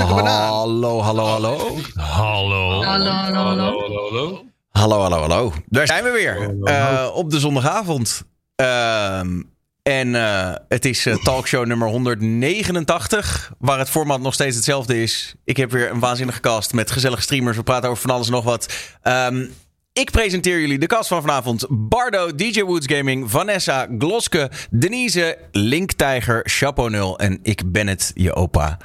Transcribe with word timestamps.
prachtige 0.00 0.24
banaan. 0.24 0.52
Hallo, 0.52 1.02
hallo, 1.02 1.26
hallo. 1.26 1.76
Hallo. 1.94 2.82
Hallo, 2.82 3.10
hallo, 3.12 3.42
hallo. 3.42 4.44
hallo. 4.72 5.18
Hallo. 5.20 5.52
Daar 5.66 5.86
zijn 5.86 6.04
we 6.04 6.10
weer. 6.10 6.56
Eh, 6.64 7.08
op 7.14 7.30
de 7.30 7.40
zondagavond. 7.40 8.22
Ehm, 8.56 9.42
en 9.82 10.14
eh, 10.14 10.54
het 10.68 10.84
is 10.84 11.06
eh, 11.06 11.14
talkshow 11.14 11.66
nummer 11.66 11.88
189. 11.88 13.52
Waar 13.58 13.78
het 13.78 13.90
format 13.90 14.20
nog 14.20 14.34
steeds 14.34 14.56
hetzelfde 14.56 15.02
is. 15.02 15.34
Ik 15.44 15.56
heb 15.56 15.70
weer 15.70 15.90
een 15.90 16.00
waanzinnige 16.00 16.40
cast 16.40 16.72
met 16.72 16.90
gezellige 16.90 17.22
streamers. 17.22 17.56
We 17.56 17.62
praten 17.62 17.90
over 17.90 18.02
van 18.02 18.10
alles 18.10 18.26
en 18.26 18.32
nog 18.32 18.44
wat. 18.44 18.74
Ehm, 19.02 19.46
ik 19.92 20.10
presenteer 20.10 20.60
jullie 20.60 20.78
de 20.78 20.86
cast 20.86 21.08
van 21.08 21.20
vanavond. 21.20 21.66
Bardo, 21.68 22.34
DJ 22.34 22.62
Woods 22.62 22.86
Gaming, 22.92 23.30
Vanessa, 23.30 23.86
Gloske, 23.98 24.50
Denise, 24.70 25.38
Link 25.50 25.92
Tijger, 25.92 26.40
Chapeau 26.44 26.90
Nul 26.90 27.18
en 27.18 27.38
ik 27.42 27.72
ben 27.72 27.86
het, 27.86 28.10
je 28.14 28.34
opa. 28.34 28.78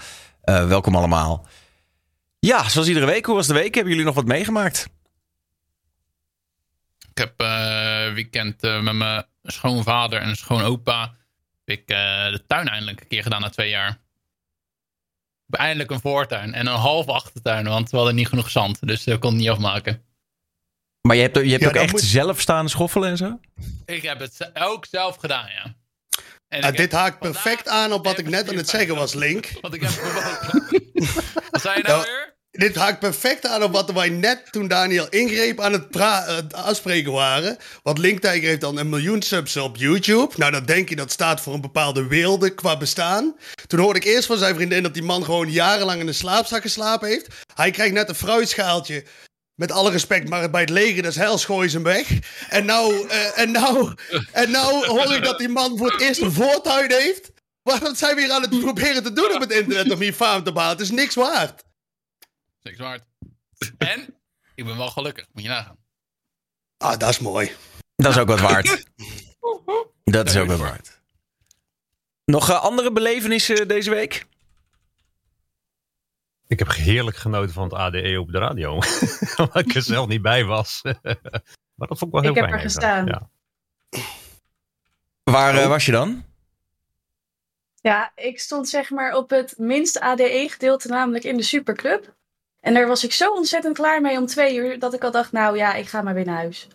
Eh, 0.46 0.68
welkom 0.68 0.96
allemaal. 0.96 1.48
Ja, 2.40 2.70
zoals 2.70 2.88
iedere 2.88 3.06
week. 3.06 3.26
Hoe 3.26 3.36
was 3.36 3.48
de 3.48 3.54
week? 3.54 3.74
Hebben 3.76 3.92
jullie 3.92 4.06
nog 4.08 4.16
wat 4.16 4.26
meegemaakt? 4.26 4.88
Ik 7.12 7.18
heb 7.18 7.34
eh 7.42 8.14
weekend 8.14 8.64
eh, 8.64 8.82
met 8.82 8.94
mijn 8.96 9.26
schoonvader 9.44 10.22
en 10.22 10.36
schoonopa 10.36 11.02
heb 11.66 11.78
ik 11.80 11.90
eh, 11.90 11.98
de 12.32 12.44
tuin 12.48 12.68
eindelijk 12.68 13.02
een 13.02 13.08
keer 13.08 13.24
gedaan 13.24 13.42
na 13.42 13.50
twee 13.50 13.70
jaar. 13.70 13.90
Ik 13.90 15.52
heb 15.52 15.60
eindelijk 15.60 15.92
een 15.92 16.00
voortuin 16.00 16.54
en 16.54 16.68
een 16.68 16.76
halve 16.76 17.12
achtertuin, 17.12 17.68
want 17.68 17.90
we 17.90 17.98
hadden 17.98 18.16
niet 18.16 18.28
genoeg 18.28 18.50
zand. 18.50 18.88
Dus 18.88 19.04
dat 19.04 19.20
kon 19.20 19.30
het 19.32 19.40
niet 19.40 19.50
afmaken. 19.50 20.04
Maar 21.02 21.16
je 21.16 21.22
hebt, 21.22 21.36
je 21.36 21.50
hebt 21.50 21.62
Ja, 21.62 21.68
ook 21.68 21.76
echt 21.76 21.92
moet- 21.92 22.02
zelf 22.02 22.40
staan 22.42 22.70
schoffelen 22.70 23.10
en 23.10 23.18
zo? 23.18 23.40
Ik 23.86 24.02
heb 24.02 24.20
het 24.20 24.52
ook 24.54 24.86
zelf 24.86 25.16
gedaan, 25.16 25.50
ja. 25.52 25.76
En 26.62 26.72
ik 26.72 26.78
dit 26.78 26.92
haakt 26.92 27.20
perfect 27.20 27.68
aan 27.68 27.94
op 27.94 28.06
wat 28.06 28.18
ik 28.18 28.30
net 28.30 28.50
aan 28.50 28.56
het 28.58 28.70
zeggen 28.70 28.96
was, 28.96 29.14
Link. 29.14 29.50
Want 29.62 29.74
ik 29.74 29.82
heb. 29.82 29.92
Wat 31.52 31.62
zei 31.62 31.78
je 31.78 31.84
nou 31.84 32.00
Ja. 32.00 32.06
weer? 32.06 32.34
Dit 32.52 32.76
haakt 32.76 33.00
perfect 33.00 33.46
aan 33.48 33.64
op 33.64 33.72
wat 33.72 33.92
wij 33.92 34.10
net 34.10 34.52
toen 34.52 34.68
Daniel 34.68 35.08
ingreep 35.10 35.60
aan 35.62 35.74
het, 35.74 35.96
eh, 35.96 36.28
het 36.36 36.54
afspreken 36.54 37.12
waren. 37.12 37.58
Want 37.84 37.98
Link 37.98 38.20
Tiger 38.22 38.42
heeft 38.48 38.62
dan 38.62 38.78
een 38.78 38.90
miljoen 38.90 39.22
subs 39.22 39.58
op 39.58 39.78
YouTube. 39.78 40.34
Nou, 40.38 40.52
dan 40.52 40.66
denk 40.66 40.90
je 40.90 40.96
dat 40.96 41.12
staat 41.12 41.42
voor 41.42 41.54
een 41.54 41.62
bepaalde 41.62 42.08
weelde 42.08 42.50
qua 42.54 42.78
bestaan. 42.78 43.36
Toen 43.68 43.80
hoorde 43.80 44.00
ik 44.00 44.06
eerst 44.06 44.26
van 44.28 44.38
zijn 44.38 44.56
vriendin 44.56 44.84
dat 44.84 44.94
die 44.94 45.04
man 45.04 45.24
gewoon 45.24 45.52
jarenlang 45.52 46.00
in 46.00 46.08
een 46.08 46.14
slaapzak 46.14 46.62
geslapen 46.62 47.08
heeft. 47.08 47.28
Hij 47.54 47.72
krijgt 47.72 47.94
net 47.94 48.10
een 48.10 48.16
fruitschaaltje. 48.16 49.04
Met 49.56 49.72
alle 49.72 49.92
respect, 49.92 50.30
maar 50.30 50.50
bij 50.50 50.62
het 50.62 50.70
leger 50.70 51.04
des 51.04 51.16
heils 51.16 51.46
gooien 51.46 51.70
ze 51.70 51.76
hem 51.76 51.86
weg. 51.86 52.10
En 52.50 52.66
nou, 52.66 53.08
eh, 53.08 53.40
en, 53.40 53.52
nou, 53.52 53.96
en 54.32 54.52
nou 54.52 54.86
hoor 54.86 55.14
ik 55.14 55.24
dat 55.24 55.38
die 55.38 55.50
man 55.50 55.78
voor 55.78 55.92
het 55.92 56.02
eerst 56.02 56.22
een 56.22 56.32
voortuin 56.32 56.92
heeft. 56.92 57.32
Wat 57.62 57.98
zijn 57.98 58.16
we 58.16 58.22
hier 58.22 58.32
aan 58.32 58.42
het 58.42 58.60
proberen 58.60 59.04
te 59.04 59.14
doen 59.14 59.34
op 59.34 59.40
het 59.40 59.52
internet 59.52 59.92
om 59.92 60.02
hier 60.02 60.14
faam 60.14 60.44
te 60.44 60.52
behalen? 60.52 60.78
Het 60.78 60.86
is 60.86 60.92
niks 60.92 61.16
waard. 61.16 61.64
Niks 62.62 62.78
waard. 62.78 63.04
En 63.78 64.16
ik 64.56 64.66
ben 64.66 64.78
wel 64.78 64.90
gelukkig, 64.90 65.26
moet 65.34 65.44
je 65.44 65.50
nagaan. 65.50 65.78
Ah, 66.78 66.98
dat 66.98 67.10
is 67.10 67.20
mooi. 67.20 67.52
Dat 67.96 68.12
is 68.12 68.18
ook 68.18 68.28
wat 68.28 68.40
waard. 68.40 68.84
Dat 70.04 70.30
is 70.30 70.38
ook 70.38 70.48
wat 70.48 70.60
waard. 70.60 71.02
Nog 72.26 72.50
eh, 72.50 72.64
andere 72.64 72.92
belevenissen 72.92 73.68
deze 73.68 73.90
week? 73.90 74.26
Ik 76.48 76.60
heb 76.60 76.72
heerlijk 76.72 77.18
genoten 77.18 77.54
van 77.54 77.64
het 77.64 77.74
ADE 77.74 78.20
op 78.20 78.32
de 78.32 78.38
radio. 78.38 78.74
Omdat 79.38 79.56
ik 79.60 79.76
er 79.76 79.82
zelf 79.96 80.08
niet 80.08 80.22
bij 80.22 80.44
was. 80.46 80.82
maar 81.76 81.88
dat 81.88 81.98
vond 81.98 82.02
ik 82.02 82.12
wel 82.12 82.22
heel 82.22 82.30
Ik 82.32 82.36
heb 82.38 82.46
fijn. 82.50 82.52
er 82.54 82.66
even. 82.66 82.70
gestaan. 82.72 83.06
Ja. 83.06 83.30
Waar 85.24 85.56
eh, 85.56 85.64
Oh. 85.64 85.68
was 85.68 85.86
je 85.86 85.92
dan? 85.92 86.24
Ja, 87.82 88.12
ik 88.16 88.40
stond 88.40 88.70
zeg 88.70 88.90
maar 88.90 89.16
op 89.16 89.30
het 89.30 89.58
minste 89.58 90.02
ADE-gedeelte, 90.02 90.88
namelijk 90.88 91.24
in 91.24 91.38
de 91.38 91.44
superclub. 91.44 92.16
En 92.60 92.74
daar 92.74 92.88
was 92.88 93.04
ik 93.04 93.12
zo 93.14 93.32
ontzettend 93.34 93.76
klaar 93.76 94.02
mee 94.02 94.18
om 94.18 94.26
twee 94.26 94.56
uur, 94.58 94.80
dat 94.80 94.94
ik 94.94 95.04
al 95.04 95.12
dacht, 95.12 95.32
nou 95.32 95.58
ja, 95.58 95.74
ik 95.74 95.88
ga 95.88 96.02
maar 96.02 96.14
weer 96.14 96.26
naar 96.26 96.36
huis. 96.36 96.68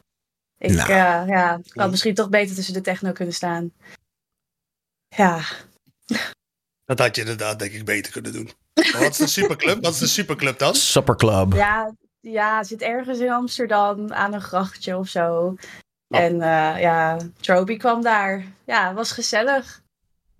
Ik, 0.59 0.71
Nou. 0.71 0.91
eh, 0.91 1.29
ja, 1.29 1.61
ik 1.65 1.73
had 1.81 1.91
misschien 1.91 2.15
toch 2.15 2.29
beter 2.29 2.55
tussen 2.55 2.75
de 2.75 2.81
techno 2.81 3.13
kunnen 3.13 3.35
staan. 3.35 3.73
Ja, 5.09 5.41
Dat 6.91 6.99
had 6.99 7.15
je 7.17 7.21
inderdaad, 7.21 7.59
denk 7.59 7.73
ik, 7.73 7.85
beter 7.85 8.13
kunnen 8.13 8.33
doen. 8.33 8.51
Maar 8.75 9.01
wat 9.01 9.11
is 9.11 9.17
de 9.17 9.27
superclub? 9.27 9.83
Wat 9.83 9.93
is 9.93 9.99
de 9.99 10.07
superclub 10.07 10.59
dan? 10.59 10.75
Supper 10.75 11.17
Club. 11.17 11.53
ja, 11.53 11.95
ja, 12.21 12.63
zit 12.65 12.83
ergens 12.83 13.19
in 13.19 13.31
Amsterdam 13.31 14.13
aan 14.13 14.35
een 14.35 14.41
grachtje 14.41 14.97
of 14.97 15.09
zo. 15.09 15.55
En 16.09 16.33
eh, 16.43 16.81
ja, 16.81 17.17
Troby 17.41 17.77
kwam 17.77 18.03
daar. 18.03 18.45
Ja, 18.67 18.87
het 18.87 18.97
was 18.97 19.13
gezellig. 19.13 19.83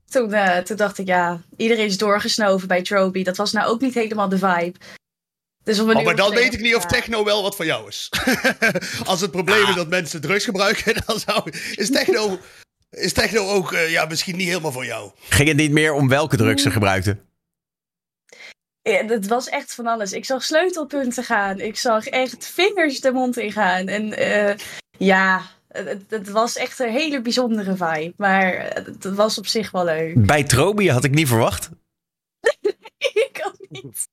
Toen, 0.09 0.33
eh, 0.33 0.59
toen 0.59 0.77
dacht 0.77 0.99
ik, 0.99 1.07
ja, 1.07 1.41
iedereen 1.57 1.87
is 1.87 1.99
doorgesnoven 1.99 2.69
bij 2.69 2.83
Troby. 2.83 3.23
Dat 3.23 3.37
was 3.37 3.53
nou 3.53 3.69
ook 3.69 3.81
niet 3.81 3.95
helemaal 3.95 4.29
de 4.29 4.39
vibe. 4.39 4.79
Dus 5.65 5.81
om 5.81 5.91
een 5.91 5.97
Oh, 5.97 6.05
maar 6.05 6.17
dan 6.17 6.35
weet 6.35 6.55
ik 6.55 6.61
niet 6.61 6.75
of 6.75 6.83
ja. 6.83 6.89
techno 6.89 7.25
wel 7.25 7.43
wat 7.43 7.57
voor 7.57 7.65
jou 7.65 7.89
is. 7.89 8.13
Als 9.05 9.21
het 9.21 9.31
probleem 9.31 9.69
is 9.69 9.75
dat 9.75 9.89
mensen 9.89 10.21
drugs 10.21 10.45
gebruiken, 10.45 10.95
dan 11.07 11.19
zou, 11.19 11.51
is, 11.75 11.91
techno, 11.91 12.39
is 12.91 13.13
techno 13.13 13.49
ook 13.49 13.73
eh, 13.73 13.91
ja, 13.91 14.05
misschien 14.05 14.37
niet 14.37 14.49
helemaal 14.49 14.73
voor 14.73 14.85
jou. 14.85 15.11
Ging 15.29 15.49
het 15.49 15.57
niet 15.57 15.71
meer 15.71 15.93
om 15.93 16.09
welke 16.09 16.37
drugs 16.37 16.63
ze 16.63 16.71
gebruikten? 16.71 17.25
Ja, 18.83 19.05
het 19.07 19.27
was 19.27 19.49
echt 19.49 19.75
van 19.75 19.87
alles. 19.87 20.13
Ik 20.13 20.25
zag 20.25 20.45
sleutelpunten 20.45 21.25
gaan. 21.25 21.61
Ik 21.61 21.77
zag 21.77 22.07
echt 22.07 22.47
vingers 22.47 23.01
de 23.01 23.13
mond 23.13 23.37
ingaan. 23.37 23.87
En 23.89 24.13
eh, 24.17 24.57
ja, 24.99 25.43
het, 25.69 26.05
het 26.09 26.29
was 26.29 26.57
echt 26.57 26.79
een 26.79 26.93
hele 26.93 27.21
bijzondere 27.23 27.77
vibe. 27.77 28.13
Maar 28.17 28.75
het 28.75 29.05
was 29.05 29.39
op 29.39 29.47
zich 29.47 29.71
wel 29.71 29.85
leuk. 29.85 30.27
Bij 30.27 30.45
Trobi 30.45 30.91
had 30.91 31.05
ik 31.05 31.11
niet 31.15 31.29
verwacht. 31.29 31.71
ik 32.99 33.41
ook 33.45 33.67
niet. 33.69 34.09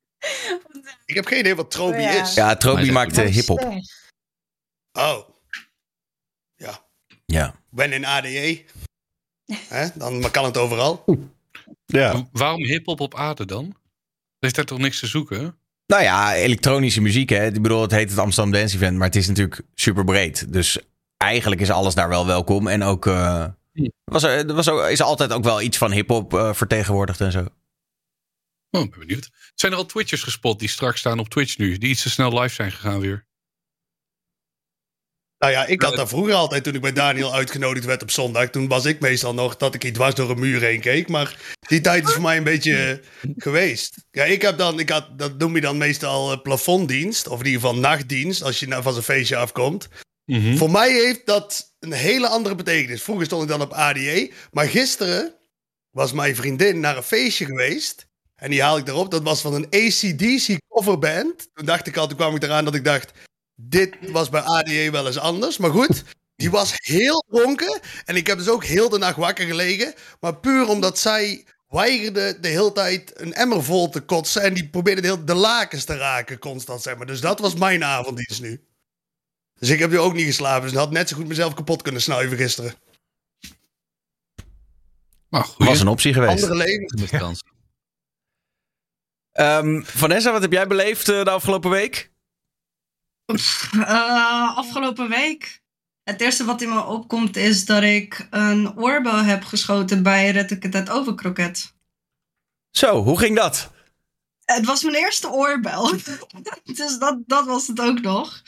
Ik 1.06 1.16
heb 1.16 1.26
geen 1.26 1.40
idee 1.40 1.56
wat 1.56 1.72
Trobi 1.72 2.02
Ja. 2.02 2.22
is. 2.22 2.34
Ja, 2.34 2.56
Trobi 2.56 2.92
Wat 2.92 3.16
hip-hop. 3.16 3.82
Oh, 4.92 5.30
Ja. 7.26 7.48
ik 7.48 7.56
ben 7.78 7.94
in 7.94 8.06
ADE. 8.06 8.64
Hè? 9.68 9.88
Dan 9.96 10.32
kan 10.32 10.46
het 10.46 10.58
overal. 10.58 11.06
ja. 11.86 12.28
Waarom 12.32 12.64
hip-hop 12.64 13.00
op 13.00 13.16
aarde 13.16 13.46
dan? 13.46 13.76
Er 14.40 14.48
is 14.48 14.54
daar 14.54 14.66
toch 14.66 14.78
niks 14.78 15.00
te 15.00 15.08
zoeken? 15.08 15.58
Nou 15.86 16.04
ja, 16.04 16.36
elektronische 16.36 17.02
muziek. 17.02 17.30
Hè. 17.30 17.46
Ik 17.46 17.62
bedoel, 17.62 17.82
het 17.82 17.92
heet 17.92 18.10
het 18.10 18.20
Amsterdam 18.20 18.54
Dance 18.54 18.76
Event, 18.76 18.98
maar 18.98 19.08
het 19.08 19.16
is 19.16 19.28
natuurlijk 19.28 19.62
super 19.76 20.04
breed. 20.04 20.54
Dus 20.54 20.80
eigenlijk 21.18 21.62
is 21.62 21.70
alles 21.70 21.96
daar 21.96 22.10
wel 22.10 22.26
welkom. 22.26 22.68
En 22.68 22.84
ook, 22.84 23.06
eh, 23.06 23.46
was 24.04 24.24
er, 24.24 24.48
er 24.48 24.54
was 24.54 24.70
ook, 24.70 24.88
is 24.88 25.02
altijd 25.02 25.34
ook 25.34 25.44
wel 25.44 25.62
iets 25.62 25.78
van 25.78 25.92
hip-hop 25.92 26.34
eh, 26.34 26.54
vertegenwoordigd 26.54 27.22
en 27.22 27.32
zo. 27.32 27.40
Oh, 28.72 28.90
ben 28.90 29.00
benieuwd. 29.00 29.30
Zijn 29.56 29.72
er 29.72 29.78
al 29.78 29.86
Twitchers 29.86 30.24
gespot 30.24 30.60
die 30.60 30.70
straks 30.70 31.00
staan 31.00 31.20
op 31.20 31.30
Twitch 31.30 31.58
nu? 31.58 31.78
Die 31.78 31.90
iets 31.90 32.02
te 32.02 32.10
snel 32.10 32.40
live 32.40 32.54
zijn 32.54 32.72
gegaan 32.72 33.00
weer? 33.00 33.27
Nou 35.40 35.52
ja, 35.52 35.66
ik 35.66 35.82
had 35.82 35.96
daar 35.96 36.08
vroeger 36.08 36.34
altijd, 36.34 36.64
toen 36.64 36.76
ik 36.76 36.82
bij 36.82 36.94
Daniel 36.94 37.34
uitgenodigd 37.34 37.86
werd 37.86 38.02
op 38.02 38.12
zondag, 38.12 38.50
toen 38.50 38.68
was 38.68 38.86
ik 38.86 39.00
meestal 39.00 39.34
nog 39.34 39.58
dat 39.58 39.74
ik 39.74 39.84
iets 39.84 39.98
dwars 39.98 40.16
door 40.16 40.30
een 40.30 40.40
muur 40.40 40.62
heen 40.62 40.80
keek. 40.80 41.08
Maar 41.08 41.38
die 41.68 41.82
tijd 41.82 42.08
is 42.08 42.14
voor 42.14 42.22
mij 42.22 42.38
een 42.38 42.44
beetje 42.44 43.02
eh, 43.22 43.30
geweest. 43.38 43.96
Ja, 44.12 44.24
ik 44.24 44.42
heb 44.42 44.58
dan, 44.58 44.80
ik 44.80 44.90
had, 44.90 45.20
dat 45.20 45.38
noem 45.38 45.56
je 45.56 45.62
dan 45.62 45.78
meestal 45.78 46.32
eh, 46.32 46.42
plafonddienst, 46.42 47.28
of 47.28 47.40
in 47.40 47.46
ieder 47.46 47.62
geval 47.62 47.76
nachtdienst, 47.76 48.44
als 48.44 48.60
je 48.60 48.68
nou 48.68 48.84
van 48.84 48.94
zo'n 48.94 49.02
feestje 49.02 49.36
afkomt. 49.36 49.88
Mhm. 50.26 50.56
Voor 50.56 50.72
mij 50.72 50.92
heeft 50.92 51.26
dat 51.26 51.76
een 51.80 51.94
hele 51.94 52.28
andere 52.28 52.56
betekenis. 52.56 53.04
Vroeger 53.04 53.26
stond 53.26 53.44
ik 53.44 53.50
dan 53.50 53.62
op 53.62 53.74
ADE, 53.74 54.32
maar 54.52 54.68
gisteren 54.68 55.34
was 55.92 56.12
mijn 56.12 56.36
vriendin 56.36 56.80
naar 56.80 56.98
een 56.98 57.04
feestje 57.04 57.46
geweest. 57.46 58.08
En 58.36 58.50
die 58.50 58.62
haal 58.62 58.78
ik 58.78 58.88
erop. 58.88 59.12
Dat 59.12 59.24
was 59.24 59.42
van 59.42 59.54
een 59.54 59.66
ACDC 59.66 60.58
coverband. 60.68 61.50
Toen 61.54 61.66
dacht 61.66 61.88
ik 61.88 61.98
al, 61.98 62.08
toen 62.08 62.18
kwam 62.18 62.36
ik 62.36 62.44
eraan 62.44 62.66
dat 62.66 62.76
ik 62.76 62.84
dacht... 62.84 63.12
Dit 63.62 63.96
was 64.12 64.30
bij 64.30 64.42
ADE 64.42 64.92
wel 64.92 65.08
eens 65.08 65.18
anders. 65.18 65.58
Maar 65.58 65.72
goed, 65.72 66.04
die 66.36 66.52
was 66.52 66.74
heel 66.76 67.26
dronken. 67.30 67.80
En 68.06 68.16
ik 68.16 68.28
heb 68.28 68.38
dus 68.38 68.50
ook 68.50 68.64
heel 68.64 68.90
de 68.90 68.98
nacht 68.98 69.16
wakker 69.16 69.46
gelegen. 69.46 69.94
Maar 70.20 70.36
puur 70.36 70.68
omdat 70.68 71.00
zij 71.00 71.46
weigerde 71.68 72.40
de 72.40 72.48
hele 72.48 72.72
tijd 72.72 73.20
een 73.22 73.34
emmer 73.34 73.64
vol 73.64 73.90
te 73.90 74.02
kotsen. 74.02 74.42
En 74.42 74.54
die 74.54 74.70
probeerde 74.70 75.02
de, 75.02 75.08
hele, 75.08 75.24
de 75.24 75.34
lakens 75.34 75.84
te 75.84 75.98
raken 75.98 76.40
constant, 76.40 76.82
zeg 76.82 76.98
maar. 76.98 77.06
Dus 77.06 77.22
dat 77.22 77.40
was 77.40 77.56
mijn 77.56 77.84
avonddienst 77.84 78.42
nu. 78.42 78.62
Dus 79.60 79.70
ik 79.70 79.80
heb 79.80 79.90
nu 79.90 80.00
ook 80.00 80.14
niet 80.14 80.26
geslapen. 80.26 80.62
Dus 80.62 80.72
ik 80.72 80.78
had 80.78 80.92
net 80.92 81.10
zo 81.10 81.16
goed 81.16 81.28
mezelf 81.28 81.54
kapot 81.54 81.82
kunnen 81.82 82.02
snuiven 82.02 82.38
gisteren. 82.38 82.74
Maar 85.30 85.44
goed. 85.44 85.66
Was 85.66 85.80
een 85.80 85.88
optie 85.88 86.14
geweest. 86.14 86.44
Andere 86.44 86.56
leven. 86.56 87.00
Met 87.00 87.10
kans. 87.10 87.44
Ehm, 89.32 89.82
Vanessa, 89.84 90.32
wat 90.32 90.42
heb 90.42 90.52
jij 90.52 90.68
beleefd 90.68 91.10
eh, 91.10 91.24
de 91.24 91.30
afgelopen 91.30 91.70
week? 91.70 92.12
Eh, 93.28 94.58
afgelopen 94.58 95.10
week. 95.10 95.62
Het 96.04 96.22
eerste 96.22 96.46
wat 96.46 96.62
in 96.62 96.70
me 96.70 96.84
opkomt 96.84 97.36
is 97.36 97.66
dat 97.66 97.84
ik 97.84 98.28
een 98.30 98.78
oorbel 98.78 99.16
heb 99.16 99.44
geschoten 99.44 100.04
bij 100.04 100.32
Red 100.32 100.90
overkroket. 100.90 101.74
Zo, 102.72 103.04
hoe 103.04 103.20
ging 103.20 103.36
dat? 103.36 103.72
Het 104.46 104.66
was 104.66 104.84
mijn 104.84 104.96
eerste 104.96 105.30
oorbel. 105.30 105.92
dus 106.64 106.98
dat, 106.98 107.18
dat 107.26 107.46
was 107.46 107.68
het 107.68 107.82
ook 107.82 108.02
nog. 108.02 108.42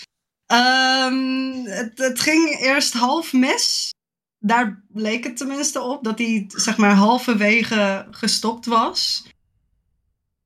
Ehm, 0.46 1.64
het, 1.64 1.98
het 1.98 2.20
ging 2.20 2.60
eerst 2.60 2.94
half 2.94 3.34
mis. 3.34 3.94
Daar 4.38 4.84
leek 4.94 5.24
het 5.24 5.38
tenminste 5.38 5.82
op 5.82 6.04
dat 6.04 6.18
hij 6.18 6.46
zeg 6.48 6.78
maar 6.78 6.96
halverwege 6.96 8.08
gestopt 8.12 8.66
was. 8.66 9.24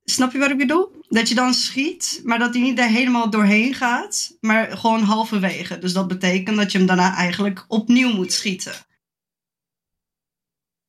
Snap 0.05 0.31
je 0.31 0.37
wat 0.37 0.49
ik 0.49 0.57
bedoel? 0.57 1.01
Dat 1.09 1.29
je 1.29 1.35
dan 1.35 1.53
schiet, 1.53 2.21
maar 2.23 2.39
dat 2.39 2.53
hij 2.53 2.63
niet 2.63 2.79
er 2.79 2.87
helemaal 2.87 3.29
doorheen 3.29 3.73
gaat, 3.73 4.37
maar 4.41 4.77
gewoon 4.77 5.01
halverwege. 5.03 5.79
Dus 5.79 5.93
dat 5.93 6.07
betekent 6.07 6.57
dat 6.57 6.71
je 6.71 6.77
hem 6.77 6.87
daarna 6.87 7.15
eigenlijk 7.15 7.65
opnieuw 7.67 8.13
moet 8.13 8.33
schieten. 8.33 8.73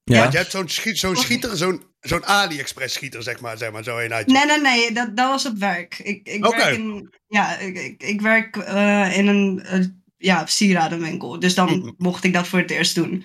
Ja. 0.04 0.18
Want 0.18 0.32
je 0.32 0.38
hebt 0.38 0.50
zo'n 0.50 0.68
schiet, 0.68 0.98
zo'n 0.98 1.16
schieter, 1.16 1.56
zo'n 1.56 1.82
zo'n 2.00 2.24
AliExpress 2.26 2.94
schieter, 2.94 3.22
zeg 3.22 3.40
maar, 3.40 3.58
zeg 3.58 3.72
maar 3.72 3.84
zo 3.84 3.98
een 3.98 4.12
uitje. 4.12 4.32
Nee, 4.32 4.46
nee, 4.46 4.60
nee, 4.60 4.92
dat, 4.92 5.16
dat 5.16 5.28
was 5.30 5.46
op 5.46 5.56
werk. 5.56 5.98
Ik, 5.98 6.28
ik 6.28 6.46
Oké. 6.46 6.56
werk 6.56 6.76
in, 6.76 7.10
ja, 7.26 7.58
ik, 7.58 7.76
ik, 7.78 8.02
ik 8.02 8.20
werk 8.20 8.56
eh, 8.56 9.16
in 9.18 9.26
een 9.26 9.62
eh, 9.62 9.84
ja, 10.16 10.46
sieradenwinkel. 10.46 11.38
Dus 11.38 11.54
dan 11.54 11.78
Mhm. 11.78 11.90
mocht 11.96 12.24
ik 12.24 12.32
dat 12.32 12.48
voor 12.48 12.58
het 12.58 12.70
eerst 12.70 12.94
doen. 12.94 13.24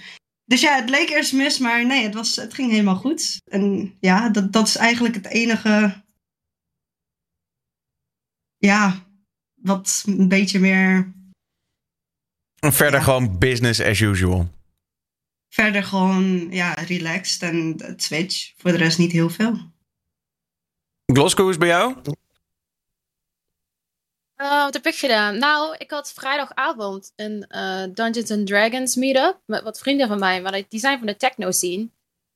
Dus 0.50 0.62
ja, 0.62 0.76
het 0.76 0.90
leek 0.90 1.10
eerst 1.10 1.34
mis, 1.34 1.60
maar 1.60 1.86
nee, 1.86 2.04
het, 2.04 2.14
was, 2.14 2.36
het 2.36 2.54
ging 2.54 2.72
helemaal 2.72 2.96
goed. 2.96 3.42
En 3.52 3.96
ja, 4.00 4.30
dat, 4.30 4.54
dat 4.54 4.68
is 4.68 4.76
eigenlijk 4.76 5.16
het 5.16 5.26
enige. 5.26 6.04
Ja, 8.58 9.06
wat 9.62 10.04
een 10.06 10.28
beetje 10.28 10.60
meer 10.60 11.14
En 12.60 12.74
verder 12.74 13.00
Ja. 13.00 13.06
gewoon 13.06 13.38
business 13.38 13.82
as 13.82 14.00
usual. 14.00 14.50
verder 15.50 15.84
gewoon 15.84 16.52
ja, 16.52 16.74
relaxed 16.74 17.42
en 17.42 17.76
het 17.78 18.04
switch. 18.04 18.54
Voor 18.58 18.72
de 18.72 18.78
rest 18.78 18.98
niet 18.98 19.12
heel 19.12 19.30
veel. 19.30 19.72
Glasgow 21.06 21.50
is 21.50 21.58
bij 21.58 21.68
jou? 21.68 21.96
Eh, 24.40 24.64
wat 24.64 24.74
heb 24.74 24.86
ik 24.86 24.96
gedaan? 24.96 25.38
Nou, 25.38 25.76
ik 25.78 25.92
had 25.92 26.12
vrijdagavond 26.14 27.14
een 27.16 27.48
eh, 27.48 27.84
Dungeons 27.94 28.32
and 28.32 28.48
Dragons 28.48 28.96
meetup 28.96 29.42
met 29.46 29.64
wat 29.64 29.80
vrienden 29.80 30.08
van 30.08 30.20
mij, 30.20 30.42
maar 30.42 30.64
die 30.68 30.80
zijn 30.80 30.98
van 30.98 31.08
de 31.08 31.16
techno 31.16 31.52
scene. 31.52 31.90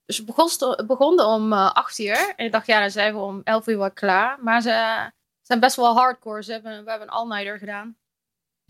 Dus 0.06 0.18
we 0.20 0.24
begon- 0.24 0.86
begonnen 0.88 1.26
om 1.28 1.54
eh 1.54 1.72
8 1.74 2.00
uur. 2.00 2.34
En 2.36 2.46
ik 2.46 2.52
dacht, 2.52 2.68
ja, 2.68 2.80
dan 2.80 2.92
zijn 2.92 3.14
we 3.14 3.20
om 3.20 3.42
11 3.44 3.68
uur 3.68 3.78
wel 3.78 3.92
klaar. 3.92 4.44
Maar 4.44 4.62
ze 4.62 5.10
zijn 5.42 5.60
best 5.60 5.76
wel 5.76 5.94
hardcore. 5.96 6.44
Ze 6.44 6.52
hebben, 6.52 6.84
we 6.84 6.90
hebben 6.90 7.08
een 7.08 7.14
all-nighter 7.14 7.58
gedaan. 7.58 7.98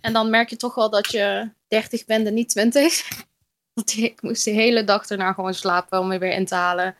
En 0.01 0.13
dan 0.13 0.29
merk 0.29 0.49
je 0.49 0.55
toch 0.57 0.75
wel 0.75 0.89
dat 0.89 1.11
je 1.11 1.51
30 1.67 2.05
bent 2.05 2.27
en 2.27 2.33
niet 2.33 2.49
20. 2.49 3.07
Want 3.73 3.97
ik 3.97 4.21
moest 4.21 4.43
de 4.43 4.51
hele 4.51 4.83
dag 4.83 5.09
erna 5.09 5.33
gewoon 5.33 5.53
slapen 5.53 5.99
om 5.99 6.07
me 6.07 6.17
weer 6.17 6.33
in 6.33 6.45
te 6.45 6.55
halen. 6.55 6.97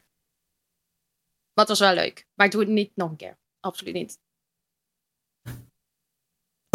Het 1.53 1.68
was 1.68 1.79
wel 1.79 1.94
leuk. 1.94 2.27
Maar 2.33 2.45
ik 2.45 2.51
doe 2.51 2.62
het 2.62 2.69
niet 2.69 2.95
nog 2.95 3.09
een 3.09 3.15
keer. 3.15 3.38
Absoluut 3.59 3.94
niet. 3.94 4.19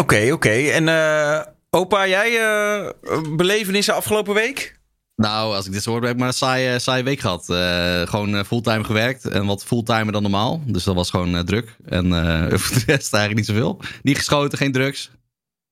Oké, 0.01 0.33
oké. 0.33 0.51
En 0.51 0.89
eh, 0.89 1.41
opa, 1.71 2.07
jij 2.09 2.41
eh, 2.41 2.89
belevenissen 3.37 3.95
afgelopen 3.95 4.35
week? 4.35 4.77
Nou, 5.17 5.55
als 5.55 5.67
ik 5.67 5.73
dit 5.73 5.83
zo 5.83 5.91
hoor, 5.91 6.03
heb 6.03 6.11
ik 6.13 6.19
maar 6.19 6.29
een 6.29 6.35
saaie, 6.35 6.79
saaie 6.79 7.03
week 7.03 7.21
gehad. 7.21 7.51
Eh, 7.51 8.03
gewoon 8.03 8.37
eh, 8.37 8.45
fulltime 8.45 8.85
gewerkt 8.85 9.25
en 9.25 9.47
wat 9.47 9.65
fulltimer 9.65 10.13
dan 10.13 10.23
normaal. 10.23 10.63
Dus 10.67 10.85
dat 10.85 10.95
was 10.95 11.11
gewoon 11.11 11.37
eh, 11.37 11.41
druk. 11.43 11.77
En 11.87 12.13
eh, 12.13 12.59
voor 12.59 12.77
de 12.77 12.93
rest 12.93 13.15
eigenlijk 13.15 13.35
niet 13.35 13.47
zoveel. 13.57 13.81
Niet 14.03 14.17
geschoten, 14.17 14.59
geen 14.59 14.73
drugs. 14.73 15.11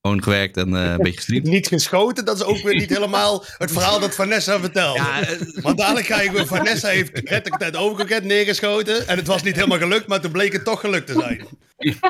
Gewoon 0.01 0.23
gewerkt 0.23 0.57
en 0.57 0.77
eh, 0.77 0.91
een 0.91 0.97
beetje 0.97 1.17
gestreamd. 1.17 1.47
Niet 1.57 1.67
geschoten, 1.69 2.25
dat 2.25 2.37
is 2.37 2.43
ook 2.43 2.59
weer 2.59 2.75
niet 2.75 2.91
helemaal 2.91 3.45
het 3.59 3.73
verhaal 3.73 4.01
dat 4.01 4.15
Vanessa 4.15 4.61
vertelt. 4.61 4.97
Ja, 4.97 5.21
eh, 5.21 5.41
Want 5.63 5.79
dadelijk 5.79 6.07
ga 6.07 6.21
ik 6.21 6.31
weer, 6.31 6.47
Vanessa 6.47 6.89
heeft 6.89 7.27
tijd 7.59 7.77
overgekend 7.77 8.25
neergeschoten. 8.25 9.09
En 9.09 9.17
het 9.17 9.27
was 9.27 9.43
niet 9.43 9.55
helemaal 9.55 9.79
gelukt, 9.79 10.07
maar 10.07 10.21
toen 10.21 10.31
bleek 10.31 10.53
het 10.53 10.65
toch 10.65 10.81
gelukt 10.81 11.07
te 11.07 11.13
zijn. 11.13 11.47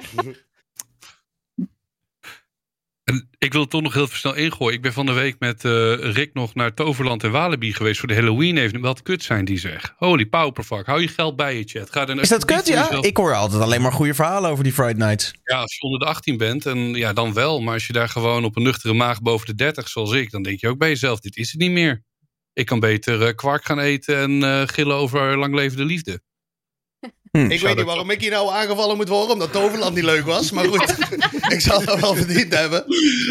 En 3.06 3.28
ik 3.38 3.52
wil 3.52 3.60
het 3.60 3.70
toch 3.70 3.82
nog 3.82 3.94
heel 3.94 4.06
snel 4.06 4.34
ingooien. 4.34 4.74
Ik 4.74 4.82
ben 4.82 4.92
van 4.92 5.06
de 5.06 5.12
week 5.12 5.36
met 5.38 5.64
eh, 5.64 5.94
Rick 5.94 6.34
nog 6.34 6.54
naar 6.54 6.74
Toverland 6.74 7.24
en 7.24 7.30
Walibi 7.30 7.72
geweest 7.72 7.98
voor 7.98 8.08
de 8.08 8.14
Halloween 8.14 8.56
even. 8.56 8.80
Wat 8.80 9.02
kut 9.02 9.22
zijn 9.22 9.44
die 9.44 9.58
zeg. 9.58 9.94
Holy 9.96 10.26
pauperfuck. 10.26 10.86
Hou 10.86 11.00
je 11.00 11.08
geld 11.08 11.36
bij 11.36 11.56
je 11.56 11.64
chat. 11.64 11.90
Ga 11.92 12.04
dan 12.04 12.20
Is 12.20 12.28
dat 12.28 12.44
kut? 12.44 12.66
Ja? 12.66 12.90
Ik 13.00 13.16
hoor 13.16 13.34
altijd 13.34 13.62
alleen 13.62 13.82
maar 13.82 13.92
goede 13.92 14.14
verhalen 14.14 14.50
over 14.50 14.64
die 14.64 14.72
Friday 14.72 15.06
Nights. 15.06 15.34
Ja, 15.42 15.60
als 15.60 15.74
je 15.76 15.82
onder 15.82 15.98
de 15.98 16.06
18 16.06 16.36
bent, 16.36 16.66
en 16.66 16.78
ja, 16.78 17.12
dan 17.12 17.32
wel. 17.32 17.60
Maar 17.60 17.74
als 17.74 17.86
je 17.86 17.92
daar 17.92 18.08
gewoon 18.08 18.44
op 18.44 18.56
een 18.56 18.62
nuchtere 18.62 18.94
maag 18.94 19.22
boven 19.22 19.46
de 19.46 19.54
30, 19.54 19.88
zoals 19.88 20.12
ik, 20.12 20.30
dan 20.30 20.42
denk 20.42 20.60
je 20.60 20.68
ook 20.68 20.78
bij 20.78 20.88
jezelf: 20.88 21.20
dit 21.20 21.36
is 21.36 21.50
het 21.50 21.60
niet 21.60 21.70
meer. 21.70 22.04
Ik 22.52 22.66
kan 22.66 22.80
beter 22.80 23.26
eh, 23.26 23.34
kwark 23.34 23.64
gaan 23.64 23.78
eten 23.78 24.16
en 24.16 24.42
eh, 24.42 24.68
gillen 24.68 24.96
over 24.96 25.38
lang 25.38 25.54
levende 25.54 25.84
liefde. 25.84 26.20
Hm. 27.30 27.50
Ik 27.50 27.60
weet 27.60 27.76
niet 27.76 27.84
waarom 27.84 28.10
ik 28.10 28.20
hier 28.20 28.30
nou 28.30 28.50
aangevallen 28.50 28.96
moet 28.96 29.08
worden, 29.08 29.32
omdat 29.32 29.52
Toverland 29.52 29.94
niet 29.94 30.04
leuk 30.04 30.24
was. 30.24 30.50
Maar 30.50 30.64
goed, 30.64 30.94
ik 31.54 31.60
zal 31.60 31.84
dat 31.84 32.00
wel 32.00 32.14
verdiend 32.14 32.54
hebben. 32.54 32.84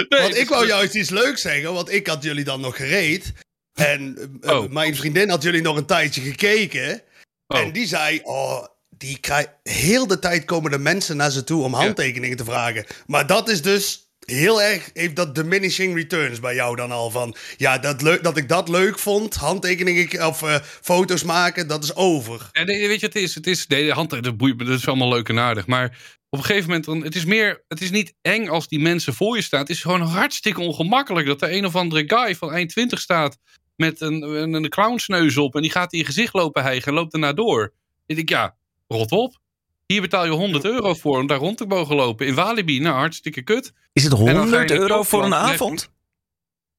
Want 0.09 0.37
ik 0.37 0.49
wou 0.49 0.67
juist 0.67 0.95
iets 0.95 1.09
leuks 1.09 1.41
zeggen, 1.41 1.73
want 1.73 1.91
ik 1.93 2.07
had 2.07 2.23
jullie 2.23 2.43
dan 2.43 2.61
nog 2.61 2.75
gereed. 2.75 3.33
En 3.73 4.17
eh, 4.41 4.51
Oh. 4.57 4.71
mijn 4.71 4.95
vriendin 4.95 5.29
had 5.29 5.43
jullie 5.43 5.61
nog 5.61 5.77
een 5.77 5.85
tijdje 5.85 6.21
gekeken. 6.21 7.01
Oh. 7.47 7.59
En 7.59 7.71
die 7.71 7.87
zei, 7.87 8.19
oh, 8.23 8.65
die 8.89 9.19
krijg... 9.19 9.47
heel 9.63 10.07
de 10.07 10.19
tijd 10.19 10.45
komen 10.45 10.71
de 10.71 10.79
mensen 10.79 11.17
naar 11.17 11.31
ze 11.31 11.43
toe 11.43 11.63
om 11.63 11.73
handtekeningen 11.73 12.37
te 12.37 12.43
vragen. 12.45 12.85
Maar 13.05 13.27
dat 13.27 13.49
is 13.49 13.61
dus 13.61 14.04
heel 14.25 14.61
erg, 14.61 14.89
heeft 14.93 15.15
dat 15.15 15.35
diminishing 15.35 15.95
returns 15.95 16.39
bij 16.39 16.55
jou 16.55 16.75
dan 16.75 16.91
al 16.91 17.09
van... 17.09 17.35
Ja, 17.57 17.77
dat, 17.77 18.01
leuk, 18.01 18.23
dat 18.23 18.37
ik 18.37 18.49
dat 18.49 18.69
leuk 18.69 18.99
vond, 18.99 19.35
handtekeningen 19.35 20.27
of 20.27 20.41
eh, 20.41 20.55
foto's 20.61 21.23
maken, 21.23 21.67
dat 21.67 21.83
is 21.83 21.95
over. 21.95 22.49
Nee, 22.51 22.87
weet 22.87 22.99
je, 22.99 23.05
het 23.05 23.15
is, 23.15 23.35
het 23.35 23.47
is, 23.47 23.67
nee, 23.67 23.85
de 23.85 23.93
hand, 23.93 24.23
dat 24.23 24.37
boeit 24.37 24.59
dat 24.59 24.67
is 24.67 24.87
allemaal 24.87 25.09
leuk 25.09 25.29
en 25.29 25.39
aardig. 25.39 25.67
Maar 25.67 25.97
op 26.29 26.39
een 26.39 26.45
gegeven 26.45 26.67
moment, 26.67 26.85
dan, 26.85 27.03
het 27.03 27.15
is 27.15 27.25
meer, 27.25 27.63
het 27.67 27.81
is 27.81 27.91
niet 27.91 28.13
eng 28.21 28.47
als 28.47 28.67
die 28.67 28.79
mensen 28.79 29.13
voor 29.13 29.35
je 29.35 29.41
staan. 29.41 29.59
Het 29.59 29.69
is 29.69 29.81
gewoon 29.81 30.01
hartstikke 30.01 30.61
ongemakkelijk 30.61 31.27
dat 31.27 31.41
er 31.41 31.53
een 31.53 31.65
of 31.65 31.75
andere 31.75 32.03
guy 32.07 32.35
van 32.35 32.51
eind 32.51 32.69
20 32.69 32.99
staat 32.99 33.37
met 33.75 34.01
een, 34.01 34.21
een, 34.21 34.53
een 34.53 34.69
clownsneus 34.69 35.37
op 35.37 35.55
en 35.55 35.61
die 35.61 35.71
gaat 35.71 35.93
in 35.93 35.99
je 35.99 36.05
gezicht 36.05 36.33
lopen 36.33 36.63
hijgen 36.63 36.87
en 36.87 36.93
loopt 36.93 37.13
erna 37.13 37.33
door. 37.33 37.73
Ik 38.05 38.15
denk, 38.15 38.29
ja, 38.29 38.55
rot 38.87 39.11
op. 39.11 39.43
Hier 39.85 40.01
betaal 40.01 40.25
je 40.25 40.31
100 40.31 40.65
euro 40.65 40.93
voor 40.93 41.17
om 41.19 41.27
daar 41.27 41.37
rond 41.37 41.57
te 41.57 41.65
mogen 41.65 41.95
lopen. 41.95 42.27
In 42.27 42.35
Walibi, 42.35 42.79
nou, 42.79 42.95
hartstikke 42.95 43.41
kut. 43.41 43.73
Is 43.93 44.03
het 44.03 44.11
dan 44.11 44.19
ga 44.19 44.31
je 44.31 44.37
100 44.37 44.69
naar 44.69 44.77
euro 44.79 45.03
voor 45.03 45.23
een 45.23 45.33
avond? 45.33 45.91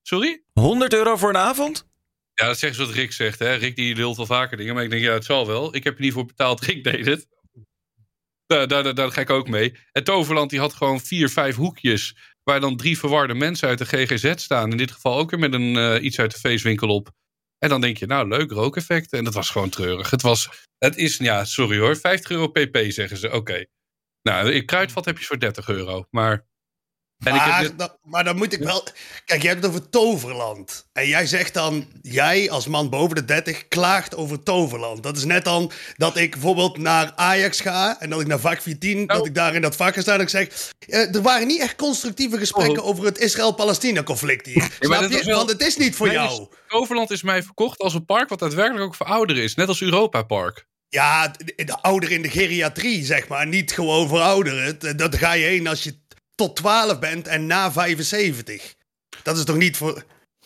Sorry? 0.03 0.43
100 0.53 0.93
euro 0.93 1.17
voor 1.17 1.29
een 1.29 1.37
avond? 1.37 1.87
Ja, 2.35 2.47
dat 2.47 2.59
zeggen 2.59 2.79
ze 2.81 2.87
wat 2.87 2.95
Rick 2.95 3.13
zegt. 3.13 3.39
Hè? 3.39 3.55
Rick 3.55 3.77
die 3.77 3.95
lult 3.95 4.17
wel 4.17 4.27
vaker 4.27 4.57
dingen. 4.57 4.75
Maar 4.75 4.85
ik 4.85 4.91
denk, 4.91 5.03
ja, 5.03 5.13
het 5.13 5.25
zal 5.25 5.47
wel. 5.47 5.75
Ik 5.75 5.85
heb 5.85 5.95
er 5.95 6.01
niet 6.01 6.13
voor 6.13 6.27
betaald. 6.27 6.61
Rick 6.61 6.85
deed 6.85 7.07
het. 7.07 7.27
Daar, 8.47 8.69
daar, 8.69 8.83
daar, 8.83 8.95
daar 8.95 9.13
ga 9.13 9.21
ik 9.21 9.31
ook 9.31 9.49
mee. 9.49 9.75
En 9.93 10.05
Toverland 10.05 10.51
die 10.51 10.59
had 10.59 10.75
gewoon 10.75 11.01
vier, 11.01 11.29
vijf 11.29 11.57
hoekjes. 11.57 12.17
Waar 12.43 12.61
dan 12.61 12.77
drie 12.77 12.99
verwarde 12.99 13.35
mensen 13.35 13.69
uit 13.69 13.79
de 13.79 13.85
GGZ 13.85 14.33
staan. 14.37 14.71
In 14.71 14.77
dit 14.77 14.91
geval 14.91 15.19
ook 15.19 15.31
weer 15.31 15.41
met 15.41 15.53
een, 15.53 15.77
eh, 15.77 16.05
iets 16.05 16.19
uit 16.19 16.33
de 16.33 16.39
feestwinkel 16.39 16.89
op. 16.89 17.11
En 17.59 17.69
dan 17.69 17.81
denk 17.81 17.97
je, 17.97 18.07
nou 18.07 18.29
leuk, 18.29 18.51
rookeffecten. 18.51 19.19
En 19.19 19.25
dat 19.25 19.35
was 19.35 19.51
gewoon 19.51 19.69
treurig. 19.69 20.11
Het 20.11 20.23
was, 20.23 20.67
het 20.79 20.97
is, 20.97 21.17
ja, 21.17 21.45
sorry 21.45 21.79
hoor, 21.79 21.97
50 21.97 22.31
euro 22.31 22.49
pp 22.49 22.77
zeggen 22.89 23.17
ze. 23.17 23.33
Oké. 23.33 23.65
Nou, 24.23 24.53
in 24.53 24.67
kruidvat 24.67 25.05
heb 25.05 25.19
je 25.19 25.25
voor 25.25 25.39
30 25.39 25.69
euro. 25.69 26.07
Maar... 26.11 26.47
En 27.25 27.35
ik 27.35 27.41
heb 27.41 27.51
maar, 27.51 27.77
dat- 27.77 27.99
maar 28.03 28.25
dan 28.25 28.37
moet 28.37 28.53
ik 28.53 28.63
wel. 28.63 28.87
Kijk, 29.25 29.43
je 29.43 29.49
hebt 29.49 29.63
het 29.63 29.71
over 29.71 29.89
Toverland. 29.89 30.87
En 30.93 31.09
jij 31.09 31.27
zegt 31.27 31.55
dan, 31.55 31.87
jij 32.03 32.51
als 32.51 32.67
man 32.67 32.91
boven 32.91 33.15
de 33.17 33.25
30 33.25 33.69
klaagt 33.69 34.17
over 34.17 34.43
Toverland. 34.43 35.03
Dat 35.03 35.17
is 35.17 35.25
net 35.25 35.45
dan 35.45 35.71
dat 35.97 36.17
ik 36.17 36.31
bijvoorbeeld 36.31 36.79
naar 36.79 37.13
Ajax 37.15 37.61
ga 37.61 38.01
en 38.01 38.11
dat 38.11 38.21
ik 38.21 38.27
naar 38.27 38.39
vak 38.41 38.61
14, 38.63 39.07
dat 39.07 39.27
ik 39.27 39.35
daar 39.35 39.55
in 39.55 39.61
dat 39.63 39.77
vak 39.77 39.95
ga 39.95 40.01
staan 40.01 40.15
en 40.15 40.21
ik 40.21 40.29
zeg. 40.29 40.49
eh, 40.79 41.15
er 41.15 41.23
waren 41.23 41.47
niet 41.47 41.61
echt 41.61 41.77
constructieve 41.77 42.39
gesprekken 42.39 42.83
over 42.85 43.05
het 43.05 43.19
Israël-Palestina-conflict 43.19 44.47
hier. 44.47 44.63
Snap 44.81 45.11
je? 45.11 45.25
wel- 45.25 45.37
Want 45.37 45.51
het 45.51 45.63
is 45.63 45.77
niet 45.77 45.97
voor 45.97 46.07
Nee, 46.07 46.17
jou. 46.17 46.47
Overland 46.69 47.11
is 47.11 47.23
mij 47.23 47.43
verkocht 47.43 47.79
als 47.79 47.95
een 47.95 48.05
park 48.05 48.29
wat 48.29 48.39
daadwerkelijk 48.39 48.85
ook 48.85 48.95
voor 48.95 49.07
ouderen 49.07 49.43
is. 49.43 49.55
Net 49.55 49.69
als 49.69 49.83
Europa 49.83 50.23
Park. 50.23 50.67
Ja, 50.89 51.29
de, 51.29 51.65
de 51.65 51.81
ouderen 51.83 52.17
in 52.17 52.23
de 52.23 52.31
geriatrie, 52.31 53.05
zeg 53.05 53.29
maar. 53.29 53.47
Niet 53.47 53.73
gewoon 53.73 54.09
voor 54.09 54.21
ouderen. 54.21 54.97
Dat 54.97 55.17
ga 55.17 55.33
je 55.33 55.45
heen 55.45 55.67
als 55.67 55.83
je 55.83 56.05
tot 56.37 56.57
12 56.57 56.99
bent 56.99 57.27
en 57.27 57.47
na 57.47 57.73
75. 57.73 58.75
Dat 59.23 59.37
is 59.37 59.45
toch 59.45 59.57
niet 59.57 59.77
voor. 59.77 60.05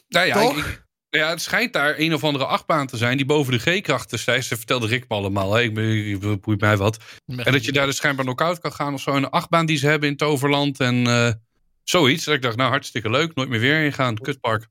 Nou 0.09 0.27
ja, 0.27 0.35
Toch? 0.35 0.59
ik- 0.59 0.65
ik- 0.65 0.85
nou 1.11 1.25
ja, 1.25 1.31
het 1.31 1.43
schijnt 1.43 1.73
daar 1.73 1.95
een 1.99 2.15
of 2.15 2.25
andere 2.25 2.45
achtbaan 2.47 2.87
te 2.87 2.97
zijn 2.97 3.17
die 3.17 3.27
boven 3.27 3.53
de 3.53 3.79
G-krachten 3.79 4.19
stijgt. 4.19 4.47
Ze 4.47 4.57
vertelde 4.57 4.87
Rick 4.87 5.05
me 5.09 5.15
allemaal. 5.17 5.55
Hè? 5.55 5.63
Ik, 5.63 5.77
ik 6.23 6.41
boeit 6.41 6.61
mij 6.61 6.77
wat. 6.77 6.97
En 7.27 7.53
dat 7.53 7.65
je 7.65 7.73
daar 7.73 7.87
dus 7.87 7.97
schijnbaar 7.97 8.25
knock-out 8.25 8.59
kan 8.61 8.73
gaan 8.73 8.95
of 8.95 9.01
zo. 9.01 9.11
Een 9.15 9.31
achtbaan 9.31 9.67
die 9.67 9.77
ze 9.79 9.87
hebben 9.87 10.09
in 10.09 10.17
Toverland 10.17 10.81
en 10.81 11.07
eh, 11.07 11.33
zoiets. 11.85 12.25
Dat 12.25 12.35
ik 12.35 12.43
dacht, 12.43 12.57
nou 12.57 12.71
hartstikke 12.71 13.11
leuk. 13.11 13.35
Nooit 13.35 13.49
meer 13.49 13.61
weer 13.61 13.77
heen 13.77 13.93
gaan. 13.93 14.17
Kutpark. 14.19 14.67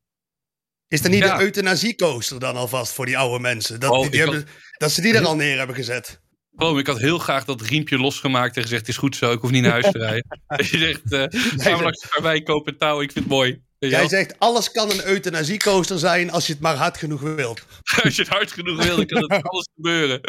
Is 0.88 1.04
er 1.04 1.10
niet 1.10 1.24
Ja. 1.24 1.34
een 1.36 1.42
euthanasiecoaster 1.42 2.40
dan 2.40 2.56
alvast 2.56 2.94
voor 2.94 3.06
die 3.06 3.18
oude 3.18 3.40
mensen? 3.40 3.80
Dat, 3.80 3.92
Oh, 3.92 4.12
die 4.12 4.20
hebben, 4.20 4.48
dat 4.78 4.92
ze 4.92 5.02
die 5.02 5.14
er 5.14 5.26
al 5.26 5.36
neer 5.36 5.58
hebben 5.58 5.76
gezet. 5.76 6.22
Me, 6.50 6.80
ik 6.80 6.88
had 6.88 6.98
heel 6.98 7.18
graag 7.18 7.46
dat 7.46 7.62
riempje 7.62 7.98
losgemaakt 7.98 8.56
en 8.56 8.62
gezegd: 8.62 8.82
het 8.82 8.90
is 8.90 8.98
goed 8.98 9.16
zo, 9.16 9.32
ik 9.32 9.40
hoef 9.40 9.52
niet 9.52 9.64
naar 9.64 9.72
huis 9.72 9.92
te 9.92 9.98
rijden. 10.08 10.26
Je 10.48 10.78
zegt: 10.78 11.12
eh 11.12 11.40
gaan 11.64 11.78
we 11.78 11.84
langs 11.84 12.08
bij 12.22 12.42
kopen 12.42 12.72
en 12.72 12.78
touw, 12.78 13.02
ik 13.02 13.12
vind 13.12 13.26
het 13.26 13.34
mooi. 13.34 13.62
Jij 13.80 14.08
zegt, 14.08 14.40
alles 14.40 14.72
kan 14.72 14.90
een 14.92 15.06
euthanasiecoaster 15.06 16.00
zijn 16.00 16.32
als 16.32 16.48
je 16.48 16.54
het 16.54 16.62
maar 16.62 16.76
hard 16.76 16.98
genoeg 16.98 17.22
wilt. 17.22 17.66
Als 18.04 18.16
je 18.16 18.22
het 18.22 18.32
hard 18.32 18.52
genoeg 18.52 18.84
wil, 18.84 18.96
dan 18.96 19.06
kan 19.06 19.22
het 19.22 19.44
alles 19.44 19.70
gebeuren. 19.76 20.22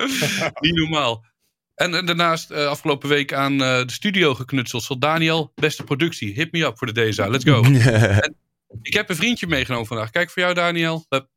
Niet 0.60 0.74
normaal. 0.74 1.24
En, 1.74 1.94
en 1.94 2.06
daarnaast 2.06 2.50
eh, 2.50 2.66
afgelopen 2.66 3.08
week 3.08 3.32
aan 3.32 3.52
eh, 3.52 3.86
de 3.86 3.92
studio 3.92 4.34
geknutseld. 4.34 4.82
Zo 4.82 4.98
Daniel, 4.98 5.52
beste 5.54 5.84
productie. 5.84 6.32
Hit 6.32 6.52
me 6.52 6.64
up 6.64 6.78
voor 6.78 6.92
de 6.92 7.08
DSA. 7.08 7.28
Let's 7.28 7.44
go. 7.44 7.64
Ik 8.82 8.94
heb 8.94 9.08
een 9.08 9.16
vriendje 9.16 9.46
meegenomen 9.46 9.86
vandaag. 9.86 10.10
Kijk 10.10 10.30
voor 10.30 10.42
jou, 10.42 10.54
Daniel. 10.54 11.06
Hup. 11.08 11.28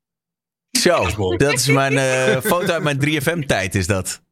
Zo, 0.71 1.07
dat 1.37 1.53
is 1.53 1.67
mijn 1.67 1.97
eh, 1.97 2.41
foto 2.41 2.73
uit 2.73 2.83
mijn 2.83 3.21
3FM-tijd, 3.21 3.75
is 3.75 3.87
dat. 3.87 4.22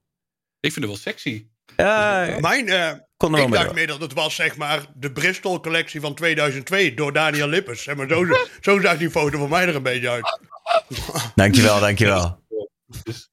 Ik 0.62 0.72
vind 0.74 0.76
het 0.76 0.86
wel 0.86 0.96
sexy. 0.98 1.46
Ja, 1.78 2.38
Mijn, 2.40 2.70
eh, 2.70 2.92
kon 3.18 3.30
er 3.32 3.36
wel 3.36 3.42
ik 3.44 3.50
mee 3.50 3.50
dacht 3.52 3.66
door. 3.66 3.74
meer 3.76 3.88
dat 3.88 4.02
het 4.02 4.14
was 4.14 4.36
zeg 4.36 4.56
maar 4.56 4.86
de 4.96 5.12
Bristol 5.12 5.60
collectie 5.60 6.02
van 6.02 6.14
2002 6.16 6.94
door 6.94 7.14
Daniel 7.14 7.48
Lippers. 7.48 7.84
Zeg 7.84 7.96
maar, 7.96 8.08
zo, 8.10 8.26
zo 8.62 8.80
zag 8.82 8.98
die 8.98 9.10
foto 9.10 9.38
van 9.40 9.50
mij 9.50 9.68
er 9.68 9.76
een 9.76 9.84
beetje 9.84 10.10
uit. 10.10 10.40
Dankjewel, 11.36 11.80
dankjewel. 11.80 12.40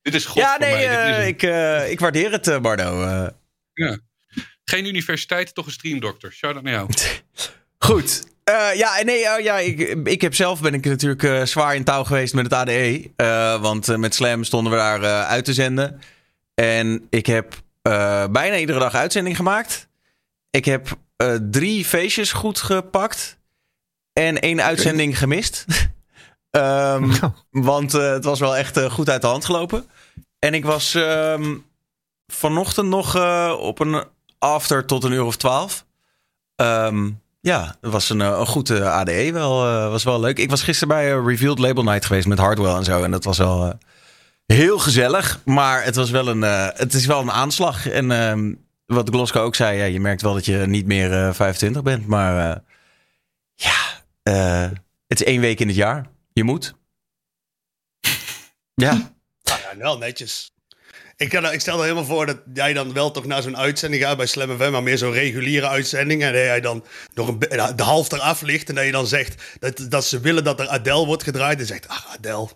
Dit 0.03 0.15
is 0.15 0.25
God 0.25 0.37
Ja, 0.43 0.51
voor 0.57 0.61
nee, 0.67 0.71
mij. 0.71 0.81
Dit 0.89 0.91
is 0.91 1.17
eh, 1.17 1.19
een- 1.23 1.27
ik, 1.27 1.43
eh, 1.43 1.91
ik 1.91 2.01
waardeer 2.01 2.33
het, 2.33 2.47
eh, 2.49 2.59
Bardo. 2.61 3.03
Eh, 3.75 3.93
Geen 4.65 4.87
universiteit, 4.87 5.55
toch 5.55 5.67
een 5.67 5.73
streamdokter. 5.73 6.33
Shout-out 6.33 6.63
naar 6.65 6.73
jou. 6.73 6.91
Goed. 7.79 8.23
Eh, 8.45 8.69
ja, 8.75 8.99
en 8.99 9.07
nee, 9.07 9.23
oh, 9.25 9.41
ja, 9.41 9.59
ik, 9.59 9.79
ik 10.05 10.21
heb 10.21 10.35
zelf 10.35 10.61
ben 10.61 10.75
ik 10.75 10.85
natuurlijk 10.85 11.23
eh, 11.23 11.43
zwaar 11.45 11.75
in 11.75 11.85
touw 11.85 12.05
geweest 12.05 12.35
met 12.35 12.45
het 12.45 12.53
ADE. 12.53 13.11
eh, 13.17 13.61
want 13.61 13.97
met 13.97 14.15
Slam 14.15 14.45
stonden 14.45 14.73
we 14.73 14.79
daar 14.79 15.03
eh, 15.03 15.29
uit 15.29 15.45
te 15.45 15.53
zenden. 15.55 16.01
En 16.61 17.07
ik 17.11 17.27
heb 17.27 17.63
eh, 17.83 18.25
bijna 18.31 18.57
iedere 18.57 18.79
dag 18.79 18.95
uitzending 18.95 19.37
gemaakt. 19.37 19.89
Ik 20.51 20.65
heb 20.65 20.89
eh, 21.17 21.35
drie 21.51 21.85
feestjes 21.85 22.33
goed 22.33 22.61
gepakt. 22.61 23.39
En 24.13 24.41
één 24.41 24.63
uitzending 24.63 25.19
gemist. 25.19 25.65
Ehm, 26.51 27.15
want 27.51 27.95
eh, 27.95 28.11
het 28.11 28.25
was 28.25 28.41
wel 28.41 28.57
echt 28.57 28.81
goed 28.81 29.11
uit 29.11 29.21
de 29.21 29.27
hand 29.27 29.45
gelopen. 29.45 29.87
En 30.39 30.55
ik 30.55 30.65
was 30.65 30.95
ehm, 30.95 31.57
vanochtend 32.27 32.89
nog 32.89 33.17
op 33.59 33.79
een 33.79 34.05
after 34.39 34.85
tot 34.85 35.05
een 35.05 35.13
uur 35.13 35.25
of 35.25 35.37
twaalf. 35.37 35.85
Ehm, 36.55 37.11
ja, 37.41 37.77
het 37.81 37.93
was 37.93 38.11
een, 38.11 38.21
een 38.21 38.47
goed 38.47 38.71
eh, 38.71 38.93
ADE. 38.93 39.33
Wel, 39.33 39.59
was 39.91 40.05
wel 40.05 40.21
leuk. 40.21 40.39
Ik 40.39 40.51
was 40.51 40.63
gisteren 40.63 40.95
bij 40.95 41.11
Revealed 41.11 41.59
Label 41.59 41.83
Night 41.83 42.05
geweest 42.05 42.27
met 42.27 42.39
Hardwell 42.39 42.75
en 42.75 42.85
zo. 42.85 43.03
En 43.03 43.11
dat 43.11 43.25
was 43.25 43.39
wel 43.39 43.79
heel 44.55 44.79
gezellig. 44.79 45.41
Maar 45.45 45.85
het, 45.85 45.97
was 45.97 46.11
wel 46.11 46.29
een, 46.29 46.43
eh, 46.43 46.69
het 46.73 46.95
is 46.95 47.07
wel 47.07 47.21
een 47.21 47.31
aanslag. 47.31 47.89
En 47.89 48.11
ehm, 48.11 48.53
wat 48.87 49.09
Glosko 49.09 49.41
ook 49.41 49.55
zei, 49.55 49.79
ja, 49.79 49.85
je 49.85 50.01
merkt 50.01 50.23
wel 50.23 50.35
dat 50.35 50.45
je 50.45 50.57
niet 50.67 50.87
meer 50.87 51.13
eh 51.13 51.35
25 51.35 51.83
bent. 51.83 52.07
Maar 52.07 52.51
eh, 52.51 52.61
ja, 53.55 54.03
eh, 54.23 54.71
het 55.07 55.21
is 55.21 55.27
één 55.27 55.41
week 55.41 55.61
in 55.61 55.67
het 55.67 55.77
jaar. 55.77 56.07
Je 56.33 56.45
moet. 56.45 56.75
Ja, 58.75 58.93
Nou 59.43 59.61
ja, 59.61 59.77
wel 59.79 59.99
netjes. 59.99 60.53
Ik, 61.17 61.29
kan, 61.29 61.53
ik 61.53 61.61
stel 61.61 61.77
er 61.77 61.83
helemaal 61.83 62.05
voor 62.05 62.27
dat 62.27 62.39
jij 62.55 62.73
dan 62.73 62.93
wel 62.93 63.11
toch 63.11 63.27
naar 63.27 63.43
zo'n 63.43 63.57
uitzending 63.57 64.03
gaat 64.03 64.17
bij 64.17 64.27
Slam 64.27 64.57
FM, 64.57 64.71
maar 64.71 64.83
meer 64.83 64.99
zo'n 64.99 65.13
reguliere 65.13 65.69
uitzending. 65.69 66.23
En 66.23 66.33
dat 66.33 66.43
jij 66.43 66.61
dan 66.61 66.85
nog 67.15 67.29
een, 67.29 67.39
de 67.77 67.83
half 67.83 68.13
eraf 68.13 68.41
ligt 68.41 68.69
en 68.69 68.75
dat 68.75 68.85
je 68.85 68.93
dan 68.93 69.07
zegt 69.07 69.43
dat, 69.59 69.87
dat 69.89 70.05
ze 70.05 70.21
willen 70.21 70.45
dat 70.45 70.61
er 70.61 70.69
Adele 70.69 71.07
wordt 71.07 71.23
gedraaid. 71.23 71.61
En 71.61 71.67
zegt, 71.67 71.89
ach 71.89 72.07
Adele, 72.17 72.49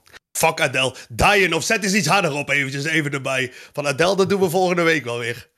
fuck 0.46 0.60
Adele, 0.60 0.94
Diane 1.08 1.56
of 1.56 1.64
zet 1.64 1.84
eens 1.84 1.94
iets 1.94 2.06
harder 2.08 2.32
op 2.32 2.48
eventjes 2.50 2.84
even 2.84 3.10
erbij. 3.10 3.52
Van 3.72 3.86
Adele, 3.86 4.16
dat 4.16 4.28
doen 4.28 4.40
we 4.40 4.50
volgende 4.50 4.82
week 4.82 5.04
wel 5.04 5.18
weer. 5.18 5.48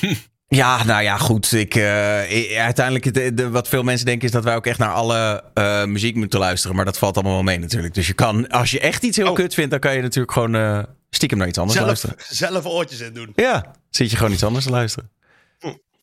Ja, 0.48 0.84
nou 0.84 1.02
ja, 1.02 1.16
goed. 1.16 1.52
Ik, 1.52 1.74
eh, 1.74 2.58
uiteindelijk, 2.60 3.14
de, 3.14 3.34
de- 3.34 3.50
wat 3.50 3.68
veel 3.68 3.82
mensen 3.82 4.06
denken 4.06 4.24
is 4.26 4.32
dat 4.32 4.44
wij 4.44 4.54
ook 4.54 4.66
echt 4.66 4.78
naar 4.78 4.92
alle 4.92 5.44
eh, 5.54 5.84
muziek 5.84 6.14
moeten 6.14 6.38
luisteren. 6.38 6.76
Maar 6.76 6.84
dat 6.84 6.98
valt 6.98 7.14
allemaal 7.14 7.32
wel 7.34 7.42
mee 7.42 7.58
natuurlijk. 7.58 7.94
Dus 7.94 8.06
je 8.06 8.12
kan, 8.12 8.48
als 8.48 8.70
je 8.70 8.80
echt 8.80 9.02
iets 9.02 9.16
heel 9.16 9.28
Oh. 9.28 9.34
kut 9.34 9.54
vindt, 9.54 9.70
dan 9.70 9.80
kan 9.80 9.94
je 9.94 10.02
natuurlijk 10.02 10.32
gewoon 10.32 10.54
eh, 10.54 10.82
stiekem 11.10 11.38
naar 11.38 11.48
iets 11.48 11.58
anders 11.58 11.76
Zelf, 11.78 11.88
luisteren. 11.88 12.16
zelf 12.28 12.64
oortjes 12.64 13.00
in 13.00 13.12
doen. 13.12 13.32
Ja, 13.34 13.74
zit 13.90 14.10
je 14.10 14.16
gewoon 14.16 14.32
iets 14.32 14.44
anders 14.44 14.64
te 14.64 14.70
luisteren. 14.70 15.10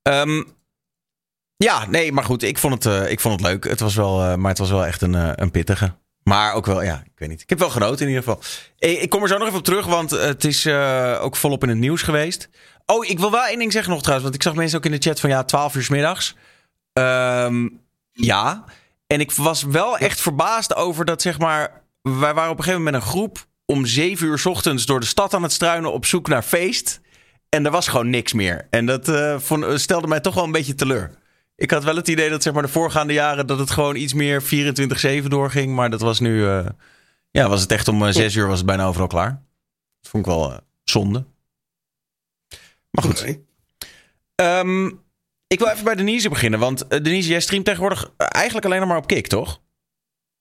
Ehm, 0.02 0.44
ja, 1.56 1.86
nee, 1.90 2.12
maar 2.12 2.24
goed, 2.24 2.44
ik 2.44 2.58
vond 2.58 2.84
het, 2.84 3.10
ik 3.10 3.20
vond 3.20 3.40
het 3.42 3.50
leuk. 3.50 3.64
Het 3.64 3.80
was 3.80 3.96
wel, 3.96 4.38
maar 4.38 4.50
het 4.50 4.60
was 4.60 4.70
wel 4.70 4.86
echt 4.86 5.02
een, 5.02 5.42
een 5.42 5.52
pittige. 5.52 5.94
Maar 6.24 6.54
ook 6.54 6.66
wel, 6.66 6.84
ja, 6.84 7.02
ik 7.06 7.12
weet 7.16 7.30
niet. 7.30 7.42
Ik 7.42 7.50
heb 7.50 7.60
wel 7.60 7.70
genoten 7.70 8.02
in 8.02 8.08
ieder 8.08 8.24
geval. 8.24 8.42
Ik, 8.78 9.02
ik 9.02 9.10
kom 9.10 9.22
er 9.22 9.28
zo 9.28 9.38
nog 9.38 9.48
even 9.48 9.60
op 9.60 9.66
terug, 9.66 9.86
want 9.86 10.12
het 10.12 10.44
is 10.44 10.66
eh, 10.66 11.20
ook 11.22 11.36
volop 11.36 11.64
in 11.64 11.70
het 11.70 11.78
nieuws 11.78 12.02
geweest. 12.02 12.50
Oh, 12.86 13.06
ik 13.06 13.20
wil 13.20 13.32
wel 13.32 13.46
één 13.46 13.60
ding 13.60 13.72
zeggen 13.72 13.92
nog 13.92 14.02
trouwens. 14.02 14.30
Want 14.30 14.42
ik 14.42 14.48
zag 14.50 14.56
mensen 14.60 14.78
ook 14.78 14.86
in 14.86 14.92
de 14.92 14.98
chat 14.98 15.20
van 15.20 15.30
ja, 15.30 15.44
12 15.44 15.76
uur 15.76 15.84
's 15.84 15.90
middags. 15.90 16.36
Ehm, 16.94 17.68
ja. 18.12 18.64
En 19.08 19.20
ik 19.20 19.32
was 19.32 19.64
wel 19.64 19.98
echt 19.98 20.22
verbaasd 20.22 20.76
over 20.76 21.06
dat, 21.06 21.22
zeg 21.22 21.40
maar. 21.40 21.82
Wij 22.02 22.34
waren 22.34 22.52
op 22.52 22.58
een 22.58 22.64
gegeven 22.64 22.84
moment 22.84 22.92
met 22.92 23.04
een 23.04 23.10
groep 23.10 23.46
om 23.66 23.86
7 23.86 24.28
uur 24.28 24.42
ochtends 24.44 24.86
door 24.86 25.00
de 25.00 25.06
stad 25.06 25.34
aan 25.34 25.44
het 25.44 25.52
struinen 25.52 25.94
op 25.94 26.06
zoek 26.06 26.28
naar 26.28 26.44
feest. 26.44 27.02
En 27.50 27.66
er 27.66 27.72
was 27.72 27.88
gewoon 27.88 28.10
niks 28.10 28.34
meer. 28.34 28.68
En 28.70 28.86
dat 28.86 29.08
eh, 29.08 29.38
stelde 29.76 30.08
mij 30.08 30.20
toch 30.20 30.34
wel 30.34 30.44
een 30.44 30.52
beetje 30.52 30.76
teleur. 30.76 31.12
Ik 31.56 31.72
had 31.72 31.84
wel 31.84 31.96
het 31.96 32.08
idee 32.08 32.30
dat 32.30 32.44
zeg 32.44 32.54
maar 32.54 32.62
de 32.62 32.68
voorgaande 32.68 33.14
jaren 33.14 33.48
dat 33.48 33.60
het 33.60 33.72
gewoon 33.72 33.96
iets 33.96 34.14
meer 34.14 34.44
24-7 35.24 35.28
doorging. 35.28 35.76
Maar 35.76 35.90
dat 35.90 36.02
was 36.02 36.20
nu, 36.20 36.48
eh, 36.48 36.66
ja, 37.32 37.50
was 37.50 37.62
het 37.62 37.72
echt 37.72 37.88
om 37.88 38.06
eh, 38.06 38.12
6 38.12 38.36
uur 38.36 38.48
was 38.48 38.58
het 38.58 38.66
bijna 38.66 38.86
overal 38.86 39.08
klaar. 39.08 39.30
Dat 40.02 40.12
vond 40.12 40.26
ik 40.26 40.32
wel 40.32 40.52
eh, 40.52 40.58
zonde. 40.84 41.26
Maar 42.90 43.04
goed. 43.04 43.40
Ehm, 44.36 44.90
ik 45.54 45.60
wil 45.60 45.68
even 45.68 45.84
bij 45.84 45.96
Denise 45.96 46.30
beginnen. 46.30 46.60
Want 46.60 46.88
eh, 46.88 47.02
Denise, 47.04 47.30
jij 47.30 47.40
streamt 47.40 47.66
tegenwoordig 47.66 48.14
eh, 48.18 48.28
eigenlijk 48.30 48.66
alleen 48.66 48.80
nog 48.80 48.88
maar 48.90 48.98
op 48.98 49.08
Kick, 49.08 49.28
toch? 49.28 49.62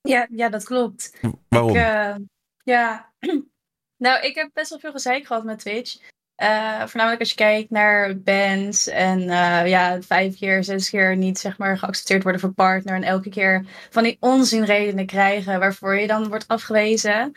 Ja, 0.00 0.28
ja, 0.30 0.48
dat 0.48 0.64
klopt. 0.64 1.18
Waarom? 1.48 1.70
Ik, 1.70 1.76
eh, 1.76 2.14
ja, 2.62 3.12
nou, 4.04 4.26
ik 4.26 4.34
heb 4.34 4.50
best 4.52 4.70
wel 4.70 4.78
veel 4.78 4.92
gezeik 4.92 5.26
gehad 5.26 5.44
met 5.44 5.58
Twitch. 5.58 5.96
Eh, 6.34 6.86
voornamelijk 6.86 7.20
als 7.20 7.28
je 7.28 7.36
kijkt 7.36 7.70
naar 7.70 8.18
bands 8.18 8.86
en 8.88 9.20
eh, 9.20 9.66
ja, 9.68 10.02
vijf 10.02 10.38
keer, 10.38 10.64
zes 10.64 10.90
keer 10.90 11.16
niet 11.16 11.38
zeg 11.38 11.58
maar 11.58 11.78
geaccepteerd 11.78 12.22
worden 12.22 12.40
voor 12.40 12.52
partner 12.52 12.94
en 12.94 13.02
elke 13.02 13.28
keer 13.28 13.64
van 13.90 14.02
die 14.02 14.16
onzinredenen 14.20 15.06
krijgen 15.06 15.58
waarvoor 15.58 15.94
je 15.94 16.06
dan 16.06 16.28
wordt 16.28 16.48
afgewezen. 16.48 17.32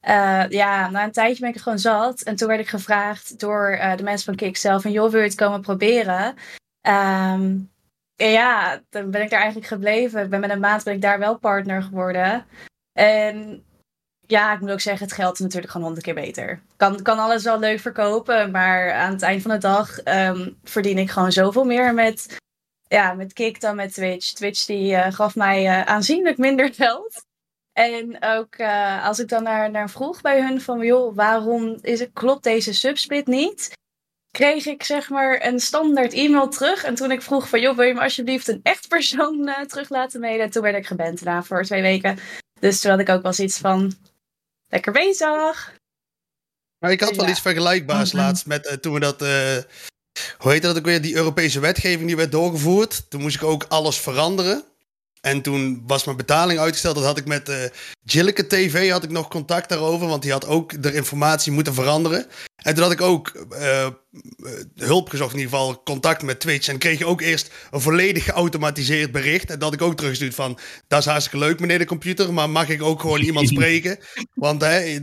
Eh, 0.00 0.44
ja, 0.48 0.90
na 0.90 1.04
een 1.04 1.12
tijdje 1.12 1.40
ben 1.40 1.48
ik 1.48 1.54
het 1.54 1.62
gewoon 1.62 1.78
zat. 1.78 2.20
En 2.20 2.36
toen 2.36 2.48
werd 2.48 2.60
ik 2.60 2.68
gevraagd 2.68 3.38
door 3.38 3.78
de 3.96 4.02
mensen 4.02 4.24
van 4.24 4.34
Kick 4.36 4.56
zelf: 4.56 4.82
van, 4.82 4.92
joh, 4.92 5.10
wil 5.10 5.20
je 5.20 5.26
het 5.26 5.34
komen 5.34 5.60
proberen? 5.60 6.34
En 6.80 7.70
ja, 8.16 8.82
dan 8.90 9.10
ben 9.10 9.22
ik 9.22 9.30
daar 9.30 9.40
eigenlijk 9.40 9.68
gebleven. 9.68 10.22
Ik 10.22 10.30
ben 10.30 10.40
met 10.40 10.50
een 10.50 10.60
maand 10.60 10.84
ben 10.84 10.94
ik 10.94 11.02
daar 11.02 11.18
wel 11.18 11.38
partner 11.38 11.82
geworden. 11.82 12.46
En 12.92 13.64
ja, 14.26 14.52
ik 14.52 14.60
moet 14.60 14.70
ook 14.70 14.80
zeggen, 14.80 15.06
het 15.06 15.14
geld 15.14 15.34
is 15.34 15.40
natuurlijk 15.40 15.72
gewoon 15.72 15.86
honderd 15.86 16.06
keer 16.06 16.14
beter. 16.14 16.60
Kan, 16.76 17.02
kan 17.02 17.18
alles 17.18 17.42
wel 17.42 17.58
leuk 17.58 17.80
verkopen, 17.80 18.50
maar 18.50 18.92
aan 18.92 19.12
het 19.12 19.22
eind 19.22 19.42
van 19.42 19.50
de 19.50 19.58
dag 19.58 20.00
ehm, 20.00 20.50
verdien 20.64 20.98
ik 20.98 21.10
gewoon 21.10 21.32
zoveel 21.32 21.64
meer 21.64 21.94
met, 21.94 22.36
ja, 22.88 23.14
met 23.14 23.32
Kik 23.32 23.60
dan 23.60 23.76
met 23.76 23.94
Twitch. 23.94 24.32
Twitch 24.32 24.64
die 24.64 24.94
eh, 24.94 25.12
gaf 25.12 25.34
mij 25.34 25.66
eh, 25.66 25.82
aanzienlijk 25.82 26.38
minder 26.38 26.74
geld. 26.74 27.24
En 27.72 28.16
ook 28.20 28.54
eh, 28.54 29.06
als 29.06 29.18
ik 29.18 29.28
dan 29.28 29.42
naar, 29.42 29.70
naar 29.70 29.90
vroeg 29.90 30.20
bij 30.20 30.42
hun 30.42 30.60
van, 30.60 30.80
joh, 30.80 31.16
waarom 31.16 31.78
is 31.80 32.00
het, 32.00 32.10
klopt 32.12 32.42
deze 32.42 32.74
subsplit 32.74 33.26
niet? 33.26 33.72
Kreeg 34.30 34.66
ik 34.66 34.82
zeg 34.82 35.10
maar 35.10 35.46
een 35.46 35.60
standaard 35.60 36.12
e-mail 36.12 36.48
terug. 36.48 36.84
En 36.84 36.94
toen 36.94 37.10
ik 37.10 37.22
vroeg 37.22 37.48
van, 37.48 37.60
joh, 37.60 37.76
wil 37.76 37.86
je 37.86 37.94
me 37.94 38.00
alsjeblieft 38.00 38.48
een 38.48 38.60
echt 38.62 38.88
persoon 38.88 39.54
terug 39.66 39.88
laten 39.88 40.20
mailen? 40.20 40.50
Toen 40.50 40.62
werd 40.62 40.76
ik 40.76 40.86
geband 40.86 41.24
daarna 41.24 41.42
voor 41.42 41.62
twee 41.62 41.82
weken. 41.82 42.18
Dus 42.60 42.80
toen 42.80 42.90
had 42.90 43.00
ik 43.00 43.08
ook 43.08 43.22
wel 43.22 43.32
zoiets 43.32 43.58
van, 43.58 43.92
lekker 44.74 44.92
bezig. 44.92 45.72
Maar 46.78 46.90
ik 46.92 47.00
had 47.00 47.16
wel 47.16 47.24
Ja. 47.24 47.30
iets 47.30 47.40
vergelijkbaars 47.40 48.12
Mhm. 48.12 48.22
laatst 48.22 48.46
met 48.46 48.66
eh, 48.66 48.76
toen 48.76 48.92
we 48.94 49.00
dat. 49.00 49.22
eh, 49.22 49.56
hoe 50.38 50.52
heet 50.52 50.62
dat 50.62 50.76
ook 50.76 50.84
weer? 50.84 51.02
Die 51.02 51.14
Europese 51.16 51.60
wetgeving 51.60 52.06
die 52.06 52.16
werd 52.16 52.32
doorgevoerd. 52.32 53.10
Toen 53.10 53.20
moest 53.20 53.36
ik 53.36 53.42
ook 53.42 53.64
alles 53.68 54.00
veranderen. 54.00 54.64
En 55.24 55.42
toen 55.42 55.82
was 55.86 56.04
mijn 56.04 56.16
betaling 56.16 56.60
uitgesteld. 56.60 56.94
Dat 56.94 57.04
had 57.04 57.18
ik 57.18 57.26
met 57.26 57.48
eh 57.48 57.64
Jilleke 58.02 58.46
TV 58.46 58.90
had 58.90 59.04
ik 59.04 59.10
nog 59.10 59.28
contact 59.28 59.68
daarover. 59.68 60.06
Want 60.06 60.22
die 60.22 60.32
had 60.32 60.46
ook 60.46 60.82
de 60.82 60.94
informatie 60.94 61.52
moeten 61.52 61.74
veranderen. 61.74 62.26
En 62.56 62.74
toen 62.74 62.82
had 62.82 62.92
ik 62.92 63.00
ook 63.00 63.28
eh, 63.28 63.84
eh, 63.84 63.92
hulp 64.74 65.08
gezocht, 65.08 65.32
in 65.32 65.38
ieder 65.38 65.52
geval 65.52 65.82
contact 65.82 66.22
met 66.22 66.40
Twitch. 66.40 66.68
En 66.68 66.78
kreeg 66.78 66.98
je 66.98 67.06
ook 67.06 67.20
eerst 67.20 67.52
een 67.70 67.80
volledig 67.80 68.24
geautomatiseerd 68.24 69.12
bericht. 69.12 69.50
En 69.50 69.58
dat 69.58 69.62
had 69.62 69.72
ik 69.72 69.82
ook 69.82 69.94
teruggestuurd 69.94 70.34
van... 70.34 70.58
Dat 70.88 70.98
is 70.98 71.06
hartstikke 71.06 71.46
leuk, 71.46 71.60
meneer 71.60 71.78
de 71.78 71.84
computer. 71.84 72.32
Maar 72.32 72.50
mag 72.50 72.68
ik 72.68 72.82
ook 72.82 73.00
gewoon 73.00 73.20
iemand 73.20 73.48
spreken? 73.54 73.98
Want 74.34 74.60
hè, 74.62 74.98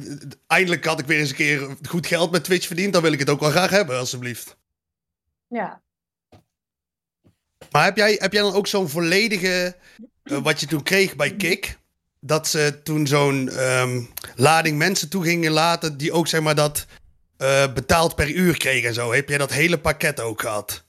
eindelijk 0.48 0.86
had 0.86 1.00
ik 1.00 1.06
weer 1.06 1.20
eens 1.20 1.30
een 1.30 1.36
keer 1.36 1.76
goed 1.88 2.08
geld 2.08 2.32
met 2.32 2.44
Twitch 2.44 2.68
verdiend. 2.68 2.94
Dan 2.94 3.02
wil 3.02 3.14
ik 3.14 3.20
het 3.20 3.30
ook 3.30 3.40
wel 3.40 3.50
graag 3.50 3.70
hebben, 3.70 3.98
alsjeblieft. 3.98 4.58
Ja. 5.48 5.82
Maar 7.72 7.84
heb 7.84 7.98
jij, 7.98 8.16
heb 8.20 8.34
jij 8.34 8.42
dan 8.42 8.54
ook 8.54 8.68
zo'n 8.68 8.90
volledige... 8.90 9.76
eh, 10.24 10.38
wat 10.38 10.60
je 10.60 10.66
toen 10.68 10.84
kreeg 10.84 11.16
bij 11.16 11.36
Kik... 11.36 11.80
Dat 12.24 12.48
ze 12.48 12.80
toen 12.84 13.08
zo'n 13.08 13.50
ehm, 13.50 14.02
lading 14.36 14.78
mensen 14.78 15.10
toe 15.10 15.24
gingen 15.24 15.52
laten... 15.52 15.98
die 15.98 16.12
ook 16.12 16.28
zeg 16.28 16.42
maar 16.42 16.56
dat 16.56 16.86
eh, 17.38 17.74
betaald 17.74 18.16
per 18.16 18.30
uur 18.30 18.58
kregen 18.58 18.88
en 18.88 18.94
zo. 18.94 19.14
Heb 19.14 19.30
jij 19.30 19.38
dat 19.38 19.52
hele 19.52 19.80
pakket 19.80 20.20
ook 20.20 20.42
gehad? 20.42 20.84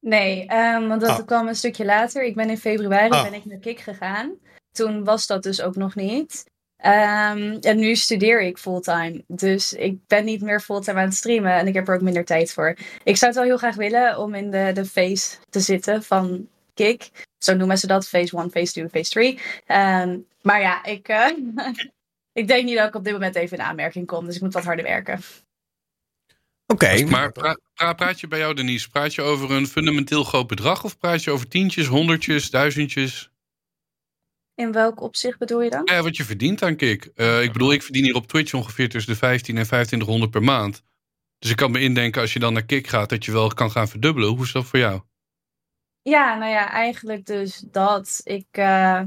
Nee, 0.00 0.46
ehm, 0.46 0.88
want 0.88 1.00
dat 1.00 1.10
Ah. 1.10 1.26
kwam 1.26 1.48
een 1.48 1.54
stukje 1.56 1.84
later. 1.84 2.24
Ik 2.24 2.34
ben 2.34 2.50
in 2.50 2.58
februari 2.58 3.10
Ah. 3.10 3.22
ben 3.22 3.34
ik 3.34 3.44
naar 3.44 3.58
Kik 3.58 3.80
gegaan. 3.80 4.32
Toen 4.72 5.04
was 5.04 5.26
dat 5.26 5.42
dus 5.42 5.62
ook 5.62 5.76
nog 5.76 5.94
niet. 5.94 6.44
Ehm, 6.76 7.56
en 7.60 7.78
nu 7.78 7.96
studeer 7.96 8.42
ik 8.42 8.58
fulltime. 8.58 9.24
Dus 9.26 9.72
ik 9.72 10.06
ben 10.06 10.24
niet 10.24 10.42
meer 10.42 10.60
fulltime 10.60 10.98
aan 10.98 11.04
het 11.04 11.14
streamen. 11.14 11.52
En 11.52 11.66
ik 11.66 11.74
heb 11.74 11.88
er 11.88 11.94
ook 11.94 12.00
minder 12.00 12.24
tijd 12.24 12.52
voor. 12.52 12.76
Ik 13.04 13.16
zou 13.16 13.30
het 13.30 13.34
wel 13.40 13.44
heel 13.48 13.56
graag 13.58 13.76
willen 13.76 14.18
om 14.18 14.34
in 14.34 14.50
de, 14.50 14.70
de 14.74 14.84
phase 14.84 15.36
te 15.50 15.60
zitten 15.60 16.02
van 16.02 16.48
Kik. 16.74 17.10
Zo 17.42 17.54
noemen 17.54 17.78
ze 17.78 17.86
dat. 17.86 18.08
Phase 18.08 18.36
1, 18.36 18.50
phase 18.50 18.72
2, 18.72 18.88
phase 18.88 19.10
3. 19.10 19.38
Ehm, 19.66 20.18
maar 20.42 20.60
ja, 20.60 20.84
ik, 20.84 21.08
eh, 21.08 21.26
ik 22.40 22.48
denk 22.48 22.64
niet 22.64 22.76
dat 22.76 22.88
ik 22.88 22.94
op 22.94 23.04
dit 23.04 23.12
moment 23.12 23.34
even 23.34 23.56
in 23.58 23.64
aanmerking 23.64 24.06
kom. 24.06 24.24
Dus 24.26 24.36
ik 24.36 24.42
moet 24.42 24.52
wat 24.52 24.64
harder 24.64 24.84
werken. 24.84 25.20
Oké. 26.66 27.04
Maar 27.04 27.32
pra- 27.32 27.58
pra- 27.74 27.92
praat 27.92 28.20
je 28.20 28.28
bij 28.28 28.38
jou, 28.38 28.54
Denise, 28.54 28.90
praat 28.90 29.14
je 29.14 29.22
over 29.22 29.50
een 29.50 29.66
fundamenteel 29.66 30.24
groot 30.24 30.46
bedrag 30.46 30.84
of 30.84 30.98
praat 30.98 31.24
je 31.24 31.30
over 31.30 31.48
tientjes, 31.48 31.86
honderdjes, 31.86 32.50
duizendjes? 32.50 33.30
In 34.54 34.72
welk 34.72 35.00
opzicht 35.00 35.38
bedoel 35.38 35.62
je 35.62 35.70
dan? 35.70 35.82
Ja, 35.84 36.02
wat 36.02 36.16
je 36.16 36.24
verdient 36.24 36.62
aan 36.62 36.76
Kik. 36.76 37.10
Eh, 37.14 37.42
ik 37.42 37.52
bedoel, 37.52 37.72
ik 37.72 37.82
verdien 37.82 38.04
hier 38.04 38.14
op 38.14 38.26
Twitch 38.26 38.54
ongeveer 38.54 38.88
tussen 38.88 39.12
de 39.12 39.18
15 39.18 39.56
en 39.56 39.64
2500 39.66 40.30
per 40.30 40.42
maand. 40.42 40.82
Dus 41.38 41.50
ik 41.50 41.56
kan 41.56 41.70
me 41.70 41.80
indenken 41.80 42.20
als 42.20 42.32
je 42.32 42.38
dan 42.38 42.52
naar 42.52 42.64
Kik 42.64 42.86
gaat, 42.86 43.08
dat 43.08 43.24
je 43.24 43.32
wel 43.32 43.48
kan 43.48 43.70
gaan 43.70 43.88
verdubbelen. 43.88 44.28
Hoe 44.28 44.44
is 44.44 44.52
dat 44.52 44.66
voor 44.66 44.78
jou? 44.78 45.00
Ja, 46.10 46.34
nou 46.34 46.50
ja, 46.50 46.70
eigenlijk 46.70 47.26
dus 47.26 47.62
dat. 47.70 48.20
Ik, 48.24 48.46
eh, 48.50 49.02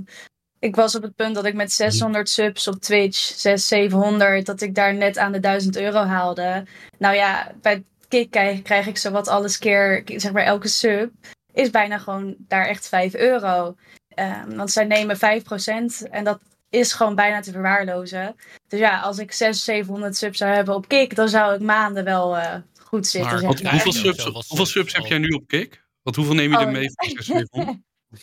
ik 0.59 0.75
was 0.75 0.95
op 0.95 1.01
het 1.01 1.15
punt 1.15 1.35
dat 1.35 1.45
ik 1.45 1.53
met 1.53 1.71
600 1.71 2.29
subs 2.29 2.67
op 2.67 2.81
Twitch, 2.81 3.17
600, 3.17 3.61
700, 3.61 4.45
dat 4.45 4.61
ik 4.61 4.75
daar 4.75 4.93
net 4.93 5.17
aan 5.17 5.31
de 5.31 5.39
1000 5.39 5.77
euro 5.77 5.99
haalde. 5.99 6.65
Nou 6.97 7.15
ja, 7.15 7.51
bij 7.61 7.83
Kik 8.07 8.31
krijg, 8.31 8.61
krijg 8.61 8.87
ik 8.87 8.97
zowat 8.97 9.27
alles 9.27 9.57
keer, 9.57 10.03
zeg 10.05 10.31
maar 10.31 10.43
elke 10.43 10.67
sub, 10.67 11.11
is 11.53 11.69
bijna 11.69 11.97
gewoon 11.97 12.35
daar 12.37 12.65
echt 12.65 12.87
5 12.87 13.15
euro. 13.15 13.75
Ehm, 14.07 14.55
want 14.55 14.71
zij 14.71 14.85
nemen 14.85 15.17
5% 15.17 16.07
en 16.09 16.23
dat 16.23 16.39
is 16.69 16.93
gewoon 16.93 17.15
bijna 17.15 17.39
te 17.39 17.51
verwaarlozen. 17.51 18.35
Dus 18.67 18.79
ja, 18.79 18.99
als 18.99 19.17
ik 19.17 19.31
600, 19.31 19.63
700 19.63 20.17
subs 20.17 20.37
zou 20.37 20.53
hebben 20.53 20.75
op 20.75 20.87
Kik, 20.87 21.15
dan 21.15 21.29
zou 21.29 21.53
ik 21.53 21.61
maanden 21.61 22.03
wel 22.03 22.37
eh, 22.37 22.55
goed 22.79 23.07
zitten. 23.07 23.31
Maar 23.31 23.39
zeg 23.39 23.47
Want 23.47 23.63
maar. 23.63 23.71
hoeveel, 23.71 23.91
subs, 23.91 24.23
hoeveel 24.23 24.65
subs 24.65 24.93
heb 24.93 25.05
jij 25.05 25.17
nu 25.17 25.27
op 25.27 25.47
Kik? 25.47 25.82
Want 26.03 26.15
hoeveel 26.15 26.35
neem 26.35 26.51
je 26.51 26.57
er 26.57 26.65
Oh, 26.65 26.71
mee 26.71 26.89
van 26.93 27.07
die 27.07 27.21
600? 27.23 27.77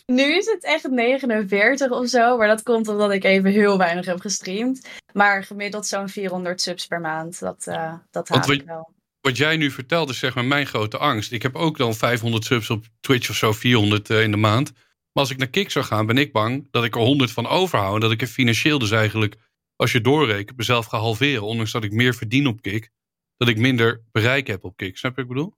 Nu 0.05 0.37
is 0.37 0.45
het 0.45 0.63
echt 0.63 0.89
49 0.89 1.91
of 1.91 2.07
zo, 2.07 2.37
maar 2.37 2.47
dat 2.47 2.63
komt 2.63 2.87
omdat 2.87 3.11
ik 3.11 3.23
even 3.23 3.51
heel 3.51 3.77
weinig 3.77 4.05
heb 4.05 4.19
gestreamd. 4.19 4.87
Maar 5.13 5.43
gemiddeld 5.43 5.85
zo'n 5.85 6.09
400 6.09 6.61
subs 6.61 6.87
per 6.87 6.99
maand, 7.01 7.39
dat, 7.39 7.67
eh 7.67 7.93
dat 8.11 8.29
haal 8.29 8.39
ik 8.39 8.45
wat- 8.45 8.63
wel. 8.65 8.93
Wat 9.21 9.37
jij 9.37 9.57
nu 9.57 9.71
vertelt 9.71 10.09
is 10.09 10.19
zeg 10.19 10.35
maar 10.35 10.45
mijn 10.45 10.65
grote 10.67 10.97
angst. 10.97 11.31
Ik 11.31 11.41
heb 11.41 11.55
ook 11.55 11.77
dan 11.77 11.93
500 11.93 12.45
subs 12.45 12.69
op 12.69 12.85
Twitch 12.99 13.29
of 13.29 13.35
zo, 13.35 13.51
400 13.53 14.09
eh, 14.09 14.21
in 14.23 14.31
de 14.31 14.37
maand. 14.37 14.71
Maar 14.73 15.23
als 15.23 15.29
ik 15.31 15.37
naar 15.37 15.47
Kik 15.47 15.71
zou 15.71 15.85
gaan, 15.85 16.05
ben 16.05 16.17
ik 16.17 16.31
bang 16.31 16.67
dat 16.71 16.83
ik 16.83 16.95
er 16.95 17.01
100 17.01 17.31
van 17.31 17.47
overhoud. 17.47 17.93
En 17.95 17.99
dat 17.99 18.11
ik 18.11 18.21
er 18.21 18.27
financieel 18.27 18.79
dus 18.79 18.91
eigenlijk, 18.91 19.35
als 19.75 19.91
je 19.91 20.01
doorrekent, 20.01 20.57
mezelf 20.57 20.85
ga 20.85 20.97
halveren. 20.97 21.43
Ondanks 21.43 21.71
dat 21.71 21.83
ik 21.83 21.91
meer 21.91 22.13
verdien 22.15 22.47
op 22.47 22.61
Kik, 22.61 22.89
dat 23.37 23.47
ik 23.47 23.57
minder 23.57 24.03
bereik 24.11 24.47
heb 24.47 24.63
op 24.63 24.75
Kik. 24.75 24.97
Snap 24.97 25.15
je 25.15 25.21
wat 25.21 25.31
ik 25.31 25.35
bedoel? 25.37 25.55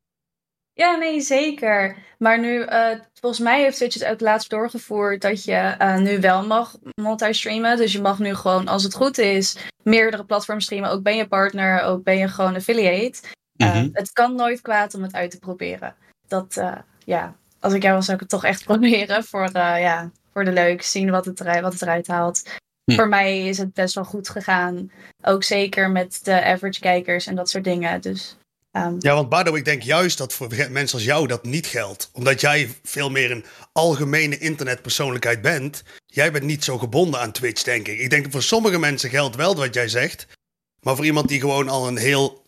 Ja, 0.73 0.95
nee, 0.95 1.21
zeker. 1.21 1.97
Maar 2.17 2.39
nu, 2.39 2.61
eh, 2.61 2.99
volgens 3.19 3.41
mij 3.41 3.61
heeft 3.61 3.77
Twitch 3.77 3.99
het 3.99 4.05
ook 4.05 4.19
laatst 4.19 4.49
doorgevoerd 4.49 5.21
dat 5.21 5.43
je 5.43 5.55
eh, 5.55 5.97
nu 5.97 6.19
wel 6.19 6.45
mag 6.45 6.75
multi-streamen. 7.01 7.77
Dus 7.77 7.91
je 7.91 8.01
mag 8.01 8.19
nu 8.19 8.35
gewoon, 8.35 8.67
als 8.67 8.83
het 8.83 8.93
goed 8.93 9.17
is, 9.17 9.57
meerdere 9.83 10.25
platforms 10.25 10.63
streamen. 10.63 10.89
Ook 10.89 11.03
ben 11.03 11.15
je 11.15 11.27
partner, 11.27 11.81
ook 11.81 12.03
ben 12.03 12.17
je 12.17 12.27
gewoon 12.27 12.55
affiliate. 12.55 13.19
Eh, 13.55 13.75
Mhm. 13.75 13.89
Het 13.93 14.11
kan 14.11 14.35
nooit 14.35 14.61
kwaad 14.61 14.93
om 14.93 15.03
het 15.03 15.13
uit 15.13 15.31
te 15.31 15.39
proberen. 15.39 15.95
Dat, 16.27 16.61
ja, 17.05 17.35
als 17.59 17.73
ik 17.73 17.81
jou 17.81 17.95
was, 17.95 18.03
zou 18.05 18.15
ik 18.15 18.21
het 18.23 18.31
toch 18.31 18.43
echt 18.43 18.63
proberen. 18.71 19.23
Voor, 19.23 19.49
ja, 19.53 20.11
voor 20.33 20.45
de 20.45 20.51
leuk, 20.51 20.81
zien 20.81 21.09
wat 21.11 21.25
het, 21.25 21.39
eruit, 21.39 21.61
wat 21.61 21.73
het 21.73 21.81
eruit 21.81 22.07
haalt. 22.07 22.43
Hm. 22.91 22.95
Voor 22.95 23.07
mij 23.07 23.47
is 23.47 23.57
het 23.57 23.73
best 23.73 23.95
wel 23.95 24.03
goed 24.05 24.29
gegaan. 24.29 24.91
Ook 25.21 25.43
zeker 25.43 25.91
met 25.91 26.19
de 26.23 26.43
average 26.43 26.79
kijkers 26.79 27.27
en 27.27 27.35
dat 27.35 27.49
soort 27.49 27.63
dingen. 27.63 28.01
Dus 28.01 28.37
ehm, 28.81 28.95
Ja, 28.99 29.13
want 29.13 29.29
Bardo, 29.29 29.55
ik 29.55 29.65
denk 29.65 29.81
juist 29.81 30.17
dat 30.17 30.33
voor 30.33 30.47
mensen 30.69 30.97
als 30.97 31.07
jou 31.07 31.27
dat 31.27 31.43
niet 31.43 31.67
geldt. 31.67 32.09
Omdat 32.13 32.41
jij 32.41 32.69
veel 32.83 33.09
meer 33.09 33.31
een 33.31 33.45
algemene 33.71 34.37
internetpersoonlijkheid 34.37 35.41
bent. 35.41 35.83
Jij 36.05 36.31
bent 36.31 36.43
niet 36.43 36.63
zo 36.63 36.77
gebonden 36.77 37.19
aan 37.19 37.31
Twitch, 37.31 37.63
denk 37.63 37.87
ik. 37.87 37.99
Ik 37.99 38.09
denk 38.09 38.23
dat 38.23 38.31
voor 38.31 38.43
sommige 38.43 38.79
mensen 38.79 39.09
geldt 39.09 39.35
wel 39.35 39.55
wat 39.55 39.73
jij 39.73 39.87
zegt. 39.87 40.27
Maar 40.79 40.95
voor 40.95 41.05
iemand 41.05 41.27
die 41.27 41.39
gewoon 41.39 41.69
al 41.69 41.87
een 41.87 41.97
heel 41.97 42.43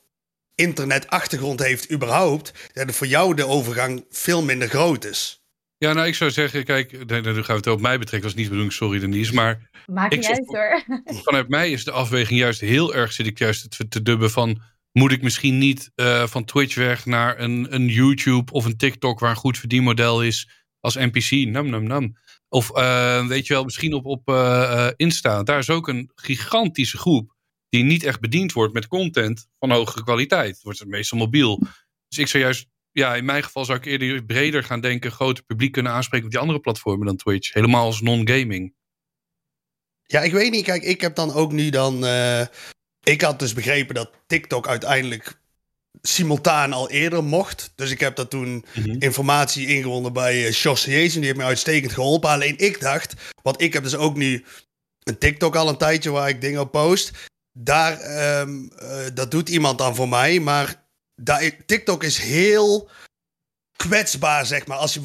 internetachtergrond 0.55 1.59
heeft 1.59 1.91
überhaupt... 1.91 2.69
dat 2.73 2.95
voor 2.95 3.07
jou 3.07 3.35
de 3.35 3.47
overgang 3.47 4.05
veel 4.09 4.43
minder 4.43 4.67
groot 4.67 5.05
is. 5.05 5.43
Ja, 5.77 5.93
nou, 5.93 6.07
ik 6.07 6.15
zou 6.15 6.31
zeggen, 6.31 6.63
kijk, 6.63 7.05
nee, 7.05 7.21
nu 7.21 7.33
gaan 7.33 7.43
we 7.43 7.53
het 7.53 7.67
op 7.67 7.81
mij 7.81 7.99
betrekken. 7.99 8.29
Dat 8.29 8.29
is 8.29 8.35
niet 8.35 8.47
bedoeling, 8.47 8.73
sorry 8.73 8.99
Denise. 8.99 9.33
Maar 9.33 9.69
maakt 9.85 10.15
niet 10.15 10.25
uit 10.25 10.45
hoor. 10.45 10.83
vanuit 11.23 11.49
mij 11.49 11.71
is 11.71 11.83
de 11.83 11.91
afweging 11.91 12.39
juist 12.39 12.59
heel 12.59 12.95
erg, 12.95 13.11
zit 13.11 13.25
ik 13.25 13.37
juist 13.37 13.77
te, 13.77 13.87
te 13.87 14.01
dubben 14.01 14.31
van... 14.31 14.61
Moet 14.97 15.11
ik 15.11 15.21
misschien 15.21 15.57
niet 15.57 15.91
eh, 15.95 16.27
van 16.27 16.45
Twitch 16.45 16.75
weg 16.75 17.05
naar 17.05 17.39
een, 17.39 17.73
een 17.73 17.87
YouTube 17.87 18.51
of 18.51 18.65
een 18.65 18.77
TikTok... 18.77 19.19
waar 19.19 19.29
een 19.29 19.35
goed 19.35 19.57
verdienmodel 19.57 20.23
is 20.23 20.49
als 20.79 20.95
NPC? 20.95 21.47
Nam, 21.47 21.69
nam, 21.69 21.83
nam. 21.83 22.17
Of 22.49 22.71
eh, 22.71 23.27
weet 23.27 23.47
je 23.47 23.53
wel, 23.53 23.63
misschien 23.63 23.93
op, 23.93 24.05
op 24.05 24.29
eh, 24.29 24.89
Insta. 24.95 25.43
Daar 25.43 25.59
is 25.59 25.69
ook 25.69 25.87
een 25.87 26.11
gigantische 26.15 26.97
groep 26.97 27.35
die 27.69 27.83
niet 27.83 28.03
echt 28.03 28.19
bediend 28.19 28.53
wordt 28.53 28.73
met 28.73 28.87
content 28.87 29.47
van 29.59 29.71
hogere 29.71 30.03
kwaliteit. 30.03 30.53
Het 30.53 30.63
wordt 30.63 30.85
meestal 30.85 31.17
mobiel. 31.17 31.59
Dus 32.07 32.17
ik 32.17 32.27
zou 32.27 32.43
juist, 32.43 32.67
ja, 32.91 33.15
in 33.15 33.25
mijn 33.25 33.43
geval 33.43 33.65
zou 33.65 33.77
ik 33.77 33.85
eerder 33.85 34.25
breder 34.25 34.63
gaan 34.63 34.81
denken... 34.81 35.11
groter 35.11 35.43
publiek 35.43 35.71
kunnen 35.71 35.91
aanspreken 35.91 36.25
op 36.25 36.31
die 36.31 36.41
andere 36.41 36.59
platformen 36.59 37.05
dan 37.05 37.15
Twitch. 37.17 37.53
Helemaal 37.53 37.85
als 37.85 38.01
non-gaming. 38.01 38.73
Ja, 40.03 40.21
ik 40.21 40.31
weet 40.31 40.51
niet. 40.51 40.65
Kijk, 40.65 40.83
ik 40.83 41.01
heb 41.01 41.15
dan 41.15 41.33
ook 41.33 41.51
nu 41.51 41.69
dan... 41.69 42.03
ik 43.05 43.21
had 43.21 43.39
dus 43.39 43.53
begrepen 43.53 43.95
dat 43.95 44.11
TikTok 44.27 44.67
uiteindelijk 44.67 45.37
simultaan 46.01 46.73
al 46.73 46.89
eerder 46.89 47.23
mocht. 47.23 47.71
Dus 47.75 47.91
ik 47.91 47.99
heb 47.99 48.15
dat 48.15 48.29
toen 48.29 48.65
Mhm. 48.73 48.95
informatie 48.99 49.67
ingewonnen 49.67 50.13
bij 50.13 50.35
uh, 50.35 50.51
Jos 50.51 50.85
Jezus. 50.85 51.13
Die 51.13 51.23
heeft 51.23 51.37
me 51.37 51.43
uitstekend 51.43 51.93
geholpen. 51.93 52.29
Alleen 52.29 52.57
ik 52.57 52.79
dacht, 52.81 53.13
want 53.43 53.61
ik 53.61 53.73
heb 53.73 53.83
dus 53.83 53.95
ook 53.95 54.15
nu 54.15 54.45
een 55.03 55.17
TikTok 55.17 55.55
al 55.55 55.69
een 55.69 55.77
tijdje 55.77 56.09
waar 56.11 56.29
ik 56.29 56.41
dingen 56.41 56.61
op 56.61 56.71
post. 56.71 57.11
Daar, 57.57 57.99
ehm, 57.99 58.67
eh, 58.77 59.05
dat 59.13 59.31
doet 59.31 59.49
iemand 59.49 59.77
dan 59.77 59.95
voor 59.95 60.09
mij. 60.09 60.39
Maar 60.39 60.83
daar, 61.15 61.51
TikTok 61.65 62.03
is 62.03 62.17
heel 62.17 62.89
kwetsbaar, 63.75 64.45
zeg 64.45 64.67
maar. 64.67 64.77
Als 64.77 64.93
je, 64.93 65.01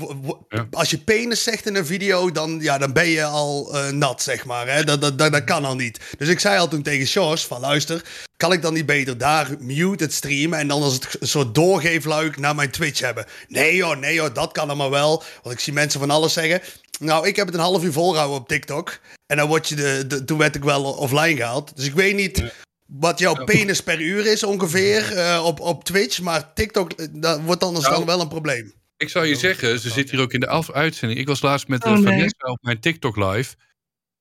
Ja. 0.48 0.66
als 0.70 0.90
je 0.90 0.98
penis 0.98 1.42
zegt 1.42 1.66
in 1.66 1.74
een 1.76 1.86
video, 1.86 2.30
dan, 2.32 2.58
ja, 2.60 2.78
dan 2.78 2.92
ben 2.92 3.08
je 3.08 3.24
al 3.24 3.74
eh, 3.74 3.88
nat, 3.88 4.22
zeg 4.22 4.44
maar. 4.44 4.68
Hè? 4.68 4.84
Dat, 4.84 5.00
dat, 5.00 5.18
dat, 5.18 5.32
dat 5.32 5.44
kan 5.44 5.64
al 5.64 5.74
niet. 5.76 6.00
Dus 6.18 6.28
ik 6.28 6.40
zei 6.40 6.58
al 6.58 6.68
toen 6.68 6.82
tegen 6.82 7.06
Jos 7.06 7.46
van, 7.46 7.60
luister, 7.60 8.04
kan 8.36 8.52
ik 8.52 8.62
dan 8.62 8.74
niet 8.74 8.86
beter 8.86 9.18
daar 9.18 9.48
muted 9.58 10.12
streamen 10.12 10.58
en 10.58 10.68
dan 10.68 10.82
als 10.82 10.94
het 10.94 11.16
een 11.20 11.28
soort 11.28 11.54
doorgeefluik 11.54 12.36
naar 12.38 12.54
mijn 12.54 12.70
Twitch 12.70 13.00
hebben? 13.00 13.26
Nee 13.48 13.76
joh, 13.76 13.96
nee 13.96 14.14
joh, 14.14 14.34
dat 14.34 14.52
kan 14.52 14.66
allemaal 14.68 14.90
wel. 14.90 15.22
Want 15.42 15.54
ik 15.54 15.60
zie 15.60 15.72
mensen 15.72 16.00
van 16.00 16.10
alles 16.10 16.32
zeggen. 16.32 16.60
Nou, 16.98 17.26
ik 17.26 17.36
heb 17.36 17.46
het 17.46 17.54
een 17.54 17.60
half 17.60 17.82
uur 17.84 17.92
volgehouden 17.92 18.38
op 18.38 18.48
TikTok. 18.48 18.98
En 19.26 19.36
dan 19.36 19.48
word 19.48 19.68
je 19.68 19.74
de, 19.74 20.04
de, 20.06 20.24
toen 20.24 20.38
werd 20.38 20.54
ik 20.56 20.64
wel 20.64 20.84
offline 20.84 21.36
gehaald. 21.36 21.72
Dus 21.76 21.84
ik 21.86 21.94
weet 21.94 22.14
niet 22.16 22.44
wat 22.90 23.18
jouw 23.18 23.44
penis 23.44 23.80
per 23.82 24.00
uur 24.00 24.26
is 24.26 24.42
ongeveer 24.42 25.16
eh, 25.16 25.42
op, 25.44 25.60
op 25.60 25.84
Twitch. 25.84 26.20
Maar 26.20 26.52
TikTok, 26.52 26.92
eh, 26.92 27.06
dat 27.12 27.40
wordt 27.40 27.62
anders 27.64 27.84
Nou, 27.84 27.96
dan 27.96 28.06
wel 28.06 28.20
een 28.20 28.28
probleem. 28.28 28.72
Ik 28.96 29.08
zou 29.08 29.26
je 29.26 29.34
zeggen, 29.36 29.78
ze 29.80 29.90
zit 29.90 30.10
hier 30.10 30.20
ook 30.20 30.32
in 30.32 30.40
de 30.40 30.48
af- 30.48 30.70
uitzending. 30.70 31.20
Ik 31.20 31.26
was 31.26 31.42
laatst 31.42 31.68
met 31.68 31.84
Oh, 31.84 31.92
nee. 31.92 32.02
Vanessa 32.02 32.46
op 32.50 32.58
mijn 32.62 32.80
TikTok 32.80 33.16
live. 33.16 33.54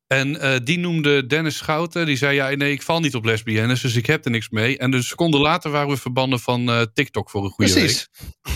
En 0.08 0.39
eh, 0.39 0.55
die 0.63 0.79
noemde 0.79 1.25
Dennis 1.25 1.58
Schouten. 1.58 2.05
Die 2.05 2.17
zei, 2.17 2.36
ja, 2.36 2.49
nee, 2.49 2.71
ik 2.71 2.82
val 2.82 2.99
niet 2.99 3.15
op 3.15 3.25
lesbiennes, 3.25 3.82
dus 3.82 3.95
ik 3.95 4.05
heb 4.05 4.25
er 4.25 4.32
niks 4.32 4.49
mee. 4.49 4.77
En 4.77 4.93
een 4.93 5.03
seconde 5.03 5.38
later 5.38 5.71
waren 5.71 5.89
we 5.89 5.97
verbannen 5.97 6.39
van 6.39 6.69
eh, 6.69 6.82
TikTok 6.93 7.29
voor 7.29 7.43
een 7.43 7.49
goede 7.49 7.71
Precies. 7.71 8.08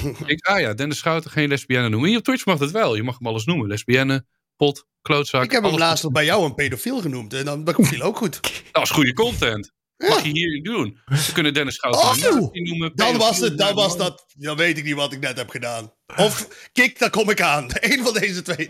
week. 0.04 0.18
Ik 0.26 0.46
ah 0.48 0.60
ja, 0.60 0.74
Dennis 0.74 0.98
Schouten 0.98 1.32
geen 1.32 1.50
lesbienne 1.50 1.90
noemen. 1.90 2.10
Hier 2.10 2.18
op 2.18 2.24
Twitch 2.24 2.46
mag 2.46 2.58
dat 2.58 2.72
wel. 2.72 2.96
Je 2.96 3.04
mag 3.04 3.18
hem 3.18 3.28
alles 3.28 3.46
noemen. 3.46 3.68
Lesbienne, 3.68 4.26
pot, 4.56 4.86
klootzak. 5.02 5.44
Ik 5.44 5.52
heb 5.52 5.64
hem 5.64 5.78
laatst 5.78 6.12
bij 6.12 6.26
jou 6.26 6.46
een 6.46 6.56
pedofiel 6.56 7.02
genoemd. 7.02 7.34
En 7.34 7.46
dan, 7.46 7.64
dat 7.64 7.76
viel 7.80 8.02
ook 8.02 8.18
goed. 8.18 8.40
Dat 8.72 8.84
is 8.84 8.90
goede 8.90 9.14
content. 9.14 9.72
Mag 9.98 10.24
je 10.24 10.30
hier 10.30 10.64
doen. 10.64 10.98
We 11.06 11.30
kunnen 11.34 11.54
Dennis 11.54 11.76
Schouten 11.76 12.02
Oh, 12.02 12.08
nazi 12.08 12.62
noemen. 12.62 12.92
Dan 12.96 13.18
was 13.18 13.40
het, 13.40 13.58
dan 13.58 13.76
was 13.76 13.98
dat, 13.98 14.26
dan 14.38 14.58
weet 14.58 14.78
ik 14.78 14.84
niet 14.84 14.94
wat 14.96 15.14
ik 15.14 15.20
net 15.20 15.38
heb 15.38 15.50
gedaan. 15.50 15.94
Of 16.16 16.68
kik, 16.72 17.00
daar 17.00 17.10
kom 17.10 17.30
ik 17.30 17.42
aan. 17.42 17.68
Eén 17.80 18.04
van 18.04 18.14
deze 18.14 18.42
twee. 18.42 18.70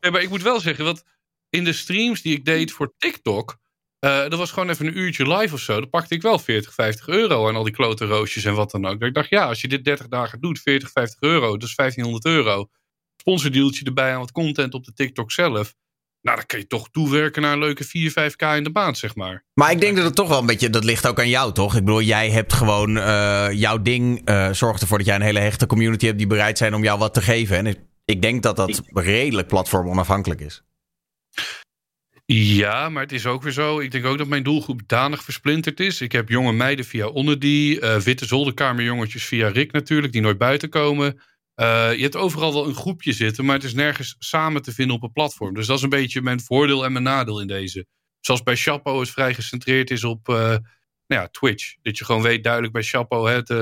nee, 0.00 0.10
maar 0.10 0.22
ik 0.22 0.28
moet 0.28 0.42
wel 0.42 0.60
zeggen, 0.60 0.84
want 0.84 1.04
in 1.50 1.64
de 1.64 1.72
streams 1.72 2.22
die 2.22 2.36
ik 2.36 2.44
deed 2.44 2.72
voor 2.72 2.94
TikTok, 2.98 3.58
eh, 3.98 4.20
dat 4.20 4.34
was 4.38 4.50
gewoon 4.50 4.70
even 4.70 4.86
een 4.86 4.98
uurtje 4.98 5.36
live 5.36 5.54
of 5.54 5.60
zo. 5.60 5.80
Dan 5.80 5.90
pakte 5.90 6.14
ik 6.14 6.22
wel 6.22 6.38
40, 6.38 6.74
50 6.74 7.08
euro 7.08 7.48
aan 7.48 7.56
al 7.56 7.64
die 7.64 7.72
klote 7.72 8.06
roosjes 8.06 8.44
en 8.44 8.54
wat 8.54 8.70
dan 8.70 8.86
ook. 8.86 8.98
Dat 8.98 9.08
ik 9.08 9.14
dacht, 9.14 9.30
ja, 9.30 9.46
als 9.46 9.60
je 9.60 9.68
dit 9.68 9.84
30 9.84 10.08
dagen 10.08 10.40
doet, 10.40 10.60
40, 10.60 10.90
50 10.90 11.20
euro, 11.20 11.56
dus 11.56 11.74
1500 11.74 12.24
euro. 12.24 12.70
Sponsordeeltje 13.16 13.84
erbij 13.84 14.12
aan 14.12 14.18
wat 14.18 14.32
content 14.32 14.74
op 14.74 14.84
de 14.84 14.92
TikTok 14.92 15.32
zelf. 15.32 15.74
Nou, 16.22 16.36
dan 16.36 16.46
kan 16.46 16.58
je 16.58 16.66
toch 16.66 16.90
toewerken 16.90 17.42
naar 17.42 17.52
een 17.52 17.58
leuke 17.58 17.84
4, 17.84 18.10
5k 18.10 18.56
in 18.56 18.64
de 18.64 18.70
maand, 18.72 18.98
zeg 18.98 19.14
maar. 19.14 19.44
Maar 19.54 19.70
ik 19.70 19.80
denk 19.80 19.96
dat 19.96 20.04
het 20.04 20.14
toch 20.14 20.28
wel 20.28 20.38
een 20.38 20.46
beetje, 20.46 20.70
dat 20.70 20.84
ligt 20.84 21.06
ook 21.06 21.18
aan 21.18 21.28
jou, 21.28 21.52
toch? 21.52 21.76
Ik 21.76 21.84
bedoel, 21.84 22.02
jij 22.02 22.30
hebt 22.30 22.52
gewoon 22.52 22.96
eh, 22.96 23.48
jouw 23.52 23.82
ding, 23.82 24.22
eh 24.24 24.50
zorgt 24.52 24.80
ervoor 24.80 24.98
dat 24.98 25.06
jij 25.06 25.16
een 25.16 25.22
hele 25.22 25.40
hechte 25.40 25.66
community 25.66 26.06
hebt 26.06 26.18
die 26.18 26.26
bereid 26.26 26.58
zijn 26.58 26.74
om 26.74 26.82
jou 26.82 26.98
wat 26.98 27.14
te 27.14 27.22
geven. 27.22 27.56
En 27.56 27.66
ik, 27.66 27.78
ik 28.04 28.22
denk 28.22 28.42
dat 28.42 28.56
dat 28.56 28.82
redelijk 28.92 29.48
platform 29.48 29.88
onafhankelijk 29.88 30.40
is. 30.40 30.62
Ja, 32.32 32.88
maar 32.88 33.02
het 33.02 33.12
is 33.12 33.26
ook 33.26 33.42
weer 33.42 33.52
zo. 33.52 33.78
Ik 33.78 33.90
denk 33.90 34.04
ook 34.04 34.18
dat 34.18 34.26
mijn 34.26 34.42
doelgroep 34.42 34.80
danig 34.86 35.24
versplinterd 35.24 35.80
is. 35.80 36.00
Ik 36.00 36.12
heb 36.12 36.28
jonge 36.28 36.52
meiden 36.52 36.84
via 36.84 37.06
Onnedy, 37.06 37.78
eh 37.80 37.96
witte 37.96 38.26
zolderkamerjongetjes 38.26 39.24
via 39.24 39.48
Rick 39.48 39.72
natuurlijk, 39.72 40.12
die 40.12 40.22
nooit 40.22 40.38
buiten 40.38 40.68
komen. 40.68 41.20
Eh, 41.60 41.94
je 41.96 42.02
hebt 42.02 42.16
overal 42.16 42.52
wel 42.52 42.66
een 42.66 42.74
groepje 42.74 43.12
zitten, 43.12 43.44
maar 43.44 43.54
het 43.54 43.64
is 43.64 43.74
nergens 43.74 44.16
samen 44.18 44.62
te 44.62 44.72
vinden 44.72 44.96
op 44.96 45.02
een 45.02 45.12
platform. 45.12 45.54
Dus 45.54 45.66
dat 45.66 45.76
is 45.76 45.82
een 45.82 45.88
beetje 45.88 46.22
mijn 46.22 46.40
voordeel 46.40 46.84
en 46.84 46.92
mijn 46.92 47.04
nadeel 47.04 47.40
in 47.40 47.46
deze. 47.46 47.86
Zoals 48.20 48.42
bij 48.42 48.56
Chapo 48.56 49.00
het 49.00 49.10
vrij 49.10 49.34
gecentreerd 49.34 49.90
is 49.90 50.04
op, 50.04 50.28
eh, 50.28 50.34
nou 50.36 50.58
ja, 51.06 51.28
Twitch. 51.28 51.74
Dat 51.82 51.98
je 51.98 52.04
gewoon 52.04 52.22
weet 52.22 52.42
duidelijk 52.44 52.72
bij 52.72 52.82
Chapo, 52.82 53.26
het, 53.26 53.50
eh, 53.50 53.56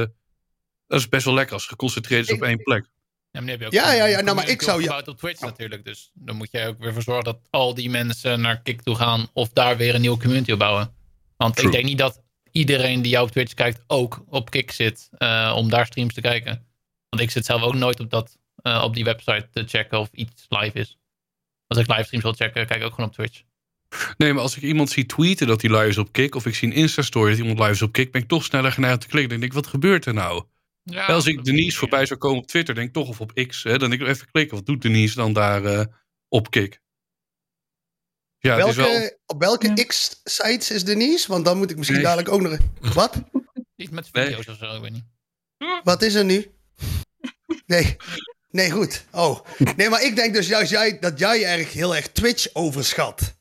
dat 0.87 0.99
is 1.01 1.09
best 1.09 1.25
wel 1.25 1.35
lekker 1.35 1.53
als 1.55 1.63
het 1.63 1.71
geconcentreerd 1.71 2.29
is 2.29 2.35
op 2.35 2.43
één 2.43 2.63
plek. 2.63 2.89
Ja, 3.31 3.41
maar, 3.41 3.51
heb 3.51 3.61
je 3.61 3.67
ook 3.67 3.73
Ja, 3.73 3.93
ja, 3.93 4.05
ja, 4.05 4.21
nou, 4.21 4.37
maar 4.37 4.49
ik 4.49 4.63
zou- 4.63 4.83
ja. 4.83 5.03
op 5.05 5.19
Twitch 5.19 5.41
natuurlijk. 5.41 5.85
Dus 5.85 6.11
dan 6.15 6.37
moet 6.37 6.51
jij 6.51 6.69
ook 6.69 6.79
weer 6.79 6.93
voor 6.93 7.03
zorgen 7.03 7.25
dat 7.25 7.39
al 7.51 7.75
die 7.75 7.91
mensen 7.91 8.41
naar 8.41 8.63
Kik 8.63 8.83
toe 8.83 8.95
gaan. 8.95 9.29
Of 9.33 9.49
daar 9.49 9.77
weer 9.77 9.95
een 9.95 10.01
nieuwe 10.01 10.19
community 10.19 10.53
op 10.53 10.59
bouwen. 10.59 10.95
Want 11.37 11.55
True. 11.57 11.67
ik 11.67 11.73
denk 11.73 11.85
niet 11.85 11.99
dat 11.99 12.23
iedereen 12.53 13.03
die 13.03 13.11
jou 13.13 13.25
op 13.27 13.31
Twitch 13.33 13.55
kijkt 13.55 13.83
ook 13.87 14.25
op 14.27 14.51
Kik 14.51 14.71
zit. 14.71 15.09
eh, 15.19 15.53
om 15.57 15.71
daar 15.71 15.87
streams 15.87 16.15
te 16.15 16.21
kijken. 16.21 16.67
Want 17.09 17.23
ik 17.23 17.31
zit 17.31 17.44
zelf 17.44 17.62
ook 17.62 17.75
nooit 17.75 18.01
op, 18.01 18.11
dat, 18.11 18.38
eh, 18.62 18.83
op 18.85 18.94
die 18.94 19.05
website 19.05 19.49
te 19.53 19.64
checken 19.66 19.99
of 19.99 20.09
iets 20.12 20.47
live 20.49 20.79
is. 20.79 20.99
Als 21.66 21.79
ik 21.79 21.87
livestreams 21.88 22.25
wil 22.25 22.33
checken, 22.35 22.66
kijk 22.66 22.81
ik 22.81 22.87
ook 22.87 22.94
gewoon 22.94 23.09
op 23.09 23.14
Twitch. 23.14 23.42
Nee, 24.16 24.33
maar 24.33 24.42
als 24.42 24.57
ik 24.57 24.62
iemand 24.62 24.90
zie 24.90 25.07
tweeten 25.07 25.47
dat 25.47 25.62
hij 25.62 25.71
live 25.71 25.88
is 25.88 25.99
op 25.99 26.12
Kik, 26.12 26.35
of 26.35 26.47
ik 26.47 26.55
zie 26.55 26.68
een 26.68 26.75
Insta-story 26.75 27.31
dat 27.31 27.38
iemand 27.38 27.59
live 27.59 27.71
is 27.71 27.83
op 27.83 27.92
Kik, 27.92 28.12
ben 28.12 28.23
ik 28.23 28.29
toch 28.29 28.44
sneller 28.44 28.73
geneigd 28.73 29.01
te 29.01 29.07
klikken. 29.07 29.31
Dan 29.31 29.40
denk 29.40 29.53
ik, 29.53 29.59
wat 29.59 29.66
gebeurt 29.66 30.05
er 30.07 30.14
nou? 30.14 30.44
Ja, 30.83 31.07
als 31.07 31.27
ik 31.27 31.44
Denise 31.44 31.79
voorbij 31.79 32.07
zou 32.07 32.18
komen 32.18 32.38
op 32.38 32.47
Twitter, 32.47 32.75
denk 32.75 32.87
ik 32.88 32.92
toch 32.92 33.09
of 33.09 33.21
op 33.21 33.33
X. 33.47 33.62
Hè, 33.62 33.79
dan 33.79 33.90
denk 33.90 34.03
ik 34.03 34.09
even 34.09 34.31
klikken, 34.31 34.57
wat 34.57 34.66
doet 34.66 34.83
Denise 34.83 35.14
dan 35.14 35.33
daar 35.33 35.64
eh, 35.64 35.85
op 36.29 36.51
Kik? 36.51 36.81
Ja, 38.38 38.57
welke, 38.57 38.75
wel... 38.75 39.18
Op 39.27 39.40
welke 39.40 39.66
Ja. 39.75 39.85
X-sites 39.85 40.71
is 40.71 40.85
Denise? 40.85 41.29
Want 41.29 41.44
dan 41.44 41.59
moet 41.59 41.71
ik 41.71 41.77
misschien 41.77 41.99
Nee. 42.03 42.07
dadelijk 42.07 42.29
ook 42.33 42.40
nog... 42.40 42.59
Wat? 42.94 43.23
Iets 43.77 43.90
met 43.90 44.12
Nee. 44.12 44.25
video's 44.27 44.47
of 44.49 44.57
zo, 44.57 44.75
ik 44.77 44.83
weet 44.83 44.92
niet. 44.92 45.05
Wat 45.85 46.03
is 46.03 46.14
er 46.14 46.25
nu? 46.25 46.51
Nee. 47.67 47.97
Nee, 48.51 48.71
goed. 48.71 49.05
Oh. 49.12 49.41
Nee, 49.77 49.88
maar 49.88 50.03
ik 50.03 50.17
denk 50.17 50.35
dus 50.35 50.47
juist 50.47 50.71
jij, 50.71 50.99
dat 50.99 51.19
jij 51.19 51.45
erg 51.45 51.73
heel 51.73 51.97
erg 51.97 52.09
Twitch 52.12 52.47
overschat. 52.53 53.37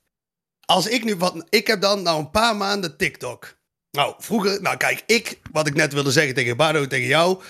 Als 0.66 0.88
ik 0.88 1.04
nu 1.04 1.16
wat. 1.16 1.46
Ik 1.50 1.68
heb 1.68 1.82
dan 1.82 2.02
nou 2.02 2.20
een 2.20 2.32
paar 2.32 2.56
maanden 2.56 2.98
TikTok. 2.98 3.58
Nou, 3.92 4.16
vroeger. 4.18 4.62
Nou, 4.62 4.78
kijk, 4.78 5.04
ik. 5.06 5.40
Wat 5.52 5.68
ik 5.68 5.74
net 5.74 5.94
wilde 5.94 6.12
zeggen 6.12 6.34
tegen 6.34 6.58
Bardo, 6.58 6.88
tegen 6.88 7.08
jou. 7.08 7.44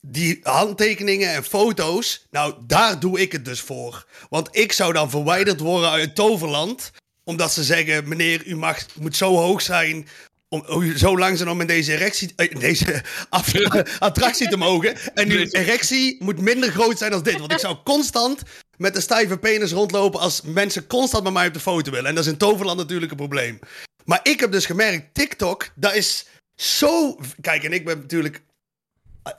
Die 0.00 0.40
handtekeningen 0.42 1.32
en 1.32 1.44
foto's. 1.44 2.26
Nou, 2.30 2.54
daar 2.66 3.00
doe 3.00 3.20
ik 3.20 3.32
het 3.32 3.44
dus 3.44 3.60
voor. 3.60 4.06
Want 4.28 4.48
ik 4.56 4.72
zou 4.72 4.92
dan 4.92 5.10
verwijderd 5.10 5.60
worden 5.60 5.90
uit 5.90 6.14
Toverland. 6.14 6.90
Omdat 7.24 7.52
ze 7.52 7.64
zeggen: 7.64 8.08
meneer, 8.08 8.46
u 8.46 8.56
mag, 8.56 8.86
moet 9.00 9.16
zo 9.16 9.36
hoog 9.36 9.62
zijn 9.62 10.08
om 10.48 10.96
zo 10.96 11.18
langzaam 11.18 11.60
in 11.60 11.66
deze, 11.66 11.92
erectie, 11.92 12.32
eh, 12.36 12.50
in 12.50 12.58
deze 12.58 13.02
attractie 13.98 14.48
te 14.48 14.56
mogen. 14.56 14.96
En 15.14 15.30
uw 15.30 15.46
erectie 15.50 16.16
moet 16.18 16.40
minder 16.40 16.70
groot 16.70 16.98
zijn 16.98 17.10
dan 17.10 17.22
dit. 17.22 17.38
Want 17.38 17.52
ik 17.52 17.58
zou 17.58 17.76
constant 17.84 18.42
met 18.76 18.96
een 18.96 19.02
stijve 19.02 19.38
penis 19.38 19.72
rondlopen 19.72 20.20
als 20.20 20.42
mensen 20.42 20.86
constant 20.86 21.24
met 21.24 21.32
mij 21.32 21.46
op 21.46 21.54
de 21.54 21.60
foto 21.60 21.90
willen. 21.90 22.08
En 22.08 22.14
dat 22.14 22.24
is 22.24 22.30
in 22.30 22.38
Toverland 22.38 22.78
natuurlijk 22.78 23.10
een 23.10 23.16
probleem. 23.16 23.58
Maar 24.04 24.20
ik 24.22 24.40
heb 24.40 24.52
dus 24.52 24.66
gemerkt, 24.66 25.14
TikTok, 25.14 25.68
dat 25.74 25.94
is 25.94 26.26
zo... 26.54 27.18
Kijk, 27.40 27.64
en 27.64 27.72
ik 27.72 27.84
ben 27.84 27.98
natuurlijk 27.98 28.42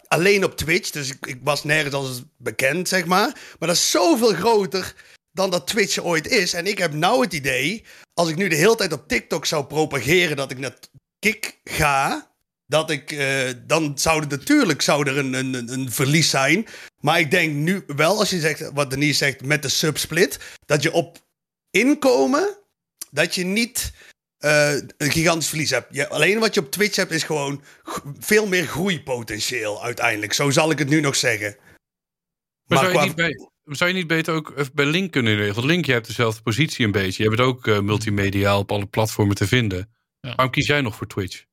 alleen 0.08 0.43
op 0.43 0.58
Twitch, 0.58 0.89
dus 0.89 1.10
ik, 1.10 1.26
ik 1.26 1.39
was 1.43 1.63
nergens 1.63 1.93
als 1.95 2.22
bekend, 2.38 2.88
zeg 2.88 3.06
maar. 3.06 3.28
Maar 3.60 3.67
dat 3.67 3.78
is 3.78 3.91
zoveel 3.91 4.34
groter 4.34 4.93
dan 5.39 5.49
dat 5.49 5.67
Twitch 5.67 5.97
ooit 5.99 6.28
is. 6.28 6.54
En 6.54 6.65
ik 6.67 6.78
heb 6.78 6.93
nou 6.93 7.21
het 7.23 7.34
idee, 7.34 7.84
als 8.13 8.30
ik 8.30 8.36
nu 8.36 8.47
de 8.47 8.56
hele 8.56 8.75
tijd 8.75 8.93
op 8.93 9.08
TikTok 9.08 9.45
zou 9.45 9.65
propageren 9.65 10.38
dat 10.38 10.52
ik 10.52 10.58
naar 10.58 10.78
Kik 11.19 11.60
ga, 11.63 12.32
dat 12.65 12.89
ik, 12.89 13.12
eh, 13.12 13.49
dan 13.65 13.97
zou 13.97 14.21
er 14.21 14.28
natuurlijk 14.28 14.82
zou 14.82 15.08
er 15.10 15.17
een, 15.17 15.34
een, 15.34 15.71
een- 15.73 15.91
verlies 15.91 16.30
zijn. 16.30 16.67
Maar 16.99 17.19
ik 17.19 17.32
denk 17.32 17.54
nu 17.54 17.84
wel, 17.88 18.19
als 18.19 18.30
je 18.30 18.39
zegt, 18.39 18.71
wat 18.73 18.89
Denise 18.89 19.13
zegt, 19.17 19.43
met 19.45 19.62
de 19.62 19.69
subsplit, 19.69 20.39
dat 20.65 20.84
je 20.84 20.91
op 20.91 21.17
inkomen, 21.69 22.58
dat 23.12 23.36
je 23.36 23.43
niet 23.45 23.91
eh, 24.38 24.73
een 24.97 25.12
gigantisch 25.12 25.47
verlies 25.49 25.69
hebt. 25.69 25.88
Je, 25.95 26.08
alleen 26.10 26.39
wat 26.39 26.54
je 26.54 26.60
op 26.60 26.71
Twitch 26.71 26.95
hebt, 26.95 27.12
is 27.12 27.23
gewoon 27.23 27.63
veel 28.19 28.47
meer 28.47 28.65
groeipotentieel 28.65 29.84
uiteindelijk. 29.84 30.34
Zo 30.34 30.49
zal 30.49 30.71
ik 30.71 30.80
het 30.80 30.89
nu 30.89 31.02
nog 31.02 31.15
zeggen. 31.15 31.58
Maar, 32.65 32.78
zou, 32.78 32.89
je 32.91 32.95
qua- 32.97 33.06
niet 33.06 33.15
bij, 33.15 33.49
zou 33.70 33.90
je 33.90 33.96
niet 33.96 34.08
beter 34.08 34.34
ook 34.34 34.54
even 34.58 34.72
bij 34.74 34.86
Link 34.86 35.12
kunnen 35.12 35.34
regelen? 35.34 35.56
Want 35.56 35.68
Link, 35.68 35.86
je 35.86 35.92
hebt 35.92 36.08
dezelfde 36.08 36.42
positie 36.42 36.86
een 36.86 36.92
beetje. 36.92 37.24
Je 37.24 37.30
bent 37.30 37.42
ook 37.42 37.68
eh, 37.68 37.80
multimediaal 37.80 38.60
op 38.60 38.72
alle 38.72 38.86
platformen 38.86 39.36
te 39.36 39.48
vinden. 39.48 39.90
Ja. 40.20 40.30
Waarom 40.30 40.50
kies 40.50 40.68
jij 40.68 40.82
nog 40.82 40.96
voor 40.96 41.08
Twitch? 41.08 41.46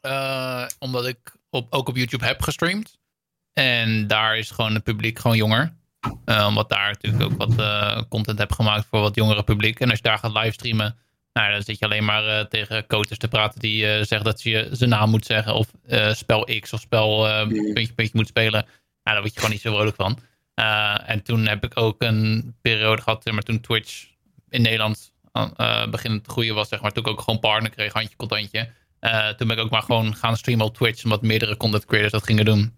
Eh, 0.00 0.66
omdat 0.78 1.06
ik 1.06 1.18
op, 1.50 1.72
ook 1.72 1.88
op 1.88 1.96
YouTube 1.96 2.24
heb 2.24 2.42
gestreamd. 2.42 2.98
En 3.52 4.06
daar 4.06 4.38
is 4.38 4.50
gewoon 4.50 4.74
het 4.74 4.84
publiek 4.84 5.18
gewoon 5.18 5.36
jonger. 5.36 5.74
Eh, 6.24 6.46
omdat 6.48 6.68
daar 6.68 6.88
natuurlijk 6.90 7.22
ook 7.24 7.38
wat 7.38 7.58
eh, 7.58 8.02
content 8.08 8.38
heb 8.38 8.52
gemaakt 8.52 8.86
voor 8.90 9.00
wat 9.00 9.14
jongere 9.14 9.42
publiek. 9.42 9.80
En 9.80 9.88
als 9.88 9.96
je 9.98 10.04
daar 10.04 10.18
gaat 10.18 10.32
livestreamen, 10.32 10.96
nou, 11.36 11.52
dan 11.52 11.62
zit 11.62 11.78
je 11.78 11.84
alleen 11.84 12.04
maar 12.04 12.26
eh, 12.26 12.44
tegen 12.44 12.86
coaches 12.86 13.18
te 13.18 13.28
praten 13.28 13.60
die 13.60 13.86
eh, 13.86 13.96
zeggen 13.96 14.24
dat 14.24 14.42
je 14.42 14.68
zijn 14.70 14.90
naam 14.90 15.10
moet 15.10 15.26
zeggen. 15.26 15.54
Of 15.54 15.68
eh, 15.86 16.12
spel 16.12 16.48
X 16.60 16.72
of 16.72 16.80
spel 16.80 17.28
eh 17.28 17.46
puntje, 17.48 17.94
puntje 17.94 18.12
moet 18.12 18.28
spelen. 18.28 18.62
Nou, 18.62 18.66
daar 19.02 19.20
word 19.20 19.32
je 19.32 19.38
gewoon 19.40 19.50
niet 19.50 19.60
zo 19.60 19.72
vrolijk 19.72 19.96
van. 19.96 20.18
Eh, 20.56 21.10
en 21.10 21.22
toen 21.22 21.46
heb 21.46 21.64
ik 21.64 21.76
ook 21.76 22.02
een 22.02 22.54
periode 22.62 23.02
gehad, 23.02 23.24
maar 23.24 23.42
toen 23.42 23.60
Twitch 23.60 24.06
in 24.48 24.62
Nederland 24.62 25.12
uh, 25.34 25.86
beginnen 25.88 26.22
te 26.22 26.30
groeien 26.30 26.54
was, 26.54 26.68
zeg 26.68 26.80
maar. 26.80 26.92
Toen 26.92 27.04
ik 27.04 27.10
ook 27.10 27.20
gewoon 27.20 27.40
partner 27.40 27.70
kreeg, 27.70 27.92
handje 27.92 28.16
contantje. 28.16 28.68
Uh, 29.00 29.28
toen 29.28 29.48
ben 29.48 29.56
ik 29.56 29.62
ook 29.64 29.70
maar 29.70 29.82
gewoon 29.82 30.14
gaan 30.14 30.36
streamen 30.36 30.66
op 30.66 30.74
Twitch, 30.74 31.04
omdat 31.04 31.22
meerdere 31.22 31.56
content 31.56 31.84
creators 31.84 32.12
dat 32.12 32.24
gingen 32.24 32.44
doen. 32.44 32.74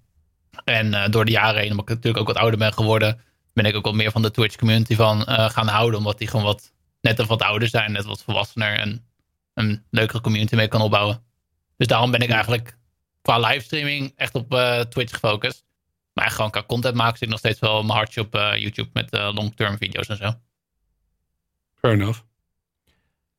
En 0.65 1.11
door 1.11 1.25
de 1.25 1.31
jaren 1.31 1.61
heen, 1.61 1.71
omdat 1.71 1.89
ik 1.89 1.95
natuurlijk 1.95 2.19
ook 2.19 2.27
wat 2.27 2.43
ouder 2.43 2.59
ben 2.59 2.73
geworden, 2.73 3.21
ben 3.53 3.65
ik 3.65 3.77
ook 3.77 3.85
wat 3.85 3.95
meer 3.95 4.11
van 4.11 4.23
de 4.23 4.31
Twitch 4.31 4.57
community 4.57 4.95
van 4.95 5.23
gaan 5.27 5.69
houden. 5.69 5.99
Omdat 5.99 6.19
die 6.19 6.29
gewoon 6.29 6.45
wat, 6.45 6.73
net 7.01 7.27
wat 7.27 7.43
ouder 7.43 7.69
zijn, 7.69 7.93
net 7.93 8.05
wat 8.05 8.23
volwassener 8.23 8.79
en 8.79 9.07
een 9.55 9.85
leukere 9.91 10.21
community 10.21 10.55
mee 10.55 10.69
kan 10.69 10.81
opbouwen. 10.81 11.23
Dus 11.77 11.87
daarom 11.87 12.11
ben 12.11 12.21
ik 12.21 12.31
eigenlijk 12.31 12.77
qua 13.23 13.39
livestreaming 13.39 14.13
echt 14.17 14.35
op 14.35 14.49
Twitch 14.89 15.13
gefocust. 15.13 15.67
Maar 16.19 16.31
gewoon 16.31 16.51
qua 16.51 16.63
content 16.67 16.95
maken 16.95 17.19
zit 17.19 17.23
ik 17.23 17.29
nog 17.29 17.39
steeds 17.39 17.59
wel 17.59 17.83
mijn 17.83 17.99
hartje 17.99 18.21
op 18.21 18.35
uh, 18.35 18.57
YouTube 18.57 18.91
met 18.93 19.09
long-term 19.11 19.79
video's 19.79 20.09
en 20.09 20.17
zo. 20.17 20.33
Fair 21.75 21.95
enough. 21.95 22.21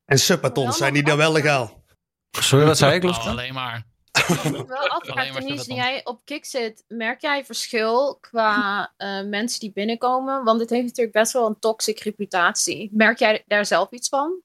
En 0.06 0.20
subatons, 0.20 0.78
zijn 0.78 0.94
die 0.94 1.04
dan 1.04 1.18
wel 1.18 1.32
legaal? 1.32 1.84
Sorry, 2.32 2.66
wat 2.66 2.78
zei 2.78 2.96
ik, 2.96 3.04
Oh, 3.04 3.28
alleen 3.28 3.54
maar. 3.54 3.88
Ik 4.12 4.52
wil 4.68 4.88
afvragen, 4.88 5.34
Denise, 5.34 5.70
nu 5.72 5.76
jij 5.76 6.02
op 6.04 6.22
Kik 6.26 6.46
zit, 6.46 6.84
merk 6.88 7.22
jij 7.22 7.46
verschil 7.46 8.18
qua 8.22 8.94
uh, 8.98 9.24
mensen 9.24 9.60
die 9.60 9.72
binnenkomen? 9.72 10.44
Want 10.44 10.60
dit 10.60 10.70
heeft 10.70 10.86
natuurlijk 10.86 11.16
best 11.16 11.34
wel 11.34 11.48
een 11.48 11.60
toxic 11.60 12.00
reputatie. 12.00 12.90
Merk 12.94 13.20
jij 13.20 13.44
daar 13.48 13.66
zelf 13.66 13.92
iets 13.92 14.10
van? 14.10 14.42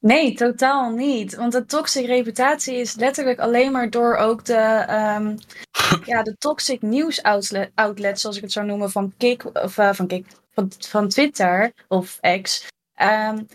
Nee, 0.00 0.34
totaal 0.34 0.90
niet. 0.90 1.34
Want 1.34 1.52
de 1.52 1.64
toxic 1.64 2.06
reputatie 2.06 2.74
is 2.74 2.94
letterlijk 2.94 3.38
alleen 3.38 3.72
maar 3.72 3.90
door 3.90 4.16
ook 4.16 4.44
de, 4.44 4.86
um, 5.18 5.38
ja, 6.04 6.22
de 6.22 6.36
toxic 6.38 6.82
nieuws 6.82 7.22
outlet, 7.22 7.70
outlet, 7.74 8.20
zoals 8.20 8.36
ik 8.36 8.42
het 8.42 8.52
zou 8.52 8.66
noemen, 8.66 8.90
van 8.90 9.12
Kik, 9.16 9.44
of 9.62 9.78
uh, 9.78 9.92
van 9.92 10.06
Kik, 10.06 10.26
van, 10.50 10.72
van 10.78 11.08
Twitter 11.08 11.72
of 11.88 12.18
X. 12.42 12.66
Um, 13.02 13.46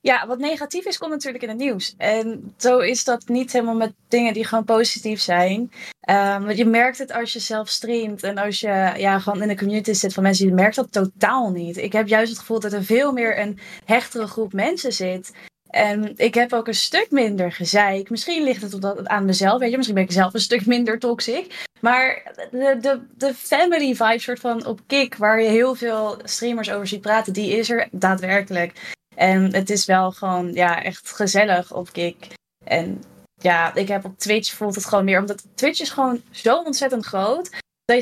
ja, 0.00 0.26
wat 0.26 0.38
negatief 0.38 0.84
is, 0.84 0.98
komt 0.98 1.10
natuurlijk 1.10 1.42
in 1.42 1.48
het 1.48 1.58
nieuws. 1.58 1.94
En 1.98 2.54
zo 2.56 2.78
is 2.78 3.04
dat 3.04 3.28
niet 3.28 3.52
helemaal 3.52 3.74
met 3.74 3.92
dingen 4.08 4.34
die 4.34 4.44
gewoon 4.44 4.64
positief 4.64 5.20
zijn. 5.20 5.72
Um, 6.08 6.44
want 6.44 6.56
je 6.56 6.66
merkt 6.66 6.98
het 6.98 7.12
als 7.12 7.32
je 7.32 7.38
zelf 7.38 7.68
streamt 7.68 8.22
en 8.22 8.38
als 8.38 8.60
je 8.60 8.92
ja, 8.96 9.18
gewoon 9.18 9.42
in 9.42 9.48
de 9.48 9.56
community 9.56 9.92
zit 9.92 10.14
van 10.14 10.22
mensen, 10.22 10.46
je 10.46 10.54
merkt 10.54 10.76
dat 10.76 10.92
totaal 10.92 11.50
niet. 11.50 11.76
Ik 11.76 11.92
heb 11.92 12.08
juist 12.08 12.30
het 12.30 12.38
gevoel 12.38 12.60
dat 12.60 12.72
er 12.72 12.84
veel 12.84 13.12
meer 13.12 13.38
een 13.38 13.58
hechtere 13.84 14.26
groep 14.26 14.52
mensen 14.52 14.92
zit. 14.92 15.32
En 15.74 16.12
ik 16.16 16.34
heb 16.34 16.52
ook 16.52 16.66
een 16.66 16.74
stuk 16.74 17.06
minder 17.10 17.52
gezeik. 17.52 18.10
Misschien 18.10 18.42
ligt 18.42 18.62
het 18.62 19.06
aan 19.08 19.24
mezelf, 19.24 19.58
weet 19.58 19.70
je. 19.70 19.76
Misschien 19.76 19.96
ben 19.96 20.04
ik 20.04 20.12
zelf 20.12 20.34
een 20.34 20.40
stuk 20.40 20.66
minder 20.66 20.98
toxic. 20.98 21.66
Maar 21.80 22.32
de, 22.50 22.78
de, 22.80 23.00
de 23.16 23.34
family 23.34 23.94
vibe 23.94 24.18
soort 24.18 24.40
van 24.40 24.66
op 24.66 24.80
Kik, 24.86 25.16
waar 25.16 25.40
je 25.40 25.48
heel 25.48 25.74
veel 25.74 26.18
streamers 26.24 26.70
over 26.70 26.86
ziet 26.86 27.00
praten, 27.00 27.32
die 27.32 27.56
is 27.56 27.70
er 27.70 27.88
daadwerkelijk. 27.90 28.94
En 29.16 29.54
het 29.54 29.70
is 29.70 29.84
wel 29.84 30.12
gewoon 30.12 30.52
ja, 30.52 30.82
echt 30.82 31.10
gezellig 31.10 31.72
op 31.72 31.92
Kik. 31.92 32.26
En 32.64 33.02
ja, 33.34 33.74
ik 33.74 33.88
heb 33.88 34.04
op 34.04 34.18
Twitch 34.18 34.52
voelt 34.52 34.74
het 34.74 34.84
gewoon 34.84 35.04
meer. 35.04 35.20
Omdat 35.20 35.44
Twitch 35.54 35.80
is 35.80 35.90
gewoon 35.90 36.22
zo 36.30 36.56
ontzettend 36.56 37.04
groot. 37.04 37.50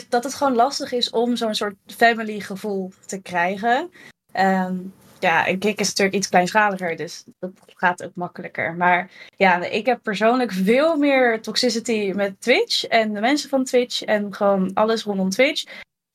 Dat 0.08 0.24
het 0.24 0.34
gewoon 0.34 0.54
lastig 0.54 0.92
is 0.92 1.10
om 1.10 1.36
zo'n 1.36 1.54
soort 1.54 1.74
family 1.86 2.40
gevoel 2.40 2.92
te 3.06 3.20
krijgen. 3.20 3.90
Um, 4.36 4.92
ja, 5.22 5.46
en 5.46 5.58
Kik 5.58 5.80
is 5.80 5.88
natuurlijk 5.88 6.16
iets 6.16 6.28
kleinschaliger. 6.28 6.96
Dus 6.96 7.24
dat 7.38 7.50
gaat 7.66 8.04
ook 8.04 8.14
makkelijker. 8.14 8.74
Maar 8.74 9.10
ja, 9.36 9.64
ik 9.64 9.86
heb 9.86 10.02
persoonlijk 10.02 10.52
veel 10.52 10.96
meer 10.96 11.40
toxicity 11.40 12.12
met 12.14 12.40
Twitch. 12.40 12.84
En 12.84 13.12
de 13.12 13.20
mensen 13.20 13.48
van 13.48 13.64
Twitch. 13.64 14.02
En 14.02 14.34
gewoon 14.34 14.70
alles 14.74 15.02
rondom 15.02 15.30
Twitch. 15.30 15.64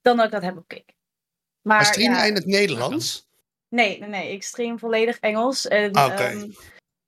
Dan 0.01 0.17
dat 0.17 0.25
ik 0.25 0.31
dat 0.31 0.41
heb 0.41 0.57
op 0.57 0.67
Kik. 0.67 0.85
Maar, 1.61 1.77
maar 1.77 1.85
stream 1.85 2.11
jij 2.11 2.21
ja, 2.21 2.27
in 2.27 2.35
het 2.35 2.45
Nederlands? 2.45 3.27
Nee, 3.69 3.99
nee, 3.99 4.09
nee. 4.09 4.31
Ik 4.31 4.43
stream 4.43 4.79
volledig 4.79 5.19
Engels. 5.19 5.67
En, 5.67 5.91
ah, 5.91 6.05
okay. 6.05 6.33
um, 6.33 6.55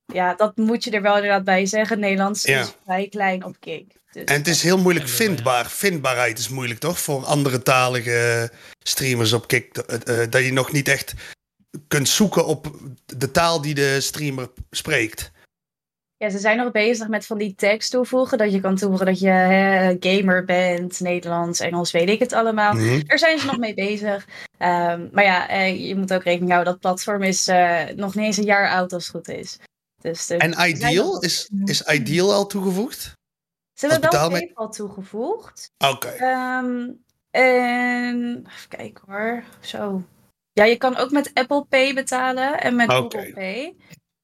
ja, 0.06 0.34
dat 0.34 0.58
moet 0.58 0.84
je 0.84 0.92
er 0.92 1.02
wel 1.02 1.16
inderdaad 1.16 1.44
bij 1.44 1.66
zeggen. 1.66 2.00
Nederlands 2.00 2.44
ja. 2.44 2.60
is 2.60 2.74
vrij 2.84 3.08
klein 3.08 3.46
op 3.46 3.56
Kik. 3.60 3.94
Dus 4.12 4.24
en 4.24 4.36
het 4.36 4.48
is 4.48 4.64
heel 4.64 4.78
moeilijk 4.78 5.08
vindbaar. 5.08 5.70
Vindbaarheid 5.70 6.40
is 6.40 6.50
moeilijk, 6.50 6.80
toch? 6.80 7.00
Voor 7.00 7.26
andere 7.26 7.64
talige 7.64 8.52
streamers 8.80 9.34
op 9.34 9.48
Kik. 9.48 9.74
Dat 10.32 10.44
je 10.44 10.52
nog 10.54 10.72
niet 10.72 10.88
echt 10.88 11.14
kunt 11.88 12.10
zoeken 12.10 12.46
op 12.46 12.78
de 13.06 13.32
taal 13.32 13.62
die 13.62 13.74
de 13.74 14.02
streamer 14.02 14.50
spreekt. 14.72 15.32
Ja, 16.18 16.30
ze 16.30 16.40
zijn 16.40 16.58
nog 16.58 16.72
bezig 16.72 17.08
met 17.08 17.26
van 17.26 17.38
die 17.38 17.56
tags 17.56 17.90
toevoegen. 17.90 18.38
Dat 18.38 18.52
je 18.52 18.60
kan 18.62 18.76
toevoegen 18.76 19.06
dat 19.06 19.20
je 19.20 19.30
hè, 19.30 19.96
gamer 20.00 20.46
bent, 20.46 21.00
Nederlands, 21.00 21.60
Engels, 21.60 21.92
weet 21.92 22.10
ik 22.10 22.20
het 22.20 22.34
allemaal. 22.34 22.74
Mhm. 22.74 23.00
Daar 23.06 23.20
zijn 23.20 23.40
ze 23.40 23.46
nog 23.46 23.58
mee 23.58 23.74
bezig. 23.74 24.28
Ehm, 24.58 25.08
maar 25.12 25.24
ja, 25.24 25.50
eh, 25.50 25.88
je 25.88 25.96
moet 25.96 26.14
ook 26.14 26.24
rekening 26.24 26.52
houden 26.52 26.72
dat 26.74 26.82
platform 26.82 27.24
is 27.24 27.48
eh, 27.48 27.84
nog 27.96 28.16
niet 28.16 28.26
eens 28.26 28.38
een 28.38 28.44
jaar 28.44 28.70
oud 28.70 28.94
als 28.94 29.08
het 29.08 29.16
goed 29.16 29.28
is. 29.28 29.58
Dus, 30.02 30.30
En 30.30 30.68
Ideal? 30.70 31.14
nog- 31.14 31.24
Is, 31.24 31.50
is 31.66 31.82
Ideal 31.82 32.34
al 32.34 32.48
toegevoegd? 32.48 33.02
Ze 33.74 33.88
hebben 33.88 34.00
wel 34.02 34.10
betaalme- 34.10 34.38
PayPal 34.40 34.70
toegevoegd. 34.70 35.72
Oké. 35.78 36.08
Ehm, 36.08 36.90
en 37.32 38.46
even 38.48 38.70
kijken 38.70 39.04
hoor. 39.08 39.44
Zo. 39.60 40.04
Ja, 40.54 40.64
je 40.64 40.78
kan 40.78 40.98
ook 40.98 41.12
met 41.12 41.32
Apple 41.34 41.66
Pay 41.66 41.94
betalen 41.94 42.62
en 42.62 42.76
met. 42.76 42.92
Google 42.92 43.32
Pay. 43.34 43.76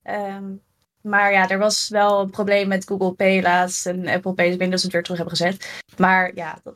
Ehm, 0.01 0.53
maar 1.01 1.31
ja, 1.31 1.49
er 1.49 1.57
was 1.57 1.89
wel 1.89 2.19
een 2.19 2.29
probleem 2.29 2.67
met 2.67 2.87
Google 2.87 3.13
Pay 3.13 3.41
laatst 3.41 3.85
en 3.85 4.07
Apple 4.07 4.33
Pay. 4.33 4.45
Dus 4.45 4.53
ik 4.53 4.59
weet 4.59 4.67
niet 4.67 4.73
of 4.73 4.79
ze 4.79 4.85
het 4.85 4.93
weer 4.93 5.03
terug 5.03 5.17
hebben 5.17 5.37
gezet. 5.37 5.83
Maar 5.97 6.35
ja, 6.35 6.59
dat, 6.63 6.75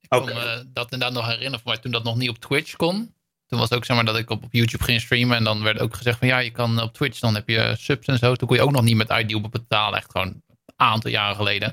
Ik 0.00 0.08
kan 0.08 0.24
me 0.24 0.64
dat 0.72 0.92
inderdaad 0.92 1.16
nog 1.16 1.26
herinneren, 1.26 1.60
mij 1.64 1.78
toen 1.78 1.92
dat 1.92 2.04
nog 2.04 2.16
niet 2.16 2.28
op 2.28 2.38
Twitch 2.38 2.76
kon. 2.76 3.14
Toen 3.46 3.58
was 3.58 3.68
het 3.68 3.78
ook 3.78 3.84
zeg 3.84 3.96
maar 3.96 4.04
dat 4.04 4.18
ik 4.18 4.30
op, 4.30 4.44
op 4.44 4.52
YouTube 4.52 4.84
ging 4.84 5.00
streamen 5.00 5.36
en 5.36 5.44
dan 5.44 5.62
werd 5.62 5.80
ook 5.80 5.94
gezegd 5.94 6.18
van 6.18 6.28
ja, 6.28 6.38
je 6.38 6.50
kan 6.50 6.82
op 6.82 6.92
Twitch, 6.92 7.18
dan 7.18 7.34
heb 7.34 7.48
je 7.48 7.74
subs 7.78 8.06
en 8.06 8.18
zo. 8.18 8.34
Toen 8.34 8.48
kon 8.48 8.56
je 8.56 8.62
ook 8.62 8.70
nog 8.70 8.82
niet 8.82 8.96
met 8.96 9.10
Ideal 9.10 9.40
betalen, 9.40 9.98
echt 9.98 10.10
gewoon 10.10 10.28
een 10.28 10.74
aantal 10.76 11.10
jaren 11.10 11.36
geleden. 11.36 11.68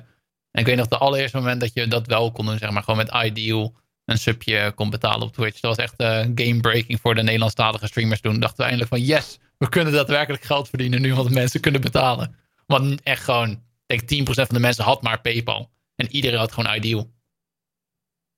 En 0.51 0.61
ik 0.61 0.65
weet 0.65 0.77
nog 0.77 0.87
de 0.87 0.97
allereerste 0.97 1.37
moment 1.37 1.61
dat 1.61 1.73
je 1.73 1.87
dat 1.87 2.07
wel 2.07 2.31
kon 2.31 2.45
doen, 2.45 2.57
zeg 2.57 2.69
maar 2.69 2.83
gewoon 2.83 3.05
met 3.05 3.25
Ideal 3.25 3.73
een 4.07 4.17
subje 4.17 4.71
kon 4.75 4.89
betalen 4.89 5.27
op 5.27 5.33
Twitch. 5.33 5.59
Dat 5.59 5.75
was 5.75 5.85
echt 5.85 5.93
eh 5.97 6.19
game 6.35 6.59
breaking 6.61 6.99
voor 7.01 7.15
de 7.15 7.23
Nederlandstalige 7.23 7.87
streamers 7.87 8.21
toen. 8.21 8.39
Dachten 8.39 8.57
we 8.57 8.63
eindelijk 8.63 8.89
van 8.89 9.01
yes, 9.01 9.37
we 9.57 9.69
kunnen 9.69 9.93
daadwerkelijk 9.93 10.43
geld 10.43 10.69
verdienen 10.69 11.01
nu, 11.01 11.13
want 11.15 11.29
mensen 11.29 11.59
kunnen 11.59 11.81
betalen. 11.81 12.35
Want 12.65 13.01
echt 13.03 13.23
gewoon, 13.23 13.63
ik 13.85 14.07
denk 14.07 14.27
10% 14.27 14.31
van 14.33 14.45
de 14.55 14.59
mensen 14.59 14.83
had 14.83 15.01
maar 15.01 15.21
PayPal. 15.21 15.69
En 15.95 16.07
iedereen 16.11 16.39
had 16.39 16.51
gewoon 16.51 16.75
Ideal. 16.75 17.15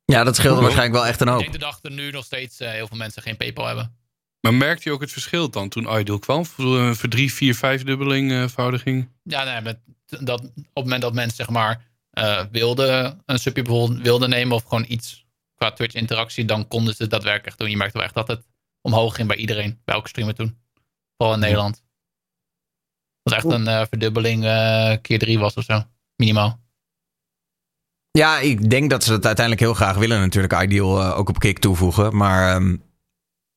Ja, 0.06 0.24
dat 0.24 0.36
scheelde 0.36 0.56
Oké. 0.56 0.64
waarschijnlijk 0.64 1.00
wel 1.00 1.08
echt 1.10 1.22
een 1.22 1.28
Ik 1.28 1.34
hoop. 1.34 1.42
denk 1.42 1.54
de 1.54 1.60
dag 1.60 1.80
er 1.82 1.92
nu 1.92 2.12
nog 2.12 2.26
steeds 2.26 2.60
eh, 2.60 2.72
heel 2.72 2.88
veel 2.88 2.98
mensen 2.98 3.22
geen 3.22 3.38
PayPal 3.38 3.66
hebben. 3.66 3.98
Maar 4.42 4.54
merkte 4.54 4.90
je 4.90 4.96
ook 4.96 5.02
het 5.02 5.12
verschil 5.12 5.50
dan 5.50 5.70
toen 5.70 6.00
Ideal 6.00 6.20
kwam? 6.20 6.46
Voor 6.46 6.80
een 6.80 6.96
voor 6.96 7.10
drie, 7.10 7.34
vier, 7.34 7.56
vijfdubbeling, 7.56 8.32
eh 8.32 8.48
voudiging? 8.48 9.10
Ja, 9.24 9.44
nee, 9.44 9.62
met 9.62 9.80
dat, 10.20 10.42
op 10.42 10.56
het 10.56 10.84
moment 10.84 11.02
dat 11.02 11.14
mensen 11.14 11.36
zeg 11.36 11.50
maar 11.50 11.86
eh, 12.10 12.44
wilden 12.52 13.22
een 13.26 13.40
subje 13.40 13.62
bijvoorbeeld 13.64 14.02
wilden 14.02 14.30
nemen 14.30 14.56
of 14.56 14.64
gewoon 14.64 14.86
iets 14.88 15.26
qua 15.60 15.72
Twitch 15.72 15.96
interactie, 15.96 16.46
dan 16.46 16.68
konden 16.68 16.96
ze 16.96 17.02
het 17.02 17.12
daadwerkelijk 17.12 17.58
doen. 17.58 17.70
Je 17.70 17.78
merkte 17.78 17.98
wel 17.98 18.06
echt 18.06 18.16
dat 18.16 18.28
het 18.28 18.48
omhoog 18.82 19.16
ging 19.16 19.28
bij 19.28 19.38
iedereen, 19.38 19.82
bij 19.86 19.96
elke 19.96 20.08
streamer 20.08 20.36
toen. 20.36 20.58
Vooral 21.18 21.36
in 21.36 21.42
Nederland. 21.42 21.84
Dat 23.24 23.34
was 23.34 23.34
echt 23.34 23.60
een 23.60 23.68
eh, 23.68 23.86
verdubbeling 23.90 24.46
eh, 24.46 24.96
keer 25.02 25.20
drie 25.20 25.40
was 25.40 25.54
of 25.54 25.64
zo. 25.64 25.84
Minimaal. 26.16 26.60
Ja, 28.12 28.40
ik 28.40 28.70
denk 28.70 28.90
dat 28.90 29.04
ze 29.04 29.10
dat 29.10 29.26
uiteindelijk 29.26 29.66
heel 29.66 29.74
graag 29.74 29.98
willen 29.98 30.20
natuurlijk. 30.20 30.62
Ideal 30.62 31.02
eh, 31.02 31.18
ook 31.18 31.30
op 31.30 31.40
Kick 31.40 31.60
toevoegen. 31.60 32.16
Maar 32.16 32.56
ehm, 32.56 32.78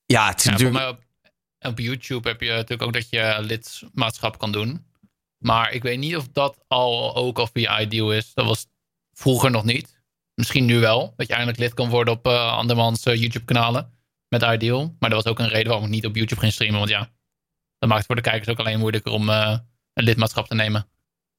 ja, 0.04 0.28
het 0.28 0.38
is 0.38 0.44
Ja, 0.44 0.50
natuurlijk... 0.50 0.88
op, 0.88 1.04
op 1.58 1.78
YouTube 1.78 2.28
heb 2.28 2.40
je 2.40 2.50
natuurlijk 2.50 2.82
ook 2.82 2.92
dat 2.92 3.10
je 3.10 3.36
lidmaatschap 3.40 4.38
kan 4.38 4.52
doen. 4.52 4.86
Maar 5.38 5.72
ik 5.72 5.82
weet 5.82 5.98
niet 5.98 6.16
of 6.16 6.28
dat 6.28 6.64
al 6.68 7.16
ook 7.16 7.38
al 7.38 7.46
via 7.46 7.80
Ideal 7.80 8.12
is. 8.12 8.34
Dat 8.34 8.46
was 8.46 8.66
vroeger 9.12 9.50
nog 9.50 9.64
niet. 9.64 9.91
Misschien 10.42 10.64
nu 10.64 10.78
wel. 10.78 11.12
Dat 11.16 11.26
je 11.26 11.32
eindelijk 11.32 11.58
lid 11.60 11.74
kan 11.74 11.88
worden 11.88 12.14
op 12.14 12.26
eh 12.26 12.52
andermans 12.56 13.02
eh, 13.04 13.14
YouTube 13.20 13.44
kanalen. 13.44 13.92
Met 14.28 14.42
Ideal. 14.42 14.96
Maar 14.98 15.10
dat 15.10 15.22
was 15.22 15.32
ook 15.32 15.38
een 15.38 15.48
reden 15.48 15.66
waarom 15.68 15.84
ik 15.86 15.90
niet 15.92 16.06
op 16.06 16.16
YouTube 16.16 16.40
ging 16.40 16.52
streamen. 16.52 16.78
Want 16.78 16.90
ja, 16.90 17.10
dat 17.78 17.88
maakt 17.88 17.96
het 17.96 18.06
voor 18.06 18.14
de 18.16 18.22
kijkers 18.22 18.48
ook 18.48 18.58
alleen 18.58 18.78
moeilijker 18.78 19.12
om 19.12 19.28
eh, 19.30 19.58
een 19.94 20.04
lidmaatschap 20.04 20.46
te 20.46 20.54
nemen. 20.54 20.88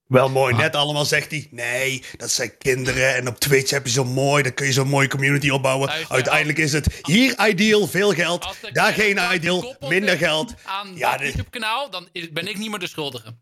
Wel 0.08 0.30
mooi. 0.30 0.56
Net 0.56 0.76
allemaal 0.76 1.06
zegt 1.06 1.32
hij, 1.32 1.48
nee, 1.52 2.04
dat 2.18 2.32
zijn 2.32 2.58
kinderen. 2.58 3.16
En 3.16 3.28
op 3.28 3.40
Twitch 3.40 3.72
heb 3.72 3.86
je 3.86 3.92
zo 3.92 4.04
mooi, 4.06 4.44
dan 4.44 4.54
kun 4.54 4.66
je 4.66 4.72
zo'n 4.74 4.88
mooie 4.88 5.08
community 5.08 5.50
opbouwen. 5.50 5.90
Uiteindelijk 6.10 6.58
is 6.58 6.74
het 6.74 7.00
hier 7.02 7.48
ideal, 7.48 7.88
veel 7.88 8.12
geld. 8.14 8.56
Daar 8.72 8.94
geen 8.94 9.20
ideal, 9.34 9.76
minder 9.80 10.18
geld. 10.18 10.54
Aan 10.64 10.96
Ja, 10.96 11.10
dat 11.12 11.20
dit- 11.20 11.28
YouTube 11.28 11.50
kanaal, 11.50 11.90
dan 11.90 12.08
ben 12.32 12.48
ik 12.48 12.58
niet 12.58 12.70
meer 12.70 12.80
de 12.80 12.88
schuldige. 12.88 13.36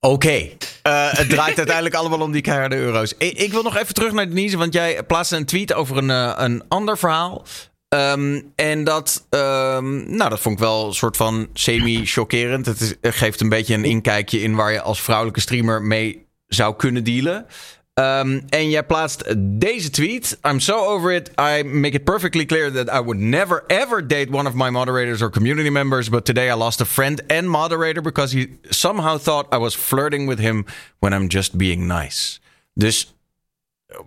Oké. 0.00 0.48
Eh, 0.82 1.12
het 1.12 1.28
draait 1.28 1.56
uiteindelijk 1.56 1.94
allemaal 1.94 2.20
om 2.20 2.32
die 2.32 2.42
keiharde 2.42 2.76
euro's. 2.76 3.14
Ik, 3.18 3.52
wil 3.52 3.62
nog 3.62 3.76
even 3.76 3.94
terug 3.94 4.12
naar 4.12 4.28
Denise, 4.28 4.56
want 4.56 4.72
jij 4.72 5.02
plaatste 5.02 5.36
een 5.36 5.44
tweet 5.44 5.72
over 5.72 5.96
een, 5.96 6.10
eh, 6.10 6.32
een 6.36 6.62
ander 6.68 6.98
verhaal. 6.98 7.44
Ehm, 7.88 8.40
en 8.54 8.84
dat, 8.84 9.26
ehm, 9.30 10.16
nou, 10.16 10.30
dat 10.30 10.40
vond 10.40 10.54
ik 10.54 10.64
wel 10.64 10.86
een 10.86 10.94
soort 10.94 11.16
van 11.16 11.48
semi-chockerend. 11.52 12.66
Het 12.66 12.98
geeft 13.00 13.40
een 13.40 13.48
beetje 13.48 13.74
een 13.74 13.84
inkijkje 13.84 14.42
in 14.42 14.54
waar 14.54 14.72
je 14.72 14.80
als 14.80 15.02
vrouwelijke 15.02 15.40
streamer 15.40 15.82
mee 15.82 16.26
zou 16.46 16.76
kunnen 16.76 17.04
dealen. 17.04 17.46
Ehm, 17.94 18.40
en 18.48 18.70
jij 18.70 18.84
plaatst 18.84 19.34
deze 19.38 19.90
tweet. 19.90 20.38
I'm 20.48 20.60
so 20.60 20.76
over 20.76 21.12
it. 21.12 21.28
I 21.28 21.62
make 21.62 21.94
it 21.94 22.04
perfectly 22.04 22.46
clear 22.46 22.72
that 22.72 22.88
I 22.88 23.00
would 23.00 23.18
never 23.18 23.64
ever 23.66 24.06
date 24.06 24.32
one 24.32 24.48
of 24.48 24.54
my 24.54 24.70
moderators 24.70 25.22
or 25.22 25.30
community 25.30 25.68
members. 25.68 26.08
But 26.08 26.24
today 26.24 26.50
I 26.50 26.54
lost 26.54 26.80
a 26.80 26.84
friend 26.84 27.28
and 27.28 27.48
moderator 27.48 28.02
because 28.02 28.36
he 28.36 28.58
somehow 28.62 29.18
thought 29.18 29.54
I 29.54 29.58
was 29.58 29.76
flirting 29.76 30.28
with 30.28 30.38
him 30.38 30.64
when 30.98 31.12
I'm 31.12 31.26
just 31.28 31.56
being 31.56 31.86
nice. 31.86 32.40
Dus 32.74 33.14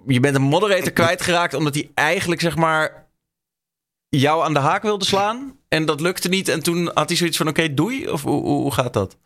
je 0.07 0.19
bent 0.19 0.35
een 0.35 0.41
moderator 0.41 0.91
kwijtgeraakt 0.91 1.53
omdat 1.53 1.73
hij 1.73 1.91
eigenlijk 1.93 2.41
zeg 2.41 2.55
maar 2.55 3.07
jou 4.09 4.43
aan 4.43 4.53
de 4.53 4.59
haak 4.59 4.81
wilde 4.81 5.05
slaan. 5.05 5.57
En 5.67 5.85
dat 5.85 6.01
lukte 6.01 6.29
niet. 6.29 6.47
En 6.47 6.63
toen 6.63 6.91
had 6.93 7.07
hij 7.07 7.17
zoiets 7.17 7.37
van: 7.37 7.47
oké, 7.47 7.73
doei. 7.73 8.09
Of 8.09 8.21
hoe, 8.21 8.43
hoe 8.43 8.73
gaat 8.73 8.93
dat? 8.93 9.17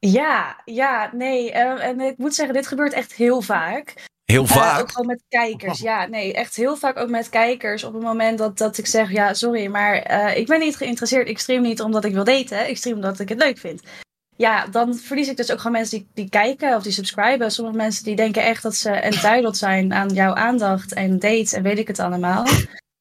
Ja, 0.00 0.60
ja, 0.64 1.10
nee. 1.12 1.52
eh, 1.52 1.84
en 1.84 2.00
ik 2.00 2.18
moet 2.18 2.34
zeggen, 2.34 2.54
dit 2.54 2.66
gebeurt 2.66 2.92
echt 2.92 3.12
heel 3.12 3.40
vaak. 3.40 3.94
Heel 4.24 4.44
Eh, 4.44 4.50
vaak. 4.50 4.80
ook 4.80 4.90
gewoon 4.90 5.06
met 5.06 5.22
kijkers. 5.28 5.80
Ja, 5.80 6.06
nee, 6.06 6.34
echt 6.34 6.56
heel 6.56 6.76
vaak 6.76 6.96
ook 6.98 7.08
met 7.08 7.28
kijkers. 7.28 7.84
Op 7.84 7.92
het 7.92 8.02
moment 8.02 8.38
dat, 8.38 8.58
dat 8.58 8.78
ik 8.78 8.86
zeg, 8.86 9.10
ja, 9.12 9.34
sorry, 9.34 9.66
maar 9.66 9.94
eh, 9.94 10.36
ik 10.36 10.46
ben 10.46 10.60
niet 10.60 10.76
geïnteresseerd. 10.76 11.28
Ik 11.28 11.38
stream 11.38 11.62
niet 11.62 11.80
omdat 11.80 12.04
ik 12.04 12.12
wil 12.12 12.24
daten. 12.24 12.68
Ik 12.68 12.76
stream 12.76 12.96
omdat 12.96 13.20
ik 13.20 13.28
het 13.28 13.38
leuk 13.38 13.58
vind. 13.58 13.82
Ja, 14.36 14.66
dan 14.66 14.94
verlies 14.94 15.28
ik 15.28 15.36
dus 15.36 15.50
ook 15.50 15.56
gewoon 15.56 15.72
mensen 15.72 15.98
die, 15.98 16.08
die 16.14 16.28
kijken 16.28 16.76
of 16.76 16.82
die 16.82 16.92
subscriben. 16.92 17.50
Sommige 17.52 17.76
mensen 17.76 18.04
die 18.04 18.16
denken 18.16 18.42
echt 18.42 18.62
dat 18.62 18.74
ze 18.76 18.90
entitled 18.90 19.56
zijn 19.56 19.92
aan 19.92 20.08
jouw 20.08 20.34
aandacht 20.34 20.92
en 20.92 21.18
dates 21.18 21.52
en 21.52 21.62
weet 21.62 21.78
ik 21.78 21.86
het 21.88 21.98
allemaal. 21.98 22.46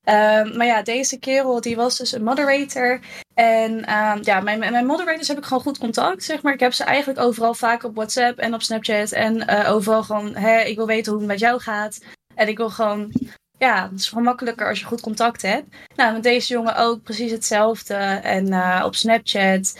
Ehm, 0.09 0.57
maar 0.57 0.65
ja, 0.65 0.81
deze 0.81 1.19
kerel 1.19 1.61
die 1.61 1.75
was 1.75 1.97
dus 1.97 2.11
een 2.11 2.23
moderator. 2.23 2.99
En 3.33 3.85
ehm, 3.85 4.19
ja, 4.21 4.39
mijn, 4.39 4.59
mijn 4.59 4.85
moderators 4.85 5.27
heb 5.27 5.37
ik 5.37 5.43
gewoon 5.43 5.63
goed 5.63 5.77
contact, 5.77 6.23
zeg 6.23 6.41
maar. 6.41 6.53
Ik 6.53 6.59
heb 6.59 6.73
ze 6.73 6.83
eigenlijk 6.83 7.19
overal 7.19 7.53
vaak 7.53 7.83
op 7.83 7.95
WhatsApp 7.95 8.37
en 8.37 8.53
op 8.53 8.61
Snapchat. 8.61 9.11
En 9.11 9.47
eh, 9.47 9.71
overal 9.71 10.03
gewoon, 10.03 10.35
hè, 10.35 10.61
ik 10.61 10.75
wil 10.75 10.85
weten 10.85 11.11
hoe 11.11 11.21
het 11.21 11.29
met 11.29 11.39
jou 11.39 11.59
gaat. 11.61 11.99
En 12.35 12.47
ik 12.47 12.57
wil 12.57 12.69
gewoon, 12.69 13.13
ja, 13.57 13.89
het 13.89 13.99
is 13.99 14.09
gewoon 14.09 14.23
makkelijker 14.23 14.67
als 14.67 14.79
je 14.79 14.85
goed 14.85 15.01
contact 15.01 15.41
hebt. 15.41 15.75
Nou, 15.95 16.13
met 16.13 16.23
deze 16.23 16.53
jongen 16.53 16.75
ook 16.75 17.03
precies 17.03 17.31
hetzelfde. 17.31 17.93
En 18.23 18.53
eh, 18.53 18.83
op 18.85 18.95
Snapchat. 18.95 19.79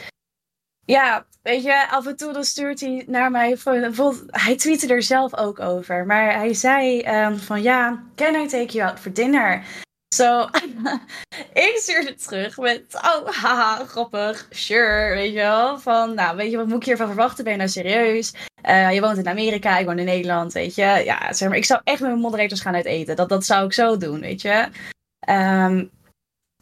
Ja, 0.84 1.26
weet 1.42 1.62
je, 1.62 1.88
af 1.88 2.06
en 2.06 2.16
toe 2.16 2.32
dan 2.32 2.44
stuurt 2.44 2.80
hij 2.80 3.04
naar 3.06 3.30
mij. 3.30 3.56
hij 4.26 4.56
tweette 4.56 4.86
er 4.86 5.02
zelf 5.02 5.36
ook 5.36 5.60
over. 5.60 6.06
Maar 6.06 6.34
hij 6.34 6.54
zei 6.54 7.00
ehm, 7.00 7.36
van 7.36 7.62
ja, 7.62 8.02
can 8.14 8.34
I 8.34 8.46
take 8.46 8.72
you 8.72 8.88
out 8.88 9.00
for 9.00 9.12
dinner? 9.12 9.88
Zo, 10.14 10.48
ik 11.52 11.76
stuurde 11.76 12.14
terug 12.14 12.58
met, 12.58 12.94
oh, 12.94 13.28
haha, 13.28 13.84
grappig, 13.84 14.46
sure, 14.50 15.14
weet 15.14 15.32
je 15.32 15.38
wel. 15.38 15.78
Van, 15.78 16.14
nou, 16.14 16.36
weet 16.36 16.50
je, 16.50 16.56
wat 16.56 16.66
moet 16.66 16.76
ik 16.76 16.84
hiervan 16.84 17.06
verwachten? 17.06 17.44
Ben 17.44 17.52
je 17.52 17.58
nou 17.58 17.70
serieus? 17.70 18.32
Eh, 18.62 18.92
je 18.92 19.00
woont 19.00 19.18
in 19.18 19.28
Amerika, 19.28 19.78
ik 19.78 19.86
woon 19.86 19.98
in 19.98 20.04
Nederland, 20.04 20.52
weet 20.52 20.74
je. 20.74 20.82
Ja, 21.04 21.32
zeg 21.32 21.48
maar, 21.48 21.56
ik 21.56 21.64
zou 21.64 21.80
echt 21.84 22.00
met 22.00 22.08
mijn 22.08 22.22
moderators 22.22 22.60
gaan 22.60 22.74
uit 22.74 22.84
eten. 22.84 23.16
Dat, 23.16 23.28
dat 23.28 23.44
zou 23.44 23.64
ik 23.64 23.72
zo 23.72 23.96
doen, 23.96 24.20
weet 24.20 24.42
je. 24.42 24.68
Ehm, 25.20 25.84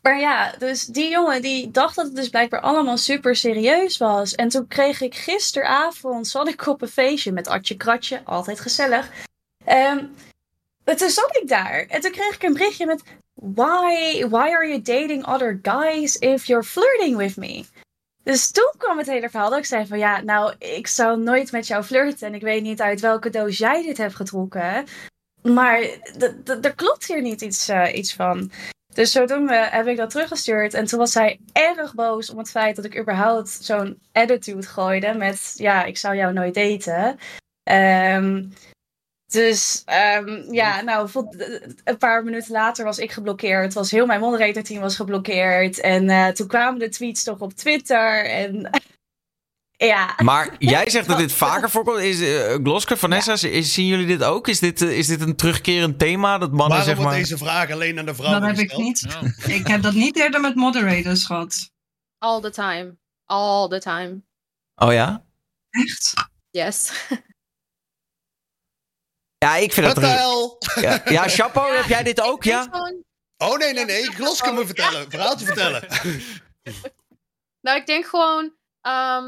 maar 0.02 0.20
ja, 0.20 0.54
dus 0.58 0.84
die 0.84 1.10
jongen 1.10 1.42
die 1.42 1.70
dacht 1.70 1.96
dat 1.96 2.06
het 2.06 2.16
dus 2.16 2.28
blijkbaar 2.28 2.60
allemaal 2.60 2.96
super 2.96 3.36
serieus 3.36 3.96
was. 3.96 4.34
En 4.34 4.48
toen 4.48 4.68
kreeg 4.68 5.00
ik 5.00 5.14
gisteravond, 5.14 6.28
zat 6.28 6.48
ik 6.48 6.66
op 6.66 6.82
een 6.82 6.88
feestje 6.88 7.32
met 7.32 7.48
Artje 7.48 7.76
Kratje, 7.76 8.20
altijd 8.24 8.60
gezellig. 8.60 9.10
En 9.64 10.14
toen 10.84 11.10
zat 11.10 11.36
ik 11.36 11.48
daar 11.48 11.86
en 11.88 12.00
toen 12.00 12.12
kreeg 12.12 12.34
ik 12.34 12.42
een 12.42 12.52
berichtje 12.52 12.86
met... 12.86 13.02
Why, 13.40 14.24
why 14.28 14.50
are 14.50 14.64
you 14.64 14.82
dating 14.82 15.24
other 15.24 15.60
guys 15.62 16.16
if 16.18 16.46
you're 16.46 16.64
flirting 16.64 17.16
with 17.16 17.36
me? 17.36 17.64
Dus 18.22 18.50
toen 18.50 18.72
kwam 18.78 18.98
het 18.98 19.06
hele 19.06 19.30
verhaal 19.30 19.50
dat 19.50 19.58
ik 19.58 19.64
zei 19.64 19.86
van 19.86 19.98
ja, 19.98 20.20
nou, 20.20 20.54
ik 20.58 20.86
zou 20.86 21.18
nooit 21.20 21.52
met 21.52 21.66
jou 21.66 21.82
flirten. 21.82 22.26
En 22.26 22.34
ik 22.34 22.42
weet 22.42 22.62
niet 22.62 22.80
uit 22.80 23.00
welke 23.00 23.30
doos 23.30 23.58
jij 23.58 23.82
dit 23.82 23.96
hebt 23.96 24.14
getrokken. 24.14 24.84
Maar 25.42 25.80
er 26.62 26.74
klopt 26.74 27.06
hier 27.06 27.22
niet 27.22 27.40
iets, 27.40 27.68
eh, 27.68 27.94
iets 27.94 28.14
van. 28.14 28.50
Dus 28.94 29.12
zodoende 29.12 29.68
heb 29.70 29.86
ik 29.86 29.96
dat 29.96 30.10
teruggestuurd. 30.10 30.74
En 30.74 30.84
toen 30.84 30.98
was 30.98 31.14
hij 31.14 31.40
erg 31.52 31.94
boos 31.94 32.30
om 32.30 32.38
het 32.38 32.50
feit 32.50 32.76
dat 32.76 32.84
ik 32.84 32.98
überhaupt 32.98 33.48
zo'n 33.48 33.98
attitude 34.12 34.66
gooide. 34.66 35.14
Met 35.14 35.52
ja, 35.56 35.84
ik 35.84 35.96
zou 35.96 36.16
jou 36.16 36.32
nooit 36.32 36.54
daten. 36.54 37.18
Ehm, 37.62 38.44
dus 39.28 39.82
ehm, 39.84 40.52
ja, 40.52 40.80
nou, 40.80 41.10
een 41.84 41.98
paar 41.98 42.24
minuten 42.24 42.52
later 42.52 42.84
was 42.84 42.98
ik 42.98 43.12
geblokkeerd. 43.12 43.74
Was 43.74 43.90
heel 43.90 44.06
mijn 44.06 44.20
moderator 44.20 44.62
team 44.62 44.80
was 44.80 44.96
geblokkeerd. 44.96 45.80
En 45.80 46.10
eh, 46.10 46.28
toen 46.28 46.46
kwamen 46.46 46.78
de 46.78 46.88
tweets 46.88 47.22
toch 47.22 47.40
op 47.40 47.52
Twitter. 47.52 48.24
En 48.24 48.70
Ja. 49.78 50.14
Maar 50.22 50.54
jij 50.58 50.90
zegt 50.90 51.08
dat 51.08 51.18
dit 51.18 51.32
vaker 51.46 51.70
voorkomt. 51.70 51.98
Is, 51.98 52.20
eh 52.20 52.54
Gloske, 52.54 52.96
Vanessa, 52.96 53.32
is, 53.32 53.74
zien 53.74 53.86
jullie 53.86 54.06
dit 54.06 54.22
ook? 54.22 54.48
Is 54.48 54.58
dit, 54.58 54.82
eh, 54.82 54.98
is 54.98 55.06
dit 55.06 55.20
een 55.20 55.36
terugkerend 55.36 55.98
thema? 55.98 56.38
Dat 56.38 56.50
mannen 56.50 56.68
Waarom 56.68 56.86
zeg 56.86 56.96
wordt 56.96 57.10
maar... 57.10 57.20
deze 57.20 57.38
vraag 57.38 57.70
alleen 57.70 57.98
aan 57.98 58.06
de 58.06 58.14
vrouwen 58.14 58.40
Dat 58.40 58.50
heb 58.50 58.58
ik 58.58 58.76
niet. 58.76 59.06
Ik 59.58 59.66
heb 59.66 59.82
dat 59.82 59.94
niet 59.94 60.16
eerder 60.16 60.40
met 60.40 60.54
moderators 60.54 61.24
gehad. 61.24 61.70
All 62.18 62.40
the 62.40 62.50
time. 62.50 62.96
All 63.24 63.68
the 63.68 63.80
time. 63.80 64.22
Oh 64.74 64.92
ja? 64.92 65.24
Echt? 65.70 66.14
Yes. 66.50 66.92
Ja, 69.38 69.56
ik 69.56 69.72
vind 69.72 69.86
Wat 69.86 69.94
dat... 69.94 70.04
de 70.04 70.10
hel? 70.10 70.58
Ja, 70.80 71.02
ja 71.04 71.28
Chapo, 71.36 71.72
heb 71.74 71.84
jij 71.84 72.02
dit 72.02 72.20
ook, 72.20 72.44
Ik 72.44 72.50
ja? 72.50 72.68
Oh 73.36 73.56
nee, 73.58 73.72
nee, 73.72 73.84
nee. 73.84 74.02
Gloske 74.02 74.52
moet 74.52 74.66
vertellen. 74.66 75.10
Verhaaltje 75.10 75.46
vertellen. 75.46 75.82
Nou, 77.60 77.80
ik 77.80 77.86
denk 77.86 78.06
gewoon 78.06 78.52
ehm, 78.80 79.26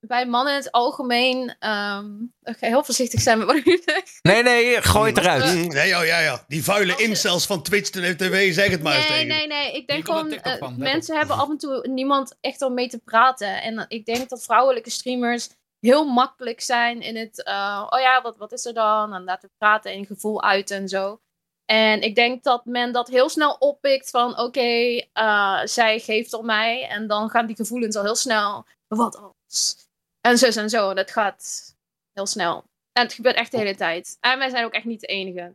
bij 0.00 0.26
mannen 0.26 0.52
in 0.52 0.58
het 0.58 0.72
algemeen. 0.72 1.56
ehm, 1.58 2.06
ik 2.42 2.56
ga 2.58 2.66
heel 2.66 2.84
voorzichtig 2.84 3.20
zijn 3.20 3.38
met 3.38 3.46
wat 3.46 3.56
ik 3.56 3.64
nu 3.64 3.80
zeg. 3.84 4.02
Nee, 4.22 4.42
nee, 4.42 4.82
gooi 4.82 5.08
het 5.12 5.18
eruit. 5.18 5.44
Mm, 5.54 5.68
Nee, 5.68 5.96
oh 5.98 6.04
ja, 6.06 6.18
ja. 6.18 6.44
Die 6.48 6.64
vuile 6.64 6.92
Als 6.92 7.02
incels 7.02 7.46
van 7.46 7.62
Twitch 7.62 7.90
TV, 7.90 8.54
zeg 8.54 8.70
het 8.70 8.82
maar 8.82 8.96
eens 8.96 9.08
Nee, 9.08 9.26
tegen. 9.26 9.36
nee, 9.36 9.46
nee. 9.46 9.66
Ik 9.66 9.72
Hier 9.72 9.86
denk 9.86 10.04
gewoon, 10.04 10.32
eh, 10.32 10.68
mensen 10.76 11.16
hebben 11.16 11.36
af 11.36 11.48
en 11.48 11.58
toe 11.58 11.88
niemand 11.88 12.36
echt 12.40 12.62
om 12.62 12.74
mee 12.74 12.88
te 12.88 12.98
praten. 12.98 13.62
En 13.62 13.84
ik 13.88 14.06
denk 14.06 14.28
dat 14.28 14.44
vrouwelijke 14.44 14.90
streamers 14.90 15.48
heel 15.86 16.04
makkelijk 16.04 16.60
zijn 16.60 17.00
in 17.00 17.16
het, 17.16 17.42
eh, 17.42 17.86
oh 17.90 18.00
ja, 18.00 18.22
wat, 18.22 18.36
wat 18.36 18.52
is 18.52 18.64
er 18.64 18.74
dan? 18.74 19.14
En 19.14 19.24
laten 19.24 19.48
we 19.48 19.54
praten 19.58 19.92
en 19.92 20.06
gevoel 20.06 20.42
uit 20.42 20.70
en 20.70 20.88
zo. 20.88 21.20
En 21.64 22.02
ik 22.02 22.14
denk 22.14 22.42
dat 22.42 22.64
men 22.64 22.92
dat 22.92 23.08
heel 23.08 23.28
snel 23.28 23.52
oppikt 23.52 24.10
van, 24.10 24.38
oké, 24.38 25.02
eh, 25.12 25.60
zij 25.64 25.98
geeft 25.98 26.32
om 26.32 26.46
mij. 26.46 26.88
En 26.88 27.06
dan 27.06 27.30
gaan 27.30 27.46
die 27.46 27.56
gevoelens 27.56 27.96
al 27.96 28.02
heel 28.02 28.14
snel, 28.14 28.66
wat 28.86 29.16
als? 29.16 29.76
En 30.20 30.38
zus 30.38 30.56
en 30.56 30.70
zo. 30.70 30.90
En 30.90 30.96
dat 30.96 31.10
gaat 31.10 31.74
heel 32.12 32.26
snel. 32.26 32.64
En 32.92 33.02
het 33.02 33.12
gebeurt 33.12 33.36
echt 33.36 33.50
de 33.50 33.58
hele 33.58 33.76
tijd. 33.76 34.16
En 34.20 34.38
wij 34.38 34.50
zijn 34.50 34.64
ook 34.64 34.72
echt 34.72 34.84
niet 34.84 35.00
de 35.00 35.06
enige. 35.06 35.54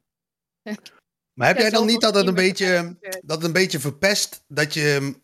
Maar 1.33 1.47
heb 1.47 1.57
jij 1.57 1.69
dan 1.69 1.85
niet 1.85 2.01
dat 2.01 2.15
het 2.15 2.27
een 2.27 2.33
beetje, 2.33 2.97
dat 3.21 3.37
het 3.37 3.43
een 3.43 3.53
beetje 3.53 3.79
verpest 3.79 4.43
dat 4.47 4.73
je 4.73 5.15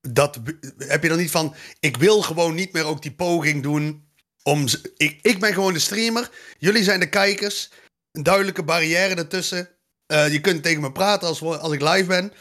dat 0.00 0.40
heb 0.78 1.02
je 1.02 1.08
dan 1.08 1.18
niet 1.18 1.30
van 1.30 1.54
ik 1.80 1.96
wil 1.96 2.22
gewoon 2.22 2.54
niet 2.54 2.72
meer 2.72 2.84
ook 2.84 3.02
die 3.02 3.14
poging 3.14 3.62
doen 3.62 4.05
om 4.46 4.66
ik, 4.96 5.18
ik 5.22 5.40
ben 5.40 5.52
gewoon 5.52 5.72
de 5.72 5.78
streamer, 5.78 6.30
jullie 6.58 6.84
zijn 6.84 7.00
de 7.00 7.08
kijkers, 7.08 7.70
een 8.12 8.22
duidelijke 8.22 8.62
barrière 8.62 9.14
ertussen. 9.14 9.68
Eh, 10.06 10.32
je 10.32 10.40
kunt 10.40 10.62
tegen 10.62 10.80
me 10.80 10.92
praten 10.92 11.28
als, 11.28 11.42
als 11.42 11.72
ik 11.72 11.80
live 11.80 12.04
ben. 12.04 12.32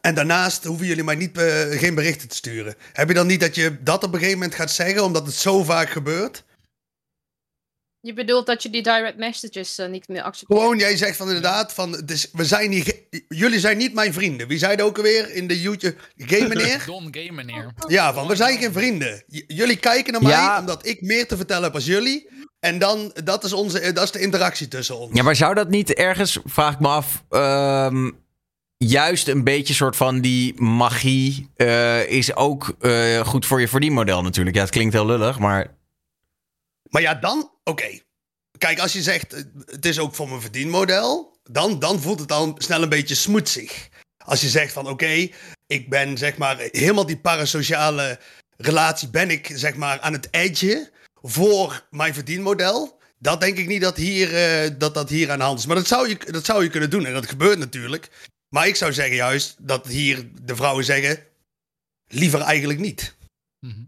En 0.00 0.14
daarnaast 0.14 0.64
hoeven 0.64 0.86
jullie 0.86 1.04
mij 1.04 1.14
niet, 1.14 1.38
geen 1.70 1.94
berichten 1.94 2.28
te 2.28 2.36
sturen. 2.36 2.74
Heb 2.92 3.08
je 3.08 3.14
dan 3.14 3.26
niet 3.26 3.40
dat 3.40 3.54
je 3.54 3.82
dat 3.82 4.04
op 4.04 4.12
een 4.12 4.18
gegeven 4.18 4.38
moment 4.38 4.56
gaat 4.56 4.70
zeggen, 4.70 5.04
omdat 5.04 5.26
het 5.26 5.34
zo 5.34 5.64
vaak 5.64 5.90
gebeurt? 5.90 6.44
Je 8.00 8.12
bedoelt 8.12 8.46
dat 8.46 8.62
je 8.62 8.70
die 8.70 8.82
direct 8.82 9.16
messages 9.16 9.78
eh, 9.78 9.88
niet 9.88 10.08
meer 10.08 10.22
accepteert? 10.22 10.60
Gewoon, 10.60 10.78
jij 10.78 10.96
zegt 10.96 11.16
van 11.16 11.26
inderdaad, 11.26 11.72
van, 11.72 12.02
dus 12.04 12.28
we 12.32 12.44
zijn 12.44 12.70
niet, 12.70 13.02
jullie 13.28 13.60
zijn 13.60 13.76
niet 13.78 13.94
mijn 13.94 14.12
vrienden. 14.12 14.48
Wie 14.48 14.58
zei 14.58 14.76
dat 14.76 14.86
ook 14.86 14.96
alweer 14.96 15.34
in 15.34 15.46
de 15.46 15.60
YouTube? 15.60 15.94
Game 16.16 16.48
meneer? 16.54 16.82
Don 16.86 17.08
Game 17.10 17.32
meneer. 17.32 17.72
Ja, 17.88 18.12
van 18.14 18.26
we 18.26 18.36
zijn 18.36 18.58
geen 18.58 18.72
vrienden. 18.72 19.22
J- 19.26 19.44
jullie 19.46 19.76
kijken 19.76 20.12
naar 20.12 20.22
mij 20.22 20.30
Ja. 20.32 20.60
omdat 20.60 20.86
ik 20.86 21.00
meer 21.02 21.26
te 21.26 21.36
vertellen 21.36 21.62
heb 21.64 21.74
als 21.74 21.84
jullie. 21.86 22.28
En 22.60 22.78
dan, 22.78 23.12
dat 23.24 23.44
is, 23.44 23.52
onze, 23.52 23.80
eh, 23.80 23.94
dat 23.94 24.04
is 24.04 24.10
de 24.10 24.20
interactie 24.20 24.68
tussen 24.68 24.98
ons. 24.98 25.10
Ja, 25.16 25.22
maar 25.22 25.36
zou 25.36 25.54
dat 25.54 25.68
niet 25.68 25.94
ergens, 25.94 26.38
vraag 26.44 26.72
ik 26.72 26.80
me 26.80 26.88
af, 26.88 27.24
ehm, 27.30 28.10
juist 28.76 29.28
een 29.28 29.44
beetje 29.44 29.74
soort 29.74 29.96
van 29.96 30.20
die 30.20 30.60
magie 30.62 31.50
eh, 31.56 32.08
is 32.10 32.36
ook 32.36 32.76
eh, 32.80 33.20
goed 33.20 33.46
voor 33.46 33.60
je 33.60 33.68
verdienmodel 33.68 34.22
natuurlijk. 34.22 34.56
Ja, 34.56 34.62
het 34.62 34.70
klinkt 34.70 34.92
heel 34.94 35.06
lullig, 35.06 35.38
maar 35.38 35.75
Maar 36.88 37.02
ja, 37.02 37.14
dan, 37.14 37.50
oké. 37.64 37.98
Kijk, 38.58 38.78
als 38.78 38.92
je 38.92 39.02
zegt, 39.02 39.32
eh, 39.32 39.42
het 39.64 39.84
is 39.84 39.98
ook 39.98 40.14
voor 40.14 40.28
mijn 40.28 40.40
verdienmodel, 40.40 41.38
dan, 41.42 41.78
dan 41.78 42.00
voelt 42.00 42.20
het 42.20 42.32
al 42.32 42.54
snel 42.58 42.82
een 42.82 42.88
beetje 42.88 43.14
smoetsig. 43.14 43.88
Als 44.24 44.40
je 44.40 44.48
zegt 44.48 44.72
van, 44.72 44.88
oké, 44.88 45.28
ik 45.66 45.88
ben 45.88 46.18
zeg 46.18 46.36
maar 46.36 46.58
helemaal 46.58 47.06
die 47.06 47.18
parasociale 47.18 48.18
relatie 48.56 49.08
ben 49.08 49.30
ik 49.30 49.50
zeg 49.54 49.74
maar 49.74 50.00
aan 50.00 50.12
het 50.12 50.28
edge 50.30 50.90
voor 51.14 51.86
mijn 51.90 52.14
verdienmodel. 52.14 52.98
Dat 53.18 53.40
denk 53.40 53.58
ik 53.58 53.66
niet 53.66 53.80
dat 53.80 53.96
hier, 53.96 54.34
eh, 54.34 54.70
dat, 54.78 54.94
dat 54.94 55.08
hier 55.08 55.30
aan 55.30 55.38
de 55.38 55.44
hand 55.44 55.58
is. 55.58 55.66
Maar 55.66 55.76
dat 55.76 55.86
zou, 55.86 56.08
je, 56.08 56.18
dat 56.30 56.44
zou 56.44 56.62
je 56.62 56.70
kunnen 56.70 56.90
doen 56.90 57.06
en 57.06 57.12
dat 57.12 57.28
gebeurt 57.28 57.58
natuurlijk. 57.58 58.10
Maar 58.48 58.66
ik 58.66 58.76
zou 58.76 58.92
zeggen 58.92 59.16
juist 59.16 59.56
dat 59.58 59.86
hier 59.86 60.28
de 60.42 60.56
vrouwen 60.56 60.84
zeggen, 60.84 61.24
liever 62.06 62.40
eigenlijk 62.40 62.78
niet. 62.78 63.14
Mhm. 63.60 63.84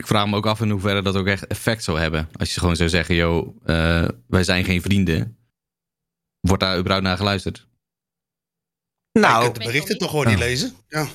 Ik 0.00 0.06
vraag 0.06 0.26
me 0.26 0.36
ook 0.36 0.46
af 0.46 0.60
in 0.60 0.70
hoeverre 0.70 1.02
dat 1.02 1.16
ook 1.16 1.26
echt 1.26 1.46
effect 1.46 1.84
zou 1.84 1.98
hebben. 1.98 2.28
Als 2.38 2.54
je 2.54 2.60
gewoon 2.60 2.76
zou 2.76 2.88
zeggen, 2.88 3.14
yo, 3.14 3.54
eh, 3.64 4.08
wij 4.26 4.44
zijn 4.44 4.64
geen 4.64 4.82
vrienden. 4.82 5.38
Wordt 6.40 6.62
daar 6.62 6.78
überhaupt 6.78 7.04
naar 7.06 7.16
geluisterd? 7.16 7.68
nou, 9.12 9.42
kunt 9.44 9.54
de 9.56 9.64
berichten 9.64 9.98
toch 9.98 10.10
gewoon 10.10 10.26
niet 10.26 10.38
lezen. 10.38 10.72
Ja. 10.88 11.08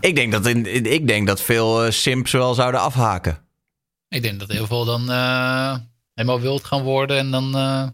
ik 0.00 0.14
denk 0.14 0.32
dat, 0.32 0.46
in, 0.46 0.66
in- 0.66 0.92
ik 0.92 1.06
denk 1.06 1.26
dat 1.26 1.40
veel 1.40 1.84
eh, 1.84 1.90
simps 1.90 2.32
wel 2.32 2.54
zouden 2.54 2.80
afhaken. 2.80 3.46
Ik 4.08 4.22
denk 4.22 4.38
dat 4.38 4.48
heel 4.48 4.66
veel 4.66 4.84
dan 4.84 5.10
eh, 5.10 5.78
helemaal 6.14 6.40
wild 6.40 6.64
gaan 6.64 6.82
worden 6.82 7.18
en 7.18 7.30
dan 7.30 7.44
eh, 7.56 7.88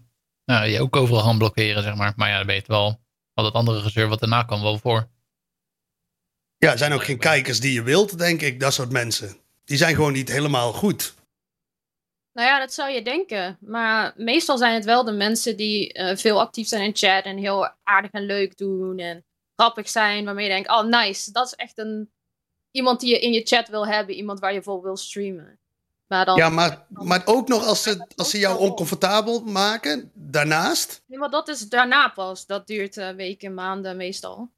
nou, 0.45 0.67
je 0.67 0.81
ook 0.81 0.97
overal 0.97 1.23
gaan 1.23 1.39
blokkeren, 1.39 1.83
zeg 1.83 1.95
maar. 1.95 2.13
Maar 2.17 2.29
ja, 2.29 2.39
dan 2.39 2.47
weet 2.47 2.67
je 2.67 2.73
wel, 2.73 3.01
al 3.35 3.45
dat 3.45 3.53
andere 3.55 3.81
gezeur 3.81 4.09
wat 4.09 4.21
daarna 4.21 4.43
kan 4.43 4.63
wel 4.63 4.79
voor. 4.79 5.09
Ja, 6.57 6.73
er 6.73 6.79
zijn 6.79 6.93
ook 6.93 7.05
geen 7.05 7.19
kijkers 7.19 7.61
die 7.61 7.73
je 7.73 7.83
wilt, 7.83 8.19
denk 8.19 8.41
ik, 8.41 8.61
dat 8.61 8.73
soort 8.75 8.91
mensen. 8.93 9.37
Die 9.71 9.79
zijn 9.79 9.95
gewoon 9.95 10.13
niet 10.13 10.29
helemaal 10.29 10.73
goed. 10.73 11.15
Nou 12.33 12.49
ja, 12.49 12.59
dat 12.59 12.73
zou 12.73 12.91
je 12.91 13.03
denken. 13.03 13.57
Maar 13.61 14.13
meestal 14.17 14.59
zijn 14.59 14.75
het 14.75 14.85
wel 14.85 15.05
de 15.05 15.13
mensen 15.13 15.57
die 15.57 15.93
eh, 15.93 16.17
veel 16.17 16.41
actief 16.41 16.69
zijn 16.69 16.83
in 16.83 16.97
chat 16.97 17.25
en 17.25 17.37
heel 17.37 17.71
aardig 17.83 18.11
en 18.11 18.23
leuk 18.23 18.57
doen 18.57 18.99
en 18.99 19.25
grappig 19.57 19.89
zijn, 19.89 20.25
waarmee 20.25 20.45
je 20.45 20.51
denkt, 20.51 20.69
oh 20.71 20.83
nice, 20.85 21.33
dat 21.33 21.47
is 21.47 21.55
echt 21.55 21.79
een 21.79 22.11
iemand 22.71 23.01
die 23.01 23.11
je 23.11 23.21
in 23.21 23.33
je 23.33 23.43
chat 23.43 23.69
wil 23.69 23.87
hebben, 23.87 24.15
iemand 24.15 24.41
waar 24.41 24.53
je 24.53 24.63
voor 24.63 24.83
wil 24.83 24.97
streamen. 24.97 25.59
Maar 26.07 26.25
dan, 26.25 26.37
Ja, 26.37 26.49
maar, 26.49 26.87
maar 26.89 27.23
ook 27.25 27.49
nog 27.49 27.67
als 27.67 27.83
ze, 27.83 28.07
als 28.17 28.31
ze 28.31 28.39
jou 28.39 28.59
oncomfortabel 28.59 29.41
maken, 29.41 30.11
daarnaast. 30.15 31.03
Nee, 31.07 31.19
maar 31.19 31.31
dat 31.31 31.49
is 31.49 31.61
daarna 31.69 32.09
pas. 32.09 32.47
Dat 32.47 32.67
duurt 32.67 32.97
eh, 32.97 33.11
weken, 33.11 33.55
maanden 33.55 33.97
meestal. 33.97 34.51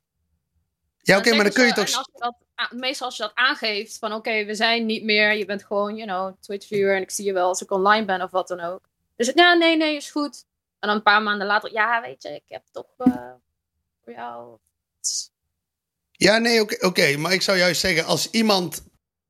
Ja, 0.98 1.18
oké, 1.18 1.35
maar 1.35 1.44
dan 1.44 1.53
kun 1.53 1.66
je 1.66 1.72
toch... 1.72 1.88
ze- 1.88 1.94
en 1.94 1.98
als 1.98 2.09
je 2.12 2.18
dat, 2.18 2.35
a- 2.35 2.46
meestal 2.70 3.07
als 3.07 3.16
je 3.16 3.22
dat 3.22 3.35
aangeeft, 3.35 3.98
van 3.98 4.12
oké, 4.12 4.44
we 4.44 4.55
zijn 4.55 4.87
niet 4.87 5.05
meer, 5.05 5.35
je 5.35 5.44
bent 5.44 5.64
gewoon, 5.64 5.96
you 5.96 6.09
know, 6.09 6.35
Twitch-viewer 6.40 6.96
en 6.96 7.03
ik 7.03 7.11
zie 7.11 7.25
je 7.25 7.33
wel 7.33 7.48
als 7.48 7.62
ik 7.62 7.70
online 7.70 8.05
ben 8.05 8.22
of 8.22 8.31
wat 8.31 8.48
dan 8.48 8.61
ook. 8.61 8.81
Dus 9.16 9.33
ja, 9.35 9.55
nee, 9.55 9.77
nee, 9.77 9.96
is 9.96 10.11
goed. 10.11 10.44
En 10.79 10.88
dan 10.88 10.96
een 10.96 11.03
paar 11.03 11.22
maanden 11.22 11.46
later, 11.46 11.72
ja, 11.72 12.01
weet 12.01 12.22
je, 12.22 12.29
ik 12.29 12.42
heb 12.48 12.62
toch 12.70 12.87
eh, 12.96 13.31
voor 14.05 14.12
jou. 14.12 14.59
Ja, 16.12 16.38
nee, 16.38 16.61
oké, 16.61 16.87
oké, 16.87 17.16
maar 17.16 17.33
ik 17.33 17.42
zou 17.42 17.59
juist 17.59 17.81
zeggen, 17.81 18.05
als 18.05 18.31
iemand 18.31 18.83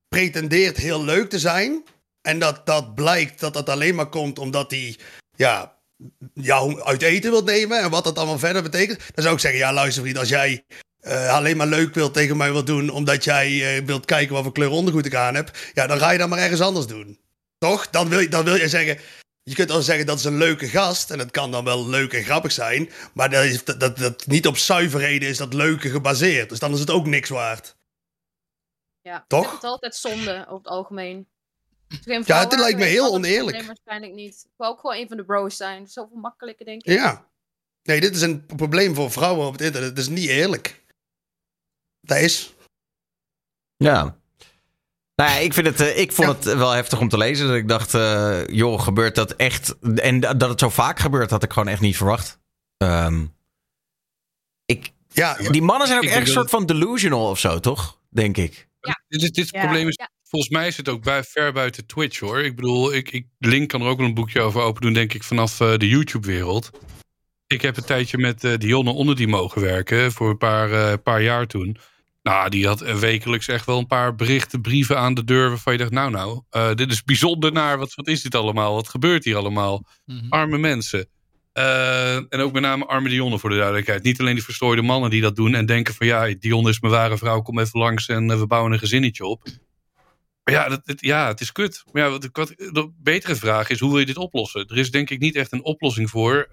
pretendeert 0.08 0.76
heel 0.76 1.04
leuk 1.04 1.30
te 1.30 1.38
zijn... 1.38 1.84
en 2.22 2.38
dat, 2.38 2.66
dat 2.66 2.94
blijkt 2.94 3.40
dat 3.40 3.54
dat 3.54 3.68
alleen 3.68 3.94
maar 3.94 4.08
komt 4.08 4.38
omdat 4.38 4.70
hij 4.70 4.98
ja, 5.36 5.76
jou 6.34 6.82
uit 6.82 7.02
eten 7.02 7.30
wilt 7.30 7.44
nemen... 7.44 7.80
en 7.80 7.90
wat 7.90 8.04
dat 8.04 8.18
allemaal 8.18 8.38
verder 8.38 8.62
betekent... 8.62 8.98
dan 9.14 9.22
zou 9.22 9.34
ik 9.34 9.40
zeggen, 9.40 9.60
ja, 9.60 9.72
luister 9.72 10.02
vriend, 10.02 10.18
als 10.18 10.28
jij 10.28 10.64
eh, 11.02 11.34
alleen 11.34 11.56
maar 11.56 11.66
leuk 11.66 11.94
wilt 11.94 12.14
tegen 12.14 12.36
mij 12.36 12.52
wilt 12.52 12.66
doen... 12.66 12.90
omdat 12.90 13.24
jij 13.24 13.76
eh, 13.76 13.84
wilt 13.84 14.04
kijken 14.04 14.34
wat 14.34 14.42
voor 14.42 14.52
kleur 14.52 14.70
ondergoed 14.70 15.06
ik 15.06 15.14
aan 15.14 15.34
heb... 15.34 15.56
ja, 15.74 15.86
dan 15.86 15.98
ga 15.98 16.10
je 16.10 16.18
dat 16.18 16.28
maar 16.28 16.38
ergens 16.38 16.60
anders 16.60 16.86
doen. 16.86 17.18
Toch? 17.58 17.90
Dan 17.90 18.08
wil, 18.08 18.18
je- 18.18 18.28
dan 18.28 18.44
wil 18.44 18.54
je 18.56 18.68
zeggen... 18.68 18.98
Je 19.44 19.54
kunt 19.54 19.70
wel 19.70 19.82
zeggen 19.82 20.06
dat 20.06 20.18
is 20.18 20.24
een 20.24 20.36
leuke 20.38 20.68
gast. 20.68 21.10
En 21.10 21.18
het 21.18 21.30
kan 21.30 21.50
dan 21.50 21.64
wel 21.64 21.88
leuk 21.88 22.12
en 22.12 22.24
grappig 22.24 22.52
zijn. 22.52 22.90
Maar 23.14 23.30
dat, 23.30 23.44
is, 23.44 23.64
dat, 23.64 23.80
dat, 23.80 23.98
dat 23.98 24.26
niet 24.26 24.46
op 24.46 24.56
zuiverheden 24.56 25.28
is 25.28 25.36
dat 25.36 25.54
leuke 25.54 25.90
gebaseerd. 25.90 26.48
Dus 26.48 26.58
dan 26.58 26.72
is 26.72 26.80
het 26.80 26.90
ook 26.90 27.06
niks 27.06 27.28
waard. 27.28 27.76
Ja, 29.00 29.24
Toch? 29.28 29.42
Ik 29.42 29.48
vind 29.48 29.62
het 29.62 29.70
altijd 29.70 29.94
zonde 29.96 30.32
over 30.42 30.56
het 30.56 30.66
algemeen. 30.66 31.26
Ja, 32.04 32.40
heb, 32.40 32.52
lijkt 32.52 32.78
me 32.78 32.84
heel 32.84 33.12
oneerlijk. 33.12 33.56
probleem 33.56 33.66
waarschijnlijk 33.66 34.12
niet. 34.12 34.34
Ik 34.44 34.50
wil 34.56 34.68
ook 34.68 34.80
gewoon 34.80 34.96
een 34.96 35.08
van 35.08 35.16
de 35.16 35.24
bros 35.24 35.56
zijn. 35.56 35.86
Zoveel 35.86 36.16
makkelijker, 36.16 36.66
denk 36.66 36.82
ik. 36.82 36.92
Ja. 36.94 37.28
Nee, 37.82 38.00
dit 38.00 38.14
is 38.16 38.22
een 38.22 38.46
probleem 38.46 38.94
voor 38.94 39.10
vrouwen 39.10 39.46
op 39.46 39.52
het 39.52 39.60
internet. 39.62 39.88
Het 39.90 39.98
is 39.98 40.08
niet 40.08 40.28
eerlijk. 40.28 40.81
Dat 42.02 42.18
is. 42.18 42.54
Ja. 43.76 44.16
Nou 45.14 45.30
ja, 45.30 45.36
ik, 45.36 45.54
vind 45.54 45.66
het, 45.66 45.80
eh, 45.80 45.98
ik 45.98 46.12
vond 46.12 46.28
het 46.28 46.44
wel 46.44 46.70
heftig 46.70 47.00
om 47.00 47.08
te 47.08 47.16
lezen. 47.18 47.46
Dat 47.46 47.56
ik 47.56 47.68
dacht, 47.68 47.94
eh, 47.94 48.46
joh, 48.46 48.80
gebeurt 48.80 49.14
dat 49.14 49.32
echt? 49.32 49.78
En 49.94 50.20
da- 50.20 50.34
dat 50.34 50.48
het 50.48 50.60
zo 50.60 50.68
vaak 50.68 50.98
gebeurt, 50.98 51.30
had 51.30 51.42
ik 51.42 51.52
gewoon 51.52 51.68
echt 51.68 51.80
niet 51.80 51.96
verwacht. 51.96 52.40
Ehm, 52.76 53.26
ik, 54.64 54.90
Ja, 55.08 55.34
die 55.50 55.62
mannen 55.62 55.86
zijn 55.86 55.98
ook 55.98 56.04
echt 56.04 56.26
een 56.26 56.32
soort 56.32 56.50
van 56.50 56.66
delusional 56.66 57.28
of 57.30 57.38
zo, 57.38 57.60
toch? 57.60 58.00
Denk 58.10 58.36
ik. 58.36 58.68
Dit, 59.08 59.22
is- 59.22 59.30
dit 59.30 59.48
Ja, 59.50 59.60
probleem 59.60 59.88
is, 59.88 59.96
ja. 59.96 60.08
volgens 60.22 60.50
mij 60.52 60.66
is 60.66 60.76
het 60.76 60.88
ook 60.88 61.02
bij, 61.02 61.24
ver 61.24 61.52
buiten 61.52 61.86
Twitch 61.86 62.18
hoor. 62.18 62.42
Ik 62.42 62.56
bedoel, 62.56 62.94
ik, 62.94 63.10
ik, 63.10 63.26
Link 63.38 63.68
kan 63.68 63.80
er 63.80 63.86
ook 63.86 63.98
wel 63.98 64.06
een 64.06 64.14
boekje 64.14 64.40
over 64.40 64.60
open 64.60 64.82
doen, 64.82 64.92
denk 64.92 65.14
ik, 65.14 65.22
vanaf 65.22 65.60
eh, 65.60 65.76
de 65.76 65.88
YouTube-wereld. 65.88 66.70
Ik 67.46 67.62
heb 67.62 67.76
een 67.76 67.84
tijdje 67.84 68.18
met 68.18 68.44
eh 68.44 68.56
Dionne 68.58 68.90
onder 68.90 69.16
die 69.16 69.28
mogen 69.28 69.60
werken, 69.60 70.12
voor 70.12 70.30
een 70.30 70.38
paar, 70.38 70.72
eh, 70.72 70.98
paar 71.02 71.22
jaar 71.22 71.46
toen. 71.46 71.76
Nou, 72.22 72.48
die 72.48 72.66
had 72.66 72.80
wekelijks 72.80 73.48
echt 73.48 73.66
wel 73.66 73.78
een 73.78 73.86
paar 73.86 74.14
berichten, 74.14 74.60
brieven 74.60 74.98
aan 74.98 75.14
de 75.14 75.24
deur. 75.24 75.48
waarvan 75.48 75.72
je 75.72 75.78
dacht: 75.78 75.90
Nou, 75.90 76.10
nou, 76.10 76.42
eh, 76.50 76.74
dit 76.74 76.90
is 76.92 77.02
bijzonder 77.02 77.52
naar. 77.52 77.78
Wat, 77.78 77.94
wat 77.94 78.06
is 78.08 78.22
dit 78.22 78.34
allemaal? 78.34 78.74
Wat 78.74 78.88
gebeurt 78.88 79.24
hier 79.24 79.36
allemaal? 79.36 79.86
Mhm. 80.06 80.26
Arme 80.28 80.58
mensen. 80.58 81.08
Eh, 81.52 82.14
en 82.16 82.28
ook 82.40 82.52
met 82.52 82.62
name 82.62 82.86
arme 82.86 83.08
Dionne 83.08 83.38
voor 83.38 83.50
de 83.50 83.56
duidelijkheid. 83.56 84.02
Niet 84.02 84.20
alleen 84.20 84.34
die 84.34 84.44
verstrooide 84.44 84.82
mannen 84.82 85.10
die 85.10 85.20
dat 85.20 85.36
doen 85.36 85.54
en 85.54 85.66
denken: 85.66 85.94
van 85.94 86.06
ja, 86.06 86.34
Dionne 86.38 86.68
is 86.70 86.80
mijn 86.80 86.92
ware 86.92 87.18
vrouw, 87.18 87.40
kom 87.42 87.58
even 87.58 87.78
langs 87.80 88.08
en 88.08 88.30
eh, 88.30 88.38
we 88.38 88.46
bouwen 88.46 88.72
een 88.72 88.78
gezinnetje 88.78 89.24
op. 89.26 89.44
Maar 90.44 90.54
ja, 90.54 90.68
dat, 90.68 90.80
het- 90.84 91.00
ja, 91.00 91.26
het 91.28 91.40
is 91.40 91.52
kut. 91.52 91.82
Maar 91.92 92.02
ja, 92.02 92.10
wat, 92.10 92.28
wat, 92.32 92.48
de 92.56 92.92
betere 93.02 93.34
vraag 93.36 93.68
is: 93.70 93.80
hoe 93.80 93.90
wil 93.90 93.98
je 93.98 94.06
dit 94.06 94.16
oplossen? 94.16 94.66
Er 94.68 94.78
is 94.78 94.90
denk 94.90 95.10
ik 95.10 95.18
niet 95.20 95.34
echt 95.36 95.52
een 95.52 95.64
oplossing 95.64 96.10
voor. 96.10 96.48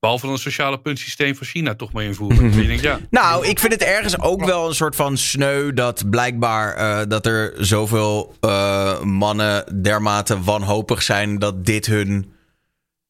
Eh, 0.00 0.08
behalve 0.08 0.24
dan 0.24 0.34
een 0.34 0.40
sociale 0.40 0.80
puntsysteem 0.80 1.34
van 1.36 1.46
China 1.46 1.74
toch 1.74 1.92
mee 1.92 2.06
invoeren. 2.06 2.42
Dus 2.42 2.54
je 2.56 2.66
denkt, 2.66 2.82
ja, 2.82 3.00
Nou, 3.10 3.46
ik 3.46 3.58
vind 3.58 3.72
het 3.72 3.82
ergens 3.82 4.18
ook 4.20 4.44
wel 4.44 4.68
een 4.68 4.74
soort 4.74 4.96
van 4.96 5.16
sneu 5.18 5.72
dat 5.72 6.10
blijkbaar 6.10 6.74
eh, 6.74 7.06
dat 7.08 7.26
er 7.26 7.64
zoveel 7.66 8.34
eh, 8.40 9.02
mannen 9.02 9.82
dermate 9.82 10.42
wanhopig 10.42 11.02
zijn 11.02 11.38
dat 11.38 11.64
dit 11.66 11.86
hun. 11.86 12.32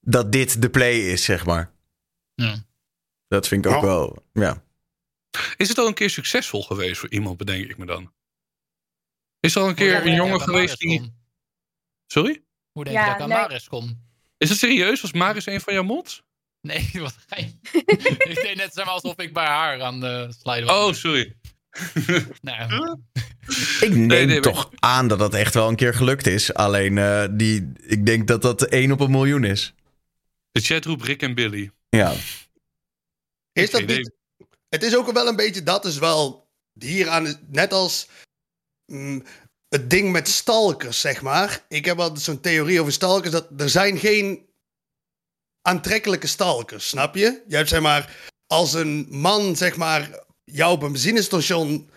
dat 0.00 0.32
dit 0.32 0.62
de 0.62 0.70
play 0.70 0.98
is, 0.98 1.24
zeg 1.24 1.46
maar. 1.46 1.72
Ja. 2.34 2.56
Dat 3.28 3.48
vind 3.48 3.64
ik 3.64 3.70
ook 3.72 3.80
Ja. 3.80 3.86
wel. 3.86 4.24
Ja. 4.32 4.62
Is 5.56 5.68
het 5.68 5.78
al 5.78 5.86
een 5.86 5.94
keer 5.94 6.10
succesvol 6.10 6.62
geweest 6.62 7.00
voor 7.00 7.10
iemand, 7.10 7.36
bedenk 7.36 7.64
ik 7.70 7.78
me 7.78 7.86
dan? 7.86 8.12
Is 9.40 9.54
er 9.54 9.62
al 9.62 9.68
een 9.68 9.74
keer 9.74 9.96
een 9.96 10.02
denk 10.02 10.16
jongen 10.16 10.40
geweest 10.40 10.78
die... 10.78 11.12
Sorry? 12.06 12.42
Hoe 12.72 12.84
denk 12.84 12.96
je 12.96 13.02
Ja, 13.02 13.06
dat 13.08 13.16
ik 13.16 13.22
aan 13.22 13.28
nee. 13.28 13.38
Maris 13.38 13.68
kon? 13.68 14.02
Is 14.38 14.48
het 14.48 14.58
serieus? 14.58 15.00
Was 15.00 15.12
Maris 15.12 15.46
een 15.46 15.60
van 15.60 15.72
jouw 15.72 15.82
mods? 15.82 16.22
Nee, 16.60 16.90
wat 17.00 17.16
gein. 17.26 17.60
ik 17.72 18.40
deed 18.42 18.56
net 18.56 18.72
zeg 18.74 18.84
maar 18.84 18.94
alsof 18.94 19.16
ik 19.16 19.32
bij 19.32 19.46
haar 19.46 19.82
aan 19.82 20.00
de 20.00 20.34
slide 20.42 20.64
was. 20.66 20.86
Oh, 20.88 20.92
sorry. 20.94 21.34
Nou, 22.40 22.98
Ik 23.80 23.94
neem 23.94 24.26
nee, 24.26 24.40
toch 24.40 24.70
aan 24.78 25.08
dat 25.08 25.18
dat 25.18 25.34
echt 25.34 25.54
wel 25.54 25.68
een 25.68 25.76
keer 25.76 25.94
gelukt 25.94 26.26
is. 26.26 26.54
Alleen 26.54 26.98
eh, 26.98 27.24
die, 27.30 27.72
ik 27.76 28.06
denk 28.06 28.28
dat 28.28 28.42
dat 28.42 28.62
één 28.62 28.92
op 28.92 29.00
een 29.00 29.10
miljoen 29.10 29.44
is. 29.44 29.74
De 30.50 30.60
chat 30.60 30.84
roept 30.84 31.04
Rick 31.04 31.22
en 31.22 31.34
Billy. 31.34 31.70
Ja. 31.88 32.14
Is 33.52 33.70
dat 33.70 33.86
niet... 33.86 34.12
Het 34.68 34.82
is 34.82 34.96
ook 34.96 35.12
wel 35.12 35.26
een 35.26 35.36
beetje, 35.36 35.62
dat 35.62 35.84
is 35.84 35.98
wel 35.98 36.48
hier 36.80 37.08
aan, 37.08 37.24
het- 37.24 37.52
net 37.52 37.72
als 37.72 38.08
mm, 38.86 39.22
het 39.68 39.90
ding 39.90 40.12
met 40.12 40.28
stalkers, 40.28 41.00
zeg 41.00 41.22
maar. 41.22 41.64
Ik 41.68 41.84
heb 41.84 41.98
altijd 41.98 42.20
zo'n 42.24 42.40
theorie 42.40 42.80
over 42.80 42.92
stalkers, 42.92 43.32
dat 43.32 43.48
er 43.58 43.68
zijn 43.70 43.98
geen 43.98 44.48
aantrekkelijke 45.62 46.26
stalkers, 46.26 46.88
snap 46.88 47.14
je? 47.14 47.42
Je 47.48 47.56
hebt 47.56 47.68
zeg 47.68 47.80
maar, 47.80 48.16
als 48.46 48.72
een 48.72 49.06
man 49.10 49.56
zeg 49.56 49.76
maar 49.76 50.24
jou 50.44 50.72
op 50.72 50.82
een 50.82 50.92
benzinestation 50.92 51.90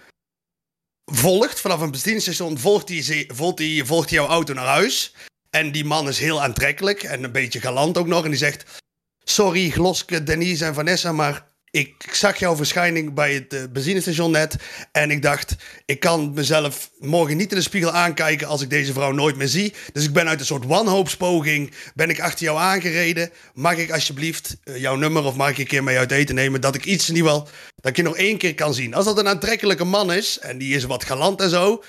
volgt, 1.11 1.59
vanaf 1.59 1.81
een 1.81 1.91
benzinestation 1.91 2.59
volgt 2.59 2.89
hij, 2.89 3.29
volgt 3.33 3.63
volgt 3.83 4.09
jouw 4.09 4.27
auto 4.27 4.53
naar 4.53 4.65
huis. 4.65 5.13
En 5.49 5.71
die 5.71 5.85
man 5.85 6.07
is 6.07 6.19
heel 6.19 6.41
aantrekkelijk 6.41 7.03
en 7.03 7.23
een 7.23 7.31
beetje 7.31 7.61
galant 7.61 7.97
ook 7.97 8.07
nog. 8.07 8.23
En 8.23 8.29
die 8.29 8.39
zegt, 8.39 8.81
sorry 9.23 9.69
Gloske, 9.69 10.23
Denise 10.23 10.65
en 10.65 10.73
Vanessa, 10.73 11.11
maar 11.11 11.52
ik 11.73 12.09
zag 12.11 12.39
jouw 12.39 12.55
verschijning 12.55 13.13
bij 13.13 13.33
het 13.33 13.53
eh, 13.53 13.63
benzinestation 13.71 14.31
net. 14.31 14.55
En 14.91 15.11
ik 15.11 15.21
dacht, 15.21 15.55
ik 15.85 15.99
kan 15.99 16.33
mezelf 16.33 16.91
morgen 16.99 17.37
niet 17.37 17.51
in 17.51 17.57
de 17.57 17.63
spiegel 17.63 17.91
aankijken 17.91 18.47
als 18.47 18.61
ik 18.61 18.69
deze 18.69 18.93
vrouw 18.93 19.11
nooit 19.11 19.35
meer 19.35 19.47
zie. 19.47 19.73
Dus 19.93 20.03
ik 20.03 20.13
ben 20.13 20.27
uit 20.27 20.39
een 20.39 20.45
soort 20.45 20.65
wanhoopspoging, 20.65 21.73
ben 21.95 22.09
ik 22.09 22.19
achter 22.19 22.45
jou 22.45 22.57
aangereden. 22.57 23.29
Mag 23.53 23.77
ik 23.77 23.91
alsjeblieft 23.91 24.57
eh, 24.63 24.77
jouw 24.77 24.95
nummer 24.95 25.23
of 25.23 25.35
mag 25.35 25.49
ik 25.49 25.57
een 25.57 25.67
keer 25.67 25.83
mee 25.83 25.97
uit 25.97 26.11
eten 26.11 26.35
nemen? 26.35 26.61
Dat 26.61 26.75
ik 26.75 26.85
iets 26.85 27.09
in 27.09 27.15
ieder 27.15 27.31
dat 27.75 27.91
ik 27.91 27.95
je 27.95 28.03
nog 28.03 28.17
één 28.17 28.37
keer 28.37 28.55
kan 28.55 28.73
zien. 28.73 28.93
Als 28.93 29.05
dat 29.05 29.17
een 29.17 29.27
aantrekkelijke 29.27 29.83
man 29.83 30.13
is, 30.13 30.39
en 30.39 30.57
die 30.57 30.75
is 30.75 30.83
wat 30.83 31.03
galant 31.03 31.41
en 31.41 31.49
zo... 31.49 31.83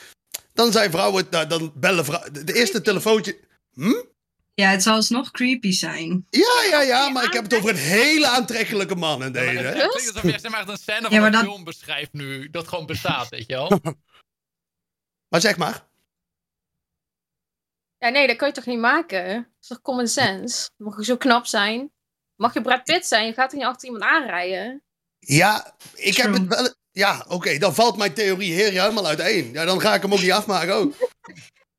Dan 0.53 0.73
zijn 0.73 0.91
vrouwen, 0.91 1.27
nou, 1.31 1.47
dan 1.47 1.73
bellen 1.75 2.05
vrouwen. 2.05 2.47
De 2.47 2.55
eerste 2.55 2.83
telefoontje. 2.83 3.37
Ja, 4.55 4.71
het 4.71 4.83
zou 4.83 4.97
alsnog 4.97 5.31
creepy 5.31 5.71
zijn. 5.73 6.27
Ja, 6.31 6.63
ja, 6.71 6.81
ja, 6.81 7.09
maar 7.09 7.25
ik 7.25 7.33
heb 7.33 7.43
het 7.43 7.55
over 7.55 7.71
een 7.71 7.77
hele 7.77 8.27
aantrekkelijke 8.29 8.95
man 8.95 9.13
in 9.25 9.33
maar 9.33 9.43
deze. 9.43 9.63
het 9.63 9.75
hè? 9.77 9.89
klinkt 9.89 10.09
alsof 10.15 10.23
jij 10.31 10.39
zeg 10.39 10.51
maar, 10.51 10.69
een 10.69 10.77
scène 10.77 11.01
van 11.01 11.11
Ja, 11.11 11.17
maar 11.19 11.27
een 11.27 11.33
dat- 11.33 11.43
film 11.43 11.65
beschrijft 11.65 12.13
nu. 12.13 12.51
Dat 12.51 12.69
gewoon 12.69 12.87
bestaat, 12.87 13.29
weet 13.29 13.47
je 13.47 13.55
wel? 13.55 13.81
Maar 15.29 15.41
zeg 15.43 15.57
maar. 15.57 15.87
Ja, 17.99 18.09
nee, 18.09 18.27
dat 18.27 18.37
kan 18.37 18.49
je 18.49 18.55
toch 18.55 18.67
niet 18.67 18.79
maken? 18.79 19.35
Dat 19.35 19.47
is 19.61 19.69
toch 19.69 19.81
common 19.81 20.09
sense? 20.09 20.71
Mag 20.77 20.97
je 20.97 21.05
zo 21.05 21.17
knap 21.17 21.47
zijn? 21.47 21.93
Mag 22.37 22.55
je 22.55 22.61
Brad 22.61 22.85
Pitt 22.85 23.07
zijn? 23.07 23.27
Je 23.27 23.33
gaat 23.33 23.51
er 23.53 23.57
niet 23.59 23.67
achter 23.67 23.85
iemand 23.89 24.05
aanrijden. 24.05 24.83
Ja, 25.19 25.77
ik 25.95 26.17
heb 26.17 26.33
het 26.33 26.47
wel. 26.47 26.75
Ja, 26.91 27.25
oké, 27.29 27.59
dan 27.59 27.75
valt 27.75 27.97
mijn 27.97 28.15
theorie 28.15 28.53
hier 28.53 28.71
helemaal 28.83 29.07
uiteen. 29.07 29.53
Ja, 29.53 29.65
dan 29.65 29.81
ga 29.81 29.95
ik 29.95 30.03
hem 30.03 30.13
ook 30.13 30.21
niet 30.21 30.33
afmaken 30.33 30.75
ook. 30.75 30.95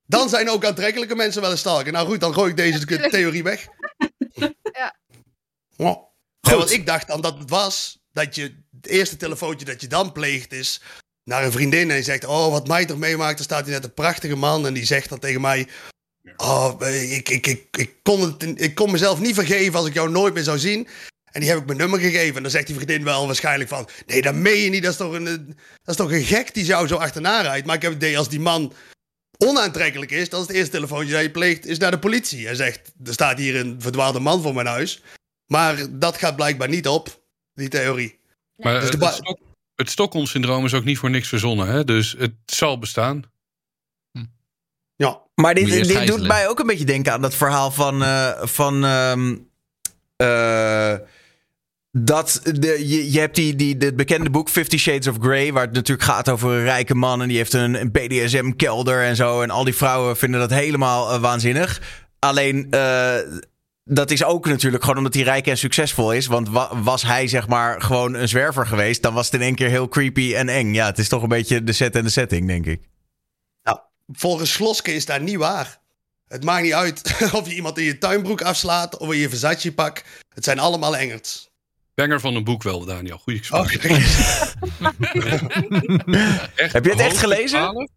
Dan 0.07 0.29
zijn 0.29 0.49
ook 0.49 0.65
aantrekkelijke 0.65 1.15
mensen 1.15 1.41
wel 1.41 1.51
een 1.51 1.57
stalker. 1.57 1.91
Nou 1.91 2.07
goed, 2.07 2.19
dan 2.19 2.33
gooi 2.33 2.49
ik 2.49 2.57
deze 2.57 3.09
theorie 3.09 3.43
weg. 3.43 3.65
Ja. 4.77 4.95
Ja. 5.77 6.07
Ja, 6.39 6.57
want 6.57 6.71
ik 6.71 6.85
dacht 6.85 7.07
dan 7.07 7.21
dat 7.21 7.37
het 7.37 7.49
was 7.49 7.99
dat 8.11 8.35
je 8.35 8.41
het 8.81 8.87
eerste 8.87 9.17
telefoontje 9.17 9.65
dat 9.65 9.81
je 9.81 9.87
dan 9.87 10.11
pleegt 10.11 10.53
is 10.53 10.81
naar 11.23 11.43
een 11.43 11.51
vriendin 11.51 11.89
en 11.89 11.95
die 11.95 12.03
zegt, 12.03 12.25
oh, 12.25 12.51
wat 12.51 12.67
mij 12.67 12.85
toch 12.85 12.97
meemaakt, 12.97 13.35
dan 13.35 13.45
staat 13.45 13.65
hier 13.65 13.73
net 13.73 13.83
een 13.83 13.93
prachtige 13.93 14.35
man 14.35 14.67
en 14.67 14.73
die 14.73 14.85
zegt 14.85 15.09
dan 15.09 15.19
tegen 15.19 15.41
mij, 15.41 15.67
oh, 16.37 16.75
ik, 17.11 17.29
ik, 17.29 17.47
ik, 17.47 17.77
ik, 17.77 17.93
kon 18.03 18.21
het, 18.21 18.61
ik 18.61 18.75
kon 18.75 18.91
mezelf 18.91 19.19
niet 19.19 19.35
vergeven 19.35 19.79
als 19.79 19.87
ik 19.87 19.93
jou 19.93 20.09
nooit 20.09 20.33
meer 20.33 20.43
zou 20.43 20.59
zien. 20.59 20.87
En 21.31 21.41
die 21.41 21.49
heb 21.49 21.59
ik 21.59 21.65
mijn 21.65 21.77
nummer 21.77 21.99
gegeven. 21.99 22.35
En 22.35 22.41
dan 22.41 22.51
zegt 22.51 22.67
die 22.67 22.75
vriendin 22.75 23.03
wel 23.03 23.25
waarschijnlijk 23.25 23.69
van... 23.69 23.87
Nee, 24.05 24.21
dat 24.21 24.35
meen 24.35 24.61
je 24.61 24.69
niet. 24.69 24.83
Dat 24.83 24.91
is 24.91 24.97
toch 24.97 25.13
een, 25.13 25.25
dat 25.25 25.55
is 25.85 25.95
toch 25.95 26.11
een 26.11 26.23
gek 26.23 26.53
die 26.53 26.65
jou 26.65 26.87
zo 26.87 26.95
achterna 26.95 27.41
rijdt. 27.41 27.65
Maar 27.65 27.75
ik 27.75 27.81
heb 27.81 27.93
het 27.93 28.03
idee 28.03 28.17
als 28.17 28.29
die 28.29 28.39
man 28.39 28.73
onaantrekkelijk 29.37 30.11
is... 30.11 30.29
dat 30.29 30.41
is 30.41 30.47
het 30.47 30.55
eerste 30.55 30.71
telefoontje 30.71 31.13
dat 31.13 31.21
je 31.21 31.31
pleegt... 31.31 31.65
is 31.65 31.77
naar 31.77 31.91
de 31.91 31.99
politie. 31.99 32.47
En 32.47 32.55
zegt, 32.55 32.91
er 33.03 33.13
staat 33.13 33.37
hier 33.37 33.55
een 33.55 33.81
verdwaalde 33.81 34.19
man 34.19 34.41
voor 34.41 34.53
mijn 34.53 34.67
huis. 34.67 35.01
Maar 35.45 35.85
dat 35.89 36.17
gaat 36.17 36.35
blijkbaar 36.35 36.69
niet 36.69 36.87
op, 36.87 37.21
die 37.53 37.69
theorie. 37.69 38.19
Maar 38.55 38.79
Dus 38.79 38.89
het, 38.89 39.01
het, 39.03 39.13
Stok- 39.13 39.39
het 39.75 39.89
Stockholm-syndroom 39.89 40.65
is 40.65 40.73
ook 40.73 40.83
niet 40.83 40.97
voor 40.97 41.09
niks 41.09 41.27
verzonnen. 41.27 41.67
Hè? 41.67 41.83
Dus 41.83 42.15
het 42.17 42.33
zal 42.45 42.79
bestaan. 42.79 43.23
Ja, 44.95 45.21
Maar 45.35 45.53
dit, 45.53 45.87
dit 45.87 46.07
doet 46.07 46.27
mij 46.27 46.47
ook 46.47 46.59
een 46.59 46.67
beetje 46.67 46.85
denken 46.85 47.13
aan 47.13 47.21
dat 47.21 47.35
verhaal 47.35 47.71
van. 47.71 48.03
eh, 48.03 48.45
van 48.45 48.85
ehm, 48.85 49.35
eh, 50.15 50.95
dat 51.97 52.39
de, 52.43 52.87
je, 52.87 53.11
je 53.11 53.19
hebt 53.19 53.35
die, 53.35 53.55
die, 53.55 53.75
het 53.79 53.95
bekende 53.95 54.29
boek 54.29 54.49
Fifty 54.49 54.77
Shades 54.77 55.07
of 55.07 55.15
Grey, 55.19 55.53
waar 55.53 55.65
het 55.65 55.73
natuurlijk 55.73 56.07
gaat 56.07 56.29
over 56.29 56.51
een 56.51 56.63
rijke 56.63 56.95
man 56.95 57.21
en 57.21 57.27
die 57.27 57.37
heeft 57.37 57.53
een, 57.53 57.91
BDSM-kelder 57.91 59.03
en 59.03 59.15
zo. 59.15 59.41
En 59.41 59.49
al 59.49 59.63
die 59.63 59.75
vrouwen 59.75 60.17
vinden 60.17 60.39
dat 60.39 60.49
helemaal 60.49 61.11
eh, 61.11 61.19
waanzinnig. 61.19 61.81
Alleen, 62.19 62.71
eh, 62.71 63.15
dat 63.83 64.11
is 64.11 64.23
ook 64.23 64.45
natuurlijk 64.45 64.83
gewoon 64.83 64.97
omdat 64.97 65.13
hij 65.13 65.23
rijk 65.23 65.47
en 65.47 65.57
succesvol 65.57 66.13
is. 66.13 66.27
Want 66.27 66.49
wa- 66.49 66.81
was 66.81 67.01
hij 67.01 67.27
zeg 67.27 67.47
maar 67.47 67.81
gewoon 67.81 68.13
een 68.13 68.27
zwerver 68.29 68.67
geweest, 68.67 69.01
dan 69.01 69.13
was 69.13 69.25
het 69.25 69.33
in 69.33 69.41
één 69.41 69.55
keer 69.55 69.69
heel 69.69 69.87
creepy 69.87 70.33
en 70.35 70.49
eng. 70.49 70.73
Ja, 70.73 70.85
het 70.85 70.99
is 70.99 71.09
toch 71.09 71.21
een 71.21 71.29
beetje 71.29 71.63
de 71.63 71.73
set 71.73 71.95
en 71.95 72.03
de 72.03 72.09
setting, 72.09 72.47
denk 72.47 72.65
ik. 72.65 72.81
volgens 74.11 74.53
Sloske 74.53 74.93
is 74.93 75.05
dat 75.05 75.21
niet 75.21 75.35
waar. 75.37 75.79
Het 76.27 76.43
maakt 76.43 76.63
niet 76.63 76.73
uit 76.73 77.15
of 77.33 77.47
je 77.47 77.55
iemand 77.55 77.77
in 77.77 77.83
je 77.83 77.97
tuinbroek 77.97 78.41
afslaat... 78.41 78.97
of 78.97 79.11
in 79.11 79.19
je 79.19 79.29
Versace 79.29 79.73
pak. 79.73 80.03
Het 80.33 80.43
zijn 80.43 80.59
allemaal 80.59 80.97
engels. 80.97 81.53
Banger 81.95 82.19
van 82.19 82.35
een 82.35 82.43
boek 82.43 82.63
wel, 82.63 82.85
Daniel. 82.85 83.17
Goeie 83.17 83.41
Oh, 83.49 83.65
gesprek. 83.67 83.91
Echt 86.55 86.73
Heb 86.73 86.85
je 86.85 86.91
het 86.91 86.99
echt 86.99 87.17
gelezen? 87.17 87.89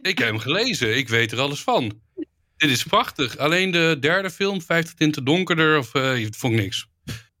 Ik 0.00 0.18
heb 0.18 0.28
hem 0.28 0.38
gelezen. 0.38 0.96
Ik 0.96 1.08
weet 1.08 1.32
er 1.32 1.40
alles 1.40 1.62
van. 1.62 2.00
Dit 2.56 2.70
is 2.70 2.84
prachtig. 2.84 3.38
Alleen 3.38 3.70
de 3.70 3.96
derde 4.00 4.30
film, 4.30 4.62
50 4.62 4.94
tinten 4.94 5.24
donkerder, 5.24 5.78
of, 5.78 5.94
eh 5.94 6.26
vond 6.30 6.54
ik 6.54 6.60
niks. 6.60 6.88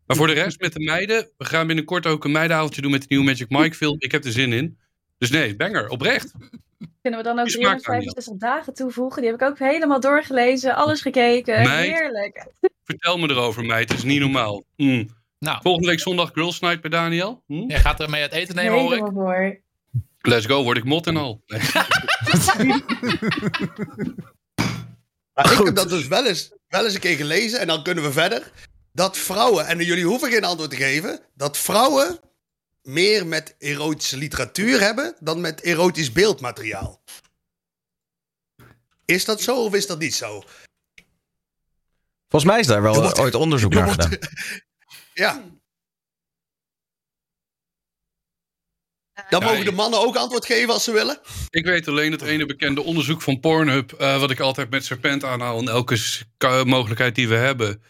Maar 0.06 0.16
voor 0.16 0.26
de 0.26 0.32
rest 0.32 0.60
met 0.60 0.72
de 0.72 0.80
meiden. 0.80 1.30
We 1.36 1.44
gaan 1.44 1.66
binnenkort 1.66 2.06
ook 2.06 2.24
een 2.24 2.32
meidenavondje 2.32 2.82
doen 2.82 2.90
met 2.90 3.00
de 3.00 3.06
nieuwe 3.08 3.24
Magic 3.24 3.48
Mike 3.48 3.76
film. 3.76 3.96
Ik 3.98 4.12
heb 4.12 4.24
er 4.24 4.32
zin 4.32 4.52
in. 4.52 4.78
Dus 5.18 5.30
nee, 5.30 5.56
banger. 5.56 5.88
Oprecht. 5.88 6.32
Kunnen 7.02 7.20
we 7.20 7.26
dan 7.26 7.38
ook 7.38 7.46
Die 7.46 7.54
smaakt 7.54 7.82
365 7.82 8.36
dagen 8.36 8.74
toevoegen? 8.74 9.22
Die 9.22 9.30
heb 9.30 9.40
ik 9.40 9.48
ook 9.48 9.58
helemaal 9.58 10.00
doorgelezen, 10.00 10.74
alles 10.74 11.00
gekeken. 11.00 11.62
Meid. 11.62 11.90
Heerlijk. 11.90 12.46
Vertel 12.84 13.18
me 13.18 13.30
erover, 13.30 13.64
meid. 13.64 13.88
Het 13.88 13.98
is 13.98 14.04
niet 14.04 14.20
normaal. 14.20 14.64
Mm. 14.76 15.08
Nou, 15.40 15.58
Volgende 15.62 15.88
week 15.88 16.00
zondag 16.00 16.30
Girls 16.32 16.60
Night 16.60 16.80
bij 16.80 16.90
Daniel. 16.90 17.42
Hm? 17.46 17.68
jij 17.68 17.80
gaat 17.80 18.00
er 18.00 18.10
mee 18.10 18.22
het 18.22 18.32
eten 18.32 18.54
nemen, 18.54 18.78
hoor 18.78 19.34
ik. 19.34 19.60
Let's 20.20 20.46
go, 20.46 20.62
word 20.62 20.76
ik 20.76 20.84
mot 20.84 21.06
en 21.06 21.16
al. 21.16 21.42
Nee. 21.46 21.60
Maar 25.34 25.52
ik 25.52 25.64
heb 25.64 25.74
dat 25.74 25.88
dus 25.88 26.06
wel 26.06 26.26
eens, 26.26 26.52
wel 26.68 26.84
eens 26.84 26.94
een 26.94 27.00
keer 27.00 27.16
gelezen 27.16 27.60
en 27.60 27.66
dan 27.66 27.82
kunnen 27.82 28.04
we 28.04 28.12
verder. 28.12 28.52
Dat 28.92 29.16
vrouwen, 29.18 29.66
en 29.66 29.78
jullie 29.78 30.04
hoeven 30.04 30.30
geen 30.30 30.44
antwoord 30.44 30.70
te 30.70 30.76
geven, 30.76 31.20
dat 31.34 31.58
vrouwen 31.58 32.18
meer 32.82 33.26
met 33.26 33.54
erotische 33.58 34.16
literatuur 34.16 34.80
hebben 34.80 35.16
dan 35.20 35.40
met 35.40 35.60
erotisch 35.60 36.12
beeldmateriaal. 36.12 37.02
Is 39.04 39.24
dat 39.24 39.40
zo 39.40 39.64
of 39.64 39.74
is 39.74 39.86
dat 39.86 39.98
niet 39.98 40.14
zo? 40.14 40.42
Volgens 42.28 42.50
mij 42.52 42.60
is 42.60 42.66
daar 42.66 42.82
wel 42.82 42.94
wordt- 42.94 43.18
ooit 43.18 43.34
onderzoek 43.34 43.72
er 43.72 43.78
naar 43.78 43.86
wordt- 43.86 44.02
gedaan. 44.02 44.28
Ja, 45.20 45.42
Dan 49.28 49.42
mogen 49.42 49.64
de 49.64 49.72
mannen 49.72 50.00
ook 50.00 50.16
antwoord 50.16 50.46
geven 50.46 50.72
als 50.72 50.84
ze 50.84 50.92
willen. 50.92 51.20
Ik 51.50 51.64
weet 51.64 51.88
alleen 51.88 52.12
het 52.12 52.22
ene 52.22 52.46
bekende 52.46 52.82
onderzoek 52.82 53.22
van 53.22 53.40
Pornhub, 53.40 53.92
eh, 53.92 54.20
wat 54.20 54.30
ik 54.30 54.40
altijd 54.40 54.70
met 54.70 54.84
Serpent 54.84 55.24
aanhaal 55.24 55.58
in 55.58 55.68
elke 55.68 55.98
mogelijkheid 56.64 57.14
die 57.14 57.28
we 57.28 57.34
hebben, 57.34 57.82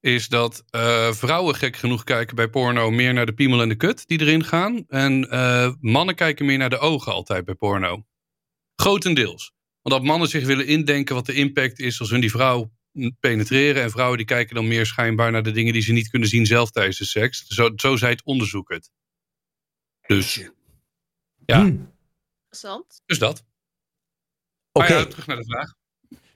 is 0.00 0.28
dat 0.28 0.64
eh, 0.70 1.12
vrouwen 1.12 1.54
gek 1.54 1.76
genoeg 1.76 2.04
kijken 2.04 2.36
bij 2.36 2.48
porno 2.48 2.90
meer 2.90 3.12
naar 3.12 3.26
de 3.26 3.34
piemel 3.34 3.60
en 3.60 3.68
de 3.68 3.76
kut 3.76 4.06
die 4.06 4.20
erin 4.20 4.44
gaan. 4.44 4.84
En 4.88 5.30
eh, 5.30 5.72
mannen 5.80 6.14
kijken 6.14 6.46
meer 6.46 6.58
naar 6.58 6.70
de 6.70 6.78
ogen 6.78 7.12
altijd 7.12 7.44
bij 7.44 7.54
porno. 7.54 8.06
Grotendeels. 8.76 9.52
Want 9.82 9.94
dat 9.94 10.04
mannen 10.04 10.28
zich 10.28 10.44
willen 10.44 10.66
indenken 10.66 11.14
wat 11.14 11.26
de 11.26 11.34
impact 11.34 11.78
is 11.78 12.00
als 12.00 12.10
hun 12.10 12.20
die 12.20 12.30
vrouw 12.30 12.75
penetreren. 13.20 13.82
En 13.82 13.90
vrouwen 13.90 14.16
die 14.16 14.26
kijken 14.26 14.54
dan 14.54 14.68
meer 14.68 14.86
schijnbaar 14.86 15.30
naar 15.30 15.42
de 15.42 15.50
dingen 15.50 15.72
die 15.72 15.82
ze 15.82 15.92
niet 15.92 16.10
kunnen 16.10 16.28
zien 16.28 16.46
zelf 16.46 16.70
tijdens 16.70 16.98
de 16.98 17.04
seks. 17.04 17.46
Zo, 17.46 17.70
zo 17.76 17.96
zei 17.96 18.12
het 18.12 18.24
onderzoek 18.24 18.68
het. 18.72 18.90
Dus, 20.06 20.48
Ja. 21.46 21.60
Hm. 21.60 21.76
Interessant. 22.42 23.00
dus 23.06 23.18
dat. 23.18 23.44
Oké. 24.72 24.94
Ja, 24.94 25.04
terug 25.06 25.26
naar 25.26 25.36
de 25.36 25.44
vraag. 25.44 25.74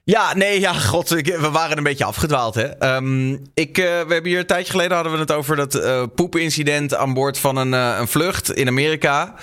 Ja, 0.03 0.33
nee, 0.35 0.59
ja, 0.59 0.73
god, 0.73 1.11
ik- 1.15 1.25
we 1.35 1.49
waren 1.49 1.77
een 1.77 1.83
beetje 1.83 2.03
afgedwaald, 2.05 2.55
hè. 2.55 2.67
Ehm, 2.67 3.31
ik, 3.53 3.77
eh, 3.77 3.83
we 3.85 4.13
hebben 4.13 4.25
hier 4.25 4.39
een 4.39 4.45
tijdje 4.45 4.71
geleden 4.71 4.93
hadden 4.95 5.13
we 5.13 5.19
het 5.19 5.31
over 5.31 5.55
dat 5.55 5.75
eh 5.75 6.03
poepincident 6.15 6.93
aan 6.95 7.13
boord 7.13 7.37
van 7.39 7.55
een, 7.57 7.73
eh, 7.73 7.95
een 7.99 8.07
vlucht 8.07 8.51
in 8.53 8.67
Amerika. 8.67 9.35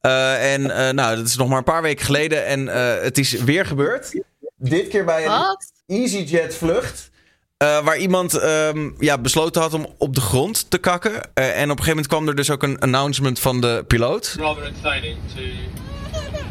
Eh, 0.00 0.52
en 0.54 0.70
eh, 0.70 0.92
nou, 0.92 1.16
dat 1.16 1.26
is 1.26 1.36
nog 1.36 1.48
maar 1.48 1.58
een 1.58 1.64
paar 1.64 1.82
weken 1.82 2.04
geleden 2.04 2.46
en 2.46 2.68
eh, 2.68 3.02
het 3.02 3.18
is 3.18 3.32
weer 3.32 3.66
gebeurd. 3.66 4.22
Dit 4.56 4.88
keer 4.88 5.04
bij 5.04 5.22
een 5.24 5.28
Wat? 5.30 5.72
EasyJet 5.86 6.54
vlucht. 6.56 7.10
eh, 7.56 7.84
waar 7.84 7.96
iemand 7.98 8.34
ehm, 8.38 8.90
ja, 8.98 9.18
besloten 9.18 9.62
had 9.62 9.74
om 9.74 9.86
op 9.98 10.14
de 10.14 10.20
grond 10.20 10.70
te 10.70 10.78
kakken. 10.78 11.12
Eh, 11.34 11.44
en 11.46 11.52
op 11.52 11.58
een 11.60 11.68
gegeven 11.68 11.88
moment 11.88 12.06
kwam 12.06 12.28
er 12.28 12.34
dus 12.34 12.50
ook 12.50 12.62
een 12.62 12.78
announcement 12.78 13.38
van 13.40 13.60
de 13.60 13.84
piloot. 13.86 14.36
rather 14.38 14.64
entertaining 14.64 15.16
to 15.34 15.42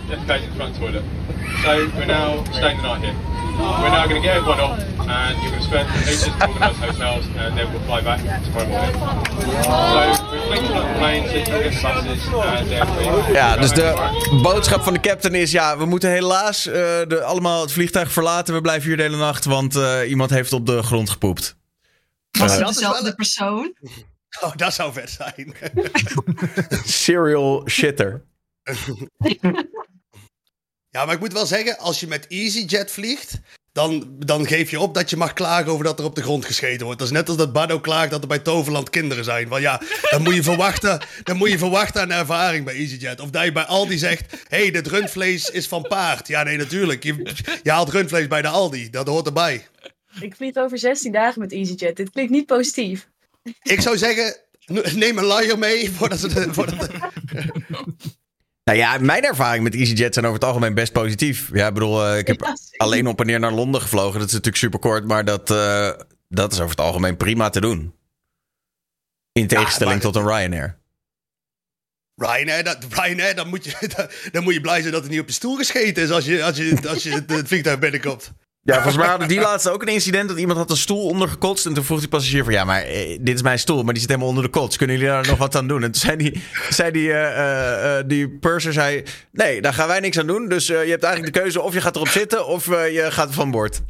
defecate 0.09 0.43
in 0.43 0.49
the 0.49 0.55
front 0.55 0.75
toilet. 0.79 1.03
So 1.63 1.69
we're 1.97 2.05
now 2.05 2.45
staying 2.51 2.81
the 2.81 2.87
night 2.87 3.01
here. 3.01 3.13
We're 3.57 3.89
now 3.89 4.07
going 4.07 4.21
to 4.21 4.27
get 4.27 4.35
everyone 4.37 4.59
off 4.59 4.79
and 5.07 5.41
you're 5.41 5.51
going 5.51 5.61
to 5.61 5.67
spend 5.67 5.89
ages 6.07 6.23
talking 6.39 6.55
about 6.57 6.75
hotels 6.75 7.25
and 7.37 7.55
then 7.57 7.71
we'll 7.71 7.81
fly 7.85 8.01
back 8.01 8.19
tomorrow 8.43 8.67
morning. 8.67 8.95
So 9.63 10.31
we're 10.31 10.41
fleeing 10.47 10.71
on 10.73 10.87
the 10.87 10.97
plane 10.99 11.23
so 11.27 11.35
you 11.35 11.45
get 11.45 11.73
the 11.73 11.81
buses 11.81 12.27
and 12.33 12.67
then 12.69 13.25
we... 13.25 13.33
Ja, 13.33 13.57
dus 13.57 13.71
de 13.71 14.39
boodschap 14.43 14.83
van 14.83 14.93
de 14.93 14.99
captain 14.99 15.33
is: 15.35 15.51
ja, 15.51 15.77
we 15.77 15.85
moeten 15.85 16.09
helaas 16.09 16.67
eh, 16.67 16.73
de, 16.73 17.21
allemaal 17.23 17.61
het 17.61 17.71
vliegtuig 17.71 18.11
verlaten. 18.11 18.53
We 18.53 18.61
blijven 18.61 18.87
hier 18.87 18.97
de 18.97 19.03
hele 19.03 19.17
nacht, 19.17 19.45
want 19.45 19.75
eh, 19.75 20.09
iemand 20.09 20.29
heeft 20.29 20.53
op 20.53 20.65
de 20.65 20.83
grond 20.83 21.09
gepoept. 21.09 21.55
Was 22.31 22.51
het 22.51 22.59
dat 22.59 22.69
is 22.69 22.75
dezelfde 22.75 23.01
wel 23.01 23.09
een- 23.09 23.15
persoon? 23.15 23.73
Oh, 24.41 24.55
dat 24.55 24.73
zou 24.73 24.93
vet 24.93 25.09
zijn. 25.09 25.53
serial 26.85 27.63
shitter. 27.67 28.23
Ja, 30.95 31.05
maar 31.05 31.13
ik 31.15 31.19
moet 31.19 31.33
wel 31.33 31.45
zeggen, 31.45 31.77
als 31.77 31.99
je 31.99 32.07
met 32.07 32.27
EasyJet 32.27 32.91
vliegt, 32.91 33.39
dan, 33.71 34.15
dan 34.19 34.47
geef 34.47 34.71
je 34.71 34.79
op 34.79 34.93
dat 34.93 35.09
je 35.09 35.17
mag 35.17 35.33
klagen 35.33 35.71
over 35.71 35.85
dat 35.85 35.99
er 35.99 36.05
op 36.05 36.15
de 36.15 36.21
grond 36.21 36.45
gescheten 36.45 36.85
wordt. 36.85 36.99
Dat 36.99 37.07
is 37.07 37.13
net 37.13 37.27
als 37.27 37.37
dat 37.37 37.53
Bardo 37.53 37.79
klaagt 37.79 38.11
dat 38.11 38.21
er 38.21 38.27
bij 38.27 38.39
Toverland 38.39 38.89
kinderen 38.89 39.23
zijn. 39.23 39.47
Want 39.47 39.61
ja, 39.61 39.81
dan 40.09 40.21
moet 40.21 40.35
je 40.35 40.43
verwachten, 40.53 41.01
dan 41.23 41.37
moet 41.37 41.49
je 41.49 41.57
verwachten 41.57 42.01
aan 42.01 42.11
ervaring 42.11 42.65
bij 42.65 42.73
EasyJet. 42.75 43.19
Of 43.21 43.29
dat 43.29 43.43
je 43.43 43.51
bij 43.51 43.63
Aldi 43.63 43.97
zegt, 43.97 44.31
hé, 44.47 44.57
hey, 44.57 44.71
dit 44.71 44.87
rundvlees 44.87 45.49
is 45.49 45.67
van 45.67 45.81
paard. 45.81 46.27
Ja, 46.27 46.43
nee, 46.43 46.57
natuurlijk. 46.57 47.03
Je, 47.03 47.33
je 47.63 47.71
haalt 47.71 47.89
rundvlees 47.89 48.27
bij 48.27 48.41
de 48.41 48.47
Aldi. 48.47 48.89
Dat 48.89 49.07
hoort 49.07 49.25
erbij. 49.25 49.67
Ik 50.19 50.35
vlieg 50.35 50.55
over 50.55 50.77
16 50.77 51.11
dagen 51.11 51.41
met 51.41 51.51
EasyJet. 51.51 51.95
Dit 51.95 52.09
klinkt 52.09 52.31
niet 52.31 52.45
positief. 52.45 53.07
Ik 53.61 53.81
zou 53.81 53.97
zeggen, 53.97 54.35
neem 54.93 55.17
een 55.17 55.23
luier 55.23 55.57
mee 55.59 55.91
voordat 55.91 56.19
ze... 56.19 56.33
de- 56.33 56.53
Voordat 56.53 56.79
de- 56.79 56.99
Nou 58.65 58.77
ja, 58.77 58.97
mijn 58.97 59.23
ervaring 59.23 59.63
met 59.63 59.75
EasyJet 59.75 60.13
zijn 60.13 60.25
over 60.25 60.39
het 60.39 60.47
algemeen 60.47 60.73
best 60.73 60.91
positief. 60.91 61.49
Ja, 61.53 61.67
ik 61.67 61.73
bedoel, 61.73 62.05
eh, 62.05 62.17
ik 62.17 62.27
heb 62.27 62.41
Ja, 62.41 62.55
alleen 62.77 63.07
op 63.07 63.19
en 63.19 63.25
neer 63.25 63.39
naar 63.39 63.51
Londen 63.51 63.81
gevlogen. 63.81 64.19
Dat 64.19 64.27
is 64.27 64.33
natuurlijk 64.33 64.63
super 64.63 64.79
kort, 64.79 65.07
maar 65.07 65.25
dat, 65.25 65.51
eh, 65.51 65.91
dat 66.29 66.51
is 66.51 66.57
over 66.57 66.69
het 66.69 66.79
algemeen 66.85 67.17
prima 67.17 67.49
te 67.49 67.61
doen. 67.61 67.93
In 69.31 69.47
tegenstelling 69.47 70.01
maar- 70.03 70.11
tot 70.11 70.15
een 70.15 70.27
Ryanair. 70.27 70.77
Ryanair, 72.15 72.63
dat, 72.63 72.77
Ryanair 72.89 73.35
dan, 73.35 73.47
moet 73.47 73.63
je, 73.65 73.89
dan 74.31 74.43
moet 74.43 74.53
je 74.53 74.61
blij 74.61 74.81
zijn 74.81 74.93
dat 74.93 75.03
er 75.03 75.09
niet 75.09 75.19
op 75.19 75.27
je 75.27 75.33
stoel 75.33 75.55
gescheten 75.55 76.03
is 76.03 76.09
als 76.11 76.25
je, 76.25 76.43
als 76.43 76.57
je, 76.57 76.79
als 76.87 77.03
je 77.03 77.11
het, 77.11 77.29
het 77.29 77.47
vliegtuig 77.47 77.79
binnenkomt. 77.79 78.33
Ja, 78.65 78.73
volgens 78.73 78.97
mij 78.97 79.07
hadden 79.07 79.27
die 79.27 79.39
laatste 79.49 79.71
ook 79.71 79.81
een 79.81 79.87
incident 79.87 80.29
dat 80.29 80.37
iemand 80.37 80.57
had 80.57 80.69
een 80.69 80.77
stoel 80.77 81.05
ondergekotst. 81.05 81.65
En 81.65 81.73
toen 81.73 81.83
vroeg 81.83 81.99
die 81.99 82.07
passagier 82.07 82.43
van, 82.43 82.53
ja, 82.53 82.63
maar 82.63 82.81
eh, 82.81 83.17
dit 83.21 83.35
is 83.35 83.41
mijn 83.41 83.59
stoel, 83.59 83.83
maar 83.83 83.93
die 83.93 84.01
zit 84.01 84.09
helemaal 84.09 84.29
onder 84.29 84.43
de 84.43 84.49
kots. 84.49 84.77
Kunnen 84.77 84.95
jullie 84.95 85.11
daar 85.11 85.27
nog 85.27 85.37
wat 85.37 85.55
aan 85.55 85.67
doen? 85.67 85.83
En 85.83 85.91
toen 85.91 86.01
zei 86.01 86.17
die, 86.17 86.43
zei 86.69 86.91
die, 86.91 87.11
eh, 87.13 87.97
eh, 87.97 88.07
die 88.07 88.29
purser, 88.29 88.73
zei, 88.73 89.03
nee, 89.31 89.61
daar 89.61 89.73
gaan 89.73 89.87
wij 89.87 89.99
niks 89.99 90.19
aan 90.19 90.27
doen. 90.27 90.49
Dus 90.49 90.69
eh, 90.69 90.83
je 90.83 90.89
hebt 90.89 91.03
eigenlijk 91.03 91.33
de 91.33 91.39
keuze 91.39 91.61
of 91.61 91.73
je 91.73 91.81
gaat 91.81 91.95
erop 91.95 92.07
zitten 92.07 92.47
of 92.47 92.67
eh, 92.67 92.93
je 92.93 93.11
gaat 93.11 93.33
van 93.33 93.51
boord. 93.51 93.81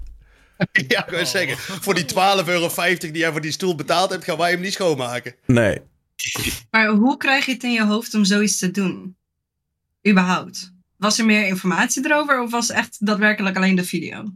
Ja, 0.88 1.06
ik 1.06 1.10
wil 1.10 1.26
zeggen, 1.26 1.58
voor 1.58 1.94
die 1.94 2.06
12,50 2.06 2.16
euro 2.46 2.70
die 3.00 3.18
jij 3.18 3.32
voor 3.32 3.42
die 3.42 3.52
stoel 3.52 3.76
betaald 3.76 4.10
hebt, 4.10 4.24
gaan 4.24 4.38
wij 4.38 4.52
hem 4.52 4.62
niet 4.62 4.74
schoonmaken. 4.74 5.36
Nee. 5.46 5.82
Maar 6.72 6.88
hoe 6.88 7.18
krijg 7.18 7.46
je 7.46 7.52
het 7.54 7.64
in 7.64 7.72
je 7.72 7.86
hoofd 7.86 8.14
om 8.14 8.26
zoiets 8.26 8.58
te 8.58 8.72
doen? 8.72 9.18
Überhaupt. 10.08 10.74
Was 10.98 11.20
er 11.20 11.26
meer 11.26 11.48
informatie 11.48 12.06
erover 12.06 12.42
of 12.42 12.52
was 12.52 12.70
echt 12.70 13.06
daadwerkelijk 13.06 13.56
alleen 13.56 13.76
de 13.76 13.84
video? 13.84 14.34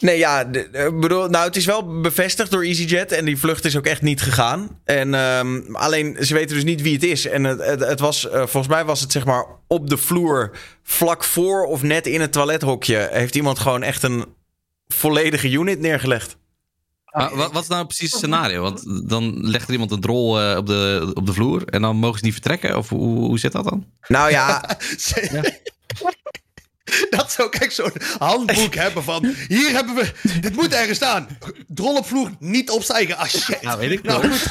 Nee, 0.00 0.18
ja, 0.18 0.44
de- 0.44 0.68
eh, 0.72 0.98
bedoel, 1.00 1.28
nou, 1.28 1.46
het 1.46 1.56
is 1.56 1.64
wel 1.64 2.00
bevestigd 2.00 2.50
door 2.50 2.62
EasyJet 2.62 3.12
en 3.12 3.24
die 3.24 3.36
vlucht 3.38 3.64
is 3.64 3.76
ook 3.76 3.86
echt 3.86 4.02
niet 4.02 4.22
gegaan. 4.22 4.80
En 4.84 5.14
ehm, 5.14 5.60
alleen, 5.72 6.16
ze 6.20 6.34
weten 6.34 6.54
dus 6.54 6.64
niet 6.64 6.82
wie 6.82 6.92
het 6.94 7.02
is. 7.02 7.26
En 7.26 7.44
het, 7.44 7.64
het, 7.64 7.80
het 7.80 8.00
was, 8.00 8.28
eh, 8.28 8.36
volgens 8.38 8.68
mij 8.68 8.84
was 8.84 9.00
het 9.00 9.12
zeg 9.12 9.24
maar 9.24 9.46
op 9.66 9.90
de 9.90 9.96
vloer, 9.96 10.50
vlak 10.82 11.24
voor 11.24 11.64
of 11.64 11.82
net 11.82 12.06
in 12.06 12.20
het 12.20 12.32
toilethokje, 12.32 13.08
heeft 13.12 13.34
iemand 13.36 13.58
gewoon 13.58 13.82
echt 13.82 14.02
een 14.02 14.24
volledige 14.88 15.50
unit 15.50 15.80
neergelegd. 15.80 16.36
Maar 17.10 17.36
wat, 17.36 17.52
wat 17.52 17.62
is 17.62 17.68
nou 17.68 17.84
precies 17.84 18.10
het 18.10 18.20
scenario? 18.20 18.62
Want 18.62 19.08
dan 19.08 19.50
legt 19.50 19.66
er 19.66 19.72
iemand 19.72 19.90
een 19.90 20.00
drol 20.00 20.40
eh, 20.40 20.56
op, 20.56 20.66
de, 20.66 21.10
op 21.14 21.26
de 21.26 21.32
vloer 21.32 21.64
en 21.64 21.82
dan 21.82 21.96
mogen 21.96 22.18
ze 22.18 22.24
niet 22.24 22.32
vertrekken? 22.34 22.76
Of 22.76 22.88
hoe, 22.88 23.18
hoe 23.26 23.38
zit 23.38 23.52
dat 23.52 23.64
dan? 23.64 23.86
Nou 24.08 24.30
ja, 24.30 24.64
Dat 27.16 27.32
zou 27.32 27.48
ik 27.48 27.54
echt 27.54 27.74
zo'n 27.74 27.92
handboek 28.18 28.74
hebben 28.74 29.04
van, 29.04 29.34
hier 29.48 29.70
hebben 29.70 29.94
we, 29.94 30.12
dit 30.40 30.54
moet 30.54 30.74
ergens 30.74 30.96
staan. 30.96 31.28
Drol 31.66 31.96
op 31.96 32.06
vloer, 32.06 32.30
niet 32.38 32.70
opstijgen. 32.70 33.16
Ah 33.16 33.28
shit. 33.28 33.58
Ja, 33.60 33.78
weet 33.78 33.90
ik 33.90 34.02
Nou, 34.02 34.28
goed. 34.28 34.46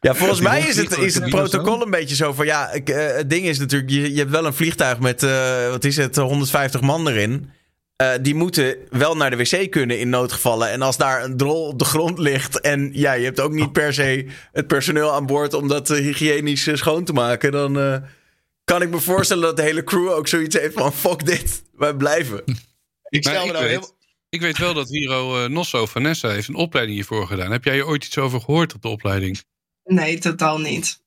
Ja, 0.00 0.14
volgens 0.14 0.40
mij 0.40 0.60
is 0.60 0.76
het, 0.76 0.98
is 0.98 1.14
het 1.14 1.28
protocol 1.28 1.82
een 1.82 1.90
beetje 1.90 2.14
zo 2.14 2.32
van... 2.32 2.46
Ja, 2.46 2.72
ik, 2.72 2.88
eh, 2.88 3.16
het 3.16 3.30
ding 3.30 3.46
is 3.46 3.58
natuurlijk... 3.58 3.90
Je, 3.90 4.12
je 4.12 4.18
hebt 4.18 4.30
wel 4.30 4.46
een 4.46 4.54
vliegtuig 4.54 4.98
met, 4.98 5.22
eh, 5.22 5.68
wat 5.68 5.84
is 5.84 5.96
het, 5.96 6.16
150 6.16 6.80
man 6.80 7.08
erin. 7.08 7.50
Eh, 7.96 8.10
die 8.20 8.34
moeten 8.34 8.76
wel 8.90 9.16
naar 9.16 9.30
de 9.30 9.36
wc 9.36 9.70
kunnen 9.70 9.98
in 9.98 10.08
noodgevallen. 10.08 10.70
En 10.70 10.82
als 10.82 10.96
daar 10.96 11.24
een 11.24 11.36
drol 11.36 11.66
op 11.66 11.78
de 11.78 11.84
grond 11.84 12.18
ligt... 12.18 12.60
en 12.60 12.90
ja, 12.92 13.12
je 13.12 13.24
hebt 13.24 13.40
ook 13.40 13.52
niet 13.52 13.72
per 13.72 13.94
se 13.94 14.26
het 14.52 14.66
personeel 14.66 15.12
aan 15.12 15.26
boord... 15.26 15.54
om 15.54 15.68
dat 15.68 15.88
hygiënisch 15.88 16.68
schoon 16.72 17.04
te 17.04 17.12
maken... 17.12 17.52
dan 17.52 17.78
eh, 17.78 17.96
kan 18.66 18.82
ik 18.82 18.90
me 18.90 19.00
voorstellen 19.00 19.42
dat 19.42 19.56
de 19.56 19.62
hele 19.62 19.84
crew 19.84 20.08
ook 20.08 20.28
zoiets 20.28 20.56
heeft 20.58 20.74
van... 20.74 20.92
fuck 20.92 21.26
dit, 21.26 21.62
wij 21.72 21.94
blijven. 21.94 22.42
Ik 23.08 23.22
stel 23.22 23.40
me 23.40 23.46
ik 23.46 23.52
nou 23.52 23.64
weet- 23.64 23.72
helemaal... 23.72 23.94
Ik 24.28 24.40
weet 24.40 24.58
wel 24.58 24.74
dat 24.74 24.88
Hiro 24.88 25.44
eh, 25.44 25.48
Nosso, 25.50 25.86
Vanessa, 25.86 26.28
heeft 26.28 26.48
een 26.48 26.54
opleiding 26.54 26.96
hiervoor 26.96 27.26
gedaan. 27.26 27.50
Heb 27.50 27.64
jij 27.64 27.74
hier 27.74 27.86
ooit 27.86 28.04
iets 28.04 28.18
over 28.18 28.40
gehoord 28.40 28.74
op 28.74 28.82
de 28.82 28.88
opleiding? 28.88 29.42
Nee, 29.84 30.18
totaal 30.18 30.58
niet. 30.58 31.02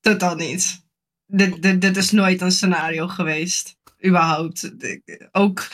Totaal 0.00 0.34
niet. 0.34 0.84
Dit, 1.26 1.62
dit, 1.62 1.80
dit 1.80 1.96
is 1.96 2.10
nooit 2.10 2.40
een 2.40 2.52
scenario 2.52 3.08
geweest. 3.08 3.76
Überhaupt. 4.04 4.72
Ook 5.32 5.68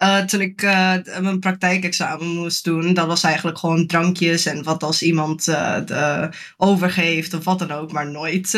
eh, 0.00 0.18
toen 0.18 0.40
ik 0.40 0.62
eh, 0.62 0.94
mijn 1.20 1.38
praktijkexamen 1.38 2.26
moest 2.26 2.64
doen, 2.64 2.94
dat 2.94 3.06
was 3.06 3.22
eigenlijk 3.22 3.58
gewoon 3.58 3.86
drankjes 3.86 4.46
en 4.46 4.62
wat 4.62 4.82
als 4.82 5.02
iemand 5.02 5.48
eh, 5.48 5.84
de 5.84 6.28
overgeeft 6.56 7.34
of 7.34 7.44
wat 7.44 7.58
dan 7.58 7.70
ook, 7.70 7.92
maar 7.92 8.10
nooit, 8.10 8.50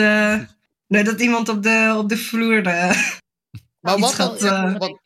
nooit 0.93 1.07
dat 1.07 1.20
iemand 1.20 1.49
op 1.49 1.62
de, 1.62 1.95
op 1.99 2.09
de 2.09 2.16
vloer. 2.16 2.66
eh, 2.66 2.90
Maar 3.80 3.99
iets 3.99 4.16
wat 4.16 4.40
dan? 4.40 4.74
eh, 4.74 4.78
Want, 4.78 5.01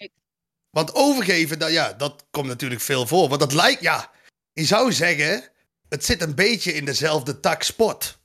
want 0.70 0.94
overgeven, 0.94 1.58
dat, 1.58 1.70
ja, 1.72 1.92
dat 1.92 2.26
komt 2.30 2.46
natuurlijk 2.46 2.80
veel 2.80 3.06
voor. 3.06 3.28
Want 3.28 3.40
dat 3.40 3.52
lijkt, 3.52 3.80
ja, 3.82 4.10
je 4.52 4.64
zou 4.64 4.92
zeggen, 4.92 5.50
het 5.88 6.04
zit 6.04 6.22
een 6.22 6.34
beetje 6.34 6.72
in 6.74 6.84
dezelfde 6.84 7.40
tak 7.40 7.62
sport. 7.62 8.18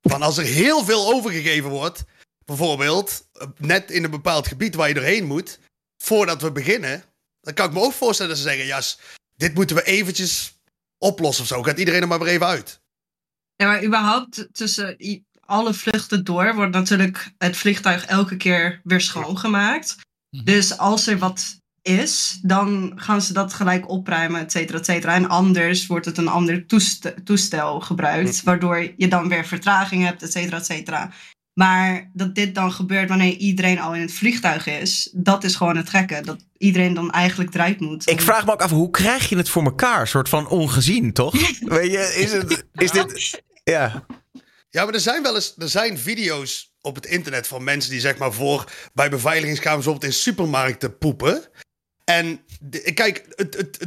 Van 0.00 0.22
als 0.22 0.36
er 0.38 0.44
heel 0.44 0.84
veel 0.84 1.06
overgegeven 1.14 1.70
wordt, 1.70 2.04
bijvoorbeeld 2.44 3.28
eh, 3.32 3.46
net 3.58 3.90
in 3.90 4.04
een 4.04 4.10
bepaald 4.10 4.46
gebied 4.48 4.74
waar 4.74 4.88
je 4.88 4.94
doorheen 4.94 5.24
moet, 5.24 5.58
voordat 5.96 6.42
we 6.42 6.52
beginnen, 6.52 7.04
dan 7.40 7.54
kan 7.54 7.66
ik 7.66 7.72
me 7.72 7.80
ook 7.80 7.92
voorstellen 7.92 8.30
dat 8.32 8.40
ze 8.40 8.48
zeggen, 8.48 8.66
ja, 8.66 8.80
s- 8.80 8.98
dit 9.36 9.54
moeten 9.54 9.76
we 9.76 9.82
eventjes 9.84 10.58
oplossen 10.98 11.42
of 11.42 11.48
zo. 11.48 11.62
Gaat 11.62 11.78
iedereen 11.78 12.00
er 12.02 12.08
maar 12.08 12.18
weer 12.18 12.28
even 12.32 12.46
uit. 12.46 12.80
Ja, 13.56 13.66
maar 13.66 13.84
überhaupt 13.84 14.48
tussen 14.52 14.94
alle 15.46 15.74
vluchten 15.74 16.24
door 16.24 16.54
wordt 16.54 16.72
natuurlijk 16.72 17.32
het 17.38 17.56
vliegtuig 17.56 18.04
elke 18.04 18.36
keer 18.36 18.80
weer 18.84 19.00
schoongemaakt. 19.00 19.96
Dus 20.44 20.78
als 20.78 21.06
er 21.06 21.18
wat 21.18 21.56
is, 21.82 22.38
dan 22.42 22.92
gaan 22.96 23.22
ze 23.22 23.32
dat 23.32 23.52
gelijk 23.52 23.88
opruimen, 23.88 24.40
et 24.40 24.52
cetera, 24.52 24.78
et 24.78 24.84
cetera. 24.84 25.14
En 25.14 25.28
anders 25.28 25.86
wordt 25.86 26.06
het 26.06 26.18
een 26.18 26.28
ander 26.28 26.66
toest- 26.66 27.14
toestel 27.24 27.80
gebruikt, 27.80 28.42
waardoor 28.42 28.92
je 28.96 29.08
dan 29.08 29.28
weer 29.28 29.44
vertraging 29.46 30.04
hebt, 30.04 30.22
et 30.22 30.32
cetera, 30.32 30.56
et 30.56 30.66
cetera. 30.66 31.10
Maar 31.54 32.10
dat 32.12 32.34
dit 32.34 32.54
dan 32.54 32.72
gebeurt 32.72 33.08
wanneer 33.08 33.36
iedereen 33.36 33.80
al 33.80 33.94
in 33.94 34.00
het 34.00 34.12
vliegtuig 34.12 34.66
is, 34.66 35.10
dat 35.12 35.44
is 35.44 35.56
gewoon 35.56 35.76
het 35.76 35.90
gekke. 35.90 36.20
Dat 36.24 36.46
iedereen 36.58 36.94
dan 36.94 37.10
eigenlijk 37.10 37.54
eruit 37.54 37.80
moet. 37.80 38.10
Ik 38.10 38.20
vraag 38.20 38.46
me 38.46 38.52
ook 38.52 38.62
af, 38.62 38.70
hoe 38.70 38.90
krijg 38.90 39.28
je 39.28 39.36
het 39.36 39.48
voor 39.48 39.64
elkaar? 39.64 40.00
Een 40.00 40.06
soort 40.06 40.28
van 40.28 40.48
ongezien, 40.48 41.12
toch? 41.12 41.32
Weet 41.60 41.90
je, 41.90 42.14
is, 42.18 42.32
het, 42.32 42.66
is 42.72 42.90
dit... 42.90 43.42
Ja. 43.64 44.04
Ja, 44.74 44.84
maar 44.84 44.94
er 44.94 45.00
zijn 45.00 45.22
wel 45.22 45.34
eens 45.34 45.54
er 45.58 45.68
zijn 45.68 45.98
video's 45.98 46.74
op 46.80 46.94
het 46.94 47.06
internet 47.06 47.46
van 47.46 47.64
mensen 47.64 47.90
die 47.90 48.00
zeg 48.00 48.16
maar 48.18 48.32
voor 48.32 48.72
bij 48.92 49.10
beveiligingskamers 49.10 49.84
bijvoorbeeld 49.84 50.12
in 50.12 50.18
supermarkten 50.18 50.98
poepen. 50.98 51.44
En 52.04 52.40
de- 52.60 52.92
kijk, 52.92 53.24
het, 53.28 53.54
het, 53.56 53.78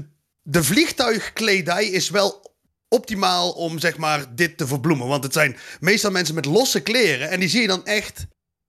de 0.41 0.63
vliegtuigkledij 0.63 1.85
is 1.85 2.09
wel 2.09 2.55
optimaal 2.87 3.51
om 3.51 3.79
zeg 3.79 3.97
maar 3.97 4.35
dit 4.35 4.57
te 4.57 4.67
verbloemen. 4.67 5.07
Want 5.07 5.23
het 5.23 5.33
zijn 5.33 5.57
meestal 5.79 6.11
mensen 6.11 6.35
met 6.35 6.45
losse 6.45 6.81
kleren 6.81 7.29
en 7.29 7.39
die 7.39 7.49
zie 7.49 7.61
je 7.61 7.67
dan 7.67 7.85
echt 7.85 8.25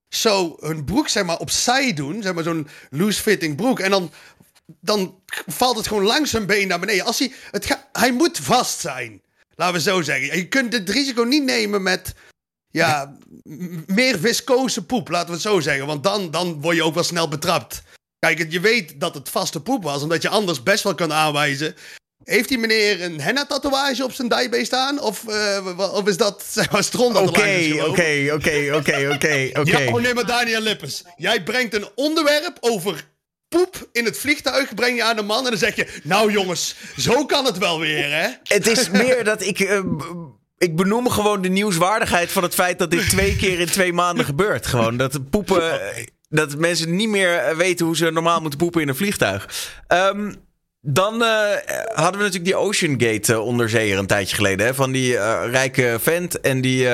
zo 0.08 0.56
hun 0.60 0.84
broek 0.84 1.08
zeg 1.08 1.24
maar 1.24 1.38
opzij 1.38 1.92
doen. 1.92 2.22
Zeg 2.22 2.34
maar 2.34 2.44
zo'n 2.44 2.68
loose-fitting 2.90 3.56
broek. 3.56 3.80
En 3.80 3.90
dan, 3.90 4.12
dan 4.80 5.22
valt 5.46 5.76
het 5.76 5.86
gewoon 5.86 6.04
langs 6.04 6.32
hun 6.32 6.46
been 6.46 6.68
naar 6.68 6.80
beneden. 6.80 7.04
Als 7.04 7.18
hij, 7.18 7.32
het 7.50 7.66
ga- 7.66 7.88
hij 7.92 8.12
moet 8.12 8.38
vast 8.38 8.80
zijn. 8.80 9.22
Laten 9.58 9.74
we 9.74 9.80
zo 9.80 10.02
zeggen. 10.02 10.36
Je 10.36 10.48
kunt 10.48 10.72
het 10.72 10.90
risico 10.90 11.22
niet 11.22 11.44
nemen 11.44 11.82
met 11.82 12.14
ja, 12.70 13.16
meer 13.86 14.18
viscose 14.18 14.84
poep, 14.84 15.08
laten 15.08 15.26
we 15.28 15.32
het 15.32 15.42
zo 15.42 15.60
zeggen. 15.60 15.86
Want 15.86 16.02
dan, 16.02 16.30
dan 16.30 16.60
word 16.60 16.76
je 16.76 16.82
ook 16.82 16.94
wel 16.94 17.02
snel 17.02 17.28
betrapt. 17.28 17.82
Kijk, 18.18 18.46
je 18.52 18.60
weet 18.60 19.00
dat 19.00 19.14
het 19.14 19.28
vaste 19.28 19.60
poep 19.60 19.82
was, 19.82 20.02
omdat 20.02 20.22
je 20.22 20.28
anders 20.28 20.62
best 20.62 20.84
wel 20.84 20.94
kan 20.94 21.12
aanwijzen. 21.12 21.74
Heeft 22.24 22.48
die 22.48 22.58
meneer 22.58 23.02
een 23.02 23.20
henna-tatoeage 23.20 24.04
op 24.04 24.12
zijn 24.12 24.28
dijbeen 24.28 24.66
staan? 24.66 25.00
Of, 25.00 25.28
eh, 25.28 25.92
of 25.94 26.06
is 26.06 26.16
dat 26.16 26.44
zeg 26.58 26.70
maar 26.70 26.84
stront 26.84 27.14
dat 27.14 27.22
er 27.22 27.28
Oké, 27.28 27.40
gelopen? 27.40 27.90
oké, 27.90 28.30
oké, 28.34 28.74
oké, 28.74 29.10
oké, 29.14 29.50
oké. 29.60 29.78
Ja, 29.78 29.92
oh 29.92 30.00
nee, 30.00 30.14
maar 30.14 30.26
Daniel 30.26 30.60
Lippens. 30.60 31.02
Jij 31.16 31.42
brengt 31.42 31.74
een 31.74 31.88
onderwerp 31.94 32.56
over 32.60 33.08
poep 33.48 33.88
in 33.92 34.04
het 34.04 34.18
vliegtuig, 34.18 34.74
breng 34.74 34.96
je 34.96 35.04
aan 35.04 35.16
de 35.16 35.22
man 35.22 35.44
en 35.44 35.50
dan 35.50 35.58
zeg 35.58 35.76
je... 35.76 36.00
Nou 36.02 36.32
jongens, 36.32 36.76
zo 36.96 37.24
kan 37.24 37.44
het 37.44 37.58
wel 37.58 37.80
weer, 37.80 38.10
hè? 38.12 38.28
Het 38.42 38.66
is 38.66 38.90
meer 38.90 39.24
dat 39.24 39.42
ik... 39.42 39.60
eh, 39.60 39.80
ik 40.58 40.76
benoem 40.76 41.10
gewoon 41.10 41.42
de 41.42 41.48
nieuwswaardigheid 41.48 42.30
van 42.30 42.42
het 42.42 42.54
feit 42.54 42.78
dat 42.78 42.90
dit 42.90 43.08
twee 43.10 43.36
keer 43.36 43.60
in 43.60 43.66
twee 43.66 43.92
maanden 43.92 44.24
gebeurt. 44.24 44.66
Gewoon 44.66 44.96
dat 44.96 45.30
poepen... 45.30 45.80
Dat 46.30 46.56
mensen 46.56 46.96
niet 46.96 47.08
meer 47.08 47.56
weten 47.56 47.86
hoe 47.86 47.96
ze 47.96 48.10
normaal 48.10 48.40
moeten 48.40 48.58
poepen 48.58 48.82
in 48.82 48.88
een 48.88 48.96
vliegtuig. 48.96 49.48
Ehm, 49.86 50.32
dan 50.80 51.22
eh, 51.22 51.28
hadden 51.94 52.20
we 52.20 52.26
natuurlijk 52.26 52.44
die 52.44 52.56
Ocean 52.56 53.00
Gate 53.00 53.32
eh, 53.32 53.44
onderzeeër 53.44 53.98
een 53.98 54.06
tijdje 54.06 54.36
geleden. 54.36 54.66
Hè, 54.66 54.74
van 54.74 54.92
die 54.92 55.16
rijke 55.50 55.96
vent. 56.00 56.40
En 56.40 56.60
die 56.60 56.88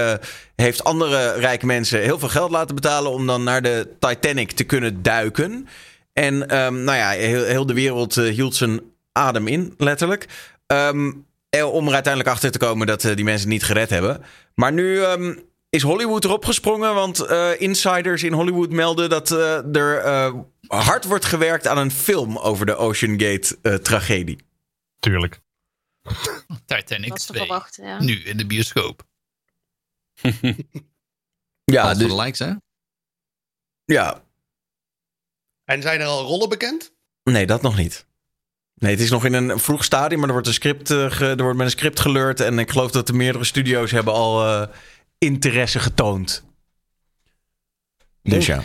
heeft 0.56 0.84
andere 0.84 1.32
rijke 1.32 1.66
mensen 1.66 2.00
heel 2.00 2.18
veel 2.18 2.28
geld 2.28 2.50
laten 2.50 2.74
betalen... 2.74 3.10
om 3.10 3.26
dan 3.26 3.42
naar 3.42 3.62
de 3.62 3.88
Titanic 3.98 4.52
te 4.52 4.64
kunnen 4.64 5.02
duiken. 5.02 5.68
En 6.14 6.48
ehm, 6.48 6.84
nou 6.84 6.98
ja, 6.98 7.10
heel, 7.10 7.44
heel 7.44 7.66
de 7.66 7.74
wereld 7.74 8.16
eh, 8.16 8.34
hield 8.34 8.54
zijn 8.54 8.80
adem 9.12 9.46
in, 9.48 9.74
letterlijk. 9.78 10.28
Ehm, 10.66 11.12
eh, 11.50 11.72
om 11.72 11.86
er 11.86 11.94
uiteindelijk 11.94 12.34
achter 12.34 12.50
te 12.50 12.58
komen 12.58 12.86
dat 12.86 13.04
eh, 13.04 13.16
die 13.16 13.24
mensen 13.24 13.42
het 13.42 13.52
niet 13.52 13.64
gered 13.64 13.90
hebben. 13.90 14.24
Maar 14.54 14.72
nu 14.72 15.02
ehm, 15.02 15.34
is 15.74 15.82
Hollywood 15.82 16.24
erop 16.24 16.44
gesprongen. 16.44 16.94
Want 16.94 17.20
eh, 17.20 17.60
insiders 17.60 18.22
in 18.22 18.32
Hollywood 18.32 18.70
melden 18.70 19.08
dat 19.10 19.30
eh, 19.30 19.76
er 19.76 19.98
eh, 19.98 20.34
hard 20.66 21.04
wordt 21.04 21.24
gewerkt 21.24 21.66
aan 21.66 21.78
een 21.78 21.90
film 21.90 22.38
over 22.38 22.66
de 22.66 22.76
Ocean 22.76 23.20
Gate 23.20 23.58
eh, 23.62 23.74
tragedie. 23.74 24.38
Tuurlijk. 24.98 25.40
Titanic 26.66 27.08
Dat 27.08 27.18
is 27.18 27.24
te 27.24 27.32
2. 27.32 27.46
verwachten, 27.46 27.86
ja. 27.86 28.02
Nu 28.02 28.22
in 28.24 28.36
de 28.36 28.46
bioscoop. 28.46 29.02
Ja, 31.72 31.94
dus, 31.94 32.08
de 32.08 32.14
likes, 32.14 32.38
hè? 32.38 32.52
ja, 33.84 34.23
En 35.64 35.82
zijn 35.82 36.00
er 36.00 36.06
al 36.06 36.22
rollen 36.24 36.48
bekend? 36.48 36.92
nee, 37.22 37.46
dat 37.46 37.62
nog 37.62 37.76
niet. 37.76 38.06
Nee, 38.74 38.90
het 38.90 39.00
is 39.00 39.10
nog 39.10 39.24
in 39.24 39.32
een 39.32 39.58
vroeg 39.58 39.84
stadium, 39.84 40.18
maar 40.18 40.26
er 40.28 40.32
wordt, 40.34 40.48
een 40.48 40.54
script, 40.54 40.90
eh, 40.90 41.10
ge- 41.10 41.24
er 41.26 41.42
wordt 41.42 41.56
met 41.56 41.66
een 41.66 41.72
script 41.72 42.00
geleurd. 42.00 42.40
En 42.40 42.58
ik 42.58 42.70
geloof 42.70 42.90
dat 42.90 43.06
de 43.06 43.12
meerdere 43.12 43.44
studio's 43.44 43.90
hebben 43.90 44.12
al 44.14 44.46
eh, 44.46 44.68
interesse 45.18 45.78
getoond. 45.78 46.44
Dus 48.22 48.46
ja. 48.46 48.62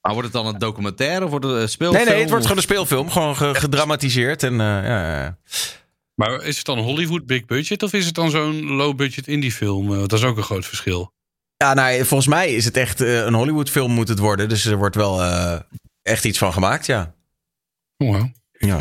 Maar 0.00 0.12
wordt 0.12 0.32
het 0.32 0.42
dan 0.44 0.46
een 0.54 0.58
documentaire 0.58 1.24
of 1.24 1.30
wordt 1.30 1.44
het 1.44 1.54
een 1.54 1.68
speelfilm? 1.68 2.04
Nee, 2.04 2.12
nee, 2.12 2.20
het 2.20 2.30
wordt 2.30 2.44
gewoon 2.44 2.56
een 2.58 2.68
speelfilm. 2.68 3.10
Gewoon 3.10 3.36
ge- 3.36 3.54
gedramatiseerd. 3.54 4.42
En, 4.42 4.52
eh, 4.52 4.66
ja, 4.66 5.22
ja. 5.22 5.38
Maar 6.14 6.42
is 6.44 6.56
het 6.56 6.66
dan 6.66 6.78
Hollywood 6.78 7.26
big 7.26 7.44
budget 7.44 7.82
of 7.82 7.92
is 7.92 8.06
het 8.06 8.14
dan 8.14 8.30
zo'n 8.30 8.64
low 8.64 8.96
budget 8.96 9.26
indie 9.28 9.52
film? 9.52 9.88
Dat 9.98 10.12
is 10.12 10.24
ook 10.24 10.36
een 10.36 10.42
groot 10.42 10.66
verschil. 10.66 11.12
ja, 11.56 11.74
nou, 11.74 12.04
volgens 12.04 12.28
mij 12.28 12.54
is 12.54 12.64
het 12.64 12.76
echt 12.76 13.00
een 13.00 13.34
Hollywood 13.34 13.70
film 13.70 13.92
moet 13.92 14.08
het 14.08 14.18
worden. 14.18 14.48
Dus 14.48 14.64
er 14.64 14.76
wordt 14.76 14.96
wel 14.96 15.22
eh, 15.22 15.60
echt 16.10 16.24
iets 16.24 16.38
van 16.38 16.52
gemaakt, 16.52 16.86
ja. 16.86 17.14
Wow. 17.96 18.28
ja. 18.52 18.78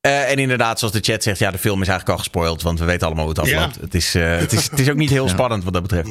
Eh, 0.00 0.30
en 0.30 0.38
inderdaad, 0.38 0.78
zoals 0.78 0.94
de 0.94 1.00
chat 1.00 1.22
zegt, 1.22 1.38
ja, 1.38 1.50
de 1.50 1.58
film 1.58 1.82
is 1.82 1.88
eigenlijk 1.88 2.18
al 2.18 2.24
gespoild. 2.24 2.62
Want 2.62 2.78
we 2.78 2.84
weten 2.84 3.06
allemaal 3.06 3.24
hoe 3.24 3.34
het 3.34 3.42
afloopt. 3.42 3.74
Ja. 3.74 3.80
Het, 3.80 3.94
is, 3.94 4.14
eh, 4.14 4.36
het, 4.36 4.52
is, 4.52 4.70
het 4.70 4.80
is 4.80 4.90
ook 4.90 4.96
niet 4.96 5.10
heel 5.10 5.24
Ja. 5.26 5.30
spannend 5.30 5.64
wat 5.64 5.72
dat 5.72 5.82
betreft. 5.82 6.08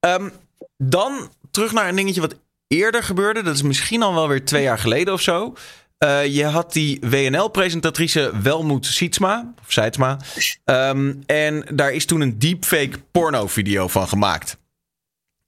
Ehm, 0.00 0.28
dan 0.76 1.30
terug 1.50 1.72
naar 1.72 1.88
een 1.88 1.96
dingetje 1.96 2.20
wat 2.20 2.34
eerder 2.66 3.02
gebeurde. 3.02 3.42
Dat 3.42 3.54
is 3.54 3.62
misschien 3.62 4.02
al 4.02 4.14
wel 4.14 4.28
weer 4.28 4.44
twee 4.44 4.62
jaar 4.62 4.78
geleden 4.78 5.12
of 5.14 5.20
zo. 5.20 5.54
Eh, 5.98 6.26
je 6.26 6.44
had 6.44 6.72
die 6.72 6.98
WNL-presentatrice 7.00 8.40
Welmoed 8.42 8.86
Sietsma, 8.86 9.52
of 9.60 9.72
Seidsma. 9.72 10.18
Ehm, 10.64 11.14
en 11.26 11.64
daar 11.74 11.92
is 11.92 12.06
toen 12.06 12.20
een 12.20 12.38
deepfake 12.38 12.98
porno-video 13.10 13.88
van 13.88 14.08
gemaakt. 14.08 14.58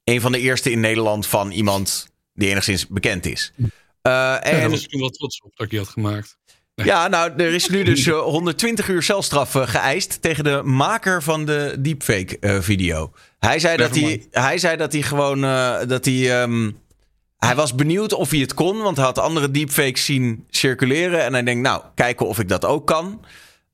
Een 0.03 0.21
van 0.21 0.31
de 0.31 0.39
eerste 0.39 0.71
in 0.71 0.79
Nederland 0.79 1.27
van 1.27 1.51
iemand 1.51 2.07
die 2.33 2.49
enigszins 2.49 2.87
bekend 2.87 3.25
is. 3.25 3.51
Eh, 4.01 4.11
Ja, 4.11 4.41
en 4.43 4.59
daar 4.61 4.69
was 4.69 4.83
ik 4.83 4.89
toen 4.89 4.99
wel 4.99 5.09
trots 5.09 5.41
op 5.41 5.51
dat 5.55 5.65
ik 5.65 5.69
die 5.71 5.79
had 5.79 5.87
gemaakt. 5.89 6.37
ja, 6.75 7.07
nou, 7.07 7.31
er 7.37 7.53
is 7.53 7.69
nu 7.69 7.83
dus 7.83 8.05
eh, 8.05 8.19
120 8.19 8.87
uur 8.87 9.03
celstraf 9.03 9.55
eh, 9.55 9.67
geëist 9.67 10.21
tegen 10.21 10.43
de 10.43 10.61
maker 10.63 11.23
van 11.23 11.45
de 11.45 11.75
deepfake-video. 11.79 13.11
hij, 13.39 13.59
zei 13.59 13.77
dat 13.77 13.95
hij, 13.95 14.27
hij 14.31 14.57
zei 14.57 14.77
dat 14.77 14.93
hij 14.93 15.01
gewoon. 15.01 15.43
eh, 15.43 15.77
dat 15.87 16.05
hij, 16.05 16.41
ehm, 16.41 16.71
hij 17.37 17.55
was 17.55 17.75
benieuwd 17.75 18.13
of 18.13 18.29
hij 18.29 18.39
het 18.39 18.53
kon, 18.53 18.81
want 18.81 18.95
hij 18.97 19.05
had 19.05 19.19
andere 19.19 19.51
deepfakes 19.51 20.05
zien 20.05 20.45
circuleren. 20.49 21.23
En 21.23 21.33
hij 21.33 21.43
denkt, 21.43 21.61
nou, 21.61 21.83
kijken 21.95 22.27
of 22.27 22.39
ik 22.39 22.47
dat 22.49 22.65
ook 22.65 22.87
kan. 22.87 23.25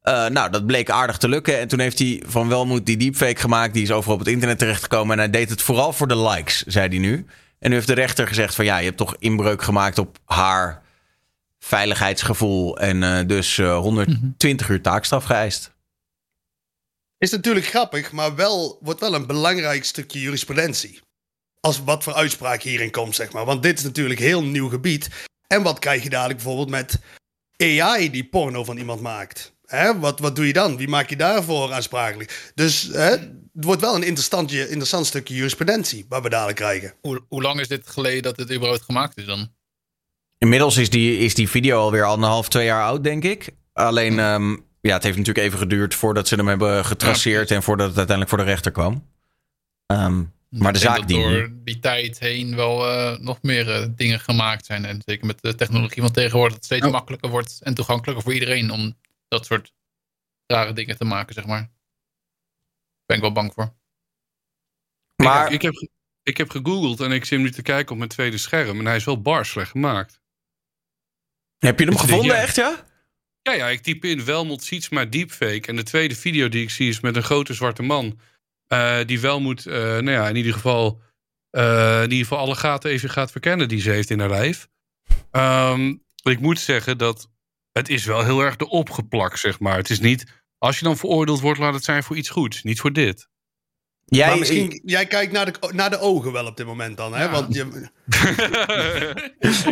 Eh, 0.01 0.28
nou, 0.28 0.51
dat 0.51 0.65
bleek 0.65 0.89
aardig 0.89 1.17
te 1.17 1.30
lukken. 1.30 1.59
En 1.59 1.67
toen 1.67 1.80
heeft 1.80 1.99
hij 1.99 2.23
van 2.26 2.47
Welmoed 2.49 2.86
die 2.86 2.97
deepfake 2.97 3.39
gemaakt. 3.39 3.73
Die 3.73 3.84
is 3.84 3.91
overal 3.91 4.13
op 4.13 4.19
het 4.19 4.30
internet 4.30 4.59
terechtgekomen. 4.59 5.11
En 5.13 5.19
hij 5.19 5.30
deed 5.30 5.49
het 5.49 5.61
vooral 5.61 5.93
voor 5.93 6.07
de 6.07 6.17
likes, 6.17 6.63
zei 6.63 6.88
hij 6.88 6.97
nu. 6.97 7.26
En 7.66 7.72
nu 7.72 7.78
heeft 7.78 7.89
de 7.89 7.93
rechter 7.93 8.28
gezegd 8.28 8.55
van 8.55 8.66
ja, 8.66 8.78
je 8.78 8.86
hebt 8.86 8.97
toch 8.97 9.16
inbreuk 9.20 9.61
gemaakt 9.61 9.97
op 9.97 10.18
haar 10.26 10.84
veiligheidsgevoel. 11.59 12.78
En 12.78 13.03
eh, 13.03 13.28
dus 13.28 13.57
eh, 13.57 13.78
120 13.78 14.70
uur 14.70 14.82
taakstraf 14.82 15.24
geëist. 15.24 15.72
Is 17.18 17.32
natuurlijk 17.32 17.66
grappig, 17.66 18.11
maar 18.11 18.36
wel, 18.36 18.78
wordt 18.82 18.99
wel 18.99 19.13
een 19.13 19.26
belangrijk 19.28 19.86
stukje 19.86 20.20
jurisprudentie. 20.20 20.99
Als 21.59 21.84
wat 21.84 22.03
voor 22.03 22.13
uitspraak 22.13 22.61
hierin 22.61 22.91
komt, 22.91 23.16
zeg 23.16 23.32
maar. 23.32 23.45
Want 23.45 23.63
dit 23.63 23.78
is 23.78 23.84
natuurlijk 23.84 24.20
heel 24.20 24.43
nieuw 24.43 24.70
gebied. 24.70 25.09
En 25.47 25.63
wat 25.63 25.80
krijg 25.80 26.03
je 26.03 26.09
dadelijk 26.09 26.39
bijvoorbeeld 26.39 26.70
met 26.70 26.99
AI 27.57 28.11
die 28.11 28.26
porno 28.26 28.63
van 28.63 28.78
iemand 28.78 29.01
maakt? 29.01 29.53
Hè? 29.66 29.99
Wat, 29.99 30.20
wat 30.20 30.36
doe 30.36 30.47
je 30.47 30.53
dan? 30.53 30.78
Wie 30.78 30.88
maak 30.88 31.09
je 31.09 31.16
daarvoor 31.16 31.74
aansprakelijk? 31.74 32.51
Dus 32.55 32.89
hè, 32.91 33.09
het 33.09 33.30
wordt 33.51 33.82
wel 33.82 33.95
een 33.95 34.03
interessant, 34.03 34.51
interessant 34.51 35.05
stukje 35.05 35.36
jurisprudentie 35.36 36.05
wat 36.09 36.24
we 36.24 36.30
dadelijk 36.30 36.57
krijgen. 36.57 36.93
Hoe, 37.01 37.22
hoe 37.28 37.41
lang 37.41 37.59
is 37.59 37.68
dit 37.68 37.88
geleden 37.89 38.24
dat 38.24 38.36
dit 38.38 38.51
überhaupt 38.53 38.84
gemaakt 38.84 39.18
is 39.18 39.26
dan? 39.26 39.53
Inmiddels 40.38 40.78
is 40.78 40.89
die, 40.89 41.18
is 41.18 41.34
die 41.36 41.49
video 41.49 41.80
alweer 41.80 42.03
anderhalf, 42.03 42.49
twee 42.49 42.66
jaar 42.66 42.84
oud, 42.84 43.03
denk 43.03 43.24
ik. 43.24 43.49
Alleen, 43.74 44.20
ehm, 44.20 44.49
ja, 44.82 44.93
het 44.93 45.03
heeft 45.03 45.18
natuurlijk 45.18 45.45
even 45.45 45.59
geduurd 45.59 45.93
voordat 45.95 46.28
ze 46.28 46.36
hem 46.36 46.47
hebben 46.47 46.86
getraceerd. 46.86 47.51
en 47.51 47.63
voordat 47.63 47.88
het 47.88 47.97
uiteindelijk 47.97 48.36
voor 48.36 48.45
de 48.45 48.51
rechter 48.51 48.72
kwam. 48.72 49.07
Ehm, 49.86 50.16
maar 50.18 50.24
de 50.49 50.57
Ik 50.57 50.61
denk 50.61 50.78
zaak 50.78 50.97
dat 50.97 51.07
die. 51.07 51.20
door 51.20 51.51
die 51.63 51.80
tijd 51.80 52.20
heen 52.20 52.55
wel 52.55 52.88
eh, 52.89 53.20
nog 53.20 53.38
meer 53.41 53.72
eh, 53.72 53.88
dingen 53.95 54.20
gemaakt 54.20 54.66
zijn. 54.66 54.86
En 54.86 55.01
zeker 55.05 55.26
met 55.26 55.41
de 55.41 55.55
technologie 55.55 56.01
van 56.01 56.11
tegenwoordig 56.11 56.53
dat 56.53 56.57
het 56.57 56.66
steeds 56.66 56.86
Oh. 56.86 56.91
makkelijker 56.91 57.30
wordt 57.30 57.59
en 57.63 57.74
toegankelijker 57.74 58.24
voor 58.24 58.34
iedereen 58.34 58.72
om 58.72 58.95
dat 59.38 59.45
soort 59.45 59.73
rare 60.45 60.73
dingen 60.73 60.97
te 60.97 61.05
maken, 61.05 61.33
zeg 61.33 61.45
maar. 61.45 61.59
Daar 61.61 63.05
ben 63.05 63.15
ik 63.17 63.21
wel 63.21 63.31
bang 63.31 63.53
voor. 63.53 63.75
Maar 65.23 65.45
Ik, 65.47 65.53
ik, 65.53 65.61
heb, 65.61 65.73
ik 66.23 66.38
heb 66.38 66.49
gegoogeld 66.49 66.99
en 66.99 67.11
ik 67.11 67.25
zit 67.25 67.39
nu 67.39 67.51
te 67.51 67.61
kijken 67.61 67.91
op 67.91 67.97
mijn 67.97 68.09
tweede 68.09 68.38
scherm. 68.38 68.79
En 68.79 68.86
hij 68.86 68.95
is 68.95 69.03
wel 69.05 69.21
bar 69.21 69.45
slecht 69.45 69.71
gemaakt. 69.71 70.21
heb 71.57 71.79
je 71.79 71.86
hem 71.86 71.97
gevonden, 71.97 72.36
ja. 72.36 72.41
echt 72.41 72.55
ja? 72.55 72.86
Ja, 73.41 73.51
ja, 73.53 73.67
ik 73.67 73.81
typ 73.81 74.05
in 74.05 74.25
Welmot 74.25 74.63
Sietsma 74.63 75.05
deepfake. 75.05 75.67
En 75.67 75.75
de 75.75 75.83
tweede 75.83 76.15
video 76.15 76.49
die 76.49 76.63
ik 76.63 76.69
zie 76.69 76.89
is 76.89 76.99
met 76.99 77.15
een 77.15 77.23
grote 77.23 77.53
zwarte 77.53 77.81
man. 77.83 78.19
eh, 78.67 79.05
die 79.05 79.19
Welmoed, 79.19 79.65
eh 79.65 79.73
nou 79.73 80.09
ja, 80.11 80.29
in 80.29 80.36
ieder 80.36 80.53
geval... 80.53 81.01
eh, 81.49 81.97
in 82.03 82.11
ieder 82.11 82.27
geval 82.27 82.38
alle 82.38 82.55
gaten 82.55 82.91
even 82.91 83.09
gaat 83.09 83.31
verkennen 83.31 83.67
die 83.67 83.81
ze 83.81 83.89
heeft 83.89 84.09
in 84.09 84.19
haar 84.19 84.29
lijf. 84.29 84.67
Ehm, 85.31 85.95
ik 86.23 86.39
moet 86.39 86.59
zeggen 86.59 86.97
dat 86.97 87.29
het 87.78 87.89
is 87.89 88.05
wel 88.05 88.23
heel 88.23 88.39
erg 88.39 88.55
de 88.55 88.69
opgeplakt, 88.69 89.39
zeg 89.39 89.59
maar. 89.59 89.78
Het 89.78 89.89
is 89.89 89.99
niet... 89.99 90.43
Als 90.57 90.80
je 90.80 90.86
dan 90.86 90.97
veroordeeld 90.97 91.39
wordt, 91.39 91.59
laat 91.59 91.73
het 91.73 91.84
zijn 91.84 92.03
voor 92.03 92.17
iets 92.17 92.30
goeds. 92.30 92.63
Niet 92.63 92.80
voor 92.80 92.93
dit. 92.93 93.28
Jij, 94.05 94.28
maar 94.28 94.39
misschien, 94.39 94.82
jij 94.86 95.05
kijkt 95.05 95.32
naar 95.32 95.45
de, 95.45 95.71
naar 95.73 95.89
de 95.89 95.99
ogen 95.99 96.32
wel 96.32 96.45
op 96.45 96.57
dit 96.57 96.65
moment 96.65 96.97
dan, 96.97 97.13
hè? 97.13 97.23
Ja. 97.23 97.32
Want 97.32 97.53
je, 97.55 97.89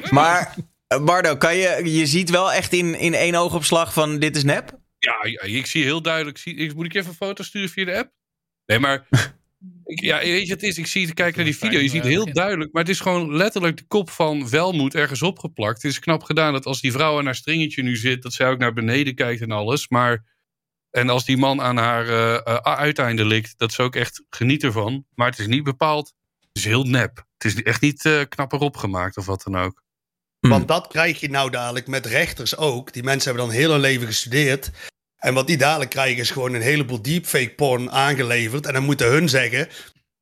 Maar 0.09 0.55
eh, 0.87 1.03
Bardo, 1.03 1.35
kan 1.35 1.55
je, 1.55 1.91
je 1.91 2.05
ziet 2.05 2.29
wel 2.29 2.51
echt 2.51 2.73
in, 2.73 2.95
in 2.95 3.13
één 3.13 3.35
oogopslag 3.35 3.93
van 3.93 4.19
dit 4.19 4.35
is 4.35 4.43
nep? 4.43 4.79
Ja, 4.97 5.17
ja, 5.21 5.41
ik 5.41 5.65
zie 5.65 5.83
heel 5.83 6.01
duidelijk. 6.01 6.37
Zie, 6.37 6.55
ik, 6.55 6.75
moet 6.75 6.85
ik 6.85 6.93
je 6.93 6.99
even 6.99 7.11
een 7.11 7.17
foto 7.17 7.43
sturen 7.43 7.69
via 7.69 7.85
de 7.85 7.97
app? 7.97 8.11
Nee, 8.65 8.79
maar. 8.79 9.07
ik, 9.85 9.99
ja, 9.99 10.19
weet 10.19 10.47
je, 10.47 10.53
het 10.53 10.63
is. 10.63 10.77
Ik 10.77 10.87
zie 10.87 11.07
te 11.07 11.13
kijken 11.13 11.35
naar 11.35 11.45
die 11.45 11.57
video. 11.57 11.79
Je 11.79 11.89
ziet 11.89 12.03
heel 12.03 12.33
duidelijk. 12.33 12.71
Maar 12.71 12.81
het 12.81 12.91
is 12.91 12.99
gewoon 12.99 13.35
letterlijk 13.35 13.77
de 13.77 13.83
kop 13.87 14.09
van 14.09 14.49
Welmoed 14.49 14.95
ergens 14.95 15.21
opgeplakt. 15.21 15.81
Het 15.81 15.91
is 15.91 15.99
knap 15.99 16.23
gedaan 16.23 16.53
dat 16.53 16.65
als 16.65 16.81
die 16.81 16.91
vrouw 16.91 17.17
aan 17.17 17.25
haar 17.25 17.35
stringetje 17.35 17.83
nu 17.83 17.95
zit. 17.95 18.21
dat 18.21 18.33
zij 18.33 18.49
ook 18.49 18.57
naar 18.57 18.73
beneden 18.73 19.15
kijkt 19.15 19.41
en 19.41 19.51
alles. 19.51 19.89
Maar. 19.89 20.31
En 20.91 21.09
als 21.09 21.25
die 21.25 21.37
man 21.37 21.61
aan 21.61 21.77
haar 21.77 22.07
eh, 22.07 22.35
eh, 22.35 22.55
uiteinde 22.55 23.25
likt. 23.25 23.53
dat 23.57 23.73
ze 23.73 23.81
ook 23.81 23.95
echt 23.95 24.23
geniet 24.29 24.63
ervan. 24.63 25.05
Maar 25.15 25.29
het 25.29 25.39
is 25.39 25.47
niet 25.47 25.63
bepaald. 25.63 26.13
Het 26.39 26.57
is 26.57 26.65
heel 26.65 26.83
nep. 26.83 27.25
Het 27.37 27.45
is 27.45 27.63
echt 27.63 27.81
niet 27.81 28.05
eh, 28.05 28.21
knap 28.29 28.53
erop 28.53 28.77
gemaakt 28.77 29.17
of 29.17 29.25
wat 29.25 29.43
dan 29.43 29.57
ook. 29.57 29.83
Hm. 30.39 30.49
Want 30.49 30.67
dat 30.67 30.87
krijg 30.87 31.19
je 31.19 31.29
nou 31.29 31.49
dadelijk 31.49 31.87
met 31.87 32.05
rechters 32.05 32.57
ook. 32.57 32.93
Die 32.93 33.03
mensen 33.03 33.29
hebben 33.29 33.47
dan 33.47 33.57
heel 33.57 33.71
hun 33.71 33.79
leven 33.79 34.07
gestudeerd. 34.07 34.71
En 35.23 35.33
wat 35.33 35.47
die 35.47 35.57
dadelijk 35.57 35.89
krijgen 35.89 36.21
is 36.21 36.31
gewoon 36.31 36.53
een 36.53 36.61
heleboel 36.61 37.01
deepfake 37.01 37.53
porn 37.55 37.91
aangeleverd. 37.91 38.65
En 38.65 38.73
dan 38.73 38.83
moeten 38.83 39.07
hun 39.07 39.29
zeggen 39.29 39.67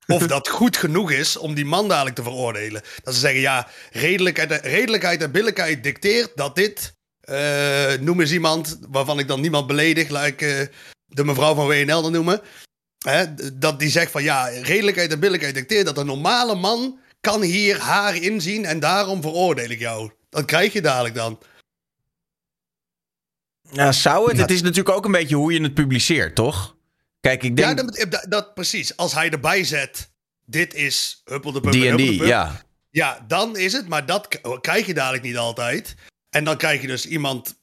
of 0.07 0.27
dat 0.27 0.47
goed 0.59 0.77
genoeg 0.77 1.11
is 1.11 1.37
om 1.37 1.53
die 1.53 1.65
man 1.65 1.87
dadelijk 1.87 2.15
te 2.15 2.23
veroordelen. 2.23 2.81
Dat 3.03 3.13
ze 3.13 3.19
zeggen, 3.19 3.41
ja, 3.41 3.67
redelijkheid, 3.91 4.65
redelijkheid 4.65 5.21
en 5.21 5.31
billijkheid 5.31 5.83
dicteert 5.83 6.31
dat 6.35 6.55
dit... 6.55 6.95
eh, 7.21 7.93
noem 7.99 8.21
eens 8.21 8.31
iemand 8.31 8.79
waarvan 8.89 9.19
ik 9.19 9.27
dan 9.27 9.41
niemand 9.41 9.67
beledig, 9.67 10.09
laat 10.09 10.25
ik 10.25 10.41
eh, 10.41 10.59
de 11.05 11.23
mevrouw 11.23 11.55
van 11.55 11.67
WNL 11.67 12.01
dan 12.01 12.11
noemen. 12.11 12.41
Hè, 12.97 13.33
dat 13.53 13.79
die 13.79 13.89
zegt 13.89 14.11
van 14.11 14.23
ja, 14.23 14.47
redelijkheid 14.47 15.11
en 15.11 15.19
billijkheid 15.19 15.55
dicteert 15.55 15.85
dat 15.85 15.97
een 15.97 16.05
normale 16.05 16.55
man 16.55 16.99
kan 17.21 17.41
hier 17.41 17.79
haar 17.79 18.15
inzien 18.15 18.65
en 18.65 18.79
daarom 18.79 19.21
veroordeel 19.21 19.69
ik 19.69 19.79
jou. 19.79 20.11
Dat 20.29 20.45
krijg 20.45 20.73
je 20.73 20.81
dadelijk 20.81 21.15
dan. 21.15 21.39
Ja, 23.72 23.91
zou 23.91 24.30
het? 24.30 24.38
Het 24.38 24.51
is 24.51 24.61
natuurlijk 24.61 24.95
ook 24.95 25.05
een 25.05 25.11
beetje 25.11 25.36
hoe 25.36 25.53
je 25.53 25.61
het 25.61 25.74
publiceert, 25.74 26.36
toch? 26.36 26.76
Kijk, 27.19 27.43
ik 27.43 27.57
Ja, 27.59 27.74
denk 27.74 27.78
dat, 27.95 28.05
dat, 28.11 28.26
dat- 28.30 28.53
precies. 28.53 28.97
Als 28.97 29.13
hij 29.13 29.30
erbij 29.30 29.63
zet, 29.63 30.09
dit 30.45 30.74
is 30.74 31.22
huppel 31.26 31.51
de 31.51 31.61
pup 31.61 31.72
pup. 31.72 32.28
ja. 32.28 32.61
Ja, 32.89 33.26
dan 33.28 33.57
is 33.57 33.74
het, 33.74 33.88
maar 33.88 34.05
dat 34.05 34.28
k- 34.28 34.57
krijg 34.61 34.86
je 34.86 34.93
dadelijk 34.93 35.24
niet 35.24 35.38
altijd. 35.38 35.95
En 36.30 36.43
dan 36.43 36.57
krijg 36.57 36.82
je 36.82 36.88
dus 36.88 37.05
iemand 37.05 37.55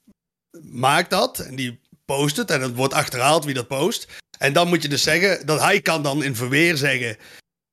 maakt 0.63 1.11
dat 1.11 1.39
en 1.39 1.57
die 1.57 1.81
post 2.05 2.37
het 2.37 2.51
en 2.51 2.61
het 2.61 2.75
wordt 2.75 2.95
achterhaald 2.95 3.45
wie 3.45 3.55
dat 3.55 3.69
post. 3.69 4.07
En 4.39 4.53
dan 4.53 4.69
moet 4.69 4.83
je 4.83 4.89
dus 4.89 5.03
zeggen 5.03 5.47
dat 5.47 5.61
hij 5.61 5.81
kan 5.81 6.03
dan 6.03 6.23
in 6.23 6.37
verweer 6.37 6.77
zeggen 6.77 7.17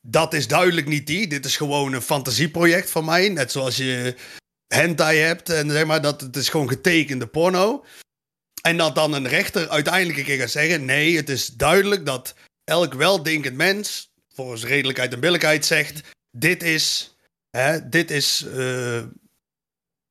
dat 0.02 0.34
is 0.34 0.48
duidelijk 0.48 0.88
niet 0.88 1.08
die. 1.08 1.28
Dit 1.28 1.46
is 1.46 1.58
gewoon 1.58 1.94
een 1.94 2.02
fantasieproject 2.02 2.90
van 2.92 3.06
mij, 3.06 3.30
net 3.30 3.52
zoals 3.52 3.78
je 3.78 4.16
hentai 4.68 5.18
hebt 5.20 5.50
en 5.50 5.72
zeg 5.72 5.86
maar 5.86 6.02
dat 6.02 6.22
het 6.22 6.36
is 6.36 6.50
gewoon 6.50 6.68
getekende 6.70 7.28
porno. 7.28 7.86
En 8.66 8.78
dat 8.78 8.96
dan 8.96 9.14
een 9.14 9.28
rechter 9.28 9.70
uiteindelijk 9.70 10.18
een 10.18 10.26
keer 10.26 10.40
gaat 10.40 10.50
zeggen: 10.50 10.86
nee, 10.86 11.16
het 11.16 11.30
is 11.30 11.48
duidelijk 11.48 12.06
dat 12.06 12.34
elk 12.64 12.94
weldenkend 12.94 13.56
mens 13.56 14.14
volgens 14.34 14.64
redelijkheid 14.64 15.14
en 15.14 15.20
billijkheid 15.20 15.66
zegt: 15.66 16.02
dit 16.32 16.64
is, 16.64 17.16
hè, 17.50 17.90
dit 17.90 18.12
is, 18.12 18.46
eh, 18.56 19.04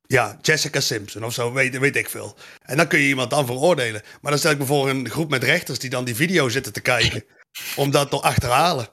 ja, 0.02 0.38
Jessica 0.42 0.80
Simpson 0.80 1.24
of 1.24 1.34
zo, 1.34 1.52
weet, 1.52 1.78
weet 1.78 1.96
ik 1.96 2.08
veel. 2.08 2.36
En 2.62 2.76
dan 2.76 2.86
kun 2.86 2.98
je 2.98 3.08
iemand 3.08 3.30
dan 3.30 3.46
veroordelen. 3.46 4.02
Maar 4.20 4.30
dan 4.30 4.40
stel 4.40 4.50
ik 4.50 4.58
me 4.58 4.64
voor 4.64 4.88
een 4.88 5.10
groep 5.10 5.30
met 5.30 5.44
rechters 5.44 5.78
die 5.78 5.90
dan 5.90 6.04
die 6.04 6.14
video 6.14 6.48
zitten 6.48 6.72
te 6.72 6.80
kijken, 6.80 7.24
om 7.76 7.90
dat 7.90 8.10
te 8.10 8.20
achterhalen. 8.20 8.88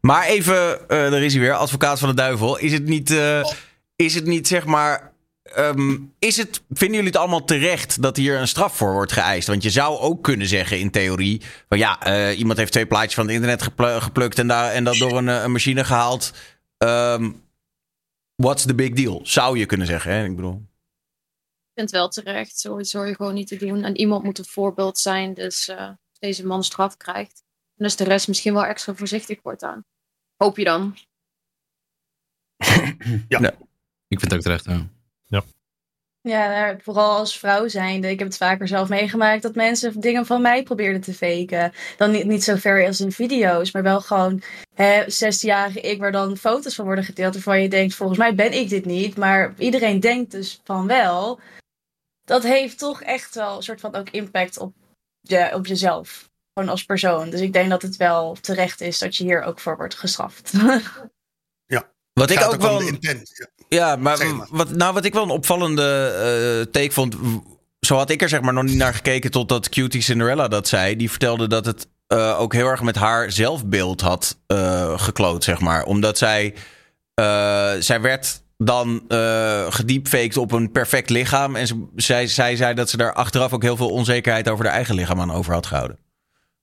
Maar 0.00 0.26
even, 0.26 0.88
eh 0.88 1.12
er 1.12 1.22
is 1.22 1.32
hij 1.32 1.42
weer, 1.42 1.54
advocaat 1.54 1.98
van 1.98 2.08
de 2.08 2.14
duivel. 2.14 2.58
Is 2.58 2.72
het 2.72 2.84
niet, 2.84 3.10
eh, 3.10 3.52
is 3.96 4.14
het 4.14 4.24
niet 4.24 4.48
zeg 4.48 4.64
maar... 4.64 5.07
ehm, 5.54 5.98
is 6.18 6.36
het, 6.36 6.62
vinden 6.68 6.96
jullie 6.96 7.10
het 7.10 7.20
allemaal 7.20 7.44
terecht 7.44 8.02
dat 8.02 8.16
hier 8.16 8.38
een 8.38 8.48
straf 8.48 8.76
voor 8.76 8.92
wordt 8.92 9.12
geëist? 9.12 9.48
Want 9.48 9.62
je 9.62 9.70
zou 9.70 9.98
ook 9.98 10.22
kunnen 10.22 10.46
zeggen 10.46 10.78
in 10.78 10.90
theorie... 10.90 11.42
van 11.68 11.78
ja, 11.78 12.02
eh, 12.02 12.38
iemand 12.38 12.58
heeft 12.58 12.72
twee 12.72 12.86
plaatjes 12.86 13.14
van 13.14 13.24
het 13.24 13.34
internet 13.34 13.62
gepl- 13.62 13.98
geplukt... 13.98 14.38
en, 14.38 14.46
daar, 14.46 14.72
en 14.72 14.84
dat 14.84 14.96
door 14.96 15.18
een, 15.18 15.28
eh, 15.28 15.42
een 15.42 15.52
machine 15.52 15.84
gehaald. 15.84 16.32
Ehm, 16.76 17.30
what's 18.34 18.64
the 18.64 18.74
big 18.74 18.92
deal? 18.92 19.20
Zou 19.22 19.58
je 19.58 19.66
kunnen 19.66 19.86
zeggen, 19.86 20.12
hè? 20.12 20.24
Ik 20.24 20.36
bedoel... 20.36 20.54
Ik 20.54 21.74
vind 21.74 21.90
het 21.90 21.90
wel 21.90 22.08
terecht. 22.08 22.58
Zoiets 22.58 22.92
hoor 22.92 23.06
je 23.06 23.14
gewoon 23.14 23.34
niet 23.34 23.48
te 23.48 23.56
doen. 23.56 23.84
En 23.84 23.96
iemand 23.96 24.24
moet 24.24 24.38
een 24.38 24.44
voorbeeld 24.44 24.98
zijn. 24.98 25.34
Dus 25.34 25.68
eh, 25.68 25.88
als 25.88 26.18
deze 26.18 26.46
man 26.46 26.64
straf 26.64 26.96
krijgt. 26.96 27.42
En 27.76 27.84
dus 27.84 27.96
de 27.96 28.04
rest 28.04 28.28
misschien 28.28 28.54
wel 28.54 28.64
extra 28.64 28.94
voorzichtig 28.94 29.42
wordt 29.42 29.62
aan. 29.62 29.84
Hoop 30.36 30.56
je 30.56 30.64
dan. 30.64 30.96
Ik 34.08 34.18
vind 34.18 34.32
het 34.32 34.34
ook 34.34 34.40
terecht, 34.40 34.64
ja. 34.64 34.88
Ja, 36.28 36.48
nou, 36.48 36.78
vooral 36.82 37.16
als 37.16 37.38
vrouw 37.38 37.68
zijnde. 37.68 38.10
Ik 38.10 38.18
heb 38.18 38.28
het 38.28 38.36
vaker 38.36 38.68
zelf 38.68 38.88
meegemaakt 38.88 39.42
dat 39.42 39.54
mensen 39.54 40.00
dingen 40.00 40.26
van 40.26 40.42
mij 40.42 40.62
probeerden 40.62 41.00
te 41.00 41.14
faken. 41.14 41.72
Dan 41.96 42.10
niet, 42.10 42.24
niet 42.24 42.44
zo 42.44 42.56
ver 42.56 42.86
als 42.86 43.00
in 43.00 43.12
video's, 43.12 43.72
maar 43.72 43.82
wel 43.82 44.00
gewoon 44.00 44.42
hè, 44.74 45.04
16-jarige 45.04 45.80
ik, 45.80 45.98
waar 45.98 46.12
dan 46.12 46.36
foto's 46.36 46.74
van 46.74 46.84
worden 46.84 47.04
gedeeld. 47.04 47.34
Waarvan 47.34 47.62
je 47.62 47.68
denkt, 47.68 47.94
volgens 47.94 48.18
mij 48.18 48.34
ben 48.34 48.52
ik 48.52 48.68
dit 48.68 48.84
niet. 48.84 49.16
Maar 49.16 49.54
iedereen 49.58 50.00
denkt 50.00 50.30
dus 50.30 50.60
van 50.64 50.86
wel. 50.86 51.40
Dat 52.24 52.42
heeft 52.42 52.78
toch 52.78 53.02
echt 53.02 53.34
wel 53.34 53.56
een 53.56 53.62
soort 53.62 53.80
van 53.80 53.94
ook 53.94 54.10
impact 54.10 54.58
op, 54.58 54.74
je, 55.20 55.50
op 55.54 55.66
jezelf. 55.66 56.28
Gewoon 56.54 56.68
als 56.68 56.84
persoon. 56.84 57.30
Dus 57.30 57.40
ik 57.40 57.52
denk 57.52 57.70
dat 57.70 57.82
het 57.82 57.96
wel 57.96 58.36
terecht 58.40 58.80
is 58.80 58.98
dat 58.98 59.16
je 59.16 59.24
hier 59.24 59.42
ook 59.42 59.60
voor 59.60 59.76
wordt 59.76 59.94
gestraft. 59.94 60.52
Wat 62.18 62.30
ik 62.30 62.38
Gaat 62.38 62.54
ook 62.54 62.60
wel... 62.60 62.76
om 62.76 62.78
de 62.78 62.86
intent. 62.86 63.30
Ja. 63.34 63.57
Ja, 63.68 63.96
maar, 63.96 64.16
Zeg 64.16 64.34
maar. 64.34 64.46
Wat, 64.50 64.70
nou, 64.70 64.94
wat 64.94 65.04
ik 65.04 65.12
wel 65.12 65.22
een 65.22 65.30
opvallende 65.30 66.12
eh 66.62 66.72
take 66.72 66.92
vond. 66.92 67.16
Zo 67.80 67.96
had 67.96 68.10
ik 68.10 68.22
er 68.22 68.28
zeg 68.28 68.40
maar 68.40 68.52
nog 68.52 68.64
niet 68.64 68.76
naar 68.76 68.94
gekeken 68.94 69.30
totdat 69.30 69.68
Cutie 69.68 70.02
Cinderella 70.02 70.48
dat 70.48 70.68
zei. 70.68 70.96
Die 70.96 71.10
vertelde 71.10 71.46
dat 71.46 71.66
het 71.66 71.88
eh, 72.06 72.40
ook 72.40 72.52
heel 72.52 72.66
erg 72.66 72.82
met 72.82 72.96
haar 72.96 73.32
zelfbeeld 73.32 74.00
had 74.00 74.38
eh, 74.46 74.98
gekloot, 74.98 75.44
zeg 75.44 75.60
maar. 75.60 75.84
Omdat 75.84 76.18
zij, 76.18 76.54
eh, 77.14 77.72
zij 77.78 78.00
werd 78.00 78.42
dan 78.56 79.04
eh 79.08 79.66
gediepfaked 79.72 80.36
op 80.36 80.52
een 80.52 80.72
perfect 80.72 81.10
lichaam. 81.10 81.56
En 81.56 81.66
ze, 81.66 81.86
zij, 81.96 82.26
zij 82.26 82.56
zei 82.56 82.74
dat 82.74 82.90
ze 82.90 82.96
daar 82.96 83.12
achteraf 83.12 83.52
ook 83.52 83.62
heel 83.62 83.76
veel 83.76 83.90
onzekerheid 83.90 84.48
over 84.48 84.64
haar 84.64 84.74
eigen 84.74 84.94
lichaam 84.94 85.20
aan 85.20 85.32
over 85.32 85.52
had 85.52 85.66
gehouden. 85.66 85.98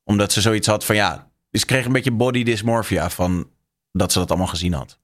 Omdat 0.04 0.32
ze 0.32 0.42
zoiets 0.42 0.68
had 0.68 0.86
van 0.86 0.96
ja, 0.96 1.32
ze 1.52 1.66
kreeg 1.66 1.86
een 1.86 1.92
beetje 1.92 2.12
body 2.12 2.44
dysmorphia 2.44 3.10
van 3.10 3.50
dat 3.92 4.12
ze 4.12 4.20
dat 4.20 4.30
allemaal 4.30 4.48
gezien 4.48 4.74
had. 4.74 5.00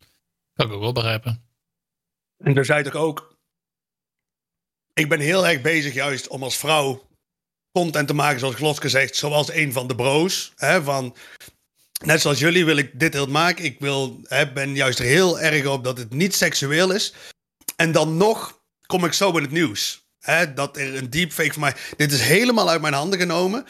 Kan 0.54 0.68
ik 0.68 0.74
ook 0.74 0.82
wel 0.82 0.92
begrijpen. 0.92 1.51
En 2.44 2.54
daar 2.54 2.66
zei 2.66 2.84
ik 2.84 2.96
ook. 2.96 3.36
Ik 4.94 5.10
ben 5.10 5.20
heel 5.20 5.48
erg 5.48 5.62
bezig 5.62 5.94
juist 5.94 6.28
om 6.28 6.44
als 6.44 6.58
vrouw 6.58 7.10
content 7.72 8.08
te 8.08 8.14
maken, 8.14 8.40
zoals 8.40 8.56
Gloske 8.56 8.90
zegt, 8.90 9.16
zoals 9.16 9.52
een 9.52 9.74
van 9.74 9.88
de 9.88 9.96
bro's. 9.96 10.54
Hè, 10.56 10.84
van, 10.84 11.16
net 12.04 12.22
zoals 12.22 12.40
jullie 12.40 12.66
wil 12.66 12.78
ik 12.78 13.00
dit 13.00 13.14
heel 13.14 13.28
maken. 13.28 13.66
Ik 13.66 13.80
wil, 13.80 14.20
hè, 14.24 14.52
ben 14.52 14.76
juist 14.76 15.00
heel 15.00 15.40
erg 15.40 15.66
op 15.66 15.84
dat 15.84 15.98
het 15.98 16.14
niet 16.14 16.36
seksueel 16.36 16.92
is. 16.92 17.14
En 17.76 17.92
dan 17.92 18.18
nog 18.18 18.62
kom 18.86 19.06
ik 19.06 19.14
zo 19.14 19.38
in 19.38 19.44
het 19.44 19.52
nieuws. 19.52 20.06
Hè, 20.20 20.54
dat 20.54 20.78
er 20.78 20.96
een 20.96 21.10
deepfake 21.10 21.54
van 21.54 21.62
mij... 21.62 21.76
Dit 21.98 22.12
is 22.12 22.22
helemaal 22.22 22.70
uit 22.70 22.82
mijn 22.82 22.94
handen 22.94 23.20
genomen. 23.20 23.66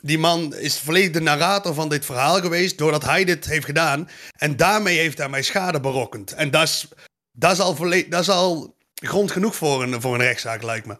Die 0.00 0.18
man 0.18 0.54
is 0.54 0.78
volledig 0.78 1.10
de 1.10 1.20
narrator 1.20 1.74
van 1.74 1.88
dit 1.88 2.04
verhaal 2.04 2.40
geweest... 2.40 2.78
doordat 2.78 3.04
hij 3.04 3.24
dit 3.24 3.44
heeft 3.44 3.64
gedaan. 3.64 4.08
En 4.38 4.56
daarmee 4.56 4.98
heeft 4.98 5.18
hij 5.18 5.28
mij 5.28 5.42
schade 5.42 5.80
berokkend. 5.80 6.32
En 6.32 6.50
dat 6.50 6.62
is, 6.62 6.88
dat 7.36 7.52
is, 7.52 7.60
al, 7.60 7.74
dat 8.08 8.20
is 8.20 8.28
al 8.28 8.76
grond 8.94 9.30
genoeg 9.30 9.56
voor 9.56 9.82
een, 9.82 10.00
voor 10.00 10.14
een 10.14 10.20
rechtszaak, 10.20 10.62
lijkt 10.62 10.86
me. 10.86 10.98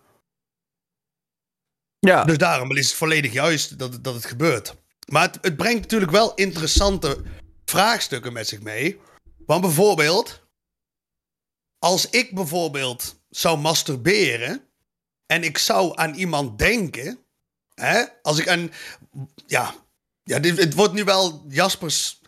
Ja. 1.99 2.25
Dus 2.25 2.39
daarom 2.39 2.77
is 2.77 2.87
het 2.87 2.97
volledig 2.97 3.33
juist 3.33 3.79
dat, 3.79 3.93
het- 3.93 4.05
dat 4.05 4.15
het 4.15 4.25
gebeurt. 4.27 4.75
Maar 5.09 5.23
het, 5.23 5.39
het 5.41 5.57
brengt 5.57 5.81
natuurlijk 5.81 6.11
wel 6.11 6.35
interessante 6.35 7.23
vraagstukken 7.65 8.33
met 8.33 8.49
zich 8.49 8.61
mee. 8.61 9.01
Want 9.47 9.61
bijvoorbeeld, 9.61 10.43
als 11.79 12.11
ik 12.11 12.35
bijvoorbeeld 12.35 13.21
zou 13.29 13.59
masturberen 13.59 14.69
en 15.27 15.43
ik 15.45 15.59
zou 15.59 15.93
aan 15.97 16.15
iemand 16.15 16.59
denken, 16.59 17.19
hè, 17.75 18.05
als 18.23 18.39
ik 18.39 18.49
aan, 18.49 18.71
ja, 19.47 19.75
ja 20.23 20.39
dit, 20.39 20.59
het 20.59 20.75
wordt 20.75 20.93
nu 20.93 21.05
wel 21.05 21.45
Jaspers 21.49 22.21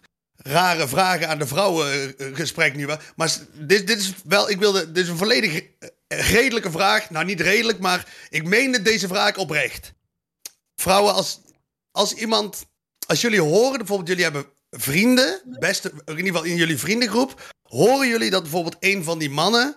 rare 0.47 0.88
vragen 0.88 1.28
aan 1.28 1.38
de 1.38 1.47
vrouwen 1.47 2.18
eh, 2.18 2.34
gesprek 2.34 2.76
nu 2.76 2.88
maar 3.16 3.38
dit, 3.53 3.86
dit 3.86 3.99
is 3.99 4.12
wel, 4.24 4.51
ik 4.51 4.59
wilde, 4.59 4.92
dit 4.92 5.05
is 5.05 5.11
een 5.11 5.16
volledig 5.16 5.62
eh, 5.62 5.88
redelijke 6.30 6.70
vraag, 6.70 7.11
nou 7.11 7.24
niet 7.24 7.40
redelijk, 7.40 7.78
maar 7.78 8.12
ik 8.30 8.44
meende 8.44 8.82
deze 8.82 9.09
vraag 9.09 9.36
oprecht. 9.36 9.92
Vrouwen, 10.76 11.14
als, 11.14 11.40
als 11.90 12.12
iemand, 12.12 12.66
als 13.07 13.20
jullie 13.20 13.40
horen, 13.40 13.78
bijvoorbeeld 13.78 14.09
jullie 14.09 14.22
hebben 14.22 14.47
vrienden, 14.70 15.42
beste, 15.59 15.92
in 16.05 16.16
ieder 16.16 16.26
geval 16.26 16.44
in 16.44 16.57
jullie 16.57 16.78
vriendengroep, 16.78 17.55
horen 17.62 18.09
jullie 18.09 18.30
dat 18.30 18.42
bijvoorbeeld 18.42 18.76
een 18.80 19.05
van 19.05 19.18
die 19.18 19.30
mannen 19.30 19.76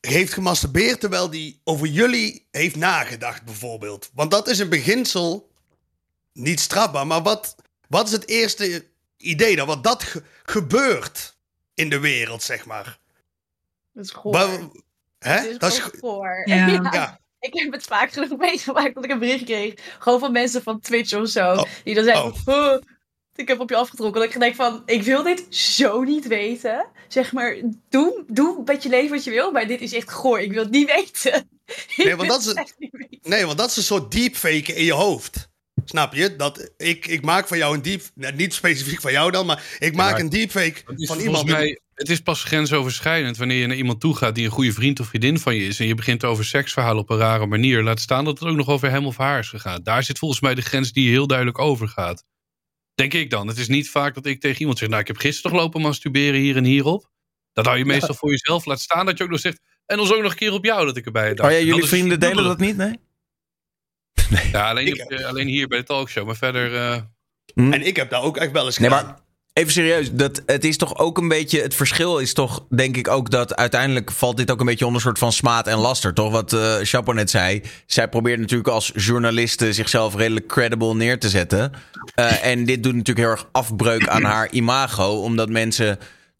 heeft 0.00 0.32
gemasturbeerd 0.32 1.00
terwijl 1.00 1.30
die 1.30 1.60
over 1.64 1.86
jullie 1.86 2.48
heeft 2.50 2.76
nagedacht, 2.76 3.44
bijvoorbeeld. 3.44 4.10
Want 4.14 4.30
dat 4.30 4.48
is 4.48 4.58
een 4.58 4.68
beginsel 4.68 5.50
niet 6.32 6.60
strafbaar, 6.60 7.06
maar 7.06 7.22
wat, 7.22 7.56
Wat 7.90 8.06
is 8.06 8.12
het 8.12 8.28
eerste 8.28 8.89
idee 9.20 9.56
dan? 9.56 9.66
Wat 9.66 9.84
dat 9.84 10.02
ge- 10.02 10.22
gebeurt 10.42 11.36
in 11.74 11.90
de 11.90 11.98
wereld, 11.98 12.42
zeg 12.42 12.66
maar. 12.66 12.98
Dat 13.92 14.04
is 14.04 14.10
goor. 14.10 14.70
Hè? 15.18 15.56
Dat 15.58 15.72
is, 15.72 15.78
goor. 15.78 16.42
Ja. 16.48 16.66
ja. 16.92 17.18
Ik 17.40 17.54
heb 17.54 17.72
het 17.72 17.82
vaak 17.84 18.12
genoeg 18.12 18.38
meegemaakt 18.38 18.94
dat 18.94 19.04
ik 19.04 19.10
een 19.10 19.18
bericht 19.18 19.44
kreeg. 19.44 19.74
Gewoon 19.98 20.18
van 20.20 20.32
mensen 20.32 20.62
van 20.62 20.80
Twitch 20.80 21.14
of 21.14 21.28
zo. 21.28 21.52
Oh. 21.52 21.62
Die 21.84 21.94
dan 21.94 22.04
zeggen 22.04 22.24
Oh. 22.24 22.34
van, 22.44 22.54
"Huh, 22.54 22.80
ik 23.34 23.48
heb 23.48 23.60
op 23.60 23.68
je 23.70 23.76
afgetrokken. 23.76 24.20
Dat 24.20 24.34
ik 24.34 24.40
denk 24.40 24.54
van, 24.54 24.82
ik 24.86 25.02
wil 25.02 25.22
dit 25.22 25.54
zo 25.56 26.02
niet 26.02 26.26
weten. 26.26 26.86
Zeg 27.08 27.32
maar, 27.32 27.56
doe, 27.88 28.24
doe 28.26 28.62
met 28.64 28.82
je 28.82 28.88
leven 28.88 29.14
wat 29.14 29.24
je 29.24 29.30
wil. 29.30 29.50
Maar 29.52 29.66
dit 29.66 29.80
is 29.80 29.92
echt 29.92 30.10
goor. 30.10 30.40
Ik 30.40 30.52
wil 30.52 30.62
het 30.62 30.70
niet 30.72 30.92
weten. 30.92 31.48
Nee, 31.96 32.16
want 32.16 32.28
dat 32.28 32.40
is. 32.40 32.74
Nee, 33.22 33.46
want 33.46 33.58
dat 33.58 33.70
is 33.70 33.76
een 33.76 33.82
soort 33.82 34.12
deepfaken 34.12 34.74
in 34.76 34.84
je 34.84 34.92
hoofd. 34.92 35.48
Snap 35.90 36.14
je? 36.14 36.36
Dat 36.36 36.72
ik, 36.76 37.06
ik 37.06 37.22
maak 37.22 37.48
van 37.48 37.58
jou 37.58 37.74
een 37.74 37.82
deep... 37.82 38.02
nou, 38.14 38.34
niet 38.34 38.54
specifiek 38.54 39.00
van 39.00 39.12
jou 39.12 39.30
dan, 39.30 39.46
maar 39.46 39.64
ik 39.78 39.94
maak 39.94 40.10
maar 40.10 40.20
een 40.20 40.28
deepfake 40.28 40.82
van 40.84 40.94
volgens 40.96 41.22
iemand... 41.22 41.46
mij, 41.46 41.80
het 41.94 42.10
is 42.10 42.20
pas 42.20 42.44
grensoverschrijdend 42.44 43.36
wanneer 43.36 43.58
je 43.58 43.66
naar 43.66 43.76
iemand 43.76 44.00
toe 44.00 44.16
gaat 44.16 44.34
die 44.34 44.44
een 44.44 44.50
goede 44.50 44.72
vriend 44.72 45.00
of 45.00 45.06
vriendin 45.06 45.38
van 45.38 45.54
je 45.54 45.66
is. 45.66 45.80
En 45.80 45.86
je 45.86 45.94
begint 45.94 46.24
over 46.24 46.44
seksverhalen 46.44 47.02
op 47.02 47.10
een 47.10 47.18
rare 47.18 47.46
manier. 47.46 47.82
Laat 47.82 48.00
staan 48.00 48.24
dat 48.24 48.38
het 48.38 48.48
ook 48.48 48.56
nog 48.56 48.68
over 48.68 48.90
hem 48.90 49.06
of 49.06 49.16
haar 49.16 49.38
is 49.38 49.48
gegaan. 49.48 49.82
Daar 49.82 50.02
zit 50.02 50.18
volgens 50.18 50.40
mij 50.40 50.54
de 50.54 50.62
grens 50.62 50.92
die 50.92 51.10
heel 51.10 51.26
duidelijk 51.26 51.58
overgaat. 51.58 52.24
Denk 52.94 53.14
ik 53.14 53.30
dan. 53.30 53.48
Het 53.48 53.58
is 53.58 53.68
niet 53.68 53.90
vaak 53.90 54.14
dat 54.14 54.26
ik 54.26 54.40
tegen 54.40 54.60
iemand 54.60 54.78
zeg: 54.78 54.88
Nou, 54.88 55.00
ik 55.00 55.06
heb 55.06 55.16
gisteren 55.16 55.50
toch 55.50 55.60
lopen 55.60 55.80
masturberen 55.80 56.40
hier 56.40 56.56
en 56.56 56.64
hierop. 56.64 57.10
Dat 57.52 57.66
hou 57.66 57.78
je 57.78 57.84
meestal 57.84 58.14
voor 58.14 58.30
jezelf. 58.30 58.64
Laat 58.64 58.80
staan 58.80 59.06
dat 59.06 59.18
je 59.18 59.24
ook 59.24 59.30
nog 59.30 59.40
zegt. 59.40 59.60
En 59.86 59.96
dan 59.96 60.12
ook 60.12 60.22
nog 60.22 60.30
een 60.30 60.38
keer 60.38 60.52
op 60.52 60.64
jou 60.64 60.86
dat 60.86 60.96
ik 60.96 61.06
erbij 61.06 61.34
dacht. 61.34 61.52
Oh 61.52 61.58
ja, 61.58 61.64
jullie 61.64 61.82
is 61.82 61.88
vrienden 61.88 62.20
delen 62.20 62.44
dat 62.44 62.58
niet, 62.58 62.76
nee? 62.76 62.94
Ja, 64.52 64.68
alleen, 64.68 64.96
eh, 64.96 65.24
alleen 65.24 65.46
hier 65.46 65.68
bij 65.68 65.78
de 65.78 65.84
talkshow. 65.84 66.26
Maar 66.26 66.36
verder. 66.36 66.74
eh, 66.74 67.02
En 67.54 67.86
ik 67.86 67.96
heb 67.96 68.10
daar 68.10 68.22
ook 68.22 68.36
echt 68.36 68.52
wel 68.52 68.64
eens 68.66 68.78
Nee, 68.78 68.88
gedaan. 68.90 69.04
maar 69.06 69.18
even 69.52 69.72
serieus. 69.72 70.12
Dat, 70.12 70.42
het 70.46 70.64
is 70.64 70.76
toch 70.76 70.96
ook 70.98 71.18
een 71.18 71.28
beetje. 71.28 71.60
Het 71.62 71.74
verschil 71.74 72.18
is 72.18 72.32
toch, 72.32 72.66
denk 72.68 72.96
ik 72.96 73.08
ook, 73.08 73.30
dat 73.30 73.56
uiteindelijk 73.56 74.10
valt 74.12 74.36
dit 74.36 74.50
ook 74.50 74.60
een 74.60 74.66
beetje 74.66 74.86
onder 74.86 75.00
een 75.00 75.06
soort 75.06 75.18
van 75.18 75.32
smaad 75.32 75.66
en 75.66 75.78
laster. 75.78 76.14
Toch? 76.14 76.30
Wat 76.32 76.52
eh 76.52 76.76
Chapo 76.82 77.12
net 77.12 77.30
zei. 77.30 77.62
Zij 77.86 78.08
probeert 78.08 78.38
natuurlijk 78.40 78.68
als 78.68 78.92
journaliste 78.94 79.72
zichzelf 79.72 80.14
redelijk 80.16 80.46
credible 80.46 80.94
neer 80.94 81.18
te 81.18 81.28
zetten. 81.28 81.72
Eh, 82.14 82.44
en 82.46 82.64
dit 82.64 82.82
doet 82.82 82.94
natuurlijk 82.94 83.26
heel 83.26 83.36
erg 83.36 83.48
afbreuk 83.52 84.08
aan 84.08 84.24
haar 84.24 84.50
imago. 84.52 85.20
Omdat 85.22 85.48
mensen 85.48 85.98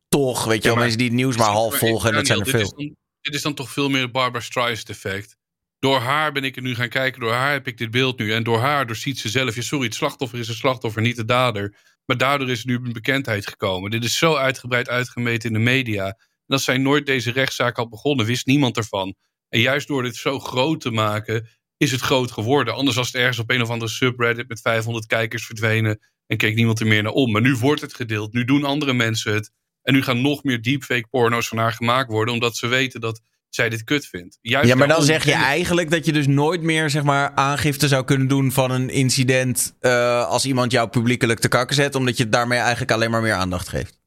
toch, 0.08 0.44
weet 0.44 0.62
je 0.62 0.68
wel, 0.68 0.78
mensen 0.78 0.98
die 0.98 1.06
het 1.06 1.16
nieuws 1.16 1.36
maar 1.36 1.46
half 1.48 1.76
volgen. 1.78 2.08
En 2.08 2.14
dat 2.14 2.26
zijn 2.26 2.40
er 2.40 2.46
veel. 2.46 2.58
Dit 2.60 2.68
is, 2.70 2.76
dan, 2.76 2.96
dit 3.20 3.34
is 3.34 3.42
dan 3.42 3.54
toch 3.54 3.70
veel 3.70 3.88
meer 3.88 4.02
het 4.02 4.12
Barbara 4.12 4.44
Streisand 4.44 4.88
effect. 4.88 5.36
Door 5.80 5.98
haar 5.98 6.32
ben 6.32 6.44
ik 6.44 6.56
er 6.56 6.62
nu 6.62 6.74
gaan 6.74 6.88
kijken. 6.88 7.20
Door 7.20 7.32
haar 7.32 7.52
heb 7.52 7.66
ik 7.66 7.78
dit 7.78 7.90
beeld 7.90 8.18
nu. 8.18 8.32
En 8.32 8.42
door 8.42 8.58
haar, 8.58 8.86
door 8.86 8.96
ziet 8.96 9.18
ze 9.18 9.28
zelf. 9.28 9.54
Ja, 9.54 9.62
sorry, 9.62 9.84
het 9.84 9.94
slachtoffer 9.94 10.38
is 10.38 10.48
een 10.48 10.54
slachtoffer, 10.54 11.02
niet 11.02 11.16
de 11.16 11.24
dader. 11.24 11.76
Maar 12.06 12.16
daardoor 12.16 12.50
is 12.50 12.64
nu 12.64 12.74
een 12.74 12.92
bekendheid 12.92 13.46
gekomen. 13.46 13.90
Dit 13.90 14.04
is 14.04 14.18
zo 14.18 14.34
uitgebreid 14.34 14.88
uitgemeten 14.88 15.48
in 15.48 15.54
de 15.54 15.62
media. 15.62 16.06
En 16.06 16.56
als 16.56 16.64
zij 16.64 16.78
nooit 16.78 17.06
deze 17.06 17.30
rechtszaak 17.30 17.76
had 17.76 17.90
begonnen, 17.90 18.26
wist 18.26 18.46
niemand 18.46 18.76
ervan. 18.76 19.14
En 19.48 19.60
juist 19.60 19.88
door 19.88 20.02
dit 20.02 20.16
zo 20.16 20.38
groot 20.38 20.80
te 20.80 20.90
maken, 20.90 21.48
is 21.76 21.90
het 21.90 22.00
groot 22.00 22.30
geworden. 22.30 22.74
Anders 22.74 22.96
was 22.96 23.06
het 23.06 23.16
ergens 23.16 23.38
op 23.38 23.50
een 23.50 23.62
of 23.62 23.70
andere 23.70 23.90
subreddit 23.90 24.48
met 24.48 24.60
500 24.60 25.06
kijkers 25.06 25.46
verdwenen. 25.46 26.00
En 26.26 26.36
keek 26.36 26.54
niemand 26.54 26.80
er 26.80 26.86
meer 26.86 27.02
naar 27.02 27.12
om. 27.12 27.32
Maar 27.32 27.42
nu 27.42 27.56
wordt 27.56 27.80
het 27.80 27.94
gedeeld. 27.94 28.32
Nu 28.32 28.44
doen 28.44 28.64
andere 28.64 28.92
mensen 28.92 29.34
het. 29.34 29.50
En 29.82 29.94
nu 29.94 30.02
gaan 30.02 30.20
nog 30.20 30.42
meer 30.44 30.62
deepfake 30.62 31.08
porno's 31.10 31.48
van 31.48 31.58
haar 31.58 31.72
gemaakt 31.72 32.10
worden. 32.10 32.34
Omdat 32.34 32.56
ze 32.56 32.66
weten 32.66 33.00
dat 33.00 33.20
zij 33.54 33.68
dit 33.68 33.84
kut 33.84 34.06
vindt. 34.06 34.38
Juist 34.40 34.68
Ja, 34.68 34.74
maar 34.74 34.88
dan 34.88 35.02
zeg 35.02 35.24
je 35.24 35.32
eigenlijk 35.32 35.90
dat 35.90 36.04
je 36.06 36.12
dus 36.12 36.26
nooit 36.26 36.62
meer 36.62 36.90
zeg 36.90 37.02
maar, 37.02 37.32
aangifte 37.34 37.88
zou 37.88 38.04
kunnen 38.04 38.28
doen 38.28 38.52
van 38.52 38.70
een 38.70 38.88
incident. 38.90 39.76
eh, 39.80 40.26
als 40.26 40.44
iemand 40.46 40.72
jou 40.72 40.88
publiekelijk 40.88 41.40
te 41.40 41.48
kakken 41.48 41.76
zet. 41.76 41.94
Omdat 41.94 42.16
je 42.16 42.28
daarmee 42.28 42.58
eigenlijk 42.58 42.90
alleen 42.90 43.10
maar 43.10 43.22
meer 43.22 43.32
aandacht 43.34 43.68
geeft. 43.68 43.98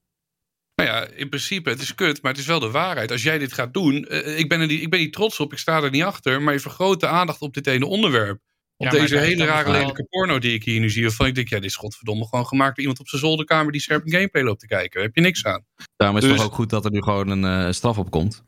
Nou 0.75 0.89
ja, 0.89 1.07
in 1.15 1.29
principe, 1.29 1.69
het 1.69 1.81
is 1.81 1.95
kut, 1.95 2.21
maar 2.21 2.31
het 2.31 2.41
is 2.41 2.47
wel 2.47 2.59
de 2.59 2.71
waarheid. 2.71 3.11
Als 3.11 3.23
jij 3.23 3.37
dit 3.37 3.53
gaat 3.53 3.73
doen, 3.73 4.05
eh, 4.05 4.37
ik, 4.39 4.49
ben 4.49 4.59
er 4.61 4.67
niet, 4.67 4.81
ik 4.81 4.89
ben 4.89 4.99
niet 4.99 5.13
trots 5.13 5.39
op, 5.39 5.51
ik 5.51 5.57
sta 5.57 5.81
er 5.83 5.89
niet 5.89 6.03
achter. 6.03 6.41
Maar 6.41 6.53
je 6.53 6.59
vergroot 6.59 6.99
de 6.99 7.07
aandacht 7.07 7.41
op 7.41 7.53
dit 7.53 7.67
ene 7.67 7.85
onderwerp. 7.85 8.39
Op 8.77 8.85
Ja, 8.85 8.91
deze 8.91 9.17
hele 9.17 9.45
rare 9.45 9.63
wel- 9.71 9.79
lelijke 9.79 10.03
porno 10.09 10.39
die 10.39 10.53
ik 10.53 10.63
hier 10.63 10.79
nu 10.79 10.89
zie. 10.89 11.03
Waarvan 11.03 11.25
ik 11.27 11.35
denk, 11.35 11.47
ja, 11.49 11.55
dit 11.59 11.69
is 11.69 11.75
godverdomme 11.75 12.25
gewoon 12.27 12.47
gemaakt 12.47 12.69
door 12.75 12.79
iemand 12.79 12.99
op 12.99 13.07
zijn 13.07 13.21
zolderkamer 13.21 13.71
die 13.71 13.81
scherp 13.81 14.05
een 14.05 14.11
gameplay 14.11 14.43
loopt 14.43 14.59
te 14.59 14.67
kijken. 14.67 14.91
Daar 14.93 15.03
heb 15.03 15.15
je 15.15 15.21
niks 15.21 15.45
aan. 15.45 15.65
Daarom 15.97 16.17
is 16.17 16.23
het 16.23 16.31
Dus- 16.31 16.41
toch 16.41 16.49
ook 16.51 16.55
goed 16.57 16.69
dat 16.69 16.85
er 16.85 16.91
nu 16.91 17.01
gewoon 17.01 17.29
een 17.29 17.65
eh, 17.65 17.71
straf 17.71 17.97
op 17.97 18.11
komt. 18.11 18.43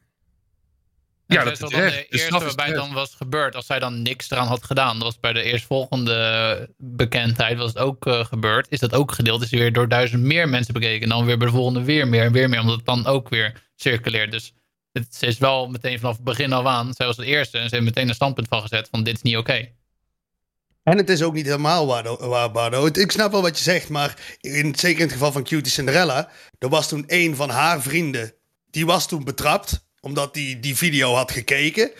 Ja, 1.27 1.39
Ja, 1.39 1.43
dat 1.43 1.45
dat 1.45 1.53
is 1.53 1.59
wel 1.59 1.69
dan 1.69 1.89
terecht. 1.89 2.11
de 2.11 2.17
De 2.17 2.23
straf 2.23 2.41
eerste 2.43 2.55
waarbij 2.57 2.75
dan 2.75 2.93
was 2.93 3.15
gebeurd. 3.15 3.55
Als 3.55 3.65
zij 3.65 3.79
dan 3.79 4.01
niks 4.01 4.31
eraan 4.31 4.47
had 4.47 4.63
gedaan. 4.63 4.93
Dat 4.95 5.03
was 5.03 5.19
bij 5.19 5.33
de 5.33 5.41
eerstvolgende 5.41 6.69
bekendheid 6.77 7.57
was 7.57 7.67
het 7.67 7.77
ook 7.77 8.05
eh, 8.05 8.25
gebeurd. 8.25 8.67
Is 8.69 8.79
dat 8.79 8.93
ook 8.93 9.11
gedeeld. 9.11 9.41
Is 9.41 9.49
weer 9.49 9.73
door 9.73 9.87
duizend 9.87 10.21
meer 10.21 10.49
mensen 10.49 10.73
bekeken. 10.73 11.01
En 11.03 11.09
dan 11.09 11.25
weer 11.25 11.37
bij 11.37 11.47
de 11.47 11.53
volgende 11.53 11.83
weer 11.83 12.07
meer 12.07 12.23
en 12.23 12.31
weer 12.31 12.49
meer. 12.49 12.59
Omdat 12.59 12.75
het 12.75 12.85
dan 12.85 13.05
ook 13.05 13.29
weer 13.29 13.63
circuleert. 13.75 14.31
Dus 14.31 14.53
het 14.91 15.17
is 15.19 15.37
wel 15.37 15.67
meteen 15.67 15.99
vanaf 15.99 16.15
het 16.15 16.23
begin 16.23 16.53
af 16.53 16.65
aan. 16.65 16.93
Zij 16.93 17.05
was 17.05 17.17
het 17.17 17.25
eerste. 17.25 17.57
En 17.57 17.69
ze 17.69 17.75
heeft 17.75 17.87
meteen 17.87 18.07
een 18.09 18.15
standpunt 18.15 18.47
van 18.47 18.61
gezet. 18.61 18.87
Van 18.91 19.03
dit 19.03 19.15
is 19.15 19.21
niet 19.21 19.37
oké. 19.37 19.67
En 20.83 20.97
het 20.97 21.09
is 21.09 21.21
ook 21.23 21.33
niet 21.33 21.45
helemaal 21.45 21.87
waar, 22.19 22.51
Bardo. 22.51 22.85
Ik 22.85 23.11
snap 23.11 23.31
wel 23.31 23.41
wat 23.41 23.57
je 23.57 23.63
zegt, 23.63 23.89
maar 23.89 24.37
in, 24.41 24.75
zeker 24.75 24.97
in 24.99 25.03
het 25.05 25.11
geval 25.13 25.31
van 25.31 25.43
Cutie 25.43 25.71
Cinderella, 25.71 26.29
er 26.59 26.69
was 26.69 26.87
toen 26.87 27.03
een 27.07 27.35
van 27.35 27.49
haar 27.49 27.81
vrienden, 27.81 28.33
die 28.69 28.85
was 28.85 29.07
toen 29.07 29.23
betrapt, 29.23 29.84
omdat 30.05 30.33
die 30.33 30.59
die 30.59 30.75
video 30.75 31.13
had 31.13 31.31
gekeken. 31.31 31.91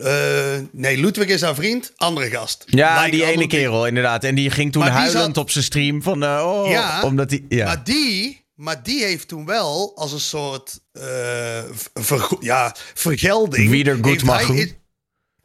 Eh, 0.00 0.58
nee, 0.72 0.96
Ludwig 0.98 1.26
is 1.28 1.40
haar 1.40 1.54
vriend, 1.54 1.92
andere 1.96 2.30
gast. 2.30 2.64
Ja, 2.66 2.94
Lijkt 2.94 3.12
die 3.16 3.24
ene 3.24 3.46
kerel 3.46 3.86
inderdaad. 3.86 4.24
En 4.24 4.34
die 4.34 4.50
ging 4.50 4.72
toen 4.72 4.82
Maar 4.82 4.90
huilend 4.90 5.24
zat- 5.34 5.36
op 5.44 5.50
zijn 5.50 5.64
stream 5.64 6.02
van... 6.02 6.22
eh, 6.22 6.42
oh, 6.62 6.70
Ja, 6.70 7.02
omdat 7.02 7.28
die, 7.28 7.46
ja. 7.48 7.64
Maar, 7.64 7.84
die, 7.84 8.44
maar 8.54 8.82
die 8.82 9.04
heeft 9.04 9.28
toen 9.28 9.44
wel 9.46 9.92
als 9.96 10.12
een 10.12 10.20
soort 10.20 10.80
eh, 10.92 11.62
ver- 11.94 12.36
ja, 12.40 12.74
vergelding. 12.94 13.70
Wieder 13.70 13.98
hij- 14.00 14.20
machen. 14.24 14.70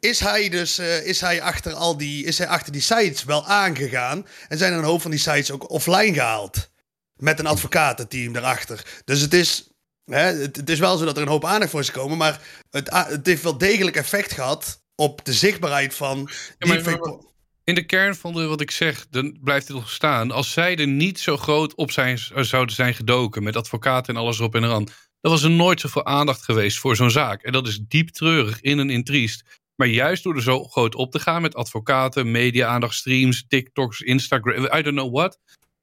Is, 0.00 0.20
hij 0.20 0.48
dus 0.48 0.78
is 1.04 1.20
hij 1.20 1.42
achter 1.42 1.72
al 1.72 1.96
die 1.96 2.24
is 2.24 2.38
hij 2.38 2.46
achter 2.46 2.72
die 2.72 2.80
sites 2.82 3.24
wel 3.24 3.46
aangegaan 3.46 4.26
en 4.48 4.58
zijn 4.58 4.72
er 4.72 4.78
een 4.78 4.84
hoop 4.84 5.02
van 5.02 5.10
die 5.10 5.20
sites 5.20 5.50
ook 5.50 5.70
offline 5.70 6.14
gehaald 6.14 6.70
met 7.16 7.38
een 7.38 7.46
advocatenteam 7.46 8.36
erachter. 8.36 8.84
Dus 9.04 9.20
het 9.20 9.34
is 9.34 9.69
het, 10.10 10.56
het 10.56 10.70
is 10.70 10.78
wel 10.78 10.96
zo 10.96 11.04
dat 11.04 11.16
er 11.16 11.22
een 11.22 11.28
hoop 11.28 11.44
aandacht 11.44 11.70
voor 11.70 11.80
is 11.80 11.88
gekomen, 11.88 12.18
maar 12.18 12.40
het, 12.70 13.20
heeft 13.22 13.42
wel 13.42 13.58
degelijk 13.58 13.96
effect 13.96 14.32
gehad 14.32 14.82
op 14.94 15.24
de 15.24 15.32
zichtbaarheid 15.32 15.94
van 15.94 16.30
Ja, 16.58 16.66
maar- 16.82 17.18
In 17.64 17.74
de 17.74 17.86
kern 17.86 18.14
van 18.14 18.32
de, 18.32 18.46
wat 18.46 18.60
ik 18.60 18.70
zeg, 18.70 19.06
dan 19.10 19.38
blijft 19.42 19.68
het 19.68 19.76
nog 19.76 19.90
staan. 19.90 20.30
Als 20.30 20.52
zij 20.52 20.76
er 20.76 20.86
niet 20.86 21.20
zo 21.20 21.36
groot 21.36 21.74
op 21.74 21.90
zijn, 21.90 22.18
zouden 22.34 22.74
zijn 22.74 22.94
gedoken, 22.94 23.42
met 23.42 23.56
advocaten 23.56 24.14
en 24.14 24.20
alles 24.20 24.38
erop 24.38 24.54
en 24.54 24.64
eraan, 24.64 24.84
dan 25.20 25.32
was 25.32 25.42
er 25.42 25.50
nooit 25.50 25.80
zoveel 25.80 26.06
aandacht 26.06 26.44
geweest 26.44 26.78
voor 26.78 26.96
zo'n 26.96 27.10
zaak. 27.10 27.42
En 27.42 27.52
dat 27.52 27.66
is 27.68 27.80
diep 27.88 28.08
treurig 28.08 28.60
in 28.60 28.78
en 28.78 28.90
in 28.90 29.04
triest. 29.04 29.44
Maar 29.76 29.88
juist 29.88 30.22
door 30.22 30.34
er 30.36 30.42
zo 30.42 30.64
groot 30.64 30.94
op 30.94 31.12
te 31.12 31.18
gaan 31.18 31.42
met 31.42 31.54
advocaten, 31.54 32.30
media-aandacht, 32.30 32.94
streams, 32.94 33.44
TikToks, 33.48 34.00
Instagram, 34.00 34.64
I 34.64 34.82
don't 34.82 34.96
know 34.96 35.14
what. 35.16 35.38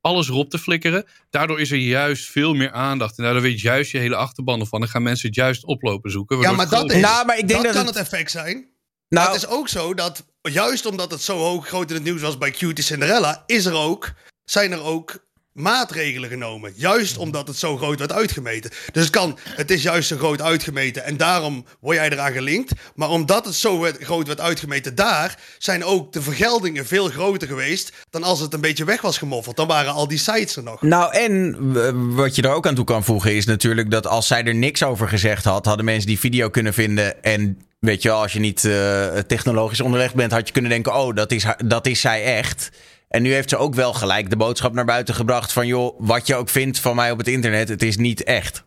Alles 0.07 0.27
erop 0.29 0.49
te 0.49 0.59
flikkeren. 0.59 1.05
Daardoor 1.29 1.59
is 1.59 1.71
er 1.71 1.77
juist 1.77 2.25
veel 2.25 2.53
meer 2.53 2.71
aandacht. 2.71 3.17
En 3.17 3.23
daardoor 3.23 3.41
weet 3.41 3.61
je 3.61 3.67
juist 3.67 3.91
je 3.91 3.97
hele 3.97 4.15
achterban 4.15 4.59
ervan. 4.59 4.81
En 4.81 4.87
gaan 4.89 5.03
mensen 5.03 5.27
het 5.27 5.35
juist 5.35 5.65
oplopen 5.65 6.11
zoeken. 6.11 6.39
Ja, 6.39 6.51
maar 6.51 6.69
dat, 6.69 6.91
is, 6.91 7.01
Nou, 7.01 7.25
maar 7.25 7.37
ik 7.37 7.47
denk 7.47 7.63
dat, 7.63 7.73
dat 7.73 7.83
kan 7.83 7.85
het- 7.85 7.95
het 7.95 8.03
effect 8.11 8.31
zijn. 8.31 8.55
Nou, 8.55 8.69
Maar 9.09 9.27
het 9.27 9.35
is 9.43 9.47
ook 9.47 9.69
zo 9.69 9.93
dat, 9.93 10.25
juist 10.41 10.85
omdat 10.85 11.11
het 11.11 11.21
zo 11.21 11.37
hoog 11.37 11.67
groot 11.67 11.89
in 11.89 11.95
het 11.95 12.03
nieuws 12.03 12.21
was 12.21 12.37
bij 12.37 12.51
Cutie 12.51 12.83
Cinderella, 12.83 13.43
is 13.45 13.65
er 13.65 13.73
ook, 13.73 14.13
zijn 14.43 14.71
er 14.71 14.81
ook 14.83 15.25
maatregelen 15.57 16.29
genomen. 16.29 16.73
Juist 16.75 17.17
omdat 17.17 17.47
het 17.47 17.57
zo 17.57 17.77
groot 17.77 17.99
werd 17.99 18.11
uitgemeten. 18.11 18.71
Dus 18.91 19.03
het, 19.03 19.11
kan, 19.11 19.37
het 19.43 19.71
is 19.71 19.83
juist 19.83 20.07
zo 20.07 20.17
groot 20.17 20.41
uitgemeten 20.41 21.03
en 21.03 21.17
daarom 21.17 21.65
word 21.79 21.97
jij 21.97 22.09
eraan 22.09 22.31
gelinkt. 22.31 22.71
Maar 22.95 23.09
omdat 23.09 23.45
het 23.45 23.55
zo 23.55 23.85
groot 23.99 24.27
werd 24.27 24.39
uitgemeten 24.39 24.95
daar, 24.95 25.39
zijn 25.57 25.83
ook 25.83 26.13
de 26.13 26.21
vergeldingen 26.21 26.85
veel 26.85 27.07
groter 27.07 27.47
geweest 27.47 27.91
dan 28.09 28.23
als 28.23 28.39
het 28.39 28.53
een 28.53 28.61
beetje 28.61 28.85
weg 28.85 29.01
was 29.01 29.17
gemoffeld. 29.17 29.55
Dan 29.55 29.67
waren 29.67 29.93
al 29.93 30.07
die 30.07 30.17
sites 30.17 30.55
er 30.55 30.63
nog. 30.63 30.81
Nou, 30.81 31.13
en 31.13 32.15
wat 32.15 32.35
je 32.35 32.41
er 32.41 32.53
ook 32.53 32.67
aan 32.67 32.75
toe 32.75 32.85
kan 32.85 33.03
voegen 33.03 33.35
is 33.35 33.45
natuurlijk 33.45 33.91
dat 33.91 34.07
als 34.07 34.27
zij 34.27 34.43
er 34.43 34.55
niks 34.55 34.83
over 34.83 35.07
gezegd 35.07 35.43
had, 35.43 35.65
hadden 35.65 35.85
mensen 35.85 36.07
die 36.07 36.19
video 36.19 36.49
kunnen 36.49 36.73
vinden. 36.73 37.23
En 37.23 37.61
weet 37.79 38.01
je 38.01 38.11
als 38.11 38.33
je 38.33 38.39
niet 38.39 38.65
eh, 38.65 39.07
technologisch 39.27 39.81
onderlegd 39.81 40.15
bent, 40.15 40.31
had 40.31 40.47
je 40.47 40.53
kunnen 40.53 40.71
denken: 40.71 40.95
oh, 40.95 41.15
dat 41.15 41.31
is, 41.31 41.45
dat 41.65 41.87
is 41.87 42.01
zij 42.01 42.23
echt. 42.23 42.69
En 43.07 43.21
nu 43.21 43.33
heeft 43.33 43.49
ze 43.49 43.57
ook 43.57 43.75
wel 43.75 43.93
gelijk 43.93 44.29
de 44.29 44.37
boodschap 44.37 44.73
naar 44.73 44.85
buiten 44.85 45.15
gebracht 45.15 45.53
van 45.53 45.67
joh, 45.67 45.95
wat 45.99 46.27
je 46.27 46.35
ook 46.35 46.49
vindt 46.49 46.79
van 46.79 46.95
mij 46.95 47.11
op 47.11 47.17
het 47.17 47.27
internet, 47.27 47.69
het 47.69 47.81
is 47.83 47.97
niet 47.97 48.23
echt. 48.23 48.65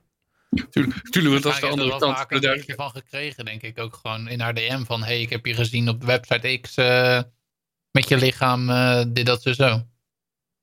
Tuurlijk, 0.71 1.11
tuurlijk 1.11 1.33
want 1.33 1.43
dat 1.43 1.53
is 1.55 1.61
de 1.61 1.67
andere 1.67 1.69
heeft 1.69 1.77
ze 1.77 1.83
er 1.83 1.89
wel 1.89 1.99
kant. 1.99 2.17
vaak 2.17 2.31
een 2.31 2.41
Daar- 2.41 2.51
berichtje 2.51 2.75
van 2.75 2.91
gekregen, 2.91 3.45
denk 3.45 3.63
ik 3.63 3.79
ook 3.79 3.95
gewoon 4.03 4.29
in 4.29 4.41
haar 4.41 4.55
DM. 4.55 4.85
Van 4.85 5.03
hey, 5.03 5.21
ik 5.21 5.31
heb 5.31 5.47
je 5.47 5.55
gezien 5.55 5.89
op 5.89 6.01
de 6.01 6.07
website 6.07 6.59
X 6.61 6.75
eh, 6.75 7.23
met 7.91 8.09
je 8.09 8.17
lichaam, 8.17 8.71
eh, 8.71 9.05
dit, 9.09 9.27
dat, 9.27 9.43
zo, 9.43 9.53
zo. 9.53 9.69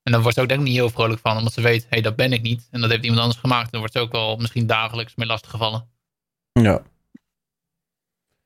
En 0.04 0.12
dan 0.14 0.22
wordt 0.22 0.36
ze 0.36 0.42
ook 0.42 0.48
denk 0.48 0.60
ik 0.60 0.68
niet 0.68 0.76
heel 0.76 0.90
vrolijk 0.90 1.22
van, 1.22 1.38
omdat 1.38 1.54
ze 1.54 1.62
weet, 1.62 1.82
hé, 1.82 1.88
hey, 1.90 2.02
dat 2.02 2.16
ben 2.16 2.34
ik 2.34 2.42
niet. 2.42 2.68
En 2.72 2.82
dat 2.82 2.90
heeft 2.90 3.04
iemand 3.04 3.22
anders 3.22 3.40
gemaakt. 3.40 3.64
En 3.64 3.70
dan 3.72 3.80
wordt 3.80 3.96
ze 3.96 4.00
ook 4.02 4.12
wel 4.12 4.38
misschien 4.38 4.68
dagelijks 4.68 5.16
mee 5.16 5.28
lastiggevallen. 5.28 5.90
Ja. 6.52 6.82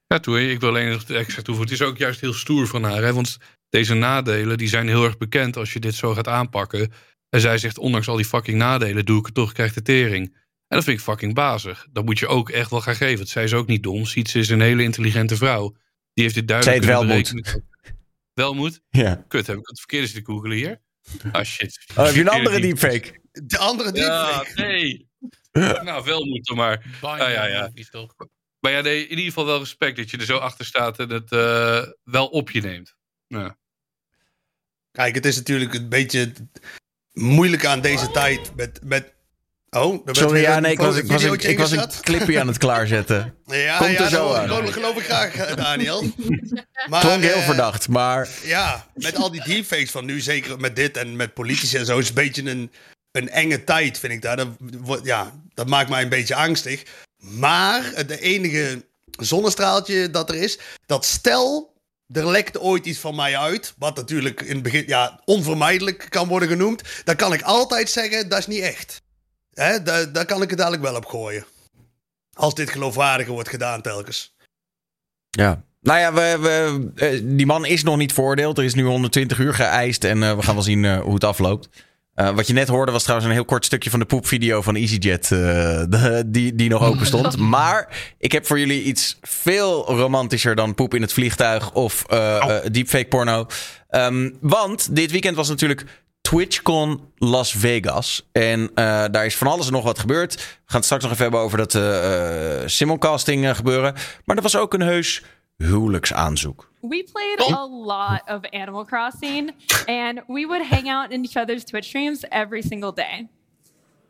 Ja, 0.07 0.19
toe, 0.19 0.49
ik 0.51 0.59
wil 0.59 0.69
alleen 0.69 0.89
nog 0.91 1.03
extra 1.03 1.41
toevoegen. 1.41 1.73
Het 1.73 1.81
is 1.81 1.87
ook 1.87 1.97
juist 1.97 2.21
heel 2.21 2.33
stoer 2.33 2.67
van 2.67 2.83
haar. 2.83 3.01
Hè? 3.01 3.13
Want 3.13 3.37
deze 3.71 3.93
nadelen 3.93 4.57
die 4.57 4.67
zijn 4.67 4.87
heel 4.87 5.03
erg 5.03 5.17
bekend 5.17 5.57
als 5.57 5.73
je 5.73 5.79
dit 5.79 5.95
zo 5.95 6.13
gaat 6.13 6.27
aanpakken. 6.27 6.91
En 7.29 7.41
zij 7.41 7.57
zegt, 7.57 7.77
ondanks 7.77 8.07
al 8.07 8.15
die 8.15 8.25
fucking 8.25 8.57
nadelen, 8.57 9.05
doe 9.05 9.19
ik 9.19 9.25
het 9.25 9.33
toch, 9.33 9.51
krijg 9.51 9.73
de 9.73 9.81
tering. 9.81 10.25
En 10.67 10.77
dat 10.77 10.83
vind 10.83 10.97
ik 10.97 11.03
fucking 11.03 11.33
bazig. 11.33 11.87
Dat 11.91 12.05
moet 12.05 12.19
je 12.19 12.27
ook 12.27 12.49
echt 12.49 12.69
wel 12.69 12.81
gaan 12.81 12.95
geven. 12.95 13.17
Want 13.17 13.29
zij 13.29 13.43
is 13.43 13.53
ook 13.53 13.67
niet 13.67 13.83
dom. 13.83 14.05
Sietse 14.05 14.39
is 14.39 14.49
een 14.49 14.61
hele 14.61 14.83
intelligente 14.83 15.35
vrouw. 15.35 15.75
Die 16.13 16.23
heeft 16.23 16.35
dit 16.35 16.47
duidelijk 16.47 16.83
Zij 16.83 16.93
het 16.93 16.99
kunnen 17.01 17.23
wel 17.25 17.33
berekenen. 17.33 17.69
Wel 18.33 18.53
moet? 18.53 18.81
Ja. 18.89 19.25
Kut, 19.27 19.47
heb 19.47 19.57
ik 19.57 19.67
het 19.67 19.79
verkeerde 19.79 20.07
zitten 20.07 20.33
googelen 20.33 20.57
hier? 20.57 20.81
Ah 21.31 21.43
shit. 21.43 21.79
Oh, 21.95 22.05
heb 22.05 22.15
je 22.15 22.21
een 22.21 22.27
andere 22.29 22.59
deepfake? 22.61 23.19
De 23.31 23.57
andere 23.57 23.95
Ja, 23.95 24.37
deepfake. 24.37 24.61
nee. 24.61 25.09
nou, 25.83 26.03
wel 26.05 26.25
moet 26.25 26.45
dan 26.45 26.57
maar. 26.57 26.85
Ah, 27.01 27.17
ja, 27.17 27.45
ja. 27.45 27.71
Maar 28.59 28.71
ja, 28.71 28.81
nee, 28.81 29.03
in 29.03 29.09
ieder 29.09 29.25
geval 29.25 29.45
wel 29.45 29.59
respect 29.59 29.97
dat 29.97 30.09
je 30.09 30.17
er 30.17 30.25
zo 30.25 30.37
achter 30.37 30.65
staat 30.65 30.99
en 30.99 31.09
het 31.09 31.31
eh, 31.31 31.83
wel 32.03 32.27
op 32.27 32.51
je 32.51 32.61
neemt. 32.61 32.95
Ja. 33.27 33.57
Kijk, 34.91 35.15
het 35.15 35.25
is 35.25 35.35
natuurlijk 35.35 35.73
een 35.73 35.89
beetje 35.89 36.31
moeilijk 37.13 37.65
aan 37.65 37.81
deze 37.81 38.11
tijd 38.11 38.55
met... 38.55 38.79
met 38.83 39.13
oh, 39.69 40.07
Sorry, 40.11 40.41
ja, 40.41 40.59
nee, 40.59 40.71
ik 40.71 40.79
was, 40.79 40.97
ik 40.97 41.07
was, 41.07 41.23
een, 41.23 41.39
ik 41.39 41.57
was 41.57 41.71
een 41.71 41.89
clipje 42.01 42.39
aan 42.39 42.47
het 42.47 42.57
klaarzetten. 42.57 43.35
Ja, 43.45 43.77
Komt 43.77 43.91
ja, 43.91 44.03
er 44.03 44.09
zo 44.09 44.33
aan. 44.33 44.47
geloof, 44.47 44.71
geloof 44.71 44.97
ik 44.97 45.03
graag, 45.03 45.35
eh, 45.35 45.55
Daniel. 45.55 46.03
Maar, 46.89 47.01
Klonk 47.01 47.21
heel 47.21 47.33
eh, 47.33 47.45
verdacht, 47.45 47.87
maar 47.87 48.29
Ja, 48.43 48.87
met 48.95 49.15
al 49.15 49.31
die 49.31 49.43
deepfakes 49.43 49.91
van 49.91 50.05
nu, 50.05 50.19
zeker 50.19 50.59
met 50.59 50.75
dit 50.75 50.97
en 50.97 51.15
met 51.15 51.33
politici 51.33 51.77
en 51.77 51.85
zo, 51.85 51.97
is 51.97 52.07
een 52.07 52.13
beetje 52.13 52.49
een, 52.49 52.71
een 53.11 53.29
enge 53.29 53.63
tijd, 53.63 53.99
vind 53.99 54.13
ik 54.13 54.21
daar. 54.21 54.37
Dat, 54.37 54.47
ja, 55.03 55.31
dat 55.53 55.67
maakt 55.67 55.89
mij 55.89 56.01
een 56.01 56.09
beetje 56.09 56.35
angstig. 56.35 56.83
Maar 57.17 57.91
het 57.93 58.09
enige 58.09 58.83
zonnestraaltje 59.19 60.09
dat 60.09 60.29
er 60.29 60.35
is, 60.35 60.59
dat 60.85 61.05
stel, 61.05 61.70
er 62.13 62.27
lekt 62.27 62.59
ooit 62.59 62.85
iets 62.85 62.99
van 62.99 63.15
mij 63.15 63.37
uit, 63.37 63.73
wat 63.77 63.95
natuurlijk 63.95 64.41
in 64.41 64.53
het 64.53 64.63
begin 64.63 64.83
ja, 64.87 65.21
onvermijdelijk 65.25 66.05
kan 66.09 66.27
worden 66.27 66.49
genoemd, 66.49 66.81
dan 67.03 67.15
kan 67.15 67.33
ik 67.33 67.41
altijd 67.41 67.89
zeggen, 67.89 68.29
dat 68.29 68.39
is 68.39 68.47
niet 68.47 68.61
echt. 68.61 69.01
Hè, 69.53 69.83
daar, 69.83 70.11
daar 70.11 70.25
kan 70.25 70.41
ik 70.41 70.49
het 70.49 70.57
dadelijk 70.57 70.83
wel 70.83 70.95
op 70.95 71.05
gooien. 71.05 71.45
Als 72.33 72.55
dit 72.55 72.69
geloofwaardiger 72.69 73.33
wordt 73.33 73.49
gedaan 73.49 73.81
telkens. 73.81 74.35
ja. 75.29 75.63
Nou 75.81 75.99
ja, 75.99 76.13
we, 76.13 76.37
we, 76.41 76.91
eh, 76.95 77.19
die 77.23 77.45
man 77.45 77.65
is 77.65 77.83
nog 77.83 77.97
niet 77.97 78.13
veroordeeld. 78.13 78.57
Er 78.57 78.63
is 78.63 78.73
nu 78.73 78.83
120 78.83 79.39
uur 79.39 79.53
geëist 79.53 80.03
en 80.03 80.23
eh, 80.23 80.35
we 80.35 80.41
gaan 80.41 80.53
wel 80.53 80.63
zien 80.63 80.85
eh, 80.85 81.01
hoe 81.01 81.13
het 81.13 81.23
afloopt. 81.23 81.69
Eh, 82.13 82.29
wat 82.29 82.47
je 82.47 82.53
net 82.53 82.67
hoorde 82.67 82.91
was 82.91 83.01
trouwens 83.03 83.29
een 83.29 83.35
heel 83.35 83.45
kort 83.45 83.65
stukje 83.65 83.89
van 83.89 83.99
de 83.99 84.05
poepvideo 84.05 84.61
van 84.61 84.75
EasyJet. 84.75 85.23
eh, 85.31 85.39
de- 85.89 86.23
die, 86.25 86.55
die 86.55 86.69
nog 86.69 86.83
open 86.83 87.05
stond. 87.05 87.37
Maar 87.57 88.13
ik 88.17 88.31
heb 88.31 88.45
voor 88.45 88.59
jullie 88.59 88.83
iets 88.83 89.17
veel 89.21 89.85
romantischer 89.95 90.55
dan 90.55 90.75
poep 90.75 90.93
in 90.93 91.01
het 91.01 91.13
vliegtuig 91.13 91.71
of 91.73 92.03
eh, 92.07 92.55
deepfake 92.71 93.07
porno. 93.07 93.45
Ehm, 93.89 94.29
want 94.41 94.95
dit 94.95 95.11
weekend 95.11 95.35
was 95.35 95.49
natuurlijk 95.49 95.85
TwitchCon 96.21 97.01
Las 97.17 97.51
Vegas. 97.51 98.29
En 98.31 98.69
daar 99.11 99.25
is 99.25 99.35
van 99.37 99.47
alles 99.47 99.65
en 99.67 99.71
nog 99.73 99.83
wat 99.83 99.99
gebeurd. 99.99 100.33
We 100.35 100.41
gaan 100.41 100.75
het 100.75 100.83
straks 100.85 101.03
nog 101.03 101.11
even 101.11 101.23
hebben 101.23 101.41
over 101.41 101.57
dat 101.67 101.79
simulcasting 102.71 103.55
gebeuren. 103.55 103.93
Maar 104.25 104.35
er 104.35 104.41
was 104.41 104.55
ook 104.57 104.73
een 104.73 104.81
heus 104.81 105.23
huwelijksaanzoek. 105.57 106.70
We 106.81 107.03
played 107.03 107.39
oh. 107.41 107.63
a 107.63 107.65
lot 107.65 108.23
of 108.27 108.45
Animal 108.53 108.85
Crossing, 108.85 109.53
and 109.87 110.21
we 110.27 110.45
would 110.45 110.61
hang 110.61 110.89
out 110.89 111.11
in 111.11 111.23
each 111.23 111.37
other's 111.37 111.63
Twitch 111.63 111.85
streams 111.85 112.25
every 112.31 112.61
single 112.61 112.91
day. 112.91 113.29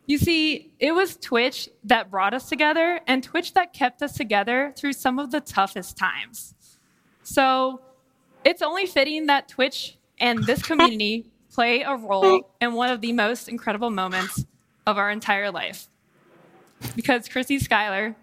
You 0.05 0.17
see, 0.17 0.71
it 0.79 0.93
was 0.93 1.17
Twitch 1.17 1.69
that 1.83 2.09
brought 2.09 2.33
us 2.33 2.49
together, 2.49 3.01
and 3.07 3.23
Twitch 3.23 3.53
that 3.53 3.73
kept 3.73 4.01
us 4.01 4.13
together 4.13 4.73
through 4.75 4.93
some 4.93 5.19
of 5.19 5.31
the 5.31 5.41
toughest 5.41 5.97
times. 5.97 6.55
So 7.23 7.81
it's 8.43 8.61
only 8.61 8.85
fitting 8.85 9.27
that 9.27 9.47
Twitch 9.47 9.97
and 10.19 10.43
this 10.45 10.61
community 10.61 11.25
play 11.51 11.81
a 11.81 11.95
role 11.95 12.49
in 12.61 12.73
one 12.73 12.89
of 12.89 13.01
the 13.01 13.11
most 13.11 13.49
incredible 13.49 13.89
moments 13.89 14.45
of 14.87 14.97
our 14.97 15.11
entire 15.11 15.51
life. 15.51 15.87
Because 16.95 17.27
Chrissy 17.27 17.59
Schuyler, 17.59 18.15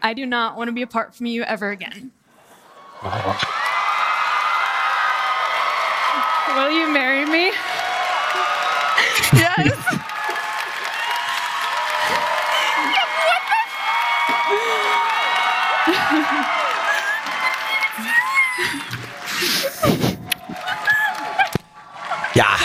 I 0.00 0.14
do 0.14 0.24
not 0.26 0.56
want 0.56 0.68
to 0.68 0.72
be 0.72 0.82
apart 0.82 1.14
from 1.14 1.26
you 1.26 1.42
ever 1.42 1.70
again. 1.70 2.12
Will 6.54 6.70
you 6.70 6.88
marry 6.90 7.24
me? 7.26 7.52
yes. 9.32 9.72
Ja. 22.32 22.56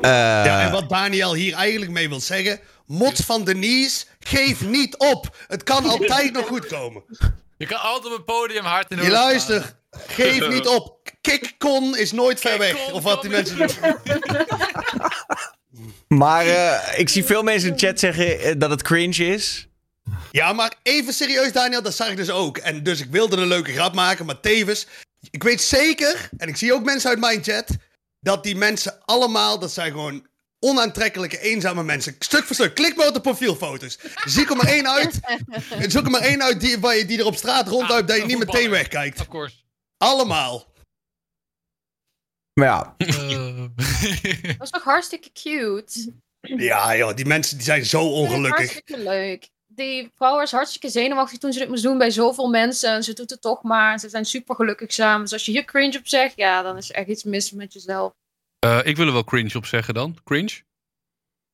Eh, 0.00 0.44
Ja, 0.44 0.60
en 0.62 0.72
wat 0.72 0.88
Daniel 0.88 1.34
hier 1.34 1.54
eigenlijk 1.54 1.90
mee 1.90 2.08
wil 2.08 2.20
zeggen. 2.20 2.60
Mot 2.86 3.16
van 3.24 3.44
Denise, 3.44 4.04
geef 4.20 4.60
niet 4.60 4.96
op. 4.98 5.36
Het 5.48 5.62
kan 5.62 5.84
altijd 5.86 6.32
nog 6.32 6.46
goed 6.46 6.66
komen. 6.66 7.02
Je 7.62 7.68
kan 7.68 7.80
altijd 7.80 8.12
op 8.12 8.16
het 8.16 8.24
podium 8.24 8.64
hard 8.64 8.90
in 8.90 8.96
de 8.96 9.02
Je 9.02 9.10
staan. 9.10 9.22
luistert, 9.22 9.74
geef 9.90 10.48
niet 10.48 10.66
op. 10.66 11.10
Kickcon 11.20 11.96
is 11.96 12.12
nooit 12.12 12.40
ver 12.40 12.58
weg. 12.58 12.92
Of 12.92 13.02
wat 13.02 13.22
die 13.22 13.30
mensen 13.30 13.56
doen. 13.56 13.68
Maar 16.08 16.46
eh, 16.46 16.98
ik 16.98 17.08
zie 17.08 17.24
veel 17.24 17.42
mensen 17.42 17.68
in 17.68 17.76
de 17.76 17.86
chat 17.86 17.98
zeggen 17.98 18.40
eh, 18.40 18.54
dat 18.58 18.70
het 18.70 18.82
cringe 18.82 19.26
is. 19.26 19.68
Ja, 20.30 20.52
maar 20.52 20.74
even 20.82 21.14
serieus, 21.14 21.52
Daniel, 21.52 21.82
dat 21.82 21.94
zag 21.94 22.10
ik 22.10 22.16
dus 22.16 22.30
ook. 22.30 22.58
En 22.58 22.82
dus 22.82 23.00
ik 23.00 23.10
wilde 23.10 23.36
een 23.36 23.46
leuke 23.46 23.72
grap 23.72 23.94
maken, 23.94 24.26
maar 24.26 24.40
tevens... 24.40 24.86
Ik 25.30 25.42
weet 25.42 25.62
zeker, 25.62 26.28
en 26.36 26.48
ik 26.48 26.56
zie 26.56 26.72
ook 26.72 26.84
mensen 26.84 27.10
uit 27.10 27.18
mijn 27.18 27.42
chat... 27.42 27.66
dat 28.20 28.44
die 28.44 28.56
mensen 28.56 28.98
allemaal, 29.04 29.58
dat 29.58 29.72
zijn 29.72 29.90
gewoon 29.92 30.26
onaantrekkelijke, 30.62 31.38
eenzame 31.38 31.84
mensen. 31.84 32.16
Stuk 32.18 32.44
voor 32.44 32.54
stuk. 32.54 32.74
Klik 32.74 32.96
maar 32.96 33.06
op 33.06 33.14
de 33.14 33.20
profielfoto's. 33.20 33.98
Zie 34.24 34.48
er 34.48 34.56
maar 34.56 34.66
één 34.66 34.90
uit. 34.90 35.20
Zoek 35.92 36.04
er 36.04 36.10
maar 36.10 36.20
één 36.20 36.42
uit 36.42 36.60
die, 36.60 36.78
waar 36.78 36.96
je, 36.96 37.04
die 37.04 37.18
er 37.18 37.26
op 37.26 37.36
straat 37.36 37.68
rondloopt... 37.68 38.08
dat 38.08 38.16
je 38.16 38.24
niet 38.24 38.38
meteen 38.38 38.70
wegkijkt. 38.70 39.20
Of 39.20 39.28
course. 39.28 39.56
Allemaal. 39.96 40.70
Maar 42.54 42.66
ja, 42.66 42.94
Dat 42.96 44.56
was 44.58 44.70
toch 44.70 44.84
hartstikke 44.84 45.32
cute? 45.32 46.12
Ja, 46.40 46.96
joh, 46.96 47.14
die 47.14 47.26
mensen 47.26 47.56
die 47.56 47.66
zijn 47.66 47.84
zo 47.84 48.02
ongelukkig. 48.02 48.56
Hartstikke 48.56 48.98
leuk. 48.98 49.48
Die 49.66 50.10
vrouw 50.14 50.36
was 50.36 50.50
hartstikke 50.50 50.88
zenuwachtig 50.88 51.38
toen 51.38 51.52
ze 51.52 51.58
dit 51.58 51.68
moest 51.68 51.82
doen 51.82 51.98
bij 51.98 52.10
zoveel 52.10 52.48
mensen. 52.48 52.90
En 52.90 53.02
ze 53.02 53.12
doet 53.12 53.30
het 53.30 53.40
toch 53.40 53.62
maar. 53.62 53.98
Ze 53.98 54.08
zijn 54.08 54.24
super 54.24 54.54
gelukkig 54.54 54.92
samen. 54.92 55.22
Dus 55.22 55.32
als 55.32 55.44
je 55.44 55.52
hier 55.52 55.64
cringe 55.64 55.98
op 55.98 56.06
zegt, 56.06 56.36
ja, 56.36 56.62
dan 56.62 56.76
is 56.76 56.88
er 56.88 56.94
echt 56.94 57.08
iets 57.08 57.22
mis 57.24 57.50
met 57.50 57.72
jezelf. 57.72 58.12
Eh, 58.64 58.78
ik 58.82 58.96
wil 58.96 59.06
er 59.06 59.12
wel 59.12 59.24
cringe 59.24 59.54
op 59.54 59.66
zeggen 59.66 59.94
dan. 59.94 60.18
Cringe? 60.24 60.62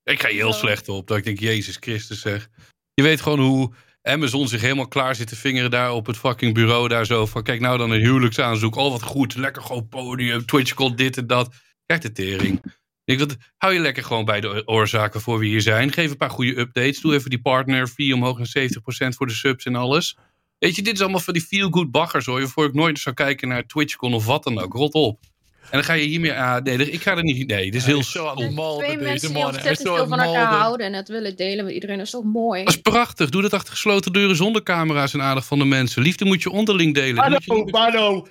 Ik 0.02 0.20
ga 0.20 0.28
je 0.28 0.34
heel 0.34 0.52
slecht 0.52 0.88
op. 0.88 1.06
Dat 1.06 1.16
ik 1.16 1.24
denk, 1.24 1.40
Jezus 1.40 1.76
Christus 1.80 2.20
zeg. 2.20 2.48
Je 2.94 3.02
weet 3.02 3.20
gewoon 3.20 3.38
hoe 3.40 3.72
Amazon 4.02 4.48
zich 4.48 4.60
helemaal 4.60 4.88
klaar 4.88 5.14
zit 5.14 5.28
te 5.28 5.36
vingeren 5.36 5.70
daar 5.70 5.92
op 5.92 6.06
het 6.06 6.16
fucking 6.16 6.54
bureau. 6.54 6.88
Daar 6.88 7.06
zo 7.06 7.26
van, 7.26 7.42
kijk 7.42 7.60
nou 7.60 7.78
dan 7.78 7.90
een 7.90 8.00
huwelijksaanzoek. 8.00 8.76
Oh, 8.76 8.90
wat 8.90 9.02
goed. 9.02 9.34
Lekker 9.34 9.62
groot 9.62 9.88
podium. 9.88 10.46
Twitch 10.46 10.74
call 10.74 10.94
dit 10.94 11.16
en 11.16 11.26
dat. 11.26 11.54
Kijk 11.86 12.00
de 12.00 12.12
tering. 12.12 12.62
Ik 13.04 13.18
dat, 13.18 13.36
hou 13.56 13.74
je 13.74 13.80
lekker 13.80 14.04
gewoon 14.04 14.24
bij 14.24 14.40
de 14.40 14.66
oorzaken 14.66 15.20
voor 15.20 15.38
wie 15.38 15.50
hier 15.50 15.60
zijn. 15.60 15.92
Geef 15.92 16.10
een 16.10 16.16
paar 16.16 16.30
goede 16.30 16.58
updates. 16.58 17.00
Doe 17.00 17.14
even 17.14 17.30
die 17.30 17.40
partner 17.40 17.86
fee 17.86 18.14
omhoog 18.14 18.38
naar 18.38 18.68
70% 18.70 19.16
voor 19.16 19.26
de 19.26 19.32
subs 19.32 19.64
en 19.64 19.74
alles. 19.74 20.16
Weet 20.58 20.76
je, 20.76 20.82
dit 20.82 20.94
is 20.94 21.00
allemaal 21.00 21.20
van 21.20 21.34
die 21.34 21.42
feel-good 21.42 21.90
baggers 21.90 22.26
hoor. 22.26 22.38
Waarvoor 22.38 22.66
ik 22.66 22.74
nooit 22.74 22.98
zou 22.98 23.14
kijken 23.14 23.48
naar 23.48 23.66
TwitchCon 23.66 24.14
of 24.14 24.26
wat 24.26 24.44
dan 24.44 24.58
ook. 24.58 24.72
Rot 24.72 24.92
op. 24.92 25.20
En 25.62 25.68
dan 25.70 25.84
ga 25.84 25.92
je 25.92 26.06
hiermee 26.06 26.32
aan. 26.32 26.62
Nee, 26.62 26.90
ik 26.90 27.02
ga 27.02 27.16
er 27.16 27.22
niet. 27.22 27.46
Nee, 27.46 27.64
dit 27.70 27.74
is 27.80 27.86
heel 27.86 28.02
zo 28.02 28.26
aan 28.26 28.42
het 28.42 28.56
Twee 28.56 28.96
deze 28.96 29.02
mensen 29.02 29.28
die 29.28 29.38
is 29.38 29.44
ontzettend 29.44 29.88
veel 29.88 30.06
van 30.06 30.18
het 30.18 30.28
elkaar 30.28 30.52
houden 30.52 30.86
en 30.86 30.92
het 30.92 31.08
willen 31.08 31.36
delen 31.36 31.64
met 31.64 31.74
iedereen. 31.74 31.96
Dat 31.96 32.06
is 32.06 32.12
toch 32.12 32.24
mooi? 32.24 32.64
Dat 32.64 32.74
is 32.74 32.80
prachtig. 32.80 33.28
Doe 33.30 33.42
dat 33.42 33.52
achter 33.52 33.72
gesloten 33.72 34.12
deuren 34.12 34.36
zonder 34.36 34.62
camera's 34.62 35.14
en 35.14 35.22
aandacht 35.22 35.46
van 35.46 35.58
de 35.58 35.64
mensen. 35.64 36.02
Liefde 36.02 36.24
moet 36.24 36.42
je 36.42 36.50
onderling 36.50 36.94
delen. 36.94 37.40
Je 37.44 37.68
Mano, 37.70 38.26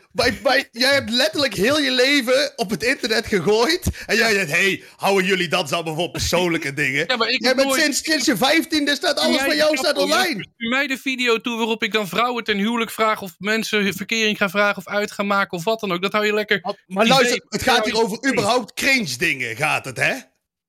jij 0.71 0.93
hebt 0.93 1.09
letterlijk 1.09 1.53
heel 1.53 1.79
je 1.79 1.91
leven 1.91 2.53
op 2.55 2.69
het 2.69 2.83
internet 2.83 3.25
gegooid. 3.27 3.89
En 4.05 4.15
jij 4.15 4.33
zegt, 4.33 4.51
hey, 4.51 4.83
houden 4.95 5.25
jullie 5.25 5.47
dat 5.47 5.71
allemaal 5.73 5.95
voor 5.95 6.11
persoonlijke 6.11 6.73
dingen? 6.83 7.03
Ja, 7.07 7.15
maar 7.15 7.29
ik 7.29 7.41
jij 7.41 7.47
heb 7.47 7.57
bent 7.57 7.67
nooit- 7.69 7.81
sinds, 7.81 8.03
sinds 8.03 8.25
je 8.25 8.37
vijftiende 8.37 8.95
staat 8.95 9.19
alles 9.19 9.41
van 9.41 9.55
jou 9.55 9.77
staat 9.77 9.97
online. 9.97 10.45
Stuur 10.53 10.69
mij 10.69 10.87
de 10.87 10.97
video 10.97 11.41
toe 11.41 11.57
waarop 11.57 11.83
ik 11.83 11.91
dan 11.91 12.07
vrouwen 12.07 12.43
ten 12.43 12.57
huwelijk 12.57 12.91
vraag. 12.91 13.21
Of 13.21 13.35
mensen 13.37 13.93
verkering 13.93 14.37
ga 14.37 14.49
vragen 14.49 14.77
of 14.77 14.87
uit 14.87 15.11
ga 15.11 15.23
maken 15.23 15.57
of 15.57 15.63
wat 15.63 15.79
dan 15.79 15.91
ook. 15.91 16.01
Dat 16.01 16.11
hou 16.11 16.25
je 16.25 16.33
lekker. 16.33 16.61
Maar 16.87 17.05
luister, 17.21 17.45
het 17.49 17.63
gaat 17.63 17.85
hier 17.85 18.01
over 18.01 18.29
überhaupt 18.31 18.73
cringe 18.73 19.17
dingen, 19.17 19.55
gaat 19.55 19.85
het, 19.85 19.97
hè? 19.97 20.13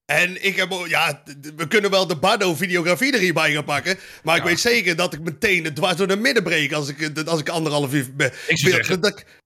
En 0.05 0.45
ik 0.45 0.57
heb, 0.57 0.73
ja, 0.87 1.23
we 1.57 1.69
kunnen 1.69 1.91
wel 1.91 2.07
de 2.07 2.17
Bardo-videografie 2.17 3.13
er 3.13 3.19
hierbij 3.19 3.53
gaan 3.53 3.65
pakken. 3.65 3.99
Maar 4.23 4.37
ik 4.37 4.43
weet 4.43 4.61
zeker 4.61 4.97
dat 4.97 5.13
ik 5.15 5.21
meteen 5.21 5.65
het 5.65 5.77
dwars 5.77 5.97
door 5.97 6.07
de 6.07 6.17
midden 6.17 6.43
breek 6.43 6.73
als 6.73 6.89
ik, 6.89 7.19
als 7.27 7.41
ik 7.41 7.49
anderhalf 7.49 7.93
uur 7.95 8.15
ben. 8.17 8.33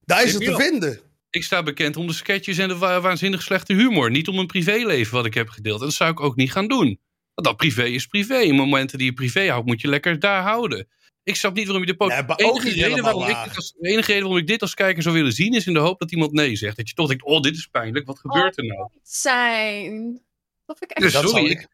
Daar 0.04 0.24
is 0.24 0.32
het 0.32 0.42
te 0.44 0.56
vinden. 0.56 1.00
Ik 1.30 1.44
sta 1.44 1.62
bekend 1.62 1.96
om 1.96 2.06
de 2.06 2.12
sketches 2.12 2.58
en 2.58 2.68
de 2.68 2.76
wa- 2.76 3.00
waanzinnig 3.00 3.42
slechte 3.42 3.72
humor. 3.74 4.10
Niet 4.10 4.28
om 4.28 4.38
een 4.38 4.46
privéleven 4.46 5.14
wat 5.14 5.26
ik 5.26 5.34
heb 5.34 5.48
gedeeld. 5.48 5.80
En 5.80 5.86
dat 5.86 5.94
zou 5.94 6.10
ik 6.10 6.20
ook 6.20 6.36
niet 6.36 6.52
gaan 6.52 6.68
doen. 6.68 7.00
Want 7.34 7.46
dat 7.46 7.56
privé 7.56 7.84
is 7.84 8.06
privé. 8.06 8.36
In 8.38 8.54
momenten 8.54 8.98
die 8.98 9.06
je 9.06 9.12
privé 9.12 9.48
houdt, 9.48 9.66
moet 9.66 9.80
je 9.80 9.88
lekker 9.88 10.18
daar 10.18 10.42
houden. 10.42 10.88
Ik 11.24 11.36
snap 11.36 11.54
niet 11.54 11.64
waarom 11.66 11.84
je 11.84 11.90
de 11.90 11.96
po- 11.96 12.06
Nee, 12.06 12.22
maar 12.22 12.36
enige 12.36 12.54
ook 12.54 12.64
niet 12.64 12.72
reden 12.72 12.90
helemaal 12.90 13.02
waarom 13.12 13.28
ik 13.30 13.34
waar. 13.36 13.46
dit 13.46 13.56
als, 13.56 13.72
De 13.78 13.88
enige 13.88 14.06
reden 14.06 14.22
waarom 14.22 14.40
ik 14.40 14.46
dit 14.46 14.62
als 14.62 14.74
kijker 14.74 15.02
zou 15.02 15.14
willen 15.14 15.32
zien... 15.32 15.54
is 15.54 15.66
in 15.66 15.72
de 15.72 15.78
hoop 15.78 15.98
dat 15.98 16.12
iemand 16.12 16.32
nee 16.32 16.56
zegt. 16.56 16.76
Dat 16.76 16.88
je 16.88 16.94
toch 16.94 17.08
denkt, 17.08 17.24
oh, 17.24 17.40
dit 17.40 17.56
is 17.56 17.66
pijnlijk. 17.66 18.06
Wat 18.06 18.18
gebeurt 18.18 18.58
er 18.58 18.64
nou? 18.64 18.90
zijn. 19.02 20.22
Dat 20.66 20.78
vind 20.78 20.90
ik 20.90 20.96
echt 20.96 21.12
Dus 21.12 21.22
Dat 21.22 21.30
sorry, 21.30 21.50
ik, 21.50 21.68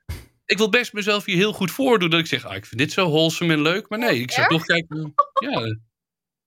ik 0.45 0.57
wil 0.59 0.69
best 0.69 0.93
mezelf 0.93 1.25
hier 1.25 1.37
heel 1.37 1.53
goed 1.53 1.71
voordoen. 1.71 2.11
Dat 2.11 2.21
ik 2.21 2.27
zeg, 2.27 2.45
ah, 2.47 2.57
ik 2.57 2.67
vind 2.67 2.81
dit 2.81 2.93
zo 2.93 3.09
wholesome 3.09 3.53
en 3.53 3.63
leuk. 3.63 3.89
Maar 3.89 3.99
nee, 3.99 4.21
ik 4.21 4.31
zou 4.31 4.49
toch 4.49 4.65
kijken. 4.65 5.15
Ja, 5.41 5.61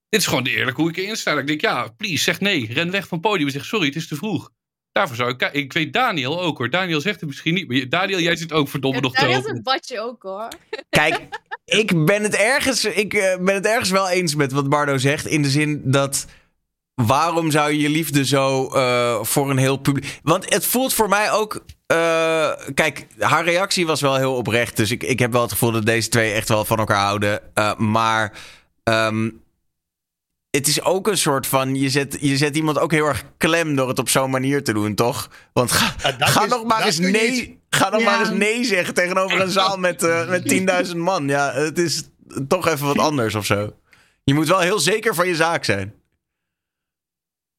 dit 0.08 0.20
is 0.20 0.26
gewoon 0.26 0.46
eerlijk 0.46 0.76
hoe 0.76 0.88
ik 0.88 0.96
erin 0.96 1.16
sta. 1.16 1.38
Ik 1.38 1.46
denk, 1.46 1.60
ja, 1.60 1.88
please, 1.88 2.22
zeg 2.22 2.40
nee. 2.40 2.72
Ren 2.72 2.90
weg 2.90 3.08
van 3.08 3.18
het 3.18 3.26
podium 3.26 3.46
en 3.46 3.52
zeg, 3.52 3.64
sorry, 3.64 3.86
het 3.86 3.96
is 3.96 4.08
te 4.08 4.16
vroeg. 4.16 4.50
Daarvoor 4.92 5.16
zou 5.16 5.30
ik. 5.30 5.48
Ik 5.52 5.72
weet 5.72 5.92
Daniel 5.92 6.40
ook 6.42 6.58
hoor. 6.58 6.70
Daniel 6.70 7.00
zegt 7.00 7.20
het 7.20 7.28
misschien 7.28 7.54
niet. 7.54 7.68
Maar 7.68 7.88
Daniel, 7.88 8.18
jij 8.20 8.36
zit 8.36 8.52
ook 8.52 8.68
verdomme 8.68 9.00
nog 9.00 9.14
te 9.14 9.20
Daar 9.20 9.30
is 9.38 9.44
een 9.44 9.62
badje 9.62 10.00
ook 10.00 10.22
hoor. 10.22 10.48
Kijk, 10.90 11.20
ik 11.64 12.04
ben 12.04 12.22
het 12.22 12.34
ergens, 12.36 12.84
ik 12.84 13.14
eh, 13.14 13.36
ben 13.38 13.54
het 13.54 13.66
ergens 13.66 13.90
wel 13.90 14.08
eens 14.08 14.34
met 14.34 14.52
wat 14.52 14.68
Bardo 14.68 14.98
zegt. 14.98 15.26
In 15.26 15.42
de 15.42 15.50
zin 15.50 15.82
dat. 15.84 16.26
Waarom 16.94 17.50
zou 17.50 17.72
je 17.72 17.78
je 17.78 17.88
liefde 17.88 18.24
zo 18.24 18.66
eh, 18.68 19.18
voor 19.22 19.50
een 19.50 19.56
heel 19.56 19.76
publiek. 19.76 20.18
Want 20.22 20.54
het 20.54 20.66
voelt 20.66 20.94
voor 20.94 21.08
mij 21.08 21.30
ook. 21.32 21.64
eh, 21.86 22.50
kijk, 22.74 23.06
haar 23.18 23.44
reactie 23.44 23.86
was 23.86 24.00
wel 24.00 24.16
heel 24.16 24.34
oprecht. 24.34 24.76
Dus 24.76 24.90
ik, 24.90 25.02
ik 25.02 25.18
heb 25.18 25.32
wel 25.32 25.42
het 25.42 25.52
gevoel 25.52 25.72
dat 25.72 25.86
deze 25.86 26.08
twee 26.08 26.32
echt 26.32 26.48
wel 26.48 26.64
van 26.64 26.78
elkaar 26.78 27.04
houden. 27.04 27.40
Eh, 27.54 27.76
maar. 27.76 28.32
ehm, 28.84 29.30
het 30.56 30.66
is 30.68 30.82
ook 30.82 31.06
een 31.08 31.16
soort 31.18 31.46
van. 31.46 31.74
Je 31.74 31.88
zet, 31.90 32.16
je 32.20 32.36
zet 32.36 32.56
iemand 32.56 32.78
ook 32.78 32.90
heel 32.90 33.06
erg 33.06 33.24
klem 33.36 33.76
door 33.76 33.88
het 33.88 33.98
op 33.98 34.08
zo'n 34.08 34.30
manier 34.30 34.64
te 34.64 34.72
doen, 34.72 34.94
toch? 34.94 35.30
Want 35.52 35.72
ga, 35.72 36.10
Ja, 36.18 36.26
ga 36.26 36.42
is- 36.44 36.50
nog 36.50 36.64
maar 36.64 36.84
eens 36.86 36.98
nee. 36.98 37.60
Ga 37.70 37.90
dan 37.90 38.00
Ja. 38.00 38.04
maar 38.10 38.20
eens 38.20 38.30
nee 38.38 38.64
zeggen 38.64 38.94
tegenover 38.94 39.40
een 39.40 39.50
zaal 39.50 39.76
met, 39.78 40.02
eh, 40.02 40.28
met 40.34 40.48
10.000 40.48 40.96
man. 40.96 41.28
Ja, 41.28 41.52
het 41.52 41.78
is 41.78 42.02
toch 42.48 42.66
even 42.66 42.86
wat 42.86 42.98
anders 42.98 43.34
of 43.34 43.46
zo. 43.46 43.76
Je 44.24 44.34
moet 44.34 44.48
wel 44.48 44.60
heel 44.60 44.78
zeker 44.78 45.14
van 45.14 45.28
je 45.28 45.34
zaak 45.36 45.64
zijn. 45.64 45.94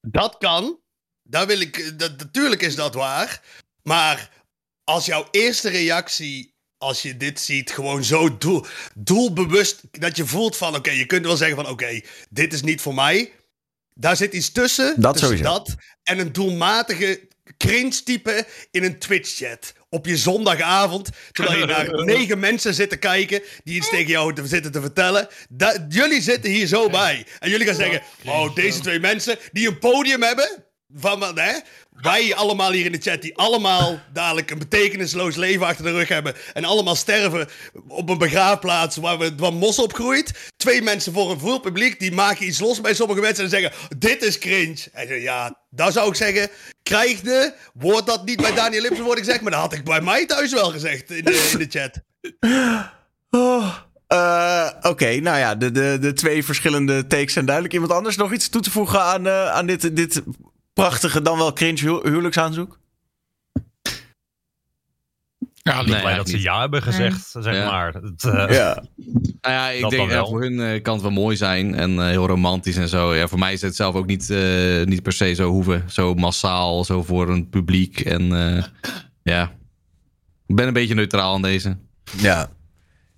Dat 0.08 0.38
kan. 0.38 0.80
Daar 1.24 1.48
wil 1.48 1.60
ik, 1.60 1.94
dat, 2.00 2.18
natuurlijk 2.18 2.62
is 2.62 2.76
dat 2.76 2.94
waar. 2.94 3.42
Maar 3.84 4.30
als 4.84 5.06
jouw 5.06 5.28
eerste 5.32 5.70
reactie, 5.70 6.53
als 6.84 7.02
je 7.02 7.18
dit 7.18 7.40
ziet, 7.40 7.72
gewoon 7.72 8.04
zo 8.04 8.38
doel, 8.38 8.66
doelbewust, 8.96 9.82
dat 9.92 10.18
je 10.18 10.26
voelt 10.26 10.58
van, 10.58 10.76
oké, 10.76 10.92
je 10.92 11.06
kunt 11.06 11.26
wel 11.26 11.38
zeggen 11.38 11.56
van, 11.56 11.68
oké, 11.68 12.02
dit 12.30 12.54
is 12.54 12.62
niet 12.62 12.82
voor 12.82 12.94
mij. 12.94 13.32
Daar 13.94 14.16
zit 14.16 14.34
iets 14.34 14.52
tussen. 14.52 15.02
Dat 15.02 15.12
tussen 15.18 15.38
sowieso. 15.38 15.54
dat 15.54 15.76
en 16.04 16.20
een 16.20 16.32
doelmatige 16.34 17.28
cringe 17.58 18.04
type 18.04 18.46
in 18.72 18.84
een 18.84 19.00
Twitch 19.00 19.36
chat. 19.36 19.74
Op 19.90 20.06
je 20.06 20.18
zondagavond, 20.18 21.10
terwijl 21.32 21.60
je 21.60 21.66
naar 21.66 22.04
negen 22.16 22.40
mensen 22.40 22.74
zit 22.74 22.90
te 22.90 22.98
kijken 22.98 23.42
die 23.64 23.76
iets 23.76 23.90
tegen 23.90 24.08
jou 24.12 24.34
te- 24.34 24.48
zitten 24.48 24.72
te 24.72 24.82
vertellen. 24.82 25.28
Da- 25.50 25.86
jullie 25.90 26.22
zitten 26.22 26.52
hier 26.52 26.68
zo 26.68 26.90
bij. 26.90 27.26
En 27.40 27.50
jullie 27.50 27.68
gaan 27.68 27.76
zeggen, 27.76 28.02
oh, 28.26 28.56
deze 28.56 28.80
twee 28.80 29.00
mensen 29.00 29.38
die 29.52 29.68
een 29.68 29.80
podium 29.80 30.22
hebben, 30.24 30.64
van, 30.96 31.20
wat, 31.20 31.38
hè? 31.40 31.54
Wij 32.02 32.36
allemaal 32.36 32.72
hier 32.72 32.86
in 32.86 32.92
de 32.92 33.02
chat, 33.02 33.22
die 33.22 33.38
allemaal 33.38 34.00
dadelijk 34.14 34.52
een 34.52 34.58
betekenisloos 34.58 35.36
leven 35.36 35.66
achter 35.66 35.86
de 35.86 35.92
rug 35.92 36.08
hebben. 36.08 36.36
En 36.54 36.66
allemaal 36.66 36.96
sterven 36.96 37.48
op 37.88 38.10
een 38.10 38.18
begraafplaats 38.18 38.98
waar, 38.98 39.18
we, 39.18 39.36
waar 39.38 39.54
mos 39.54 39.80
opgroeit. 39.80 40.52
Twee 40.58 40.82
mensen 40.82 41.14
voor 41.14 41.32
een 41.32 41.40
vol 41.40 41.60
publiek, 41.60 42.00
die 42.00 42.12
maken 42.12 42.46
iets 42.46 42.60
los 42.60 42.82
bij 42.82 42.94
sommige 42.94 43.22
mensen 43.22 43.44
en 43.44 43.50
zeggen: 43.50 43.72
Dit 43.98 44.24
is 44.24 44.38
cringe. 44.38 44.78
En 44.94 45.08
zo, 45.08 45.14
ja, 45.14 45.58
daar 45.70 45.92
zou 45.92 46.10
ik 46.10 46.16
zeggen: 46.16 46.50
Krijg 46.84 47.22
de, 47.22 47.54
wordt 47.74 48.08
dat 48.08 48.26
niet 48.26 48.42
bij 48.42 48.54
Daniel 48.54 48.82
Lipsen 48.82 49.04
worden 49.04 49.24
gezegd, 49.24 49.42
maar 49.42 49.52
dat 49.52 49.62
had 49.62 49.74
ik 49.74 49.84
bij 49.84 50.02
mij 50.02 50.26
thuis 50.26 50.52
wel 50.54 50.72
gezegd 50.72 51.12
in 51.12 51.24
de, 51.24 51.50
in 51.52 51.58
de 51.58 51.80
chat. 51.80 52.02
Oh, 53.36 53.76
eh, 54.08 54.70
Oké, 54.82 55.16
nou 55.16 55.38
ja, 55.38 55.56
de, 55.56 55.72
de, 55.72 55.98
de 56.02 56.14
twee 56.14 56.44
verschillende 56.46 57.08
takes 57.08 57.34
zijn 57.34 57.46
duidelijk. 57.46 57.74
Iemand 57.74 57.92
anders 57.92 58.16
nog 58.16 58.34
iets 58.34 58.50
toe 58.50 58.62
te 58.62 58.72
voegen 58.72 59.02
aan, 59.02 59.28
eh, 59.28 59.52
aan 59.52 59.66
dit, 59.66 59.96
dit 59.96 60.22
prachtige, 60.74 61.22
dan 61.22 61.38
wel 61.38 61.54
cringe 61.54 61.80
hu- 61.80 62.10
huwelijksaanzoek? 62.10 62.80
Ja, 65.54 65.82
Nee, 65.82 66.00
blij 66.00 66.16
dat 66.16 66.30
ze 66.30 66.36
niet. 66.36 66.44
ja 66.44 66.60
hebben 66.60 66.82
gezegd, 66.82 67.28
zeg 67.40 67.56
Ja. 67.56 67.66
maar. 67.66 67.94
Het, 67.94 68.24
eh, 68.24 68.56
Ja. 68.56 68.84
Nou 69.42 69.56
ja, 69.56 69.70
ik 69.70 69.82
Dat 69.82 69.90
denk 69.92 70.10
wel. 70.10 70.28
voor 70.28 70.42
hun 70.42 70.60
eh, 70.60 70.82
kan 70.82 70.94
het 70.94 71.02
wel 71.02 71.12
mooi 71.12 71.36
zijn 71.36 71.76
en 71.76 72.00
eh, 72.00 72.06
heel 72.08 72.28
romantisch 72.28 72.76
en 72.78 72.88
zo. 72.90 73.16
Ja, 73.16 73.28
voor 73.28 73.40
mij 73.40 73.54
is 73.54 73.62
het 73.62 73.76
zelf 73.76 73.96
ook 73.96 74.06
niet, 74.06 74.30
eh, 74.30 74.84
niet 74.84 75.04
per 75.04 75.12
se 75.14 75.34
zo 75.34 75.50
hoeven. 75.50 75.84
Zo 75.90 76.14
massaal, 76.14 76.84
zo 76.84 77.04
voor 77.04 77.30
een 77.30 77.50
publiek. 77.50 78.00
En 78.00 78.34
eh, 78.56 78.64
ja, 79.24 79.52
ik 80.48 80.56
ben 80.56 80.68
een 80.68 80.74
beetje 80.74 80.96
neutraal 80.96 81.34
aan 81.34 81.42
deze. 81.42 81.78
Ja. 82.18 82.50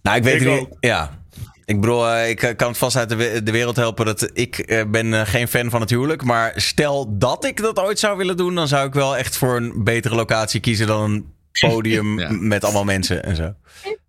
Nou, 0.02 0.18
ik 0.18 0.24
weet 0.24 0.42
Ik 0.42 0.48
niet. 0.48 0.60
ook. 0.60 0.78
Ja. 0.80 1.24
Ik 1.66 1.82
bedoel, 1.82 2.08
eh, 2.10 2.30
ik 2.30 2.44
eh, 2.44 2.56
kan 2.56 2.68
het 2.68 2.78
vast 2.78 2.96
uit 2.96 3.10
de, 3.10 3.16
we- 3.16 3.44
de 3.44 3.52
wereld 3.52 3.76
helpen 3.76 4.06
dat 4.06 4.30
ik 4.34 4.58
eh, 4.58 4.84
ben 4.88 5.28
geen 5.28 5.48
fan 5.48 5.70
van 5.70 5.82
het 5.82 5.90
huwelijk. 5.90 6.24
Maar 6.24 6.54
stel 6.56 7.18
dat 7.18 7.46
ik 7.46 7.58
dat 7.62 7.80
ooit 7.80 8.00
zou 8.00 8.18
willen 8.18 8.38
doen, 8.38 8.56
dan 8.56 8.68
zou 8.68 8.88
ik 8.88 8.94
wel 8.94 9.18
echt 9.18 9.38
voor 9.38 9.56
een 9.56 9.84
betere 9.84 10.16
locatie 10.16 10.60
kiezen 10.60 10.88
dan 10.88 11.02
een 11.12 11.34
podium 11.70 12.20
Ja. 12.20 12.28
met 12.32 12.64
allemaal 12.64 12.84
mensen 12.84 13.24
en 13.24 13.36
zo. 13.36 13.54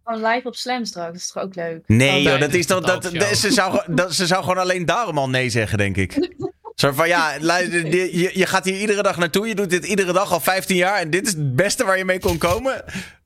Gewoon 0.05 0.31
live 0.33 0.47
op 0.49 0.55
Slam 0.57 0.85
straks, 0.85 1.07
dat 1.07 1.17
is 1.17 1.31
toch 1.33 1.43
ook 1.43 1.55
leuk? 1.55 1.79
Nee, 1.87 2.23
joh, 2.23 2.41
dat 2.41 2.55
is 2.55 2.67
toch, 2.67 2.81
dat 2.81 3.05
ze, 3.33 3.53
zou, 3.53 3.71
gewoon- 3.79 3.97
dat, 3.97 4.15
ze 4.15 4.27
zou 4.27 4.43
gewoon 4.43 4.59
alleen 4.59 4.85
daarom 4.85 5.19
al 5.19 5.29
nee 5.29 5.51
zeggen, 5.51 5.79
denk 5.79 5.97
ik. 5.97 6.15
Zo 6.75 6.93
van 6.93 7.09
ja, 7.09 7.33
je, 7.35 8.31
je 8.35 8.47
gaat 8.47 8.65
hier 8.65 8.81
iedere 8.81 9.03
dag 9.03 9.17
naartoe, 9.17 9.47
je 9.49 9.55
doet 9.55 9.71
dit 9.71 9.85
iedere 9.87 10.13
dag 10.13 10.33
al 10.33 10.41
15 10.41 10.77
jaar 10.77 10.99
en 11.01 11.11
dit 11.11 11.27
is 11.27 11.33
het 11.33 11.57
beste 11.57 11.85
waar 11.85 11.99
je 11.99 12.05
mee 12.05 12.19
kon 12.21 12.39
komen. 12.39 12.85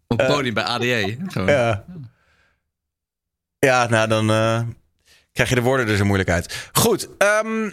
Op 0.08 0.18
het 0.18 0.26
podium 0.26 0.54
bij 0.54 0.62
ADE. 0.64 1.16
Gewoon. 1.28 1.48
Ja. 1.56 1.84
Ja, 3.60 3.86
nou 3.88 4.08
dan 4.08 4.30
eh, 4.30 4.60
krijg 5.32 5.48
je 5.48 5.54
de 5.54 5.60
woorden 5.62 5.88
er 5.88 5.96
zo 5.96 6.04
moeilijk 6.04 6.30
uit. 6.30 6.68
Goed, 6.72 7.08
ehm, 7.18 7.70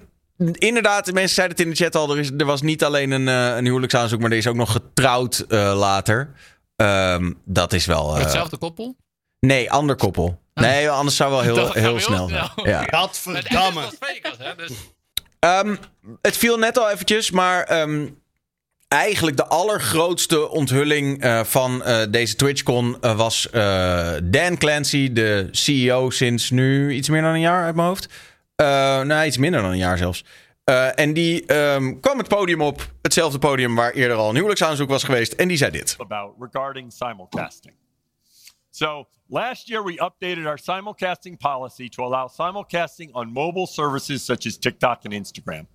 inderdaad, 0.54 1.06
de 1.06 1.14
mensen 1.14 1.36
zeiden 1.36 1.58
het 1.58 1.66
in 1.66 1.72
de 1.74 1.78
chat 1.84 1.96
al. 1.96 2.12
Er, 2.12 2.20
is, 2.20 2.32
er 2.38 2.46
was 2.46 2.62
niet 2.62 2.84
alleen 2.84 3.12
een, 3.12 3.28
eh, 3.28 3.56
een 3.58 3.66
huwelijksaanzoek, 3.66 4.20
maar 4.20 4.32
er 4.32 4.38
is 4.38 4.48
ook 4.48 4.56
nog 4.56 4.72
getrouwd 4.72 5.40
eh, 5.50 5.74
later. 5.78 6.32
Ehm, 6.76 7.32
dat 7.46 7.74
is 7.74 7.86
wel... 7.86 8.16
eh, 8.16 8.22
Hetzelfde 8.22 8.58
koppel? 8.58 8.96
nee, 9.40 9.72
ander 9.72 9.96
koppel. 9.96 10.42
Nee, 10.54 10.90
anders 10.90 11.16
zou 11.16 11.32
wel 11.32 11.42
heel, 11.42 11.56
Dat 11.56 11.74
heel 11.74 11.84
heel 11.84 12.00
snel 12.00 12.28
zijn. 12.28 12.50
Ja. 12.64 12.86
Vegas, 14.00 14.38
hè? 14.38 14.56
Dus 14.56 14.72
Ehm, 15.40 15.76
het 16.22 16.38
viel 16.38 16.58
net 16.58 16.78
al 16.78 16.90
eventjes, 16.90 17.32
maar 17.32 17.64
ehm, 17.64 18.08
eigenlijk 18.88 19.38
de 19.38 19.48
allergrootste 19.48 20.50
onthulling 20.50 21.22
eh, 21.22 21.44
van 21.44 21.84
eh, 21.84 22.02
deze 22.10 22.36
TwitchCon 22.36 22.98
eh, 23.02 23.18
was 23.18 23.48
Dan 24.24 24.58
Clancy, 24.58 25.14
de 25.14 25.48
CEO 25.52 26.10
sinds 26.10 26.50
nu 26.50 26.92
iets 26.92 27.10
meer 27.10 27.22
dan 27.22 27.34
een 27.34 27.40
jaar 27.40 27.66
uit 27.66 27.76
mijn 27.76 27.88
hoofd. 27.88 28.10
Nou, 28.56 29.26
iets 29.26 29.38
minder 29.38 29.62
dan 29.62 29.72
een 29.72 29.78
jaar 29.78 29.98
zelfs. 29.98 30.26
En 30.96 31.14
die 31.14 31.46
ehm, 31.46 32.00
kwam 32.00 32.18
het 32.18 32.28
podium 32.28 32.62
op, 32.62 32.92
hetzelfde 33.02 33.40
podium 33.40 33.76
waar 33.76 33.92
eerder 33.92 34.18
al 34.18 34.30
een 34.30 34.36
huwelijksaanzoek 34.36 34.90
was 34.90 35.04
geweest. 35.04 35.34
En 35.34 35.48
die 35.48 35.58
zei 35.58 35.72
dit. 35.72 35.96
about 36.00 36.36
regarding 36.40 36.94
simulcasting. 36.94 37.74
So, 38.70 39.08
last 39.28 39.68
year 39.68 39.84
we 39.84 39.92
updated 39.92 40.46
our 40.46 40.60
simulcasting 40.60 41.38
policy 41.38 41.90
to 41.90 42.04
allow 42.04 42.30
simulcasting 42.30 43.14
on 43.14 43.32
mobile 43.32 43.68
services 43.68 44.26
such 44.26 44.46
as 44.46 44.58
TikTok 44.58 45.06
and 45.06 45.14
Instagram. 45.14 45.68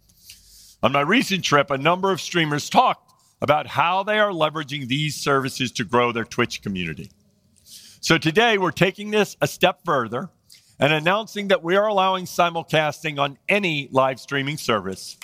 On 0.85 0.91
my 0.91 1.01
recent 1.03 1.45
trip, 1.45 1.71
a 1.71 1.79
number 1.79 2.11
of 2.11 2.21
streamers 2.21 2.69
talked 2.69 3.13
about 3.41 3.69
how 3.69 4.03
they 4.03 4.19
are 4.19 4.33
leveraging 4.33 4.89
these 4.89 5.15
services 5.15 5.71
to 5.73 5.85
grow 5.85 6.11
their 6.11 6.25
Twitch 6.25 6.61
community. 6.61 7.09
So, 8.01 8.19
today 8.19 8.59
we're 8.59 8.73
taking 8.73 9.13
this 9.13 9.37
a 9.41 9.47
step 9.47 9.85
further 9.85 10.29
and 10.81 10.93
announcing 10.93 11.49
that 11.49 11.63
we 11.63 11.77
are 11.77 11.87
allowing 11.87 12.25
simulcasting 12.25 13.21
on 13.21 13.39
any 13.49 13.89
live 13.93 14.19
streaming 14.19 14.57
service. 14.57 15.17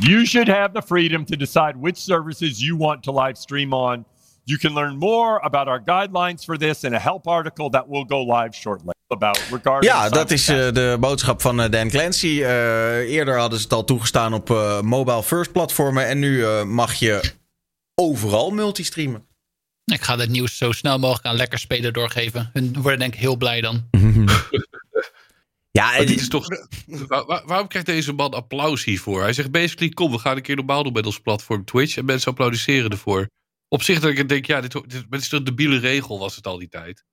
You 0.00 0.24
should 0.24 0.48
have 0.48 0.72
the 0.72 0.80
freedom 0.80 1.26
to 1.26 1.36
decide 1.36 1.76
which 1.76 1.98
services 1.98 2.62
you 2.62 2.76
want 2.76 3.02
to 3.04 3.10
live 3.10 3.36
stream 3.36 3.74
on. 3.74 4.06
You 4.48 4.58
can 4.58 4.72
learn 4.74 4.96
more 4.98 5.40
about 5.44 5.66
our 5.66 5.80
guidelines 5.84 6.44
for 6.44 6.56
this 6.58 6.82
in 6.84 6.94
a 6.94 6.98
help 6.98 7.26
article 7.26 7.68
that 7.70 7.88
will 7.88 8.04
go 8.06 8.22
live 8.36 8.54
shortly 8.54 8.94
about 9.08 9.38
regarding 9.50 9.84
Ja, 9.92 10.08
dat 10.08 10.30
is 10.30 10.48
eh, 10.48 10.72
de 10.72 10.96
boodschap 11.00 11.40
van 11.40 11.60
eh, 11.60 11.70
Dan 11.70 11.88
Clancy. 11.88 12.42
Eh, 12.42 12.98
eerder 12.98 13.38
hadden 13.38 13.58
ze 13.58 13.64
het 13.64 13.72
al 13.72 13.84
toegestaan 13.84 14.32
op 14.34 14.50
eh, 14.50 14.80
mobile 14.80 15.22
first 15.22 15.52
platformen. 15.52 16.06
En 16.06 16.18
nu 16.18 16.44
eh, 16.44 16.62
mag 16.64 16.94
je 16.94 17.32
overal 17.94 18.50
multistreamen. 18.50 19.26
ik 19.84 20.02
ga 20.02 20.16
dit 20.16 20.28
nieuws 20.28 20.56
zo 20.56 20.72
snel 20.72 20.98
mogelijk 20.98 21.26
aan 21.26 21.36
lekker 21.36 21.58
spelen 21.58 21.92
doorgeven. 21.92 22.50
Hun 22.52 22.72
worden 22.82 22.98
denk 22.98 23.14
ik 23.14 23.20
heel 23.20 23.36
blij 23.36 23.60
dan. 23.60 23.84
Ja, 25.70 25.98
dit 25.98 26.10
is 26.20 26.28
toch, 26.28 26.46
waar- 26.86 27.24
waar- 27.26 27.42
waarom 27.46 27.68
krijgt 27.68 27.88
deze 27.88 28.12
man 28.12 28.34
applaus 28.34 28.84
hiervoor? 28.84 29.22
Hij 29.22 29.32
zegt 29.32 29.50
basically, 29.50 29.88
kom, 29.92 30.10
we 30.10 30.18
gaan 30.18 30.36
een 30.36 30.42
keer 30.42 30.56
normaal 30.56 30.82
doen 30.82 30.92
met 30.92 31.06
ons 31.06 31.20
platform 31.20 31.64
Twitch. 31.64 31.96
En 31.96 32.04
mensen 32.04 32.30
applaudisseren 32.30 32.90
ervoor. 32.90 33.26
Op 33.68 33.82
zich 33.82 34.00
dat 34.00 34.10
ik 34.10 34.28
denk, 34.28 34.46
ja, 34.46 34.60
dit, 34.60 34.72
dit, 34.72 34.90
dit 35.10 35.20
is 35.20 35.28
toch 35.28 35.38
een 35.38 35.44
debiele 35.44 35.78
regel 35.78 36.18
was 36.18 36.36
het 36.36 36.46
al 36.46 36.58
die 36.58 36.68
tijd. 36.68 37.04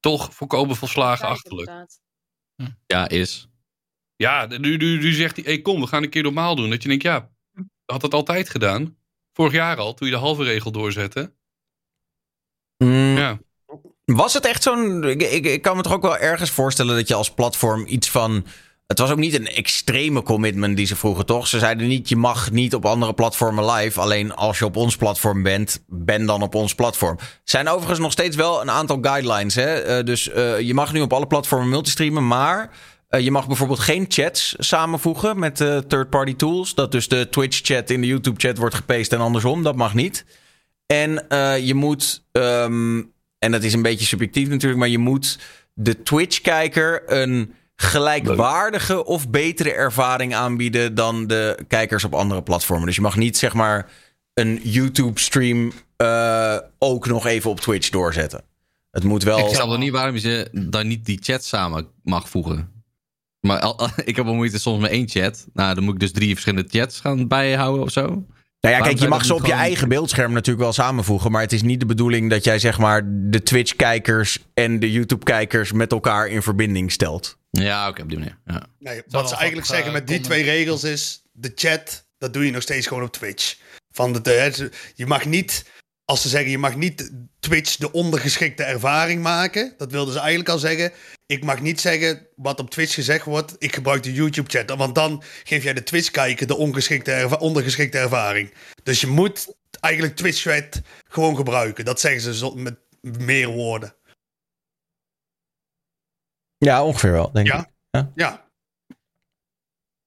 Toch 0.00 0.34
volkomen 0.34 0.76
volslagen 0.76 1.28
achterlijk. 1.28 1.68
inderdaad. 1.68 2.00
Ja, 2.86 3.08
is. 3.08 3.48
Ja, 4.16 4.46
nu, 4.46 4.76
nu, 4.76 4.98
nu 4.98 5.12
zegt 5.12 5.36
hij, 5.36 5.44
hey, 5.44 5.62
kom, 5.62 5.80
we 5.80 5.86
gaan 5.86 6.02
een 6.02 6.10
keer 6.10 6.22
normaal 6.22 6.54
doen. 6.56 6.70
Dat 6.70 6.82
je 6.82 6.88
denkt, 6.88 7.02
ja, 7.04 7.30
had 7.84 8.00
dat 8.00 8.14
altijd 8.14 8.48
gedaan. 8.50 8.96
Vorig 9.32 9.52
jaar 9.52 9.76
al, 9.76 9.94
toen 9.94 10.08
je 10.08 10.14
de 10.14 10.20
halve 10.20 10.42
regel 10.42 10.72
doorzette. 10.72 11.34
Mm, 12.76 13.16
Ja. 13.16 13.40
Was 14.04 14.34
het 14.34 14.44
echt 14.44 14.62
zo'n. 14.62 15.04
Ik, 15.04 15.22
ik, 15.22 15.44
ik 15.44 15.62
kan 15.62 15.76
me 15.76 15.82
toch 15.82 15.92
ook 15.92 16.02
wel 16.02 16.16
ergens 16.16 16.50
voorstellen 16.50 16.96
dat 16.96 17.08
je 17.08 17.14
als 17.14 17.34
platform 17.34 17.86
iets 17.86 18.10
van. 18.10 18.46
Het 18.86 18.98
was 19.00 19.10
ook 19.10 19.18
niet 19.18 19.34
een 19.34 19.46
extreme 19.48 20.22
commitment 20.22 20.76
die 20.76 20.86
ze 20.86 20.96
vroegen, 20.96 21.26
toch? 21.26 21.46
Ze 21.46 21.58
zeiden 21.58 21.88
niet: 21.88 22.08
je 22.08 22.16
mag 22.16 22.50
niet 22.50 22.74
op 22.74 22.84
andere 22.84 23.14
platformen 23.14 23.70
live. 23.70 24.00
Alleen 24.00 24.34
als 24.34 24.58
je 24.58 24.64
op 24.64 24.76
ons 24.76 24.96
platform 24.96 25.42
bent, 25.42 25.84
ben 25.86 26.26
dan 26.26 26.42
op 26.42 26.54
ons 26.54 26.74
platform. 26.74 27.18
Zijn 27.44 27.68
overigens 27.68 27.98
nog 27.98 28.12
steeds 28.12 28.36
wel 28.36 28.60
een 28.60 28.70
aantal 28.70 28.98
guidelines. 29.00 29.54
Hè? 29.54 29.74
Eh, 29.74 30.04
dus 30.04 30.28
eh, 30.30 30.60
je 30.60 30.74
mag 30.74 30.92
nu 30.92 31.00
op 31.00 31.12
alle 31.12 31.26
platformen 31.26 31.68
multistreamen, 31.68 32.26
maar. 32.26 32.70
eh, 33.08 33.20
je 33.20 33.30
mag 33.30 33.46
bijvoorbeeld 33.46 33.78
geen 33.78 34.04
chats 34.08 34.54
samenvoegen 34.58 35.38
met 35.38 35.56
third-party 35.56 36.36
tools. 36.36 36.74
Dat 36.74 36.92
dus 36.92 37.08
de 37.08 37.28
Twitch-chat 37.28 37.90
in 37.90 38.00
de 38.00 38.06
YouTube-chat 38.06 38.58
wordt 38.58 38.74
gepaced 38.74 39.12
en 39.12 39.20
andersom. 39.20 39.62
Dat 39.62 39.76
mag 39.76 39.94
niet. 39.94 40.24
En 40.86 41.26
je 41.64 41.74
moet, 41.74 42.24
ehm, 42.32 43.02
en 43.38 43.50
dat 43.50 43.62
is 43.62 43.72
een 43.72 43.82
beetje 43.82 44.06
subjectief 44.06 44.48
natuurlijk, 44.48 44.80
maar 44.80 44.88
je 44.88 44.98
moet 44.98 45.38
de 45.74 46.02
Twitch-kijker 46.02 47.02
een 47.06 47.54
gelijkwaardige 47.76 49.04
of 49.04 49.28
betere 49.30 49.72
ervaring 49.72 50.34
aanbieden 50.34 50.94
dan 50.94 51.26
de 51.26 51.58
kijkers 51.68 52.04
op 52.04 52.14
andere 52.14 52.42
platformen. 52.42 52.86
Dus 52.86 52.94
je 52.96 53.00
mag 53.00 53.16
niet 53.16 53.36
zeg 53.38 53.54
maar 53.54 53.90
een 54.34 54.60
YouTube-stream 54.62 55.72
eh, 55.96 56.56
ook 56.78 57.06
nog 57.06 57.26
even 57.26 57.50
op 57.50 57.60
Twitch 57.60 57.88
doorzetten. 57.88 58.44
Het 58.90 59.04
moet 59.04 59.22
wel. 59.22 59.38
Ik 59.38 59.54
snap 59.54 59.68
nog 59.68 59.78
niet 59.78 59.92
waarom 59.92 60.16
je 60.16 60.48
dan 60.52 60.88
niet 60.88 61.04
die 61.04 61.18
chat 61.22 61.44
samen 61.44 61.86
mag 62.02 62.28
voegen. 62.28 62.70
Maar 63.40 63.60
al- 63.60 63.88
ik 64.04 64.16
heb 64.16 64.24
wel 64.24 64.34
moeite 64.34 64.58
soms 64.58 64.80
met 64.80 64.90
één 64.90 65.08
chat. 65.08 65.46
Nou, 65.52 65.74
dan 65.74 65.84
moet 65.84 65.94
ik 65.94 66.00
dus 66.00 66.12
drie 66.12 66.30
verschillende 66.32 66.68
chats 66.70 67.00
gaan 67.00 67.28
bijhouden 67.28 67.82
of 67.84 67.90
zo. 67.90 68.02
Nou 68.06 68.14
ja, 68.74 68.80
Waarom 68.80 68.86
kijk, 68.86 68.98
je 68.98 69.08
mag 69.08 69.24
ze 69.24 69.34
op 69.34 69.46
je 69.46 69.52
eigen 69.52 69.88
beeldscherm 69.88 70.32
natuurlijk 70.32 70.64
wel 70.64 70.72
samenvoegen. 70.72 71.30
Maar 71.30 71.42
het 71.42 71.52
is 71.52 71.62
niet 71.62 71.80
de 71.80 71.86
bedoeling 71.86 72.30
dat 72.30 72.44
jij 72.44 72.58
zeg 72.58 72.78
maar 72.78 73.02
de 73.06 73.42
Twitch-kijkers 73.42 74.38
en 74.54 74.80
de 74.80 74.92
YouTube-kijkers 74.92 75.72
met 75.72 75.92
elkaar 75.92 76.26
in 76.26 76.42
verbinding 76.42 76.92
stelt. 76.92 77.38
Ja, 77.60 77.88
oké, 77.88 78.02
op 78.02 78.08
die 78.08 78.18
manier. 78.18 78.38
Ja. 78.46 78.66
Nee, 78.78 79.02
wat 79.08 79.28
ze 79.28 79.36
eigenlijk 79.36 79.66
zeggen 79.66 79.86
eh, 79.86 79.92
met 79.92 80.06
die 80.06 80.20
twee 80.20 80.42
regels 80.42 80.84
is... 80.84 81.22
de 81.32 81.52
chat, 81.54 82.04
dat 82.18 82.32
doe 82.32 82.44
je 82.44 82.50
nog 82.50 82.62
steeds 82.62 82.86
gewoon 82.86 83.02
op 83.02 83.12
Twitch. 83.12 83.56
Van 83.90 84.12
de, 84.12 84.70
je 84.94 85.06
mag 85.06 85.24
niet... 85.24 85.64
Als 86.04 86.22
ze 86.22 86.28
zeggen, 86.28 86.50
je 86.50 86.58
mag 86.58 86.76
niet 86.76 87.10
Twitch 87.40 87.76
de 87.76 87.92
ondergeschikte 87.92 88.62
ervaring 88.62 89.22
maken. 89.22 89.74
Dat 89.76 89.90
wilden 89.90 90.12
ze 90.12 90.18
eigenlijk 90.20 90.48
al 90.48 90.58
zeggen. 90.58 90.92
Ik 91.26 91.44
mag 91.44 91.60
niet 91.60 91.80
zeggen 91.80 92.26
wat 92.36 92.60
op 92.60 92.70
Twitch 92.70 92.94
gezegd 92.94 93.24
wordt. 93.24 93.54
Ik 93.58 93.74
gebruik 93.74 94.02
de 94.02 94.12
YouTube-chat. 94.12 94.70
Want 94.76 94.94
dan 94.94 95.22
geef 95.44 95.62
jij 95.62 95.72
de 95.72 95.82
Twitch-kijker 95.82 96.46
de 96.46 96.56
ongeschikte 96.56 97.12
erva- 97.12 97.36
ondergeschikte 97.36 97.98
ervaring. 97.98 98.54
Dus 98.82 99.00
je 99.00 99.06
moet 99.06 99.54
eigenlijk 99.80 100.16
Twitch-chat 100.16 100.80
gewoon 101.08 101.36
gebruiken. 101.36 101.84
Dat 101.84 102.00
zeggen 102.00 102.34
ze 102.34 102.52
met 102.56 102.76
meer 103.00 103.48
woorden. 103.48 103.94
Ja, 106.64 106.84
ongeveer 106.84 107.12
wel, 107.12 107.32
denk 107.32 107.46
Ja. 107.46 107.58
ik. 107.58 107.66
Ja. 107.90 108.10
Ja. 108.14 108.44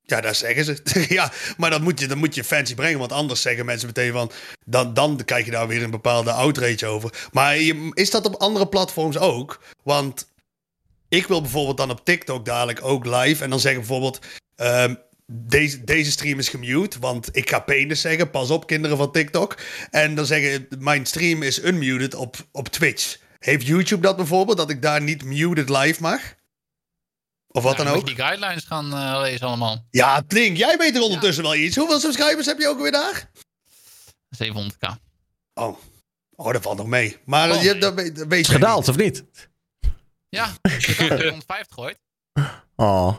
Ja, 0.02 0.22
dat 0.22 0.36
zeggen 0.36 0.66
ze. 0.66 0.82
ja, 1.10 1.32
maar 1.58 1.70
dat 1.70 1.82
moet, 1.82 2.00
je, 2.00 2.08
dat 2.08 2.18
moet 2.18 2.36
je 2.36 2.44
fancy 2.44 2.76
brengen. 2.76 3.00
Want 3.00 3.12
anders 3.12 3.42
zeggen 3.42 3.66
mensen 3.66 3.88
meteen 3.88 4.12
van... 4.12 4.32
Dan, 4.66 4.94
dan 4.94 5.22
krijg 5.26 5.46
je 5.46 5.52
daar 5.52 5.68
weer 5.68 5.84
een 5.84 5.92
bepaalde 5.92 6.32
outrage 6.32 6.86
over. 6.86 7.28
Maar 7.32 7.58
je, 7.58 7.92
is 7.94 8.10
dat 8.12 8.26
op 8.26 8.36
andere 8.36 8.68
platforms 8.68 9.18
ook? 9.18 9.64
Want 9.84 10.34
ik 11.10 11.28
wil 11.28 11.42
bijvoorbeeld 11.42 11.78
dan 11.78 11.90
op 11.92 12.06
TikTok 12.06 12.46
dadelijk 12.46 12.84
ook 12.84 13.06
live. 13.06 13.44
En 13.44 13.50
dan 13.50 13.60
zeggen 13.60 13.80
bijvoorbeeld... 13.82 14.20
ehm, 14.56 14.96
deze, 15.32 15.84
deze 15.84 16.12
stream 16.12 16.40
is 16.40 16.50
gemute, 16.50 17.00
want 17.00 17.30
ik 17.38 17.50
ga 17.50 17.60
penis 17.60 18.02
zeggen. 18.02 18.30
Pas 18.30 18.50
op, 18.50 18.68
kinderen 18.68 18.98
van 18.98 19.12
TikTok. 19.12 19.58
En 19.90 20.16
dan 20.16 20.26
zeggen, 20.26 20.68
mijn 20.80 21.06
stream 21.06 21.44
is 21.44 21.64
unmuted 21.64 22.16
op, 22.16 22.36
op 22.52 22.68
Twitch. 22.68 23.18
Heeft 23.40 23.66
YouTube 23.68 24.02
dat 24.02 24.16
bijvoorbeeld, 24.16 24.58
dat 24.58 24.70
ik 24.70 24.82
daar 24.82 25.02
niet 25.02 25.24
muted 25.24 25.70
live 25.70 26.02
mag? 26.02 26.22
Of 27.56 27.64
wat 27.64 27.78
Ja, 27.78 27.84
dan 27.84 27.88
moet 27.94 28.02
ook? 28.02 28.10
je 28.10 28.16
die 28.16 28.24
guidelines 28.24 28.64
gaan 28.64 28.94
eh, 28.94 29.20
lezen 29.22 29.48
allemaal. 29.48 29.86
Ja, 29.92 30.22
Plink, 30.22 30.58
jij 30.58 30.78
weet 30.78 30.96
er 30.96 31.02
ondertussen 31.02 31.44
wel 31.44 31.56
iets. 31.56 31.76
Hoeveel 31.76 32.00
subscribers 32.00 32.46
heb 32.46 32.60
je 32.60 32.68
ook 32.68 32.80
weer 32.82 32.92
daar? 32.92 33.30
700k. 34.44 34.90
Oh, 35.54 35.78
oh 36.36 36.54
dat 36.54 36.62
valt 36.62 36.78
nog 36.78 36.88
mee. 36.88 37.18
Maar 37.26 37.52
Oh, 37.52 37.62
je, 37.62 37.72
nee. 37.72 37.80
dat, 37.80 37.94
weet- 37.94 38.16
dat 38.16 38.28
weet 38.28 38.40
Is 38.40 38.48
je 38.48 38.54
gedaald 38.54 38.88
of 38.88 38.96
niet? 38.96 39.24
Ja, 40.30 40.46
ik 40.62 40.86
heb 40.86 40.96
250 41.20 41.68
gegooid. 41.68 41.98
Oh. 42.76 43.16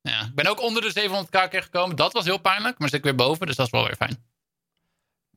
Ja, 0.00 0.20
ik 0.22 0.34
ben 0.34 0.46
ook 0.46 0.60
onder 0.60 0.82
de 0.82 1.08
700k 1.26 1.48
keer 1.50 1.62
gekomen. 1.62 1.96
Dat 1.96 2.12
was 2.12 2.24
heel 2.24 2.38
pijnlijk, 2.38 2.78
maar 2.78 2.88
zit 2.88 2.98
ik 2.98 3.04
weer 3.04 3.14
boven, 3.14 3.46
dus 3.46 3.56
dat 3.56 3.66
is 3.66 3.72
wel 3.72 3.84
weer 3.84 3.96
fijn. 3.96 4.24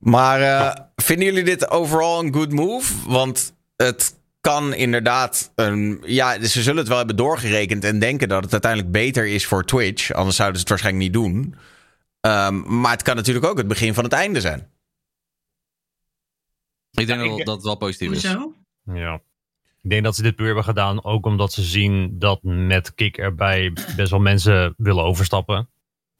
Maar 0.00 0.40
eh, 0.42 0.84
vinden 0.96 1.26
jullie 1.26 1.44
dit 1.44 1.68
overal 1.70 2.20
een 2.20 2.34
good 2.34 2.52
move? 2.52 3.08
Want 3.10 3.52
het 3.76 4.14
kan 4.42 4.74
inderdaad. 4.74 5.52
Een, 5.54 6.02
ja, 6.06 6.44
ze 6.44 6.62
zullen 6.62 6.78
het 6.78 6.88
wel 6.88 6.96
hebben 6.98 7.16
doorgerekend 7.16 7.84
en 7.84 7.98
denken 7.98 8.28
dat 8.28 8.42
het 8.42 8.52
uiteindelijk 8.52 8.92
beter 8.92 9.26
is 9.26 9.46
voor 9.46 9.64
Twitch. 9.64 10.12
Anders 10.12 10.36
zouden 10.36 10.56
ze 10.56 10.62
het 10.62 10.70
waarschijnlijk 10.70 11.04
niet 11.04 11.22
doen. 11.22 11.54
Ehm, 12.20 12.80
maar 12.80 12.92
het 12.92 13.02
kan 13.02 13.16
natuurlijk 13.16 13.46
ook 13.46 13.56
het 13.58 13.68
begin 13.68 13.94
van 13.94 14.04
het 14.04 14.12
einde 14.12 14.40
zijn. 14.40 14.70
Ik 16.90 17.06
denk 17.06 17.20
Ja, 17.22 17.28
dat 17.28 17.38
ik- 17.38 17.46
dat 17.46 17.62
wel 17.62 17.76
positief 17.76 18.10
is. 18.10 18.22
Hoezo? 18.26 18.54
Ja. 18.84 19.20
Ik 19.82 19.90
denk 19.90 20.04
dat 20.04 20.16
ze 20.16 20.22
dit 20.22 20.36
puur 20.36 20.46
hebben 20.46 20.64
gedaan, 20.64 21.04
ook 21.04 21.26
omdat 21.26 21.52
ze 21.52 21.62
zien 21.62 22.18
dat 22.18 22.38
met 22.42 22.94
Kik 22.94 23.16
erbij 23.18 23.72
best 23.96 24.10
wel 24.10 24.20
mensen 24.20 24.74
willen 24.76 25.04
overstappen. 25.04 25.68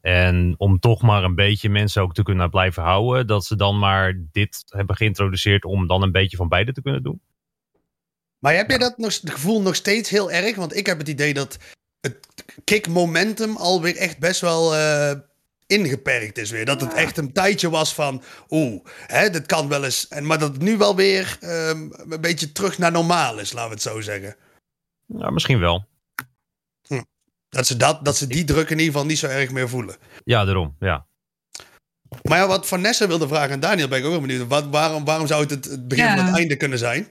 En 0.01 0.55
om 0.59 0.79
toch 0.79 1.03
maar 1.03 1.25
een 1.25 1.35
beetje 1.35 1.69
mensen 1.69 2.03
ook 2.03 2.15
te 2.15 2.23
kunnen 2.23 2.51
blijven 2.51 2.83
houden, 2.83 3.27
dat 3.27 3.45
ze 3.45 3.57
dan 3.57 3.79
maar 3.79 4.21
dit 4.33 4.63
hebben 4.67 4.97
geïntroduceerd 4.97 5.65
om 5.65 5.87
dan 5.87 6.03
een 6.03 6.13
beetje 6.13 6.37
van 6.37 6.49
beide 6.49 6.73
te 6.73 6.83
kunnen 6.83 7.03
doen. 7.03 7.21
Maar 8.43 8.55
heb 8.55 8.71
je 8.71 8.79
dat 8.79 8.99
nog, 8.99 9.21
het 9.21 9.31
gevoel 9.31 9.63
nog 9.63 9.75
steeds 9.75 10.11
heel 10.11 10.31
erg? 10.31 10.57
Want 10.57 10.77
ik 10.77 10.87
heb 10.87 10.99
het 10.99 11.09
idee 11.09 11.35
dat 11.35 11.57
het 12.01 12.17
kick 12.65 12.89
momentum 12.89 13.57
alweer 13.57 13.97
echt 13.97 14.19
best 14.19 14.41
wel 14.41 14.75
eh, 14.77 15.13
ingeperkt 15.67 16.39
is 16.39 16.51
weer. 16.51 16.65
Dat 16.65 16.81
het 16.81 16.93
echt 16.95 17.17
een 17.17 17.33
tijdje 17.33 17.71
was 17.71 17.95
van, 17.95 18.23
oeh, 18.51 18.85
hè, 19.07 19.31
dit 19.31 19.47
kan 19.47 19.69
wel 19.69 19.85
eens. 19.85 20.09
En, 20.09 20.27
maar 20.27 20.39
dat 20.39 20.53
het 20.53 20.63
nu 20.63 20.77
wel 20.77 20.97
weer 20.97 21.37
ehm, 21.41 21.89
een 22.11 22.21
beetje 22.21 22.53
terug 22.53 22.79
naar 22.79 22.93
normaal 22.93 23.39
is, 23.39 23.53
laten 23.53 23.69
we 23.69 23.75
het 23.75 23.83
zo 23.83 24.01
zeggen. 24.01 24.37
Ja, 25.07 25.31
misschien 25.31 25.59
wel. 25.59 25.91
Dat 27.49 27.67
ze, 27.67 27.77
dat, 27.77 28.05
dat 28.05 28.17
ze 28.17 28.27
die 28.27 28.45
druk 28.45 28.71
in 28.71 28.79
ieder 28.79 28.93
geval 28.93 29.07
niet 29.07 29.19
zo 29.19 29.27
erg 29.27 29.51
meer 29.51 29.69
voelen. 29.69 29.97
Ja, 30.25 30.45
daarom. 30.45 30.77
Ja. 30.81 31.07
Maar 32.23 32.39
ja, 32.39 32.47
wat 32.47 32.67
Vanessa 32.67 33.07
wilde 33.07 33.29
vragen 33.29 33.53
aan 33.53 33.61
Daniel, 33.61 33.89
ben 33.89 33.99
ik 33.99 34.05
ook 34.05 34.11
wel 34.11 34.21
benieuwd. 34.21 34.49
Wat, 34.49 34.67
waarom, 34.67 35.05
waarom 35.05 35.27
zou 35.27 35.41
het 35.43 35.51
het, 35.51 35.65
het 35.65 35.89
begin 35.89 36.05
Ja. 36.05 36.17
van 36.17 36.25
het 36.27 36.37
einde 36.37 36.57
kunnen 36.57 36.79
zijn? 36.79 37.09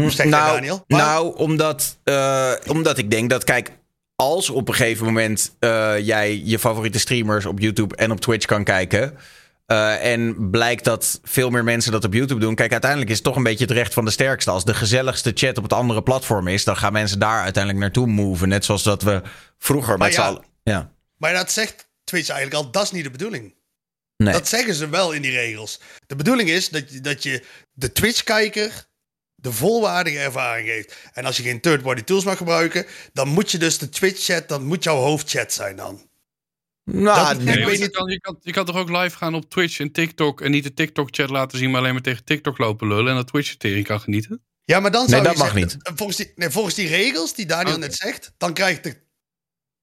Hoe 0.00 0.10
jij, 0.10 0.26
nou, 0.26 0.54
Daniel? 0.54 0.84
Nou 0.86 1.36
omdat, 1.36 1.98
eh, 2.04 2.52
omdat 2.66 2.98
ik 2.98 3.10
denk 3.10 3.30
dat, 3.30 3.44
kijk, 3.44 3.70
als 4.16 4.50
op 4.50 4.68
een 4.68 4.74
gegeven 4.74 5.06
moment 5.06 5.56
eh, 5.58 5.98
jij 5.98 6.42
je 6.44 6.58
favoriete 6.58 6.98
streamers 6.98 7.46
op 7.46 7.58
YouTube 7.58 7.96
en 7.96 8.10
op 8.10 8.20
Twitch 8.20 8.46
kan 8.46 8.64
kijken. 8.64 9.18
eh, 9.66 10.12
en 10.12 10.50
blijkt 10.50 10.84
dat 10.84 11.20
veel 11.22 11.50
meer 11.50 11.64
mensen 11.64 11.92
dat 11.92 12.04
op 12.04 12.12
YouTube 12.12 12.40
doen. 12.40 12.54
Kijk, 12.54 12.72
uiteindelijk 12.72 13.10
is 13.10 13.16
het 13.16 13.24
toch 13.26 13.36
een 13.36 13.42
beetje 13.42 13.64
het 13.64 13.74
recht 13.74 13.94
van 13.94 14.04
de 14.04 14.10
sterkste. 14.10 14.50
Als 14.50 14.64
de 14.64 14.74
gezelligste 14.74 15.32
chat 15.34 15.56
op 15.56 15.62
het 15.62 15.72
andere 15.72 16.02
platform 16.02 16.48
is, 16.48 16.64
dan 16.64 16.76
gaan 16.76 16.92
mensen 16.92 17.18
daar 17.18 17.42
uiteindelijk 17.42 17.82
naartoe 17.82 18.06
moven. 18.06 18.48
Net 18.48 18.64
zoals 18.64 18.82
dat 18.82 19.02
we 19.02 19.22
vroeger 19.58 19.98
Maar 19.98 20.06
met 20.08 20.16
ja. 20.16 20.40
Ja. 20.62 20.90
Maar 21.16 21.32
dat 21.32 21.52
zegt 21.52 21.88
Twitch 22.04 22.28
eigenlijk 22.28 22.64
al, 22.64 22.70
dat 22.70 22.82
is 22.82 22.90
niet 22.90 23.04
de 23.04 23.10
bedoeling. 23.10 23.54
Nee. 24.16 24.32
Dat 24.32 24.48
zeggen 24.48 24.74
ze 24.74 24.88
wel 24.88 25.12
in 25.12 25.22
die 25.22 25.30
regels. 25.30 25.80
De 26.06 26.16
bedoeling 26.16 26.48
is 26.48 26.68
dat 26.68 26.92
je, 26.92 27.00
dat 27.00 27.22
je 27.22 27.44
de 27.72 27.92
Twitch-kijker 27.92 28.86
de 29.42 29.52
volwaardige 29.52 30.18
ervaring 30.18 30.68
geeft. 30.68 30.96
En 31.12 31.24
als 31.24 31.36
je 31.36 31.42
geen 31.42 31.60
third-party 31.60 32.02
tools 32.02 32.24
mag 32.24 32.36
gebruiken, 32.36 32.86
dan 33.12 33.28
moet 33.28 33.50
je 33.50 33.58
dus 33.58 33.78
de 33.78 33.88
Twitch-chat, 33.88 34.48
dan 34.48 34.64
moet 34.64 34.84
jouw 34.84 34.96
hoofdchat 34.96 35.52
zijn 35.52 35.76
dan. 35.76 36.10
Nou, 36.84 37.28
Dat- 37.34 37.44
nee, 37.44 37.52
ik 37.52 37.58
Nee, 37.58 37.66
weet 37.66 37.76
je, 37.78 37.82
niet- 37.84 37.90
kan, 37.96 38.10
je, 38.10 38.20
kan, 38.20 38.36
je 38.40 38.52
kan 38.52 38.64
toch 38.64 38.76
ook 38.76 38.90
live 38.90 39.16
gaan 39.16 39.34
op 39.34 39.50
Twitch 39.50 39.80
en 39.80 39.92
TikTok 39.92 40.40
en 40.40 40.50
niet 40.50 40.64
de 40.64 40.74
TikTok-chat 40.74 41.30
laten 41.30 41.58
zien, 41.58 41.70
maar 41.70 41.80
alleen 41.80 41.92
maar 41.92 42.02
tegen 42.02 42.24
TikTok 42.24 42.58
lopen 42.58 42.88
lullen 42.88 43.08
en 43.10 43.14
dat 43.16 43.26
Twitch-tering 43.26 43.86
kan 43.86 44.00
genieten? 44.00 44.42
Ja, 44.64 44.80
maar 44.80 44.90
dan 44.90 45.00
Nee, 45.00 45.10
zou 45.10 45.22
dat 45.22 45.32
je 45.32 45.38
mag 45.38 45.52
zeggen, 45.52 45.66
niet. 45.78 45.82
eh, 45.86 45.92
Volgens 45.96 46.18
die, 46.18 46.32
nee, 46.36 46.50
volgens 46.50 46.74
die 46.74 46.88
regels 46.88 47.34
die 47.34 47.46
Daniel 47.46 47.70
Oké. 47.76 47.80
net 47.80 47.94
zegt, 47.94 48.32
dan 48.38 48.52
krijgt 48.54 48.84
de 48.84 48.96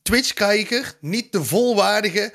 Twitch-kijker 0.01 0.97
niet 1.01 1.31
de 1.31 1.43
volwaardige 1.43 2.33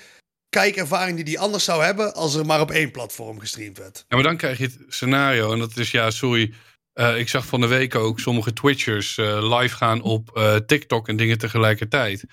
kijkervaring 0.48 1.16
die 1.16 1.24
die 1.24 1.38
anders 1.40 1.64
zou 1.64 1.84
hebben 1.84 2.14
als 2.14 2.34
er 2.34 2.46
maar 2.46 2.60
op 2.60 2.70
één 2.70 2.90
platform 2.90 3.38
gestreamd 3.40 3.78
werd. 3.78 4.04
Ja, 4.08 4.14
maar 4.16 4.22
dan 4.22 4.36
krijg 4.36 4.58
je 4.58 4.64
het 4.64 4.78
scenario 4.88 5.52
en 5.52 5.58
dat 5.58 5.76
is, 5.76 5.90
ja, 5.90 6.10
sorry, 6.10 6.54
eh, 6.94 7.18
ik 7.18 7.28
zag 7.28 7.46
van 7.46 7.60
de 7.60 7.66
week 7.66 7.94
ook 7.94 8.20
sommige 8.20 8.52
Twitchers 8.52 9.18
eh, 9.18 9.58
live 9.58 9.76
gaan 9.76 10.02
op 10.02 10.36
eh, 10.36 10.56
TikTok 10.56 11.08
en 11.08 11.16
dingen 11.16 11.38
tegelijkertijd. 11.38 12.24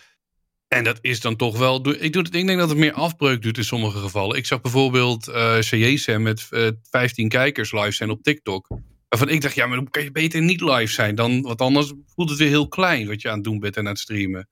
En 0.68 0.84
dat 0.84 0.98
is 1.02 1.20
dan 1.20 1.36
toch 1.36 1.58
wel. 1.58 1.76
Ik, 1.90 2.14
doe 2.14 2.22
het, 2.24 2.36
ik 2.36 2.48
denk 2.48 2.60
dat 2.60 2.70
het 2.70 2.78
meer 2.78 2.94
afbreuk 2.94 3.42
doet 3.42 3.58
in 3.58 3.64
sommige 3.64 3.98
gevallen. 3.98 4.38
Ik 4.38 4.46
zag 4.46 4.62
bijvoorbeeld 4.62 5.28
eh 5.28 5.58
CJSM 5.60 6.22
met 6.22 6.48
eh 6.50 6.68
15 6.90 7.30
kijkers 7.30 7.72
live 7.72 7.92
zijn 7.92 8.10
op 8.10 8.24
TikTok. 8.24 8.68
Waarvan 9.10 9.30
ik 9.30 9.42
dacht, 9.42 9.56
ja, 9.56 9.66
maar 9.68 9.76
dan 9.78 9.90
kan 9.90 10.04
je 10.04 10.12
beter 10.12 10.42
niet 10.42 10.62
live 10.62 10.92
zijn. 10.94 11.16
Dan, 11.16 11.42
want 11.42 11.62
anders 11.62 11.94
voelt 12.16 12.30
het 12.30 12.38
weer 12.40 12.48
heel 12.48 12.68
klein 12.68 13.08
wat 13.08 13.22
je 13.22 13.30
aan 13.30 13.36
het 13.36 13.44
doen 13.44 13.60
bent 13.60 13.76
en 13.78 13.84
aan 13.86 13.92
het 13.92 14.00
streamen. 14.00 14.50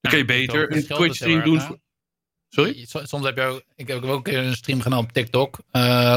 Dan 0.00 0.10
kan 0.10 0.20
je 0.20 0.24
beter 0.26 0.72
een 0.72 0.86
Twitch 0.86 1.14
stream 1.14 1.44
doen. 1.44 1.60
voor- 1.60 1.78
Sorry? 2.48 2.86
Soms 2.86 3.24
heb 3.24 3.36
je 3.36 3.42
ook, 3.42 3.62
ik 3.76 3.88
heb 3.88 4.02
ook 4.02 4.28
een 4.28 4.54
stream 4.56 4.80
gedaan 4.80 4.98
op 4.98 5.12
TikTok. 5.12 5.58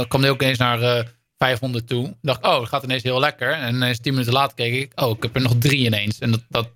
Kwam 0.08 0.24
er 0.24 0.30
ook 0.30 0.42
eens 0.42 0.58
naar 0.58 1.15
500 1.38 1.88
toe. 1.88 2.08
Ik 2.08 2.16
dacht, 2.22 2.44
oh, 2.44 2.60
het 2.60 2.70
gaat 2.70 2.84
ineens 2.84 3.04
heel 3.04 3.20
lekker. 3.20 3.52
En 3.52 3.76
ineens 3.76 4.00
10 4.00 4.12
minuten 4.14 4.34
later 4.34 4.56
keek 4.56 4.74
ik, 4.74 5.02
oh, 5.02 5.18
ik 5.18 5.24
heb 5.24 5.36
er 5.36 5.42
nog 5.42 5.56
drie 5.60 5.86
ineens. 5.86 6.20
En 6.20 6.32
dat, 6.32 6.44
dat, 6.50 6.70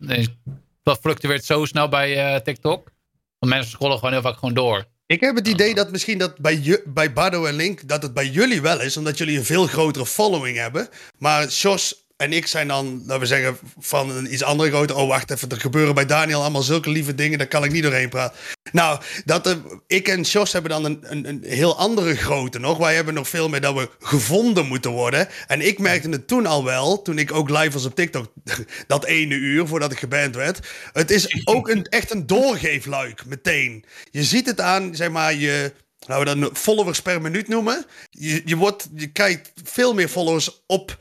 dat 0.84 1.00
fluctueert 1.02 1.46
zo 1.46 1.66
snel 1.66 1.90
bij 1.90 2.34
eh, 2.34 2.42
TikTok. 2.42 2.92
Want 3.40 3.54
mensen 3.54 3.72
scrollen 3.72 3.98
gewoon 3.98 4.14
heel 4.14 4.22
vaak 4.22 4.38
gewoon 4.38 4.54
door. 4.54 4.86
Ik 5.06 5.20
heb 5.20 5.36
het 5.36 5.48
idee 5.48 5.76
dat 5.76 5.92
misschien 5.92 6.18
dat 6.18 6.38
bij, 6.38 6.84
bij 6.86 7.14
Bardo 7.14 7.46
en 7.46 7.56
Link, 7.56 7.88
dat 7.88 8.04
het 8.04 8.14
bij 8.14 8.28
jullie 8.28 8.62
wel 8.62 8.82
is, 8.82 8.98
omdat 8.98 9.18
jullie 9.18 9.38
een 9.38 9.46
veel 9.46 9.68
grotere 9.68 10.06
following 10.06 10.58
hebben. 10.58 10.90
Maar 11.18 11.48
Jos 11.48 12.08
en 12.20 12.34
ik 12.34 12.48
zijn 12.48 12.68
dan, 12.68 13.04
laten 13.06 13.20
we 13.20 13.26
zeggen, 13.26 13.58
van 13.78 14.10
een 14.10 14.34
iets 14.34 14.44
andere 14.44 14.70
grootte. 14.70 14.96
Oh, 14.96 15.08
wacht 15.08 15.32
even, 15.32 15.50
er 15.50 15.60
gebeuren 15.60 15.96
bij 15.96 16.06
Daniel 16.06 16.42
allemaal 16.42 16.62
zulke 16.62 16.90
lieve 16.90 17.16
dingen, 17.16 17.38
daar 17.38 17.48
kan 17.48 17.64
ik 17.64 17.72
niet 17.72 17.84
doorheen 17.84 18.10
praten. 18.10 18.38
Nou, 18.72 19.02
dat, 19.26 19.58
ik 19.88 20.08
en 20.08 20.22
Jos 20.22 20.54
hebben 20.54 20.72
dan 20.72 20.86
een, 20.86 21.00
een, 21.02 21.28
een, 21.28 21.44
heel 21.44 21.78
andere 21.78 22.16
grootte 22.16 22.60
nog. 22.60 22.78
Wij 22.78 22.96
hebben 22.96 23.14
nog 23.14 23.30
veel 23.30 23.50
meer 23.50 23.62
dat 23.62 23.76
we 23.76 23.90
gevonden 24.00 24.66
moeten 24.66 24.92
worden. 24.92 25.28
En 25.48 25.62
ik 25.62 25.80
merkte 25.80 26.10
het 26.10 26.28
toen 26.28 26.46
al 26.46 26.64
wel, 26.64 27.02
toen 27.02 27.18
ik 27.18 27.34
ook 27.34 27.50
live 27.50 27.72
was 27.72 27.86
op 27.86 27.96
TikTok, 27.96 28.34
dat 28.88 29.06
ene 29.06 29.36
uur 29.36 29.68
voordat 29.68 29.92
ik 29.92 30.00
geband 30.00 30.36
werd. 30.36 30.68
Het 30.94 31.12
is 31.12 31.48
ook 31.48 31.70
een, 31.70 31.84
echt 31.84 32.12
een 32.12 32.28
doorgeefluik, 32.28 33.26
meteen. 33.26 33.86
Je 34.12 34.24
ziet 34.24 34.46
het 34.46 34.62
aan, 34.62 34.96
zeg 34.96 35.10
maar, 35.10 35.34
je 35.34 35.74
nou, 36.08 36.24
we 36.24 36.36
dat 36.36 36.58
followers 36.58 37.02
per 37.02 37.22
minuut 37.22 37.48
noemen. 37.48 37.86
Je, 38.10 38.42
je, 38.46 38.56
wordt, 38.56 38.88
je 38.96 39.12
kijkt 39.12 39.52
veel 39.64 39.94
meer 39.94 40.08
followers 40.08 40.64
op 40.68 40.98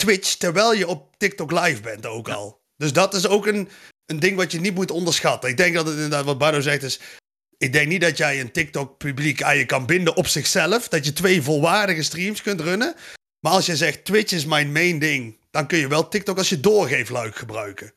Twitch 0.00 0.34
terwijl 0.34 0.74
je 0.74 0.88
op 0.88 1.16
TikTok 1.16 1.50
live 1.50 1.80
bent 1.80 2.06
ook 2.06 2.28
al. 2.28 2.60
Dus 2.76 2.92
dat 2.92 3.14
is 3.14 3.26
ook 3.26 3.46
een, 3.46 3.68
een 4.06 4.20
ding 4.20 4.36
wat 4.36 4.52
je 4.52 4.60
niet 4.60 4.74
moet 4.74 4.90
onderschatten. 4.90 5.50
Ik 5.50 5.56
denk 5.56 5.74
dat 5.74 5.86
het 5.86 5.94
inderdaad, 5.94 6.24
wat 6.24 6.38
Bardo 6.38 6.60
zegt, 6.60 6.82
is. 6.82 7.00
Ik 7.56 7.72
denk 7.72 7.88
niet 7.88 8.00
dat 8.00 8.16
jij 8.16 8.40
een 8.40 8.52
TikTok-publiek 8.52 9.42
aan 9.42 9.56
je 9.56 9.66
kan 9.66 9.86
binden 9.86 10.16
op 10.16 10.26
zichzelf. 10.26 10.88
Dat 10.88 11.04
je 11.04 11.12
twee 11.12 11.42
volwaardige 11.42 12.02
streams 12.02 12.42
kunt 12.42 12.60
runnen. 12.60 12.94
Maar 13.40 13.52
als 13.52 13.66
je 13.66 13.76
zegt 13.76 14.04
Twitch 14.04 14.32
is 14.32 14.44
mijn 14.44 14.72
main 14.72 14.98
ding, 14.98 15.38
dan 15.50 15.66
kun 15.66 15.78
je 15.78 15.88
wel 15.88 16.08
TikTok 16.08 16.38
als 16.38 16.48
je 16.48 16.60
doorgeefluik 16.60 17.36
gebruiken. 17.36 17.94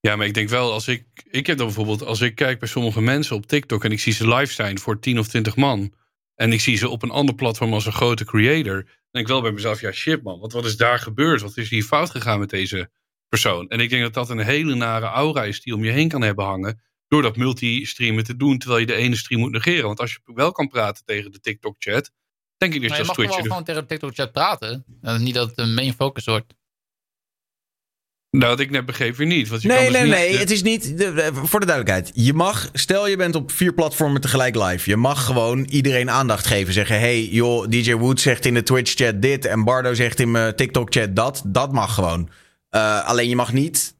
Ja, 0.00 0.16
maar 0.16 0.26
ik 0.26 0.34
denk 0.34 0.48
wel, 0.48 0.72
als 0.72 0.88
ik. 0.88 1.04
Ik 1.30 1.46
heb 1.46 1.56
dan 1.56 1.66
bijvoorbeeld, 1.66 2.02
als 2.02 2.20
ik 2.20 2.34
kijk 2.34 2.58
bij 2.58 2.68
sommige 2.68 3.00
mensen 3.00 3.36
op 3.36 3.46
TikTok 3.46 3.84
en 3.84 3.92
ik 3.92 4.00
zie 4.00 4.12
ze 4.12 4.28
live 4.28 4.52
zijn 4.52 4.78
voor 4.78 5.00
10 5.00 5.18
of 5.18 5.28
20 5.28 5.56
man. 5.56 5.92
En 6.40 6.52
ik 6.52 6.60
zie 6.60 6.76
ze 6.76 6.88
op 6.88 7.02
een 7.02 7.10
ander 7.10 7.34
platform 7.34 7.72
als 7.72 7.86
een 7.86 7.92
grote 7.92 8.24
creator 8.24 8.84
denk 9.10 9.24
ik 9.24 9.26
wel 9.26 9.42
bij 9.42 9.52
mezelf, 9.52 9.80
ja 9.80 9.92
shit 9.92 10.22
man, 10.22 10.38
wat, 10.38 10.52
wat 10.52 10.64
is 10.64 10.76
daar 10.76 10.98
gebeurd? 10.98 11.40
Wat 11.40 11.56
is 11.56 11.70
hier 11.70 11.82
fout 11.82 12.10
gegaan 12.10 12.38
met 12.38 12.50
deze 12.50 12.90
persoon? 13.28 13.68
En 13.68 13.80
ik 13.80 13.90
denk 13.90 14.02
dat 14.02 14.14
dat 14.14 14.30
een 14.30 14.38
hele 14.38 14.74
nare 14.74 15.06
aura 15.06 15.44
is 15.44 15.60
die 15.60 15.74
om 15.74 15.84
je 15.84 15.90
heen 15.90 16.08
kan 16.08 16.22
hebben 16.22 16.44
hangen. 16.44 16.82
Door 17.08 17.22
dat 17.22 17.36
multi-streamen 17.36 18.24
te 18.24 18.36
doen, 18.36 18.58
terwijl 18.58 18.80
je 18.80 18.86
de 18.86 18.94
ene 18.94 19.16
stream 19.16 19.40
moet 19.40 19.52
negeren. 19.52 19.86
Want 19.86 20.00
als 20.00 20.12
je 20.12 20.32
wel 20.34 20.52
kan 20.52 20.68
praten 20.68 21.04
tegen 21.04 21.32
de 21.32 21.40
TikTok-chat, 21.40 22.10
denk 22.56 22.74
ik 22.74 22.82
dat 22.82 22.90
je 22.90 22.98
als 22.98 23.08
Twitch... 23.08 23.20
Je 23.20 23.26
mag 23.26 23.36
wel 23.36 23.46
gewoon 23.46 23.64
tegen 23.64 23.80
de 23.80 23.86
TikTok-chat 23.88 24.32
praten. 24.32 24.84
niet 25.18 25.34
dat 25.34 25.48
het 25.48 25.58
een 25.58 25.74
main 25.74 25.92
focus 25.92 26.24
wordt. 26.24 26.54
Nou, 28.30 28.50
dat 28.50 28.60
ik 28.60 28.70
net 28.70 28.86
begreep 28.86 29.16
weer 29.16 29.26
niet. 29.26 29.48
Want 29.48 29.62
je 29.62 29.68
nee, 29.68 29.76
kan 29.76 29.86
dus 29.86 29.94
nee, 29.94 30.10
niet, 30.10 30.30
nee. 30.30 30.38
Het 30.38 30.50
is 30.50 30.62
niet. 30.62 30.94
voor 31.32 31.60
de 31.60 31.66
duidelijkheid. 31.66 32.10
Je 32.14 32.32
mag. 32.32 32.68
Stel 32.72 33.06
je 33.06 33.16
bent 33.16 33.34
op 33.34 33.50
vier 33.50 33.74
platformen 33.74 34.20
tegelijk 34.20 34.54
live. 34.56 34.90
Je 34.90 34.96
mag 34.96 35.24
gewoon 35.24 35.64
iedereen 35.64 36.10
aandacht 36.10 36.46
geven. 36.46 36.72
Zeggen: 36.72 36.98
hey, 36.98 37.24
joh, 37.24 37.68
DJ 37.68 37.94
Wood 37.94 38.20
zegt 38.20 38.46
in 38.46 38.54
de 38.54 38.62
Twitch-chat 38.62 39.22
dit. 39.22 39.44
En 39.44 39.64
Bardo 39.64 39.94
zegt 39.94 40.20
in 40.20 40.30
mijn 40.30 40.56
TikTok-chat 40.56 41.16
dat. 41.16 41.42
Dat 41.46 41.72
mag 41.72 41.94
gewoon. 41.94 42.28
Uh, 42.70 43.08
alleen 43.08 43.28
je 43.28 43.36
mag 43.36 43.52
niet 43.52 43.94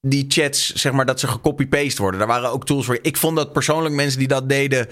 die 0.00 0.24
chats, 0.28 0.72
zeg 0.72 0.92
maar, 0.92 1.06
dat 1.06 1.20
ze 1.20 1.26
gecopy-paste 1.26 2.02
worden. 2.02 2.20
Daar 2.20 2.28
waren 2.28 2.50
ook 2.50 2.66
tools 2.66 2.86
voor. 2.86 2.98
Ik 3.02 3.16
vond 3.16 3.36
dat 3.36 3.52
persoonlijk 3.52 3.94
mensen 3.94 4.18
die 4.18 4.28
dat 4.28 4.48
deden. 4.48 4.86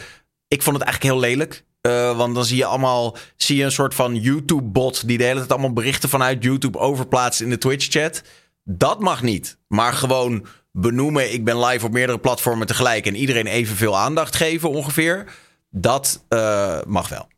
Ik 0.49 0.62
vond 0.62 0.77
het 0.77 0.85
eigenlijk 0.85 1.15
heel 1.15 1.29
lelijk. 1.31 1.65
Uh, 1.87 2.16
want 2.16 2.35
dan 2.35 2.45
zie 2.45 2.57
je 2.57 2.65
allemaal 2.65 3.16
zie 3.37 3.57
je 3.57 3.65
een 3.65 3.73
soort 3.73 3.95
van 3.95 4.16
YouTube-bot 4.16 5.07
die 5.09 5.19
de 5.19 5.25
hele 5.25 5.39
tijd 5.39 5.53
allemaal 5.53 5.73
berichten 5.73 6.09
vanuit 6.09 6.43
YouTube 6.43 6.79
overplaatst 6.79 7.41
in 7.41 7.51
de 7.51 7.59
Twitch-chat. 7.59 8.23
Dat 8.65 9.01
mag 9.01 9.23
niet. 9.23 9.59
Maar 9.66 9.93
gewoon 9.93 10.47
benoemen, 10.73 11.32
ik 11.32 11.45
ben 11.45 11.65
live 11.65 11.86
op 11.86 11.93
meerdere 11.93 12.19
platformen 12.19 12.66
tegelijk 12.66 13.07
en 13.07 13.16
iedereen 13.16 13.47
evenveel 13.47 13.99
aandacht 13.99 14.36
geven 14.36 14.70
ongeveer. 14.70 15.24
Dat 15.70 16.24
uh, 16.28 16.82
mag 16.86 17.09
wel. 17.09 17.28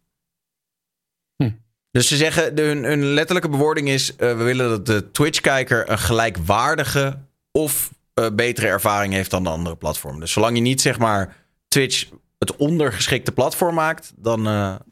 Hm. 1.36 1.51
Dus 1.90 2.09
ze 2.09 2.16
zeggen, 2.16 2.55
de, 2.55 2.62
hun, 2.62 2.85
hun, 2.85 3.05
letterlijke 3.05 3.48
bewoording 3.48 3.89
is: 3.89 4.11
uh, 4.11 4.16
we 4.19 4.43
willen 4.43 4.69
dat 4.69 4.86
de 4.86 5.11
Twitch-kijker 5.11 5.90
een 5.90 5.98
gelijkwaardige 5.98 7.19
of 7.51 7.90
uh, 8.15 8.27
betere 8.32 8.66
ervaring 8.66 9.12
heeft 9.12 9.31
dan 9.31 9.43
de 9.43 9.51
andere 9.51 9.77
platformen. 9.77 10.20
Dus 10.20 10.32
zolang 10.32 10.57
je 10.57 10.62
niet 10.62 10.81
zeg 10.81 10.98
maar 10.98 11.36
Twitch 11.69 12.09
het 12.39 12.57
ondergeschikte 12.57 13.32
platform 13.32 13.74
maakt, 13.74 14.12
dan 14.16 14.43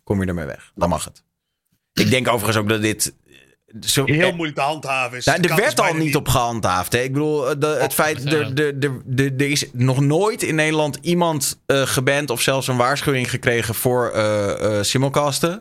kom 0.05 0.21
je 0.21 0.27
ermee 0.27 0.47
weg. 0.47 0.73
Dan 0.75 0.89
mag 0.89 1.05
het. 1.05 1.25
Ik 1.93 2.11
denk 2.11 2.29
overigens 2.29 2.57
ook 2.57 2.69
dat 2.69 2.83
dit 2.83 3.15
zo, 3.81 4.05
heel 4.05 4.35
moeilijk 4.35 4.59
te 4.59 4.65
handhaven 4.65 5.19
is. 5.19 5.25
Nou, 5.25 5.41
er 5.41 5.57
werd 5.57 5.81
al 5.81 5.95
niet 5.95 6.17
op 6.17 6.29
gehandhaafd. 6.29 6.93
Hè? 6.93 6.99
Ik 6.99 7.13
bedoel, 7.13 7.59
de, 7.59 7.67
het 7.67 7.91
oh, 7.91 7.95
feit, 7.95 8.33
er, 8.33 8.55
de, 8.55 8.79
de, 8.79 9.01
de, 9.05 9.35
er 9.37 9.51
is 9.51 9.67
nog 9.73 10.01
nooit 10.01 10.43
in 10.43 10.55
Nederland 10.55 10.99
iemand 11.01 11.59
uh, 11.67 11.83
geband 11.83 12.31
of 12.31 12.41
zelfs 12.41 12.69
een 12.69 12.77
waarschuwing 12.77 13.31
gekregen 13.31 13.75
voor 13.75 14.13
uh, 14.15 14.47
uh, 14.61 14.83
simulcasten. 14.83 15.61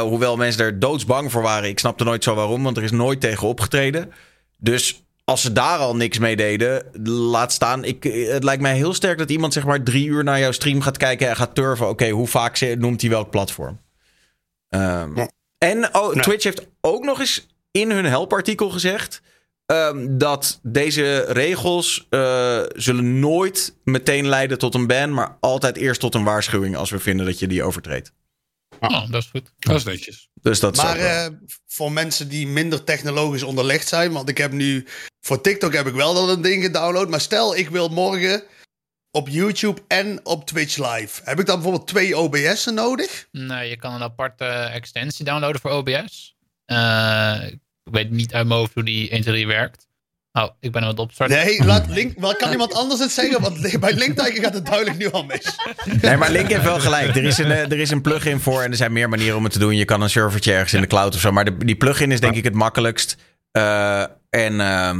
hoewel 0.00 0.36
mensen 0.36 0.64
er 0.64 0.78
doodsbang 0.78 1.32
voor 1.32 1.42
waren. 1.42 1.68
Ik 1.68 1.78
snapte 1.78 2.04
nooit 2.04 2.24
zo 2.24 2.34
waarom, 2.34 2.62
want 2.62 2.76
er 2.76 2.82
is 2.82 2.90
nooit 2.90 3.20
tegen 3.20 3.48
opgetreden. 3.48 4.12
Dus 4.58 5.02
als 5.24 5.42
ze 5.42 5.52
daar 5.52 5.78
al 5.78 5.96
niks 5.96 6.18
mee 6.18 6.36
deden, 6.36 6.84
laat 7.04 7.52
staan. 7.52 7.84
Ik, 7.84 8.02
het 8.28 8.44
lijkt 8.44 8.62
mij 8.62 8.74
heel 8.74 8.94
sterk 8.94 9.18
dat 9.18 9.30
iemand 9.30 9.52
zeg 9.52 9.64
maar 9.64 9.82
drie 9.82 10.06
uur 10.06 10.24
naar 10.24 10.38
jouw 10.38 10.52
stream 10.52 10.80
gaat 10.80 10.96
kijken 10.96 11.28
en 11.28 11.36
gaat 11.36 11.54
turven. 11.54 11.88
Oké, 11.88 12.08
hoe 12.08 12.26
vaak 12.26 12.60
noemt 12.78 13.00
hij 13.00 13.10
welk 13.10 13.30
platform? 13.30 13.80
Um, 14.68 15.16
ja. 15.16 15.28
En 15.58 15.94
oh, 15.94 16.20
Twitch 16.20 16.44
heeft 16.44 16.66
ook 16.86 17.04
nog 17.04 17.20
eens 17.20 17.46
in 17.70 17.90
hun 17.90 18.04
helpartikel 18.04 18.70
gezegd. 18.70 19.22
Um, 19.66 20.18
dat 20.18 20.58
deze 20.62 21.24
regels 21.28 22.06
uh, 22.10 22.62
zullen 22.74 23.20
nooit 23.20 23.74
meteen 23.84 24.28
leiden 24.28 24.58
tot 24.58 24.74
een 24.74 24.86
ban, 24.86 25.14
maar 25.14 25.36
altijd 25.40 25.76
eerst 25.76 26.00
tot 26.00 26.14
een 26.14 26.24
waarschuwing 26.24 26.76
als 26.76 26.90
we 26.90 26.98
vinden 26.98 27.26
dat 27.26 27.38
je 27.38 27.46
die 27.46 27.62
overtreedt. 27.62 28.12
Oh, 28.80 29.10
dat 29.10 29.22
is 29.22 29.28
goed. 29.30 29.52
Dat 29.58 29.76
is 29.76 29.84
netjes. 29.84 30.28
Dus 30.40 30.60
dat 30.60 30.76
maar 30.76 30.98
uh, 30.98 31.26
voor 31.66 31.92
mensen 31.92 32.28
die 32.28 32.46
minder 32.46 32.84
technologisch 32.84 33.42
onderlegd 33.42 33.88
zijn, 33.88 34.12
want 34.12 34.28
ik 34.28 34.38
heb 34.38 34.52
nu 34.52 34.86
voor 35.20 35.40
TikTok 35.40 35.72
heb 35.72 35.86
ik 35.86 35.94
wel 35.94 36.14
dat 36.14 36.28
een 36.28 36.42
ding 36.42 36.64
gedownload, 36.64 37.08
maar 37.08 37.20
stel 37.20 37.56
ik 37.56 37.68
wil 37.68 37.88
morgen 37.88 38.42
op 39.10 39.28
YouTube 39.28 39.80
en 39.88 40.20
op 40.22 40.46
Twitch 40.46 40.76
Live. 40.76 41.20
Heb 41.24 41.40
ik 41.40 41.46
dan 41.46 41.54
bijvoorbeeld 41.54 41.86
twee 41.86 42.16
OBS'en 42.16 42.74
nodig? 42.74 43.28
Nee, 43.30 43.68
je 43.68 43.76
kan 43.76 43.94
een 43.94 44.02
aparte 44.02 44.44
extensie 44.44 45.24
downloaden 45.24 45.60
voor 45.60 45.70
OBS. 45.70 46.36
Uh, 46.66 47.36
ik 47.84 47.92
weet 47.92 48.10
niet 48.10 48.34
uit 48.34 48.46
mijn 48.46 48.58
hoofd 48.58 48.74
hoe 48.74 48.82
die 48.82 49.10
1, 49.10 49.22
2, 49.22 49.34
3 49.34 49.46
werkt. 49.46 49.86
Oh, 50.32 50.48
ik 50.60 50.72
ben 50.72 50.82
aan 50.82 50.88
het 50.88 50.98
opstarten. 50.98 51.36
Nee, 51.36 51.64
laat 51.64 51.88
Link, 51.88 52.38
kan 52.38 52.50
iemand 52.50 52.74
anders 52.74 53.00
het 53.00 53.10
zeggen? 53.10 53.40
Want 53.40 53.80
bij 53.80 53.94
Linktiger 53.94 54.42
gaat 54.42 54.54
het 54.54 54.66
duidelijk 54.66 54.98
nu 54.98 55.10
al 55.10 55.24
mis. 55.24 55.56
Nee, 56.02 56.16
maar 56.16 56.30
Link 56.30 56.48
heeft 56.48 56.64
wel 56.64 56.80
gelijk. 56.80 57.16
Er 57.16 57.24
is, 57.24 57.38
een, 57.38 57.50
er 57.50 57.78
is 57.78 57.90
een 57.90 58.00
plugin 58.00 58.40
voor 58.40 58.62
en 58.62 58.70
er 58.70 58.76
zijn 58.76 58.92
meer 58.92 59.08
manieren 59.08 59.36
om 59.36 59.44
het 59.44 59.52
te 59.52 59.58
doen. 59.58 59.76
Je 59.76 59.84
kan 59.84 60.02
een 60.02 60.10
servertje 60.10 60.52
ergens 60.52 60.72
in 60.72 60.80
de 60.80 60.86
cloud 60.86 61.14
of 61.14 61.20
zo. 61.20 61.32
Maar 61.32 61.44
de, 61.44 61.56
die 61.56 61.76
plugin 61.76 62.12
is 62.12 62.20
denk 62.20 62.34
ik 62.34 62.44
het 62.44 62.54
makkelijkst. 62.54 63.16
Uh, 63.52 64.00
en 64.30 64.52
uh, 64.52 64.94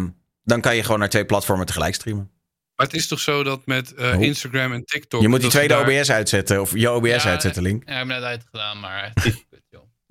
dan 0.44 0.60
kan 0.60 0.76
je 0.76 0.82
gewoon 0.82 0.98
naar 0.98 1.09
twee 1.09 1.26
platformen 1.26 1.66
tegelijk 1.66 1.94
streamen. 1.94 2.30
Maar 2.76 2.86
het 2.86 2.97
is 2.97 3.09
toch 3.09 3.20
zo 3.20 3.43
dat 3.43 3.66
met 3.66 3.93
uh, 3.98 4.20
Instagram 4.20 4.72
en 4.72 4.84
TikTok... 4.84 5.22
Je 5.22 5.28
moet 5.28 5.40
die 5.40 5.51
tweede 5.51 5.74
daar... 5.74 5.98
OBS 5.98 6.10
uitzetten, 6.10 6.60
of 6.60 6.72
je 6.74 6.90
OBS 6.90 7.22
ja, 7.22 7.30
uitzetten, 7.30 7.62
Link. 7.62 7.82
Ja, 7.86 7.93
ik 7.93 7.98
heb 7.98 8.06
net 8.06 8.22
uitgedaan, 8.22 8.80
maar... 8.80 9.12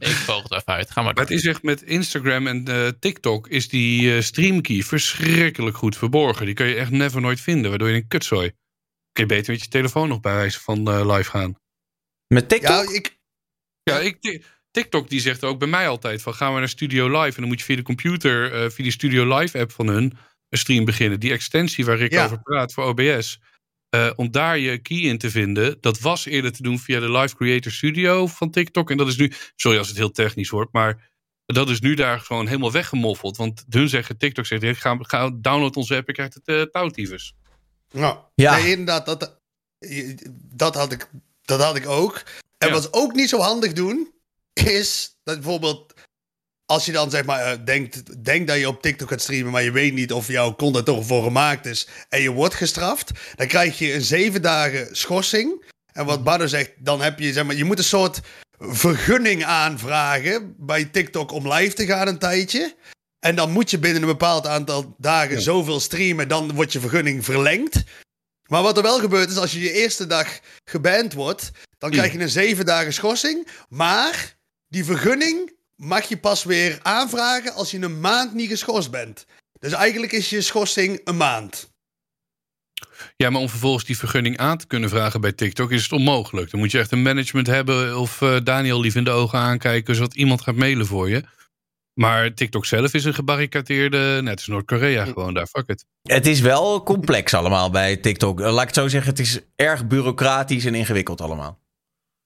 ik 0.10 0.16
volg 0.16 0.44
het 0.44 0.52
even 0.52 0.74
uit. 0.74 0.92
Ga 0.92 1.02
maar 1.02 1.14
door. 1.14 1.24
Het 1.24 1.34
is 1.34 1.46
echt 1.46 1.64
met 1.64 1.82
Instagram 1.82 2.48
en 2.48 2.70
uh, 2.70 2.88
TikTok 2.88 3.48
is 3.48 3.70
die 3.70 4.16
uh, 4.16 4.22
streamkey 4.22 4.82
verschrikkelijk 4.82 5.78
goed 5.78 5.98
verborgen. 5.98 6.46
Die 6.46 6.56
kun 6.56 6.66
je 6.66 6.76
echt 6.76 6.92
never 6.92 7.22
nooit 7.22 7.42
vinden, 7.42 7.70
waardoor 7.70 7.90
je 7.90 7.96
een 7.96 8.08
kutzooi. 8.08 8.52
Kun 9.12 9.24
je 9.24 9.36
beter 9.36 9.52
met 9.52 9.64
je 9.64 9.70
telefoon 9.70 10.08
nog 10.08 10.20
bij 10.20 10.34
wijze 10.34 10.60
van 10.60 11.12
live 11.12 11.30
gaan. 11.30 11.56
Met 12.28 12.50
TikTok? 12.50 12.90
Ja, 12.90 12.96
ik... 12.96 13.20
Ja, 13.84 14.00
ik... 14.00 14.46
TikTok 14.72 15.10
die 15.10 15.20
zegt 15.20 15.44
ook 15.44 15.60
bij 15.60 15.68
mij 15.68 15.88
altijd 15.88 16.22
van 16.22 16.34
gaan 16.34 16.54
we 16.54 16.60
naar 16.60 16.70
Studio 16.70 17.22
Live 17.22 17.36
en 17.36 17.42
dan 17.42 17.48
moet 17.48 17.60
je 17.60 17.66
via 17.66 17.76
de 17.76 17.82
computer, 17.82 18.72
via 18.72 18.86
de 18.86 18.92
Studio 18.92 19.38
Live 19.38 19.60
app 19.60 19.72
van 19.72 19.88
hun, 19.88 20.18
een 20.50 20.58
stream 20.58 20.86
beginnen. 20.86 21.20
Die 21.20 21.32
extensie 21.32 21.86
waar 21.86 22.00
ik 22.00 22.20
over 22.20 22.42
praat 22.42 22.74
voor 22.74 22.84
OBS. 22.84 23.40
Uh, 23.96 24.12
om 24.16 24.32
daar 24.32 24.58
je 24.58 24.78
key 24.78 24.98
in 24.98 25.18
te 25.18 25.30
vinden. 25.30 25.78
Dat 25.82 26.00
was 26.00 26.26
eerder 26.26 26.52
te 26.52 26.64
doen 26.64 26.80
via 26.80 27.00
de 27.00 27.12
Live 27.12 27.36
Creator 27.36 27.72
Studio 27.72 28.28
van 28.28 28.52
TikTok. 28.52 28.92
En 28.92 28.98
dat 28.98 29.08
is 29.08 29.18
nu, 29.18 29.32
sorry 29.56 29.78
als 29.78 29.88
het 29.88 29.98
heel 29.98 30.12
technisch 30.12 30.50
wordt, 30.50 30.74
maar 30.74 31.10
dat 31.46 31.70
is 31.70 31.80
nu 31.80 31.94
daar 31.94 32.20
gewoon 32.20 32.48
helemaal 32.48 32.72
weggemoffeld. 32.72 33.38
Want 33.38 33.66
hun 33.70 33.90
zeggen, 33.90 34.18
TikTok 34.18 34.46
zegt, 34.46 34.78
ga, 34.78 34.98
ga 35.02 35.32
download 35.36 35.76
onze 35.76 35.96
app, 35.96 36.08
je 36.08 36.14
krijgt 36.14 36.40
het 36.44 36.74
uh. 36.76 37.18
Nou, 37.92 38.18
ja. 38.36 38.56
Nee, 38.56 38.72
inderdaad, 38.72 39.06
dat, 39.06 39.42
dat, 40.54 40.76
had 40.76 40.92
ik, 40.92 41.10
dat 41.42 41.62
had 41.62 41.76
ik 41.76 41.88
ook. 41.88 42.24
En 42.58 42.68
ja. 42.68 42.74
wat 42.74 42.94
ook 42.94 43.14
niet 43.14 43.30
zo 43.30 43.40
handig 43.40 43.74
doen, 43.74 44.12
is 44.54 45.18
dat 45.24 45.36
bijvoorbeeld 45.36 45.94
als 46.72 46.86
je 46.86 46.92
dan 46.92 47.10
zeg 47.10 47.26
maar 47.26 47.54
uh, 47.54 47.66
denkt, 47.66 48.24
denkt 48.24 48.48
dat 48.48 48.58
je 48.58 48.68
op 48.68 48.82
TikTok 48.82 49.10
gaat 49.10 49.22
streamen, 49.22 49.52
maar 49.52 49.64
je 49.64 49.72
weet 49.72 49.94
niet 49.94 50.12
of 50.12 50.28
jouw 50.28 50.56
content 50.56 50.86
toch 50.86 51.06
voor 51.06 51.24
gemaakt 51.24 51.66
is 51.66 51.88
en 52.10 52.22
je 52.22 52.32
wordt 52.32 52.54
gestraft, 52.54 53.12
dan 53.36 53.48
krijg 53.48 53.80
je 53.80 53.94
een 53.94 54.02
zeven 54.02 54.42
dagen 54.42 54.96
schorsing. 54.96 55.66
En 55.92 56.06
wat 56.06 56.24
Bardo 56.24 56.48
zegt, 56.48 56.72
dan 56.78 57.02
heb 57.02 57.20
je 57.20 57.34
zeg 57.34 57.46
maar, 57.46 57.56
je 57.56 57.64
moet 57.64 57.78
een 57.78 57.84
soort 57.84 58.20
vergunning 58.60 59.44
aanvragen 59.44 60.56
bij 60.58 60.86
TikTok 60.86 61.32
om 61.32 61.54
live 61.54 61.74
te 61.74 61.86
gaan 61.86 62.08
een 62.08 62.20
tijdje. 62.20 62.76
En 63.20 63.36
dan 63.36 63.52
moet 63.52 63.70
je 63.70 63.80
binnen 63.80 64.02
een 64.02 64.08
bepaald 64.08 64.48
aantal 64.48 64.96
dagen 64.98 65.42
zoveel 65.42 65.80
streamen, 65.80 66.28
dan 66.28 66.54
wordt 66.54 66.72
je 66.72 66.80
vergunning 66.80 67.26
verlengd. 67.26 67.84
Maar 68.48 68.64
wat 68.64 68.78
er 68.78 68.84
wel 68.84 69.00
gebeurt 69.00 69.30
is, 69.30 69.38
als 69.38 69.52
je 69.52 69.60
je 69.60 69.72
eerste 69.72 70.08
dag 70.08 70.40
geband 70.64 71.14
wordt, 71.14 71.52
dan 71.78 71.92
krijg 71.92 72.12
je 72.12 72.20
een 72.20 72.30
zeven 72.30 72.66
dagen 72.66 72.94
schorsing. 72.94 73.48
Maar 73.70 74.36
die 74.68 74.86
vergunning 74.86 75.60
mag 75.84 76.04
je 76.10 76.18
pas 76.18 76.44
weer 76.44 76.80
aanvragen 76.82 77.54
als 77.54 77.72
je 77.72 77.80
een 77.82 78.00
maand 78.00 78.34
niet 78.34 78.50
geschorst 78.50 78.92
bent. 78.92 79.26
Dus 79.60 79.72
eigenlijk 79.72 80.12
is 80.12 80.30
je 80.30 80.42
schorsing 80.42 81.02
een 81.04 81.18
maand. 81.18 81.70
Ja, 83.16 83.30
maar 83.30 83.42
om 83.42 83.50
vervolgens 83.50 83.86
die 83.86 83.98
vergunning 83.98 84.38
aan 84.38 84.58
te 84.58 84.68
kunnen 84.68 84.90
vragen 84.90 85.22
bij 85.22 85.32
TikTok 85.32 85.72
is 85.72 85.84
het 85.84 85.92
onmogelijk. 85.92 86.52
Dan 86.52 86.60
moet 86.60 86.72
je 86.72 86.80
echt 86.80 86.92
een 86.92 87.02
management 87.02 87.48
hebben 87.48 87.98
of 88.00 88.22
eh, 88.22 88.38
Daniel 88.44 88.80
lief 88.80 88.96
in 88.96 89.04
de 89.04 89.10
ogen 89.12 89.40
aankijken, 89.40 89.96
zodat 89.96 90.16
iemand 90.16 90.42
gaat 90.42 90.56
mailen 90.56 90.86
voor 90.86 91.10
je. 91.10 91.24
Maar 91.94 92.34
TikTok 92.34 92.66
zelf 92.66 92.94
is 92.94 93.04
een 93.06 93.14
gebarricadeerde, 93.14 94.20
net 94.24 94.36
als 94.36 94.48
Noord-Korea 94.48 95.06
gewoon 95.06 95.34
daar, 95.34 95.48
fuck 95.48 95.68
it. 95.70 95.86
Het 96.02 96.26
is 96.28 96.40
wel 96.40 96.84
complex 96.84 97.34
allemaal 97.34 97.70
bij 97.70 97.98
TikTok. 97.98 98.40
Eh, 98.42 98.52
Laat 98.52 98.62
ik 98.62 98.68
het 98.68 98.76
zo 98.76 98.88
zeggen, 98.88 99.10
het 99.10 99.20
is 99.20 99.40
erg 99.56 99.88
bureaucratisch 99.88 100.66
en 100.66 100.76
ingewikkeld 100.76 101.22
allemaal. 101.22 101.60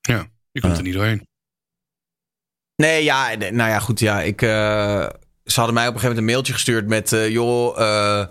Ja, 0.01 0.27
je 0.51 0.59
komt 0.61 0.71
Ja. 0.73 0.77
er 0.79 0.85
niet 0.85 0.93
doorheen. 0.93 1.27
Nee, 2.75 3.03
ja, 3.03 3.35
nee, 3.35 3.51
nou 3.51 3.69
ja, 3.69 3.79
goed. 3.79 3.99
Ja, 3.99 4.21
ik, 4.21 4.41
eh, 4.41 4.49
ze 5.45 5.55
hadden 5.55 5.73
mij 5.73 5.87
op 5.87 5.93
een 5.93 5.99
gegeven 5.99 6.01
moment 6.01 6.17
een 6.17 6.23
mailtje 6.25 6.53
gestuurd 6.53 6.87
met... 6.87 7.13
eh, 7.13 7.29
joh, 7.29 7.79
eh, 7.79 8.25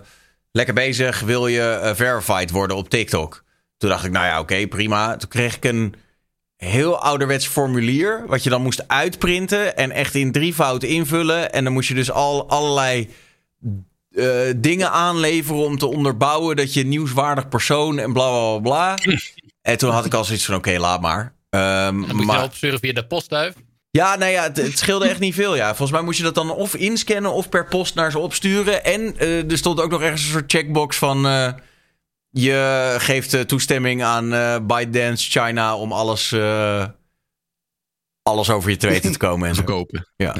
lekker 0.51 0.73
bezig, 0.73 1.19
wil 1.19 1.47
je 1.47 1.91
verified 1.95 2.51
worden 2.51 2.77
op 2.77 2.89
TikTok? 2.89 3.43
Toen 3.77 3.89
dacht 3.89 4.05
ik, 4.05 4.11
nou 4.11 4.25
ja, 4.25 4.39
oké, 4.39 4.67
prima. 4.67 5.15
Toen 5.17 5.29
kreeg 5.29 5.55
ik 5.55 5.65
een 5.65 5.95
heel 6.57 6.99
ouderwets 7.01 7.47
formulier... 7.47 8.23
wat 8.27 8.43
je 8.43 8.49
dan 8.49 8.61
moest 8.61 8.87
uitprinten 8.87 9.77
en 9.77 9.91
echt 9.91 10.15
in 10.15 10.31
drievoud 10.31 10.83
invullen. 10.83 11.51
En 11.53 11.63
dan 11.63 11.73
moest 11.73 11.87
je 11.87 11.93
dus 11.95 12.11
al 12.11 12.49
allerlei 12.49 13.09
dingen 14.55 14.91
aanleveren... 14.91 15.63
om 15.63 15.77
te 15.77 15.85
onderbouwen 15.87 16.55
dat 16.55 16.73
je 16.73 16.85
nieuwswaardig 16.85 17.47
persoon 17.47 17.99
en 17.99 18.13
bla, 18.13 18.29
bla, 18.29 18.59
bla, 18.59 18.93
bla. 19.03 19.13
En 19.61 19.77
toen 19.77 19.91
had 19.91 20.05
ik 20.05 20.13
al 20.13 20.23
zoiets 20.23 20.45
van, 20.45 20.55
oké, 20.55 20.77
laat 20.79 21.01
maar. 21.01 21.33
Ehm, 21.49 22.01
Dan 22.01 22.15
moet 22.15 22.25
maar- 22.25 22.49
via 22.51 22.93
de 22.93 23.07
postduif. 23.07 23.53
Ja, 23.95 24.15
nou 24.15 24.31
ja, 24.31 24.43
het, 24.43 24.57
het 24.57 24.77
scheelde 24.77 25.07
echt 25.07 25.19
niet 25.19 25.33
veel. 25.33 25.55
Ja. 25.55 25.67
Volgens 25.67 25.91
mij 25.91 26.01
moest 26.01 26.17
je 26.17 26.23
dat 26.23 26.35
dan 26.35 26.51
of 26.51 26.75
inscannen 26.75 27.33
of 27.33 27.49
per 27.49 27.67
post 27.67 27.95
naar 27.95 28.11
ze 28.11 28.19
opsturen. 28.19 28.83
En 28.83 29.17
eh, 29.17 29.51
er 29.51 29.57
stond 29.57 29.79
ook 29.79 29.91
nog 29.91 30.01
ergens 30.01 30.23
een 30.23 30.31
soort 30.31 30.51
checkbox 30.51 30.97
van... 30.97 31.25
eh, 31.25 31.53
je 32.29 32.95
geeft 32.97 33.33
eh, 33.33 33.41
toestemming 33.41 34.03
aan 34.03 34.33
eh 34.33 34.57
ByteDance 34.61 35.29
China 35.29 35.75
om 35.77 35.91
alles, 35.91 36.33
alles 38.21 38.49
over 38.49 38.69
je 38.69 38.77
te 38.77 38.87
weten 38.87 39.11
te 39.11 39.17
komen. 39.17 39.47
En. 39.49 39.55
Verkopen. 39.55 40.07
Ja. 40.15 40.35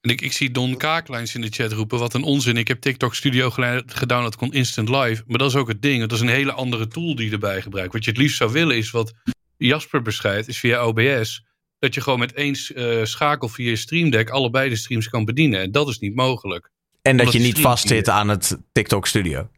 En 0.00 0.10
ik, 0.10 0.20
ik 0.20 0.32
zie 0.32 0.50
Don 0.50 0.76
Kaaklines 0.76 1.34
in 1.34 1.40
de 1.40 1.50
chat 1.50 1.72
roepen, 1.72 1.98
wat 1.98 2.14
een 2.14 2.22
onzin. 2.22 2.56
Ik 2.56 2.68
heb 2.68 2.80
TikTok 2.80 3.14
Studio 3.14 3.50
gedownload, 3.86 4.36
kon 4.36 4.52
instant 4.52 4.88
live. 4.88 5.22
Maar 5.26 5.38
dat 5.38 5.48
is 5.48 5.56
ook 5.56 5.68
het 5.68 5.82
ding. 5.82 6.00
Dat 6.00 6.12
is 6.12 6.20
een 6.20 6.28
hele 6.28 6.52
andere 6.52 6.88
tool 6.88 7.14
die 7.14 7.26
je 7.26 7.32
erbij 7.32 7.62
gebruikt. 7.62 7.92
Wat 7.92 8.04
je 8.04 8.10
het 8.10 8.20
liefst 8.20 8.36
zou 8.36 8.52
willen 8.52 8.76
is, 8.76 8.90
wat 8.90 9.12
Jasper 9.56 10.02
beschrijft, 10.02 10.48
is 10.48 10.58
via 10.58 10.84
OBS. 10.84 11.46
Dat 11.78 11.94
je 11.94 12.00
gewoon 12.00 12.18
met 12.18 12.32
één 12.32 12.54
eh, 12.74 13.04
schakel 13.04 13.48
via 13.48 13.70
je 13.70 13.76
Stream 13.76 14.10
Deck 14.10 14.30
allebei 14.30 14.68
de 14.68 14.76
streams 14.76 15.08
kan 15.08 15.24
bedienen. 15.24 15.60
En 15.60 15.72
dat 15.72 15.88
is 15.88 15.98
niet 15.98 16.14
mogelijk. 16.14 16.70
En 17.02 17.16
dat 17.16 17.32
je 17.32 17.38
niet 17.38 17.58
vastzit 17.60 18.08
aan 18.08 18.28
het 18.28 18.58
TikTok 18.72 19.06
Studio. 19.06 19.50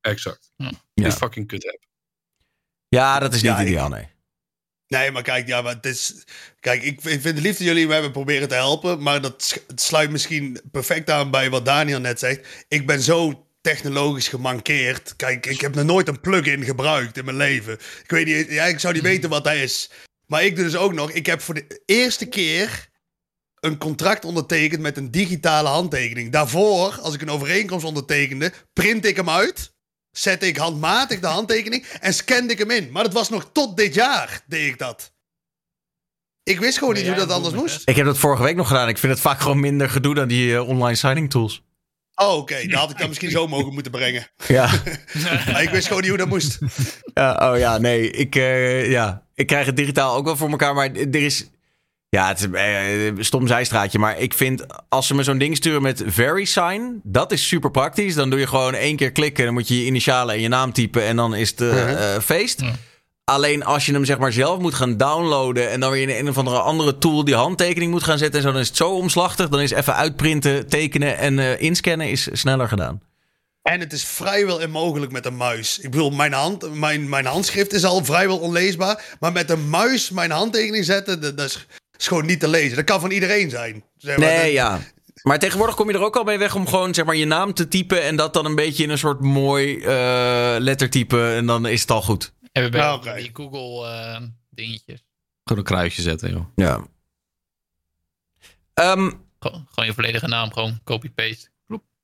Exact. 0.00 0.52
Ja. 0.56 0.70
Die 0.94 1.12
fucking 1.12 1.46
kut 1.46 1.66
app. 1.66 1.84
Ja, 2.88 3.18
dat 3.18 3.34
is 3.34 3.42
niet 3.42 3.50
Ja, 3.50 3.62
ideaal, 3.62 3.88
nee. 3.88 4.08
Nee, 4.88 5.10
maar 5.10 5.22
kijk, 5.22 5.46
ja, 5.46 5.62
maar 5.62 5.74
het 5.74 5.86
is. 5.86 6.24
Kijk, 6.60 6.82
ik 6.82 7.00
vind 7.00 7.14
ik 7.14 7.20
vind 7.20 7.34
het 7.34 7.44
lief 7.44 7.56
dat 7.56 7.66
jullie 7.66 7.86
me 7.86 7.92
hebben 7.92 8.12
proberen 8.12 8.48
te 8.48 8.54
helpen. 8.54 9.02
Maar 9.02 9.20
dat 9.20 9.62
sluit 9.74 10.10
misschien 10.10 10.60
perfect 10.70 11.10
aan 11.10 11.30
bij 11.30 11.50
wat 11.50 11.64
Daniel 11.64 12.00
net 12.00 12.18
zegt. 12.18 12.64
Ik 12.68 12.86
ben 12.86 13.00
zo 13.00 13.46
technologisch 13.60 14.28
gemankeerd. 14.28 15.16
Kijk, 15.16 15.46
ik 15.46 15.60
heb 15.60 15.74
nog 15.74 15.84
nooit 15.84 16.08
een 16.08 16.20
plugin 16.20 16.64
gebruikt 16.64 17.16
in 17.16 17.24
mijn 17.24 17.36
leven. 17.36 17.72
Ik 17.72 18.10
weet 18.10 18.26
niet, 18.26 18.50
ja, 18.50 18.64
ik 18.64 18.80
zou 18.80 18.94
niet 18.94 19.02
weten 19.02 19.30
wat 19.30 19.44
dat 19.44 19.54
is. 19.54 19.90
Maar 20.26 20.44
ik 20.44 20.56
doe 20.56 20.64
dus 20.64 20.76
ook 20.76 20.92
nog. 20.92 21.10
Ik 21.10 21.26
heb 21.26 21.40
voor 21.40 21.54
de 21.54 21.82
eerste 21.84 22.26
keer 22.26 22.88
een 23.60 23.78
contract 23.78 24.24
ondertekend 24.24 24.80
met 24.80 24.96
een 24.96 25.10
digitale 25.10 25.68
handtekening. 25.68 26.32
Daarvoor, 26.32 26.98
als 27.00 27.14
ik 27.14 27.22
een 27.22 27.30
overeenkomst 27.30 27.86
ondertekende, 27.86 28.52
print 28.72 29.04
ik 29.04 29.16
hem 29.16 29.30
uit. 29.30 29.74
Zette 30.10 30.46
ik 30.46 30.56
handmatig 30.56 31.20
de 31.20 31.26
handtekening 31.26 31.86
en 32.00 32.14
scande 32.14 32.52
ik 32.52 32.58
hem 32.58 32.70
in. 32.70 32.90
Maar 32.90 33.02
dat 33.02 33.12
was 33.12 33.28
nog 33.28 33.50
tot 33.52 33.76
dit 33.76 33.94
jaar, 33.94 34.40
deed 34.46 34.68
ik 34.68 34.78
dat. 34.78 35.14
Ik 36.42 36.60
wist 36.60 36.78
gewoon 36.78 36.94
niet 36.94 37.06
hoe 37.06 37.14
dat 37.14 37.30
anders 37.30 37.54
moest. 37.54 37.88
Ik 37.88 37.96
heb 37.96 38.06
dat 38.06 38.18
vorige 38.18 38.42
week 38.42 38.56
nog 38.56 38.68
gedaan. 38.68 38.88
Ik 38.88 38.98
vind 38.98 39.12
het 39.12 39.20
vaak 39.22 39.40
gewoon 39.40 39.60
minder 39.60 39.90
gedoe 39.90 40.14
dan 40.14 40.28
die 40.28 40.54
eh, 40.54 40.68
online 40.68 40.94
signing 40.94 41.30
tools. 41.30 41.62
Oh, 42.14 42.36
oké. 42.36 42.66
Dan 42.66 42.78
had 42.78 42.90
ik 42.90 42.98
dat 42.98 43.08
misschien 43.08 43.30
zo 43.30 43.48
mogen 43.48 43.72
moeten 43.72 43.92
brengen. 43.92 44.26
Ja. 44.46 44.70
Maar 45.52 45.62
ik 45.62 45.70
wist 45.70 45.86
gewoon 45.86 46.02
niet 46.02 46.10
hoe 46.10 46.18
dat 46.18 46.28
moest. 46.28 46.58
Ja, 47.14 47.52
oh 47.52 47.58
ja, 47.58 47.78
nee. 47.78 48.10
Ik, 48.10 48.34
eh, 48.34 48.90
ja. 48.90 49.25
Ik 49.36 49.46
krijg 49.46 49.66
het 49.66 49.76
digitaal 49.76 50.16
ook 50.16 50.24
wel 50.24 50.36
voor 50.36 50.50
elkaar. 50.50 50.74
Maar 50.74 50.90
er 50.92 51.14
is. 51.14 51.50
Ja, 52.08 52.28
het 52.28 52.38
is 52.38 52.46
eh, 52.50 53.06
een 53.06 53.24
stom 53.24 53.46
zijstraatje. 53.46 53.98
Maar 53.98 54.18
ik 54.18 54.34
vind 54.34 54.66
als 54.88 55.06
ze 55.06 55.14
me 55.14 55.22
zo'n 55.22 55.38
ding 55.38 55.56
sturen 55.56 55.82
met 55.82 56.02
VeriSign. 56.06 57.00
Dat 57.02 57.32
is 57.32 57.48
super 57.48 57.70
praktisch. 57.70 58.14
Dan 58.14 58.30
doe 58.30 58.38
je 58.38 58.46
gewoon 58.46 58.74
één 58.74 58.96
keer 58.96 59.12
klikken. 59.12 59.44
Dan 59.44 59.54
moet 59.54 59.68
je 59.68 59.78
je 59.78 59.86
initialen 59.86 60.34
en 60.34 60.40
je 60.40 60.48
naam 60.48 60.72
typen. 60.72 61.02
En 61.02 61.16
dan 61.16 61.34
is 61.34 61.50
het 61.50 61.60
eh, 61.60 62.14
eh, 62.14 62.22
feest. 62.22 62.60
Ja. 62.60 62.72
Alleen 63.24 63.64
als 63.64 63.86
je 63.86 63.92
hem 63.92 64.04
zeg 64.04 64.18
maar 64.18 64.32
zelf 64.32 64.58
moet 64.58 64.74
gaan 64.74 64.96
downloaden. 64.96 65.70
En 65.70 65.80
dan 65.80 65.90
weer 65.90 66.08
in 66.08 66.18
een 66.18 66.28
of 66.28 66.38
andere 66.38 66.58
andere 66.58 66.98
tool 66.98 67.24
die 67.24 67.34
handtekening 67.34 67.90
moet 67.90 68.02
gaan 68.04 68.18
zetten. 68.18 68.36
En 68.36 68.46
zo, 68.46 68.52
dan 68.52 68.60
is 68.60 68.68
het 68.68 68.76
zo 68.76 68.90
omslachtig. 68.90 69.48
Dan 69.48 69.60
is 69.60 69.70
even 69.70 69.94
uitprinten, 69.94 70.68
tekenen 70.68 71.18
en 71.18 71.38
eh, 71.38 71.60
inscannen 71.60 72.10
is 72.10 72.28
sneller 72.32 72.68
gedaan. 72.68 73.00
En 73.66 73.80
het 73.80 73.92
is 73.92 74.04
vrijwel 74.04 74.60
onmogelijk 74.62 75.12
met 75.12 75.26
een 75.26 75.36
muis. 75.36 75.78
Ik 75.78 75.90
bedoel, 75.90 76.10
mijn, 76.10 76.32
hand, 76.32 76.74
mijn, 76.74 77.08
mijn 77.08 77.26
handschrift 77.26 77.72
is 77.72 77.84
al 77.84 78.04
vrijwel 78.04 78.38
onleesbaar. 78.38 79.16
Maar 79.20 79.32
met 79.32 79.50
een 79.50 79.68
muis 79.68 80.10
mijn 80.10 80.30
handtekening 80.30 80.84
zetten, 80.84 81.20
dat, 81.20 81.36
dat 81.36 81.46
is, 81.48 81.66
is 81.96 82.06
gewoon 82.06 82.26
niet 82.26 82.40
te 82.40 82.48
lezen. 82.48 82.76
Dat 82.76 82.84
kan 82.84 83.00
van 83.00 83.10
iedereen 83.10 83.50
zijn. 83.50 83.84
Zeg 83.96 84.16
maar, 84.18 84.26
Nee, 84.28 84.42
dat- 84.42 84.52
ja. 84.52 84.80
Maar 85.22 85.38
tegenwoordig 85.38 85.76
kom 85.76 85.88
je 85.90 85.94
er 85.96 86.04
ook 86.04 86.16
al 86.16 86.24
mee 86.24 86.38
weg 86.38 86.54
om 86.54 86.66
gewoon 86.66 86.94
zeg 86.94 87.04
maar, 87.04 87.16
je 87.16 87.24
naam 87.24 87.54
te 87.54 87.68
typen. 87.68 88.02
En 88.02 88.16
dat 88.16 88.32
dan 88.34 88.44
een 88.44 88.54
beetje 88.54 88.82
in 88.82 88.90
een 88.90 88.98
soort 88.98 89.20
mooi 89.20 89.78
eh, 89.80 90.56
lettertype. 90.58 91.30
En 91.34 91.46
dan 91.46 91.66
is 91.66 91.80
het 91.80 91.90
al 91.90 92.02
goed. 92.02 92.32
Hebben 92.52 92.72
we 93.02 93.12
die 93.16 93.30
Google 93.32 93.86
eh, 93.88 94.20
dingetjes. 94.50 95.04
Gewoon 95.44 95.58
een 95.58 95.68
kruisje 95.70 96.02
zetten, 96.02 96.30
joh. 96.30 96.46
Ja. 96.56 96.86
Ehm, 98.74 99.10
Gewoon, 99.38 99.66
gewoon 99.68 99.86
je 99.86 99.94
volledige 99.94 100.26
naam, 100.28 100.52
gewoon 100.52 100.80
copy-paste. 100.84 101.48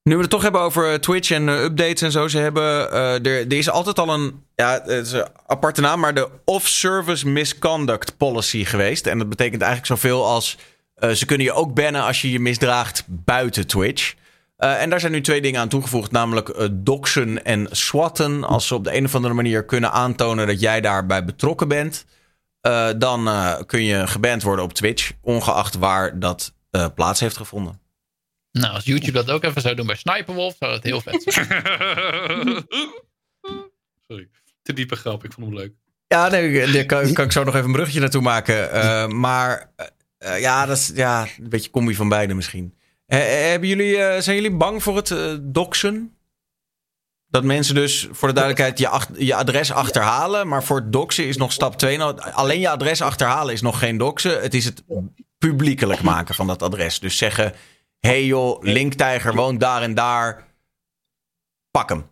Nu 0.02 0.14
we 0.14 0.20
het 0.20 0.30
toch 0.30 0.42
hebben 0.42 0.60
over 0.60 1.00
Twitch 1.00 1.30
en 1.30 1.48
eh, 1.48 1.62
updates 1.62 2.02
en 2.02 2.12
zo. 2.12 2.28
Ze 2.28 2.38
hebben, 2.38 2.92
eh, 2.92 3.26
er, 3.26 3.46
er 3.46 3.52
is 3.52 3.70
altijd 3.70 3.98
al 3.98 4.08
een, 4.08 4.44
ja, 4.54 4.88
een 4.88 5.26
aparte 5.46 5.80
naam, 5.80 6.00
maar 6.00 6.14
de 6.14 6.28
Off-Service 6.44 7.28
Misconduct 7.28 8.16
Policy 8.16 8.64
geweest. 8.64 9.06
En 9.06 9.18
dat 9.18 9.28
betekent 9.28 9.62
eigenlijk 9.62 10.00
zoveel 10.00 10.26
als, 10.26 10.58
eh, 10.94 11.10
ze 11.10 11.26
kunnen 11.26 11.46
je 11.46 11.52
ook 11.52 11.74
bannen 11.74 12.02
als 12.02 12.22
je 12.22 12.30
je 12.30 12.40
misdraagt 12.40 13.04
buiten 13.08 13.66
Twitch. 13.66 14.14
Eh, 14.56 14.82
en 14.82 14.90
daar 14.90 15.00
zijn 15.00 15.12
nu 15.12 15.20
twee 15.20 15.40
dingen 15.40 15.60
aan 15.60 15.68
toegevoegd, 15.68 16.10
namelijk 16.10 16.48
eh, 16.48 16.68
doxen 16.72 17.44
en 17.44 17.66
swatten. 17.70 18.44
Als 18.44 18.66
ze 18.66 18.74
op 18.74 18.84
de 18.84 18.96
een 18.96 19.04
of 19.04 19.14
andere 19.14 19.34
manier 19.34 19.64
kunnen 19.64 19.92
aantonen 19.92 20.46
dat 20.46 20.60
jij 20.60 20.80
daarbij 20.80 21.24
betrokken 21.24 21.68
bent, 21.68 22.04
eh, 22.60 22.88
dan 22.96 23.28
eh, 23.28 23.54
kun 23.66 23.84
je 23.84 24.06
geband 24.06 24.42
worden 24.42 24.64
op 24.64 24.72
Twitch, 24.72 25.12
ongeacht 25.20 25.74
waar 25.74 26.18
dat 26.18 26.52
eh, 26.70 26.86
plaats 26.94 27.20
heeft 27.20 27.36
gevonden. 27.36 27.80
Nou, 28.52 28.74
als 28.74 28.84
YouTube 28.84 29.12
dat 29.12 29.30
ook 29.30 29.44
even 29.44 29.62
zou 29.62 29.74
doen 29.74 29.86
bij 29.86 29.96
Sniperwolf, 29.96 30.54
zou 30.58 30.72
dat 30.72 30.82
heel 30.82 31.00
vet 31.00 31.22
zijn. 31.22 31.46
Sorry. 34.08 34.28
Te 34.62 34.72
diepe 34.72 34.96
grap, 34.96 35.24
ik 35.24 35.32
vond 35.32 35.46
hem 35.46 35.56
leuk. 35.56 35.72
Ja, 36.06 36.28
nee, 36.28 36.72
daar 36.72 36.84
kan, 36.84 37.12
kan 37.12 37.24
ik 37.24 37.32
zo 37.32 37.44
nog 37.44 37.54
even 37.54 37.66
een 37.66 37.72
bruggetje 37.72 38.00
naartoe 38.00 38.22
maken. 38.22 38.72
Eh, 38.72 39.06
maar 39.06 39.72
eh, 39.76 39.86
eh, 40.18 40.40
ja, 40.40 40.66
dat 40.66 40.76
is 40.76 40.90
ja, 40.94 41.26
een 41.38 41.48
beetje 41.48 41.70
combi 41.70 41.94
van 41.94 42.08
beide 42.08 42.34
misschien. 42.34 42.74
Hebben 43.06 43.68
jullie, 43.68 43.96
eh, 43.96 44.20
zijn 44.20 44.36
jullie 44.36 44.56
bang 44.56 44.82
voor 44.82 44.96
het 44.96 45.38
doxen? 45.42 46.16
Dat 47.28 47.44
mensen 47.44 47.74
dus 47.74 48.08
voor 48.10 48.28
de 48.28 48.34
duidelijkheid 48.34 48.78
je, 48.78 48.88
ach- 48.88 49.18
je 49.18 49.34
adres 49.34 49.72
achterhalen. 49.72 50.48
Maar 50.48 50.64
voor 50.64 50.76
het 50.76 50.92
doxen 50.92 51.26
is 51.26 51.36
nog 51.36 51.52
stap 51.52 51.76
2. 51.76 51.96
Nou, 51.96 52.20
alleen 52.20 52.60
je 52.60 52.68
adres 52.68 53.02
achterhalen 53.02 53.54
is 53.54 53.60
nog 53.60 53.78
geen 53.78 53.96
doxen. 53.96 54.40
Het 54.40 54.54
is 54.54 54.64
het 54.64 54.82
publiekelijk 55.38 56.02
maken 56.02 56.34
van 56.34 56.46
dat 56.46 56.62
adres. 56.62 57.00
Dus 57.00 57.16
zeggen: 57.16 57.54
hey 58.06 58.24
joh, 58.24 58.62
Linktijger 58.62 59.34
woont 59.34 59.60
daar 59.60 59.82
en 59.82 59.94
daar. 59.94 60.48
Pak 61.70 61.88
hem. 61.88 62.10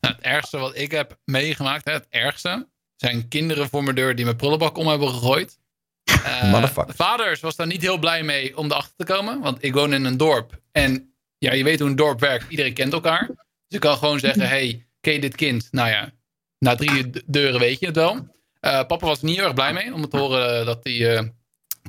Nou, 0.00 0.14
het 0.14 0.20
ergste 0.20 0.58
wat 0.58 0.76
ik 0.76 0.90
heb 0.90 1.18
meegemaakt, 1.24 1.84
hè, 1.84 1.92
het 1.92 2.06
ergste, 2.08 2.68
zijn 2.96 3.28
kinderen 3.28 3.68
voor 3.68 3.82
mijn 3.82 3.96
deur 3.96 4.14
die 4.14 4.24
mijn 4.24 4.36
prullenbak 4.36 4.76
om 4.76 4.86
hebben 4.86 5.08
gegooid. 5.08 5.58
Motherfuckers. 6.50 6.96
vaders 6.96 7.40
was 7.40 7.56
daar 7.56 7.66
niet 7.66 7.82
heel 7.82 7.98
blij 7.98 8.22
mee 8.22 8.56
om 8.56 8.66
erachter 8.66 8.96
te 8.96 9.04
komen, 9.04 9.40
want 9.40 9.64
ik 9.64 9.74
woon 9.74 9.92
in 9.92 10.04
een 10.04 10.16
dorp. 10.16 10.60
En 10.72 11.14
ja, 11.38 11.52
je 11.52 11.64
weet 11.64 11.78
hoe 11.78 11.88
een 11.88 11.96
dorp 11.96 12.20
werkt, 12.20 12.50
iedereen 12.50 12.74
kent 12.74 12.92
elkaar. 12.92 13.26
Dus 13.26 13.36
ik 13.68 13.80
kan 13.80 13.96
gewoon 13.96 14.18
zeggen, 14.18 14.48
hey, 14.48 14.86
ken 15.00 15.12
je 15.12 15.20
dit 15.20 15.34
kind? 15.34 15.68
Nou 15.70 15.88
ja, 15.88 16.12
na 16.58 16.74
drie 16.74 17.10
deuren 17.26 17.60
weet 17.60 17.80
je 17.80 17.86
het 17.86 17.96
wel. 17.96 18.28
Eh, 18.60 18.86
papa 18.86 19.06
was 19.06 19.18
er 19.18 19.24
niet 19.24 19.36
heel 19.36 19.44
erg 19.44 19.54
blij 19.54 19.72
mee 19.72 19.94
om 19.94 20.08
te 20.08 20.16
horen 20.16 20.66
dat 20.66 20.84
hij 20.84 21.16
eh, 21.16 21.24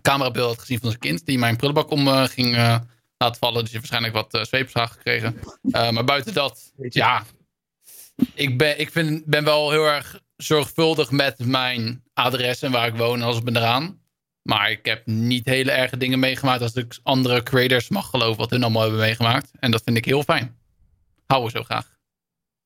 camerabeeld 0.06 0.48
had 0.48 0.60
gezien 0.60 0.80
van 0.80 0.90
zijn 0.90 1.02
kind. 1.02 1.26
Die 1.26 1.38
mijn 1.38 1.56
prullenbak 1.56 1.92
om 1.92 2.08
eh, 2.08 2.24
ging 2.24 2.56
eh, 2.56 2.78
laten 3.18 3.40
vallen. 3.40 3.64
Dus 3.64 3.72
heeft 3.72 3.90
waarschijnlijk 3.90 4.14
wat 4.14 4.36
uh, 4.36 4.44
zweepslagen 4.44 4.96
gekregen. 4.96 5.40
Eh, 5.72 5.90
maar 5.90 6.04
buiten 6.04 6.34
dat, 6.34 6.74
ja. 6.78 7.24
Ik, 8.34 8.58
ben, 8.58 8.80
ik 8.80 8.92
vind, 8.92 9.26
ben 9.26 9.44
wel 9.44 9.72
heel 9.72 9.86
erg 9.86 10.20
zorgvuldig 10.38 11.12
met 11.12 11.46
mijn 11.46 12.04
adres 12.14 12.62
en 12.62 12.72
waar 12.72 12.88
ik 12.88 12.96
woon. 12.96 13.20
en 13.20 13.26
Alles 13.26 13.44
ben 13.44 13.58
eraan. 13.58 14.04
Maar 14.42 14.72
ik 14.72 14.86
heb 14.86 15.06
niet 15.06 15.46
hele 15.46 15.72
erge 15.72 15.98
dingen 15.98 16.20
meegemaakt. 16.20 16.62
Als 16.62 16.74
ik 16.74 17.00
andere 17.04 17.44
creators 17.44 17.90
mag 17.90 18.10
geloven 18.10 18.38
wat 18.38 18.50
hun 18.50 18.64
allemaal 18.64 18.82
hebben 18.82 19.00
meegemaakt. 19.00 19.52
En 19.60 19.72
dat 19.72 19.82
vind 19.84 19.98
ik 19.98 20.06
heel 20.06 20.24
fijn. 20.24 20.58
Houden 21.26 21.52
we 21.52 21.58
zo 21.58 21.64
graag. 21.64 21.94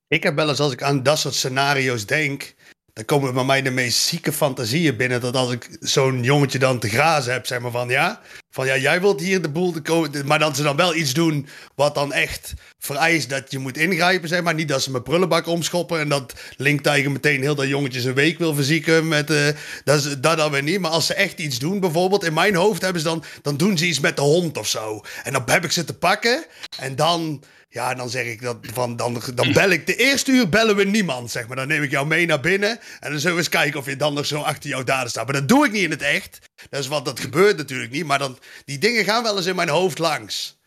Ik 0.07 0.23
heb 0.23 0.35
wel 0.35 0.49
eens, 0.49 0.59
als 0.59 0.71
ik 0.71 0.83
aan 0.83 1.03
dat 1.03 1.19
soort 1.19 1.33
scenario's 1.33 2.05
denk, 2.05 2.55
dan 2.99 3.17
komen 3.17 3.33
bij 3.33 3.43
mij 3.43 3.61
de 3.61 3.71
meest 3.71 3.99
zieke 3.99 4.31
fantasieën 4.31 4.97
binnen. 4.97 5.21
Dat 5.21 5.35
als 5.35 5.51
ik 5.51 5.77
zo'n 5.79 6.23
jongetje 6.23 6.59
dan 6.59 6.79
te 6.79 6.89
grazen 6.89 7.33
heb, 7.33 7.45
zeg 7.45 7.59
maar 7.59 7.71
van 7.71 7.89
ja, 7.89 8.21
van 8.51 8.65
ja, 8.65 8.77
jij 8.77 9.01
wilt 9.01 9.19
hier 9.19 9.41
de 9.41 9.49
boel 9.49 9.71
te 9.71 9.81
komen. 9.81 10.25
Maar 10.25 10.39
dat 10.39 10.55
ze 10.55 10.63
dan 10.63 10.75
wel 10.75 10.95
iets 10.95 11.13
doen 11.13 11.47
wat 11.75 11.95
dan 11.95 12.13
echt 12.13 12.53
vereist 12.79 13.29
dat 13.29 13.51
je 13.51 13.59
moet 13.59 13.77
ingrijpen, 13.77 14.29
zeg 14.29 14.41
maar. 14.41 14.53
Niet 14.53 14.67
dat 14.67 14.81
ze 14.81 14.91
mijn 14.91 15.03
prullenbak 15.03 15.47
omschoppen 15.47 15.99
en 15.99 16.09
dat 16.09 16.33
Link 16.57 16.81
Tiger 16.81 17.11
meteen 17.11 17.41
heel 17.41 17.55
dat 17.55 17.67
jongetje 17.67 18.01
zijn 18.01 18.15
week 18.15 18.37
wil 18.37 18.53
verzieken. 18.53 19.07
Met, 19.07 19.29
uh, 19.29 19.47
dat, 19.83 20.05
is, 20.05 20.19
dat 20.19 20.37
dan 20.37 20.51
weer 20.51 20.63
niet. 20.63 20.79
Maar 20.79 20.91
als 20.91 21.05
ze 21.05 21.13
echt 21.13 21.39
iets 21.39 21.59
doen, 21.59 21.79
bijvoorbeeld 21.79 22.23
in 22.23 22.33
mijn 22.33 22.55
hoofd 22.55 22.81
hebben 22.81 23.01
ze 23.01 23.07
dan, 23.07 23.23
dan 23.41 23.57
doen 23.57 23.77
ze 23.77 23.85
iets 23.85 23.99
met 23.99 24.15
de 24.15 24.21
hond 24.21 24.57
of 24.57 24.67
zo. 24.67 25.01
En 25.23 25.33
dan 25.33 25.43
heb 25.45 25.63
ik 25.63 25.71
ze 25.71 25.83
te 25.83 25.93
pakken 25.93 26.45
en 26.79 26.95
dan 26.95 27.43
ja, 27.71 27.93
dan 27.93 28.09
zeg 28.09 28.25
ik 28.25 28.41
dat 28.41 28.57
van, 28.73 28.95
dan, 28.95 29.21
dan 29.33 29.53
bel 29.53 29.69
ik 29.69 29.87
de 29.87 29.95
eerste 29.95 30.31
uur 30.31 30.49
bellen 30.49 30.75
we 30.75 30.83
niemand, 30.83 31.31
zeg 31.31 31.47
maar. 31.47 31.55
Dan 31.55 31.67
neem 31.67 31.83
ik 31.83 31.91
jou 31.91 32.07
mee 32.07 32.25
naar 32.25 32.39
binnen 32.39 32.79
en 32.99 33.11
dan 33.11 33.19
zullen 33.19 33.35
we 33.35 33.41
eens 33.41 33.49
kijken 33.49 33.79
of 33.79 33.85
je 33.85 33.95
dan 33.95 34.13
nog 34.13 34.25
zo 34.25 34.41
achter 34.41 34.69
jouw 34.69 34.83
daden 34.83 35.09
staat. 35.09 35.25
Maar 35.25 35.33
dat 35.33 35.47
doe 35.47 35.65
ik 35.65 35.71
niet 35.71 35.83
in 35.83 35.89
het 35.89 36.01
echt. 36.01 36.39
Dat 36.69 36.79
is 36.79 36.87
wat 36.87 37.05
dat 37.05 37.19
gebeurt 37.19 37.57
natuurlijk 37.57 37.91
niet, 37.91 38.05
maar 38.05 38.19
dan, 38.19 38.39
die 38.65 38.77
dingen 38.77 39.03
gaan 39.03 39.23
wel 39.23 39.37
eens 39.37 39.45
in 39.45 39.55
mijn 39.55 39.69
hoofd 39.69 39.97
langs. 39.97 40.58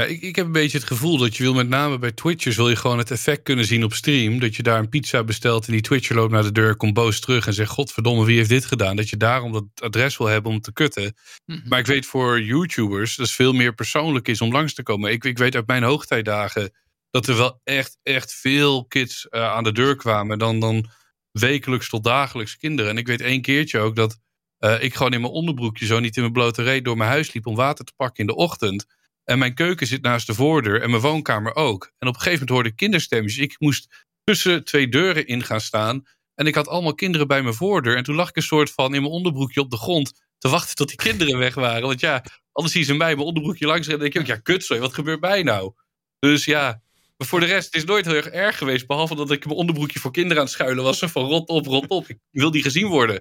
Ja, 0.00 0.06
ik, 0.06 0.22
ik 0.22 0.36
heb 0.36 0.46
een 0.46 0.52
beetje 0.52 0.78
het 0.78 0.86
gevoel 0.86 1.18
dat 1.18 1.36
je 1.36 1.42
wil 1.42 1.54
met 1.54 1.68
name 1.68 1.98
bij 1.98 2.12
Twitchers 2.12 2.56
wil 2.56 2.68
je 2.68 2.76
gewoon 2.76 2.98
het 2.98 3.10
effect 3.10 3.42
kunnen 3.42 3.64
zien 3.64 3.84
op 3.84 3.92
stream. 3.92 4.38
Dat 4.38 4.56
je 4.56 4.62
daar 4.62 4.78
een 4.78 4.88
pizza 4.88 5.24
bestelt 5.24 5.66
en 5.66 5.72
die 5.72 5.80
Twitcher 5.80 6.16
loopt 6.16 6.32
naar 6.32 6.42
de 6.42 6.52
deur, 6.52 6.76
komt 6.76 6.94
boos 6.94 7.20
terug 7.20 7.46
en 7.46 7.54
zegt: 7.54 7.70
Godverdomme, 7.70 8.24
wie 8.24 8.36
heeft 8.36 8.48
dit 8.48 8.64
gedaan? 8.64 8.96
Dat 8.96 9.08
je 9.08 9.16
daarom 9.16 9.52
dat 9.52 9.64
adres 9.74 10.16
wil 10.16 10.26
hebben 10.26 10.52
om 10.52 10.60
te 10.60 10.72
kutten. 10.72 11.14
Mhm. 11.46 11.68
Maar 11.68 11.78
ik 11.78 11.86
weet 11.86 12.06
voor 12.06 12.40
YouTubers 12.42 13.16
dat 13.16 13.26
het 13.26 13.34
veel 13.34 13.52
meer 13.52 13.74
persoonlijk 13.74 14.28
is 14.28 14.40
om 14.40 14.52
langs 14.52 14.74
te 14.74 14.82
komen. 14.82 15.10
Ik, 15.10 15.24
ik 15.24 15.38
weet 15.38 15.54
uit 15.54 15.66
mijn 15.66 15.82
hoogtijdagen 15.82 16.72
dat 17.10 17.26
er 17.26 17.36
wel 17.36 17.60
echt, 17.64 17.98
echt 18.02 18.32
veel 18.34 18.84
kids 18.86 19.26
uh, 19.30 19.52
aan 19.52 19.64
de 19.64 19.72
deur 19.72 19.96
kwamen. 19.96 20.38
Dan, 20.38 20.60
dan 20.60 20.90
wekelijks 21.30 21.88
tot 21.88 22.04
dagelijks 22.04 22.56
kinderen. 22.56 22.90
En 22.90 22.98
ik 22.98 23.06
weet 23.06 23.20
één 23.20 23.42
keertje 23.42 23.78
ook 23.78 23.96
dat 23.96 24.18
uh, 24.58 24.82
ik 24.82 24.94
gewoon 24.94 25.12
in 25.12 25.20
mijn 25.20 25.32
onderbroekje, 25.32 25.86
zo 25.86 26.00
niet 26.00 26.16
in 26.16 26.22
mijn 26.22 26.34
blote 26.34 26.62
reet, 26.62 26.84
door 26.84 26.96
mijn 26.96 27.10
huis 27.10 27.32
liep 27.32 27.46
om 27.46 27.54
water 27.54 27.84
te 27.84 27.92
pakken 27.96 28.20
in 28.20 28.26
de 28.26 28.36
ochtend. 28.36 28.86
En 29.30 29.38
mijn 29.38 29.54
keuken 29.54 29.86
zit 29.86 30.02
naast 30.02 30.26
de 30.26 30.34
voordeur 30.34 30.82
en 30.82 30.90
mijn 30.90 31.02
woonkamer 31.02 31.54
ook. 31.54 31.92
En 31.98 32.08
op 32.08 32.14
een 32.14 32.20
gegeven 32.20 32.32
moment 32.32 32.50
hoorde 32.50 32.68
ik 32.68 32.76
kinderstemmetjes. 32.76 33.44
Ik 33.44 33.56
moest 33.58 34.06
tussen 34.24 34.64
twee 34.64 34.88
deuren 34.88 35.26
in 35.26 35.42
gaan 35.42 35.60
staan. 35.60 36.02
En 36.34 36.46
ik 36.46 36.54
had 36.54 36.68
allemaal 36.68 36.94
kinderen 36.94 37.26
bij 37.26 37.42
mijn 37.42 37.54
voordeur. 37.54 37.96
En 37.96 38.02
toen 38.02 38.14
lag 38.14 38.28
ik 38.28 38.36
een 38.36 38.42
soort 38.42 38.70
van 38.70 38.94
in 38.94 39.00
mijn 39.00 39.12
onderbroekje 39.12 39.60
op 39.60 39.70
de 39.70 39.76
grond 39.76 40.12
te 40.38 40.48
wachten 40.48 40.74
tot 40.74 40.88
die 40.88 40.96
kinderen 40.96 41.38
weg 41.38 41.54
waren. 41.54 41.82
Want 41.82 42.00
ja, 42.00 42.24
anders 42.52 42.74
zien 42.74 42.84
ze 42.84 42.94
mij 42.94 43.14
mijn 43.14 43.26
onderbroekje 43.26 43.66
langs 43.66 43.86
en 43.86 43.92
dan 43.92 44.00
denk 44.00 44.14
ik 44.14 44.20
ook, 44.20 44.26
ja, 44.26 44.36
kutzooi, 44.36 44.80
wat 44.80 44.94
gebeurt 44.94 45.20
mij 45.20 45.42
nou? 45.42 45.72
Dus 46.18 46.44
ja, 46.44 46.82
maar 47.16 47.28
voor 47.28 47.40
de 47.40 47.46
rest, 47.46 47.66
het 47.66 47.74
is 47.74 47.84
nooit 47.84 48.04
heel 48.04 48.14
erg 48.14 48.26
erg 48.26 48.58
geweest. 48.58 48.86
Behalve 48.86 49.14
dat 49.14 49.30
ik 49.30 49.44
mijn 49.44 49.56
onderbroekje 49.56 50.00
voor 50.00 50.12
kinderen 50.12 50.38
aan 50.38 50.44
het 50.44 50.52
schuilen 50.52 50.84
was. 50.84 50.98
Van 50.98 51.24
rot 51.24 51.48
op, 51.48 51.66
rot 51.66 51.88
op. 51.88 52.08
Ik 52.08 52.18
wil 52.30 52.50
die 52.50 52.62
gezien 52.62 52.86
worden. 52.86 53.16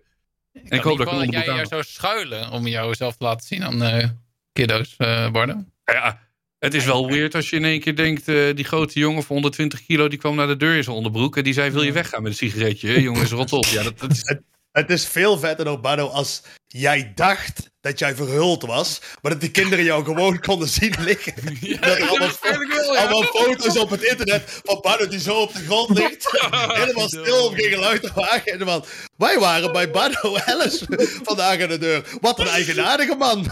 Ik, 0.53 0.69
en 0.69 0.77
ik 0.77 0.84
hoop 0.84 0.98
dat 0.98 1.22
ik 1.22 1.31
jij 1.31 1.49
aan 1.49 1.65
zou 1.65 1.84
schuilen 1.84 2.52
om 2.52 2.68
jouzelf 2.68 3.15
te 3.15 3.23
laten 3.23 3.48
zien 3.48 3.64
aan 3.64 3.84
uh, 3.84 4.10
kiddo's, 4.53 4.95
uh, 4.98 5.31
Barden. 5.31 5.73
Ja, 5.91 6.20
het 6.60 6.74
is 6.74 6.86
wel 6.86 7.07
weird 7.07 7.36
als 7.36 7.49
je 7.49 7.56
in 7.56 7.66
één 7.66 7.80
keer 7.80 7.95
denkt... 7.95 8.28
Uh, 8.28 8.56
die 8.56 8.66
grote 8.66 8.99
jongen 8.99 9.24
van 9.24 9.36
120 9.36 9.86
kilo, 9.86 10.07
die 10.07 10.20
kwam 10.20 10.36
naar 10.36 10.48
de 10.48 10.57
deur 10.57 10.76
in 10.76 10.84
zijn 10.84 10.95
onderbroek... 10.95 11.38
en 11.38 11.44
die 11.44 11.53
zei, 11.53 11.72
wil 11.72 11.82
je 11.82 11.91
weggaan 11.91 12.22
met 12.22 12.32
een 12.32 12.38
sigaretje? 12.38 13.02
Jongens, 13.02 13.32
rot 13.32 13.53
op. 13.53 13.66
Ja, 13.66 13.84
dat, 13.84 13.99
dat 13.99 14.11
is... 14.11 14.22
het, 14.24 14.41
het, 14.72 14.90
is 14.90 15.07
veel 15.07 15.38
vetter 15.38 15.66
dan 15.66 15.82
Bardo 15.82 16.07
als 16.07 16.41
jij 16.68 17.11
dacht 17.16 17.70
dat 17.82 17.99
jij 17.99 18.16
verhuld 18.16 18.61
was... 18.61 19.02
maar 19.22 19.32
dat 19.32 19.41
die 19.41 19.52
kinderen 19.52 19.86
jou 19.86 20.03
gewoon 20.03 20.40
konden 20.48 20.68
zien 20.68 20.95
liggen. 20.99 21.34
Ja, 21.60 21.80
dat 21.80 21.98
er 21.98 22.07
allemaal, 22.07 22.28
dat 22.28 22.68
wel, 22.68 22.94
ja. 22.94 22.99
allemaal 22.99 23.24
foto's 23.24 23.78
op 23.78 23.90
het 23.90 24.03
internet 24.03 24.61
van 24.64 24.80
Bardo 24.82 25.07
die 25.07 25.20
zo 25.20 25.41
op 25.41 25.53
de 25.53 25.64
grond 25.64 25.98
ligt. 25.98 26.32
helemaal 26.82 27.10
stil 27.10 27.45
om 27.45 27.56
geen 27.56 27.70
geluid 27.70 28.02
te 28.02 28.11
maken. 28.16 28.60
En 28.60 28.84
wij 29.18 29.40
waren 29.40 29.72
bij 29.72 29.91
Bardo 29.91 30.36
Ellis 30.36 30.84
vandaag 31.28 31.61
aan 31.61 31.70
de 31.70 31.78
deur. 31.78 32.18
Wat 32.22 32.40
een 32.40 32.48
eigenaardige 32.48 33.16
man. 33.16 33.52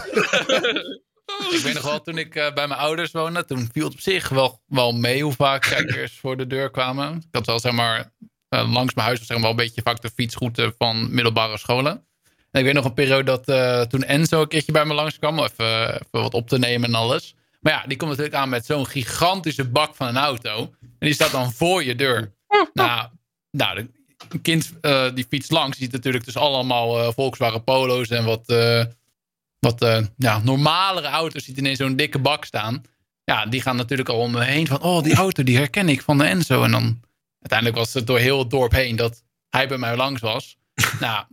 Ik 1.50 1.60
weet 1.62 1.74
nog 1.74 1.82
wel, 1.82 2.00
toen 2.00 2.18
ik 2.18 2.34
uh, 2.34 2.52
bij 2.52 2.68
mijn 2.68 2.80
ouders 2.80 3.10
woonde, 3.10 3.44
toen 3.44 3.68
viel 3.72 3.84
het 3.84 3.92
op 3.92 4.00
zich 4.00 4.28
wel, 4.28 4.62
wel 4.66 4.92
mee 4.92 5.22
hoe 5.22 5.32
vaak 5.32 5.62
kijkers 5.62 6.18
voor 6.18 6.36
de 6.36 6.46
deur 6.46 6.70
kwamen. 6.70 7.16
Ik 7.16 7.28
had 7.30 7.46
wel, 7.46 7.60
zeg 7.60 7.72
maar, 7.72 8.12
uh, 8.50 8.72
langs 8.72 8.94
mijn 8.94 9.06
huis 9.06 9.18
was 9.18 9.26
zeg 9.26 9.36
maar, 9.36 9.40
wel 9.40 9.50
een 9.50 9.64
beetje 9.66 9.82
vaak 9.82 10.00
de 10.00 10.10
fietsroute 10.14 10.74
van 10.78 11.14
middelbare 11.14 11.58
scholen. 11.58 12.06
En 12.50 12.60
ik 12.60 12.64
weet 12.64 12.74
nog 12.74 12.84
een 12.84 12.94
periode 12.94 13.22
dat 13.22 13.48
uh, 13.48 13.80
toen 13.80 14.04
Enzo 14.04 14.40
een 14.40 14.48
keertje 14.48 14.72
bij 14.72 14.84
me 14.84 14.94
langskwam, 14.94 15.38
even, 15.38 15.94
even 15.94 16.08
wat 16.10 16.34
op 16.34 16.48
te 16.48 16.58
nemen 16.58 16.88
en 16.88 16.94
alles. 16.94 17.34
Maar 17.60 17.72
ja, 17.72 17.84
die 17.86 17.96
komt 17.96 18.10
natuurlijk 18.10 18.36
aan 18.36 18.48
met 18.48 18.66
zo'n 18.66 18.86
gigantische 18.86 19.68
bak 19.68 19.94
van 19.94 20.06
een 20.06 20.16
auto. 20.16 20.74
En 20.80 20.96
die 20.98 21.14
staat 21.14 21.30
dan 21.30 21.52
voor 21.52 21.84
je 21.84 21.94
deur. 21.94 22.34
Nou, 22.72 23.08
nou 23.50 23.88
een 24.28 24.42
kind 24.42 24.72
die 25.14 25.26
fietst 25.28 25.50
langs, 25.50 25.78
ziet 25.78 25.92
natuurlijk 25.92 26.24
dus 26.24 26.36
allemaal 26.36 27.12
Volkswagen 27.12 27.64
Polo's 27.64 28.08
en 28.08 28.24
wat 28.24 28.46
wat 29.60 29.82
uh, 29.82 30.00
ja, 30.16 30.38
normalere 30.38 31.06
auto's 31.06 31.44
ziet 31.44 31.56
ineens 31.56 31.78
zo'n 31.78 31.96
dikke 31.96 32.18
bak 32.18 32.44
staan. 32.44 32.82
Ja, 33.24 33.46
die 33.46 33.62
gaan 33.62 33.76
natuurlijk 33.76 34.08
al 34.08 34.18
om 34.18 34.30
me 34.30 34.44
heen 34.44 34.66
van... 34.66 34.82
oh, 34.82 35.02
die 35.02 35.14
auto 35.24 35.42
die 35.42 35.56
herken 35.56 35.88
ik 35.88 36.02
van 36.02 36.18
de 36.18 36.24
Enzo. 36.24 36.62
En 36.62 36.70
dan 36.70 37.00
uiteindelijk 37.38 37.78
was 37.78 37.94
het 37.94 38.06
door 38.06 38.18
heel 38.18 38.38
het 38.38 38.50
dorp 38.50 38.72
heen 38.72 38.96
dat 38.96 39.22
hij 39.48 39.68
bij 39.68 39.78
mij 39.78 39.96
langs 39.96 40.20
was. 40.20 40.56
nou, 41.00 41.24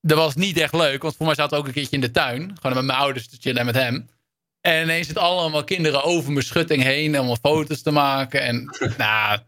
dat 0.00 0.18
was 0.18 0.34
niet 0.34 0.56
echt 0.56 0.74
leuk. 0.74 1.02
Want 1.02 1.16
voor 1.16 1.26
mij 1.26 1.34
zat 1.34 1.54
ook 1.54 1.66
een 1.66 1.72
keertje 1.72 1.96
in 1.96 2.00
de 2.00 2.10
tuin. 2.10 2.56
Gewoon 2.60 2.76
met 2.76 2.84
mijn 2.84 2.98
ouders 2.98 3.28
te 3.28 3.36
chillen 3.40 3.58
en 3.58 3.66
met 3.66 3.74
hem. 3.74 4.08
En 4.60 4.82
ineens 4.82 5.06
zitten 5.06 5.24
allemaal 5.24 5.64
kinderen 5.64 6.04
over 6.04 6.32
mijn 6.32 6.44
schutting 6.44 6.82
heen... 6.82 7.20
om 7.20 7.36
foto's 7.36 7.82
te 7.82 7.90
maken. 7.90 8.42
En 8.42 8.76
nou, 8.98 9.38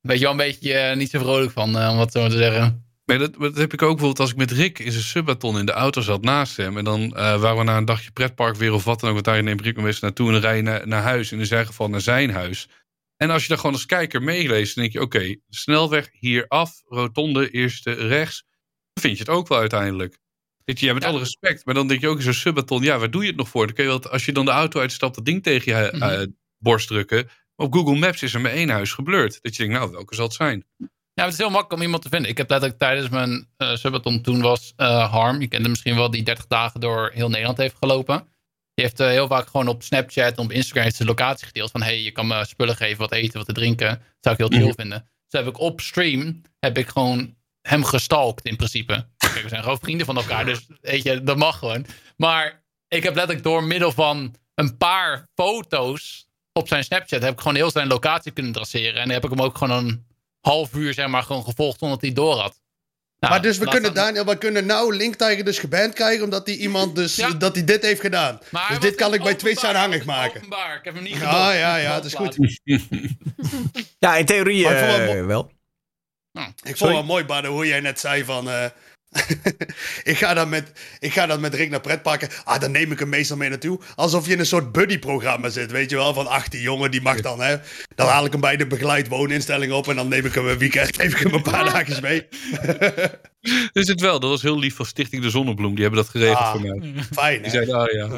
weet 0.00 0.18
je 0.18 0.22
wel 0.22 0.30
een 0.30 0.36
beetje 0.36 0.90
uh, 0.90 0.96
niet 0.96 1.10
zo 1.10 1.18
vrolijk 1.18 1.52
van, 1.52 1.76
uh, 1.76 1.90
om 1.90 1.96
wat 1.96 2.12
zo 2.12 2.28
te 2.28 2.36
zeggen. 2.36 2.87
Nee, 3.08 3.18
dat, 3.18 3.34
dat, 3.34 3.56
heb 3.56 3.72
ik 3.72 3.82
ook 3.82 3.88
bijvoorbeeld 3.88 4.20
als 4.20 4.30
ik 4.30 4.36
met 4.36 4.50
Rick 4.50 4.78
in 4.78 4.92
zijn 4.92 5.04
subathon 5.04 5.58
in 5.58 5.66
de 5.66 5.72
auto 5.72 6.00
zat 6.00 6.22
naast 6.22 6.56
hem. 6.56 6.76
En 6.78 6.84
dan 6.84 7.00
uh, 7.00 7.12
waren 7.12 7.56
we 7.56 7.62
na 7.64 7.76
een 7.76 7.84
dagje 7.84 8.10
pretpark 8.10 8.56
weer 8.56 8.72
of 8.72 8.84
wat 8.84 9.00
dan 9.00 9.08
ook. 9.08 9.14
Want 9.14 9.26
daar 9.26 9.42
neemt 9.42 9.60
Rick 9.60 9.76
me 9.76 9.86
eens 9.86 10.00
naartoe 10.00 10.26
en 10.26 10.32
dan 10.32 10.42
rij 10.42 10.56
je 10.56 10.62
naar, 10.62 10.88
naar 10.88 11.02
huis. 11.02 11.32
In 11.32 11.46
zijn 11.46 11.66
geval 11.66 11.88
naar 11.88 12.00
zijn 12.00 12.30
huis. 12.30 12.68
En 13.16 13.30
als 13.30 13.42
je 13.42 13.48
dan 13.48 13.58
gewoon 13.58 13.72
als 13.72 13.86
kijker 13.86 14.22
meeleest, 14.22 14.74
dan 14.74 14.82
denk 14.82 14.94
je... 14.94 15.02
Oké, 15.02 15.16
okay, 15.16 15.40
snelweg 15.48 16.08
hier 16.12 16.44
af, 16.48 16.82
rotonde, 16.84 17.50
eerste 17.50 17.92
rechts. 17.92 18.44
Dan 18.92 19.02
vind 19.02 19.18
je 19.18 19.24
het 19.24 19.32
ook 19.32 19.48
wel 19.48 19.58
uiteindelijk. 19.58 20.18
Weet 20.64 20.80
je, 20.80 20.86
ja, 20.86 20.94
met 20.94 21.02
ja. 21.02 21.08
alle 21.08 21.18
respect. 21.18 21.64
Maar 21.64 21.74
dan 21.74 21.88
denk 21.88 22.00
je 22.00 22.08
ook 22.08 22.16
in 22.16 22.22
zo'n 22.22 22.32
subathon... 22.32 22.82
Ja, 22.82 22.98
waar 22.98 23.10
doe 23.10 23.22
je 23.22 23.28
het 23.28 23.36
nog 23.36 23.48
voor? 23.48 23.66
Dan 23.66 23.74
kun 23.74 23.84
je 23.84 23.90
wel, 23.90 24.10
als 24.10 24.24
je 24.24 24.32
dan 24.32 24.44
de 24.44 24.50
auto 24.50 24.80
uitstapt, 24.80 25.14
dat 25.14 25.24
ding 25.24 25.42
tegen 25.42 25.76
je 25.76 25.92
uh, 25.92 26.00
mm-hmm. 26.00 26.36
borst 26.58 26.88
drukken. 26.88 27.24
Maar 27.56 27.66
op 27.66 27.74
Google 27.74 27.98
Maps 27.98 28.22
is 28.22 28.34
er 28.34 28.40
maar 28.40 28.50
één 28.50 28.68
huis 28.68 28.92
geblurred. 28.92 29.38
Dat 29.42 29.56
je 29.56 29.62
denkt, 29.62 29.78
nou, 29.78 29.90
welke 29.92 30.14
zal 30.14 30.24
het 30.24 30.34
zijn? 30.34 30.64
Ja, 31.18 31.24
het 31.24 31.32
is 31.32 31.38
heel 31.38 31.50
makkelijk 31.50 31.74
om 31.74 31.82
iemand 31.82 32.02
te 32.02 32.08
vinden. 32.08 32.30
Ik 32.30 32.36
heb 32.36 32.50
letterlijk 32.50 32.80
tijdens 32.80 33.08
mijn 33.08 33.48
uh, 33.58 33.74
subathon 33.74 34.20
toen 34.20 34.40
was 34.40 34.72
uh, 34.76 35.10
Harm. 35.10 35.40
Je 35.40 35.48
kende 35.48 35.68
misschien 35.68 35.96
wel 35.96 36.10
die 36.10 36.22
30 36.22 36.46
dagen 36.46 36.80
door 36.80 37.10
heel 37.14 37.28
Nederland 37.28 37.58
heeft 37.58 37.76
gelopen. 37.80 38.16
Die 38.74 38.84
heeft 38.84 39.00
uh, 39.00 39.06
heel 39.06 39.26
vaak 39.26 39.48
gewoon 39.48 39.68
op 39.68 39.82
Snapchat 39.82 40.36
en 40.36 40.44
op 40.44 40.52
Instagram 40.52 40.90
zijn 40.90 41.08
locatie 41.08 41.46
gedeeld. 41.46 41.70
Van 41.70 41.82
hey, 41.82 42.00
je 42.00 42.10
kan 42.10 42.26
me 42.26 42.44
spullen 42.44 42.76
geven, 42.76 42.98
wat 42.98 43.12
eten, 43.12 43.36
wat 43.36 43.46
te 43.46 43.52
drinken. 43.52 43.88
Dat 43.88 43.98
zou 44.20 44.34
ik 44.34 44.40
heel 44.40 44.60
chill 44.60 44.72
vinden. 44.76 45.08
Dus 45.28 45.40
heb 45.40 45.48
ik 45.48 45.60
op 45.60 45.80
stream 45.80 46.42
heb 46.58 46.78
ik 46.78 46.88
gewoon 46.88 47.34
hem 47.60 47.84
gestalkt 47.84 48.46
in 48.46 48.56
principe. 48.56 49.06
Kijk, 49.16 49.42
we 49.42 49.48
zijn 49.48 49.62
gewoon 49.62 49.78
vrienden 49.80 50.06
van 50.06 50.16
elkaar, 50.16 50.44
dus 50.44 50.66
weet 50.80 51.02
je, 51.02 51.22
dat 51.22 51.36
mag 51.36 51.58
gewoon. 51.58 51.86
Maar 52.16 52.64
ik 52.88 53.02
heb 53.02 53.14
letterlijk 53.14 53.44
door 53.44 53.64
middel 53.64 53.92
van 53.92 54.34
een 54.54 54.76
paar 54.76 55.28
foto's 55.34 56.28
op 56.52 56.68
zijn 56.68 56.84
Snapchat... 56.84 57.22
heb 57.22 57.32
ik 57.32 57.40
gewoon 57.40 57.56
heel 57.56 57.70
zijn 57.70 57.88
locatie 57.88 58.32
kunnen 58.32 58.52
traceren. 58.52 58.94
En 58.94 59.04
dan 59.04 59.14
heb 59.14 59.24
ik 59.24 59.30
hem 59.30 59.42
ook 59.42 59.58
gewoon 59.58 59.84
een 59.84 60.06
half 60.40 60.74
uur 60.74 60.94
zeg 60.94 61.08
maar 61.08 61.22
gewoon 61.22 61.44
gevolgd 61.44 61.78
zonder 61.78 61.98
dat 61.98 62.06
hij 62.06 62.14
door 62.14 62.34
had. 62.34 62.60
Nou, 63.18 63.32
maar 63.32 63.42
dus 63.42 63.58
we 63.58 63.68
kunnen, 63.68 63.94
dan... 63.94 64.04
Daniel, 64.04 64.24
we 64.24 64.38
kunnen 64.38 64.66
nou 64.66 64.96
Link 64.96 65.14
Tiger 65.14 65.44
dus 65.44 65.58
geband 65.58 65.94
krijgen 65.94 66.24
omdat 66.24 66.46
die 66.46 66.58
iemand 66.58 66.96
dus, 66.96 67.16
ja. 67.16 67.30
dat 67.30 67.54
hij 67.54 67.64
dit 67.64 67.82
heeft 67.82 68.00
gedaan. 68.00 68.38
Maar 68.50 68.68
dus 68.68 68.78
dit 68.78 68.94
kan 68.94 69.14
ik 69.14 69.22
bij 69.22 69.34
Twitch 69.34 69.64
aanhangig 69.64 70.04
maken. 70.04 70.36
Openbaar. 70.36 70.76
Ik 70.76 70.84
heb 70.84 70.94
hem 70.94 71.02
niet 71.02 71.14
gedaan. 71.14 71.34
Ja, 71.34 71.52
ja, 71.52 71.76
ja, 71.76 71.94
het 71.94 72.04
is 72.04 72.14
goed. 72.14 72.36
ja, 73.98 74.16
in 74.16 74.26
theorie 74.26 74.62
uh, 74.62 75.06
wel. 75.06 75.24
wel. 75.26 75.50
Ik 76.32 76.76
vond 76.76 76.78
het 76.78 76.78
wel 76.78 77.04
mooi, 77.04 77.24
Bardo, 77.24 77.50
hoe 77.50 77.66
jij 77.66 77.80
net 77.80 78.00
zei 78.00 78.24
van... 78.24 78.48
Uh, 78.48 78.64
ik, 80.12 80.16
ga 80.16 80.34
dan 80.34 80.48
met, 80.48 80.72
ik 80.98 81.12
ga 81.12 81.26
dan 81.26 81.40
met 81.40 81.54
Rick 81.54 81.70
naar 81.70 81.80
pretparken. 81.80 82.28
Ah, 82.44 82.60
dan 82.60 82.70
neem 82.70 82.92
ik 82.92 82.98
hem 82.98 83.08
meestal 83.08 83.36
mee 83.36 83.48
naartoe. 83.48 83.80
Alsof 83.94 84.26
je 84.26 84.32
in 84.32 84.38
een 84.38 84.46
soort 84.46 84.72
buddy-programma 84.72 85.48
zit, 85.48 85.70
weet 85.70 85.90
je 85.90 85.96
wel. 85.96 86.14
Van 86.14 86.26
18 86.26 86.60
jongen, 86.60 86.90
die 86.90 87.00
mag 87.00 87.20
dan, 87.20 87.40
hè. 87.40 87.56
Dan 87.94 88.08
haal 88.08 88.24
ik 88.24 88.32
hem 88.32 88.40
bij 88.40 88.56
de 88.56 88.66
begeleid 88.66 89.08
wooninstelling 89.08 89.72
op. 89.72 89.88
En 89.88 89.96
dan 89.96 90.08
neem 90.08 90.24
ik 90.24 90.34
hem 90.34 90.46
een 90.46 90.58
weekend, 90.58 91.02
ik 91.02 91.16
hem 91.16 91.34
een 91.34 91.42
paar 91.42 91.64
dagjes 91.64 92.00
mee. 92.00 92.26
Is 93.72 93.88
het 93.88 94.00
wel, 94.00 94.20
dat 94.20 94.30
was 94.30 94.42
heel 94.42 94.58
lief 94.58 94.74
van 94.74 94.86
Stichting 94.86 95.22
de 95.22 95.30
Zonnebloem. 95.30 95.74
Die 95.74 95.84
hebben 95.84 96.02
dat 96.02 96.10
geregeld 96.10 96.38
Ah, 96.38 96.50
voor 96.50 96.60
mij. 96.60 97.04
Fijn, 97.12 97.42
Die 97.42 97.50
zeiden, 97.50 97.74
ah 97.74 97.92
ja. 97.92 98.08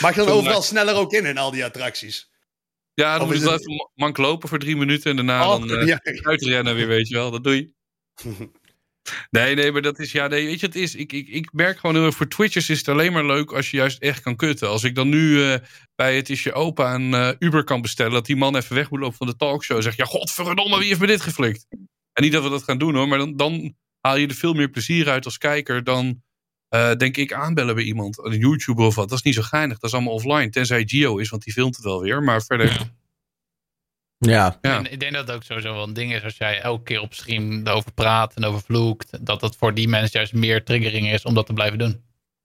Mag 0.00 0.14
je 0.14 0.20
dan 0.20 0.28
overal 0.28 0.62
sneller 0.62 0.94
ook 0.94 1.12
in, 1.12 1.26
in 1.26 1.38
al 1.38 1.50
die 1.50 1.64
attracties? 1.64 2.32
Ja, 2.94 3.18
dan 3.18 3.26
moet 3.26 3.36
je 3.36 3.44
wel 3.44 3.52
even 3.52 3.90
mank 3.94 4.16
lopen 4.16 4.48
voor 4.48 4.58
drie 4.58 4.76
minuten 4.76 5.10
en 5.10 5.16
daarna 5.16 5.52
Oh, 5.52 5.68
dan 5.68 5.78
eh, 5.78 5.86
ja. 5.92 6.00
uitrennen 6.22 6.74
weer, 6.74 6.86
weet 6.86 7.08
je 7.08 7.14
wel. 7.14 7.30
Dat 7.30 7.44
doe 7.44 7.56
je. 7.56 7.70
Nee, 9.30 9.54
nee, 9.54 9.72
maar 9.72 9.82
dat 9.82 9.98
is, 9.98 10.12
ja, 10.12 10.26
nee, 10.26 10.46
weet 10.46 10.60
je, 10.60 10.66
het 10.66 10.74
is, 10.74 10.94
ik, 10.94 11.12
ik, 11.12 11.28
ik 11.28 11.52
merk 11.52 11.78
gewoon 11.78 11.94
heel 11.96 12.04
erg, 12.04 12.14
voor 12.14 12.28
Twitchers 12.28 12.70
is 12.70 12.78
het 12.78 12.88
alleen 12.88 13.12
maar 13.12 13.26
leuk 13.26 13.52
als 13.52 13.70
je 13.70 13.76
juist 13.76 14.02
echt 14.02 14.22
kan 14.22 14.36
kutten. 14.36 14.68
Als 14.68 14.84
ik 14.84 14.94
dan 14.94 15.08
nu 15.08 15.44
eh, 15.44 15.58
bij 15.94 16.16
Het 16.16 16.30
Is 16.30 16.42
Je 16.42 16.52
Opa 16.52 16.94
een 16.94 17.14
eh, 17.14 17.30
Uber 17.38 17.64
kan 17.64 17.80
bestellen, 17.80 18.12
dat 18.12 18.26
die 18.26 18.36
man 18.36 18.56
even 18.56 18.74
weg 18.74 18.90
moet 18.90 19.00
lopen 19.00 19.16
van 19.16 19.26
de 19.26 19.36
talkshow. 19.36 19.82
Zeg 19.82 19.96
ja, 19.96 20.04
godverdomme, 20.04 20.78
wie 20.78 20.88
heeft 20.88 21.00
me 21.00 21.06
dit 21.06 21.20
geflikt? 21.20 21.66
En 22.12 22.22
niet 22.22 22.32
dat 22.32 22.42
we 22.42 22.48
dat 22.48 22.62
gaan 22.62 22.78
doen 22.78 22.94
hoor, 22.94 23.08
maar 23.08 23.18
dan, 23.18 23.36
dan 23.36 23.74
haal 24.00 24.16
je 24.16 24.26
er 24.26 24.34
veel 24.34 24.54
meer 24.54 24.68
plezier 24.68 25.08
uit 25.08 25.24
als 25.24 25.38
kijker 25.38 25.84
dan, 25.84 26.22
eh, 26.68 26.92
denk 26.92 27.16
ik, 27.16 27.32
aanbellen 27.32 27.74
bij 27.74 27.84
iemand. 27.84 28.24
Een 28.24 28.38
YouTuber 28.38 28.84
of 28.84 28.94
wat, 28.94 29.08
dat 29.08 29.18
is 29.18 29.24
niet 29.24 29.34
zo 29.34 29.42
geinig. 29.42 29.78
Dat 29.78 29.90
is 29.90 29.96
allemaal 29.96 30.14
offline, 30.14 30.50
tenzij 30.50 30.82
Gio 30.86 31.16
is, 31.18 31.28
want 31.28 31.42
die 31.42 31.52
filmt 31.52 31.76
het 31.76 31.84
wel 31.84 32.02
weer. 32.02 32.22
Maar 32.22 32.42
verder. 32.42 32.92
Ja. 34.26 34.58
En 34.60 34.92
ik 34.92 35.00
denk 35.00 35.12
dat 35.12 35.26
het 35.26 35.36
ook 35.36 35.42
sowieso 35.42 35.74
wel 35.74 35.82
een 35.82 35.92
ding 35.92 36.14
is 36.14 36.22
als 36.24 36.36
jij 36.36 36.60
elke 36.60 36.82
keer 36.82 37.00
op 37.00 37.14
stream 37.14 37.66
erover 37.66 37.92
praat 37.92 38.34
en 38.34 38.44
over 38.44 38.60
vloekt. 38.60 39.26
Dat 39.26 39.40
dat 39.40 39.56
voor 39.56 39.74
die 39.74 39.88
mensen 39.88 40.18
juist 40.18 40.32
meer 40.32 40.64
triggering 40.64 41.10
is 41.12 41.22
om 41.24 41.34
dat 41.34 41.46
te 41.46 41.52
blijven 41.52 41.78
doen. 41.78 42.02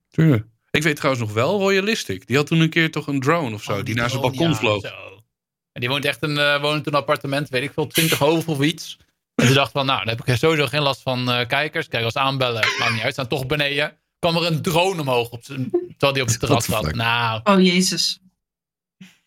Tuurlijk. 0.09 0.45
Ik 0.71 0.83
weet 0.83 0.95
trouwens 0.95 1.23
nog 1.25 1.33
wel, 1.33 1.59
Royalistic. 1.59 2.27
Die 2.27 2.35
had 2.37 2.47
toen 2.47 2.59
een 2.59 2.69
keer 2.69 2.91
toch 2.91 3.07
een 3.07 3.19
drone 3.19 3.55
of 3.55 3.63
zo, 3.63 3.77
Oh, 3.77 3.83
die, 3.83 3.95
naar 3.95 4.09
zijn 4.09 4.21
balkon 4.21 4.49
ja, 4.49 4.55
vloog. 4.55 4.81
zo. 4.81 5.23
En 5.71 5.81
die 5.81 5.89
woont 5.89 6.05
echt 6.05 6.23
een, 6.23 6.37
eh 6.37 6.61
woont 6.61 6.87
in 6.87 6.93
een 6.93 6.99
appartement, 6.99 7.49
weet 7.49 7.63
ik 7.63 7.71
veel, 7.73 7.87
20 7.87 8.17
hoog 8.17 8.47
of 8.47 8.61
iets. 8.61 8.97
En 9.35 9.47
ze 9.47 9.53
dacht 9.53 9.71
van, 9.71 9.85
nou, 9.85 9.99
dan 10.05 10.07
heb 10.17 10.27
ik 10.27 10.35
sowieso 10.35 10.65
geen 10.67 10.81
last 10.81 11.01
van 11.01 11.31
eh, 11.31 11.47
kijkers. 11.47 11.87
Kijk, 11.87 12.03
als 12.03 12.15
aanbellen, 12.15 12.67
maakt 12.79 12.91
niet 12.93 13.01
uit, 13.01 13.13
staan 13.13 13.27
toch 13.27 13.45
beneden. 13.45 13.97
kwam 14.19 14.35
er 14.35 14.45
een 14.45 14.61
drone 14.61 15.01
omhoog, 15.01 15.29
op 15.29 15.43
zijn, 15.43 15.69
terwijl 15.71 16.13
die 16.13 16.21
op 16.21 16.27
het 16.27 16.39
terras 16.39 16.65
zat. 16.65 16.95
Nou, 16.95 17.41
Oh, 17.43 17.61
jezus. 17.61 18.19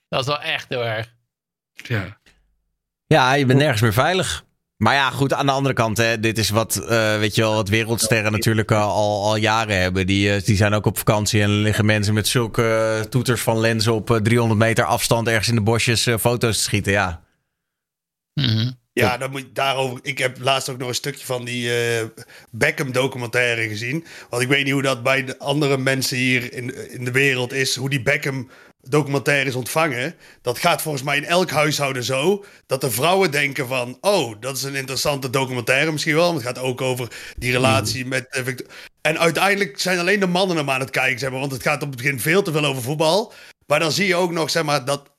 dat 0.09 0.21
is 0.21 0.27
wel 0.27 0.41
echt 0.41 0.69
heel 0.69 0.85
erg. 0.85 1.15
Ja. 1.73 2.21
Ja, 3.13 3.35
je 3.35 3.47
bent 3.47 3.59
nergens 3.59 3.81
meer 3.81 3.93
veilig. 3.93 4.45
Maar 4.77 4.95
ja, 4.95 5.11
goed, 5.11 5.33
aan 5.33 5.47
de 5.47 5.53
andere 5.53 5.75
kant, 5.75 5.97
hè, 5.97 6.21
dit 6.21 6.39
is 6.39 6.51
wat, 6.51 6.77
eh, 6.77 7.19
weet 7.19 7.35
je 7.35 7.41
wel, 7.41 7.55
wat 7.55 7.69
wereldsterren 7.69 8.33
natuurlijk 8.33 8.71
eh, 8.71 8.83
al, 8.83 9.25
al 9.25 9.37
jaren 9.37 9.81
hebben. 9.81 10.07
Die, 10.07 10.35
eh, 10.35 10.43
die 10.43 10.57
zijn 10.57 10.75
ook 10.75 10.87
op 10.87 10.99
vakantie 10.99 11.43
en 11.43 11.51
liggen 11.51 11.85
mensen 11.85 12.15
met 12.15 12.29
zulke 12.29 13.07
toeters 13.09 13.41
van 13.41 13.59
lenzen 13.59 13.95
op 13.95 14.11
eh, 14.11 14.17
300 14.17 14.61
meter 14.61 14.85
afstand 14.85 15.29
ergens 15.29 15.49
in 15.49 15.55
de 15.55 15.61
bosjes 15.61 16.09
foto's 16.21 16.57
te 16.57 16.63
schieten. 16.63 16.93
Ja. 16.93 17.23
Ja, 18.95 19.17
dan 19.17 19.31
moet 19.31 19.41
je 19.41 19.53
daarover. 19.53 19.99
Ik 20.03 20.19
heb 20.19 20.39
laatst 20.41 20.69
ook 20.69 20.79
nog 20.79 20.89
een 20.89 20.95
stukje 20.95 21.27
van 21.27 21.45
die 21.45 21.75
eh, 21.75 22.07
Beckham 22.51 22.93
documentaire 22.93 23.69
gezien. 23.69 24.05
Want 24.31 24.43
ik 24.43 24.49
weet 24.49 24.65
niet 24.65 24.73
hoe 24.73 24.83
dat 24.83 25.03
bij 25.03 25.25
de 25.25 25.39
andere 25.39 25.79
mensen 25.79 26.17
hier 26.17 26.53
in, 26.53 26.91
in 26.91 27.05
de 27.05 27.11
wereld 27.11 27.53
is. 27.53 27.77
Hoe 27.77 27.91
die 27.91 28.03
Beckham 28.03 28.49
documentaire 28.89 29.49
is 29.49 29.55
ontvangen. 29.55 30.15
Dat 30.43 30.59
gaat 30.59 30.83
volgens 30.83 31.05
mij 31.05 31.17
in 31.17 31.25
elk 31.25 31.51
huishouden 31.51 32.05
zo. 32.05 32.45
Dat 32.67 32.81
de 32.81 32.91
vrouwen 32.91 33.31
denken 33.31 33.67
van... 33.69 33.99
Oh, 34.01 34.35
dat 34.41 34.57
is 34.57 34.63
een 34.63 34.75
interessante 34.75 35.31
documentaire 35.31 35.93
misschien 35.93 36.15
wel. 36.15 36.33
Want 36.33 36.45
het 36.45 36.47
gaat 36.47 36.65
ook 36.65 36.81
over 36.81 37.09
die 37.37 37.53
relatie 37.53 38.07
met... 38.07 38.27
eh, 38.29 38.55
en 39.01 39.19
uiteindelijk 39.19 39.81
zijn 39.81 39.99
alleen 39.99 40.21
de 40.21 40.27
mannen 40.27 40.57
hem 40.57 40.71
aan 40.71 40.81
het 40.81 40.91
kijken. 40.91 41.19
Zeg 41.19 41.31
maar, 41.31 41.41
want 41.41 41.53
het 41.53 41.63
gaat 41.63 41.83
op 41.83 41.89
het 41.89 41.97
begin 41.97 42.21
veel 42.21 42.43
te 42.43 42.53
veel 42.53 42.65
over 42.65 42.83
voetbal. 42.83 43.33
Maar 43.67 43.79
dan 43.79 43.93
zie 43.93 44.07
je 44.07 44.17
ook 44.17 44.33
nog 44.33 44.51
zeg 44.51 44.63
maar, 44.63 44.85
dat 44.85 45.11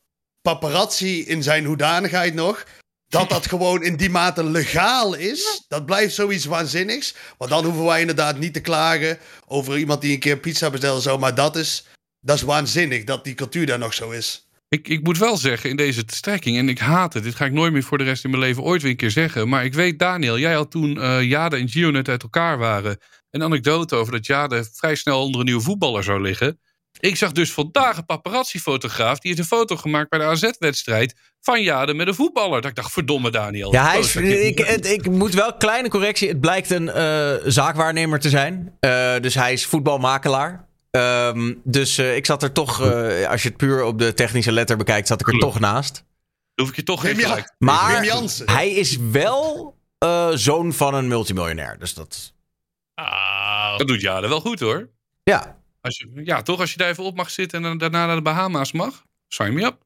paparazzi 0.42 1.24
in 1.26 1.44
zijn 1.44 1.66
hoedanigheid 1.66 2.34
nog 2.34 2.66
dat 3.14 3.30
dat 3.30 3.48
gewoon 3.54 3.84
in 3.84 3.96
die 3.96 4.10
mate 4.10 4.44
legaal 4.44 5.14
is, 5.14 5.66
dat 5.68 5.86
blijft 5.86 6.14
zoiets 6.14 6.46
waanzinnigs. 6.46 7.16
Want 7.38 7.52
dan 7.52 7.64
hoeven 7.66 7.86
wij 7.86 8.00
inderdaad 8.00 8.38
niet 8.38 8.54
te 8.54 8.62
klagen 8.62 9.18
over 9.48 9.78
iemand 9.78 10.02
die 10.02 10.14
een 10.14 10.20
keer 10.20 10.38
pizza 10.38 10.70
bestelt 10.70 10.96
en 10.96 11.02
zo. 11.02 11.18
Maar 11.18 11.36
dat 11.36 11.56
is, 11.56 11.86
dat 12.24 12.36
is 12.36 12.42
waanzinnig, 12.42 13.04
dat 13.04 13.24
die 13.24 13.34
cultuur 13.34 13.66
daar 13.66 13.80
nog 13.80 13.94
zo 13.94 14.10
is. 14.12 14.48
Ik, 14.70 14.88
ik 14.88 15.04
moet 15.04 15.18
wel 15.18 15.38
zeggen, 15.38 15.70
in 15.70 15.76
deze 15.76 16.04
strekking, 16.06 16.58
en 16.58 16.70
ik 16.70 16.80
haat 16.80 17.14
het, 17.14 17.24
dit 17.24 17.36
ga 17.36 17.46
ik 17.46 17.52
nooit 17.52 17.74
meer 17.74 17.84
voor 17.84 17.98
de 17.98 18.04
rest 18.04 18.24
in 18.24 18.30
mijn 18.30 18.42
leven 18.42 18.64
ooit 18.64 18.82
weer 18.82 18.92
een 18.92 18.98
keer 18.98 19.12
zeggen. 19.12 19.50
Maar 19.50 19.66
ik 19.66 19.74
weet, 19.74 20.00
Daniel, 20.00 20.38
jij 20.40 20.54
had 20.54 20.72
toen 20.72 21.02
eh, 21.02 21.22
Jade 21.22 21.58
en 21.58 21.70
Gio 21.70 21.92
net 21.92 22.10
uit 22.10 22.24
elkaar 22.24 22.58
waren. 22.58 22.98
Een 23.30 23.44
anekdote 23.44 23.96
over 23.96 24.12
dat 24.14 24.26
Jade 24.26 24.70
vrij 24.74 24.96
snel 24.96 25.22
onder 25.22 25.40
een 25.40 25.46
nieuwe 25.46 25.62
voetballer 25.62 26.04
zou 26.04 26.22
liggen. 26.22 26.60
Ik 27.00 27.16
zag 27.16 27.32
dus 27.32 27.52
vandaag 27.54 27.98
een 27.98 28.06
paparazzi-fotograaf. 28.06 29.20
Die 29.20 29.32
heeft 29.32 29.42
een 29.52 29.58
foto 29.58 29.76
gemaakt 29.76 30.10
bij 30.10 30.20
de 30.20 30.26
AZ-wedstrijd 30.26 31.16
van 31.42 31.62
Jade 31.62 31.94
met 31.94 32.08
een 32.08 32.16
voetballer. 32.16 32.62
Dat 32.62 32.70
ik 32.70 32.76
dacht, 32.76 32.92
verdomme 32.92 33.32
Daniel. 33.32 33.74
Ja, 33.74 33.88
hij 33.90 34.00
is, 34.00 34.16
ik, 34.16 34.58
het- 34.58 34.86
ik 34.86 35.10
moet 35.10 35.34
wel 35.34 35.54
kleine 35.58 35.90
correctie. 35.90 36.28
Het 36.28 36.40
blijkt 36.40 36.70
een 36.70 36.90
eh, 36.90 37.34
zaakwaarnemer 37.46 38.20
te 38.20 38.30
zijn. 38.30 38.78
Eh, 38.80 39.20
dus 39.20 39.34
hij 39.36 39.54
is 39.54 39.66
voetbalmakelaar. 39.66 40.68
Ehm, 40.94 41.54
dus 41.64 41.98
eh, 41.98 42.16
ik 42.16 42.26
zat 42.26 42.44
er 42.44 42.52
toch, 42.52 42.82
eh, 42.82 43.28
als 43.30 43.44
je 43.44 43.48
het 43.48 43.58
puur 43.58 43.84
op 43.84 44.00
de 44.00 44.14
technische 44.14 44.52
letter 44.52 44.78
bekijkt, 44.78 45.08
zat 45.08 45.22
ik 45.22 45.28
er 45.28 45.40
toch 45.40 45.60
naast. 45.60 46.04
hoef 46.56 46.70
ik 46.70 46.76
je 46.76 46.84
toch 46.84 47.02
geen 47.02 47.16
gelijk. 47.16 47.54
Maar 47.58 48.06
Jansen. 48.06 48.50
hij 48.50 48.72
is 48.72 48.98
wel 48.98 49.76
eh, 49.98 50.30
zoon 50.34 50.74
van 50.74 50.94
een 50.94 51.08
multimiljonair. 51.08 51.80
Dus 51.80 51.94
dat. 51.94 52.34
Ah, 52.94 53.78
Dat 53.78 53.88
doet 53.88 54.02
Jade 54.02 54.28
wel 54.28 54.42
goed 54.42 54.60
hoor. 54.60 54.90
Ja. 55.24 55.62
Als 55.82 55.98
je, 55.98 56.22
ja, 56.24 56.42
toch? 56.42 56.60
Als 56.60 56.72
je 56.72 56.78
daar 56.78 56.90
even 56.90 57.04
op 57.04 57.16
mag 57.16 57.30
zitten 57.30 57.66
en 57.66 57.78
daarna 57.78 58.06
naar 58.06 58.16
de 58.16 58.22
Bahama's 58.22 58.72
mag. 58.72 59.04
Sign 59.28 59.54
me 59.54 59.64
up. 59.64 59.78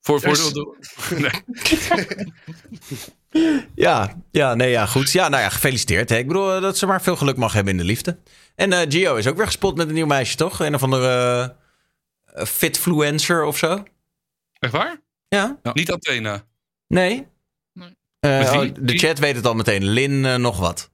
Voor, 0.00 0.20
voor 0.20 0.32
de, 0.34 0.76
nee. 1.24 1.42
Ja, 3.74 4.22
ja, 4.30 4.54
nee, 4.54 4.70
ja, 4.70 4.86
goed. 4.86 5.12
Ja, 5.12 5.28
nou 5.28 5.42
ja, 5.42 5.48
gefeliciteerd. 5.48 6.08
Hè. 6.08 6.16
Ik 6.16 6.26
bedoel 6.26 6.54
eh, 6.54 6.62
dat 6.62 6.78
ze 6.78 6.86
maar 6.86 7.02
veel 7.02 7.16
geluk 7.16 7.36
mag 7.36 7.52
hebben 7.52 7.72
in 7.72 7.78
de 7.78 7.84
liefde. 7.84 8.18
En 8.54 8.72
eh, 8.72 8.86
Gio 8.88 9.16
is 9.16 9.26
ook 9.26 9.36
weer 9.36 9.46
gespot 9.46 9.76
met 9.76 9.88
een 9.88 9.94
nieuw 9.94 10.06
meisje, 10.06 10.36
toch? 10.36 10.60
Een 10.60 10.74
of 10.74 10.82
andere 10.82 11.54
uh, 12.36 12.44
fitfluencer 12.44 13.44
of 13.44 13.58
zo. 13.58 13.82
Echt 14.58 14.72
waar? 14.72 15.00
Ja. 15.28 15.60
Niet 15.72 15.92
Athena. 15.92 16.44
Nee. 16.86 17.26
Nee. 17.72 17.96
Eh, 18.20 18.52
oh, 18.54 18.60
de 18.60 18.72
Wie? 18.80 18.98
chat 18.98 19.18
weet 19.18 19.36
het 19.36 19.46
al 19.46 19.54
meteen. 19.54 19.84
Lin 19.84 20.40
nog 20.40 20.58
wat. 20.58 20.90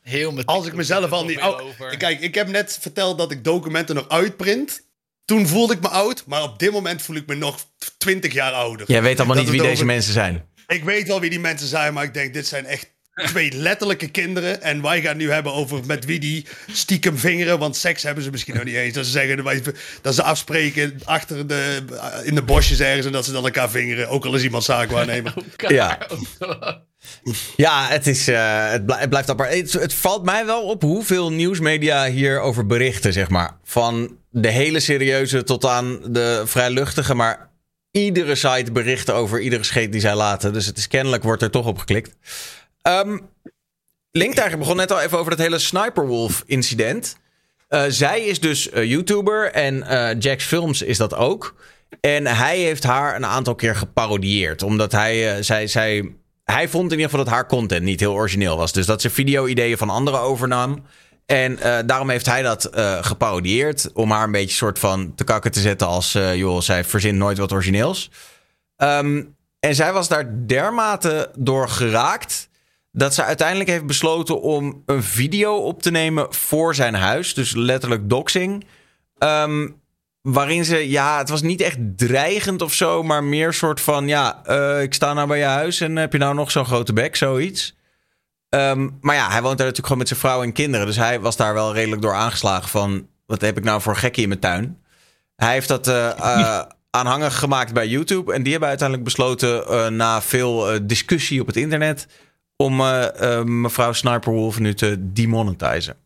heel 0.00 0.32
met 0.32 0.46
Als 0.46 0.66
ik 0.66 0.74
mezelf 0.74 1.10
al 1.10 1.24
niet... 1.24 1.40
Oh, 1.40 1.60
kijk, 1.98 2.20
ik 2.20 2.34
heb 2.34 2.48
net 2.48 2.78
verteld 2.80 3.18
dat 3.18 3.30
ik 3.30 3.44
documenten 3.44 3.94
nog 3.94 4.08
uitprint. 4.08 4.84
Toen 5.24 5.46
voelde 5.46 5.74
ik 5.74 5.80
me 5.80 5.88
oud, 5.88 6.26
maar 6.26 6.42
op 6.42 6.58
dit 6.58 6.72
moment 6.72 7.02
voel 7.02 7.16
ik 7.16 7.26
me 7.26 7.34
nog 7.34 7.58
20 7.98 8.32
jaar 8.32 8.52
ouder. 8.52 8.90
Jij 8.90 9.02
weet 9.02 9.18
allemaal 9.18 9.36
Dat 9.36 9.44
niet 9.44 9.54
wie 9.54 9.62
deze 9.62 9.84
mensen 9.84 10.12
zijn. 10.12 10.48
Ik 10.66 10.84
weet 10.84 11.06
wel 11.08 11.20
wie 11.20 11.30
die 11.30 11.40
mensen 11.40 11.68
zijn, 11.68 11.94
maar 11.94 12.04
ik 12.04 12.14
denk, 12.14 12.34
dit 12.34 12.46
zijn 12.46 12.66
echt 12.66 12.94
twee 13.24 13.52
letterlijke 13.52 14.08
kinderen. 14.08 14.62
En 14.62 14.82
wij 14.82 15.00
gaan 15.00 15.08
het 15.08 15.16
nu 15.18 15.30
hebben 15.30 15.52
over 15.52 15.86
met 15.86 16.04
wie 16.04 16.18
die 16.18 16.46
stiekem 16.72 17.18
vingeren. 17.18 17.58
Want 17.58 17.76
seks 17.76 18.02
hebben 18.02 18.24
ze 18.24 18.30
misschien 18.30 18.54
nog 18.54 18.64
niet 18.64 18.74
eens. 18.74 18.94
Dat 18.94 19.04
ze 19.04 19.10
zeggen 19.10 19.64
dat 20.02 20.14
ze 20.14 20.22
afspreken 20.22 21.00
achter 21.04 21.46
de, 21.46 21.82
in 22.24 22.34
de 22.34 22.42
bosjes 22.42 22.80
ergens 22.80 23.06
en 23.06 23.12
dat 23.12 23.24
ze 23.24 23.32
dan 23.32 23.44
elkaar 23.44 23.70
vingeren. 23.70 24.08
Ook 24.08 24.24
al 24.24 24.34
is 24.34 24.42
iemand 24.42 24.64
zaakwaarnemer. 24.64 25.34
Ja. 25.68 25.98
Ja, 27.56 27.86
het, 27.88 28.06
is, 28.06 28.28
eh, 28.28 28.70
het, 28.70 28.86
blij- 28.86 28.98
het 29.00 29.08
blijft 29.08 29.30
apart. 29.30 29.54
Het, 29.54 29.72
het 29.72 29.94
valt 29.94 30.24
mij 30.24 30.46
wel 30.46 30.62
op 30.62 30.82
hoeveel 30.82 31.32
nieuwsmedia 31.32 32.06
hierover 32.06 32.66
berichten, 32.66 33.12
zeg 33.12 33.28
maar. 33.28 33.56
Van 33.64 34.16
de 34.30 34.50
hele 34.50 34.80
serieuze 34.80 35.42
tot 35.42 35.64
aan 35.64 36.00
de 36.12 36.42
vrij 36.44 36.70
luchtige. 36.70 37.14
Maar 37.14 37.50
iedere 37.96 38.34
site 38.34 38.72
bericht 38.72 39.10
over 39.10 39.40
iedere 39.40 39.64
scheet 39.64 39.92
die 39.92 40.00
zij 40.00 40.14
laten. 40.14 40.52
Dus 40.52 40.66
het 40.66 40.78
is 40.78 40.88
kennelijk, 40.88 41.22
wordt 41.22 41.42
er 41.42 41.50
toch 41.50 41.66
op 41.66 41.78
geklikt. 41.78 42.14
Linktiger 44.10 44.58
begon 44.58 44.76
net 44.76 44.92
al 44.92 45.00
even 45.00 45.18
over 45.18 45.30
dat 45.30 45.40
hele 45.40 45.58
Sniperwolf-incident. 45.58 47.16
Eh, 47.68 47.82
zij 47.88 48.24
is 48.24 48.40
dus 48.40 48.70
eh, 48.70 48.84
YouTuber 48.84 49.52
en 49.52 49.76
Jax 50.18 50.44
Films 50.44 50.82
is 50.82 50.96
dat 50.96 51.14
ook. 51.14 51.54
En 52.00 52.26
hij 52.26 52.58
heeft 52.58 52.84
haar 52.84 53.16
een 53.16 53.26
aantal 53.26 53.54
keer 53.54 53.76
geparodieerd. 53.76 54.62
Omdat 54.62 54.92
hij, 54.92 55.42
zij, 55.42 55.66
zij, 55.66 56.14
hij 56.44 56.68
vond 56.68 56.92
in 56.92 56.98
ieder 56.98 57.10
geval 57.10 57.24
dat 57.24 57.34
haar 57.34 57.46
content 57.46 57.82
niet 57.82 58.00
heel 58.00 58.12
origineel 58.12 58.56
was. 58.56 58.72
Dus 58.72 58.86
dat 58.86 59.00
ze 59.00 59.10
video-ideeën 59.10 59.78
van 59.78 59.90
anderen 59.90 60.20
overnam. 60.20 60.82
En 61.26 61.58
eh, 61.58 61.78
daarom 61.86 62.10
heeft 62.10 62.26
hij 62.26 62.42
dat 62.42 62.64
eh, 62.64 63.04
geparodieerd. 63.04 63.92
Om 63.92 64.10
haar 64.10 64.24
een 64.24 64.32
beetje 64.32 64.56
soort 64.56 64.78
van 64.78 65.14
te 65.14 65.24
kakken 65.24 65.50
te 65.52 65.60
zetten 65.60 65.86
als... 65.86 66.14
eh, 66.14 66.34
joh, 66.34 66.60
zij 66.60 66.84
verzint 66.84 67.18
nooit 67.18 67.38
wat 67.38 67.52
origineels. 67.52 68.10
Ehm, 68.76 69.22
en 69.60 69.74
zij 69.74 69.92
was 69.92 70.08
daar 70.08 70.46
dermate 70.46 71.30
door 71.36 71.68
geraakt... 71.68 72.48
dat 72.92 73.14
ze 73.14 73.22
uiteindelijk 73.24 73.68
heeft 73.68 73.86
besloten 73.86 74.40
om 74.40 74.82
een 74.86 75.02
video 75.02 75.56
op 75.56 75.82
te 75.82 75.90
nemen 75.90 76.34
voor 76.34 76.74
zijn 76.74 76.94
huis. 76.94 77.34
Dus 77.34 77.54
letterlijk 77.54 78.08
doxing. 78.08 78.64
Ehm, 79.18 79.68
waarin 80.22 80.64
ze, 80.64 80.90
ja, 80.90 81.18
het 81.18 81.28
was 81.28 81.42
niet 81.42 81.60
echt 81.60 81.78
dreigend 81.96 82.62
of 82.62 82.72
zo... 82.72 83.02
maar 83.02 83.24
meer 83.24 83.52
soort 83.52 83.80
van, 83.80 84.08
ja, 84.08 84.46
ik 84.80 84.94
sta 84.94 85.12
nou 85.12 85.28
bij 85.28 85.38
je 85.38 85.44
huis... 85.44 85.80
en 85.80 85.96
heb 85.96 86.12
je 86.12 86.18
nou 86.18 86.34
nog 86.34 86.50
zo'n 86.50 86.64
grote 86.66 86.92
bek, 86.92 87.16
zoiets. 87.16 87.76
Ehm, 88.48 88.88
maar 89.00 89.14
ja, 89.14 89.30
hij 89.30 89.42
woont 89.42 89.58
daar 89.58 89.66
natuurlijk 89.66 89.86
gewoon 89.86 89.98
met 89.98 90.08
zijn 90.08 90.20
vrouw 90.20 90.42
en 90.42 90.52
kinderen. 90.52 90.86
Dus 90.86 90.96
hij 90.96 91.20
was 91.20 91.36
daar 91.36 91.54
wel 91.54 91.74
redelijk 91.74 92.02
door 92.02 92.14
aangeslagen 92.14 92.68
van... 92.68 93.08
wat 93.26 93.40
heb 93.40 93.56
ik 93.56 93.64
nou 93.64 93.80
voor 93.80 93.96
gekkie 93.96 94.22
in 94.22 94.28
mijn 94.28 94.40
tuin? 94.40 94.82
Hij 95.36 95.52
heeft 95.52 95.68
dat 95.68 95.88
eh, 95.88 96.10
eh, 96.10 96.66
aanhangig 96.90 97.38
gemaakt 97.38 97.72
bij 97.72 97.88
YouTube. 97.88 98.32
En 98.32 98.42
die 98.42 98.50
hebben 98.50 98.68
uiteindelijk 98.68 99.08
besloten, 99.08 99.66
eh, 99.66 99.88
na 99.88 100.22
veel 100.22 100.70
eh, 100.70 100.80
discussie 100.82 101.40
op 101.40 101.46
het 101.46 101.56
internet... 101.56 102.06
om 102.56 102.76
mevrouw 103.60 103.92
Sniperwolf 103.92 104.58
nu 104.58 104.74
te 104.74 105.12
demonetizen. 105.12 105.96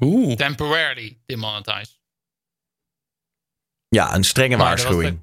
Oeh. 0.00 0.36
Temporarily 0.36 1.18
demonetized. 1.26 1.98
Ja, 3.88 4.14
een 4.14 4.24
strenge 4.24 4.56
Maar 4.56 4.76
dat 4.76 4.84
was 4.84 4.84
waarschuwing. 4.84 5.20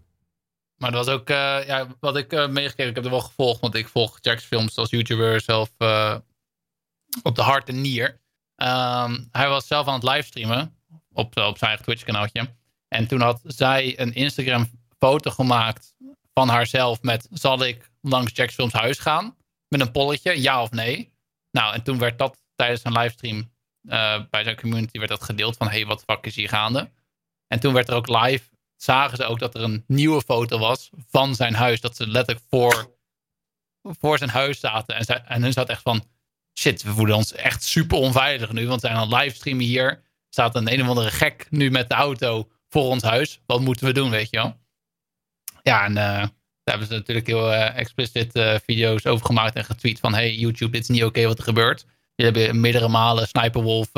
Maar 0.77 0.91
dat 0.91 1.05
was 1.05 1.15
ook 1.15 1.29
eh, 1.29 1.65
ja, 1.65 1.87
wat 1.99 2.17
ik 2.17 2.33
eh 2.33 2.47
meegekregen 2.47 2.89
Ik 2.89 2.95
heb 2.95 3.05
er 3.05 3.11
wel 3.11 3.19
gevolgd, 3.21 3.61
want 3.61 3.75
ik 3.75 3.87
volg 3.87 4.17
Jack's 4.21 4.43
films 4.43 4.77
als 4.77 4.89
YouTuber 4.89 5.41
zelf 5.41 5.71
eh, 5.77 6.15
op 7.23 7.35
de 7.35 7.41
hart 7.41 7.69
en 7.69 7.81
nier. 7.81 8.21
Ehm, 8.55 9.23
hij 9.31 9.49
was 9.49 9.67
zelf 9.67 9.87
aan 9.87 9.93
het 9.93 10.03
livestreamen 10.03 10.77
op, 11.11 11.37
op 11.37 11.57
zijn 11.57 11.69
eigen 11.69 11.83
Twitch-kanaaltje. 11.83 12.53
En 12.87 13.07
toen 13.07 13.21
had 13.21 13.41
zij 13.43 13.99
een 13.99 14.13
Instagram-foto 14.13 15.31
gemaakt 15.31 15.95
van 16.33 16.49
haarzelf 16.49 17.01
met... 17.01 17.27
zal 17.31 17.63
ik 17.63 17.89
langs 18.01 18.31
Jack's 18.35 18.53
films 18.53 18.73
huis 18.73 18.99
gaan? 18.99 19.35
Met 19.67 19.81
een 19.81 19.91
polletje, 19.91 20.41
ja 20.41 20.61
of 20.61 20.71
nee? 20.71 21.13
Nou, 21.51 21.73
en 21.73 21.83
toen 21.83 21.97
werd 21.97 22.17
dat 22.17 22.41
tijdens 22.55 22.83
een 22.83 22.97
livestream 22.97 23.53
bij 24.29 24.43
zijn 24.43 24.59
community 24.59 24.97
werd 24.97 25.09
dat 25.09 25.23
gedeeld 25.23 25.57
van... 25.57 25.69
hey, 25.69 25.85
wat 25.85 26.03
fuck 26.07 26.25
is 26.25 26.35
hier 26.35 26.49
gaande? 26.49 26.91
En 27.47 27.59
toen 27.59 27.73
werd 27.73 27.89
er 27.89 27.95
ook 27.95 28.07
live 28.07 28.54
zagen 28.75 29.17
ze 29.17 29.25
ook 29.25 29.39
dat 29.39 29.55
er 29.55 29.61
een 29.61 29.83
nieuwe 29.87 30.21
foto 30.21 30.57
was 30.57 30.89
van 31.09 31.35
zijn 31.35 31.53
huis. 31.53 31.81
Dat 31.81 31.95
ze 31.95 32.07
letterlijk 32.07 32.45
voor, 32.49 32.97
voor 33.81 34.17
zijn 34.17 34.29
huis 34.29 34.59
zaten. 34.59 34.95
En, 34.95 35.25
en 35.25 35.41
hun 35.41 35.53
zat 35.53 35.69
echt 35.69 35.81
van, 35.81 36.03
shit, 36.59 36.83
we 36.83 36.91
voelen 36.91 37.15
ons 37.15 37.33
echt 37.33 37.63
super 37.63 37.97
onveilig 37.97 38.51
nu. 38.51 38.67
Want 38.67 38.81
we 38.81 38.87
zijn 38.87 38.99
aan 38.99 39.11
het 39.11 39.19
livestreamen 39.19 39.65
hier. 39.65 40.03
Staat 40.29 40.55
een 40.55 40.73
een 40.73 40.81
of 40.81 40.87
andere 40.87 41.11
gek 41.11 41.47
nu 41.49 41.71
met 41.71 41.89
de 41.89 41.95
auto 41.95 42.49
voor 42.69 42.83
ons 42.83 43.03
huis. 43.03 43.41
Wat 43.45 43.61
moeten 43.61 43.85
we 43.85 43.93
doen, 43.93 44.09
weet 44.09 44.29
je 44.29 44.37
wel? 44.37 44.57
Ja, 45.61 45.83
en 45.83 45.97
eh, 45.97 46.03
daar 46.03 46.29
hebben 46.63 46.87
ze 46.87 46.93
natuurlijk 46.93 47.27
heel 47.27 47.53
eh, 47.53 47.77
explicit 47.77 48.35
eh, 48.35 48.55
video's 48.65 49.05
over 49.05 49.25
gemaakt 49.25 49.55
en 49.55 49.65
getweet 49.65 49.99
van... 49.99 50.13
Hey 50.13 50.35
YouTube, 50.35 50.71
dit 50.71 50.81
is 50.81 50.87
niet 50.87 51.03
oké 51.03 51.25
wat 51.25 51.37
er 51.37 51.43
gebeurt. 51.43 51.85
Jullie 52.15 52.33
hebben 52.33 52.59
meerdere 52.59 52.87
malen 52.87 53.27
Sniperwolf 53.27 53.89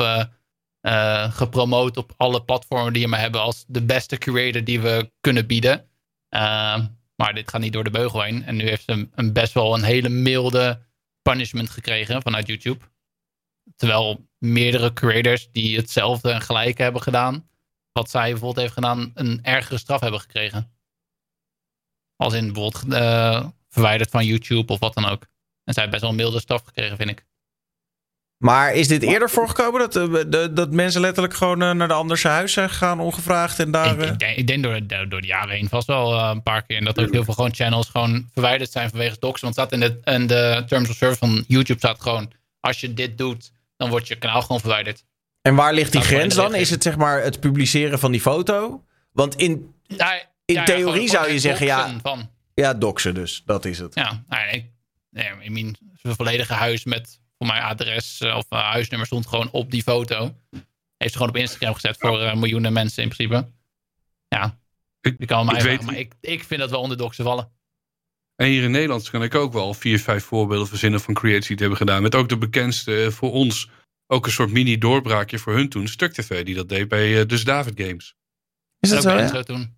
eh, 0.80 1.24
eh, 1.24 1.32
gepromoot 1.32 1.96
op 1.96 2.12
alle 2.16 2.44
platformen 2.44 2.92
die 2.92 3.02
we 3.02 3.08
maar 3.08 3.20
hebben 3.20 3.40
als 3.40 3.64
de 3.66 3.82
beste 3.82 4.18
creator 4.18 4.64
die 4.64 4.80
we 4.80 5.12
kunnen 5.20 5.46
bieden. 5.46 5.88
Uh, 6.34 6.86
maar 7.14 7.34
dit 7.34 7.50
gaat 7.50 7.60
niet 7.60 7.72
door 7.72 7.84
de 7.84 7.90
beugel 7.90 8.22
heen. 8.22 8.44
En 8.44 8.56
nu 8.56 8.68
heeft 8.68 8.84
ze 8.84 9.08
een, 9.14 9.32
best 9.32 9.52
wel 9.52 9.74
een 9.74 9.82
hele 9.82 10.08
milde 10.08 10.86
punishment 11.22 11.70
gekregen 11.70 12.22
vanuit 12.22 12.46
YouTube. 12.46 12.84
Terwijl 13.76 14.28
meerdere 14.38 14.92
creators 14.92 15.48
die 15.52 15.76
hetzelfde 15.76 16.30
en 16.30 16.40
gelijke 16.40 16.82
hebben 16.82 17.02
gedaan, 17.02 17.48
wat 17.92 18.10
zij 18.10 18.30
bijvoorbeeld 18.30 18.56
heeft 18.56 18.72
gedaan, 18.72 19.10
een 19.14 19.44
ergere 19.44 19.78
straf 19.78 20.00
hebben 20.00 20.20
gekregen. 20.20 20.72
Als 22.16 22.32
in 22.32 22.52
bijvoorbeeld 22.52 22.84
uh, 22.94 23.48
verwijderd 23.68 24.10
van 24.10 24.24
YouTube 24.24 24.72
of 24.72 24.78
wat 24.78 24.94
dan 24.94 25.04
ook. 25.04 25.26
En 25.64 25.74
zij 25.74 25.82
heeft 25.82 25.90
best 25.90 26.00
wel 26.00 26.10
een 26.10 26.16
milde 26.16 26.40
straf 26.40 26.62
gekregen, 26.62 26.96
vind 26.96 27.10
ik. 27.10 27.27
Maar 28.38 28.74
is 28.74 28.88
dit 28.88 29.02
eerder 29.02 29.30
voorgekomen 29.30 29.80
dat, 29.80 29.92
de, 30.32 30.50
dat 30.52 30.72
mensen 30.72 31.00
letterlijk 31.00 31.34
gewoon 31.34 31.62
uh, 31.62 31.70
naar 31.70 31.88
de 31.88 31.94
andere 31.94 32.28
huis 32.28 32.52
zijn 32.52 32.68
gegaan 32.68 33.00
ongevraagd 33.00 33.58
en 33.58 33.70
daar... 33.70 33.98
Ik, 33.98 34.10
ik, 34.10 34.18
denk, 34.18 34.36
ik 34.36 34.46
denk 34.46 34.62
door, 34.62 34.86
de, 34.86 35.08
door 35.08 35.20
de 35.20 35.26
jaren 35.26 35.54
heen 35.54 35.68
vast 35.68 35.86
wel 35.86 36.14
uh, 36.14 36.30
een 36.32 36.42
paar 36.42 36.62
keer. 36.62 36.76
En 36.76 36.84
dat 36.84 36.98
ook 36.98 37.12
heel 37.12 37.24
veel 37.24 37.34
gewoon 37.34 37.54
channels 37.54 37.88
gewoon 37.88 38.28
verwijderd 38.32 38.70
zijn 38.70 38.90
vanwege 38.90 39.16
doxen. 39.18 39.42
Want 39.42 39.54
staat 39.54 39.72
in 39.72 39.80
de, 39.80 40.00
in 40.04 40.26
de 40.26 40.64
terms 40.66 40.88
of 40.88 40.96
service 40.96 41.18
van 41.18 41.44
YouTube 41.48 41.78
staat 41.78 42.00
gewoon... 42.00 42.32
als 42.60 42.80
je 42.80 42.94
dit 42.94 43.18
doet, 43.18 43.52
dan 43.76 43.90
wordt 43.90 44.08
je 44.08 44.16
kanaal 44.16 44.42
gewoon 44.42 44.60
verwijderd. 44.60 45.04
En 45.42 45.54
waar 45.54 45.74
ligt 45.74 45.92
die 45.92 46.00
grens 46.00 46.34
dan? 46.34 46.54
Is 46.54 46.70
het 46.70 46.82
zeg 46.82 46.96
maar 46.96 47.22
het 47.22 47.40
publiceren 47.40 47.98
van 47.98 48.12
die 48.12 48.20
foto? 48.20 48.84
Want 49.12 49.34
in, 49.34 49.74
in 50.44 50.54
ja, 50.54 50.64
theorie 50.64 51.02
ja, 51.02 51.08
zou 51.08 51.32
je 51.32 51.38
zeggen, 51.38 51.66
ja... 51.66 51.94
Van. 52.02 52.30
Ja, 52.54 52.74
doxen 52.74 53.14
dus, 53.14 53.42
dat 53.46 53.64
is 53.64 53.78
het. 53.78 53.94
Ja, 53.94 54.24
nee, 54.28 54.50
ik, 54.50 54.66
nee, 55.10 55.30
ik 55.40 55.50
mean, 55.50 55.76
volledige 56.02 56.52
huis 56.52 56.84
met 56.84 57.20
voor 57.38 57.46
mijn 57.46 57.62
adres 57.62 58.20
of 58.20 58.46
uh, 58.50 58.70
huisnummer 58.70 59.06
stond 59.06 59.26
gewoon 59.26 59.50
op 59.50 59.70
die 59.70 59.82
foto. 59.82 60.34
Heeft 60.96 61.12
ze 61.12 61.18
gewoon 61.18 61.28
op 61.28 61.36
Instagram 61.36 61.74
gezet 61.74 61.96
voor 61.98 62.20
uh, 62.20 62.34
miljoenen 62.34 62.72
mensen 62.72 63.02
in 63.02 63.08
principe. 63.08 63.50
Ja, 64.28 64.58
ik, 65.00 65.26
kan 65.26 65.46
mij 65.46 65.60
vragen, 65.60 65.84
maar 65.84 65.98
ik, 65.98 66.12
ik 66.20 66.44
vind 66.44 66.60
dat 66.60 66.70
wel 66.70 66.80
onder 66.80 66.96
doxen 66.96 67.24
vallen. 67.24 67.52
En 68.36 68.46
hier 68.46 68.62
in 68.62 68.70
Nederland 68.70 69.10
kan 69.10 69.22
ik 69.22 69.34
ook 69.34 69.52
wel 69.52 69.74
vier, 69.74 70.00
vijf 70.00 70.24
voorbeelden 70.24 70.68
verzinnen 70.68 71.00
van 71.00 71.14
creators 71.14 71.46
die 71.46 71.50
het 71.50 71.60
hebben 71.60 71.78
gedaan. 71.78 72.02
Met 72.02 72.14
ook 72.14 72.28
de 72.28 72.38
bekendste 72.38 73.04
uh, 73.04 73.10
voor 73.10 73.32
ons 73.32 73.70
ook 74.06 74.26
een 74.26 74.32
soort 74.32 74.50
mini-doorbraakje 74.50 75.38
voor 75.38 75.52
hun 75.52 75.68
toen. 75.68 75.88
Stuk 75.88 76.12
TV, 76.12 76.44
die 76.44 76.54
dat 76.54 76.68
deed 76.68 76.88
bij 76.88 77.20
uh, 77.20 77.26
Dus 77.26 77.44
David 77.44 77.80
Games. 77.80 78.16
Is 78.80 78.90
dat 78.90 79.02
zo, 79.02 79.10
ja? 79.10 79.26
zo 79.26 79.42
toen? 79.42 79.76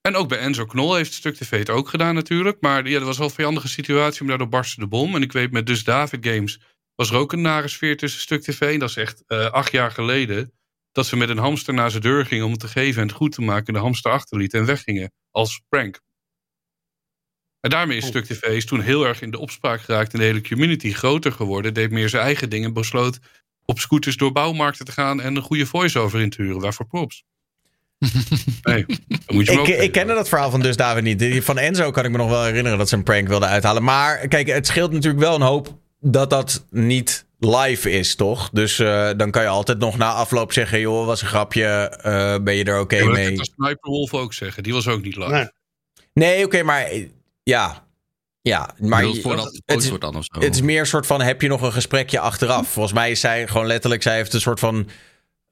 En 0.00 0.16
ook 0.16 0.28
bij 0.28 0.38
Enzo 0.38 0.64
Knol 0.64 0.94
heeft 0.94 1.12
Stuk 1.12 1.34
TV 1.34 1.58
het 1.58 1.70
ook 1.70 1.88
gedaan 1.88 2.14
natuurlijk. 2.14 2.60
Maar 2.60 2.88
ja, 2.88 2.98
dat 2.98 3.06
was 3.06 3.18
wel 3.18 3.26
een 3.26 3.34
vijandige 3.34 3.68
situatie, 3.68 4.20
maar 4.20 4.28
daardoor 4.28 4.48
barstte 4.48 4.80
de 4.80 4.86
bom. 4.86 5.14
En 5.14 5.22
ik 5.22 5.32
weet 5.32 5.50
met 5.50 5.66
Dus 5.66 5.84
David 5.84 6.26
Games 6.26 6.60
was 6.94 7.10
er 7.10 7.16
ook 7.16 7.32
een 7.32 7.40
nare 7.40 7.68
sfeer 7.68 7.96
tussen 7.96 8.20
Stuk 8.20 8.42
TV. 8.42 8.72
En 8.72 8.78
dat 8.78 8.88
is 8.88 8.96
echt 8.96 9.22
uh, 9.28 9.50
acht 9.50 9.72
jaar 9.72 9.90
geleden. 9.90 10.52
Dat 10.92 11.06
ze 11.06 11.16
met 11.16 11.28
een 11.28 11.38
hamster 11.38 11.74
naar 11.74 11.90
zijn 11.90 12.02
deur 12.02 12.26
gingen 12.26 12.44
om 12.44 12.50
het 12.50 12.60
te 12.60 12.68
geven 12.68 13.02
en 13.02 13.08
het 13.08 13.16
goed 13.16 13.32
te 13.32 13.42
maken. 13.42 13.66
En 13.66 13.72
de 13.72 13.80
hamster 13.80 14.10
achterlieten 14.10 14.60
en 14.60 14.66
weggingen. 14.66 15.12
Als 15.30 15.62
prank. 15.68 16.00
En 17.60 17.70
daarmee 17.70 17.96
is 17.96 18.06
Stuk 18.06 18.24
TV 18.24 18.42
is 18.42 18.66
toen 18.66 18.80
heel 18.80 19.06
erg 19.06 19.22
in 19.22 19.30
de 19.30 19.38
opspraak 19.38 19.80
geraakt. 19.80 20.12
En 20.12 20.18
de 20.18 20.24
hele 20.24 20.40
community 20.40 20.92
groter 20.92 21.32
geworden. 21.32 21.74
Deed 21.74 21.90
meer 21.90 22.08
zijn 22.08 22.22
eigen 22.22 22.50
dingen. 22.50 22.72
Besloot 22.72 23.18
op 23.64 23.78
scooters 23.78 24.16
door 24.16 24.32
bouwmarkten 24.32 24.84
te 24.84 24.92
gaan. 24.92 25.20
En 25.20 25.36
een 25.36 25.42
goede 25.42 25.66
voice-over 25.66 26.20
in 26.20 26.30
te 26.30 26.42
huren. 26.42 26.60
Waarvoor 26.60 26.86
props. 26.86 27.24
Nee, 28.62 28.86
moet 29.26 29.46
je 29.46 29.52
ik, 29.52 29.68
ik 29.68 29.92
kende 29.92 30.14
dat 30.14 30.28
verhaal 30.28 30.50
van 30.50 30.60
Dus 30.60 30.76
David 30.76 31.04
niet. 31.04 31.44
Van 31.44 31.58
Enzo 31.58 31.90
kan 31.90 32.04
ik 32.04 32.10
me 32.10 32.16
nog 32.16 32.28
wel 32.28 32.44
herinneren 32.44 32.78
dat 32.78 32.88
ze 32.88 32.96
een 32.96 33.02
prank 33.02 33.28
wilden 33.28 33.48
uithalen. 33.48 33.82
Maar 33.82 34.28
kijk, 34.28 34.46
het 34.46 34.66
scheelt 34.66 34.92
natuurlijk 34.92 35.22
wel 35.22 35.34
een 35.34 35.40
hoop 35.40 35.82
dat 36.04 36.30
dat 36.30 36.66
niet 36.70 37.26
live 37.38 37.90
is, 37.90 38.14
toch? 38.14 38.50
Dus 38.52 38.78
uh, 38.78 39.10
dan 39.16 39.30
kan 39.30 39.42
je 39.42 39.48
altijd 39.48 39.78
nog 39.78 39.96
na 39.96 40.12
afloop 40.12 40.52
zeggen: 40.52 40.80
joh, 40.80 41.06
was 41.06 41.22
een 41.22 41.28
grapje. 41.28 41.98
Uh, 42.06 42.36
ben 42.44 42.54
je 42.54 42.64
er 42.64 42.80
oké 42.80 42.94
okay 42.94 43.06
ja, 43.06 43.12
mee? 43.12 43.36
Dat 43.36 43.36
kan 43.36 43.66
Sniper 43.66 43.90
Wolf 43.90 44.14
ook 44.14 44.32
zeggen. 44.32 44.62
Die 44.62 44.72
was 44.72 44.88
ook 44.88 45.02
niet 45.02 45.16
live. 45.16 45.30
Nee, 45.30 45.48
nee 46.12 46.36
oké, 46.36 46.44
okay, 46.44 46.62
maar 46.62 46.92
ja. 47.42 47.82
Ja, 48.40 48.74
maar 48.78 49.04
je, 49.04 49.28
het, 49.28 49.62
het, 49.66 49.82
is, 49.82 49.90
het 50.28 50.54
is 50.54 50.60
meer 50.60 50.80
een 50.80 50.86
soort 50.86 51.06
van: 51.06 51.20
heb 51.20 51.42
je 51.42 51.48
nog 51.48 51.62
een 51.62 51.72
gesprekje 51.72 52.20
achteraf? 52.20 52.68
Volgens 52.68 52.94
mij 52.94 53.10
is 53.10 53.20
zij 53.20 53.46
gewoon 53.46 53.66
letterlijk, 53.66 54.02
zij 54.02 54.16
heeft 54.16 54.32
een 54.34 54.40
soort 54.40 54.60
van 54.60 54.88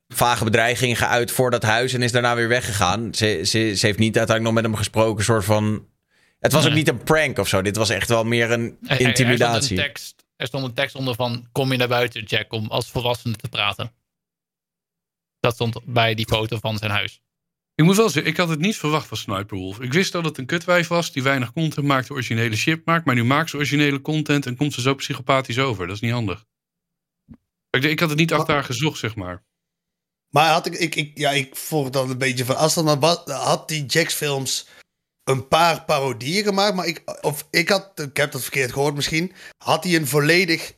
vage 0.08 0.44
bedreiging 0.44 0.98
geuit 0.98 1.30
voor 1.30 1.50
dat 1.50 1.62
huis 1.62 1.92
en 1.92 2.02
is 2.02 2.12
daarna 2.12 2.34
weer 2.34 2.48
weggegaan. 2.48 3.14
Ze, 3.14 3.40
ze, 3.44 3.74
ze 3.76 3.86
heeft 3.86 3.98
niet 3.98 4.18
uiteindelijk 4.18 4.42
nog 4.42 4.52
met 4.52 4.64
hem 4.64 4.74
gesproken, 4.74 5.24
soort 5.24 5.44
van. 5.44 5.86
Het 6.38 6.52
was 6.52 6.62
nee. 6.62 6.70
ook 6.70 6.76
niet 6.76 6.88
een 6.88 7.02
prank 7.02 7.38
of 7.38 7.48
zo. 7.48 7.62
Dit 7.62 7.76
was 7.76 7.90
echt 7.90 8.08
wel 8.08 8.24
meer 8.24 8.50
een 8.50 8.76
intimidatie. 8.80 9.54
Er, 9.54 9.62
stond, 9.62 9.70
een 9.70 9.76
tekst, 9.76 10.21
er 10.36 10.46
stond 10.46 10.64
een 10.64 10.74
tekst 10.74 10.94
onder 10.94 11.14
van: 11.14 11.48
Kom 11.52 11.72
je 11.72 11.78
naar 11.78 11.88
buiten, 11.88 12.24
Jack, 12.24 12.52
om 12.52 12.66
als 12.66 12.90
volwassene 12.90 13.36
te 13.36 13.48
praten. 13.48 13.92
Dat 15.40 15.54
stond 15.54 15.84
bij 15.84 16.14
die 16.14 16.26
foto 16.26 16.58
van 16.58 16.78
zijn 16.78 16.90
huis. 16.90 17.20
Ik 17.74 17.84
moet 17.84 17.96
wel 17.96 18.08
zeggen, 18.08 18.30
ik 18.30 18.36
had 18.36 18.48
het 18.48 18.60
niet 18.60 18.76
verwacht 18.76 19.06
van 19.06 19.16
Sniper 19.16 19.56
Wolf. 19.56 19.80
Ik 19.80 19.92
wist 19.92 20.12
dat 20.12 20.24
het 20.24 20.38
een 20.38 20.46
kutwijf 20.46 20.88
was 20.88 21.12
die 21.12 21.22
weinig 21.22 21.52
content 21.52 21.86
maakt, 21.86 22.10
originele 22.10 22.56
shit 22.56 22.84
maakt. 22.84 23.04
Maar 23.04 23.14
nu 23.14 23.24
maakt 23.24 23.50
ze 23.50 23.56
originele 23.56 24.00
content 24.00 24.46
en 24.46 24.56
komt 24.56 24.72
ze 24.72 24.80
zo 24.80 24.94
psychopathisch 24.94 25.58
over. 25.58 25.86
Dat 25.86 25.94
is 25.94 26.02
niet 26.02 26.12
handig. 26.12 26.44
Ik, 27.70 27.82
ik 27.82 28.00
had 28.00 28.08
het 28.08 28.18
niet 28.18 28.32
achter 28.32 28.54
haar 28.54 28.64
gezocht, 28.64 28.98
zeg 28.98 29.14
maar. 29.14 29.44
Maar 30.28 30.50
had 30.50 30.66
ik, 30.66 30.74
ik, 30.74 30.94
ik, 30.94 31.18
ja, 31.18 31.30
ik 31.30 31.56
volg 31.56 31.90
dan 31.90 32.10
een 32.10 32.18
beetje 32.18 32.44
van. 32.44 32.56
Als 32.56 32.74
dan 32.74 33.02
had 33.24 33.68
die 33.68 33.86
Jax 33.86 34.14
films 34.14 34.68
een 35.24 35.48
paar 35.48 35.84
parodieën 35.84 36.44
gemaakt. 36.44 36.74
Maar 36.74 36.86
ik, 36.86 37.02
of 37.20 37.46
ik 37.50 37.68
had, 37.68 38.00
ik 38.00 38.16
heb 38.16 38.32
dat 38.32 38.42
verkeerd 38.42 38.72
gehoord 38.72 38.94
misschien. 38.94 39.32
Had 39.58 39.84
hij 39.84 39.94
een 39.94 40.06
volledig 40.06 40.72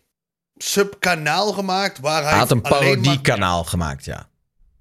subkanaal 0.57 1.53
gemaakt. 1.53 1.99
Waar 1.99 2.23
hij, 2.23 2.31
hij 2.31 2.39
had 2.39 2.51
een 2.51 2.61
parodiekanaal 2.61 3.61
maar, 3.61 3.69
gemaakt, 3.69 4.05
ja. 4.05 4.29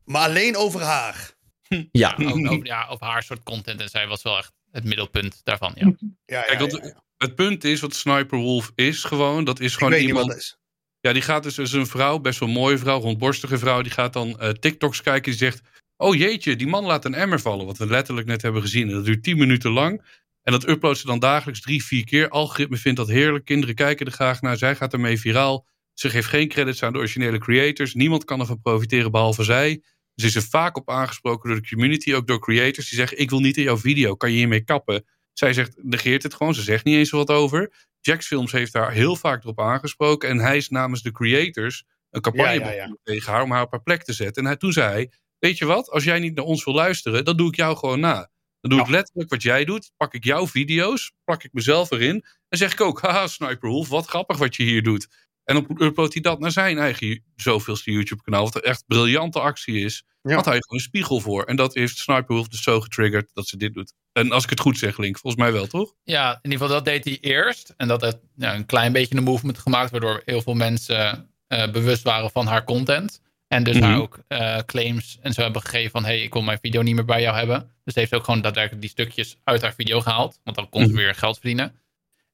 Maar 0.06 0.28
alleen 0.28 0.56
over 0.56 0.82
haar. 0.82 1.32
Ja. 1.92 2.18
Ook, 2.22 2.52
over, 2.52 2.66
ja, 2.66 2.88
over 2.88 3.06
haar 3.06 3.24
soort 3.24 3.44
content. 3.44 3.82
En 3.82 3.90
zij 3.90 4.08
was 4.08 4.22
wel 4.22 4.38
echt 4.38 4.52
het 4.72 4.84
middelpunt 4.84 5.42
daarvan. 5.44 5.72
Ja. 5.76 5.94
Ja, 6.26 6.42
Kijk, 6.42 6.72
ja, 6.72 6.80
ja, 6.84 7.04
Het 7.18 7.36
punt 7.36 7.64
is 7.64 7.80
wat 7.80 7.96
Sniper 7.96 8.38
Wolf 8.38 8.72
is 8.76 9.04
gewoon. 9.04 9.44
Dat 9.44 9.60
is 9.60 9.76
gewoon 9.76 9.94
iemand. 9.94 10.58
Ja, 11.00 11.14
die 11.14 11.22
gaat 11.22 11.44
dus, 11.44 11.56
dus 11.56 11.72
een 11.72 11.88
vrouw, 11.88 12.20
best 12.20 12.40
wel 12.40 12.50
een 12.50 12.56
mooie 12.56 12.78
vrouw, 12.78 13.00
rondborstige 13.00 13.58
vrouw. 13.58 13.82
Die 13.82 13.92
gaat 13.92 14.14
dan 14.14 14.38
uh, 14.42 14.50
TikToks 14.50 15.02
kijken. 15.02 15.32
Die 15.32 15.40
zegt: 15.40 15.62
Oh 15.98 16.16
jeetje, 16.16 16.56
die 16.56 16.68
man 16.68 16.86
laat 16.86 17.06
een 17.06 17.14
emmer 17.14 17.40
vallen. 17.40 17.66
Wat 17.66 17.78
we 17.78 17.86
letterlijk 17.88 18.28
net 18.28 18.42
hebben 18.42 18.62
gezien. 18.62 18.88
En 18.88 18.94
dat 18.94 19.06
duurt 19.06 19.24
10 19.24 19.38
minuten 19.38 19.72
lang. 19.72 20.22
En 20.42 20.52
dat 20.52 20.68
uploadt 20.68 20.98
ze 20.98 21.06
dan 21.06 21.20
dagelijks 21.20 21.62
drie, 21.62 21.84
vier 21.84 22.06
keer. 22.06 22.30
Algoritme 22.30 22.78
vindt 22.78 22.98
dat 22.98 23.08
heerlijk. 23.08 23.46
Kinderen 23.46 23.76
kijken 23.76 24.06
er 24.06 24.12
graag 24.12 24.42
naar. 24.42 24.58
Zij 24.58 24.76
gaat 24.76 24.94
ermee 24.94 25.20
viraal. 25.20 25.68
Ze 25.94 26.10
geeft 26.10 26.28
geen 26.28 26.48
credits 26.48 26.84
aan 26.84 26.94
de 26.94 27.00
originele 27.00 27.38
creators. 27.38 27.94
Niemand 27.94 28.24
kan 28.24 28.40
ervan 28.40 28.62
profiteren 28.62 29.12
behalve 29.12 29.44
zij. 29.44 29.84
Ze 30.16 30.26
is 30.26 30.36
er 30.36 30.42
vaak 30.44 30.78
op 30.78 30.90
aangesproken 30.90 31.50
door 31.50 31.62
de 31.62 31.68
community, 31.68 32.14
ook 32.14 32.28
door 32.28 32.40
creators. 32.40 32.90
Die 32.90 32.98
zeggen: 32.98 33.18
Ik 33.18 33.30
wil 33.30 33.40
niet 33.40 33.58
in 33.58 33.64
jouw 33.64 33.78
video. 33.78 34.16
Kan 34.16 34.32
je 34.32 34.38
hiermee 34.38 34.64
kappen? 34.64 35.06
Zij 35.34 35.54
zegt, 35.54 35.74
negeert 35.82 36.24
het 36.24 36.34
gewoon. 36.34 36.54
Ze 36.54 36.62
zegt 36.62 36.86
niet 36.86 36.96
eens 36.96 37.10
wat 37.10 37.30
over. 37.30 37.74
Jax 38.00 38.28
Films 38.28 38.52
heeft 38.52 38.74
daar 38.74 38.92
heel 38.92 39.16
vaak 39.16 39.44
erop 39.44 39.60
aangesproken. 39.60 40.30
En 40.30 40.40
hij 40.40 40.58
is 40.58 40.70
namens 40.70 41.02
de 41.02 41.12
creators 41.12 41.84
een 42.10 42.22
campagne 42.22 42.60
Ja, 42.60 42.70
ja, 42.70 42.72
ja. 42.72 42.96
tegen 43.04 43.32
haar 43.32 43.42
om 43.42 43.52
haar 43.52 43.64
op 43.64 43.72
haar 43.72 43.84
plek 43.84 44.04
te 44.04 44.14
zetten. 44.14 44.44
En 44.44 44.48
hij, 44.48 44.58
toen 44.58 44.72
zei 44.72 44.92
hij, 44.92 45.12
weet 45.44 45.58
je 45.58 45.66
wat, 45.66 45.90
als 45.90 46.04
jij 46.04 46.20
niet 46.20 46.36
naar 46.36 46.46
ons 46.46 46.64
wil 46.64 46.74
luisteren, 46.74 47.26
dan 47.26 47.38
doe 47.38 47.48
ik 47.48 47.56
jou 47.56 47.78
gewoon 47.78 48.00
na. 48.00 48.30
Dan 48.62 48.72
doe 48.72 48.80
ik 48.80 48.88
letterlijk 48.88 49.30
wat 49.30 49.42
jij 49.42 49.66
doet, 49.66 49.92
pak 49.98 50.14
ik 50.14 50.24
jouw 50.24 50.48
video's, 50.48 51.12
plak 51.24 51.44
ik 51.44 51.54
mezelf 51.54 51.92
erin. 51.92 52.26
En 52.50 52.58
zeg 52.58 52.72
ik 52.72 52.82
ook, 52.82 53.02
haha 53.02 53.28
Sniper 53.28 53.70
Wolf, 53.70 53.90
wat 53.90 54.06
grappig 54.06 54.38
wat 54.38 54.56
je 54.56 54.64
hier 54.64 54.84
doet. 54.84 55.08
En 55.44 55.56
dan 55.56 55.82
uploadt 55.82 56.14
hij 56.14 56.22
dat 56.22 56.40
naar 56.40 56.52
zijn 56.52 56.78
eigen 56.78 57.24
zoveelste 57.36 57.92
YouTube 57.92 58.22
kanaal. 58.22 58.44
Wat 58.44 58.56
een 58.56 58.62
echt 58.62 58.84
briljante 58.88 59.40
actie 59.40 59.80
is. 59.80 60.04
Ja. 60.22 60.36
Had 60.36 60.46
hij 60.46 60.54
gewoon 60.54 60.78
een 60.78 60.80
spiegel 60.80 61.20
voor. 61.20 61.44
En 61.44 61.56
dat 61.56 61.74
heeft 61.74 61.98
Sniper 61.98 62.36
Wolf 62.36 62.48
dus 62.48 62.64
zo 62.64 62.82
getriggerd 62.82 63.30
dat 63.34 63.48
ze 63.48 63.58
dit 63.58 63.74
doet. 63.74 63.94
En 64.12 64.32
als 64.32 64.44
ik 64.44 64.50
het 64.50 64.60
goed 64.60 64.78
zeg, 64.78 64.98
Link, 64.98 65.18
volgens 65.20 65.44
mij 65.44 65.52
wel, 65.52 65.68
toch? 65.68 65.94
Ja, 66.04 66.30
in 66.30 66.52
ieder 66.52 66.60
geval 66.60 66.76
dat 66.76 66.86
deed 66.86 67.04
hij 67.06 67.18
eerst. 67.22 67.74
En 67.78 67.88
dat 67.88 68.02
heeft 68.02 68.20
ja, 68.36 68.56
een 68.56 68.66
klein 68.66 68.92
beetje 68.92 69.16
een 69.16 69.24
movement 69.24 69.58
gemaakt, 69.58 69.92
waardoor 69.92 70.22
heel 70.26 70.42
veel 70.42 70.54
mensen 70.54 71.30
eh, 71.48 71.72
bewust 71.72 72.04
waren 72.04 72.32
van 72.32 72.48
haar 72.48 72.64
content. 72.64 73.22
En 73.54 73.64
dus 73.64 73.76
Mhm. 73.76 73.84
haar 73.86 74.00
ook 74.00 74.20
eh, 74.28 74.58
claims 74.66 75.18
en 75.22 75.34
zo 75.34 75.42
hebben 75.42 75.62
gegeven 75.62 75.92
van... 75.92 76.06
hey, 76.06 76.22
ik 76.22 76.34
wil 76.34 76.42
mijn 76.42 76.60
video 76.62 76.82
niet 76.82 76.96
meer 76.96 77.06
bij 77.06 77.22
jou 77.22 77.36
hebben. 77.38 77.72
Dus 77.84 77.94
ze 77.94 78.00
heeft 78.00 78.14
ook 78.14 78.24
gewoon 78.24 78.42
daadwerkelijk 78.42 78.82
die 78.82 78.90
stukjes 78.90 79.38
uit 79.44 79.62
haar 79.62 79.74
video 79.74 80.02
gehaald. 80.02 80.40
Want 80.44 80.56
dan 80.58 80.70
kon 80.70 80.82
ze 80.82 80.88
Mhm. 80.88 80.98
weer 80.98 81.16
geld 81.16 81.36
verdienen. 81.40 81.76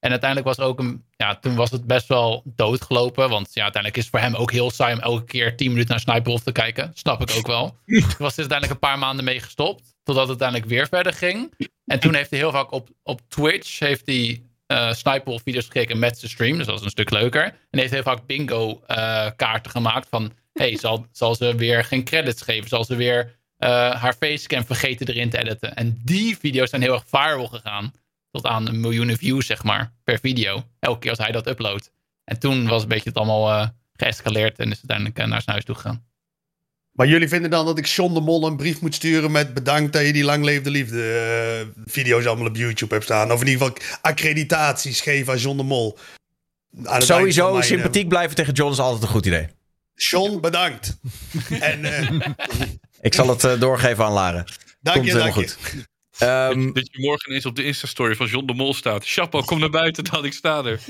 En 0.00 0.10
uiteindelijk 0.10 0.56
was 0.56 0.66
ook 0.66 0.78
een... 0.78 1.04
Ja, 1.16 1.36
toen 1.36 1.54
was 1.54 1.70
het 1.70 1.86
best 1.86 2.08
wel 2.08 2.42
doodgelopen. 2.44 3.28
Want 3.28 3.48
ja, 3.54 3.62
uiteindelijk 3.62 3.96
is 4.02 4.10
het 4.10 4.20
voor 4.20 4.28
hem 4.30 4.34
ook 4.34 4.52
heel 4.52 4.70
saai 4.70 4.94
om 4.94 5.00
elke 5.00 5.24
keer 5.24 5.56
10 5.56 5.68
minuten 5.68 5.90
naar 5.90 6.00
Sniper 6.00 6.22
Wolf 6.24 6.42
te 6.42 6.52
kijken. 6.52 6.90
Snap 6.94 7.20
ik 7.30 7.36
ook 7.36 7.46
wel. 7.46 7.76
Toen 7.86 8.02
was 8.18 8.32
er 8.32 8.38
uiteindelijk 8.38 8.70
een 8.70 8.78
paar 8.88 8.98
maanden 8.98 9.24
mee 9.24 9.40
gestopt. 9.40 9.82
Totdat 10.02 10.28
het 10.28 10.40
uiteindelijk 10.42 10.68
weer 10.70 10.86
verder 10.88 11.12
ging. 11.12 11.54
En 11.86 12.00
toen 12.00 12.14
heeft 12.14 12.30
hij 12.30 12.38
heel 12.38 12.50
vaak 12.52 12.70
op, 12.72 12.88
op 13.02 13.20
Twitch... 13.28 13.78
heeft 13.78 14.06
hij 14.06 14.42
eh 14.66 14.92
Sniper 14.92 15.24
Wolf 15.24 15.42
video's 15.42 15.64
gekeken 15.64 15.98
met 15.98 16.18
zijn 16.18 16.30
stream. 16.30 16.56
Dus 16.56 16.66
dat 16.66 16.74
was 16.74 16.84
een 16.84 16.90
stuk 16.90 17.10
leuker. 17.10 17.44
En 17.70 17.78
heeft 17.78 17.92
heel 17.92 18.02
vaak 18.02 18.26
bingo 18.26 18.82
eh, 18.86 19.26
kaarten 19.36 19.70
gemaakt 19.70 20.08
van... 20.10 20.32
hey, 20.60 20.76
zal, 20.76 21.06
zal 21.12 21.34
ze 21.34 21.54
weer 21.54 21.84
geen 21.84 22.04
credits 22.04 22.42
geven? 22.42 22.68
Zal 22.68 22.84
ze 22.84 22.96
weer 22.96 23.38
eh, 23.56 23.68
haar 23.94 24.14
facecam 24.14 24.64
vergeten 24.64 25.06
erin 25.06 25.30
te 25.30 25.38
editen? 25.38 25.74
En 25.74 26.00
die 26.04 26.38
video's 26.38 26.70
zijn 26.70 26.82
heel 26.82 26.92
erg 26.92 27.04
viral 27.06 27.46
gegaan. 27.46 27.92
Tot 28.30 28.46
aan 28.46 28.68
een 28.68 28.80
miljoenen 28.80 29.16
views, 29.16 29.46
zeg 29.46 29.62
maar, 29.62 29.92
per 30.04 30.18
video. 30.18 30.64
Elke 30.78 30.98
keer 30.98 31.10
als 31.10 31.18
hij 31.18 31.32
dat 31.32 31.46
uploadt. 31.46 31.92
En 32.24 32.38
toen 32.38 32.68
was 32.68 32.82
een 32.82 32.88
beetje 32.88 33.08
het 33.08 33.18
allemaal 33.18 33.50
eh, 33.50 33.68
geëscaleerd 33.92 34.58
en 34.58 34.70
is 34.70 34.76
uiteindelijk 34.76 35.18
eh, 35.18 35.26
naar 35.26 35.42
zijn 35.42 35.50
huis 35.50 35.64
toe 35.64 35.74
gegaan. 35.74 36.08
Maar 36.90 37.06
jullie 37.06 37.28
vinden 37.28 37.50
dan 37.50 37.66
dat 37.66 37.78
ik 37.78 37.86
John 37.86 38.14
de 38.14 38.20
Mol 38.20 38.46
een 38.46 38.56
brief 38.56 38.80
moet 38.80 38.94
sturen 38.94 39.30
met 39.30 39.54
bedankt 39.54 39.92
dat 39.92 40.06
je 40.06 40.12
die 40.12 40.24
lang 40.24 40.44
leefde 40.44 40.70
liefde 40.70 41.72
video's 41.84 42.24
allemaal 42.24 42.46
op 42.46 42.56
YouTube 42.56 42.94
hebt 42.94 43.04
staan. 43.04 43.32
Of 43.32 43.40
in 43.40 43.46
ieder 43.46 43.66
geval 43.66 43.82
accreditaties 44.00 45.00
geven 45.00 45.32
aan 45.32 45.38
John 45.38 45.56
de 45.56 45.62
Mol. 45.62 45.98
Aan 46.84 47.02
Sowieso 47.02 47.52
mijn, 47.52 47.64
sympathiek 47.64 48.08
blijven 48.08 48.36
tegen 48.36 48.52
John 48.52 48.72
is 48.72 48.78
altijd 48.78 49.02
een 49.02 49.08
goed 49.08 49.26
idee. 49.26 49.48
John, 50.08 50.40
bedankt. 50.40 50.96
en 51.60 51.84
eh, 51.84 52.28
Ik 53.00 53.14
zal 53.14 53.28
het 53.28 53.44
eh, 53.44 53.60
doorgeven 53.60 54.04
aan 54.04 54.12
Laren. 54.12 54.44
dank 54.80 54.96
Komt 54.96 55.08
je, 55.08 55.12
helemaal 55.18 55.34
dank 55.34 55.48
je. 55.48 55.84
Ehm, 56.20 56.72
Dat 56.72 56.88
je 56.92 57.00
morgen 57.00 57.32
eens 57.34 57.46
op 57.46 57.56
de 57.56 57.64
Insta-story 57.64 58.14
van 58.14 58.26
John 58.26 58.46
de 58.46 58.54
Mol 58.54 58.74
staat. 58.74 59.02
Chapo, 59.06 59.42
kom 59.42 59.58
naar 59.60 59.70
buiten, 59.70 60.04
dan 60.04 60.24
ik 60.24 60.32
sta 60.32 60.64
er. 60.64 60.80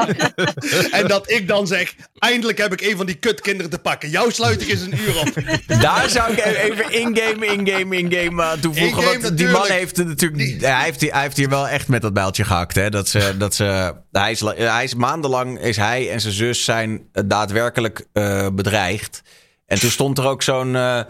En 0.90 1.08
dat 1.08 1.30
ik 1.30 1.48
dan 1.48 1.66
zeg, 1.66 1.94
eindelijk 2.18 2.58
heb 2.58 2.72
ik 2.72 2.80
een 2.80 2.96
van 2.96 3.06
die 3.06 3.14
kutkinderen 3.14 3.70
te 3.70 3.78
pakken. 3.78 4.10
Jouw 4.10 4.30
sluiting 4.30 4.70
is 4.70 4.80
een 4.80 4.98
uur 4.98 5.18
op. 5.20 5.32
Daar 5.80 6.08
zou 6.08 6.32
ik 6.32 6.44
even 6.44 6.92
in-game, 6.92 7.46
in-game, 7.46 7.96
in-game 7.96 8.42
aan 8.42 8.60
toevoegen. 8.60 9.20
Want 9.22 9.36
die 9.38 9.48
man 9.48 9.66
heeft 9.70 9.96
natuurlijk. 9.96 10.60
Hij 10.60 10.84
heeft, 10.84 11.00
hier- 11.00 11.12
hij 11.12 11.22
heeft 11.22 11.36
hier 11.36 11.48
wel 11.48 11.68
echt 11.68 11.88
met 11.88 12.02
dat 12.02 12.12
bijltje 12.12 12.44
gehakt. 12.44 12.74
Hè? 12.74 12.90
Dat 12.90 13.08
ze, 13.08 13.34
dat 13.38 13.54
ze, 13.54 13.94
hij, 14.12 14.30
is, 14.30 14.40
la- 14.40 14.54
hij 14.54 14.84
is 14.84 14.94
maandenlang 14.94 15.60
is 15.60 15.76
hij 15.76 16.10
en 16.10 16.20
zijn 16.20 16.34
zus 16.34 16.64
zijn 16.64 17.08
daadwerkelijk 17.24 18.06
eh, 18.12 18.48
bedreigd. 18.52 19.22
En 19.66 19.78
toen 19.80 19.90
stond 19.90 20.18
er 20.18 20.26
ook 20.26 20.42
zo'n. 20.42 20.76
eh, 20.76 21.00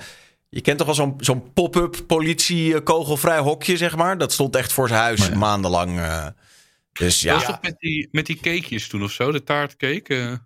je 0.55 0.61
kent 0.61 0.79
toch 0.79 0.87
wel 0.87 0.97
zo'n 0.97 1.15
zo'n 1.19 1.53
pop-up 1.53 2.05
politie 2.07 2.81
kogelvrij 2.83 3.39
hokje, 3.39 3.77
zeg 3.77 3.97
maar. 3.97 4.19
Dat 4.19 4.33
stond 4.33 4.57
echt 4.57 4.73
voor 4.73 4.89
zijn 4.89 5.01
huis 5.01 5.31
maandenlang. 5.31 5.99
eh. 5.99 6.27
dus 6.93 7.21
ja. 7.21 7.35
Was 7.35 7.47
dat 7.47 7.63
met 7.63 7.75
die, 7.79 8.09
met 8.13 8.27
die 8.27 8.37
cakejes 8.37 8.89
toen 8.89 9.03
of 9.03 9.13
zo? 9.13 9.33
De 9.33 9.43
taartcake? 9.43 10.17
eh? 10.17 10.37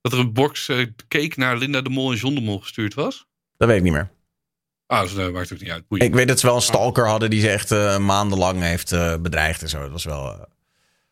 dat 0.00 0.12
er 0.12 0.18
een 0.18 0.32
box 0.32 0.68
eh, 0.68 0.86
cake 1.08 1.32
naar 1.36 1.56
Linda 1.56 1.80
de 1.80 1.90
Mol 1.90 2.10
en 2.10 2.16
John 2.16 2.34
de 2.34 2.40
Mol 2.40 2.58
gestuurd 2.58 2.94
was? 2.94 3.26
Dat 3.56 3.68
weet 3.68 3.76
ik 3.76 3.82
niet 3.82 3.92
meer. 3.92 4.10
Ah, 4.86 5.02
dus, 5.02 5.14
dat 5.14 5.32
maakt 5.32 5.52
ook 5.52 5.60
niet 5.60 5.70
uit. 5.70 5.88
Boeien. 5.88 6.06
Ik 6.06 6.14
weet 6.14 6.28
dat 6.28 6.40
ze 6.40 6.46
wel 6.46 6.54
een 6.56 6.62
stalker 6.62 7.06
hadden 7.08 7.30
die 7.30 7.40
ze 7.40 7.50
echt 7.50 7.70
eh, 7.70 7.98
maandenlang 7.98 8.60
heeft 8.60 8.92
eh, 8.92 9.16
bedreigd 9.16 9.62
en 9.62 9.68
zo. 9.68 9.80
Dat 9.80 9.90
was 9.90 10.04
wel. 10.04 10.46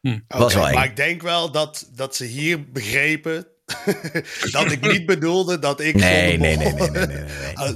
eh, 0.03 0.15
was 0.29 0.55
wel 0.55 0.73
maar 0.73 0.85
ik 0.85 0.97
denk 0.97 1.23
wel 1.23 1.51
dat, 1.51 1.91
dat 1.95 2.17
ze 2.17 2.25
hier 2.25 2.71
begrepen 2.71 3.47
dat 4.53 4.71
ik 4.71 4.93
niet 4.93 5.07
bedoelde 5.07 5.59
dat 5.59 5.81
ik 5.81 5.95
Nee, 5.95 6.39
nee, 6.39 6.57
nee, 6.57 6.73
nee, 6.73 6.91
nee, 6.91 7.07
nee, 7.07 7.17
nee. 7.17 7.25
Ah, 7.55 7.71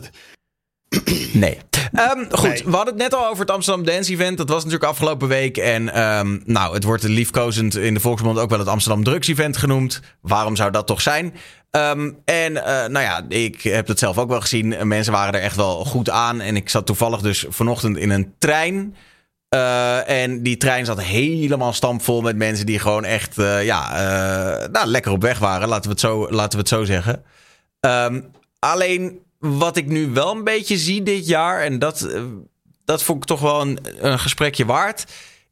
Nee. 1.33 1.59
Ehm, 1.93 2.25
goed, 2.31 2.49
Nee. 2.49 2.63
we 2.65 2.71
hadden 2.77 2.95
het 2.95 3.03
net 3.03 3.15
al 3.15 3.27
over 3.27 3.41
het 3.41 3.51
Amsterdam 3.51 3.85
Dance 3.85 4.13
Event. 4.13 4.39
Dat 4.39 4.49
was 4.49 4.65
natuurlijk 4.65 4.91
afgelopen 4.91 5.29
week. 5.29 5.57
En 5.57 5.93
ehm, 5.95 6.39
nou, 6.45 6.75
het 6.75 6.85
wordt 6.85 7.03
liefkozend 7.03 7.77
in 7.77 7.95
de 7.95 8.01
Volksmond 8.01 8.39
ook 8.39 8.51
wel 8.51 8.59
het 8.59 8.69
Amsterdam 8.69 9.05
Drugs 9.05 9.29
Event 9.29 9.57
genoemd. 9.57 10.01
Waarom 10.21 10.57
zou 10.57 10.71
dat 10.71 10.87
toch 10.87 11.01
zijn? 11.01 11.35
Ehm, 11.71 12.11
en 12.25 12.65
eh, 12.65 12.89
nou 12.89 13.05
ja, 13.05 13.25
ik 13.29 13.63
heb 13.63 13.87
het 13.89 13.99
zelf 13.99 14.19
ook 14.19 14.29
wel 14.29 14.41
gezien. 14.41 14.89
Mensen 14.89 15.13
waren 15.13 15.35
er 15.35 15.41
echt 15.41 15.57
wel 15.57 15.85
goed 15.85 16.11
aan. 16.11 16.41
En 16.41 16.57
ik 16.57 16.69
zat 16.69 16.87
toevallig 16.87 17.21
dus 17.21 17.45
vanochtend 17.49 17.97
in 17.97 18.11
een 18.11 18.35
trein. 18.39 18.97
Eh, 19.55 20.09
en 20.09 20.43
die 20.43 20.57
trein 20.57 20.85
zat 20.85 21.03
helemaal 21.03 21.73
stampvol 21.73 22.21
met 22.21 22.37
mensen 22.37 22.67
die 22.67 22.79
gewoon 22.79 23.05
echt 23.05 23.39
eh, 23.39 23.65
ja, 23.65 23.97
eh, 23.97 24.69
nou, 24.69 24.87
lekker 24.87 25.13
op 25.13 25.23
weg 25.23 25.39
waren. 25.39 25.69
Laten 25.69 25.85
we 25.85 25.91
het 25.91 26.01
zo, 26.01 26.31
laten 26.31 26.53
we 26.53 26.59
het 26.59 26.69
zo 26.69 26.85
zeggen. 26.85 27.25
Ehm, 27.81 28.21
alleen 28.59 29.19
wat 29.39 29.77
ik 29.77 29.87
nu 29.87 30.11
wel 30.11 30.31
een 30.31 30.45
beetje 30.45 30.77
zie 30.77 31.03
dit 31.03 31.27
jaar, 31.27 31.61
en 31.61 31.79
dat, 31.79 32.09
dat 32.85 33.03
vond 33.03 33.23
ik 33.23 33.29
toch 33.29 33.41
wel 33.41 33.61
een, 33.61 33.79
een 33.99 34.19
gesprekje 34.19 34.65
waard, 34.65 35.05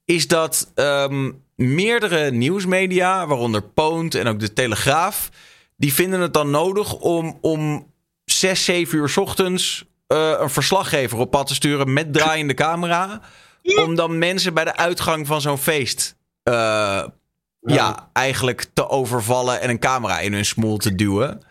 is 0.05 0.29
dat 0.29 0.70
ehm, 0.74 1.31
meerdere 1.55 2.31
nieuwsmedia, 2.31 3.27
waaronder 3.27 3.62
Poont 3.62 4.15
en 4.15 4.27
ook 4.27 4.41
de 4.41 4.53
Telegraaf, 4.53 5.31
die 5.77 5.95
vinden 5.95 6.20
het 6.20 6.35
dan 6.35 6.51
nodig 6.51 6.95
om 6.95 7.39
om 7.41 7.87
6, 8.24 8.65
7 8.65 8.99
uur 8.99 9.12
ochtends 9.16 9.85
een 10.07 10.51
verslaggever 10.51 11.19
op 11.19 11.31
pad 11.31 11.47
te 11.47 11.55
sturen 11.55 11.93
met 11.93 12.12
draaiende 12.12 12.55
camera. 12.55 13.20
Om 13.63 13.95
dan 13.95 14.19
mensen 14.19 14.55
bij 14.55 14.65
de 14.65 14.77
uitgang 14.77 15.27
van 15.27 15.41
zo'n 15.41 15.59
feest 15.59 16.17
eh, 16.43 17.05
ja, 17.61 18.11
eigenlijk 18.13 18.67
te 18.73 18.89
overvallen 18.89 19.61
en 19.61 19.71
een 19.71 19.79
camera 19.79 20.21
in 20.21 20.33
hun 20.33 20.45
smoel 20.45 20.77
te 20.77 20.95
duwen. 20.95 21.43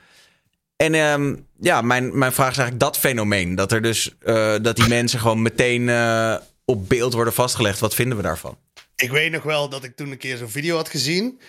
En 0.75 0.93
ehm, 0.93 1.35
ja, 1.59 1.81
mijn, 1.81 2.17
mijn 2.17 2.31
vraag 2.31 2.51
is 2.51 2.57
eigenlijk 2.57 2.79
dat 2.79 2.97
fenomeen. 2.97 3.55
Dat 3.55 3.71
er 3.71 3.81
dus 3.81 4.15
eh, 4.19 4.55
dat 4.61 4.75
die 4.75 4.87
mensen 4.87 5.19
gewoon 5.19 5.41
meteen 5.41 5.89
eh, 5.89 6.35
op 6.65 6.89
beeld 6.89 7.13
worden 7.13 7.33
vastgelegd. 7.33 7.79
Wat 7.79 7.95
vinden 7.95 8.17
we 8.17 8.23
daarvan? 8.23 8.57
Ik 8.95 9.11
weet 9.11 9.31
nog 9.31 9.43
wel 9.43 9.69
dat 9.69 9.83
ik 9.83 9.95
toen 9.95 10.11
een 10.11 10.17
keer 10.17 10.37
zo'n 10.37 10.49
video 10.49 10.75
had 10.75 10.89
gezien. 10.89 11.39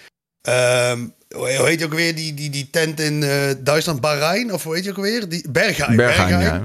Ehm, 0.41 1.07
hoe 1.29 1.49
heet 1.49 1.79
je 1.79 1.85
ook 1.85 1.95
weer? 1.95 2.15
Die, 2.15 2.35
die, 2.35 2.51
die 2.51 2.71
tent 2.71 3.01
in 3.01 3.21
Duitsland, 3.65 4.01
Bahrein? 4.01 4.53
Of 4.53 4.63
hoe 4.63 4.75
heet 4.75 4.85
je 4.85 4.91
ook 4.91 4.97
weer? 4.97 5.29
Die, 5.29 5.51
Berghain. 5.51 5.97
Berghain, 5.97 6.41
ja. 6.41 6.63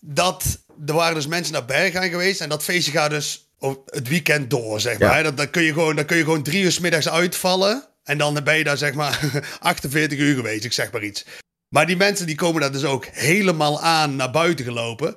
Dat, 0.00 0.63
er 0.86 0.94
waren 0.94 1.14
dus 1.14 1.26
mensen 1.26 1.52
naar 1.52 1.64
Berghain 1.64 2.10
geweest. 2.10 2.40
En 2.40 2.48
dat 2.48 2.64
feestje 2.64 2.90
gaat 2.92 3.10
dus 3.10 3.48
het 3.86 4.08
weekend 4.08 4.50
door, 4.50 4.80
zeg 4.80 4.98
Ja. 4.98 5.08
maar. 5.08 5.22
Dat, 5.22 5.36
dan, 5.36 5.50
kun 5.50 5.62
je 5.62 5.72
gewoon, 5.72 5.96
dan 5.96 6.04
kun 6.04 6.16
je 6.16 6.24
gewoon 6.24 6.42
drie 6.42 6.62
uur 6.62 6.72
's 6.72 6.78
middags 6.78 7.08
uitvallen. 7.08 7.88
En 8.04 8.18
dan 8.18 8.40
ben 8.44 8.56
je 8.58 8.64
daar 8.64 8.76
zeg 8.76 8.94
maar 8.94 9.20
48 9.60 10.18
uur 10.18 10.34
geweest, 10.34 10.64
ik 10.64 10.72
zeg 10.72 10.92
maar 10.92 11.02
iets. 11.04 11.24
Maar 11.68 11.86
die 11.86 11.96
mensen 11.96 12.26
die 12.26 12.34
komen 12.34 12.60
daar 12.60 12.72
dus 12.72 12.84
ook 12.84 13.06
helemaal 13.06 13.80
aan 13.80 14.16
naar 14.16 14.30
buiten 14.30 14.64
gelopen. 14.64 15.16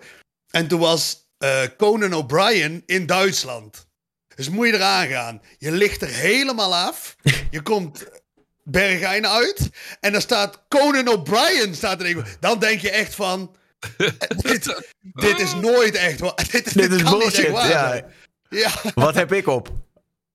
En 0.50 0.68
toen 0.68 0.80
was 0.80 1.30
eh, 1.38 1.60
Conan 1.78 2.14
O'Brien 2.14 2.84
in 2.86 3.06
Duitsland. 3.06 3.88
Dus 4.36 4.50
moet 4.50 4.68
je 4.68 4.74
eraan 4.74 5.08
gaan. 5.08 5.42
Je 5.58 5.72
ligt 5.72 6.02
er 6.02 6.08
helemaal 6.08 6.76
af. 6.76 7.16
Je 7.52 7.62
komt 7.62 8.06
Berghain 8.64 9.28
uit. 9.28 9.70
En 10.00 10.12
dan 10.12 10.22
staat 10.22 10.64
Conan 10.70 11.08
O'Brien. 11.08 11.76
Staat 11.76 12.02
er 12.02 12.38
dan 12.40 12.60
denk 12.60 12.82
je 12.82 12.90
echt 12.90 13.16
van... 13.16 13.56
dit, 14.41 14.91
dit 15.02 15.40
is 15.40 15.54
nooit 15.54 15.95
echt 15.95 16.20
waar. 16.20 16.34
Dit, 16.52 16.74
Dit 16.74 16.91
is 16.91 17.04
bullshit, 17.04 17.45
ja. 17.48 18.02
Ja, 18.49 18.72
Wat 18.95 19.16
heb 19.16 19.34
ik 19.34 19.48
op? 19.48 19.72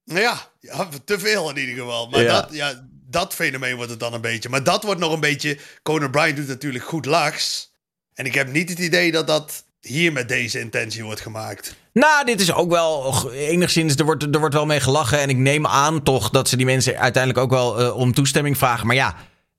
nou 0.04 0.20
ja, 0.20 0.50
ja, 0.60 0.88
te 1.04 1.18
veel 1.18 1.50
in 1.50 1.56
ieder 1.58 1.74
geval. 1.74 2.08
Maar 2.08 2.22
Ja. 2.22 2.40
Dat, 2.40 2.48
ja, 2.52 2.86
dat 3.08 3.34
fenomeen 3.34 3.76
wordt 3.76 3.90
het 3.90 4.00
dan 4.00 4.14
een 4.14 4.20
beetje. 4.20 4.48
Maar 4.48 4.64
dat 4.64 4.82
wordt 4.82 5.00
nog 5.00 5.12
een 5.12 5.20
beetje... 5.20 5.58
Conan 5.82 6.08
O'Brien 6.08 6.34
doet 6.34 6.46
natuurlijk 6.48 6.84
goed 6.84 7.04
lachs. 7.06 7.72
En 8.14 8.26
ik 8.26 8.34
heb 8.34 8.52
niet 8.52 8.68
het 8.68 8.78
idee 8.78 9.12
dat 9.12 9.26
dat 9.26 9.64
hier 9.80 10.12
met 10.12 10.28
deze 10.28 10.60
intentie 10.60 11.04
wordt 11.04 11.20
gemaakt. 11.20 11.74
Nou, 11.92 12.24
dit 12.24 12.40
is 12.40 12.52
ook 12.52 12.70
wel 12.70 13.30
enigszins. 13.32 13.94
Er 13.96 14.04
wordt, 14.04 14.22
er 14.22 14.38
wordt 14.38 14.54
wel 14.54 14.66
mee 14.66 14.80
gelachen. 14.80 15.18
En 15.18 15.28
ik 15.28 15.36
neem 15.36 15.66
aan 15.66 16.02
toch 16.02 16.30
dat 16.30 16.48
ze 16.48 16.56
die 16.56 16.66
mensen 16.66 16.98
uiteindelijk 16.98 17.44
ook 17.44 17.50
wel 17.50 17.80
eh, 17.80 17.96
om 17.96 18.14
toestemming 18.14 18.58
vragen. 18.58 18.86
Maar 18.86 18.96
ja, 18.96 19.16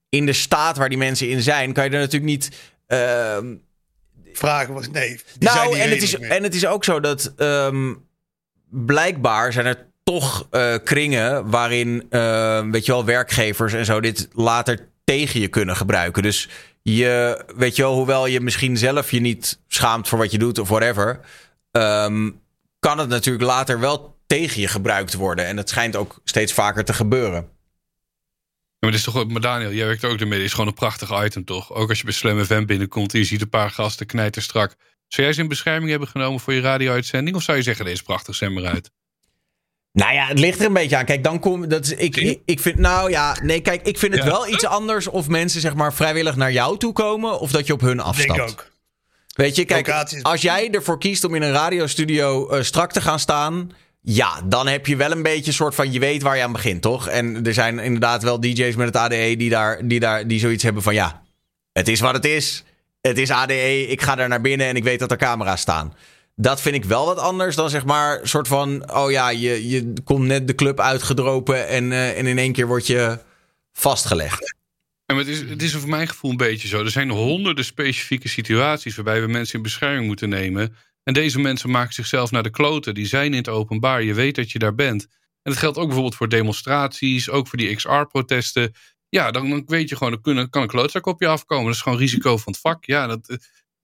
in 0.09 0.25
de 0.25 0.33
staat 0.33 0.77
waar 0.77 0.89
die 0.89 0.97
mensen 0.97 1.29
in 1.29 1.41
zijn, 1.41 1.73
kan 1.73 1.83
je 1.83 1.89
er 1.89 1.99
natuurlijk 1.99 2.31
niet. 2.31 2.49
ehm, 2.87 3.55
Vragen 4.33 4.73
was... 4.73 4.89
Nee, 4.89 5.19
nou, 5.39 5.79
en 5.79 5.89
het, 5.89 6.01
is, 6.01 6.19
en 6.19 6.43
het 6.43 6.55
is 6.55 6.65
ook 6.65 6.83
zo 6.83 6.99
dat. 6.99 7.33
ehm, 7.37 7.93
blijkbaar 8.69 9.53
zijn 9.53 9.65
er 9.65 9.87
toch 10.03 10.47
eh, 10.51 10.75
kringen 10.83 11.49
waarin, 11.49 12.05
eh, 12.09 12.61
weet 12.71 12.85
je 12.85 12.91
wel, 12.91 13.05
werkgevers 13.05 13.73
en 13.73 13.85
zo 13.85 13.99
dit 13.99 14.27
later 14.33 14.89
tegen 15.03 15.39
je 15.39 15.47
kunnen 15.47 15.75
gebruiken. 15.75 16.23
Dus 16.23 16.49
je, 16.81 17.43
weet 17.55 17.75
je 17.75 17.81
wel, 17.81 17.93
hoewel 17.93 18.25
je 18.25 18.39
misschien 18.39 18.77
zelf 18.77 19.11
je 19.11 19.19
niet 19.19 19.59
schaamt 19.67 20.07
voor 20.07 20.17
wat 20.17 20.31
je 20.31 20.37
doet 20.37 20.59
of 20.59 20.69
whatever, 20.69 21.19
ehm, 21.71 22.29
kan 22.79 22.97
het 22.97 23.09
natuurlijk 23.09 23.45
later 23.45 23.79
wel 23.79 24.17
tegen 24.27 24.61
je 24.61 24.67
gebruikt 24.67 25.13
worden. 25.13 25.45
En 25.45 25.55
dat 25.55 25.69
schijnt 25.69 25.95
ook 25.95 26.19
steeds 26.23 26.53
vaker 26.53 26.85
te 26.85 26.93
gebeuren. 26.93 27.49
Ja, 28.83 28.89
maar, 28.89 28.97
dit 28.97 29.07
is 29.07 29.13
toch, 29.13 29.27
maar 29.27 29.41
Daniel, 29.41 29.71
jij 29.71 29.85
werkt 29.85 30.05
ook 30.05 30.19
ermee. 30.19 30.37
Dit 30.37 30.47
is 30.47 30.51
gewoon 30.53 30.67
een 30.67 30.73
prachtig 30.73 31.23
item, 31.25 31.45
toch? 31.45 31.73
Ook 31.73 31.89
als 31.89 31.97
je 31.97 32.03
bij 32.03 32.13
Slam 32.13 32.45
FM 32.45 32.65
binnenkomt 32.65 33.13
en 33.13 33.19
je 33.19 33.25
ziet 33.25 33.41
een 33.41 33.49
paar 33.49 33.69
gasten 33.71 34.05
knijten 34.05 34.41
strak. 34.41 34.75
Zou 35.07 35.27
jij 35.27 35.35
ze 35.35 35.41
in 35.41 35.47
bescherming 35.47 35.89
hebben 35.89 36.07
genomen 36.07 36.39
voor 36.39 36.53
je 36.53 36.61
radio-uitzending? 36.61 37.35
Of 37.35 37.43
zou 37.43 37.57
je 37.57 37.63
zeggen, 37.63 37.85
deze 37.85 38.03
prachtig, 38.03 38.35
zend 38.35 38.53
maar 38.53 38.65
uit? 38.65 38.91
Nou 39.91 40.13
ja, 40.13 40.25
het 40.27 40.39
ligt 40.39 40.59
er 40.59 40.65
een 40.65 40.73
beetje 40.73 40.97
aan. 40.97 41.05
Kijk, 41.05 41.23
dan 41.23 41.39
kom 41.39 41.67
dat 41.67 41.85
is, 41.85 41.91
ik, 41.91 42.15
ik, 42.15 42.39
ik 42.45 42.59
vind, 42.59 42.77
nou 42.77 43.09
ja, 43.09 43.37
nee, 43.41 43.61
kijk, 43.61 43.87
ik 43.87 43.97
vind 43.97 44.13
het 44.13 44.23
Ja. 44.23 44.29
wel 44.29 44.47
iets 44.47 44.65
anders 44.65 45.07
of 45.07 45.27
mensen 45.27 45.61
zeg 45.61 45.73
maar 45.73 45.93
vrijwillig 45.93 46.35
naar 46.35 46.51
jou 46.51 46.77
toe 46.77 46.93
komen 46.93 47.39
of 47.39 47.51
dat 47.51 47.67
je 47.67 47.73
op 47.73 47.81
hun 47.81 47.97
Denk 47.97 48.07
afstapt. 48.07 48.39
ik 48.39 48.49
ook. 48.49 48.71
Weet 49.35 49.55
je, 49.55 49.65
kijk, 49.65 49.89
als 50.21 50.41
jij 50.41 50.71
ervoor 50.71 50.99
kiest 50.99 51.23
om 51.23 51.35
in 51.35 51.41
een 51.41 51.51
radiostudio 51.51 52.49
eh, 52.49 52.63
strak 52.63 52.91
te 52.91 53.01
gaan 53.01 53.19
staan, 53.19 53.71
ja, 54.05 54.41
dan 54.45 54.67
heb 54.67 54.85
je 54.85 54.95
wel 54.95 55.11
een 55.11 55.23
beetje 55.23 55.47
een 55.47 55.53
soort 55.53 55.75
van, 55.75 55.91
je 55.91 55.99
weet 55.99 56.21
waar 56.21 56.37
je 56.37 56.43
aan 56.43 56.51
begint, 56.51 56.81
toch? 56.81 57.07
En 57.07 57.45
er 57.45 57.53
zijn 57.53 57.79
inderdaad 57.79 58.23
wel 58.23 58.39
DJ's 58.39 58.75
met 58.75 58.87
het 58.87 58.95
ADE 58.95 59.35
die 59.37 59.49
daar, 59.49 59.87
die 59.87 59.99
daar, 59.99 60.27
die 60.27 60.39
zoiets 60.39 60.63
hebben 60.63 60.83
van, 60.83 60.93
ja, 60.93 61.23
het 61.71 61.87
is 61.87 61.99
wat 61.99 62.13
het 62.13 62.25
is. 62.25 62.63
Het 63.01 63.17
is 63.17 63.29
ADE, 63.29 63.87
ik 63.87 64.01
ga 64.01 64.15
daar 64.15 64.27
naar 64.27 64.41
binnen 64.41 64.67
en 64.67 64.75
ik 64.75 64.83
weet 64.83 64.99
dat 64.99 65.11
er 65.11 65.17
camera's 65.17 65.61
staan. 65.61 65.93
Dat 66.35 66.61
vind 66.61 66.75
ik 66.75 66.85
wel 66.85 67.05
wat 67.05 67.17
anders 67.17 67.55
dan 67.55 67.69
zeg 67.69 67.85
maar, 67.85 68.19
soort 68.23 68.47
van, 68.47 68.93
oh 68.93 69.11
ja, 69.11 69.29
je, 69.29 69.69
je 69.69 69.93
komt 70.03 70.25
net 70.25 70.47
de 70.47 70.55
club 70.55 70.79
uitgedropen 70.79 71.67
en, 71.67 71.91
eh, 71.91 72.17
en 72.17 72.25
in 72.25 72.37
één 72.37 72.53
keer 72.53 72.67
word 72.67 72.87
je 72.87 73.19
vastgelegd. 73.71 74.55
En 75.05 75.15
het 75.15 75.27
is, 75.27 75.39
het 75.39 75.61
is 75.61 75.75
voor 75.75 75.89
mijn 75.89 76.07
gevoel 76.07 76.31
een 76.31 76.37
beetje 76.37 76.67
zo. 76.67 76.83
Er 76.83 76.89
zijn 76.89 77.09
honderden 77.09 77.65
specifieke 77.65 78.27
situaties 78.27 78.95
waarbij 78.95 79.21
we 79.21 79.27
mensen 79.27 79.55
in 79.55 79.63
bescherming 79.63 80.05
moeten 80.05 80.29
nemen. 80.29 80.75
En 81.03 81.13
deze 81.13 81.39
mensen 81.39 81.69
maken 81.69 81.93
zichzelf 81.93 82.31
naar 82.31 82.43
de 82.43 82.49
kloten. 82.49 82.93
Die 82.93 83.05
zijn 83.05 83.31
in 83.31 83.37
het 83.37 83.49
openbaar. 83.49 84.03
Je 84.03 84.13
weet 84.13 84.35
dat 84.35 84.51
je 84.51 84.59
daar 84.59 84.75
bent. 84.75 85.01
En 85.41 85.51
dat 85.51 85.57
geldt 85.57 85.77
ook 85.77 85.85
bijvoorbeeld 85.85 86.15
voor 86.15 86.29
demonstraties, 86.29 87.29
ook 87.29 87.47
voor 87.47 87.57
die 87.57 87.75
XR-protesten. 87.75 88.73
Ja, 89.09 89.31
dan, 89.31 89.49
dan 89.49 89.63
weet 89.65 89.89
je 89.89 89.95
gewoon, 89.95 90.21
kunnen- 90.21 90.49
kan 90.49 90.61
een 90.61 90.67
klootzak 90.67 91.05
op 91.05 91.21
je 91.21 91.27
afkomen. 91.27 91.65
Dat 91.65 91.73
is 91.75 91.81
gewoon 91.81 91.97
risico 91.97 92.37
van 92.37 92.51
het 92.51 92.61
vak. 92.61 92.85
Ja, 92.85 93.07
dat, 93.07 93.29
eh, 93.29 93.37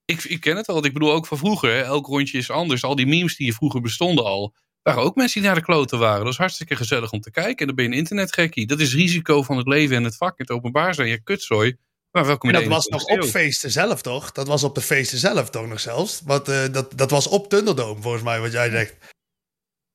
ik, 0.04 0.24
ik 0.24 0.40
ken 0.40 0.56
het 0.56 0.66
want 0.66 0.84
Ik 0.84 0.92
bedoel 0.92 1.12
ook 1.12 1.26
van 1.26 1.38
vroeger. 1.38 1.80
Elk 1.82 2.06
rondje 2.06 2.38
is 2.38 2.50
anders. 2.50 2.84
Al 2.84 2.96
die 2.96 3.06
memes 3.06 3.36
die 3.36 3.54
vroeger 3.54 3.80
bestonden 3.80 4.24
al. 4.24 4.54
waren 4.82 5.02
ook 5.02 5.14
mensen 5.14 5.40
die 5.40 5.50
naar 5.50 5.58
de 5.58 5.64
kloten 5.64 5.98
waren. 5.98 6.16
Dat 6.16 6.26
was 6.26 6.36
hartstikke 6.36 6.76
gezellig 6.76 7.12
om 7.12 7.20
te 7.20 7.30
kijken. 7.30 7.56
En 7.56 7.66
dan 7.66 7.74
ben 7.74 7.84
je 7.84 7.90
een 7.90 7.96
internetgekkie. 7.96 8.66
Dat 8.66 8.80
is 8.80 8.94
risico 8.94 9.42
van 9.42 9.56
het 9.56 9.66
leven 9.66 9.96
en 9.96 10.04
het 10.04 10.16
vak. 10.16 10.38
Het 10.38 10.50
openbaar 10.50 10.94
zijn 10.94 11.08
je 11.08 11.22
kutzooi. 11.22 11.76
Maar 12.12 12.26
welkom 12.26 12.48
in 12.48 12.54
En 12.54 12.62
dat 12.62 12.70
was 12.70 12.86
nog 12.86 13.02
21ste 13.02 13.18
op 13.18 13.24
feesten 13.24 13.70
zelf, 13.70 14.02
toch? 14.02 14.32
Dat 14.32 14.46
was 14.46 14.64
op 14.64 14.74
de 14.74 14.80
feesten 14.80 15.18
zelf 15.18 15.50
toch 15.50 15.66
nog 15.66 15.80
zelfs? 15.80 16.20
Want 16.24 16.48
eh, 16.48 16.72
dat, 16.72 16.92
dat 16.98 17.10
was 17.10 17.26
op 17.26 17.48
Thunderdome, 17.48 18.02
volgens 18.02 18.22
mij, 18.22 18.40
wat 18.40 18.52
jij 18.52 18.70
zegt. 18.70 18.96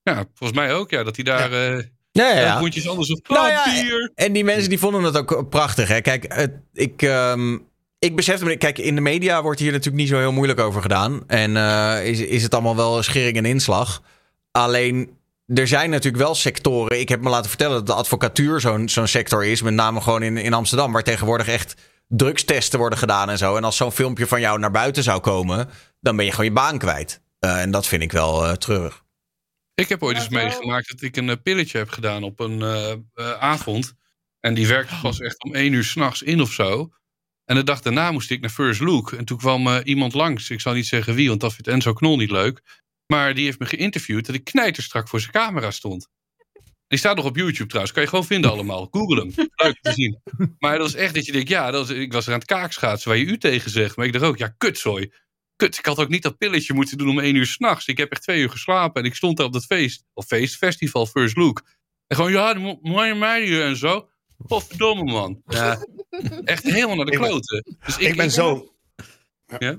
Ja, 0.02 0.24
volgens 0.34 0.58
mij 0.58 0.74
ook. 0.74 0.90
Ja, 0.90 1.02
dat 1.04 1.16
hij 1.16 1.24
daar 1.24 1.52
eh 1.52 1.84
Ja, 2.12 2.28
ja, 2.28 2.34
ja. 2.34 2.40
ja. 2.40 2.58
rondjes 2.58 2.88
anders 2.88 3.12
op 3.12 3.28
Nou 3.28 3.48
ja. 3.48 3.64
En 4.14 4.32
die 4.32 4.44
mensen 4.44 4.68
die 4.68 4.78
vonden 4.78 5.02
het 5.02 5.16
ook 5.16 5.48
prachtig. 5.48 5.88
Hè? 5.88 6.00
Kijk, 6.00 6.32
het, 6.32 6.52
ik, 6.72 7.02
ehm, 7.02 7.58
ik 7.98 8.16
besefte 8.16 8.44
me... 8.44 8.56
Kijk, 8.56 8.78
in 8.78 8.94
de 8.94 9.00
media 9.00 9.42
wordt 9.42 9.60
hier 9.60 9.70
natuurlijk 9.70 9.96
niet 9.96 10.08
zo 10.08 10.18
heel 10.18 10.32
moeilijk 10.32 10.60
over 10.60 10.82
gedaan. 10.82 11.22
En 11.26 11.56
eh, 11.56 12.06
is, 12.06 12.20
is 12.20 12.42
het 12.42 12.54
allemaal 12.54 12.76
wel 12.76 13.02
schering 13.02 13.36
en 13.36 13.44
inslag. 13.44 14.02
Alleen, 14.50 15.10
er 15.46 15.68
zijn 15.68 15.90
natuurlijk 15.90 16.22
wel 16.22 16.34
sectoren... 16.34 17.00
Ik 17.00 17.08
heb 17.08 17.20
me 17.20 17.28
laten 17.28 17.48
vertellen 17.48 17.76
dat 17.76 17.86
de 17.86 17.94
advocatuur 17.94 18.60
zo'n 18.60 18.88
zo'n 18.88 19.06
sector 19.06 19.44
is. 19.44 19.62
Met 19.62 19.74
name 19.74 20.00
gewoon 20.00 20.22
in, 20.22 20.36
in 20.36 20.52
Amsterdam. 20.52 20.92
Waar 20.92 21.02
tegenwoordig 21.02 21.48
echt 21.48 21.74
drugstesten 22.06 22.78
worden 22.78 22.98
gedaan 22.98 23.30
en 23.30 23.38
zo. 23.38 23.56
En 23.56 23.64
als 23.64 23.76
zo'n 23.76 23.92
filmpje 23.92 24.26
van 24.26 24.40
jou 24.40 24.58
naar 24.58 24.70
buiten 24.70 25.02
zou 25.02 25.20
komen... 25.20 25.70
dan 26.00 26.16
ben 26.16 26.24
je 26.24 26.30
gewoon 26.30 26.46
je 26.46 26.52
baan 26.52 26.78
kwijt. 26.78 27.20
Eh, 27.38 27.60
en 27.60 27.70
dat 27.70 27.86
vind 27.86 28.02
ik 28.02 28.12
wel 28.12 28.46
eh, 28.46 28.52
treurig. 28.52 29.04
Ik 29.80 29.88
heb 29.88 30.02
ooit 30.02 30.16
eens 30.16 30.28
meegemaakt 30.28 30.88
dat 30.88 31.02
ik 31.02 31.16
een 31.16 31.28
eh, 31.28 31.36
pilletje 31.42 31.78
heb 31.78 31.88
gedaan 31.88 32.22
op 32.22 32.40
een 32.40 32.62
eh, 32.62 32.92
eh, 32.92 33.32
avond. 33.32 33.94
En 34.40 34.54
die 34.54 34.66
werkte 34.66 34.98
pas 35.02 35.20
echt 35.20 35.44
om 35.44 35.54
één 35.54 35.72
uur 35.72 35.84
s'nachts 35.84 36.22
in 36.22 36.40
of 36.40 36.52
zo. 36.52 36.92
En 37.44 37.56
de 37.56 37.64
dag 37.64 37.80
daarna 37.80 38.10
moest 38.10 38.30
ik 38.30 38.40
naar 38.40 38.50
First 38.50 38.80
Look. 38.80 39.12
En 39.12 39.24
toen 39.24 39.38
kwam 39.38 39.76
iemand 39.76 40.14
langs. 40.14 40.50
Ik 40.50 40.60
zal 40.60 40.72
niet 40.72 40.86
zeggen 40.86 41.14
wie, 41.14 41.28
want 41.28 41.40
dat 41.40 41.52
vindt 41.52 41.68
Enzo 41.68 41.92
Knol 41.92 42.16
niet 42.16 42.30
leuk. 42.30 42.84
Maar 43.06 43.34
die 43.34 43.44
heeft 43.44 43.58
me 43.58 43.66
geïnterviewd 43.66 44.26
dat 44.26 44.34
ik 44.34 44.44
knijterstrak 44.44 45.08
voor 45.08 45.20
zijn 45.20 45.32
camera 45.32 45.70
stond. 45.70 46.08
Die 46.88 46.98
staat 46.98 47.16
nog 47.16 47.24
op 47.24 47.36
YouTube 47.36 47.66
trouwens. 47.66 47.94
Kan 47.94 48.02
je 48.02 48.08
gewoon 48.08 48.24
vinden 48.24 48.50
allemaal. 48.50 48.88
Google 48.90 49.20
hem. 49.20 49.32
Leuk 49.54 49.78
te 49.80 49.92
zien. 49.92 50.20
Maar 50.58 50.78
dat 50.78 50.88
is 50.88 50.94
echt 50.94 51.14
dat 51.14 51.26
je 51.26 51.32
denkt, 51.32 51.48
ja, 51.48 51.70
dat 51.70 51.90
ik 51.90 52.12
was 52.12 52.26
er 52.26 52.32
aan 52.32 52.38
het 52.38 52.48
kaakschaatsen 52.48 53.08
waar 53.08 53.18
je 53.18 53.24
u 53.24 53.38
tegen 53.38 53.70
zegt. 53.70 53.96
Maar 53.96 54.06
ik 54.06 54.12
dacht 54.12 54.24
ook, 54.24 54.38
ja, 54.38 54.54
kutzooi. 54.58 55.12
Kut, 55.56 55.78
ik 55.78 55.86
had 55.86 55.98
ook 55.98 56.08
niet 56.08 56.22
dat 56.22 56.38
pilletje 56.38 56.74
moeten 56.74 56.98
doen 56.98 57.08
om 57.08 57.18
één 57.18 57.34
uur 57.34 57.46
s'nachts. 57.46 57.86
Ik 57.86 57.98
heb 57.98 58.10
echt 58.10 58.22
twee 58.22 58.40
uur 58.40 58.50
geslapen 58.50 59.02
en 59.02 59.08
ik 59.08 59.14
stond 59.14 59.36
daar 59.36 59.46
op 59.46 59.52
dat 59.52 59.64
feest. 59.64 60.04
Of 60.14 60.26
feest, 60.26 60.56
festival, 60.56 61.06
First 61.06 61.36
Look. 61.36 61.62
En 62.06 62.16
gewoon, 62.16 62.32
ja, 62.32 62.76
mooie 62.82 63.14
meiden 63.14 63.64
en 63.64 63.76
zo. 63.76 64.08
Godverdomme, 64.38 65.12
man. 65.12 65.42
Ja, 65.46 65.86
echt 66.44 66.62
helemaal 66.62 66.96
naar 66.96 67.06
de 67.06 67.16
kloten. 67.16 67.76
Dus 67.84 67.96
Ik 67.96 68.16
ben 68.16 68.30
zo... 68.30 68.70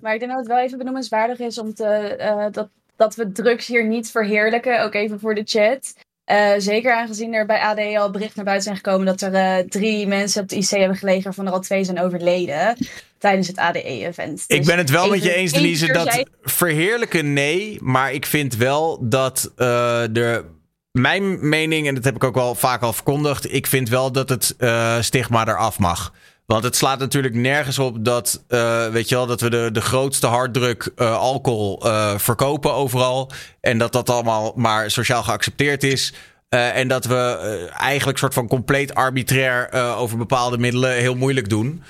Maar 0.01 0.13
ik 0.13 0.19
denk 0.19 0.31
dat 0.31 0.39
het 0.39 0.47
wel 0.47 0.59
even 0.59 0.77
benoemenswaardig 0.77 1.39
is 1.39 1.57
om 1.57 1.73
te, 1.73 1.85
eh, 1.85 2.51
dat, 2.51 2.69
dat 2.95 3.15
we 3.15 3.31
drugs 3.31 3.67
hier 3.67 3.87
niet 3.87 4.11
verheerlijken. 4.11 4.83
Ook 4.83 4.93
even 4.93 5.19
voor 5.19 5.35
de 5.35 5.43
chat. 5.45 5.93
Eh, 6.27 6.53
zeker 6.57 6.93
aangezien 6.93 7.33
er 7.33 7.45
bij 7.45 7.59
ADE 7.59 7.99
al 7.99 8.11
bericht 8.11 8.35
naar 8.35 8.45
buiten 8.45 8.65
zijn 8.65 8.75
gekomen 8.75 9.05
dat 9.05 9.21
er 9.21 9.33
eh, 9.33 9.65
drie 9.69 10.07
mensen 10.07 10.41
op 10.41 10.49
de 10.49 10.55
IC 10.55 10.69
hebben 10.69 10.97
gelegen, 10.97 11.23
waarvan 11.23 11.45
er 11.45 11.51
al 11.51 11.59
twee 11.59 11.83
zijn 11.83 12.01
overleden 12.01 12.77
tijdens 13.17 13.47
het 13.47 13.57
ADE-event. 13.57 14.43
Ik 14.47 14.65
ben 14.65 14.77
het 14.77 14.89
wel 14.89 15.09
met 15.09 15.23
je 15.23 15.33
eens, 15.33 15.51
Denise, 15.51 15.91
dat 15.91 16.23
verheerlijken 16.41 17.33
nee. 17.33 17.77
Maar 17.81 18.13
ik 18.13 18.25
vind 18.25 18.55
wel 18.55 19.09
dat 19.09 19.51
eh, 19.55 19.67
de. 20.11 20.55
Mijn 20.91 21.49
mening, 21.49 21.87
en 21.87 21.95
dat 21.95 22.03
heb 22.03 22.15
ik 22.15 22.23
ook 22.23 22.35
wel 22.35 22.55
vaak 22.55 22.81
al 22.81 22.93
verkondigd. 22.93 23.53
Ik 23.53 23.67
vind 23.67 23.89
wel 23.89 24.11
dat 24.11 24.29
het 24.29 24.55
eh, 24.57 25.01
stigma 25.01 25.47
eraf 25.47 25.79
mag. 25.79 26.13
Want 26.47 26.63
het 26.63 26.75
slaat 26.75 26.99
natuurlijk 26.99 27.33
nergens 27.33 27.79
op 27.79 28.05
dat, 28.05 28.43
eh, 28.47 28.87
weet 28.87 29.09
je 29.09 29.15
wel, 29.15 29.25
dat 29.25 29.41
we 29.41 29.49
de, 29.49 29.69
de 29.71 29.81
grootste 29.81 30.27
harddruk 30.27 30.91
eh, 30.95 31.17
alcohol 31.17 31.85
eh, 31.85 32.17
verkopen 32.17 32.73
overal. 32.73 33.31
En 33.61 33.77
dat 33.77 33.91
dat 33.91 34.09
allemaal 34.09 34.53
maar 34.55 34.91
sociaal 34.91 35.23
geaccepteerd 35.23 35.83
is. 35.83 36.13
En 36.49 36.87
dat 36.87 37.05
we 37.05 37.69
eigenlijk 37.77 38.17
soort 38.17 38.33
van 38.33 38.47
compleet 38.47 38.95
arbitrair 38.95 39.71
over 39.95 40.17
bepaalde 40.17 40.57
middelen 40.57 40.91
heel 40.91 41.15
moeilijk 41.15 41.49
doen. 41.49 41.83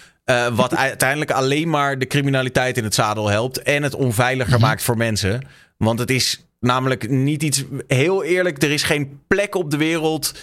Wat 0.53 0.75
uiteindelijk 0.89 1.31
alleen 1.31 1.69
maar 1.69 1.99
de 1.99 2.07
criminaliteit 2.07 2.77
in 2.77 2.84
het 2.84 2.93
zadel 2.93 3.27
helpt. 3.27 3.61
En 3.61 3.84
het 3.84 3.95
onveiliger 3.95 4.59
maakt 4.59 4.84
voor 4.84 4.97
mensen. 4.97 5.47
Want 5.77 5.99
het 5.99 6.09
is 6.09 6.45
namelijk 6.59 7.09
niet 7.09 7.43
iets. 7.43 7.63
Heel 7.88 8.23
eerlijk, 8.23 8.63
er 8.63 8.71
is 8.71 8.84
geen 8.84 9.19
plek 9.27 9.55
op 9.55 9.71
de 9.71 9.77
wereld. 9.77 10.34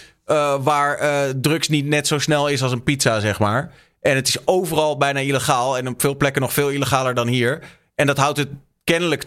waar 0.61 0.99
drugs 1.41 1.67
niet 1.67 1.85
net 1.85 2.07
zo 2.07 2.19
snel 2.19 2.47
is 2.47 2.63
als 2.63 2.71
een 2.71 2.83
pizza, 2.83 3.19
zeg 3.19 3.39
maar. 3.39 3.71
En 4.05 4.15
het 4.15 4.27
is 4.27 4.47
overal 4.47 4.97
bijna 4.97 5.19
illegaal. 5.19 5.77
En 5.77 5.87
op 5.87 6.01
veel 6.01 6.17
plekken 6.17 6.41
nog 6.41 6.53
veel 6.53 6.69
illegaler 6.69 7.13
dan 7.13 7.27
hier. 7.27 7.63
En 7.95 8.07
dat 8.07 8.17
houdt 8.17 8.37
het 8.37 8.49
kennelijk 8.83 9.25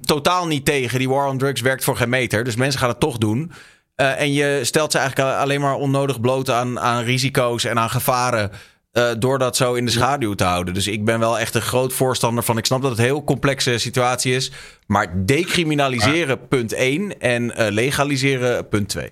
totaal 0.00 0.46
niet 0.46 0.64
tegen. 0.64 0.98
Die 0.98 1.08
war 1.08 1.28
on 1.28 1.38
drugs 1.38 1.60
werkt 1.60 1.84
voor 1.84 1.96
geen 1.96 2.08
meter. 2.08 2.44
Dus 2.44 2.56
mensen 2.56 2.80
gaan 2.80 2.88
het 2.88 3.00
toch 3.00 3.18
doen. 3.18 3.52
Eh, 3.94 4.20
en 4.20 4.32
je 4.32 4.60
stelt 4.62 4.92
ze 4.92 4.98
eigenlijk 4.98 5.36
alleen 5.36 5.60
maar 5.60 5.74
onnodig 5.74 6.20
bloot 6.20 6.50
aan, 6.50 6.80
aan 6.80 7.02
risico's 7.04 7.64
en 7.64 7.78
aan 7.78 7.90
gevaren. 7.90 8.50
eh, 8.90 9.10
door 9.18 9.38
dat 9.38 9.56
zo 9.56 9.74
in 9.74 9.84
de 9.84 9.90
schaduw 9.90 10.34
te 10.34 10.44
houden. 10.44 10.74
Dus 10.74 10.86
ik 10.86 11.04
ben 11.04 11.18
wel 11.18 11.38
echt 11.38 11.54
een 11.54 11.62
groot 11.62 11.92
voorstander 11.92 12.44
van. 12.44 12.58
Ik 12.58 12.66
snap 12.66 12.80
dat 12.82 12.90
het 12.90 12.98
een 12.98 13.04
heel 13.04 13.24
complexe 13.24 13.78
situatie 13.78 14.34
is. 14.34 14.52
Maar 14.86 15.26
decriminaliseren, 15.26 16.48
punt 16.48 16.72
1. 16.72 17.20
En 17.20 17.56
eh, 17.56 17.72
legaliseren, 17.72 18.68
punt 18.68 18.88
2. 18.88 19.10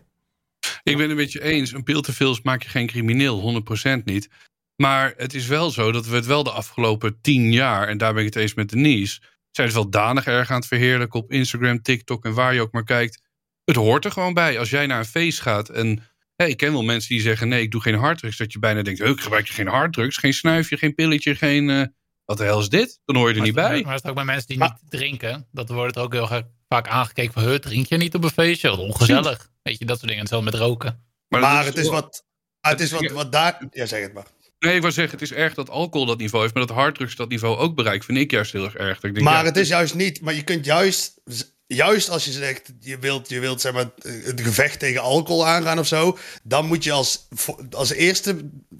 Ik 0.82 0.96
ben 0.96 1.08
het 1.08 1.16
met 1.18 1.32
je 1.32 1.42
eens. 1.42 1.72
Een 1.72 1.82
pil 1.82 2.00
te 2.00 2.12
veel 2.12 2.38
maak 2.42 2.62
je 2.62 2.68
geen 2.68 2.86
crimineel, 2.86 3.40
100% 3.40 4.04
niet. 4.04 4.28
Maar 4.76 5.14
het 5.16 5.34
is 5.34 5.46
wel 5.46 5.70
zo 5.70 5.92
dat 5.92 6.06
we 6.06 6.14
het 6.14 6.26
wel 6.26 6.42
de 6.42 6.50
afgelopen 6.50 7.20
tien 7.20 7.52
jaar, 7.52 7.88
en 7.88 7.98
daar 7.98 8.12
ben 8.14 8.24
ik 8.24 8.34
het 8.34 8.42
eens 8.42 8.54
met 8.54 8.68
Denise, 8.68 9.20
zijn 9.50 9.66
het 9.66 9.76
wel 9.76 9.90
danig 9.90 10.26
erg 10.26 10.50
aan 10.50 10.56
het 10.56 10.66
verheerlijken 10.66 11.20
op 11.20 11.32
Instagram, 11.32 11.82
TikTok 11.82 12.24
en 12.24 12.34
waar 12.34 12.54
je 12.54 12.60
ook 12.60 12.72
maar 12.72 12.84
kijkt. 12.84 13.20
Het 13.64 13.76
hoort 13.76 14.04
er 14.04 14.12
gewoon 14.12 14.34
bij. 14.34 14.58
Als 14.58 14.70
jij 14.70 14.86
naar 14.86 14.98
een 14.98 15.04
feest 15.04 15.40
gaat 15.40 15.68
en 15.68 16.02
ik 16.36 16.56
ken 16.56 16.72
wel 16.72 16.82
mensen 16.82 17.08
die 17.08 17.20
zeggen 17.20 17.48
nee, 17.48 17.62
ik 17.62 17.70
doe 17.70 17.80
geen 17.80 17.94
harddrugs. 17.94 18.36
Dat 18.36 18.52
je 18.52 18.58
bijna 18.58 18.82
denkt, 18.82 19.00
"Oh, 19.00 19.08
ik 19.08 19.20
gebruik 19.20 19.46
je 19.46 19.52
geen 19.52 19.68
harddrugs, 19.68 20.16
geen 20.16 20.32
snuifje, 20.34 20.76
geen 20.76 20.94
pilletje, 20.94 21.34
geen... 21.34 21.70
eh, 21.70 21.82
wat 22.24 22.38
de 22.38 22.44
hel 22.44 22.60
is 22.60 22.68
dit? 22.68 23.00
Dan 23.04 23.16
hoor 23.16 23.28
je 23.28 23.34
er 23.34 23.40
niet 23.42 23.54
bij. 23.54 23.82
Maar 23.82 23.92
het 23.94 24.02
is 24.04 24.08
ook 24.08 24.16
bij 24.16 24.24
mensen 24.24 24.46
die 24.46 24.58
niet 24.58 24.72
drinken. 24.88 25.46
Dat 25.52 25.68
wordt 25.68 25.96
er 25.96 26.02
ook 26.02 26.12
heel 26.12 26.28
vaak 26.68 26.88
aangekeken 26.88 27.32
van... 27.32 27.42
"Huh, 27.42 27.54
drink 27.54 27.86
je 27.86 27.96
niet 27.96 28.14
op 28.14 28.24
een 28.24 28.30
feestje? 28.30 28.68
Wat 28.68 28.78
ongezellig. 28.78 29.50
Weet 29.62 29.78
je, 29.78 29.84
dat 29.84 29.96
soort 29.96 30.06
dingen. 30.08 30.22
Hetzelfde 30.22 30.50
met 30.50 30.60
roken. 30.60 31.04
Maar, 31.28 31.40
Maar 31.40 31.64
het 31.64 31.76
is 31.76 31.88
wat... 31.88 32.24
Het 32.60 32.80
is 32.80 32.90
wat, 32.90 33.10
wat 33.10 33.32
daar... 33.32 33.66
Ja, 33.70 33.86
zeg 33.86 34.02
het 34.02 34.12
maar. 34.12 34.26
Nee, 34.62 34.74
ik 34.74 34.80
wou 34.80 34.92
zeggen, 34.92 35.18
het 35.18 35.30
is 35.30 35.32
erg 35.32 35.54
dat 35.54 35.70
alcohol 35.70 36.06
dat 36.06 36.18
niveau 36.18 36.42
heeft, 36.42 36.54
maar 36.54 36.66
dat 36.66 36.76
harddrugs 36.76 37.16
dat 37.16 37.28
niveau 37.28 37.56
ook 37.56 37.74
bereikt, 37.74 38.04
vind 38.04 38.18
ik 38.18 38.30
juist 38.30 38.52
heel 38.52 38.74
erg. 38.74 39.02
Maar 39.02 39.22
ja, 39.22 39.44
het 39.44 39.56
is 39.56 39.68
juist 39.68 39.94
niet... 39.94 40.20
Maar 40.20 40.34
je 40.34 40.42
kunt 40.42 40.64
juist... 40.64 41.20
juist 41.74 42.10
als 42.10 42.24
je 42.24 42.32
zegt, 42.32 42.72
je 42.80 42.98
wilt, 42.98 43.28
je 43.28 43.40
wilt 43.40 43.60
zeg 43.60 43.72
maar, 43.72 43.90
het 44.24 44.40
gevecht 44.40 44.78
tegen 44.78 45.00
alcohol 45.00 45.46
aangaan 45.46 45.78
of 45.78 45.86
zo, 45.86 46.18
dan 46.42 46.66
moet 46.66 46.84
je 46.84 46.92
als, 46.92 47.28
als 47.70 47.92
eerste 47.92 48.36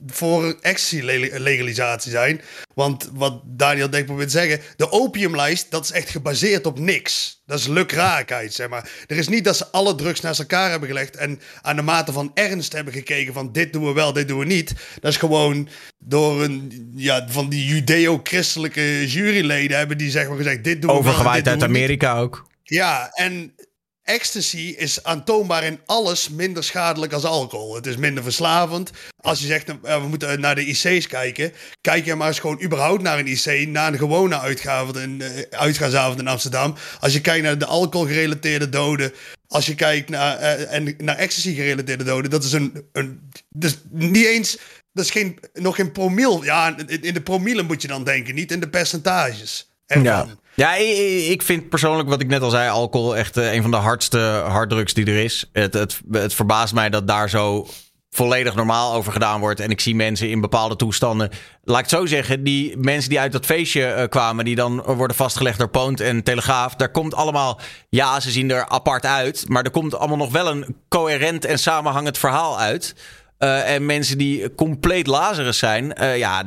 voor 0.07 0.57
ecstasy-legalisatie 0.61 2.11
zijn. 2.11 2.41
Want 2.75 3.11
wat 3.13 3.41
Daniel 3.45 3.91
denk 3.91 4.07
probeert 4.07 4.31
te 4.31 4.39
zeggen, 4.39 4.61
de 4.77 4.91
opiumlijst, 4.91 5.71
dat 5.71 5.85
is 5.85 5.91
echt 5.91 6.11
gebaseerd 6.11 6.67
op 6.67 6.79
niks. 6.79 7.43
Dat 7.47 7.59
is 7.59 7.67
lukraakheid, 7.67 8.55
zeg 8.55 8.69
maar. 8.69 8.91
Er 9.07 9.17
is 9.17 9.29
niet 9.29 9.45
dat 9.45 9.57
ze 9.57 9.67
alle 9.67 9.95
drugs 9.95 10.21
naast 10.21 10.41
elkaar 10.41 10.71
hebben 10.71 10.89
gelegd 10.89 11.17
en 11.17 11.41
aan 11.63 11.77
de 11.77 11.83
mate 11.83 12.13
van 12.13 12.31
ernst 12.35 12.73
hebben 12.73 12.93
gekeken 12.93 13.33
van 13.33 13.53
dit 13.53 13.73
doen 13.73 13.87
we 13.87 13.93
wel, 13.93 14.13
dit 14.13 14.29
doen 14.29 14.39
we 14.39 14.45
niet. 14.45 14.75
Dat 15.01 15.11
is 15.11 15.17
gewoon 15.17 15.69
door 15.99 16.43
een, 16.43 16.91
ja, 16.95 17.27
van 17.29 17.49
die 17.49 17.65
judeo-christelijke 17.65 19.07
juryleden 19.07 19.77
hebben 19.77 19.99
die 19.99 20.11
zeg 20.11 20.29
maar 20.29 20.37
gezegd, 20.37 20.65
dit 20.65 20.83
doen 20.83 20.91
we 20.91 20.97
Overgewaaid 20.97 21.49
uit 21.49 21.63
Amerika 21.63 22.19
ook. 22.19 22.51
Ja, 22.73 23.11
en 23.13 23.55
ecstasy 24.03 24.75
is 24.79 25.05
aantoonbaar 25.05 25.65
in 25.65 25.81
alles 25.87 26.29
minder 26.29 26.65
schadelijk 26.65 27.13
als 27.13 27.25
alcohol. 27.25 27.75
Het 27.75 27.87
is 27.87 27.97
minder 27.97 28.23
verslavend. 28.23 28.91
Als 29.17 29.41
je 29.41 29.47
zegt, 29.47 29.67
we 29.83 30.07
moeten 30.09 30.41
naar 30.41 30.55
de 30.55 30.67
IC's 30.67 31.07
kijken. 31.07 31.53
Kijk 31.81 32.05
je 32.05 32.15
maar 32.15 32.29
eens 32.29 32.39
gewoon 32.39 32.63
überhaupt 32.63 33.03
naar 33.03 33.19
een 33.19 33.27
IC. 33.27 33.69
Naar 33.69 33.93
een 33.93 33.99
gewone 33.99 34.35
uh, 34.35 35.43
uitgaansavond 35.51 36.19
in 36.19 36.29
Amsterdam. 36.29 36.75
Als 37.01 37.13
je 37.13 37.21
kijkt 37.21 37.45
naar 37.45 37.59
de 37.59 37.67
alcohol-gerelateerde 37.67 38.69
doden. 38.69 39.13
Als 39.49 39.67
je 39.67 39.75
kijkt 39.75 40.09
naar, 40.09 40.41
uh, 40.41 40.73
en 40.73 40.95
naar 40.99 41.17
ecstasy-gerelateerde 41.17 42.05
doden. 42.05 42.31
Dat 42.31 42.45
is 42.45 42.53
een... 42.53 42.85
een 42.93 43.31
dus 43.49 43.79
niet 43.91 44.27
eens... 44.27 44.59
Dat 44.93 45.05
is 45.05 45.11
geen, 45.11 45.39
nog 45.53 45.77
geen 45.77 45.93
promiel. 45.93 46.45
Ja, 46.45 46.77
in 46.87 47.15
de 47.15 47.23
promielen 47.23 47.67
moet 47.67 47.83
je 47.83 47.89
dan 47.89 48.05
denken. 48.05 48.35
Niet 48.35 48.53
in 48.53 48.61
de 48.61 48.69
percentages. 48.69 49.71
Ervan. 49.87 50.05
Ja. 50.05 50.41
Ja, 50.55 50.75
ik 50.75 51.43
vind 51.43 51.69
persoonlijk, 51.69 52.09
wat 52.09 52.21
ik 52.21 52.29
net 52.29 52.43
al 52.43 52.51
zei, 52.51 52.71
alcohol 52.71 53.17
echt 53.17 53.37
eh, 53.37 53.53
een 53.55 53.63
van 53.63 53.71
de 53.71 53.77
hardste 53.77 54.19
harddrugs 54.47 54.95
die 54.95 55.07
er 55.07 55.25
is. 55.25 55.49
Het, 55.53 55.75
het, 55.75 56.01
het 56.11 56.35
verbaast 56.35 56.75
mij 56.75 56.91
dat 56.91 57.07
daar 57.07 57.31
zo 57.31 57.67
volledig 58.11 58.55
normaal 58.55 58.95
over 58.95 59.13
gedaan 59.13 59.41
wordt. 59.41 59.61
En 59.61 59.71
ik 59.71 59.81
zie 59.81 59.95
mensen 59.95 60.29
in 60.29 60.41
bepaalde 60.41 60.77
toestanden. 60.77 61.31
Laat 61.65 61.79
ik 61.79 61.91
het 61.91 61.99
zo 61.99 62.07
zeggen, 62.07 62.45
die 62.45 62.77
mensen 62.77 63.11
die 63.11 63.21
uit 63.21 63.33
dat 63.33 63.47
feestje 63.47 63.95
uh, 63.97 64.05
kwamen, 64.09 64.45
die 64.45 64.55
dan 64.55 64.83
worden 64.83 65.17
vastgelegd 65.17 65.59
door 65.59 65.69
Poont 65.69 66.01
en 66.01 66.23
Telegraaf. 66.23 66.75
Daar 66.75 66.91
komt 66.91 67.15
allemaal, 67.15 67.61
ja, 67.89 68.21
ze 68.21 68.31
zien 68.31 68.51
er 68.51 68.69
apart 68.69 69.07
uit. 69.07 69.45
Maar 69.49 69.65
er 69.65 69.71
komt 69.71 69.95
allemaal 69.95 70.17
nog 70.17 70.33
wel 70.33 70.49
een 70.49 70.77
coherent 70.89 71.45
en 71.45 71.59
samenhangend 71.59 72.19
verhaal 72.19 72.59
uit. 72.59 72.95
Uh, 73.39 73.75
en 73.75 73.87
mensen 73.87 74.19
die 74.19 74.55
compleet 74.55 75.07
Lazarus 75.07 75.59
zijn, 75.59 75.95
uh, 76.01 76.19
ja, 76.19 76.45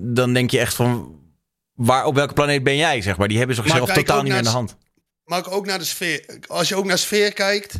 dan 0.00 0.32
denk 0.32 0.50
je 0.50 0.58
echt 0.58 0.74
van 0.74 1.20
waar, 1.74 2.04
op 2.04 2.14
welke 2.14 2.34
planeet 2.34 2.62
ben 2.62 2.76
jij, 2.76 3.02
zeg 3.02 3.16
maar? 3.16 3.28
Die 3.28 3.38
hebben 3.38 3.56
zichzelf 3.56 3.92
totaal 3.92 4.22
niet 4.22 4.28
meer 4.28 4.38
in 4.38 4.44
de 4.44 4.50
hand. 4.50 4.76
Maar 5.24 5.50
ook 5.50 5.66
naar 5.66 5.78
de 5.78 5.84
sfeer. 5.84 6.38
Als 6.46 6.68
je 6.68 6.76
ook 6.76 6.84
naar 6.84 6.98
sfeer 6.98 7.32
kijkt. 7.32 7.74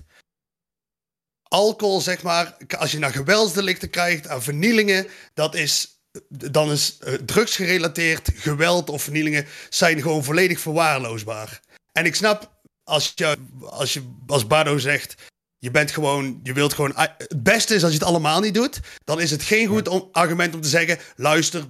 Alcohol, 1.43 2.01
zeg 2.01 2.23
maar. 2.23 2.56
Als 2.78 2.93
je 2.93 2.98
naar 2.98 3.12
geweldsdelicten 3.12 3.90
krijgt, 3.90 4.28
aan 4.28 4.43
vernielingen. 4.43 5.06
Dat 5.35 5.55
is. 5.55 6.01
Dan 6.28 6.70
is 6.70 6.98
uh, 7.01 7.14
drugsgerelateerd 7.14 8.31
geweld 8.35 8.90
of 8.90 9.02
vernielingen. 9.02 9.47
zijn 9.69 10.02
gewoon 10.02 10.24
volledig 10.24 10.60
verwaarloosbaar. 10.60 11.60
En 11.93 12.05
ik 12.05 12.14
snap. 12.14 12.60
Als 12.85 13.12
je 13.14 13.36
als, 13.60 13.93
je, 13.93 14.14
als 14.27 14.47
Bardo 14.47 14.78
zegt. 14.78 15.14
Je 15.59 15.70
bent 15.70 15.90
gewoon, 15.90 16.40
je 16.43 16.52
wilt 16.52 16.73
gewoon. 16.73 16.93
Het 16.97 17.43
beste 17.43 17.74
is 17.74 17.82
als 17.82 17.93
je 17.93 17.98
het 17.98 18.06
allemaal 18.06 18.40
niet 18.40 18.55
doet. 18.55 18.81
Dan 19.05 19.20
is 19.20 19.31
het 19.31 19.43
geen 19.43 19.66
goed 19.66 19.89
om, 19.89 20.09
argument 20.12 20.55
om 20.55 20.60
te 20.60 20.69
zeggen. 20.69 20.98
Luister, 21.16 21.64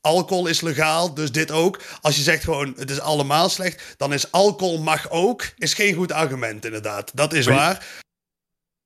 alcohol 0.00 0.46
is 0.46 0.60
legaal, 0.60 1.14
dus 1.14 1.32
dit 1.32 1.50
ook. 1.50 1.80
Als 2.00 2.16
je 2.16 2.22
zegt 2.22 2.44
gewoon 2.44 2.74
het 2.76 2.90
is 2.90 3.00
allemaal 3.00 3.48
slecht, 3.48 3.94
dan 3.96 4.12
is 4.12 4.32
alcohol 4.32 4.78
mag 4.78 5.10
ook, 5.10 5.44
is 5.56 5.74
geen 5.74 5.94
goed 5.94 6.12
argument 6.12 6.64
inderdaad. 6.64 7.10
Dat 7.14 7.32
is 7.32 7.46
waar. 7.46 8.04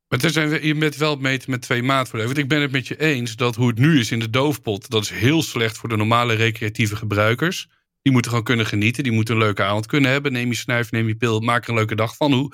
Maar 0.09 0.31
zijn, 0.31 0.67
je 0.67 0.75
bent 0.75 0.97
wel 0.97 1.17
meten 1.17 1.51
met 1.51 1.63
twee. 1.63 1.83
Want 1.85 2.39
ik 2.39 2.49
ben 2.49 2.61
het 2.61 2.73
met 2.73 2.89
je 2.89 3.01
eens 3.01 3.37
dat 3.37 3.57
hoe 3.57 3.69
het 3.69 3.79
nu 3.79 3.99
is 4.01 4.11
in 4.11 4.19
de 4.19 4.31
doofpot, 4.31 4.91
dat 4.91 5.03
is 5.03 5.11
heel 5.11 5.43
slecht 5.43 5.77
voor 5.77 5.89
de 5.89 5.97
normale 5.97 6.35
recreatieve 6.35 6.97
gebruikers. 6.97 7.69
Die 8.03 8.13
moeten 8.13 8.31
gewoon 8.31 8.47
kunnen 8.47 8.67
genieten. 8.67 9.03
Die 9.03 9.13
moeten 9.13 9.35
een 9.35 9.41
leuke 9.41 9.63
avond 9.63 9.87
kunnen 9.87 10.11
hebben. 10.11 10.33
Neem 10.33 10.49
je 10.49 10.55
snuif, 10.55 10.91
neem 10.91 11.09
je 11.09 11.17
pil, 11.17 11.41
maak 11.41 11.63
er 11.63 11.69
een 11.69 11.75
leuke 11.75 11.95
dag 11.95 12.17
van. 12.17 12.33
Hoe 12.33 12.53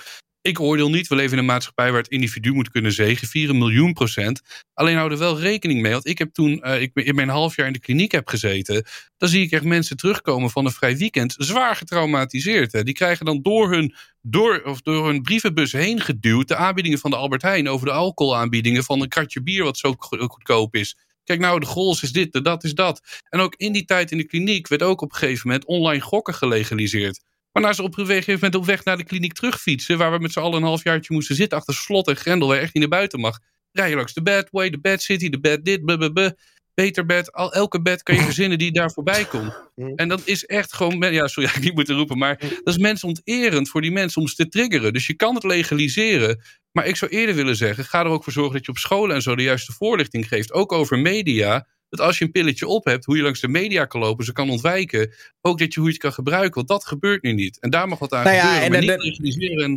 ik 0.48 0.60
oordeel 0.60 0.90
niet. 0.90 1.08
We 1.08 1.14
leven 1.14 1.32
in 1.32 1.38
een 1.38 1.44
maatschappij 1.44 1.90
waar 1.90 2.00
het 2.00 2.10
individu 2.10 2.52
moet 2.52 2.70
kunnen 2.70 2.92
zegenvieren. 2.92 3.54
Een 3.54 3.60
miljoen 3.60 3.92
procent. 3.92 4.40
Alleen 4.74 4.96
hou 4.96 5.10
er 5.10 5.18
wel 5.18 5.40
rekening 5.40 5.80
mee. 5.80 5.92
Want 5.92 6.06
ik 6.06 6.18
heb 6.18 6.32
toen 6.32 6.60
uh, 6.64 6.80
ik 6.80 6.90
in 6.94 7.14
mijn 7.14 7.28
half 7.28 7.56
jaar 7.56 7.66
in 7.66 7.72
de 7.72 7.78
kliniek 7.78 8.12
heb 8.12 8.28
gezeten. 8.28 8.84
Dan 9.16 9.28
zie 9.28 9.44
ik 9.44 9.50
echt 9.50 9.64
mensen 9.64 9.96
terugkomen 9.96 10.50
van 10.50 10.64
een 10.64 10.70
vrij 10.70 10.96
weekend. 10.96 11.34
Zwaar 11.38 11.76
getraumatiseerd. 11.76 12.72
Hè. 12.72 12.82
Die 12.82 12.94
krijgen 12.94 13.26
dan 13.26 13.42
door 13.42 13.70
hun, 13.72 13.94
door, 14.22 14.62
of 14.64 14.80
door 14.80 15.06
hun 15.06 15.22
brievenbus 15.22 15.72
heen 15.72 16.00
geduwd. 16.00 16.48
De 16.48 16.56
aanbiedingen 16.56 16.98
van 16.98 17.10
de 17.10 17.16
Albert 17.16 17.42
Heijn. 17.42 17.68
Over 17.68 17.86
de 17.86 17.92
alcoholaanbiedingen 17.92 18.84
van 18.84 19.00
een 19.00 19.08
kratje 19.08 19.42
bier. 19.42 19.64
Wat 19.64 19.78
zo 19.78 19.94
goedkoop 19.98 20.74
is. 20.74 20.96
Kijk 21.28 21.40
nou, 21.40 21.60
de 21.60 21.66
goals 21.66 22.02
is 22.02 22.12
dit, 22.12 22.32
de 22.32 22.42
dat 22.42 22.64
is 22.64 22.74
dat. 22.74 23.02
En 23.28 23.40
ook 23.40 23.54
in 23.56 23.72
die 23.72 23.84
tijd 23.84 24.10
in 24.10 24.18
de 24.18 24.26
kliniek 24.26 24.68
werd 24.68 24.82
ook 24.82 25.00
op 25.00 25.12
een 25.12 25.18
gegeven 25.18 25.48
moment 25.48 25.66
online 25.66 26.00
gokken 26.00 26.34
gelegaliseerd. 26.34 27.20
Waarna 27.58 27.76
ze 27.76 27.82
op 27.82 27.98
een 27.98 28.06
gegeven 28.06 28.32
moment 28.32 28.54
op 28.54 28.64
weg 28.64 28.84
naar 28.84 28.96
de 28.96 29.04
kliniek 29.04 29.32
terugfietsen. 29.32 29.98
Waar 29.98 30.12
we 30.12 30.18
met 30.18 30.32
z'n 30.32 30.38
allen 30.38 30.56
een 30.56 30.62
halfjaartje 30.62 31.14
moesten 31.14 31.36
zitten 31.36 31.58
achter 31.58 31.74
slot 31.74 32.08
en 32.08 32.16
grendel. 32.16 32.48
Waar 32.48 32.56
je 32.56 32.62
echt 32.62 32.74
niet 32.74 32.82
naar 32.82 32.98
buiten 32.98 33.20
mag. 33.20 33.38
Rij 33.72 33.88
je 33.88 33.96
langs 33.96 34.14
de 34.14 34.22
Bedway, 34.22 34.70
de 34.70 34.80
Bed 34.80 35.02
City, 35.02 35.28
de 35.28 35.40
Bed 35.40 35.64
dit, 35.64 35.84
blablabla. 35.84 36.34
Beter 36.74 37.06
bed, 37.06 37.32
al, 37.32 37.52
elke 37.52 37.82
bed 37.82 38.02
kan 38.02 38.14
je 38.14 38.22
verzinnen 38.22 38.58
die 38.58 38.72
daar 38.72 38.92
voorbij 38.92 39.24
komt. 39.24 39.52
En 39.96 40.08
dat 40.08 40.22
is 40.24 40.44
echt 40.44 40.74
gewoon, 40.74 41.12
ja, 41.12 41.26
sorry, 41.26 41.50
ik 41.54 41.60
niet 41.60 41.74
moeten 41.74 41.96
roepen, 41.96 42.18
maar 42.18 42.38
dat 42.38 42.74
is 42.74 42.78
mensonterend 42.78 43.68
voor 43.68 43.80
die 43.80 43.92
mensen 43.92 44.20
om 44.20 44.28
ze 44.28 44.34
te 44.34 44.48
triggeren. 44.48 44.92
Dus 44.92 45.06
je 45.06 45.14
kan 45.14 45.34
het 45.34 45.44
legaliseren, 45.44 46.42
maar 46.72 46.86
ik 46.86 46.96
zou 46.96 47.10
eerder 47.10 47.34
willen 47.34 47.56
zeggen, 47.56 47.84
ga 47.84 48.00
er 48.00 48.10
ook 48.10 48.24
voor 48.24 48.32
zorgen 48.32 48.52
dat 48.52 48.64
je 48.64 48.70
op 48.70 48.78
scholen 48.78 49.14
en 49.14 49.22
zo 49.22 49.36
de 49.36 49.42
juiste 49.42 49.72
voorlichting 49.72 50.28
geeft. 50.28 50.52
Ook 50.52 50.72
over 50.72 50.98
media, 50.98 51.66
dat 51.88 52.00
als 52.00 52.18
je 52.18 52.24
een 52.24 52.30
pilletje 52.30 52.66
op 52.66 52.84
hebt, 52.84 53.04
hoe 53.04 53.16
je 53.16 53.22
langs 53.22 53.40
de 53.40 53.48
media 53.48 53.84
kan 53.84 54.00
lopen, 54.00 54.24
ze 54.24 54.32
kan 54.32 54.50
ontwijken. 54.50 55.12
Ook 55.40 55.58
dat 55.58 55.74
je 55.74 55.80
hoe 55.80 55.88
je 55.88 55.94
het 55.94 56.02
kan 56.02 56.12
gebruiken, 56.12 56.54
want 56.54 56.68
dat 56.68 56.86
gebeurt 56.86 57.22
nu 57.22 57.32
niet. 57.32 57.58
En 57.60 57.70
daar 57.70 57.88
mag 57.88 57.98
wat 57.98 58.12
aan 58.12 58.24
Nou 58.24 58.36
ja, 58.36 58.40
gebeuren, 58.42 58.64
en 58.64 58.70
maar 58.70 58.80
de- 58.80 58.86
niet 58.86 59.18
legaliseren 59.18 59.64
en 59.64 59.70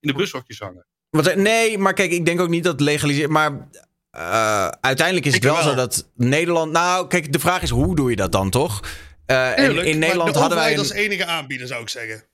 in 0.00 0.08
de 0.08 0.14
bushokjes 0.14 0.58
hangen. 0.58 0.86
Wat, 1.10 1.34
nee, 1.36 1.78
maar 1.78 1.92
kijk, 1.94 2.10
ik 2.10 2.24
denk 2.26 2.40
ook 2.40 2.48
niet 2.48 2.64
dat 2.64 2.80
legaliseren. 2.80 3.32
Maar 3.32 3.68
eh, 4.10 4.68
uiteindelijk 4.80 5.26
is 5.26 5.34
het 5.34 5.44
wel, 5.44 5.54
wel. 5.54 5.62
zo 5.62 5.74
dat 5.74 6.10
Nederland. 6.14 6.72
Nou, 6.72 7.06
kijk, 7.06 7.32
de 7.32 7.38
vraag 7.38 7.62
is 7.62 7.70
hoe 7.70 7.96
doe 7.96 8.10
je 8.10 8.16
dat 8.16 8.32
dan 8.32 8.50
toch? 8.50 8.80
Eh, 9.26 9.58
in 9.58 9.98
Nederland 9.98 10.34
de 10.34 10.38
hadden 10.38 10.58
wij. 10.58 10.72
Een, 10.72 10.78
als 10.78 10.92
enige 10.92 11.26
aanbieder, 11.26 11.66
zou 11.66 11.82
ik 11.82 11.88
zeggen. 11.88 12.24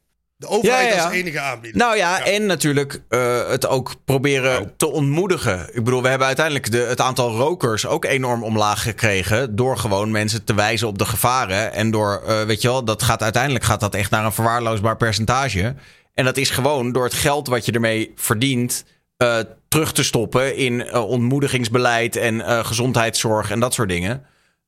De 0.41 0.49
overheid 0.49 0.83
Ja, 0.85 0.91
ja, 0.91 0.97
ja. 0.97 1.05
als 1.05 1.13
enige 1.13 1.41
aanbieder. 1.41 1.81
nou 1.81 1.97
ja, 1.97 2.25
en 2.25 2.47
natuurlijk 2.47 3.03
eh, 3.09 3.49
het 3.49 3.67
ook 3.67 3.95
proberen 4.05 4.73
te 4.77 4.87
ontmoedigen. 4.87 5.69
Ik 5.73 5.85
bedoel, 5.85 6.03
we 6.03 6.09
hebben 6.09 6.27
uiteindelijk 6.27 6.71
de, 6.71 6.79
het 6.79 7.01
aantal 7.01 7.31
rokers 7.37 7.87
ook 7.87 8.05
enorm 8.05 8.43
omlaag 8.43 8.83
gekregen. 8.83 9.57
Door 9.57 9.79
gewoon 9.79 10.11
mensen 10.11 10.45
te 10.45 10.55
wijzen 10.55 10.89
op 10.89 10.99
de 10.99 11.05
gevaren. 11.05 11.73
En 11.73 11.91
door, 11.91 12.23
eh, 12.27 12.43
weet 12.43 12.63
je 12.63 12.69
wel, 12.69 12.85
dat 12.85 13.03
gaat 13.03 13.23
uiteindelijk 13.23 13.65
gaat 13.65 13.81
dat 13.81 13.95
echt 13.95 14.11
naar 14.11 14.25
een 14.25 14.33
verwaarloosbaar 14.33 14.97
percentage. 14.97 15.75
En 16.15 16.25
dat 16.25 16.37
is 16.37 16.51
gewoon 16.51 16.93
door 16.93 17.05
het 17.05 17.15
geld 17.15 17.49
wat 17.49 17.65
je 17.65 17.73
ermee 17.73 18.13
verdient. 18.17 18.85
eh, 19.17 19.39
terug 19.69 19.93
te 19.93 20.03
stoppen 20.05 20.57
in 20.57 20.93
ontmoedigingsbeleid 20.95 22.17
en 22.17 22.41
eh, 22.41 22.65
gezondheidszorg 22.65 23.51
en 23.51 23.61
dat 23.61 23.75
soort 23.75 23.89
dingen. 23.89 24.25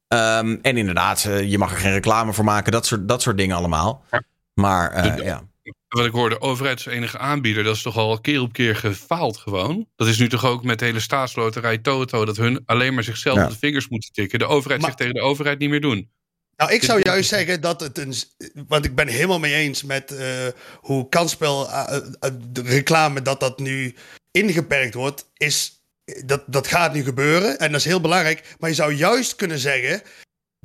Ehm, 0.08 0.56
en 0.62 0.76
inderdaad, 0.76 1.22
je 1.44 1.58
mag 1.58 1.70
er 1.70 1.78
geen 1.78 1.92
reclame 1.92 2.32
voor 2.32 2.44
maken, 2.44 2.72
dat 2.72 2.86
soort, 2.86 3.08
dat 3.08 3.22
soort 3.22 3.36
dingen 3.36 3.56
allemaal. 3.56 4.04
Maar 4.54 4.90
eh, 4.90 5.24
ja. 5.24 5.42
Wat 5.92 6.04
ik 6.04 6.12
hoorde, 6.12 6.34
de 6.34 6.40
overheid 6.40 6.78
is 6.78 6.84
de 6.84 6.90
enige 6.90 7.18
aanbieder. 7.18 7.64
Dat 7.64 7.76
is 7.76 7.82
toch 7.82 7.96
al 7.96 8.20
keer 8.20 8.40
op 8.40 8.52
keer 8.52 8.76
gefaald 8.76 9.36
gewoon. 9.36 9.86
Dat 9.96 10.06
is 10.08 10.18
nu 10.18 10.28
toch 10.28 10.44
ook 10.44 10.64
met 10.64 10.78
de 10.78 10.84
hele 10.84 11.00
staatsloterij 11.00 11.78
Toto. 11.78 12.24
Dat 12.24 12.36
hun 12.36 12.62
alleen 12.66 12.94
maar 12.94 13.02
zichzelf 13.04 13.36
Ja. 13.36 13.44
op 13.44 13.50
de 13.50 13.58
vingers 13.58 13.88
moeten 13.88 14.12
tikken. 14.12 14.38
De 14.38 14.46
overheid 14.46 14.80
Maar- 14.80 14.88
zegt 14.90 15.00
tegen 15.00 15.14
de 15.14 15.28
overheid 15.28 15.58
niet 15.58 15.70
meer 15.70 15.80
doen. 15.80 16.10
Nou, 16.56 16.72
ik 16.72 16.82
zou 16.82 17.00
juist 17.02 17.28
zeggen 17.28 17.60
dat 17.60 17.80
het 17.80 17.98
een. 17.98 18.14
Want 18.68 18.84
ik 18.84 18.94
ben 18.94 19.08
helemaal 19.08 19.38
mee 19.38 19.54
eens 19.54 19.82
met 19.82 20.10
eh, 20.10 20.46
hoe 20.80 21.08
kansspel, 21.08 21.68
eh, 21.70 21.96
eh, 22.20 22.30
de 22.48 22.62
reclame, 22.62 23.22
dat 23.22 23.40
dat 23.40 23.58
nu 23.58 23.94
ingeperkt 24.30 24.94
wordt. 24.94 25.30
Is, 25.36 25.82
dat, 26.24 26.42
dat 26.46 26.66
gaat 26.66 26.92
nu 26.94 27.02
gebeuren 27.04 27.58
en 27.58 27.70
dat 27.72 27.80
is 27.80 27.86
heel 27.86 28.00
belangrijk. 28.00 28.54
Maar 28.58 28.68
je 28.70 28.76
zou 28.76 28.92
juist 28.94 29.36
kunnen 29.36 29.58
zeggen. 29.58 30.02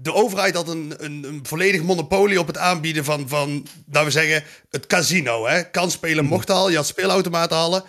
De 0.01 0.13
overheid 0.13 0.55
had 0.55 0.67
een, 0.67 0.93
een, 0.97 1.23
een 1.23 1.39
volledig 1.43 1.83
monopolie 1.83 2.39
op 2.39 2.47
het 2.47 2.57
aanbieden 2.57 3.03
van, 3.03 3.29
van, 3.29 3.67
laten 3.91 4.05
we 4.05 4.11
zeggen, 4.11 4.43
het 4.69 4.87
casino. 4.87 5.47
Hè? 5.47 5.69
Kansspelen 5.69 6.25
mocht 6.25 6.49
al, 6.49 6.69
je 6.69 6.75
had 6.75 6.87
speelautomaten 6.87 7.57
halen. 7.57 7.83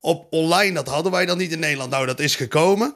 Op 0.00 0.26
online, 0.30 0.74
dat 0.74 0.88
hadden 0.88 1.12
wij 1.12 1.26
dan 1.26 1.38
niet 1.38 1.52
in 1.52 1.58
Nederland. 1.58 1.90
Nou, 1.90 2.06
dat 2.06 2.20
is 2.20 2.36
gekomen. 2.36 2.94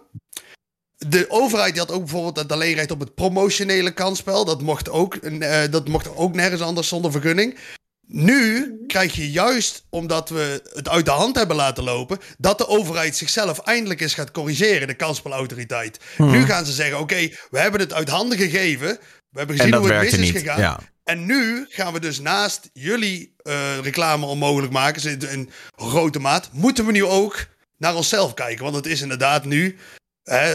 De 0.97 1.27
overheid 1.29 1.73
die 1.73 1.81
had 1.81 1.93
ook 1.93 2.01
bijvoorbeeld 2.01 2.37
het 2.37 2.53
alleenrecht 2.53 2.91
op 2.91 3.01
het 3.01 3.15
promotionele 3.15 3.93
kansspel. 3.93 4.45
Dat 4.45 4.63
mocht, 4.63 4.89
ook, 4.89 5.15
eh, 5.15 5.71
dat 5.71 5.89
mocht 5.89 6.17
ook 6.17 6.35
nergens 6.35 6.63
anders 6.63 6.89
zonder 6.89 7.11
vergunning. 7.11 7.59
Nu 8.07 8.75
krijg 8.87 9.15
je 9.15 9.31
juist, 9.31 9.85
omdat 9.91 10.29
we 10.29 10.63
het 10.75 10.89
uit 10.89 11.05
de 11.05 11.11
hand 11.11 11.37
hebben 11.37 11.57
laten 11.57 11.85
lopen, 11.85 12.19
dat 12.39 12.59
de 12.59 12.67
overheid 12.69 13.17
zichzelf 13.17 13.59
eindelijk 13.59 14.01
eens 14.01 14.15
gaat 14.15 14.31
corrigeren, 14.31 14.87
de 14.87 14.95
kansspelautoriteit. 14.95 16.01
Mhm. 16.19 16.31
Nu 16.31 16.45
gaan 16.45 16.67
ze 16.67 16.73
zeggen: 16.73 16.99
oké, 16.99 17.29
we 17.51 17.59
hebben 17.59 17.81
het 17.81 17.93
uit 17.93 18.09
handen 18.09 18.39
gegeven. 18.39 18.89
We 19.31 19.39
hebben 19.39 19.57
En 19.57 19.63
gezien 19.63 19.79
hoe 19.81 19.93
het 19.93 20.03
mis 20.19 20.21
is 20.21 20.31
gegaan. 20.31 20.61
Ja. 20.61 20.81
En 21.05 21.27
nu 21.27 21.67
gaan 21.69 21.93
we 21.93 22.01
dus 22.01 22.21
naast 22.21 22.71
jullie 22.73 23.35
eh, 23.37 23.79
reclame 23.83 24.27
onmogelijk 24.27 24.73
maken, 24.73 25.01
zit 25.01 25.23
in 25.25 25.51
grote 25.77 26.19
maat, 26.19 26.49
moeten 26.53 26.87
we 26.87 26.93
nu 26.93 27.05
ook 27.05 27.47
naar 27.79 27.95
onszelf 27.95 28.35
kijken. 28.35 28.65
Want 28.65 28.77
het 28.77 28.87
is 28.87 29.01
inderdaad 29.01 29.45
nu, 29.45 29.79
hè, 30.23 30.55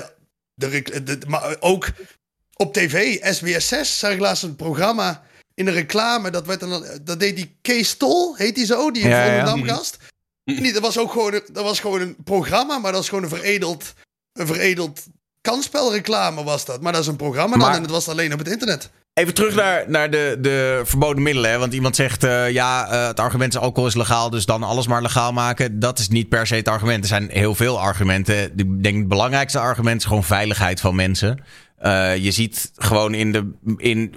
de- 0.56 1.18
maar 1.28 1.56
ook 1.60 1.90
op 2.56 2.73
tv, 2.73 3.18
SBS 3.36 3.68
6, 3.68 3.99
zag 3.99 4.11
ik 4.11 4.19
laatst 4.19 4.44
een 4.44 4.56
programma 4.56 5.23
in 5.56 5.65
de 5.65 5.72
reclame, 5.72 6.30
dat, 6.30 6.45
werd 6.45 6.60
dan, 6.60 6.86
dat 7.03 7.19
deed 7.19 7.36
die 7.36 7.56
Kees 7.61 7.94
Tol, 7.98 8.36
heet 8.36 8.56
die 8.56 8.65
zo, 8.65 8.91
die 8.91 9.07
Ja, 9.07 9.23
ja. 9.26 9.40
Volendam 9.45 9.76
gast. 9.76 9.98
Niet, 10.44 10.73
dat 10.73 10.82
was 10.82 10.98
ook 10.98 11.11
gewoon, 11.11 11.34
een- 11.34 11.44
dat 11.53 11.64
was 11.64 11.80
gewoon 11.80 12.02
een 12.02 12.15
programma, 12.23 12.78
maar 12.78 12.91
dat 12.91 13.02
is 13.02 13.10
gewoon 13.10 13.23
een 13.23 13.30
veredeld, 13.30 13.94
een 14.34 14.48
veredeld 14.48 15.02
kansspelreclame 15.41 16.44
was 16.44 16.65
dat. 16.65 16.82
Maar 16.82 16.91
dat 16.91 17.02
is 17.02 17.07
een 17.07 17.15
programma 17.15 17.57
dan 17.57 17.65
Maar- 17.68 17.76
en 17.76 17.82
het 17.82 17.91
was 17.91 18.07
alleen 18.07 18.34
op 18.34 18.40
het 18.40 18.48
internet. 18.48 18.90
Even 19.14 19.34
terug 19.34 19.56
naar, 19.56 19.84
naar 19.88 20.10
de, 20.11 20.38
de 20.41 20.82
verboden 20.86 21.23
middelen. 21.23 21.52
Hè? 21.52 21.57
Want 21.57 21.73
iemand 21.73 21.95
zegt, 21.95 22.23
eh, 22.23 22.52
ja, 22.52 22.88
eh, 22.91 23.07
het 23.07 23.19
argument 23.19 23.53
is 23.53 23.60
alcohol 23.60 23.88
is 23.90 23.95
legaal, 23.95 24.30
dus 24.30 24.45
dan 24.45 24.64
alles 24.64 24.88
maar 24.88 25.02
legaal 25.02 25.34
maken. 25.34 25.80
Dat 25.80 25.99
is 25.99 26.07
niet 26.07 26.30
per 26.30 26.48
se 26.48 26.56
het 26.56 26.68
argument. 26.68 27.02
Er 27.03 27.07
zijn 27.10 27.30
heel 27.30 27.56
veel 27.56 27.80
argumenten. 27.80 28.52
Ik 28.56 28.84
denk 28.84 28.98
het 28.98 29.07
belangrijkste 29.07 29.60
argument 29.60 29.99
is 30.02 30.07
gewoon 30.07 30.23
veiligheid 30.23 30.80
van 30.82 30.95
mensen. 30.95 31.44
Eh, 31.78 32.15
je 32.18 32.32
ziet 32.32 32.72
gewoon 32.76 33.14
in, 33.14 33.32
de, 33.32 33.52
in 33.78 34.15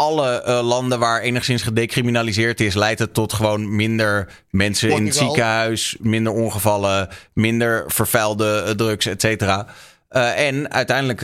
alle 0.00 0.42
eh, 0.42 0.66
landen 0.66 0.98
waar 0.98 1.20
enigszins 1.20 1.62
gedecriminaliseerd 1.62 2.60
is, 2.60 2.74
leidt 2.74 2.98
het 2.98 3.14
tot 3.14 3.32
gewoon 3.32 3.76
minder 3.76 4.42
mensen 4.50 4.90
in 4.90 5.04
het 5.04 5.14
ziekenhuis, 5.14 5.96
minder 6.00 6.32
ongevallen, 6.32 7.08
minder 7.32 7.84
vervuilde 7.86 8.62
eh, 8.66 8.70
drugs, 8.70 9.06
et 9.06 9.20
cetera. 9.20 9.66
Eh, 10.08 10.46
en 10.46 10.72
uiteindelijk 10.72 11.20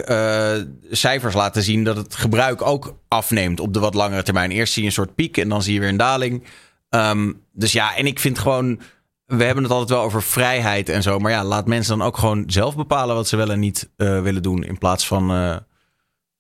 cijfers 0.90 1.34
laten 1.34 1.62
zien 1.62 1.84
dat 1.84 1.96
het 1.96 2.14
gebruik 2.14 2.62
ook 2.62 2.96
afneemt 3.08 3.60
op 3.60 3.74
de 3.74 3.80
wat 3.80 3.94
langere 3.94 4.22
termijn. 4.22 4.50
Eerst 4.50 4.72
zie 4.72 4.82
je 4.82 4.88
een 4.88 4.94
soort 4.94 5.14
piek 5.14 5.36
en 5.36 5.48
dan 5.48 5.62
zie 5.62 5.74
je 5.74 5.80
weer 5.80 5.88
een 5.88 5.96
daling. 5.96 6.44
Ehm, 6.88 7.32
dus 7.52 7.72
ja, 7.72 7.96
en 7.96 8.06
ik 8.06 8.18
vind 8.18 8.38
gewoon. 8.38 8.80
We 9.26 9.44
hebben 9.44 9.62
het 9.62 9.72
altijd 9.72 9.90
wel 9.90 10.02
over 10.02 10.22
vrijheid 10.22 10.88
en 10.88 11.02
zo. 11.02 11.18
Maar 11.18 11.32
ja, 11.32 11.44
laat 11.44 11.66
mensen 11.66 11.98
dan 11.98 12.06
ook 12.06 12.16
gewoon 12.18 12.44
zelf 12.46 12.76
bepalen 12.76 13.14
wat 13.14 13.28
ze 13.28 13.36
wel 13.36 13.50
en 13.50 13.60
niet 13.60 13.88
willen 13.96 14.42
doen. 14.42 14.64
In 14.64 14.78
plaats 14.78 15.06
van. 15.06 15.30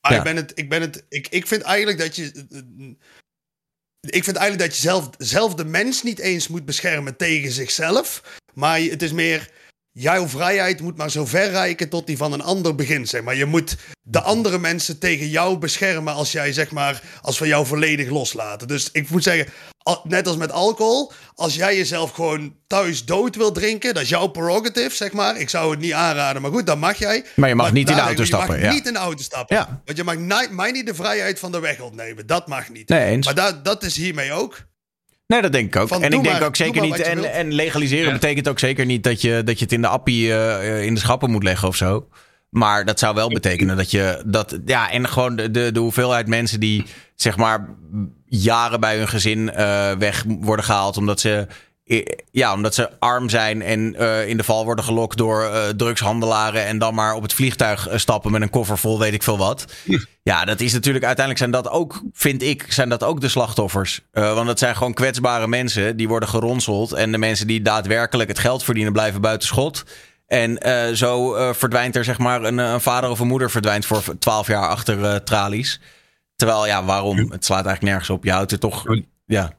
Maar 0.02 0.12
Ja. 0.12 0.18
ik 0.18 0.24
ben 0.24 0.36
het, 0.36 0.52
ik 0.54 0.68
ben 0.68 0.80
het, 0.80 1.04
ik, 1.08 1.28
ik 1.28 1.46
vind 1.46 1.62
eigenlijk 1.62 1.98
dat 1.98 2.16
je. 2.16 2.24
Ik 4.00 4.24
vind 4.24 4.36
eigenlijk 4.36 4.68
dat 4.68 4.76
je 4.76 4.82
zelf, 4.82 5.10
zelf 5.18 5.54
de 5.54 5.64
mens 5.64 6.02
niet 6.02 6.18
eens 6.18 6.48
moet 6.48 6.64
beschermen 6.64 7.16
tegen 7.16 7.50
zichzelf. 7.50 8.22
Maar 8.54 8.80
het 8.80 9.02
is 9.02 9.12
meer. 9.12 9.50
Jouw 9.94 10.28
vrijheid 10.28 10.80
moet 10.80 10.96
maar 10.96 11.10
zo 11.10 11.26
ver 11.26 11.50
reiken 11.50 11.88
tot 11.88 12.06
die 12.06 12.16
van 12.16 12.32
een 12.32 12.42
ander 12.42 12.74
begint. 12.74 13.08
Zeg 13.08 13.22
maar. 13.22 13.36
Je 13.36 13.44
moet 13.44 13.76
de 14.02 14.20
andere 14.20 14.58
mensen 14.58 14.98
tegen 14.98 15.28
jou 15.28 15.58
beschermen 15.58 16.14
als 16.14 16.32
jij 16.32 16.52
zeg 16.52 16.70
maar. 16.70 17.02
Als 17.22 17.38
we 17.38 17.46
jou 17.46 17.66
volledig 17.66 18.08
loslaten. 18.10 18.68
Dus 18.68 18.88
ik 18.92 19.10
moet 19.10 19.22
zeggen, 19.22 19.46
net 20.04 20.26
als 20.26 20.36
met 20.36 20.52
alcohol. 20.52 21.12
Als 21.34 21.54
jij 21.54 21.76
jezelf 21.76 22.10
gewoon 22.10 22.56
thuis 22.66 23.04
dood 23.04 23.36
wil 23.36 23.52
drinken. 23.52 23.94
Dat 23.94 24.02
is 24.02 24.08
jouw 24.08 24.26
prerogative, 24.26 24.96
zeg 24.96 25.12
maar. 25.12 25.36
Ik 25.36 25.48
zou 25.48 25.70
het 25.70 25.80
niet 25.80 25.92
aanraden, 25.92 26.42
maar 26.42 26.50
goed, 26.50 26.66
dan 26.66 26.78
mag 26.78 26.98
jij. 26.98 27.24
Maar 27.36 27.48
je 27.48 27.54
mag 27.54 27.72
niet 27.72 27.88
in 27.88 27.94
de 27.94 27.98
daar- 27.98 28.06
auto 28.06 28.20
je 28.20 28.26
stappen, 28.28 28.48
mag 28.54 28.60
ja. 28.64 28.72
niet 28.72 28.86
in 28.86 28.92
de 28.92 28.98
auto 28.98 29.22
stappen. 29.22 29.56
Ja. 29.56 29.82
Want 29.84 29.96
je 29.98 30.04
mag 30.04 30.48
mij 30.50 30.70
niet 30.70 30.86
de 30.86 30.94
vrijheid 30.94 31.38
van 31.38 31.52
de 31.52 31.60
weg 31.60 31.80
opnemen. 31.80 32.26
Dat 32.26 32.46
mag 32.46 32.68
niet. 32.68 32.88
Nee, 32.88 33.04
eens. 33.10 33.24
Maar 33.26 33.34
dat, 33.34 33.64
dat 33.64 33.82
is 33.82 33.96
hiermee 33.96 34.32
ook. 34.32 34.70
Nee, 35.32 35.42
dat 35.42 35.52
denk 35.52 35.66
ik 35.74 35.80
ook. 35.80 35.88
Van, 35.88 36.02
en 36.02 36.12
ik 36.12 36.22
denk 36.22 36.38
maar- 36.38 36.46
ook 36.48 36.56
zeker 36.56 36.82
niet. 36.82 37.00
En, 37.00 37.32
en 37.32 37.52
legaliseren 37.52 38.06
Ja. 38.06 38.12
betekent 38.12 38.48
ook 38.48 38.58
zeker 38.58 38.86
niet 38.86 39.02
dat 39.04 39.20
je, 39.20 39.42
dat 39.44 39.58
je 39.58 39.64
het 39.64 39.72
in 39.72 39.80
de 39.80 39.88
appie 39.88 40.34
eh, 40.34 40.84
in 40.84 40.94
de 40.94 41.00
schappen 41.00 41.30
moet 41.30 41.42
leggen 41.42 41.68
of 41.68 41.76
zo. 41.76 42.08
Maar 42.50 42.84
dat 42.84 42.98
zou 42.98 43.14
wel 43.14 43.28
betekenen 43.28 43.76
dat 43.76 43.90
je 43.90 44.22
dat. 44.26 44.58
Ja, 44.64 44.90
en 44.90 45.08
gewoon 45.08 45.36
de, 45.36 45.50
de, 45.50 45.72
de 45.72 45.80
hoeveelheid 45.80 46.26
mensen 46.26 46.60
die 46.60 46.84
zeg 47.14 47.36
maar 47.36 47.68
jaren 48.26 48.80
bij 48.80 48.96
hun 48.98 49.08
gezin 49.08 49.50
eh, 49.50 49.92
weg 49.92 50.24
worden 50.26 50.64
gehaald. 50.64 50.96
omdat 50.96 51.20
ze. 51.20 51.46
Ja, 52.30 52.52
omdat 52.52 52.74
ze 52.74 52.90
arm 52.98 53.28
zijn 53.28 53.62
en 53.62 53.94
eh, 53.94 54.28
in 54.28 54.36
de 54.36 54.44
val 54.44 54.64
worden 54.64 54.84
gelokt 54.84 55.16
door 55.16 55.44
eh, 55.44 55.68
drugshandelaren. 55.68 56.64
En 56.64 56.78
dan 56.78 56.94
maar 56.94 57.14
op 57.14 57.22
het 57.22 57.32
vliegtuig 57.32 57.88
eh, 57.88 57.98
stappen 57.98 58.30
met 58.30 58.42
een 58.42 58.50
koffer 58.50 58.78
vol 58.78 58.98
weet 58.98 59.14
ik 59.14 59.22
veel 59.22 59.38
wat. 59.38 59.64
Ja, 60.24 60.44
dat 60.44 60.60
is 60.60 60.72
natuurlijk 60.72 61.04
uiteindelijk 61.04 61.38
zijn 61.38 61.62
dat 61.62 61.72
ook, 61.72 62.02
vind 62.12 62.42
ik, 62.42 62.66
zijn 62.68 62.88
dat 62.88 63.02
ook 63.02 63.20
de 63.20 63.28
slachtoffers. 63.28 64.00
Want 64.10 64.46
dat 64.46 64.58
zijn 64.58 64.76
gewoon 64.76 64.94
kwetsbare 64.94 65.48
mensen 65.48 65.96
die 65.96 66.08
worden 66.08 66.28
geronseld. 66.28 66.92
En 66.92 67.12
de 67.12 67.18
mensen 67.18 67.46
die 67.46 67.62
daadwerkelijk 67.62 68.28
het 68.28 68.38
geld 68.38 68.64
verdienen 68.64 68.92
blijven 68.92 69.20
buiten 69.20 69.48
schot. 69.48 69.84
En 70.26 70.58
zo 70.96 71.32
verdwijnt 71.52 71.96
er 71.96 72.04
zeg 72.04 72.18
maar 72.18 72.44
een, 72.44 72.58
een 72.58 72.80
vader 72.80 73.10
of 73.10 73.20
een 73.20 73.26
moeder 73.26 73.50
verdwijnt 73.50 73.86
voor 73.86 74.02
12 74.18 74.46
jaar 74.46 74.68
achter 74.68 75.22
tralies. 75.22 75.80
Terwijl, 76.36 76.66
ja, 76.66 76.84
waarom? 76.84 77.16
Het 77.16 77.44
slaat 77.44 77.66
eigenlijk 77.66 77.82
nergens 77.82 78.10
op. 78.10 78.24
Je 78.24 78.32
houdt 78.32 78.52
er 78.52 78.58
toch. 78.58 78.84
Ja. 79.26 79.52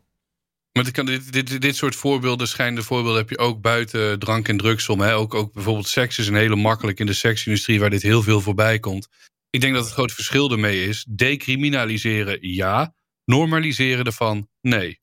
Maar 0.73 0.83
dit, 0.83 0.93
kan, 0.93 1.05
dit, 1.05 1.31
dit, 1.33 1.61
dit 1.61 1.75
soort 1.75 1.95
voorbeelden, 1.95 2.47
schijnende 2.47 2.83
voorbeelden, 2.83 3.19
heb 3.21 3.29
je 3.29 3.37
ook 3.37 3.61
buiten 3.61 4.19
drank 4.19 4.47
en 4.47 4.57
drugs 4.57 4.89
om. 4.89 4.99
Hè? 4.99 5.15
Ook, 5.15 5.33
ook 5.33 5.53
bijvoorbeeld 5.53 5.87
seks 5.87 6.17
is 6.19 6.27
een 6.27 6.35
hele 6.35 6.55
makkelijk 6.55 6.99
in 6.99 7.05
de 7.05 7.13
seksindustrie 7.13 7.79
waar 7.79 7.89
dit 7.89 8.01
heel 8.01 8.21
veel 8.21 8.41
voorbij 8.41 8.79
komt. 8.79 9.07
Ik 9.49 9.61
denk 9.61 9.73
dat 9.73 9.83
het 9.83 9.93
grote 9.93 10.13
verschil 10.13 10.51
ermee 10.51 10.87
is. 10.87 11.05
Decriminaliseren 11.09 12.37
ja, 12.41 12.93
normaliseren 13.25 14.05
ervan 14.05 14.49
nee. 14.61 15.01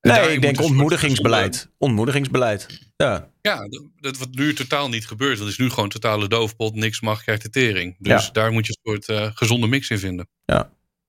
En 0.00 0.10
Nee, 0.12 0.32
ik 0.32 0.42
denk 0.42 0.56
dus- 0.56 0.66
ontmoedigingsbeleid. 0.66 1.70
Ontmoedigingsbeleid. 1.78 2.66
Ja. 2.96 3.30
Ja, 3.42 3.68
dat- 3.68 3.86
dat 3.96 4.18
wat 4.18 4.34
nu 4.34 4.54
totaal 4.54 4.88
niet 4.88 5.06
gebeurt. 5.06 5.38
Dat 5.38 5.48
is 5.48 5.58
nu 5.58 5.70
gewoon 5.70 5.88
totale 5.88 6.28
doofpot. 6.28 6.74
Niks 6.74 7.00
mag, 7.00 7.22
krijgt 7.22 7.42
de 7.42 7.50
tering. 7.50 7.96
Dus 7.98 8.24
Ja. 8.26 8.30
daar 8.32 8.52
moet 8.52 8.66
je 8.66 8.76
een 8.82 8.90
soort 8.92 9.08
eh, 9.08 9.30
gezonde 9.34 9.66
mix 9.66 9.90
in 9.90 9.98
vinden. 9.98 10.28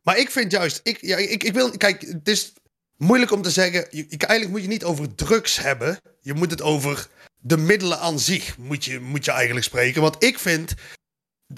Maar 0.01 0.17
ik 0.17 0.31
vind 0.31 0.51
juist, 0.51 0.79
ik, 0.83 0.97
ja, 1.01 1.17
ik, 1.17 1.43
ik 1.43 1.53
wil, 1.53 1.77
kijk, 1.77 2.01
het 2.01 2.27
is 2.27 2.53
moeilijk 3.01 3.31
om 3.31 3.41
te 3.41 3.51
zeggen, 3.51 3.89
eigenlijk 3.91 4.49
moet 4.49 4.61
je 4.61 4.67
niet 4.67 4.83
over 4.83 5.15
drugs 5.15 5.59
hebben. 5.59 5.99
Je 6.21 6.33
moet 6.33 6.51
het 6.51 6.61
over 6.61 7.07
de 7.37 7.57
middelen 7.57 7.99
aan 7.99 8.19
zich, 8.19 8.57
moet 8.57 8.85
je, 8.85 8.99
moet 8.99 9.25
je 9.25 9.31
eigenlijk 9.31 9.65
spreken. 9.65 10.01
Want 10.01 10.23
ik 10.23 10.39
vind, 10.39 10.73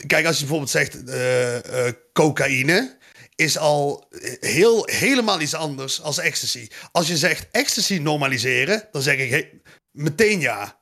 kijk, 0.07 0.26
als 0.26 0.36
je 0.36 0.41
bijvoorbeeld 0.41 0.72
zegt 0.72 1.03
eh, 1.03 1.88
eh, 1.88 1.94
cocaïne, 2.14 2.98
is 3.36 3.57
al 3.57 4.07
heel, 4.40 4.88
helemaal 4.91 5.41
iets 5.41 5.56
anders 5.56 6.02
als 6.02 6.18
ecstasy. 6.18 6.68
Als 6.91 7.07
je 7.07 7.18
zegt 7.18 7.48
ecstasy 7.52 7.98
normaliseren, 7.98 8.88
dan 8.91 9.02
zeg 9.02 9.18
ik 9.18 9.53
meteen 9.91 10.40
ja. 10.40 10.82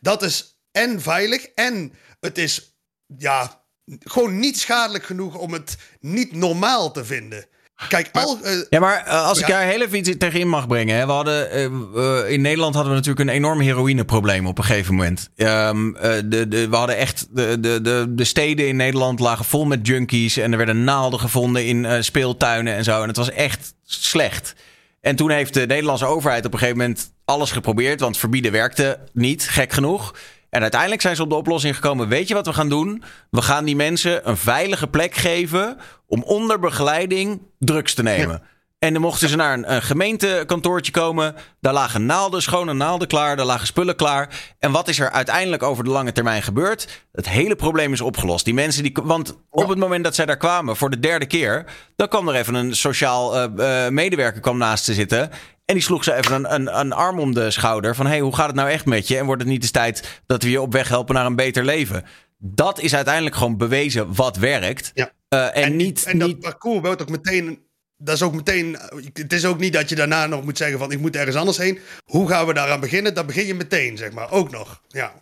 Dat 0.00 0.22
is 0.22 0.60
en 0.70 1.02
veilig 1.02 1.46
en 1.46 1.92
het 2.20 2.38
is, 2.38 2.76
ja, 3.16 3.64
gewoon 3.98 4.38
niet 4.38 4.58
schadelijk 4.58 5.04
genoeg 5.04 5.38
om 5.38 5.52
het 5.52 5.76
niet 6.00 6.32
normaal 6.32 6.92
te 6.92 7.04
vinden. 7.04 7.46
Kijk, 7.88 8.08
al, 8.12 8.38
eh, 8.42 8.52
Ja, 8.70 8.80
maar 8.80 9.04
eh, 9.06 9.26
als 9.26 9.38
ik 9.38 9.46
daar 9.46 9.62
heel 9.62 9.82
even 9.82 9.98
iets 9.98 10.10
tegenin 10.18 10.48
mag 10.48 10.66
brengen. 10.66 10.96
Hè. 10.96 11.06
We 11.06 11.12
hadden, 11.12 11.50
eh, 11.50 12.32
in 12.32 12.40
Nederland 12.40 12.74
hadden 12.74 12.92
we 12.92 12.98
natuurlijk 12.98 13.28
een 13.28 13.34
enorm 13.34 13.60
heroïneprobleem 13.60 14.46
op 14.46 14.58
een 14.58 14.64
gegeven 14.64 14.94
moment. 14.94 15.30
Ehm, 15.36 15.94
eh, 15.94 16.12
de, 16.24 16.48
de, 16.48 16.68
we 16.68 16.76
hadden 16.76 16.96
echt. 16.96 17.26
De, 17.30 17.60
de, 17.60 17.80
de, 17.80 18.06
de 18.08 18.24
steden 18.24 18.68
in 18.68 18.76
Nederland 18.76 19.20
lagen 19.20 19.44
vol 19.44 19.64
met 19.64 19.86
junkies. 19.86 20.36
En 20.36 20.50
er 20.52 20.56
werden 20.58 20.84
naalden 20.84 21.20
gevonden 21.20 21.66
in 21.66 21.84
eh, 21.84 22.00
speeltuinen 22.00 22.74
en 22.74 22.84
zo. 22.84 23.02
En 23.02 23.08
het 23.08 23.16
was 23.16 23.30
echt 23.30 23.74
slecht. 23.84 24.54
En 25.00 25.16
toen 25.16 25.30
heeft 25.30 25.54
de 25.54 25.66
Nederlandse 25.66 26.06
overheid 26.06 26.44
op 26.46 26.52
een 26.52 26.58
gegeven 26.58 26.80
moment 26.80 27.12
alles 27.24 27.50
geprobeerd. 27.50 28.00
Want 28.00 28.16
verbieden 28.16 28.52
werkte 28.52 28.98
niet, 29.12 29.48
gek 29.48 29.72
genoeg. 29.72 30.14
En 30.50 30.62
uiteindelijk 30.62 31.00
zijn 31.00 31.16
ze 31.16 31.22
op 31.22 31.28
de 31.28 31.34
oplossing 31.34 31.74
gekomen. 31.74 32.08
Weet 32.08 32.28
je 32.28 32.34
wat 32.34 32.46
we 32.46 32.52
gaan 32.52 32.68
doen? 32.68 33.02
We 33.30 33.42
gaan 33.42 33.64
die 33.64 33.76
mensen 33.76 34.28
een 34.28 34.36
veilige 34.36 34.86
plek 34.86 35.14
geven 35.14 35.76
om 36.06 36.22
onder 36.22 36.58
begeleiding 36.58 37.40
drugs 37.58 37.94
te 37.94 38.02
nemen. 38.02 38.42
En 38.86 38.92
dan 38.92 39.02
mochten 39.02 39.28
ze 39.28 39.36
naar 39.36 39.52
een, 39.52 39.72
een 39.72 39.82
gemeentekantoortje 39.82 40.92
komen. 40.92 41.34
Daar 41.60 41.72
lagen 41.72 42.06
naalden, 42.06 42.42
schone 42.42 42.72
naalden 42.72 43.08
klaar. 43.08 43.36
Daar 43.36 43.46
lagen 43.46 43.66
spullen 43.66 43.96
klaar. 43.96 44.54
En 44.58 44.72
wat 44.72 44.88
is 44.88 44.98
er 44.98 45.10
uiteindelijk 45.10 45.62
over 45.62 45.84
de 45.84 45.90
lange 45.90 46.12
termijn 46.12 46.42
gebeurd? 46.42 47.04
Het 47.12 47.28
hele 47.28 47.56
probleem 47.56 47.92
is 47.92 48.00
opgelost. 48.00 48.44
Die 48.44 48.54
mensen 48.54 48.82
die. 48.82 48.96
Want 49.02 49.38
op 49.50 49.68
het 49.68 49.78
moment 49.78 50.04
dat 50.04 50.14
zij 50.14 50.26
daar 50.26 50.36
kwamen 50.36 50.76
voor 50.76 50.90
de 50.90 50.98
derde 50.98 51.26
keer. 51.26 51.64
dan 51.96 52.08
kwam 52.08 52.28
er 52.28 52.34
even 52.34 52.54
een 52.54 52.76
sociaal 52.76 53.36
eh, 53.36 53.86
eh, 53.86 53.92
medewerker 53.92 54.40
kwam 54.40 54.58
naast 54.58 54.84
ze 54.84 54.94
zitten. 54.94 55.30
En 55.64 55.74
die 55.74 55.82
sloeg 55.82 56.04
ze 56.04 56.14
even 56.14 56.34
een, 56.34 56.54
een, 56.54 56.78
een 56.80 56.92
arm 56.92 57.18
om 57.18 57.34
de 57.34 57.50
schouder. 57.50 57.94
Van 57.94 58.06
hey, 58.06 58.20
hoe 58.20 58.34
gaat 58.34 58.46
het 58.46 58.56
nou 58.56 58.70
echt 58.70 58.84
met 58.84 59.08
je? 59.08 59.18
En 59.18 59.26
wordt 59.26 59.42
het 59.42 59.50
niet 59.50 59.62
eens 59.62 59.70
tijd 59.70 60.22
dat 60.26 60.42
we 60.42 60.50
je 60.50 60.60
op 60.60 60.72
weg 60.72 60.88
helpen 60.88 61.14
naar 61.14 61.26
een 61.26 61.36
beter 61.36 61.64
leven? 61.64 62.04
Dat 62.38 62.80
is 62.80 62.94
uiteindelijk 62.94 63.34
gewoon 63.34 63.56
bewezen 63.56 64.14
wat 64.14 64.36
werkt. 64.36 64.90
Ja. 64.94 65.12
Eh, 65.28 65.64
en, 65.64 65.76
niet. 65.76 66.04
en 66.04 66.18
dat 66.18 66.28
niet 66.28 66.40
parcours 66.40 66.80
wordt 66.80 67.02
ook 67.02 67.10
meteen. 67.10 67.65
Dat 67.96 68.14
is 68.14 68.22
ook 68.22 68.34
meteen. 68.34 68.78
Het 69.12 69.32
is 69.32 69.44
ook 69.44 69.58
niet 69.58 69.72
dat 69.72 69.88
je 69.88 69.94
daarna 69.94 70.26
nog 70.26 70.44
moet 70.44 70.58
zeggen 70.58 70.78
van 70.78 70.92
ik 70.92 71.00
moet 71.00 71.16
ergens 71.16 71.36
anders 71.36 71.56
heen. 71.58 71.78
Hoe 72.04 72.28
gaan 72.28 72.46
we 72.46 72.54
daaraan 72.54 72.80
beginnen? 72.80 73.14
Dan 73.14 73.26
begin 73.26 73.46
je 73.46 73.54
meteen, 73.54 73.96
zeg 73.96 74.12
maar. 74.12 74.30
Ook 74.30 74.50
nog. 74.50 74.82
Ja. 74.88 75.12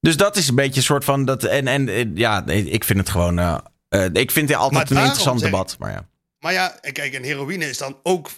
Dus 0.00 0.16
dat 0.16 0.36
is 0.36 0.48
een 0.48 0.54
beetje 0.54 0.76
een 0.76 0.82
soort 0.86 1.04
van. 1.04 1.24
Dat, 1.24 1.44
en, 1.44 1.66
en 1.66 1.88
eh, 1.88 2.04
ja, 2.14 2.46
ik 2.46 2.84
vind 2.84 2.98
het 2.98 3.10
gewoon. 3.10 3.38
eh, 3.38 3.58
eh, 3.88 4.04
ik 4.12 4.30
vind 4.30 4.48
het 4.48 4.58
altijd 4.58 4.72
Maar 4.72 4.82
een 4.82 4.88
daarom 4.88 5.04
interessant 5.04 5.40
zeg 5.40 5.50
debat. 5.50 5.76
Maar 5.78 5.90
ja. 5.90 6.08
Maar 6.40 6.52
ja, 6.52 6.78
en 6.80 6.92
kijk, 6.92 7.14
en 7.14 7.22
heroïne 7.22 7.68
is 7.68 7.78
dan 7.78 7.96
ook 8.02 8.30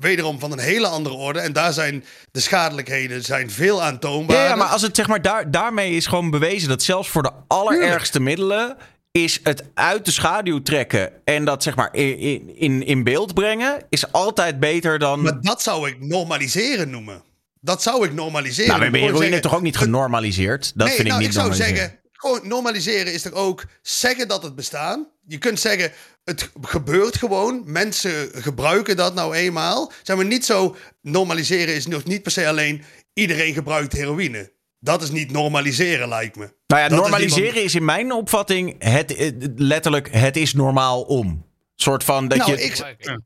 wederom 0.00 0.38
van 0.38 0.52
een 0.52 0.58
hele 0.58 0.86
andere 0.86 1.14
orde. 1.14 1.38
En 1.38 1.52
daar 1.52 1.72
zijn 1.72 2.04
de 2.30 2.40
schadelijkheden 2.40 3.22
zijn 3.24 3.50
veel 3.50 3.82
aantoonbaar. 3.82 4.36
Ja, 4.36 4.44
ja, 4.44 4.56
maar 4.56 4.66
als 4.66 4.82
het 4.82 4.96
zeg 4.96 5.06
maar 5.06 5.22
daar, 5.22 5.50
daarmee 5.50 5.92
is 5.92 6.06
gewoon 6.06 6.30
bewezen 6.30 6.68
dat 6.68 6.82
zelfs 6.82 7.08
voor 7.08 7.22
de 7.22 7.32
allerergste 7.48 8.20
middelen 8.20 8.76
is 9.16 9.40
het 9.42 9.64
uit 9.74 10.04
de 10.04 10.10
schaduw 10.10 10.62
trekken 10.62 11.12
en 11.24 11.44
dat 11.44 11.62
zeg 11.62 11.76
maar 11.76 11.94
in, 11.94 12.56
in, 12.56 12.86
in 12.86 13.04
beeld 13.04 13.34
brengen, 13.34 13.86
is 13.88 14.12
altijd 14.12 14.60
beter 14.60 14.98
dan. 14.98 15.22
Maar 15.22 15.40
dat 15.40 15.62
zou 15.62 15.88
ik 15.88 16.00
normaliseren 16.00 16.90
noemen. 16.90 17.22
Dat 17.60 17.82
zou 17.82 18.04
ik 18.04 18.12
normaliseren. 18.12 18.78
nou, 18.78 18.90
we 18.90 18.98
heroïne 18.98 19.18
zeggen- 19.18 19.40
toch 19.40 19.54
ook 19.54 19.62
niet 19.62 19.76
genormaliseerd? 19.76 20.72
Dat 20.74 20.86
nee, 20.86 20.96
vind 20.96 21.06
ik 21.06 21.12
nou, 21.12 21.20
niet 21.20 21.34
ik 21.34 21.40
zou 21.40 21.54
zeggen, 21.54 21.98
gewoon 22.12 22.48
normaliseren 22.48 23.12
is 23.12 23.22
toch 23.22 23.32
ook 23.32 23.64
zeggen 23.82 24.28
dat 24.28 24.42
het 24.42 24.54
bestaan. 24.54 25.08
Je 25.26 25.38
kunt 25.38 25.60
zeggen, 25.60 25.92
het 26.24 26.50
gebeurt 26.60 27.16
gewoon. 27.16 27.62
Mensen 27.64 28.28
gebruiken 28.34 28.96
dat 28.96 29.14
nou 29.14 29.34
eenmaal. 29.34 29.92
Zeg 30.02 30.16
maar 30.16 30.24
niet 30.24 30.44
zo, 30.44 30.76
normaliseren 31.02 31.74
is 31.74 31.86
nog 31.86 32.04
niet 32.04 32.22
per 32.22 32.32
se 32.32 32.48
alleen 32.48 32.84
iedereen 33.14 33.54
gebruikt 33.54 33.92
heroïne. 33.92 34.52
Dat 34.86 35.02
is 35.02 35.10
niet 35.10 35.30
normaliseren, 35.30 36.08
lijkt 36.08 36.36
me. 36.36 36.54
Nou 36.66 36.82
ja, 36.82 36.88
Dat 36.88 36.98
is 36.98 37.04
normaliseren 37.04 37.46
iemand- 37.48 37.64
is 37.64 37.74
in 37.74 37.84
mijn 37.84 38.12
opvatting 38.12 38.74
het, 38.78 39.14
eh, 39.14 39.30
letterlijk 39.56 40.08
het 40.12 40.36
is 40.36 40.52
normaal 40.54 41.02
om. 41.02 41.44
soort 41.74 42.04
van 42.04 42.28
dat 42.28 42.38
Nou, 42.38 42.50
je. 42.50 42.62
ik, 42.62 42.96
Ja. 42.98 43.20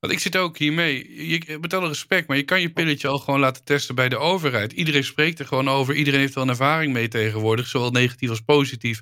Want 0.00 0.12
ik 0.12 0.18
zit 0.18 0.36
ook 0.36 0.58
hiermee. 0.58 1.28
Je, 1.30 1.58
met 1.60 1.74
alle 1.74 1.88
respect, 1.88 2.28
maar 2.28 2.36
je 2.36 2.42
kan 2.42 2.60
je 2.60 2.70
pilletje 2.72 3.08
al 3.08 3.18
gewoon 3.18 3.40
laten 3.40 3.64
testen 3.64 3.94
bij 3.94 4.08
de 4.08 4.16
overheid. 4.16 4.72
Iedereen 4.72 5.04
spreekt 5.04 5.38
er 5.38 5.46
gewoon 5.46 5.68
over. 5.68 5.94
Iedereen 5.94 6.20
heeft 6.20 6.34
wel 6.34 6.44
een 6.44 6.50
ervaring 6.50 6.92
mee 6.92 7.08
tegenwoordig, 7.08 7.66
zowel 7.66 7.90
negatief 7.90 8.28
als 8.30 8.40
positief. 8.40 9.00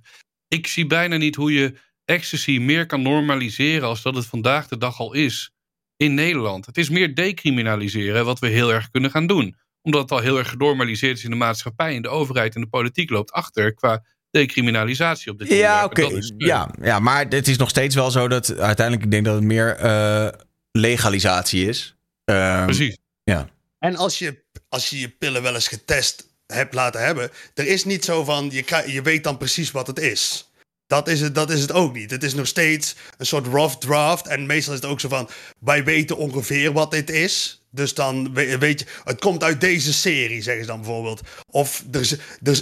Ik 0.49 0.67
zie 0.67 0.87
bijna 0.87 1.17
niet 1.17 1.35
hoe 1.37 1.53
je 1.53 1.75
ecstasy 2.05 2.59
meer 2.59 2.87
kan 2.87 3.03
normaliseren 3.03 3.89
als 3.89 4.03
dat 4.03 4.15
het 4.15 4.27
vandaag 4.27 4.69
de 4.69 4.79
dag 4.79 4.99
al 4.99 5.13
is 5.13 5.53
in 5.97 6.15
Nederland. 6.15 6.67
Het 6.67 6.79
is 6.79 6.89
meer 6.89 7.15
decriminaliseren 7.15 8.25
wat 8.25 8.39
we 8.39 8.47
heel 8.49 8.73
erg 8.73 8.91
kunnen 8.91 9.11
gaan 9.11 9.27
doen. 9.27 9.57
Omdat 9.85 10.01
het 10.03 10.11
al 10.11 10.19
heel 10.19 10.39
erg 10.39 10.49
genormaliseerd 10.49 11.17
is 11.19 11.25
in 11.25 11.31
de 11.31 11.37
maatschappij 11.37 11.97
en 11.97 12.03
de 12.03 12.09
overheid 12.09 12.55
en 12.55 12.61
de 12.61 12.67
politiek 12.67 13.11
loopt 13.11 13.33
achter 13.33 13.75
qua 13.75 14.05
decriminalisatie 14.31 15.33
op 15.33 15.39
dit 15.39 15.49
ja, 15.49 15.83
onderwerp. 15.83 16.13
oké. 16.13 16.17
Eh, 16.23 16.31
Ja, 16.37 16.71
ja, 16.83 16.99
maar 16.99 17.27
het 17.29 17.49
is 17.49 17.57
nog 17.57 17.69
steeds 17.69 17.95
wel 17.95 18.11
zo 18.11 18.29
dat 18.29 18.59
uiteindelijk 18.59 19.05
ik 19.07 19.11
denk 19.11 19.25
dat 19.25 19.35
het 19.35 19.45
meer 19.45 19.77
eh, 19.77 20.29
legalisatie 20.71 21.69
is. 21.69 21.97
Ehm, 22.25 22.65
Precies. 22.65 22.99
Ja. 23.25 23.49
En 23.79 23.97
als 23.97 24.19
je, 24.19 24.45
als 24.69 24.91
je 24.91 25.01
je 25.01 25.09
pillen 25.09 25.43
wel 25.43 25.55
eens 25.55 25.69
getest 25.69 26.27
hebt 26.47 26.75
laten 26.75 27.05
hebben, 27.05 27.31
er 27.55 27.67
is 27.67 27.85
niet 27.85 28.05
zo 28.05 28.25
van, 28.25 28.49
je, 28.51 28.63
krijg- 28.63 28.93
je 28.93 29.03
weet 29.03 29.25
dan 29.25 29.37
precies 29.37 29.71
wat 29.71 29.87
het 29.87 29.99
is. 29.99 30.51
Dat 30.87 31.09
is, 31.09 31.21
het, 31.21 31.35
dat 31.35 31.51
is 31.51 31.61
het 31.61 31.73
ook 31.73 31.95
niet. 31.95 32.11
Het 32.11 32.23
is 32.23 32.35
nog 32.35 32.47
steeds 32.47 32.97
een 33.19 33.27
soort 33.27 33.47
rough 33.47 33.77
draft. 33.77 34.27
En 34.27 34.47
meestal 34.47 34.75
is 34.75 34.81
het 34.81 34.91
ook 34.91 35.01
zo 35.01 35.09
van, 35.09 35.29
wij 35.61 35.85
weten 35.85 36.17
ongeveer 36.17 36.73
wat 36.73 36.91
dit 36.91 37.11
is. 37.11 37.64
Dus 37.75 37.95
dan 37.95 38.35
we- 38.35 38.59
weet 38.59 38.81
je, 38.81 38.87
het 39.05 39.21
komt 39.21 39.43
uit 39.43 39.61
deze 39.61 39.93
serie, 39.93 40.43
zeggen 40.43 40.65
ze 40.65 40.71
dan 40.71 40.81
bijvoorbeeld. 40.81 41.21
Of 41.51 41.85
er 41.93 42.01
is, 42.01 42.17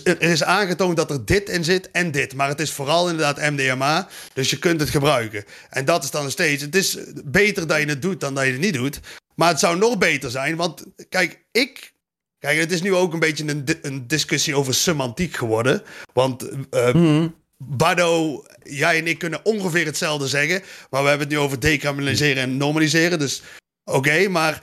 er 0.04 0.22
is, 0.22 0.42
aangetoond 0.42 0.96
dat 0.96 1.10
er 1.10 1.24
dit 1.24 1.48
in 1.48 1.64
zit 1.64 1.90
en 1.90 2.10
dit. 2.10 2.34
Maar 2.34 2.48
het 2.48 2.60
is 2.60 2.70
vooral 2.72 3.08
inderdaad 3.08 3.50
MDMA, 3.50 4.08
dus 4.34 4.50
je 4.50 4.58
kunt 4.58 4.80
het 4.80 4.90
gebruiken. 4.90 5.44
En 5.70 5.84
dat 5.84 6.04
is 6.04 6.10
dan 6.10 6.22
nog 6.22 6.32
steeds, 6.32 6.62
het 6.62 6.74
is 6.76 6.96
beter 7.24 7.66
dat 7.66 7.78
je 7.80 7.86
het 7.86 8.02
doet 8.02 8.20
dan 8.20 8.34
dat 8.34 8.44
je 8.44 8.50
het 8.52 8.60
niet 8.60 8.74
doet. 8.74 9.00
Maar 9.34 9.48
het 9.48 9.60
zou 9.60 9.78
nog 9.78 9.98
beter 9.98 10.30
zijn, 10.30 10.56
want 10.56 10.84
kijk, 11.08 11.44
ik 11.52 11.90
Kijk, 12.38 12.58
het 12.58 12.72
is 12.72 12.82
nu 12.82 12.94
ook 12.94 13.12
een 13.12 13.18
beetje 13.18 13.48
een, 13.48 13.64
een 13.82 14.06
discussie 14.06 14.54
over 14.56 14.74
semantiek 14.74 15.36
geworden. 15.36 15.82
Want 16.12 16.50
Mhm. 16.70 17.28
Bado, 17.58 18.44
jij 18.62 18.98
en 18.98 19.06
ik 19.06 19.18
kunnen 19.18 19.44
ongeveer 19.44 19.86
hetzelfde 19.86 20.28
zeggen. 20.28 20.62
Maar 20.90 21.02
we 21.02 21.08
hebben 21.08 21.26
het 21.26 21.36
nu 21.36 21.42
over 21.42 21.60
decriminaliseren 21.60 22.42
en 22.42 22.56
normaliseren. 22.56 23.18
Dus 23.18 23.42
oké, 23.84 24.28
maar 24.28 24.62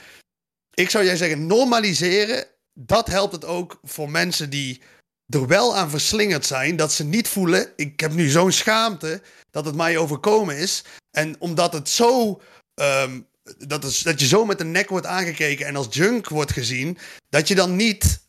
ik 0.73 0.89
zou 0.89 1.05
jij 1.05 1.15
zeggen, 1.15 1.47
normaliseren, 1.47 2.45
dat 2.73 3.07
helpt 3.07 3.33
het 3.33 3.45
ook 3.45 3.79
voor 3.83 4.09
mensen 4.09 4.49
die 4.49 4.81
er 5.27 5.47
wel 5.47 5.75
aan 5.75 5.89
verslingerd 5.89 6.45
zijn. 6.45 6.75
Dat 6.75 6.91
ze 6.91 7.03
niet 7.03 7.27
voelen, 7.27 7.73
ik 7.75 7.99
heb 7.99 8.13
nu 8.13 8.27
zo'n 8.27 8.51
schaamte 8.51 9.21
dat 9.51 9.65
het 9.65 9.75
mij 9.75 9.97
overkomen 9.97 10.57
is. 10.57 10.83
En 11.11 11.35
omdat 11.39 11.73
het 11.73 11.89
zo... 11.89 12.41
ehm, 12.73 13.21
dat, 13.57 13.83
is, 13.83 13.99
dat 13.99 14.19
je 14.19 14.27
zo 14.27 14.45
met 14.45 14.57
de 14.57 14.63
nek 14.63 14.89
wordt 14.89 15.05
aangekeken 15.05 15.65
en 15.65 15.75
als 15.75 15.87
junk 15.89 16.29
wordt 16.29 16.51
gezien, 16.51 16.97
dat 17.29 17.47
je 17.47 17.55
dan 17.55 17.75
niet 17.75 18.27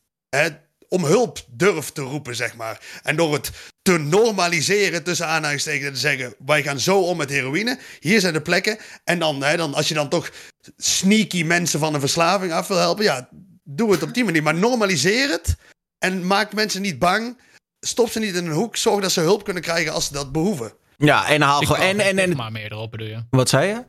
om 0.90 1.04
hulp 1.04 1.38
durft 1.50 1.94
te 1.94 2.02
roepen, 2.02 2.36
zeg 2.36 2.56
maar. 2.56 2.80
En 3.02 3.16
door 3.16 3.32
het 3.32 3.50
te 3.82 3.98
normaliseren, 3.98 5.02
tussen 5.02 5.26
aanhalingstekens, 5.26 5.86
en 5.86 5.92
te 5.92 5.98
zeggen: 5.98 6.34
wij 6.46 6.62
gaan 6.62 6.80
zo 6.80 7.00
om 7.00 7.16
met 7.16 7.30
heroïne, 7.30 7.78
hier 8.00 8.20
zijn 8.20 8.32
de 8.32 8.40
plekken. 8.40 8.78
En 9.04 9.18
dan, 9.18 9.42
hè, 9.42 9.56
dan 9.56 9.74
als 9.74 9.88
je 9.88 9.94
dan 9.94 10.08
toch 10.08 10.30
sneaky 10.76 11.42
mensen 11.42 11.80
van 11.80 11.94
een 11.94 12.00
verslaving 12.00 12.52
af 12.52 12.68
wil 12.68 12.76
helpen, 12.76 13.04
ja, 13.04 13.28
doe 13.64 13.92
het 13.92 14.02
op 14.02 14.14
die 14.14 14.24
manier. 14.24 14.42
Maar 14.42 14.54
normaliseer 14.54 15.30
het 15.30 15.56
en 15.98 16.26
maak 16.26 16.52
mensen 16.52 16.82
niet 16.82 16.98
bang. 16.98 17.38
Stop 17.80 18.10
ze 18.10 18.18
niet 18.18 18.34
in 18.34 18.46
een 18.46 18.52
hoek. 18.52 18.76
Zorg 18.76 19.00
dat 19.00 19.12
ze 19.12 19.20
hulp 19.20 19.44
kunnen 19.44 19.62
krijgen 19.62 19.92
als 19.92 20.06
ze 20.06 20.12
dat 20.12 20.32
behoeven. 20.32 20.72
Ja, 20.96 21.28
en 21.28 21.42
haal 21.42 21.60
gewoon. 21.60 21.80
En, 21.80 22.00
en, 22.00 22.18
en, 22.18 22.24
stigma 22.24 22.50
meer 22.50 22.72
erop, 22.72 22.90
bedoel 22.90 23.06
je? 23.06 23.22
wat 23.30 23.48
zei 23.48 23.68
je? 23.68 23.84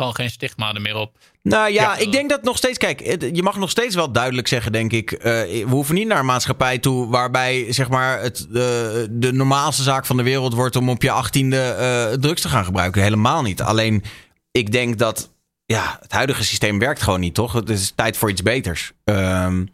Gewoon 0.00 0.14
geen 0.14 0.30
stigma 0.30 0.74
er 0.74 0.80
meer 0.80 0.94
op. 0.96 1.16
Nou 1.42 1.72
ja, 1.72 1.82
Ja. 1.82 1.96
ik 1.96 2.12
denk 2.12 2.30
dat 2.30 2.42
nog 2.42 2.56
steeds. 2.56 2.78
Kijk, 2.78 3.00
het- 3.00 3.28
je 3.32 3.42
mag 3.42 3.56
nog 3.56 3.70
steeds 3.70 3.94
wel 3.94 4.12
duidelijk 4.12 4.48
zeggen, 4.48 4.72
denk 4.72 4.92
ik. 4.92 5.12
eh, 5.12 5.22
we 5.42 5.64
hoeven 5.68 5.94
niet 5.94 6.06
naar 6.06 6.18
een 6.18 6.24
maatschappij 6.26 6.78
toe 6.78 7.08
waarbij 7.08 7.72
zeg 7.72 7.88
maar, 7.88 8.20
het, 8.20 8.46
de, 8.50 9.06
de 9.10 9.32
normaalste 9.32 9.82
zaak 9.82 10.06
van 10.06 10.16
de 10.16 10.22
wereld 10.22 10.54
wordt 10.54 10.76
om 10.76 10.88
op 10.88 11.02
je 11.02 11.10
achttiende 11.10 11.60
eh 11.60 12.12
drugs 12.18 12.40
te 12.40 12.48
gaan 12.48 12.64
gebruiken. 12.64 13.02
Helemaal 13.02 13.42
niet. 13.42 13.62
Alleen, 13.62 14.02
ik 14.50 14.72
denk 14.72 14.98
dat 14.98 15.30
ja, 15.66 15.98
het 16.00 16.12
huidige 16.12 16.44
systeem 16.44 16.78
werkt 16.78 17.02
gewoon 17.02 17.20
niet, 17.20 17.34
toch? 17.34 17.52
Het 17.52 17.68
is 17.70 17.92
tijd 17.94 18.16
voor 18.16 18.30
iets 18.30 18.42
beters. 18.42 18.92
Ehm, 19.04 19.64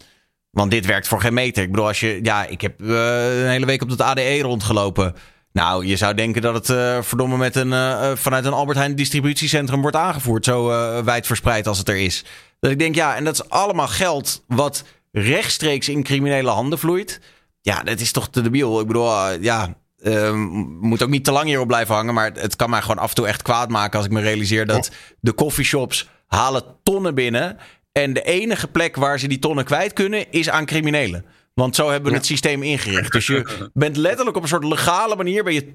want 0.51 0.70
dit 0.70 0.86
werkt 0.86 1.09
voor 1.09 1.20
geen 1.20 1.35
meter. 1.35 1.62
Ik 1.62 1.70
bedoel, 1.70 1.86
als 1.86 2.01
je. 2.01 2.19
Ja, 2.23 2.44
ik 2.47 2.61
heb 2.61 2.81
eh, 2.81 3.40
een 3.43 3.48
hele 3.51 3.66
week 3.66 3.82
op 3.82 3.89
dat 3.89 4.01
ADE 4.01 4.40
rondgelopen. 4.40 5.15
Nou, 5.57 5.87
je 5.87 5.97
zou 5.97 6.15
denken 6.15 6.43
dat 6.43 6.55
het 6.55 6.70
eh, 6.70 7.03
verdomme 7.03 7.37
met 7.37 7.57
een, 7.57 7.73
eh, 7.73 8.11
eh, 8.11 8.16
vanuit 8.16 8.45
een 8.45 8.53
Albert 8.53 8.78
Heijn 8.78 8.95
distributiecentrum 8.95 9.81
wordt 9.81 9.97
aangevoerd. 9.97 10.45
Zo 10.45 10.70
eh, 10.70 11.05
wijd 11.05 11.27
verspreid 11.27 11.66
als 11.66 11.78
het 11.78 11.89
er 11.89 11.97
is. 11.97 12.24
Dat 12.61 12.70
ik 12.70 12.78
denk, 12.78 12.95
ja, 12.95 13.16
en 13.16 13.24
dat 13.24 13.35
is 13.35 13.49
allemaal 13.49 13.89
geld 13.89 14.45
wat 14.47 14.85
rechtstreeks 15.12 15.89
in 15.89 16.03
criminele 16.03 16.51
handen 16.51 16.78
vloeit. 16.78 17.20
Ja, 17.61 17.83
dat 17.83 18.01
is 18.01 18.12
toch 18.12 18.28
te 18.28 18.41
debiel. 18.41 18.81
Ik 18.81 18.87
bedoel, 18.87 19.33
ja, 19.41 19.74
eh, 20.03 20.33
moet 20.81 21.03
ook 21.03 21.09
niet 21.09 21.24
te 21.24 21.33
lang 21.33 21.47
hierop 21.47 21.66
blijven 21.66 21.95
hangen. 21.95 22.15
Maar 22.15 22.24
het, 22.24 22.41
het 22.41 22.57
kan 22.57 22.70
mij 22.70 22.81
gewoon 22.81 22.99
af 22.99 23.09
en 23.09 23.15
toe 23.15 23.27
echt 23.27 23.43
kwaad 23.43 23.69
maken 23.69 23.97
als 23.97 24.07
ik 24.07 24.12
me 24.12 24.20
realiseer 24.20 24.66
dat 24.66 24.91
de 25.20 25.35
coffeeshops 25.35 26.09
halen 26.27 26.62
tonnen 26.83 27.15
binnen. 27.15 27.57
En 27.93 28.12
de 28.12 28.23
enige 28.23 28.69
plek 28.69 28.97
waar 28.97 29.19
ze 29.19 29.28
die 29.28 29.39
tonnen 29.39 29.65
kwijt 29.65 29.93
kunnen 29.93 30.33
is 30.33 30.51
aan 30.51 30.66
criminelen. 30.66 31.24
Want 31.61 31.74
zo 31.74 31.91
hebben 31.91 32.11
we 32.11 32.16
het 32.16 32.27
systeem 32.27 32.62
ingericht. 32.62 33.12
Dus 33.12 33.27
je 33.27 33.70
bent 33.73 33.97
letterlijk 33.97 34.37
op 34.37 34.43
een 34.43 34.49
soort 34.49 34.65
legale 34.65 35.16
manier... 35.16 35.45
ben 35.45 35.55
je 35.55 35.74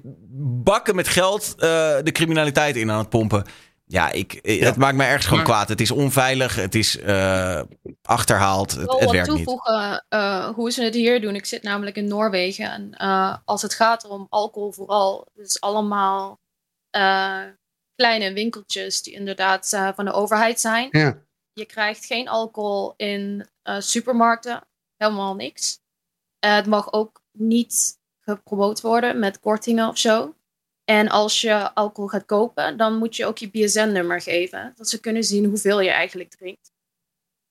bakken 0.64 0.94
met 0.94 1.08
geld 1.08 1.54
eh, 1.54 1.58
de 2.02 2.12
criminaliteit 2.12 2.76
in 2.76 2.90
aan 2.90 2.98
het 2.98 3.08
pompen. 3.08 3.44
Ja, 3.84 4.10
ik, 4.10 4.32
eh, 4.32 4.62
het 4.62 4.76
maakt 4.76 4.96
mij 4.96 5.06
ergens 5.06 5.24
gewoon 5.26 5.42
Maar- 5.42 5.52
kwaad. 5.52 5.68
Het 5.68 5.80
is 5.80 5.90
onveilig, 5.90 6.54
het 6.54 6.74
is 6.74 6.98
eh, 6.98 7.60
achterhaald, 8.02 8.70
het, 8.70 8.84
wil 8.84 8.94
het 8.94 9.04
wat 9.04 9.12
werkt 9.14 9.28
niet. 9.28 9.36
toevoegen 9.36 10.04
eh, 10.08 10.48
hoe 10.48 10.70
ze 10.70 10.82
het 10.82 10.94
hier 10.94 11.20
doen. 11.20 11.34
Ik 11.34 11.46
zit 11.46 11.62
namelijk 11.62 11.96
in 11.96 12.08
Noorwegen. 12.08 12.70
En 12.70 12.92
eh, 12.94 13.36
als 13.44 13.62
het 13.62 13.74
gaat 13.74 14.04
om 14.08 14.26
alcohol 14.30 14.72
vooral, 14.72 15.26
het 15.34 15.46
is 15.46 15.60
allemaal 15.60 16.40
eh, 16.90 17.40
kleine 17.94 18.32
winkeltjes 18.32 19.02
die 19.02 19.14
inderdaad 19.14 19.68
van 19.94 20.04
de 20.04 20.12
overheid 20.12 20.60
zijn. 20.60 20.88
Ja. 20.90 21.18
Je 21.52 21.64
krijgt 21.66 22.06
geen 22.06 22.28
alcohol 22.28 22.94
in 22.96 23.46
eh, 23.62 23.76
supermarkten, 23.78 24.60
helemaal 25.02 25.34
niks. 25.34 25.78
Eh, 26.38 26.54
het 26.54 26.66
mag 26.66 26.92
ook 26.92 27.22
niet 27.32 27.98
gepromoot 28.20 28.80
worden 28.80 29.18
met 29.18 29.40
kortingen 29.40 29.88
of 29.88 29.98
zo. 29.98 30.34
En 30.84 31.08
als 31.08 31.40
je 31.40 31.74
alcohol 31.74 32.08
gaat 32.10 32.24
kopen, 32.26 32.76
dan 32.76 32.96
moet 32.98 33.16
je 33.16 33.26
ook 33.26 33.38
je 33.38 33.50
BSN-nummer 33.50 34.20
geven. 34.20 34.72
Dat 34.76 34.88
ze 34.88 35.00
kunnen 35.00 35.24
zien 35.24 35.44
hoeveel 35.44 35.80
je 35.80 35.90
eigenlijk 35.90 36.30
drinkt. 36.30 36.70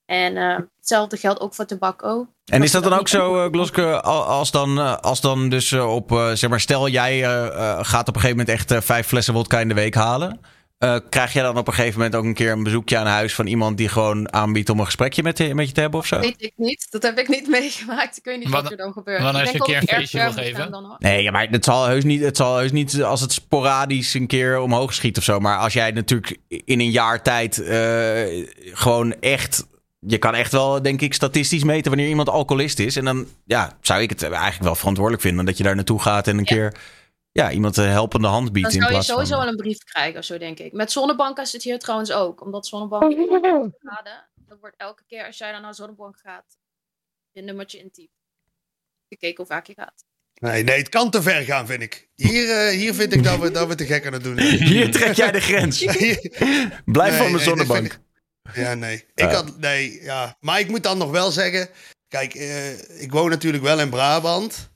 En 0.05 0.37
eh, 0.37 0.57
hetzelfde 0.77 1.17
geldt 1.17 1.39
ook 1.39 1.53
voor 1.53 1.65
tobacco. 1.65 2.27
En 2.45 2.63
is 2.63 2.71
dat 2.71 2.83
dan 2.83 2.93
ook 2.93 3.07
zo, 3.07 3.45
uh, 3.45 3.51
Gloske, 3.51 4.01
al- 4.01 4.23
als 4.23 4.51
dan, 4.51 4.77
eh, 4.79 4.97
als 4.97 5.21
dan 5.21 5.49
dus 5.49 5.71
eh, 5.71 5.93
op, 5.95 6.11
eh, 6.11 6.31
zeg 6.33 6.49
maar, 6.49 6.59
stel 6.59 6.87
jij 6.87 7.23
eh, 7.23 7.47
eh, 7.47 7.79
gaat 7.81 8.07
op 8.07 8.15
een 8.15 8.21
gegeven 8.21 8.37
moment 8.37 8.49
echt 8.57 8.71
eh, 8.71 8.81
vijf 8.81 9.07
flessen 9.07 9.33
wodka 9.33 9.59
in 9.59 9.67
de 9.67 9.73
week 9.73 9.95
halen. 9.95 10.39
Eh, 10.81 10.95
krijg 11.09 11.33
jij 11.33 11.43
dan 11.43 11.57
op 11.57 11.67
een 11.67 11.73
gegeven 11.73 11.97
moment 11.97 12.15
ook 12.15 12.23
een 12.23 12.33
keer 12.33 12.51
een 12.51 12.63
bezoekje 12.63 12.97
aan 12.97 13.05
huis 13.05 13.35
van 13.35 13.47
iemand 13.47 13.77
die 13.77 13.87
gewoon 13.87 14.33
aanbiedt 14.33 14.69
om 14.69 14.79
een 14.79 14.85
gesprekje 14.85 15.23
met, 15.23 15.37
je- 15.37 15.55
met 15.55 15.67
je 15.67 15.73
te 15.73 15.81
hebben 15.81 15.99
of 15.99 16.05
zo? 16.05 16.19
Weet 16.19 16.41
ik 16.41 16.53
niet. 16.55 16.87
Dat 16.89 17.03
heb 17.03 17.19
ik 17.19 17.27
niet 17.27 17.47
meegemaakt. 17.59 18.17
Ik 18.17 18.23
weet 18.23 18.39
niet 18.39 18.49
wat, 18.49 18.61
Wat- 18.63 18.71
er 18.71 18.77
dan 18.77 18.91
gebeurt. 18.93 19.21
als 19.23 19.49
je 19.49 19.53
een 19.55 19.61
keer 19.61 19.75
een 19.81 19.87
feestje 19.87 20.19
wil 20.21 20.31
geven? 20.31 20.71
dan. 20.71 20.95
Nee, 20.97 21.23
ja, 21.23 21.31
maar 21.31 21.47
het 21.49 21.65
zal 21.65 21.85
heus 21.85 22.03
niet, 22.03 22.21
het 22.21 22.37
zal 22.37 22.57
heus 22.57 22.71
niet 22.71 23.03
als 23.03 23.21
het 23.21 23.31
sporadisch 23.31 24.13
een 24.13 24.27
keer 24.27 24.59
omhoog 24.59 24.93
schiet 24.93 25.17
of 25.17 25.23
zo. 25.23 25.39
Maar 25.39 25.57
als 25.57 25.73
jij 25.73 25.91
natuurlijk 25.91 26.37
in 26.47 26.79
een 26.79 26.91
jaar 26.91 27.21
tijd 27.21 27.57
eh, 27.63 28.45
gewoon 28.73 29.13
echt. 29.19 29.67
Je 30.07 30.17
kan 30.17 30.35
echt 30.35 30.51
wel, 30.51 30.81
denk 30.81 31.01
ik, 31.01 31.13
statistisch 31.13 31.63
meten 31.63 31.91
wanneer 31.91 32.09
iemand 32.09 32.29
alcoholist 32.29 32.79
is. 32.79 32.95
En 32.95 33.05
dan 33.05 33.25
ja, 33.45 33.77
zou 33.81 34.01
ik 34.01 34.09
het 34.09 34.23
eigenlijk 34.23 34.63
wel 34.63 34.75
verantwoordelijk 34.75 35.23
vinden 35.23 35.45
dat 35.45 35.57
je 35.57 35.63
daar 35.63 35.75
naartoe 35.75 36.01
gaat 36.01 36.27
en 36.27 36.37
een 36.37 36.45
keer 36.45 36.73
ja, 37.31 37.51
iemand 37.51 37.77
een 37.77 37.89
helpende 37.89 38.27
hand 38.27 38.51
biedt. 38.51 38.65
Dan 38.67 38.75
in 38.75 38.81
zou 38.81 38.93
je 38.93 39.01
sowieso 39.03 39.29
van, 39.35 39.39
wel 39.43 39.47
een 39.51 39.55
brief 39.57 39.83
krijgen 39.83 40.19
of 40.19 40.25
zo, 40.25 40.37
denk 40.37 40.59
ik. 40.59 40.73
Met 40.73 40.91
Zonnebank 40.91 41.37
is 41.39 41.51
het 41.51 41.63
hier 41.63 41.79
trouwens 41.79 42.11
ook. 42.11 42.41
Omdat 42.41 42.67
Zonnebank 42.67 43.13
graden, 43.83 44.29
dat 44.35 44.59
wordt 44.59 44.75
elke 44.77 45.03
keer 45.07 45.25
als 45.25 45.37
jij 45.37 45.51
dan 45.51 45.61
naar 45.61 45.75
Zonnebank 45.75 46.19
gaat, 46.19 46.57
je 47.31 47.41
nummertje 47.41 47.77
intypt. 47.79 48.13
Gekeken 49.09 49.37
hoe 49.37 49.45
vaak 49.45 49.65
je 49.67 49.73
gaat. 49.73 50.03
Nee, 50.33 50.63
nee, 50.63 50.77
het 50.77 50.89
kan 50.89 51.09
te 51.09 51.21
ver 51.21 51.41
gaan, 51.43 51.67
vind 51.67 51.81
ik. 51.81 52.09
Hier, 52.15 52.49
eh, 52.49 52.77
hier 52.77 52.93
vind 52.93 53.13
ik 53.13 53.23
dat 53.23 53.39
we, 53.39 53.51
dat 53.51 53.67
we 53.67 53.75
te 53.75 53.85
gek 53.85 54.05
aan 54.05 54.13
het 54.13 54.23
doen 54.23 54.37
zijn. 54.39 54.63
Hier 54.73 54.91
trek 54.91 55.13
jij 55.15 55.31
de 55.31 55.39
grens. 55.41 55.79
Blijf 56.85 57.17
van 57.17 57.25
mijn 57.31 57.31
nee, 57.31 57.43
zonnebank. 57.43 57.85
ik- 57.85 57.99
Ja, 58.53 58.73
nee. 58.73 59.05
Ik 59.15 59.29
had, 59.29 59.57
nee, 59.57 60.01
ja. 60.01 60.37
Maar 60.39 60.59
ik 60.59 60.67
moet 60.69 60.83
dan 60.83 60.97
nog 60.97 61.11
wel 61.11 61.31
zeggen... 61.31 61.69
Kijk, 62.07 62.33
eh, 62.33 63.01
ik 63.01 63.11
woon 63.11 63.29
natuurlijk 63.29 63.63
wel 63.63 63.79
in 63.79 63.89
Brabant. 63.89 64.70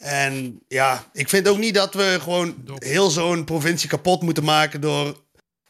En 0.00 0.62
ja, 0.68 1.04
ik 1.12 1.28
vind 1.28 1.48
ook 1.48 1.58
niet 1.58 1.74
dat 1.74 1.94
we 1.94 2.18
gewoon 2.20 2.54
heel 2.78 3.10
zo'n 3.10 3.44
provincie 3.44 3.88
kapot 3.88 4.22
moeten 4.22 4.44
maken... 4.44 4.80
door 4.80 5.16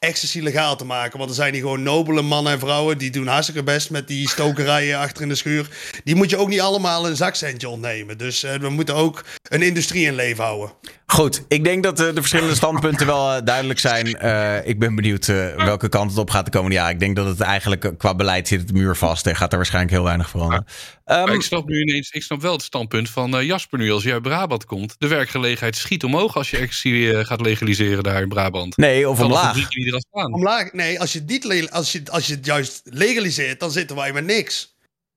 ecstasy 0.01 0.41
legaal 0.41 0.77
te 0.77 0.85
maken. 0.85 1.19
Want 1.19 1.31
er 1.31 1.37
zijn 1.37 1.53
hier 1.53 1.63
gewoon 1.63 1.83
nobele 1.83 2.23
mannen 2.23 2.53
en 2.53 2.59
vrouwen... 2.59 2.99
die 2.99 3.11
doen 3.11 3.27
hartstikke 3.27 3.63
best 3.63 3.91
met 3.91 4.09
die 4.09 4.29
stokerijen 4.29 4.99
achter 5.05 5.23
in 5.23 5.29
de 5.29 5.35
schuur. 5.35 5.69
Die 6.05 6.15
moet 6.15 6.31
je 6.31 6.37
ook 6.37 6.49
niet 6.49 6.61
allemaal 6.61 7.07
een 7.09 7.17
zakcentje 7.17 7.69
ontnemen. 7.69 8.19
Dus 8.19 8.43
eh, 8.43 8.55
we 8.55 8.69
moeten 8.69 8.95
ook 8.95 9.25
een 9.43 9.63
industrie 9.63 10.07
in 10.07 10.15
leven 10.15 10.45
houden. 10.45 10.73
Goed, 11.07 11.45
ik 11.49 11.65
denk 11.65 11.83
dat 11.83 12.01
eh, 12.01 12.07
de 12.07 12.15
verschillende 12.15 12.55
standpunten 12.55 13.07
wel 13.07 13.33
eh, 13.33 13.41
duidelijk 13.45 13.79
zijn. 13.79 14.15
Eh, 14.19 14.67
ik 14.69 14.79
ben 14.79 14.95
benieuwd 14.95 15.29
eh, 15.29 15.65
welke 15.65 15.89
kant 15.89 16.11
het 16.11 16.19
op 16.21 16.31
gaat 16.31 16.45
de 16.45 16.51
komende 16.51 16.75
jaren. 16.77 16.93
Ik 16.93 17.01
denk 17.01 17.17
dat 17.17 17.27
het 17.27 17.41
eigenlijk 17.41 17.93
qua 17.99 18.15
beleid 18.15 18.49
zit 18.49 18.61
het 18.61 18.73
muur 18.73 18.97
vast 18.97 19.27
en 19.27 19.37
gaat 19.37 19.51
er 19.51 19.57
waarschijnlijk 19.57 19.95
heel 19.95 20.05
weinig 20.05 20.31
veranderen. 20.31 20.65
Ehm, 21.05 21.25
Maar 21.25 21.35
ik 21.35 21.43
snap 21.43 21.69
nu 21.69 21.81
ineens, 21.81 22.11
ik 22.11 22.23
snap 22.23 22.41
wel 22.43 22.53
het 22.53 22.63
standpunt 22.63 23.11
van 23.11 23.37
eh, 23.37 23.47
Jasper 23.47 23.79
nu 23.79 23.93
als 23.93 24.05
hij 24.05 24.13
uit 24.13 24.23
Brabant 24.23 24.65
komt. 24.65 24.95
De 24.99 25.07
werkgelegenheid 25.07 25.77
schiet 25.77 26.05
omhoog 26.05 26.37
als 26.37 26.51
je 26.51 26.57
ecstasy 26.57 27.13
gaat 27.25 27.41
legaliseren 27.41 28.03
daar 28.03 28.23
in 28.23 28.29
Brabant. 28.29 28.77
nee, 28.77 29.09
of 29.09 29.21
omlaag. 29.21 29.57
Die 29.91 30.01
staan. 30.09 30.33
Omlaag, 30.35 30.73
nee, 30.73 31.01
als 31.01 31.13
je, 31.13 31.19
het 31.19 31.29
niet 31.29 31.71
als, 31.71 31.93
je, 31.93 32.03
als 32.11 32.27
je 32.27 32.35
het 32.35 32.47
juist 32.47 32.81
legaliseert... 32.85 33.61
dan 33.61 33.71
zitten 33.71 33.97
wij 33.97 34.13
met 34.13 34.25
niks. 34.25 34.75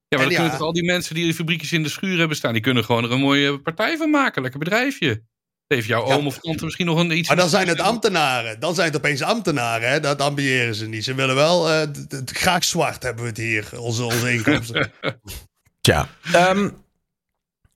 Ja, 0.08 0.20
maar 0.20 0.20
En 0.20 0.26
dan 0.26 0.28
kunnen 0.28 0.52
ja. 0.52 0.58
toch 0.58 0.68
al 0.68 0.74
die 0.74 0.84
mensen 0.84 1.16
die 1.16 1.24
die 1.24 1.34
fabriekjes 1.34 1.72
in 1.72 1.84
de 1.84 1.90
schuur 1.90 2.18
hebben 2.20 2.38
staan, 2.38 2.54
die 2.54 2.62
kunnen 2.62 2.86
gewoon 2.86 3.04
er 3.04 3.12
een 3.12 3.20
mooie 3.20 3.60
partij 3.60 3.98
van 3.98 4.10
maken. 4.10 4.42
Lekker 4.42 4.60
bedrijfje. 4.60 5.24
Heeft 5.68 5.88
jouw 5.88 6.08
Ja. 6.08 6.14
oom 6.16 6.28
of 6.28 6.40
tante 6.40 6.64
misschien 6.64 6.86
nog 6.86 7.00
een 7.00 7.18
iets. 7.18 7.28
Maar 7.28 7.38
dan 7.38 7.50
zijn 7.50 7.68
het 7.68 7.80
ambtenaren. 7.80 8.60
Dan 8.60 8.76
zijn 8.76 8.88
het 8.88 8.96
opeens 8.98 9.22
ambtenaren. 9.22 9.90
Hè? 9.90 10.00
Dat 10.00 10.22
ambiëren 10.22 10.76
ze 10.76 10.88
niet. 10.88 11.04
Ze 11.04 11.14
willen 11.14 11.36
wel... 11.36 11.70
eh, 11.70 11.88
graag 12.26 12.64
zwart 12.64 13.04
hebben 13.04 13.24
we 13.24 13.30
het 13.30 13.38
hier. 13.38 13.68
Onze, 13.80 14.04
onze 14.04 14.32
inkomsten. 14.34 14.92
Tja. 15.82 16.10
Ehm, 16.34 16.70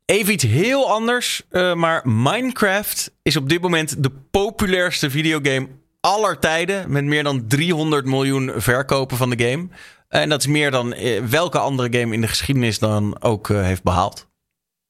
even 0.05 0.33
iets 0.33 0.43
heel 0.43 0.91
anders. 0.91 1.41
eh, 1.49 1.73
maar 1.73 2.01
Minecraft 2.09 3.11
is 3.21 3.35
op 3.35 3.49
dit 3.49 3.61
moment 3.61 4.03
de 4.03 4.11
populairste 4.31 5.09
videogame 5.09 5.67
aller 6.07 6.39
tijden. 6.39 6.91
Met 6.91 7.03
meer 7.03 7.23
dan 7.23 7.47
300 7.47 8.05
miljoen 8.05 8.51
verkopen 8.55 9.17
van 9.17 9.29
de 9.29 9.49
game. 9.49 9.67
En 10.07 10.29
dat 10.29 10.39
is 10.39 10.47
meer 10.47 10.71
dan 10.71 10.93
eh, 10.93 11.23
welke 11.23 11.59
andere 11.59 11.99
game 11.99 12.13
in 12.13 12.21
de 12.21 12.27
geschiedenis 12.27 12.79
dan 12.79 13.21
ook 13.21 13.49
eh, 13.49 13.61
heeft 13.61 13.83
behaald. 13.83 14.27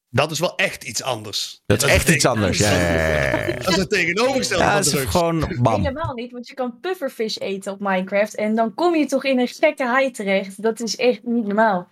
dat 0.10 0.32
is 0.32 0.40
wel 0.40 0.56
echt 0.56 0.84
iets 0.84 1.04
anders. 1.04 1.62
Dat 1.66 1.78
is 1.78 1.88
is 1.88 1.94
echt 1.94 2.10
iets 2.10 2.26
anders. 2.26 2.58
Ja, 2.58 2.72
ja, 2.72 2.92
ja, 2.92 3.48
ja. 3.48 3.54
Dat 3.64 3.68
is 3.68 3.76
het 3.76 3.90
tegenovergestelde 3.90 4.64
Ja, 4.64 4.70
van 4.70 4.78
het 4.78 4.86
is 4.86 4.92
drugs. 4.92 5.12
gewoon 5.12 5.58
bam. 5.62 5.84
Helemaal 5.84 6.14
niet, 6.14 6.32
want 6.32 6.48
je 6.48 6.54
kan 6.54 6.80
pufferfish 6.80 7.38
eten 7.38 7.72
op 7.72 7.80
Minecraft. 7.80 8.36
En 8.36 8.56
dan 8.56 8.74
kom 8.74 8.96
je 8.96 9.06
toch 9.06 9.24
in 9.24 9.40
een 9.40 9.48
gekke 9.48 9.84
haai 9.86 10.12
terecht. 10.12 10.62
Dat 10.62 10.80
is 10.80 10.96
echt 10.96 11.24
niet 11.24 11.46
normaal. 11.46 11.88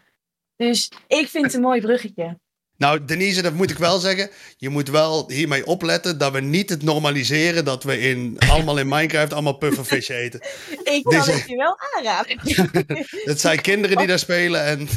Dus 0.56 0.92
ik 1.08 1.28
vind 1.28 1.46
het 1.46 1.54
een 1.54 1.62
mooi 1.62 1.82
bruggetje. 1.82 2.40
Nou, 2.78 3.06
Denise, 3.06 3.42
dat 3.42 3.54
moet 3.54 3.72
ik 3.72 3.78
wel 3.78 4.00
zeggen. 4.00 4.30
Je 4.58 4.70
moet 4.70 4.90
wel 4.90 5.30
hiermee 5.32 5.66
opletten 5.66 6.18
dat 6.18 6.32
we 6.32 6.40
niet 6.40 6.70
het 6.70 6.84
normaliseren... 6.84 7.66
dat 7.66 7.84
we 7.84 8.00
in, 8.00 8.38
allemaal 8.50 8.78
in 8.78 8.88
Minecraft 8.88 9.34
allemaal 9.34 9.58
pufferfish 9.58 10.10
eten. 10.10 10.42
Ik 10.84 11.04
kan 11.04 11.14
Deze- 11.14 11.32
het 11.32 11.48
je 11.48 11.56
wel 11.56 11.78
aanraden. 11.96 12.40
Het 13.32 13.40
zijn 13.40 13.62
kinderen 13.62 13.98
die 13.98 14.08
daar 14.08 14.20
spelen 14.20 14.66
en 14.66 14.88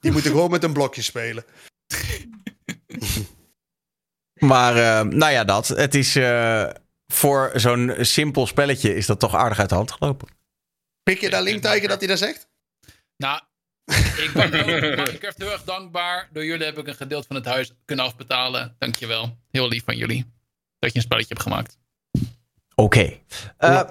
die 0.00 0.12
moeten 0.12 0.30
gewoon 0.30 0.50
met 0.50 0.64
een 0.64 0.72
blokje 0.72 1.02
spelen. 1.02 1.44
Maar 4.38 4.76
eh, 4.76 5.04
nou 5.06 5.32
ja, 5.32 5.44
dat. 5.44 5.68
Het 5.68 5.94
is 5.94 6.16
eh, 6.16 6.70
voor 7.06 7.50
zo'n 7.54 7.94
simpel 8.00 8.46
spelletje 8.46 8.94
is 8.94 9.06
dat 9.06 9.20
toch 9.20 9.34
aardig 9.34 9.58
uit 9.58 9.68
de 9.68 9.74
hand 9.74 9.92
gelopen. 9.92 10.28
Pik 11.02 11.20
je 11.20 11.30
daar 11.30 11.42
link 11.42 11.62
tegen 11.62 11.88
dat 11.88 11.98
hij 11.98 12.08
dat 12.08 12.18
zegt? 12.18 12.48
Nou, 13.16 13.40
ik 13.96 14.30
ben 14.34 14.50
Minecraft 14.50 15.38
heel 15.38 15.52
erg 15.52 15.64
dankbaar. 15.64 16.28
Door 16.32 16.44
jullie 16.44 16.64
heb 16.64 16.78
ik 16.78 16.86
een 16.86 16.94
gedeelte 16.94 17.26
van 17.26 17.36
het 17.36 17.44
huis 17.44 17.72
kunnen 17.84 18.04
afbetalen. 18.04 18.74
Dankjewel. 18.78 19.38
Heel 19.50 19.68
lief 19.68 19.84
van 19.84 19.96
jullie. 19.96 20.24
Dat 20.78 20.90
je 20.92 20.96
een 20.96 21.04
spelletje 21.04 21.34
hebt 21.34 21.42
gemaakt. 21.42 21.78
Oké. 22.74 23.18
Eh, 23.56 23.82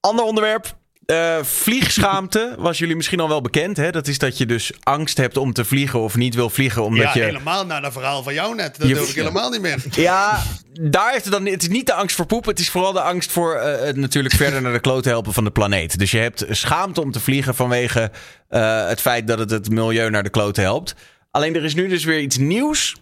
Ander 0.00 0.24
onderwerp. 0.24 0.78
Eh, 1.06 1.42
vliegschaamte 1.42 2.54
was 2.58 2.78
jullie 2.78 2.96
misschien 2.96 3.20
al 3.20 3.28
wel 3.28 3.40
bekend. 3.40 3.76
Hè? 3.76 3.90
Dat 3.90 4.06
is 4.06 4.18
dat 4.18 4.38
je 4.38 4.46
dus 4.46 4.72
angst 4.82 5.16
hebt 5.16 5.36
om 5.36 5.52
te 5.52 5.64
vliegen 5.64 6.00
of 6.00 6.16
niet 6.16 6.34
wil 6.34 6.50
vliegen. 6.50 6.82
Omdat 6.82 7.04
ja, 7.04 7.14
je... 7.14 7.20
helemaal 7.20 7.66
naar 7.66 7.82
dat 7.82 7.92
verhaal 7.92 8.22
van 8.22 8.34
jou 8.34 8.54
net. 8.54 8.78
Dat 8.78 8.88
Je- 8.88 8.94
durf 8.94 9.08
ik 9.08 9.14
helemaal 9.14 9.50
niet 9.50 9.60
meer. 9.60 9.84
Ja, 9.90 10.42
daar 10.72 11.12
heeft 11.12 11.24
het 11.24 11.32
dan. 11.32 11.46
Het 11.46 11.62
is 11.62 11.68
niet 11.68 11.86
de 11.86 11.92
angst 11.94 12.16
voor 12.16 12.26
poep. 12.26 12.44
Het 12.44 12.58
is 12.58 12.70
vooral 12.70 12.92
de 12.92 13.00
angst 13.00 13.32
voor 13.32 13.54
eh, 13.54 13.86
het 13.86 13.96
natuurlijk 13.96 14.34
verder 14.44 14.62
naar 14.62 14.72
de 14.72 14.80
klote 14.80 15.08
helpen 15.08 15.32
van 15.32 15.44
de 15.44 15.50
planeet. 15.50 15.98
Dus 15.98 16.10
je 16.10 16.18
hebt 16.18 16.46
schaamte 16.50 17.00
om 17.00 17.12
te 17.12 17.20
vliegen 17.20 17.54
vanwege 17.54 18.10
eh, 18.48 18.86
het 18.88 19.00
feit 19.00 19.26
dat 19.26 19.38
het 19.38 19.50
het 19.50 19.70
milieu 19.70 20.10
naar 20.10 20.22
de 20.22 20.30
klote 20.30 20.60
helpt. 20.60 20.94
Alleen 21.30 21.54
er 21.54 21.64
is 21.64 21.74
nu 21.74 21.88
dus 21.88 22.04
weer 22.04 22.20
iets 22.20 22.36
nieuws. 22.36 22.96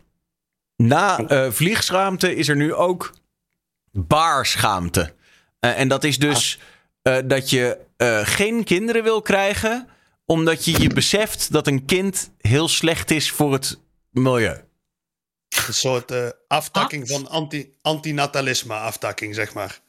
Na 0.77 1.19
eh, 1.19 1.51
vliegschaamte 1.51 2.37
is 2.37 2.49
er 2.49 2.57
nu 2.57 2.75
ook 2.75 3.15
baarschaamte. 3.93 5.13
En 5.61 5.89
dat 5.89 6.05
is 6.05 6.19
dus 6.19 6.59
eh, 7.05 7.17
dat 7.25 7.51
je 7.51 7.79
eh, 8.05 8.27
geen 8.27 8.65
kinderen 8.65 9.03
wil 9.03 9.23
krijgen. 9.23 9.89
Omdat 10.27 10.65
je 10.65 10.83
je 10.83 10.89
beseft 10.95 11.53
dat 11.53 11.67
een 11.67 11.85
kind 11.85 12.31
heel 12.39 12.69
slecht 12.69 13.11
is 13.11 13.31
voor 13.31 13.53
het 13.53 13.79
milieu. 14.11 14.57
Een 15.67 15.75
soort 15.75 16.11
eh, 16.11 16.27
aftakking 16.49 17.09
van 17.09 17.29
anti, 17.29 17.73
antinatalisme 17.83 18.75
aftakking, 18.75 19.35
zeg 19.35 19.55
maar. 19.55 19.81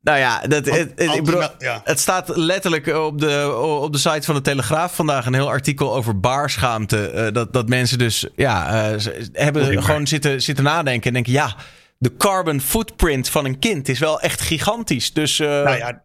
Nou 0.00 0.18
ja, 0.18 0.40
dat, 0.40 0.64
het, 0.66 0.74
het- 0.74 1.00
ik 1.14 1.24
bedoel, 1.24 1.42
Antina- 1.42 1.70
ja. 1.72 1.80
het 1.84 2.00
staat 2.00 2.36
letterlijk 2.36 2.86
op 2.86 3.18
de, 3.20 3.52
op 3.82 3.92
de 3.92 3.98
site 3.98 4.22
van 4.22 4.34
de 4.34 4.40
Telegraaf 4.40 4.94
vandaag 4.94 5.26
een 5.26 5.34
heel 5.34 5.48
artikel 5.48 5.94
over 5.94 6.20
baarschaamte. 6.20 7.10
Eh, 7.10 7.32
dat, 7.32 7.52
dat 7.52 7.68
mensen 7.68 7.98
dus 7.98 8.26
ja, 8.36 8.88
eh, 8.92 9.04
hebben 9.32 9.82
gewoon 9.82 10.06
zitten, 10.06 10.42
zitten 10.42 10.64
nadenken 10.64 11.06
en 11.06 11.12
denken: 11.12 11.32
ja, 11.32 11.56
de 11.98 12.16
carbon 12.16 12.60
footprint 12.60 13.28
van 13.28 13.44
een 13.44 13.58
kind 13.58 13.88
is 13.88 13.98
wel 13.98 14.20
echt 14.20 14.40
gigantisch. 14.40 15.12
Dus 15.12 15.38
eh, 15.38 15.48
Nou 15.48 15.76
ja, 15.76 16.04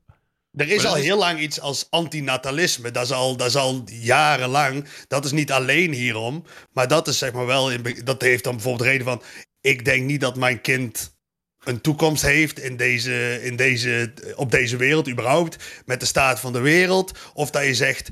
er 0.55 0.69
is 0.69 0.85
al 0.85 0.95
heel 0.95 1.17
lang 1.17 1.39
iets 1.39 1.59
als 1.59 1.87
antinatalisme. 1.89 2.91
Dat 2.91 3.03
is, 3.03 3.11
al, 3.11 3.35
dat 3.37 3.47
is 3.47 3.55
al 3.55 3.83
jarenlang. 3.85 4.87
Dat 5.07 5.25
is 5.25 5.31
niet 5.31 5.51
alleen 5.51 5.91
hierom. 5.93 6.45
Maar 6.71 6.87
dat 6.87 7.07
is 7.07 7.17
zeg 7.17 7.31
maar 7.33 7.45
wel. 7.45 7.71
In, 7.71 8.01
dat 8.03 8.21
heeft 8.21 8.43
dan 8.43 8.53
bijvoorbeeld 8.53 8.83
de 8.83 8.89
reden 8.91 9.07
van. 9.07 9.23
Ik 9.61 9.85
denk 9.85 10.05
niet 10.05 10.21
dat 10.21 10.35
mijn 10.35 10.61
kind 10.61 11.15
een 11.63 11.81
toekomst 11.81 12.21
heeft 12.21 12.59
in 12.59 12.77
deze, 12.77 13.39
in 13.43 13.55
deze, 13.55 14.13
op 14.35 14.51
deze 14.51 14.77
wereld, 14.77 15.09
überhaupt. 15.09 15.57
Met 15.85 15.99
de 15.99 16.05
staat 16.05 16.39
van 16.39 16.53
de 16.53 16.59
wereld. 16.59 17.17
Of 17.33 17.49
dat 17.51 17.63
je 17.65 17.75
zegt. 17.75 18.09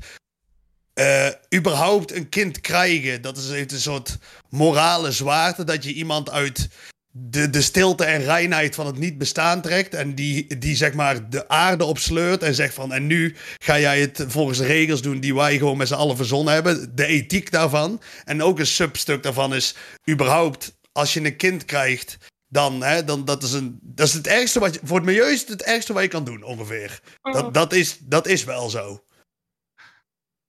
eh, 0.94 1.28
überhaupt 1.54 2.12
een 2.12 2.28
kind 2.28 2.60
krijgen. 2.60 3.22
Dat 3.22 3.36
is, 3.36 3.48
heeft 3.48 3.72
een 3.72 3.80
soort 3.80 4.18
morale 4.48 5.12
zwaarte. 5.12 5.64
Dat 5.64 5.84
je 5.84 5.92
iemand 5.92 6.30
uit 6.30 6.68
de, 7.12 7.50
de 7.50 7.62
stilte 7.62 8.04
en 8.04 8.22
reinheid 8.22 8.74
van 8.74 8.86
het 8.86 8.98
niet 8.98 9.18
bestaan 9.18 9.60
trekt. 9.60 9.94
En 9.94 10.14
die, 10.14 10.58
die 10.58 10.76
zeg 10.76 10.92
maar 10.92 11.30
de 11.30 11.48
aarde 11.48 11.84
opsleurt. 11.84 12.42
En 12.42 12.54
zegt 12.54 12.74
van. 12.74 12.92
En 12.92 13.06
nu 13.06 13.36
ga 13.58 13.78
jij 13.78 14.00
het 14.00 14.24
volgens 14.28 14.58
de 14.58 14.66
regels 14.66 15.02
doen 15.02 15.20
die 15.20 15.34
wij 15.34 15.58
gewoon 15.58 15.76
met 15.76 15.88
z'n 15.88 15.94
allen 15.94 16.16
verzonnen 16.16 16.54
hebben. 16.54 16.96
De 16.96 17.06
ethiek 17.06 17.50
daarvan. 17.50 18.00
En 18.24 18.42
ook 18.42 18.58
een 18.58 18.66
substuk 18.66 19.22
daarvan 19.22 19.54
is. 19.54 19.74
überhaupt 20.10 20.74
als 20.92 21.14
je 21.14 21.24
een 21.24 21.36
kind 21.36 21.64
krijgt. 21.64 22.18
Dan, 22.48 22.82
hè, 22.82 23.04
dan 23.04 23.24
dat 23.24 23.42
is 23.42 23.52
een. 23.52 23.78
Dat 23.82 24.06
is 24.06 24.12
het 24.12 24.26
ergste 24.26 24.60
wat 24.60 24.74
je. 24.74 24.80
Voor 24.82 24.96
het 24.96 25.06
milieu 25.06 25.32
is 25.32 25.40
het 25.40 25.48
het 25.48 25.62
ergste 25.62 25.92
wat 25.92 26.02
je 26.02 26.08
kan 26.08 26.24
doen, 26.24 26.42
ongeveer. 26.42 27.00
Dat, 27.22 27.54
dat, 27.54 27.72
is, 27.72 27.98
dat 28.00 28.26
is 28.26 28.44
wel 28.44 28.70
zo. 28.70 29.02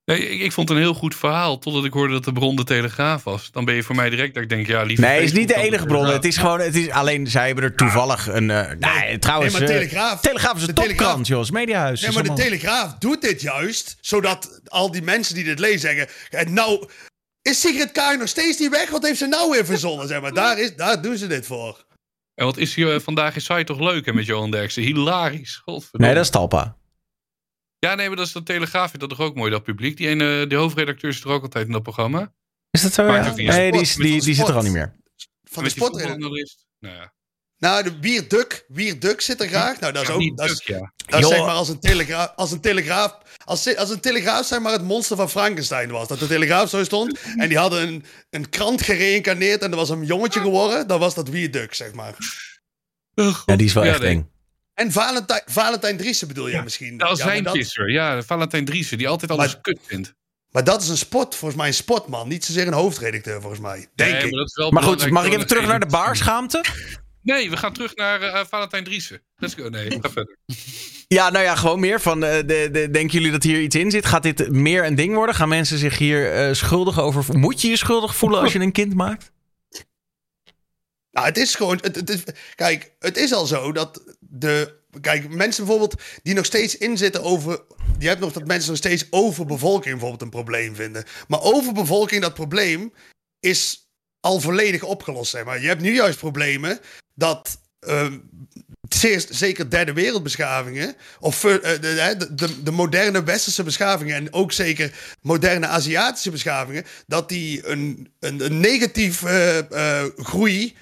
Nee, 0.06 0.30
ik, 0.30 0.42
ik 0.42 0.52
vond 0.52 0.70
het 0.70 0.78
een 0.78 0.84
heel 0.84 0.94
goed 0.94 1.16
verhaal, 1.16 1.60
totdat 1.60 1.86
ik 1.86 1.94
hoorde 1.94 2.14
dat 2.14 2.24
de 2.24 2.32
bron 2.32 2.56
de 2.56 2.64
Telegraaf 2.64 3.24
was. 3.24 3.52
Dan 3.52 3.66
ben 3.66 3.76
je 3.76 3.84
voor 3.84 3.96
mij 3.96 4.10
direct 4.10 4.34
dat 4.34 4.44
ik 4.44 4.50
denk, 4.50 4.68
ja, 4.68 4.82
lieve 4.84 5.02
nee, 5.02 5.14
het 5.16 5.24
is 5.24 5.32
niet 5.32 5.48
de 5.48 5.56
enige 5.56 5.86
bron. 5.86 6.06
Het 6.06 6.26
is 6.26 6.38
gewoon, 6.38 6.60
het 6.60 6.76
is 6.76 6.90
alleen, 6.90 7.28
zij 7.28 7.46
hebben 7.46 7.64
er 7.64 7.76
toevallig 7.76 8.28
een. 8.28 8.50
eh 8.50 8.70
nee, 8.80 9.20
trouwens. 9.20 9.54
Nee, 9.54 9.62
maar 9.62 9.72
eh, 9.72 9.76
Telegraaf- 9.78 10.22
Telegraaf 10.22 10.56
is 10.62 10.68
een 10.68 10.74
topkrant, 10.74 11.30
is 11.30 11.52
mediahuis. 11.52 12.00
Nee, 12.02 12.10
is 12.10 12.16
maar 12.16 12.24
de 12.24 12.34
Telegraaf 12.34 12.94
doet 13.00 13.22
dit 13.22 13.42
juist, 13.42 13.98
zodat 14.02 14.60
al 14.68 14.92
die 14.92 15.02
mensen 15.02 15.36
die 15.36 15.44
dit 15.44 15.60
lezen 15.60 15.80
zeggen... 15.80 16.08
"En 16.30 16.54
Nou, 16.54 16.88
is 17.42 17.60
Sigrid 17.62 17.92
Kaag 17.92 18.18
nog 18.18 18.28
steeds 18.28 18.60
niet 18.60 18.70
weg? 18.70 18.90
Wat 18.90 19.04
heeft 19.06 19.18
ze 19.18 19.26
nou 19.28 19.52
weer 19.52 19.66
verzonnen? 19.66 20.08
Zeg 20.08 20.22
maar, 20.22 20.34
daar, 20.34 20.60
is, 20.60 20.76
daar 20.76 21.02
doen 21.02 21.18
ze 21.18 21.28
dit 21.28 21.46
voor. 21.46 21.86
En 22.36 22.46
wat 22.46 22.58
is 22.58 22.76
hier 22.76 22.94
eh, 22.94 23.00
vandaag 23.00 23.36
in 23.36 23.42
site 23.42 23.64
toch 23.64 23.80
leuk 23.80 24.06
hè, 24.06 24.14
met 24.14 24.26
Johan 24.26 24.52
Derksen? 24.52 24.84
Hilarisch. 24.84 25.62
Godverdomme. 25.66 26.06
Nee, 26.08 26.16
dat 26.16 26.24
is 26.26 26.30
Talpa. 26.32 26.76
Ja, 27.84 27.96
nee, 27.96 28.08
maar 28.08 28.18
dat 28.18 28.26
is 28.28 28.32
de 28.34 28.44
Telegraaf. 28.44 28.90
Vindt 28.90 29.00
dat 29.00 29.18
toch 29.18 29.28
ook 29.28 29.36
mooi, 29.36 29.52
dat 29.52 29.64
publiek? 29.64 29.98
Die 29.98 30.08
ene, 30.08 30.48
de 30.48 30.56
hoofdredacteur 30.56 31.10
is 31.10 31.22
er 31.22 31.30
ook 31.30 31.44
altijd 31.44 31.66
in 31.66 31.72
dat 31.72 31.84
programma. 31.84 32.34
Is 32.72 32.82
dat 32.82 32.94
zo? 32.94 33.06
Ja? 33.14 33.34
Nee, 33.36 33.72
die, 33.72 33.82
is- 33.82 33.96
die, 33.96 34.22
die 34.22 34.36
zit 34.36 34.48
er 34.48 34.56
al 34.56 34.62
niet 34.62 34.72
meer. 34.72 34.96
Van 35.44 35.64
de 35.64 35.70
sportredacteur. 35.70 36.48
Nou 36.80 36.96
ja. 36.96 37.14
Nou, 37.58 37.84
de 37.84 38.00
Wierduk, 38.00 38.66
Wierduk 38.68 39.22
zit 39.22 39.42
er 39.42 39.48
graag. 39.48 39.80
Nou, 39.80 39.94
dat 39.94 40.02
is 40.02 40.08
Ja, 40.08 40.14
ook... 40.14 40.38
Dat 40.38 40.50
is, 40.50 40.62
ja. 40.66 40.94
dat 41.06 41.20
is 41.20 41.28
zeg 41.28 41.40
maar 41.40 41.50
als 41.56 41.70
een 41.70 41.80
telegraaf... 41.80 42.32
Als 42.36 42.52
een 42.52 42.60
telegraaf... 42.62 43.18
Als, 43.46 43.76
als 43.76 43.90
een 43.90 44.00
telegraaf 44.00 44.46
zeg 44.46 44.60
maar 44.60 44.72
het 44.72 44.84
monster 44.84 45.18
van 45.18 45.30
Frankenstein 45.30 45.90
was. 45.92 46.08
Dat 46.08 46.20
de 46.20 46.28
telegraaf 46.28 46.70
zo 46.70 46.84
stond. 46.84 47.20
En 47.38 47.50
die 47.50 47.58
hadden 47.58 47.88
een, 47.88 48.06
een 48.30 48.50
krant 48.50 48.82
gereïncarneerd. 48.82 49.62
En 49.62 49.72
er 49.72 49.78
was 49.78 49.90
een 49.90 50.06
jongetje 50.06 50.40
geworden. 50.40 50.88
Dan 50.88 51.00
was 51.00 51.16
dat 51.16 51.30
Wierduk, 51.30 51.74
zeg 51.74 51.94
maar. 51.94 52.16
Ja, 53.46 53.56
die 53.56 53.66
is 53.68 53.74
wel 53.74 53.84
Ja, 53.84 53.92
echt 53.92 54.02
eng. 54.02 54.32
En 54.74 54.92
Valentijn, 54.92 55.42
Valentijn 55.46 55.98
Driessen 55.98 56.28
bedoel 56.28 56.48
je 56.48 56.62
misschien? 56.62 56.98
De 56.98 57.04
Ja, 57.04 57.10
maar, 57.10 57.18
dat, 57.18 57.26
azijnpisser. 57.28 57.92
Ja, 57.92 58.24
Valentijn 58.24 58.66
Driessen, 58.66 58.98
die 58.98 59.08
altijd 59.08 59.32
alles 59.32 59.54
Maar- 59.54 59.62
kut 59.62 59.80
vindt. 59.86 60.14
maar 60.50 60.64
dat 60.64 60.82
is 60.82 60.88
een 60.90 60.98
sport, 60.98 61.36
volgens 61.36 61.60
mij 61.60 61.68
een 61.70 61.74
sportman. 61.76 62.28
Niet 62.28 62.46
zozeer 62.46 62.68
een 62.68 62.74
hoofdredacteur, 62.74 63.40
volgens 63.42 63.62
mij. 63.62 63.88
Denk 63.96 64.12
Nee, 64.12 64.20
ik. 64.24 64.30
maar, 64.32 64.40
dat 64.40 64.48
is 64.48 64.56
wel 64.56 64.72
Maar 64.72 64.84
goed, 64.84 65.10
mag 65.10 65.26
ik 65.26 65.34
even 65.34 65.48
terug 65.48 65.66
naar 65.68 65.80
de 65.80 65.86
baarschaamte? 65.86 66.64
Nee, 67.22 67.50
we 67.50 67.58
gaan 67.58 67.74
terug 67.74 67.96
naar 67.96 68.22
eh, 68.22 68.46
Valentijn 68.50 68.84
Driessen. 68.84 69.22
Let's 69.36 69.54
go. 69.54 69.70
Nee, 69.70 69.90
ga 70.02 70.10
verder. 70.10 70.38
Ja, 71.08 71.30
nou 71.30 71.44
ja, 71.44 71.56
gewoon 71.56 71.80
meer 71.80 72.02
van. 72.02 72.24
eh, 72.24 72.36
de, 72.36 72.70
de, 72.72 72.90
denken 72.92 73.10
jullie 73.18 73.32
dat 73.32 73.44
hier 73.44 73.62
iets 73.62 73.76
in 73.76 73.92
zit? 73.92 74.06
Gaat 74.06 74.24
dit 74.24 74.52
meer 74.52 74.86
een 74.86 74.96
ding 74.96 75.16
worden? 75.16 75.36
Gaan 75.36 75.50
mensen 75.50 75.78
zich 75.78 75.98
hier 75.98 76.34
eh, 76.34 76.54
schuldig 76.54 77.00
over 77.00 77.24
voelen? 77.24 77.44
Moet 77.44 77.62
je 77.62 77.68
je 77.70 77.78
schuldig 77.78 78.16
voelen 78.16 78.40
als 78.40 78.54
je 78.54 78.60
een 78.60 78.72
kind 78.72 78.94
maakt? 78.94 79.32
Nou, 81.12 81.26
het 81.28 81.38
is 81.38 81.56
gewoon. 81.56 81.78
Het, 81.82 81.96
het 81.96 82.10
is, 82.10 82.24
kijk, 82.56 82.92
het 83.00 83.18
is 83.18 83.34
al 83.34 83.46
zo 83.46 83.72
dat 83.72 84.16
de. 84.40 84.82
Kijk, 85.02 85.30
mensen 85.30 85.66
bijvoorbeeld 85.66 86.02
die 86.24 86.34
nog 86.34 86.46
steeds 86.46 86.78
inzitten 86.78 87.24
over. 87.24 87.62
Je 88.00 88.08
hebt 88.08 88.20
nog 88.20 88.34
dat 88.34 88.48
mensen 88.48 88.70
nog 88.70 88.78
steeds 88.78 89.08
overbevolking 89.10 89.92
bijvoorbeeld 89.92 90.22
een 90.22 90.30
probleem 90.30 90.76
vinden. 90.76 91.04
Maar 91.28 91.42
overbevolking, 91.42 92.22
dat 92.22 92.34
probleem, 92.34 92.94
is 93.40 93.88
al 94.20 94.40
volledig 94.40 94.84
opgelost. 94.84 95.32
Zeg 95.32 95.44
maar. 95.46 95.62
Je 95.62 95.68
hebt 95.68 95.82
nu 95.82 95.96
juist 95.96 96.20
problemen 96.20 96.80
dat. 97.14 97.62
ehm, 97.80 98.18
zeker 99.30 99.70
derde 99.70 99.94
wereldbeschavingen, 99.94 100.96
of 101.20 101.44
eh, 101.44 101.62
de, 101.62 102.16
de, 102.18 102.36
de, 102.36 102.64
de 102.64 102.72
moderne 102.72 103.24
westerse 103.24 103.64
beschavingen 103.64 104.16
en 104.16 104.34
ook 104.34 104.52
zeker 104.52 105.18
moderne 105.22 105.68
Aziatische 105.68 106.32
beschavingen, 106.32 106.86
dat 107.08 107.30
die 107.30 107.68
een, 107.68 108.14
een, 108.20 108.46
een 108.46 108.60
negatief 108.60 109.24
eh, 109.24 109.58
eh, 109.72 110.10
groei. 110.18 110.76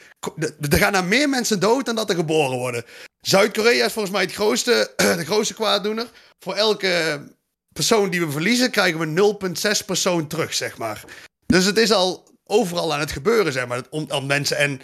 Er 0.70 0.78
gaan 0.78 0.96
er 0.96 1.04
meer 1.04 1.30
mensen 1.30 1.60
dood 1.60 1.86
dan 1.86 1.96
dat 1.96 2.10
er 2.10 2.16
geboren 2.16 2.58
worden. 2.58 2.86
Zuid-Korea 3.22 3.86
is 3.86 3.94
volgens 3.94 4.14
mij 4.14 4.24
het 4.24 4.34
grootste, 4.34 4.94
de 5.18 5.26
grootste 5.26 5.54
kwaaddoener. 5.54 6.08
Voor 6.40 6.56
elke 6.56 7.24
persoon 7.74 8.10
die 8.10 8.26
we 8.26 8.32
verliezen, 8.32 8.72
krijgen 8.72 9.00
we 9.00 9.38
0,6 9.80 9.86
persoon 9.86 10.28
terug, 10.28 10.54
zeg 10.54 10.78
maar. 10.78 11.04
Dus 11.46 11.66
het 11.66 11.78
is 11.78 11.92
al 11.92 12.30
overal 12.44 12.94
aan 12.94 13.00
het 13.00 13.12
gebeuren, 13.12 13.54
zeg 13.54 13.68
maar. 13.68 13.82
Om, 13.90 14.26
mensen 14.26 14.58
en 14.58 14.82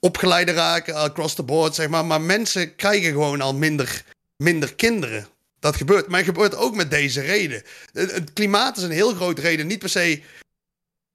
opgeleide 0.00 0.52
raken, 0.52 0.94
across 0.94 1.34
the 1.34 1.42
board, 1.42 1.74
zeg 1.74 1.88
maar. 1.88 2.04
Maar 2.04 2.20
mensen 2.20 2.76
krijgen 2.76 3.10
gewoon 3.12 3.40
al 3.40 3.54
minder, 3.54 4.04
minder 4.36 4.74
kinderen. 4.74 5.26
Dat 5.58 5.76
gebeurt. 5.76 6.08
Maar 6.08 6.18
het 6.18 6.28
gebeurt 6.28 6.54
ook 6.54 6.74
met 6.74 6.90
deze 6.90 7.20
reden. 7.20 7.62
Het 7.92 8.32
klimaat 8.32 8.76
is 8.76 8.82
een 8.82 8.90
heel 8.90 9.14
grote 9.14 9.40
reden. 9.40 9.66
Niet 9.66 9.78
per 9.78 9.88
se 9.88 10.22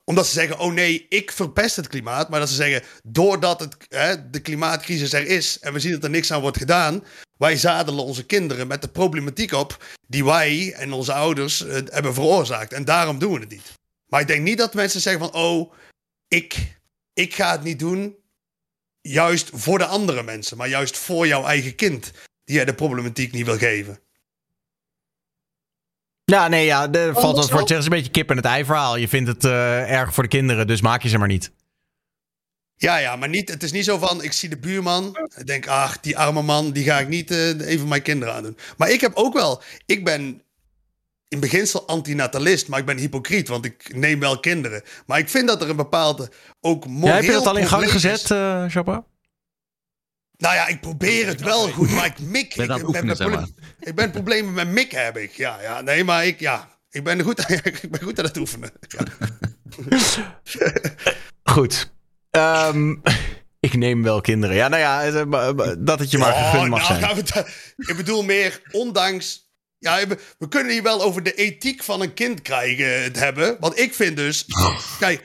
omdat 0.10 0.28
ze 0.28 0.34
zeggen, 0.34 0.60
oh 0.60 0.74
nee, 0.74 1.06
ik 1.10 1.32
verpest 1.32 1.76
het 1.76 1.88
klimaat. 1.88 2.30
Maar 2.30 2.40
dat 2.40 2.50
ze 2.50 2.56
zeggen, 2.56 2.84
doordat 3.04 3.60
het, 3.60 3.76
hè, 3.90 4.30
de 4.30 4.40
klimaatcrisis 4.40 5.14
er 5.14 5.28
is 5.28 5.60
en 5.60 5.74
we 5.74 5.80
zien 5.80 5.92
dat 5.92 6.04
er 6.04 6.10
niks 6.10 6.32
aan 6.32 6.42
wordt 6.42 6.58
gedaan. 6.58 7.04
Wij 7.38 7.58
zadelen 7.58 8.04
onze 8.04 8.26
kinderen 8.26 8.68
met 8.68 8.82
de 8.82 8.88
problematiek 8.88 9.52
op 9.52 9.84
die 10.08 10.26
wij 10.26 10.74
en 10.74 10.92
onze 10.92 11.14
ouders 11.14 11.66
eh, 11.66 11.82
hebben 11.86 12.14
veroorzaakt. 12.14 12.74
En 12.74 12.86
daarom 12.86 13.20
doen 13.20 13.34
we 13.34 13.40
het 13.40 13.50
niet. 13.50 13.74
Maar 14.06 14.22
ik 14.22 14.28
denk 14.28 14.44
niet 14.44 14.58
dat 14.58 14.74
mensen 14.74 15.02
zeggen 15.02 15.22
van, 15.22 15.42
oh, 15.42 15.74
ik, 16.28 16.78
ik 17.14 17.36
ga 17.36 17.52
het 17.52 17.64
niet 17.64 17.80
doen. 17.80 18.16
Juist 19.02 19.50
voor 19.54 19.78
de 19.78 19.86
andere 19.86 20.24
mensen, 20.24 20.58
maar 20.58 20.70
juist 20.70 20.98
voor 20.98 21.28
jouw 21.28 21.46
eigen 21.46 21.76
kind. 21.76 22.12
Die 22.44 22.56
jij 22.56 22.66
de 22.66 22.74
problematiek 22.74 23.32
niet 23.32 23.46
wil 23.46 23.58
geven. 23.58 24.00
Ja, 26.32 26.48
nee, 26.48 26.66
ja, 26.66 26.91
er 26.91 27.14
valt 27.14 27.36
wat 27.36 27.49
voor 27.49 27.62
te 27.62 27.68
zeggen. 27.68 27.68
Het 27.68 27.78
is 27.78 27.84
een 27.86 27.90
beetje 27.90 28.12
kip 28.12 28.30
en 28.30 28.36
het 28.36 28.45
ei 28.45 28.66
verhaal. 28.66 28.98
Je 28.98 29.08
vindt 29.08 29.30
het 29.30 29.45
eh, 29.45 29.91
erg 29.91 30.14
voor 30.14 30.24
de 30.24 30.30
kinderen, 30.30 30.68
dus 30.68 30.82
maak 30.82 31.02
je 31.02 31.10
ze 31.10 31.18
maar 31.18 31.28
niet. 31.28 31.52
Ja, 32.76 32.98
ja, 32.98 33.16
maar 33.16 33.30
niet, 33.30 33.49
het 33.49 33.64
is 33.64 33.72
niet 33.72 33.86
zo 33.86 33.98
van, 33.98 34.24
ik 34.24 34.32
zie 34.32 34.49
de 34.49 34.58
buurman. 34.58 35.18
Ik 35.38 35.48
denk, 35.48 35.68
ach, 35.68 35.99
die 35.99 36.18
arme 36.18 36.41
man, 36.41 36.72
die 36.72 36.84
ga 36.84 36.99
ik 36.99 37.08
niet 37.08 37.32
eh, 37.32 37.68
even 37.68 37.88
mijn 37.88 38.02
kinderen 38.02 38.34
aandoen. 38.34 38.58
Maar 38.78 38.90
ik 38.90 39.02
heb 39.02 39.12
ook 39.16 39.34
wel, 39.34 39.62
ik 39.86 40.04
ben 40.04 40.41
in 41.28 41.40
beginsel 41.40 41.88
antinatalist, 41.88 42.68
maar 42.68 42.80
ik 42.80 42.86
ben 42.86 42.98
hypocriet, 42.98 43.48
want 43.48 43.66
ik 43.66 43.95
neem 43.95 44.20
wel 44.20 44.40
kinderen. 44.40 44.82
Maar 45.06 45.20
ik 45.20 45.30
vind 45.30 45.48
dat 45.48 45.62
er 45.62 45.70
een 45.70 45.76
bepaalde, 45.76 46.30
ook 46.62 46.88
moreel 46.88 47.08
Ja, 47.08 47.16
heb 47.16 47.24
je 47.24 47.32
dat 47.32 47.48
al 47.48 47.58
in 47.58 47.68
gang 47.68 47.91
gezet, 47.91 48.32
eh 48.32 48.66
Chapa? 48.68 49.06
Nou 50.38 50.56
ja, 50.56 50.68
ik 50.68 50.82
probeer 50.82 51.28
het 51.28 51.42
wel 51.42 51.72
goed, 51.72 51.92
maar 51.92 52.06
ik 52.06 52.20
mik. 52.20 52.56
Ben 52.56 52.70
ik, 52.70 52.88
oefenen, 52.88 53.56
ik 53.80 53.96
ben 53.96 54.12
problemen 54.12 54.54
met 54.54 54.68
mik 54.68 54.92
heb 54.92 55.18
ik. 55.18 55.32
Ja, 55.32 55.62
ja, 55.62 55.82
nee, 55.82 56.04
maar 56.04 56.26
ik, 56.26 56.40
ja, 56.40 56.70
ik 56.90 57.04
ben 57.04 57.22
goed, 57.22 57.50
ik 57.64 57.88
ben 57.90 58.02
goed 58.02 58.20
aan 58.20 58.26
het 58.26 58.38
oefenen. 58.38 58.72
Ja. 58.88 59.04
Goed. 61.54 61.92
Ehm, 62.32 62.96
ik 63.68 63.74
neem 63.74 64.04
wel 64.04 64.22
kinderen. 64.22 64.56
Ja, 64.56 64.68
nou 64.68 64.82
ja, 64.82 65.04
eh, 65.06 65.26
maar 65.26 65.54
dat 65.84 66.00
het 66.00 66.12
je 66.12 66.18
maar 66.18 66.34
Oh, 66.34 66.50
gegund 66.52 66.70
mag 66.70 66.80
nou 66.80 66.94
zijn. 66.94 67.04
gaan 67.08 67.16
we 67.16 67.22
het- 67.34 67.88
ik 67.90 67.96
bedoel 67.98 68.24
meer, 68.24 68.62
ondanks... 68.72 69.46
Ja, 69.80 70.08
we, 70.38 70.48
kunnen 70.48 70.72
hier 70.74 70.84
wel 70.84 71.02
over 71.02 71.24
de 71.24 71.34
ethiek 71.34 71.84
van 71.84 72.02
een 72.02 72.14
kind 72.14 72.42
krijgen 72.42 73.04
het 73.04 73.20
hebben. 73.20 73.58
Want 73.60 73.80
ik 73.80 73.94
vind 73.94 74.18
dus... 74.18 74.46
Kijk, 75.00 75.24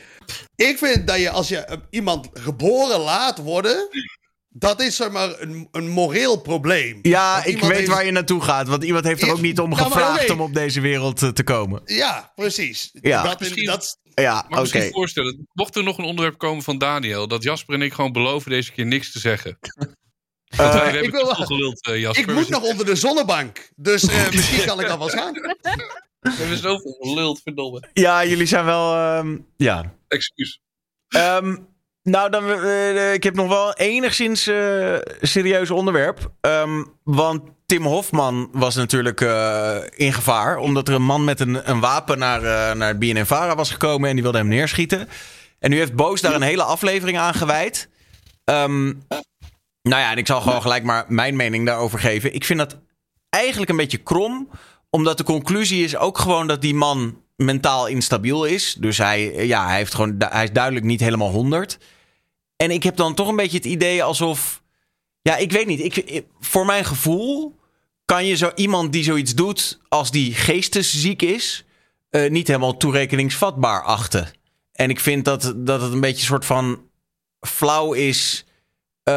ik 0.56 0.78
vind 0.78 1.06
dat 1.06 1.18
je 1.18 1.30
als 1.30 1.48
je 1.48 1.56
eh, 1.58 1.76
iemand 1.90 2.28
geboren 2.32 2.98
laat 3.00 3.38
worden... 3.38 3.88
Dat 4.54 4.80
is 4.80 4.96
zeg 4.96 5.10
maar 5.10 5.40
een, 5.40 5.68
een 5.72 5.88
moreel 5.88 6.40
probleem. 6.40 6.98
Ja, 7.02 7.44
ik 7.44 7.60
weet 7.60 7.70
heeft- 7.76 7.88
waar 7.88 8.04
je 8.04 8.10
naartoe 8.10 8.40
gaat. 8.42 8.68
Want 8.68 8.84
iemand 8.84 9.04
heeft 9.04 9.22
er 9.22 9.30
ook 9.32 9.40
niet 9.40 9.60
om 9.60 9.68
maar 9.70 9.78
gevraagd 9.78 10.30
om 10.30 10.40
op 10.40 10.54
deze 10.54 10.80
wereld 10.80 11.22
eh, 11.22 11.28
te 11.28 11.44
komen. 11.44 11.82
Ja, 11.84 12.32
precies. 12.34 12.90
Ja. 13.00 13.22
Dat, 13.22 13.40
Misschien- 13.40 13.64
dat, 13.64 13.98
Ja, 14.14 14.46
Maar 14.48 14.60
misschien 14.60 14.90
voorstellen, 14.92 15.46
mocht 15.52 15.76
er 15.76 15.82
nog 15.82 15.98
een 15.98 16.04
onderwerp 16.04 16.38
komen 16.38 16.62
van 16.62 16.78
Daniel, 16.78 17.28
dat 17.28 17.42
Jasper 17.42 17.74
en 17.74 17.82
ik 17.82 17.92
gewoon 17.92 18.12
beloven 18.12 18.50
deze 18.50 18.72
keer 18.72 18.86
niks 18.86 19.12
te 19.12 19.18
zeggen. 19.18 19.58
Want 20.56 20.72
wij 20.72 20.80
Eh, 20.80 20.82
hebben 20.84 21.02
ik 21.02 21.10
wil 21.10 21.26
geluld, 21.26 21.86
eh, 21.86 22.00
Jasper. 22.00 22.28
ik 22.28 22.34
moet 22.34 22.48
nog 22.48 22.62
onder 22.62 22.86
de 22.86 22.94
zonnebank. 22.96 23.70
Dus 23.76 24.02
eh, 24.06 24.30
misschien 24.36 24.64
kan 24.66 24.80
ik 24.80 24.88
alvast 24.88 25.14
gaan. 25.14 25.32
We 25.32 26.30
hebben 26.30 26.56
zoveel 26.58 26.96
geluld, 27.00 27.40
verdomme. 27.42 27.88
ja, 27.92 28.24
jullie 28.24 28.46
zijn 28.46 28.64
wel... 28.64 28.94
ehm, 28.94 29.38
ja, 29.56 29.94
Excuus. 30.08 30.60
Ehm, 31.08 31.56
nou, 32.02 32.30
dan, 32.30 32.50
eh, 32.50 33.12
ik 33.12 33.22
heb 33.22 33.34
nog 33.34 33.48
wel 33.48 33.74
enigszins 33.74 34.46
eh, 34.46 34.96
serieus 35.20 35.70
onderwerp. 35.70 36.32
Ehm, 36.40 36.84
want 37.04 37.42
Tim 37.66 37.84
Hofman 37.84 38.48
was 38.52 38.74
natuurlijk 38.74 39.20
eh, 39.20 39.76
in 39.90 40.12
gevaar. 40.12 40.56
Omdat 40.56 40.88
er 40.88 40.94
een 40.94 41.02
man 41.02 41.24
met 41.24 41.40
een, 41.40 41.70
een 41.70 41.80
wapen 41.80 42.18
naar, 42.18 42.42
eh 42.42 42.74
naar 42.74 43.56
was 43.56 43.70
gekomen. 43.70 44.08
En 44.08 44.14
die 44.14 44.22
wilde 44.22 44.38
hem 44.38 44.48
neerschieten. 44.48 45.08
En 45.58 45.70
nu 45.70 45.76
heeft 45.76 45.94
Boos 45.94 46.20
daar 46.20 46.34
een 46.34 46.42
hele 46.42 46.62
aflevering 46.62 47.18
aan 47.18 47.34
gewijd. 47.34 47.88
Ehm, 48.44 48.84
nou 49.82 50.00
ja, 50.00 50.10
en 50.10 50.18
ik 50.18 50.26
zal 50.26 50.40
gewoon 50.40 50.62
gelijk 50.62 50.84
maar 50.84 51.04
mijn 51.08 51.36
mening 51.36 51.66
daarover 51.66 51.98
geven. 51.98 52.34
Ik 52.34 52.44
vind 52.44 52.58
dat 52.58 52.78
eigenlijk 53.28 53.70
een 53.70 53.76
beetje 53.76 53.98
krom. 53.98 54.50
Omdat 54.90 55.18
de 55.18 55.24
conclusie 55.24 55.84
is 55.84 55.96
ook 55.96 56.18
gewoon 56.18 56.46
dat 56.46 56.60
die 56.60 56.74
man 56.74 57.21
mentaal 57.44 57.86
instabiel 57.86 58.44
is. 58.44 58.76
Dus 58.78 58.98
hij, 58.98 59.46
ja, 59.46 59.66
hij, 59.66 59.76
heeft 59.76 59.94
gewoon, 59.94 60.14
hij 60.18 60.44
is 60.44 60.52
duidelijk 60.52 60.86
niet 60.86 61.00
helemaal 61.00 61.30
100. 61.30 61.78
En 62.56 62.70
ik 62.70 62.82
heb 62.82 62.96
dan 62.96 63.14
toch 63.14 63.28
een 63.28 63.36
beetje 63.36 63.56
het 63.56 63.66
idee 63.66 64.02
alsof. 64.02 64.62
Ja, 65.22 65.36
ik 65.36 65.52
weet 65.52 65.66
niet. 65.66 65.80
Ik, 65.80 66.24
voor 66.40 66.66
mijn 66.66 66.84
gevoel 66.84 67.60
kan 68.04 68.26
je 68.26 68.36
zo 68.36 68.50
iemand 68.54 68.92
die 68.92 69.04
zoiets 69.04 69.34
doet 69.34 69.80
als 69.88 70.10
die 70.10 70.34
geestesziek 70.34 71.22
is, 71.22 71.64
eh, 72.10 72.30
niet 72.30 72.46
helemaal 72.46 72.76
toerekeningsvatbaar 72.76 73.82
achten. 73.82 74.30
En 74.72 74.90
ik 74.90 75.00
vind 75.00 75.24
dat, 75.24 75.52
dat 75.56 75.80
het 75.80 75.92
een 75.92 76.00
beetje 76.00 76.20
een 76.20 76.26
soort 76.26 76.44
van 76.44 76.80
flauw 77.40 77.92
is. 77.92 78.44
Eh, 79.02 79.14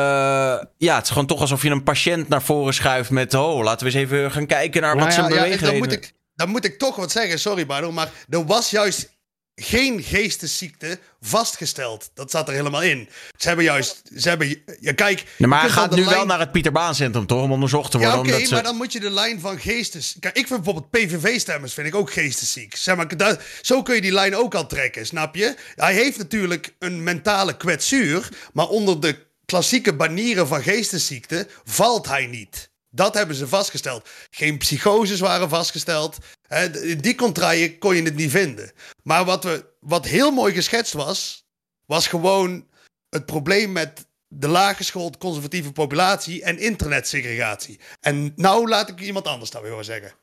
ja, 0.78 0.96
het 0.96 1.04
is 1.04 1.10
gewoon 1.10 1.26
toch 1.26 1.42
alsof 1.42 1.62
je 1.62 1.70
een 1.70 1.84
patiënt 1.84 2.28
naar 2.28 2.44
voren 2.44 2.74
schuift 2.74 3.10
met... 3.10 3.34
oh, 3.34 3.64
laten 3.64 3.88
we 3.88 3.94
eens 3.94 4.12
even 4.12 4.32
gaan 4.32 4.46
kijken 4.46 4.82
naar 4.82 4.96
wat 4.96 5.04
Maar 5.04 5.12
zijn 5.12 5.26
ja, 5.26 5.34
ja, 5.34 5.40
dan, 5.40 5.50
bewegingen... 5.50 5.78
moet 5.78 5.92
ik, 5.92 6.14
dan 6.36 6.50
moet 6.50 6.66
ik 6.66 6.78
toch 6.78 6.96
wat 6.96 7.12
zeggen, 7.12 7.40
sorry 7.40 7.66
Bardo, 7.66 7.92
maar 7.92 8.12
er 8.30 8.46
was 8.46 8.70
juist 8.70 9.14
geen 9.56 10.04
geestesziekte 10.04 11.00
vastgesteld. 11.22 12.12
Dat 12.14 12.32
zat 12.32 12.48
er 12.48 12.54
helemaal 12.54 12.82
in. 12.82 13.10
Ze 13.38 13.48
hebben 13.48 13.66
juist, 13.66 14.02
ze 14.18 14.30
hebben, 14.30 14.64
ja 14.80 14.94
kijk... 14.94 15.24
Nee, 15.38 15.50
maar 15.50 15.62
hij 15.62 15.70
gaat 15.70 15.96
nu 15.96 16.06
wel 16.06 16.26
naar 16.26 16.40
het 16.40 16.52
Pieter 16.52 16.72
Baan 16.72 16.96
Centrum, 16.96 17.26
toch? 17.26 17.42
Om 17.42 17.52
onderzocht 17.52 17.92
te 17.92 17.98
worden. 17.98 18.26
Ja, 18.26 18.36
oké, 18.36 18.46
ze... 18.46 18.54
maar 18.54 18.64
dan 18.64 18.76
moet 18.76 18.94
je 18.94 19.00
de 19.00 19.10
lijn 19.10 19.40
van 19.40 19.60
geestes... 19.60 20.16
Kijk, 20.20 20.38
ik 20.38 20.48
vind 20.48 20.64
bijvoorbeeld 20.64 20.92
PVV-stemmers 20.92 21.74
vind 21.74 21.88
ik 21.88 21.96
ook 21.96 22.14
geestesziek. 22.14 22.76
Zeg 22.76 22.96
maar, 22.96 23.18
dat, 23.18 23.42
zo 23.62 23.82
kun 23.82 23.96
je 23.96 24.02
die 24.02 24.12
lijn 24.12 24.36
ook 24.36 24.56
al 24.56 24.68
trekken, 24.68 25.06
snap 25.06 25.36
je? 25.36 25.56
Hij 25.76 25.94
heeft 25.94 26.18
natuurlijk 26.18 26.76
een 26.80 27.04
mentale 27.04 27.58
kwetsuur, 27.58 28.30
maar 28.54 28.68
onder 28.68 29.02
de 29.02 29.28
klassieke 29.46 29.94
banieren 29.94 30.48
van 30.48 30.64
geestesziekte 30.64 31.48
valt 31.64 32.08
hij 32.08 32.26
niet. 32.26 32.74
Dat 32.96 33.14
hebben 33.14 33.36
ze 33.36 33.48
vastgesteld. 33.48 34.10
Geen 34.30 34.58
psychoses 34.58 35.20
waren 35.20 35.50
vastgesteld. 35.50 36.18
Hè, 36.48 36.82
in 36.82 36.98
die 36.98 37.16
contraien 37.16 37.78
kon 37.78 37.96
je 37.96 38.04
het 38.04 38.16
niet 38.16 38.32
vinden. 38.32 38.72
Maar 39.04 39.26
wat, 39.26 39.44
we, 39.44 39.66
wat 39.80 40.06
heel 40.06 40.32
mooi 40.32 40.54
geschetst 40.54 40.94
was, 40.94 41.46
was 41.86 42.08
gewoon 42.08 42.68
het 43.10 43.26
probleem 43.26 43.72
met 43.72 44.08
de 44.28 44.48
laaggeschoolde 44.48 45.18
conservatieve 45.18 45.72
populatie 45.72 46.44
en 46.44 46.60
internetsegregatie. 46.60 47.80
En 48.00 48.34
nou 48.36 48.70
laat 48.70 48.90
ik 48.90 49.02
iemand 49.02 49.28
anders 49.28 49.52
dat 49.52 49.62
weer 49.62 49.70
horen 49.70 49.86
zeggen. 49.86 50.14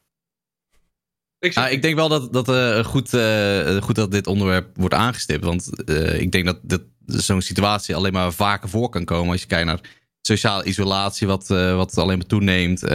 Ik, 1.38 1.56
Ah, 1.56 1.70
ik 1.70 1.82
denk 1.82 1.94
wel 1.94 2.08
dat, 2.08 2.32
dat 2.32 2.48
eh, 2.48 2.84
goed, 2.84 3.14
eh, 3.14 3.82
goed 3.82 3.94
dat 3.94 4.10
dit 4.10 4.26
onderwerp 4.26 4.76
wordt 4.76 4.94
aangestipt. 4.94 5.44
Want 5.44 5.84
eh, 5.84 6.20
ik 6.20 6.32
denk 6.32 6.44
dat, 6.44 6.58
dat 6.62 6.82
zo'n 7.06 7.42
situatie 7.42 7.94
alleen 7.94 8.12
maar 8.12 8.32
vaker 8.32 8.68
voor 8.68 8.88
kan 8.88 9.04
komen. 9.04 9.32
Als 9.32 9.40
je 9.40 9.46
kijkt 9.46 9.66
naar 9.66 9.80
sociale 10.26 10.64
isolatie, 10.64 11.26
wat, 11.26 11.50
eh, 11.50 11.76
wat 11.76 11.98
alleen 11.98 12.18
maar 12.18 12.26
toeneemt. 12.26 12.82
eh, 12.82 12.90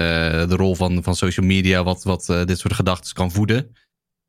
de 0.47 0.55
rol 0.55 0.75
van, 0.75 1.03
van 1.03 1.15
social 1.15 1.45
media, 1.45 1.83
wat, 1.83 2.03
wat 2.03 2.29
eh, 2.29 2.45
dit 2.45 2.59
soort 2.59 2.73
gedachten 2.73 3.13
kan 3.13 3.31
voeden. 3.31 3.75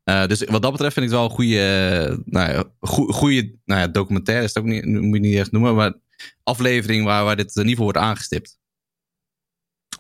Eh, 0.03 0.27
dus 0.27 0.45
wat 0.45 0.63
dat 0.63 0.73
betreft 0.73 0.95
vind 0.95 1.07
ik 1.07 1.13
het 1.13 1.21
wel 1.21 1.25
een 1.29 1.35
goede, 1.35 2.23
nou 2.25 2.53
ja, 2.53 2.65
goe- 2.81 3.13
goede 3.13 3.55
nou 3.65 3.81
ja, 3.81 3.89
documentaire. 3.89 4.45
Is 4.45 4.55
het 4.55 4.63
ook 4.63 4.69
niet, 4.71 4.85
moet 4.85 5.15
je 5.15 5.21
niet 5.29 5.37
echt 5.39 5.53
noemen. 5.53 5.75
Maar 5.75 5.95
aflevering 6.43 7.05
waar, 7.05 7.25
waar 7.25 7.37
dit 7.37 7.47
in 7.47 7.55
ieder 7.57 7.69
geval 7.71 7.85
wordt 7.85 7.99
aangestipt. 7.99 8.59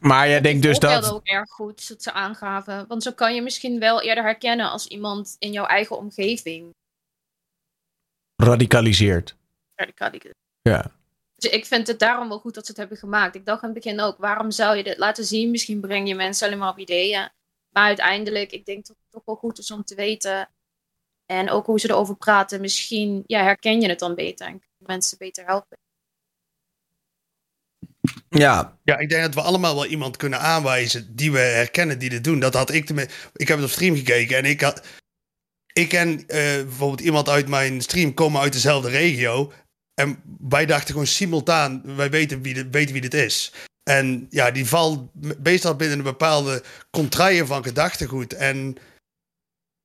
Maar 0.00 0.28
jij 0.28 0.40
denkt 0.40 0.62
dus 0.62 0.70
voorbeelden 0.78 1.02
dat... 1.02 1.12
ook 1.12 1.26
erg 1.26 1.50
goed 1.50 1.88
dat 1.88 2.02
ze 2.02 2.12
aangaven. 2.12 2.86
Want 2.86 3.02
zo 3.02 3.12
kan 3.12 3.34
je 3.34 3.42
misschien 3.42 3.78
wel 3.78 4.02
eerder 4.02 4.24
herkennen 4.24 4.70
als 4.70 4.86
iemand 4.86 5.36
in 5.38 5.52
jouw 5.52 5.64
eigen 5.66 5.98
omgeving 5.98 6.74
radicaliseert. 8.42 9.36
radicaliseert. 9.74 10.34
Ja. 10.62 10.96
Dus 11.38 11.50
ik 11.50 11.66
vind 11.66 11.86
het 11.86 11.98
daarom 11.98 12.28
wel 12.28 12.38
goed 12.38 12.54
dat 12.54 12.64
ze 12.64 12.70
het 12.70 12.80
hebben 12.80 12.98
gemaakt. 12.98 13.34
Ik 13.34 13.46
dacht 13.46 13.62
aan 13.62 13.70
het 13.70 13.82
begin 13.82 14.00
ook, 14.00 14.18
waarom 14.18 14.50
zou 14.50 14.76
je 14.76 14.82
dit 14.82 14.98
laten 14.98 15.24
zien? 15.24 15.50
Misschien 15.50 15.80
breng 15.80 16.08
je 16.08 16.14
mensen 16.14 16.46
alleen 16.46 16.58
maar 16.58 16.70
op 16.70 16.78
ideeën. 16.78 17.30
Maar 17.68 17.84
uiteindelijk, 17.84 18.52
ik 18.52 18.64
denk 18.64 18.86
dat 18.86 18.96
het 18.96 19.10
toch 19.10 19.24
wel 19.24 19.34
goed 19.34 19.58
is 19.58 19.70
om 19.70 19.84
te 19.84 19.94
weten. 19.94 20.50
En 21.26 21.50
ook 21.50 21.66
hoe 21.66 21.80
ze 21.80 21.88
erover 21.88 22.16
praten. 22.16 22.60
Misschien 22.60 23.22
ja, 23.26 23.42
herken 23.42 23.80
je 23.80 23.88
het 23.88 23.98
dan 23.98 24.14
beter 24.14 24.46
en 24.46 24.52
kun 24.52 24.70
je 24.78 24.84
mensen 24.86 25.18
beter 25.18 25.44
helpen. 25.44 25.78
Ja, 28.28 28.78
Ja, 28.82 28.98
ik 28.98 29.08
denk 29.08 29.22
dat 29.22 29.34
we 29.34 29.40
allemaal 29.40 29.74
wel 29.74 29.86
iemand 29.86 30.16
kunnen 30.16 30.40
aanwijzen 30.40 31.16
die 31.16 31.32
we 31.32 31.38
herkennen 31.38 31.98
die 31.98 32.10
dit 32.10 32.24
doen. 32.24 32.40
Dat 32.40 32.54
had 32.54 32.70
ik 32.70 32.86
tenminste. 32.86 33.14
Ik 33.34 33.48
heb 33.48 33.56
het 33.56 33.66
op 33.66 33.72
stream 33.72 33.96
gekeken 33.96 34.36
en 34.36 34.44
ik 34.44 34.60
had. 34.60 34.86
Ik 35.72 35.88
ken 35.88 36.26
eh, 36.26 36.38
bijvoorbeeld 36.62 37.00
iemand 37.00 37.28
uit 37.28 37.48
mijn 37.48 37.80
stream 37.80 38.14
komen 38.14 38.40
uit 38.40 38.52
dezelfde 38.52 38.88
regio. 38.88 39.52
En 39.98 40.18
wij 40.48 40.66
dachten 40.66 40.90
gewoon 40.90 41.06
simultaan, 41.06 41.82
wij 41.96 42.10
weten 42.10 42.42
wie 42.42 42.54
dit, 42.54 42.66
weten 42.70 42.92
wie 42.92 43.02
dit 43.02 43.14
is. 43.14 43.52
En 43.82 44.26
ja, 44.30 44.50
die 44.50 44.66
valt 44.66 45.08
meestal 45.42 45.76
binnen 45.76 45.98
een 45.98 46.04
bepaalde 46.04 46.62
contraien 46.90 47.46
van 47.46 47.62
gedachtegoed. 47.62 48.34
En 48.34 48.76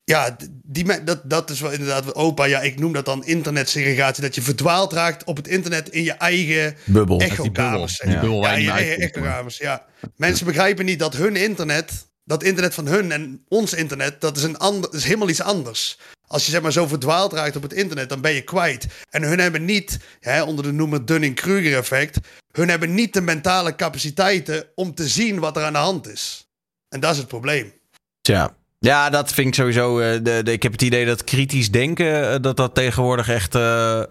ja, 0.04 0.38
die, 0.64 1.04
dat, 1.04 1.30
dat 1.30 1.50
is 1.50 1.60
wel 1.60 1.72
inderdaad 1.72 2.06
wat 2.06 2.16
opa, 2.16 2.46
ja, 2.46 2.62
ik 2.62 2.80
noem 2.80 2.94
dat 2.94 3.06
dan 3.06 3.26
internetsegregatie. 3.26 4.24
Dat 4.24 4.36
je 4.36 4.42
verdwaald 4.42 4.94
raakt 4.94 5.24
op 5.24 5.38
het 5.38 5.48
internet 5.48 5.90
in 5.90 6.04
je 6.04 6.12
eigen 6.12 6.76
bubbel. 6.86 7.20
echokamers. 7.20 8.00
Die 8.00 8.20
bubbel 8.20 8.42
Ja, 8.42 8.52
je 8.52 8.58
je 8.58 8.62
niet 8.62 8.76
eigen 8.76 8.98
echokamers, 8.98 9.58
ja. 9.58 9.86
Mensen 10.16 10.46
begrijpen 10.46 10.86
niet 10.86 11.00
dat 11.00 11.16
hun 11.16 11.36
internet, 11.36 12.08
dat 12.24 12.44
internet 12.44 12.74
van 12.74 12.88
hun 12.88 13.12
en 13.12 13.46
ons 13.48 13.74
internet, 13.74 14.22
dat 14.22 14.38
is, 14.38 14.44
een 14.44 14.58
ander, 14.58 14.82
dat 14.82 14.94
is 14.94 15.06
helemaal 15.06 15.30
iets 15.30 15.42
anders. 15.42 15.98
Als 16.34 16.46
je 16.46 16.52
zeg 16.52 16.62
maar 16.62 16.72
zo 16.72 16.88
verdwaald 16.88 17.34
raakt 17.34 17.56
op 17.56 17.62
het 17.62 17.74
internet, 17.74 18.10
dan 18.10 18.22
ben 18.22 18.34
je 18.34 18.42
kwijt. 18.42 18.88
En 19.10 19.24
hun 19.24 19.40
hebben 19.40 19.66
niet, 19.66 20.00
hè, 20.20 20.44
onder 20.44 20.66
de 20.66 20.72
noemer 20.72 21.06
Dunning-Kruger 21.06 21.78
effect, 21.78 22.20
hun 22.52 22.70
hebben 22.70 22.94
niet 22.94 23.14
de 23.14 23.22
mentale 23.22 23.76
capaciteiten 23.76 24.66
om 24.76 24.94
te 24.96 25.08
zien 25.08 25.40
wat 25.40 25.58
er 25.58 25.64
aan 25.64 25.74
de 25.74 25.80
hand 25.80 26.08
is. 26.08 26.48
En 26.90 27.00
dat 27.00 27.12
is 27.12 27.18
het 27.18 27.28
probleem. 27.28 27.74
Tja. 28.22 28.56
Ja, 28.80 29.10
dat 29.10 29.34
vind 29.34 29.48
ik 29.48 29.54
sowieso. 29.54 30.00
eh, 30.00 30.24
de, 30.24 30.42
ik 30.52 30.64
heb 30.64 30.72
het 30.72 30.82
idee 30.82 31.06
dat 31.06 31.24
kritisch 31.24 31.72
denken, 31.72 32.32
eh, 32.34 32.42
dat 32.42 32.58
dat 32.58 32.76
tegenwoordig 32.76 33.30
echt 33.30 33.56
eh, 33.56 34.04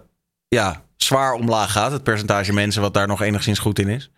ja, 0.47 0.83
zwaar 0.97 1.33
omlaag 1.33 1.71
gaat. 1.71 1.91
Het 1.91 2.03
percentage 2.03 2.53
mensen 2.53 2.81
wat 2.81 2.93
daar 2.93 3.07
nog 3.07 3.21
enigszins 3.21 3.59
goed 3.59 3.79
in 3.79 3.89
is. 3.89 4.11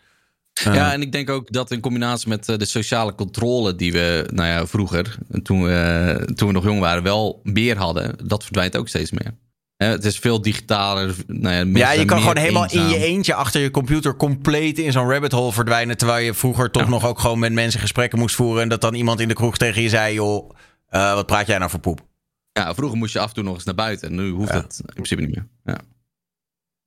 Eh, 0.63 0.73
Ja, 0.75 0.93
en 0.93 1.01
ik 1.01 1.11
denk 1.11 1.29
ook 1.29 1.51
dat 1.51 1.71
in 1.71 1.79
combinatie 1.79 2.29
met 2.29 2.49
eh, 2.49 2.57
de 2.57 2.65
sociale 2.65 3.15
controle 3.15 3.75
die 3.75 3.91
we, 3.91 4.29
nou 4.33 4.47
ja, 4.47 4.67
vroeger, 4.67 5.17
toen 5.43 5.63
we, 5.63 6.31
toen 6.35 6.47
we 6.47 6.53
nog 6.53 6.63
jong 6.63 6.79
waren, 6.79 7.03
wel 7.03 7.39
meer 7.43 7.77
hadden, 7.77 8.15
dat 8.27 8.43
verdwijnt 8.43 8.77
ook 8.77 8.87
steeds 8.87 9.11
meer. 9.11 9.33
Hè, 9.75 9.87
het 9.87 10.05
is 10.05 10.19
veel 10.19 10.41
digitaler. 10.41 11.15
Nou 11.27 11.55
ja, 11.55 11.63
mensen 11.65 11.77
ja, 11.77 11.91
je 11.91 12.05
kan 12.05 12.19
gewoon 12.19 12.37
helemaal 12.37 12.71
in 12.71 12.87
je 12.87 12.97
eentje 12.97 13.33
achter 13.33 13.61
je 13.61 13.71
computer 13.71 14.15
compleet 14.15 14.79
in 14.79 14.91
zo'n 14.91 15.09
rabbit 15.09 15.31
hole 15.31 15.53
verdwijnen. 15.53 15.97
Terwijl 15.97 16.25
je 16.25 16.33
vroeger 16.33 16.71
toch 16.71 16.87
nog 16.89 17.05
ook 17.05 17.19
gewoon 17.19 17.39
met 17.39 17.53
mensen 17.53 17.79
gesprekken 17.79 18.19
moest 18.19 18.35
voeren. 18.35 18.61
En 18.61 18.69
dat 18.69 18.81
dan 18.81 18.93
iemand 18.93 19.19
in 19.19 19.27
de 19.27 19.33
kroeg 19.33 19.57
tegen 19.57 19.81
je 19.81 19.89
zei: 19.89 20.13
joh, 20.13 20.49
eh, 20.87 21.13
wat 21.13 21.25
praat 21.25 21.47
jij 21.47 21.57
nou 21.57 21.69
voor 21.69 21.79
poep? 21.79 22.05
Ja, 22.51 22.73
vroeger 22.73 22.97
moest 22.97 23.13
je 23.13 23.19
af 23.19 23.27
en 23.27 23.33
toe 23.33 23.43
nog 23.43 23.53
eens 23.55 23.63
naar 23.63 23.75
buiten. 23.75 24.09
En 24.09 24.15
nu 24.15 24.29
hoeft 24.29 24.53
Ja. 24.53 24.61
dat 24.61 24.81
in 24.85 24.93
principe 24.93 25.21
niet 25.21 25.35
meer. 25.35 25.47
Ja. 25.63 25.79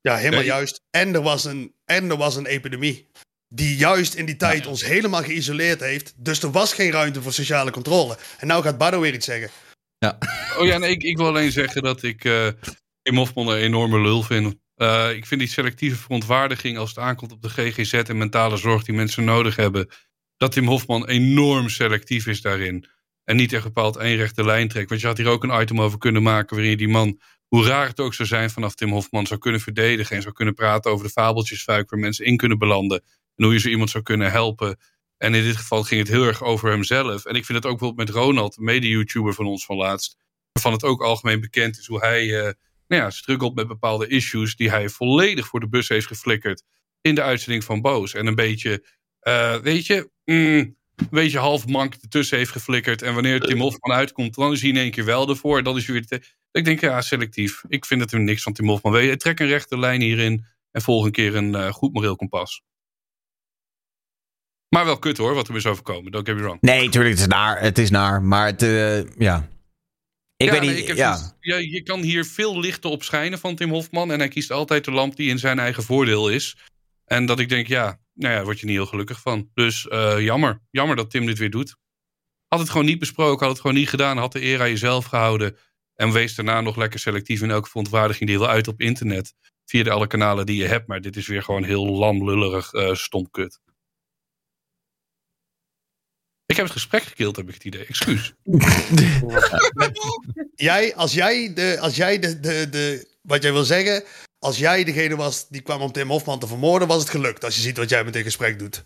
Ja, 0.00 0.16
helemaal 0.16 0.44
juist. 0.44 0.80
En 0.90 1.14
er, 1.14 1.22
was 1.22 1.44
een, 1.44 1.72
en 1.84 2.10
er 2.10 2.16
was 2.16 2.36
een 2.36 2.46
epidemie. 2.46 3.06
Die 3.48 3.76
juist 3.76 4.14
in 4.14 4.26
die 4.26 4.36
tijd 4.36 4.66
ons 4.66 4.84
helemaal 4.84 5.22
geïsoleerd 5.22 5.80
heeft. 5.80 6.14
Dus 6.16 6.42
er 6.42 6.50
was 6.50 6.72
geen 6.72 6.90
ruimte 6.90 7.22
voor 7.22 7.32
sociale 7.32 7.70
controle. 7.70 8.18
En 8.38 8.46
nou 8.46 8.62
gaat 8.62 8.78
Bardo 8.78 9.00
weer 9.00 9.14
iets 9.14 9.26
zeggen. 9.26 9.50
Oh 10.58 10.66
ja, 10.66 10.78
nee, 10.78 10.90
ik, 10.90 11.02
ik 11.02 11.16
wil 11.16 11.26
alleen 11.26 11.52
zeggen 11.52 11.82
dat 11.82 12.02
ik 12.02 12.24
eh 12.24 12.48
Tim 13.02 13.16
Hofman 13.16 13.48
een 13.48 13.58
enorme 13.58 14.00
lul 14.00 14.22
vind. 14.22 14.54
Eh, 14.74 15.10
ik 15.14 15.26
vind 15.26 15.40
die 15.40 15.50
selectieve 15.50 15.96
verontwaardiging 15.96 16.78
als 16.78 16.88
het 16.88 16.98
aankomt 16.98 17.32
op 17.32 17.42
de 17.42 17.48
GGZ 17.48 17.92
en 17.92 18.18
mentale 18.18 18.56
zorg 18.56 18.84
die 18.84 18.94
mensen 18.94 19.24
nodig 19.24 19.56
hebben. 19.56 19.88
Dat 20.36 20.52
Tim 20.52 20.66
Hofman 20.66 21.06
enorm 21.06 21.68
selectief 21.68 22.26
is 22.26 22.40
daarin. 22.40 22.86
En 23.24 23.36
niet 23.36 23.52
echt 23.52 23.64
bepaald 23.64 23.96
één 23.96 24.16
rechte 24.16 24.44
lijn 24.44 24.68
trekt. 24.68 24.88
Want 24.88 25.00
je 25.00 25.06
had 25.06 25.16
hier 25.16 25.28
ook 25.28 25.44
een 25.44 25.60
item 25.60 25.80
over 25.80 25.98
kunnen 25.98 26.22
maken 26.22 26.54
waarin 26.54 26.70
je 26.70 26.76
die 26.76 26.88
man, 26.88 27.20
hoe 27.48 27.66
raar 27.66 27.86
het 27.86 28.00
ook 28.00 28.14
zou 28.14 28.28
zijn 28.28 28.50
vanaf 28.50 28.74
Tim 28.74 28.90
Hofman, 28.90 29.26
zou 29.26 29.40
kunnen 29.40 29.60
verdedigen. 29.60 30.16
En 30.16 30.22
zou 30.22 30.34
kunnen 30.34 30.54
praten 30.54 30.90
over 30.90 31.06
de 31.06 31.12
fabeltjesfuik 31.12 31.90
waar 31.90 32.00
mensen 32.00 32.24
in 32.24 32.36
kunnen 32.36 32.58
belanden. 32.58 33.02
En 33.38 33.44
hoe 33.44 33.52
je 33.52 33.60
zo 33.60 33.68
iemand 33.68 33.90
zou 33.90 34.02
kunnen 34.02 34.30
helpen. 34.30 34.78
En 35.16 35.34
in 35.34 35.42
dit 35.42 35.56
geval 35.56 35.82
ging 35.82 36.00
het 36.00 36.10
heel 36.10 36.24
erg 36.24 36.42
over 36.42 36.70
hemzelf. 36.70 37.24
En 37.24 37.34
ik 37.34 37.44
vind 37.44 37.58
het 37.58 37.66
ook 37.66 37.78
bijvoorbeeld 37.78 38.08
met 38.08 38.16
Ronald, 38.16 38.58
mede-YouTuber 38.58 39.34
van 39.34 39.46
ons 39.46 39.64
van 39.64 39.76
laatst. 39.76 40.16
Waarvan 40.52 40.72
het 40.72 40.84
ook 40.84 41.02
algemeen 41.02 41.40
bekend 41.40 41.78
is 41.78 41.86
hoe 41.86 42.00
hij 42.00 42.46
eh 42.46 42.52
nou 42.88 43.02
ja, 43.02 43.10
struggelt 43.10 43.54
met 43.54 43.66
bepaalde 43.66 44.08
issues. 44.08 44.56
Die 44.56 44.70
hij 44.70 44.88
volledig 44.88 45.46
voor 45.46 45.60
de 45.60 45.68
bus 45.68 45.88
heeft 45.88 46.06
geflikkerd. 46.06 46.62
In 47.00 47.14
de 47.14 47.22
uitzending 47.22 47.64
van 47.64 47.80
Boos. 47.80 48.14
En 48.14 48.26
een 48.26 48.34
beetje, 48.34 48.86
eh, 49.20 49.56
weet 49.56 49.86
je, 49.86 50.10
mm, 50.24 50.76
een 50.96 51.08
beetje 51.10 51.38
half 51.38 51.66
mank 51.66 51.94
ertussen 51.94 52.38
heeft 52.38 52.50
geflikkerd. 52.50 53.02
En 53.02 53.14
wanneer 53.14 53.40
Tim 53.40 53.60
Hofman 53.60 53.96
uitkomt, 53.96 54.34
dan 54.34 54.52
is 54.52 54.60
hij 54.60 54.70
in 54.70 54.76
één 54.76 54.90
keer 54.90 55.04
wel 55.04 55.28
ervoor. 55.28 55.62
Dan 55.62 55.76
is 55.76 55.86
hij 55.86 56.04
weer. 56.08 56.36
Ik 56.52 56.64
denk 56.64 56.80
ja, 56.80 57.00
selectief. 57.00 57.62
Ik 57.68 57.84
vind 57.84 58.00
het 58.00 58.12
er 58.12 58.20
niks 58.20 58.42
van 58.42 58.52
Tim 58.52 58.68
Hofman. 58.68 59.16
Trek 59.16 59.40
een 59.40 59.46
rechte 59.46 59.78
lijn 59.78 60.00
hierin. 60.00 60.46
En 60.70 60.82
volg 60.82 61.04
een 61.04 61.12
keer 61.12 61.36
een 61.36 61.54
eh, 61.54 61.72
goed 61.72 61.92
moreel 61.92 62.16
kompas. 62.16 62.62
Maar 64.68 64.84
wel 64.84 64.98
kut 64.98 65.16
hoor, 65.16 65.34
wat 65.34 65.48
er 65.48 65.56
is 65.56 65.66
overkomen. 65.66 66.12
Don't 66.12 66.26
get 66.26 66.36
me 66.36 66.42
wrong. 66.42 66.60
Nee, 66.60 66.88
tuurlijk, 66.88 67.12
het 67.14 67.20
is 67.22 67.26
naar. 67.26 67.60
Het 67.60 67.78
is 67.78 67.90
naar. 67.90 68.22
Maar 68.22 68.46
het, 68.46 68.62
eh, 68.62 68.96
ja. 69.18 69.48
Ik 70.36 70.46
Ja, 70.46 70.52
weet 70.52 70.60
nee, 70.60 70.70
niet. 70.74 70.88
ik 70.88 70.96
ja. 70.96 71.16
zoiets- 71.16 71.34
ja, 71.40 71.56
je 71.56 71.82
kan 71.82 72.00
hier 72.00 72.24
veel 72.24 72.60
lichten 72.60 72.90
op 72.90 73.02
schijnen 73.02 73.38
van 73.38 73.54
Tim 73.54 73.70
Hofman. 73.70 74.12
En 74.12 74.18
hij 74.18 74.28
kiest 74.28 74.50
altijd 74.50 74.84
de 74.84 74.90
lamp 74.90 75.16
die 75.16 75.30
in 75.30 75.38
zijn 75.38 75.58
eigen 75.58 75.82
voordeel 75.82 76.28
is. 76.28 76.56
En 77.04 77.26
dat 77.26 77.38
ik 77.38 77.48
denk, 77.48 77.66
ja, 77.66 77.84
nou 78.14 78.30
ja, 78.30 78.34
daar 78.36 78.44
word 78.44 78.60
je 78.60 78.66
niet 78.66 78.74
heel 78.74 78.86
gelukkig 78.86 79.20
van. 79.20 79.50
Dus 79.54 79.88
eh, 79.88 80.20
jammer. 80.20 80.60
Jammer 80.70 80.96
dat 80.96 81.10
Tim 81.10 81.26
dit 81.26 81.38
weer 81.38 81.50
doet. 81.50 81.76
Had 82.48 82.58
het 82.60 82.70
gewoon 82.70 82.86
niet 82.86 82.98
besproken, 82.98 83.40
had 83.46 83.48
het 83.52 83.60
gewoon 83.60 83.76
niet 83.76 83.88
gedaan. 83.88 84.16
Had 84.18 84.32
de 84.32 84.42
eer 84.44 84.60
aan 84.60 84.68
jezelf 84.68 85.04
gehouden. 85.04 85.56
En 85.94 86.12
wees 86.12 86.34
daarna 86.34 86.60
nog 86.60 86.76
lekker 86.76 87.00
selectief 87.00 87.42
in 87.42 87.50
elke 87.50 87.68
verontwaardiging 87.68 88.28
die 88.30 88.38
je 88.38 88.44
wil 88.44 88.52
uit 88.52 88.68
op 88.68 88.80
internet. 88.80 89.34
Via 89.64 89.82
de 89.82 89.90
alle 89.90 90.06
kanalen 90.06 90.46
die 90.46 90.56
je 90.62 90.66
hebt. 90.68 90.86
Maar 90.86 91.00
dit 91.00 91.16
is 91.16 91.26
weer 91.26 91.42
gewoon 91.42 91.64
heel 91.64 91.86
lam, 91.86 92.24
lullerig, 92.30 92.72
eh 92.72 92.94
stom 92.94 93.30
kut. 93.30 93.60
Ik 96.48 96.56
heb 96.56 96.64
het 96.64 96.74
gesprek 96.74 97.02
gekild, 97.02 97.36
heb 97.36 97.48
ik 97.48 97.54
het 97.54 97.64
idee. 97.64 97.86
Excuus. 97.86 98.32
Jij, 100.54 100.94
als 100.94 101.12
jij, 101.12 101.52
de, 101.54 101.76
als 101.80 101.96
jij 101.96 102.18
de, 102.18 102.40
de, 102.40 102.68
de, 102.70 103.08
wat 103.22 103.42
jij 103.42 103.52
wil 103.52 103.64
zeggen, 103.64 104.04
als 104.38 104.58
jij 104.58 104.84
degene 104.84 105.16
was 105.16 105.48
die 105.48 105.60
kwam 105.60 105.80
om 105.80 105.92
Tim 105.92 106.08
Hofman 106.08 106.38
te 106.38 106.46
vermoorden, 106.46 106.88
was 106.88 107.00
het 107.00 107.10
gelukt. 107.10 107.44
Als 107.44 107.54
je 107.54 107.60
ziet 107.60 107.76
wat 107.76 107.88
jij 107.88 108.04
met 108.04 108.12
dit 108.12 108.22
gesprek 108.22 108.58
doet. 108.58 108.84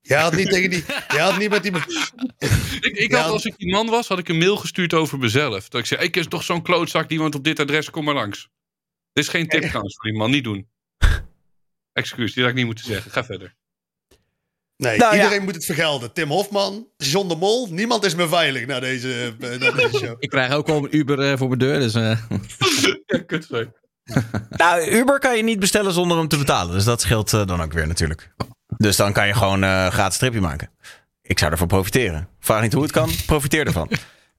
Jij 0.00 0.20
had 0.20 0.36
niet 0.36 0.50
tegen 0.50 0.70
die, 0.70 0.84
jij 1.08 1.20
had 1.20 1.38
niet 1.38 1.50
met 1.50 1.62
die, 1.62 1.72
Ik, 2.80 2.96
ik 2.96 3.12
had, 3.12 3.30
als 3.30 3.44
ik 3.44 3.56
die 3.56 3.70
man 3.70 3.86
was, 3.86 4.08
had 4.08 4.18
ik 4.18 4.28
een 4.28 4.38
mail 4.38 4.56
gestuurd 4.56 4.94
over 4.94 5.18
mezelf. 5.18 5.68
Dat 5.68 5.80
ik 5.80 5.86
zei, 5.86 6.02
ik 6.02 6.16
is 6.16 6.28
toch 6.28 6.42
zo'n 6.42 6.62
klootzak 6.62 7.08
die 7.08 7.18
woont 7.18 7.34
op 7.34 7.44
dit 7.44 7.60
adres, 7.60 7.90
kom 7.90 8.04
maar 8.04 8.14
langs. 8.14 8.48
Dit 9.12 9.24
is 9.24 9.30
geen 9.30 9.48
tip 9.48 9.62
trouwens 9.62 9.94
voor 9.94 10.10
die 10.10 10.18
man, 10.18 10.30
niet 10.30 10.44
doen. 10.44 10.68
Excuus, 11.92 12.32
die 12.32 12.42
had 12.42 12.52
ik 12.52 12.58
niet 12.58 12.66
moeten 12.66 12.84
zeggen. 12.84 13.10
Ga 13.10 13.24
verder. 13.24 13.54
Nee, 14.76 14.98
Nou, 14.98 15.16
ja. 15.16 15.22
iedereen 15.22 15.44
moet 15.44 15.54
het 15.54 15.64
vergelden. 15.64 16.12
Tim 16.12 16.28
Hofman, 16.28 16.86
John 16.96 17.28
de 17.28 17.36
Mol, 17.36 17.68
niemand 17.70 18.04
is 18.04 18.14
meer 18.14 18.28
veilig 18.28 18.66
na 18.66 18.80
deze, 18.80 19.34
eh, 19.40 19.48
na 19.48 19.70
deze 19.70 19.98
show. 20.04 20.16
Ik 20.18 20.30
krijg 20.30 20.52
ook 20.52 20.66
wel 20.66 20.76
een 20.76 20.96
Uber 20.96 21.20
eh, 21.30 21.38
voor 21.38 21.46
mijn 21.46 21.58
deur. 21.58 21.78
Dus, 21.80 21.94
eh, 21.94 22.18
Ja, 23.06 23.18
kut. 23.26 23.48
Nou, 24.50 24.90
Uber 24.90 25.18
kan 25.18 25.36
je 25.36 25.42
niet 25.42 25.60
bestellen 25.60 25.92
zonder 25.92 26.16
hem 26.16 26.28
te 26.28 26.38
betalen. 26.38 26.74
Dus 26.74 26.84
dat 26.84 27.00
scheelt 27.00 27.30
dan 27.30 27.62
ook 27.62 27.72
weer 27.72 27.86
natuurlijk. 27.86 28.30
Dus 28.76 28.96
dan 28.96 29.12
kan 29.12 29.26
je 29.26 29.34
gewoon 29.34 29.64
eh 29.64 29.86
gratis 29.86 30.14
stripje 30.14 30.40
maken. 30.40 30.70
Ik 31.22 31.38
zou 31.38 31.50
ervan 31.52 31.66
profiteren. 31.66 32.28
Vraag 32.40 32.62
niet 32.62 32.72
hoe 32.72 32.82
het 32.82 32.92
kan, 32.92 33.10
profiteer 33.26 33.66
ervan. 33.66 33.90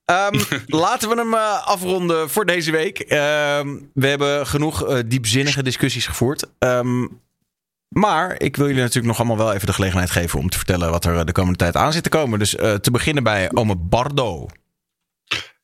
Ehm, 0.06 0.40
laten 0.66 1.10
we 1.10 1.16
hem 1.16 1.34
eh, 1.34 1.68
afronden 1.68 2.30
voor 2.30 2.46
deze 2.46 2.72
week. 2.72 3.00
Ehm, 3.00 3.78
we 3.94 4.08
hebben 4.08 4.48
genoeg 4.48 5.02
diepzinnige 5.06 5.64
discussies 5.64 6.08
gevoerd. 6.08 6.46
Ehm, 6.60 7.06
Maar 8.00 8.42
ik 8.42 8.56
wil 8.56 8.66
jullie 8.66 8.82
natuurlijk 8.82 9.08
nog 9.08 9.18
allemaal 9.18 9.46
wel 9.46 9.54
even 9.54 9.68
de 9.68 9.74
gelegenheid 9.74 10.12
geven 10.12 10.40
om 10.40 10.50
te 10.50 10.58
vertellen 10.58 10.92
wat 10.92 11.06
er 11.06 11.16
eh, 11.18 11.26
de 11.26 11.32
komende 11.32 11.58
tijd 11.58 11.76
aan 11.76 11.94
zit 11.94 12.04
te 12.04 12.10
komen. 12.10 12.40
Dus 12.40 12.56
eh, 12.56 12.74
te 12.74 12.92
beginnen 12.92 13.24
bij 13.24 13.52
Ome 13.52 13.76
Bardo. 13.76 14.48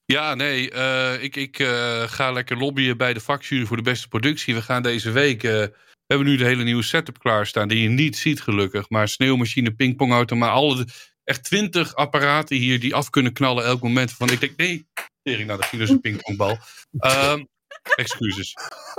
Ja, 0.05 0.35
nee, 0.35 0.71
eh, 0.71 1.23
ik, 1.23 1.35
ik 1.35 1.63
ga 2.05 2.31
lekker 2.31 2.57
lobbyen 2.57 2.97
bij 2.97 3.13
de 3.13 3.19
vakjury 3.19 3.65
voor 3.65 3.77
de 3.77 3.83
beste 3.83 4.07
productie. 4.07 4.53
We 4.53 4.61
gaan 4.61 4.83
deze 4.83 5.11
week, 5.11 5.41
we 5.41 5.73
hebben 6.05 6.27
nu 6.27 6.37
de 6.37 6.45
hele 6.45 6.63
nieuwe 6.63 6.83
setup 6.83 7.19
klaarstaan, 7.19 7.67
die 7.67 7.81
je 7.81 7.89
niet 7.89 8.17
ziet 8.17 8.41
gelukkig. 8.41 8.89
Maar 8.89 9.07
sneeuwmachine, 9.07 9.71
pingpongautomaat, 9.71 10.53
alle, 10.53 10.87
echt 11.23 11.43
twintig 11.43 11.95
apparaten 11.95 12.57
hier 12.57 12.79
die 12.79 12.95
af 12.95 13.09
kunnen 13.09 13.33
knallen 13.33 13.65
elk 13.65 13.81
moment. 13.81 14.11
Van 14.11 14.29
ik 14.29 14.39
denk, 14.39 14.57
nee, 14.57 14.87
tering, 15.23 15.47
nou 15.47 15.59
dat 15.59 15.69
ging 15.69 15.89
een 15.89 16.01
pingpongbal. 16.01 16.57
Ehm, 16.97 17.43
excuses. 17.95 18.53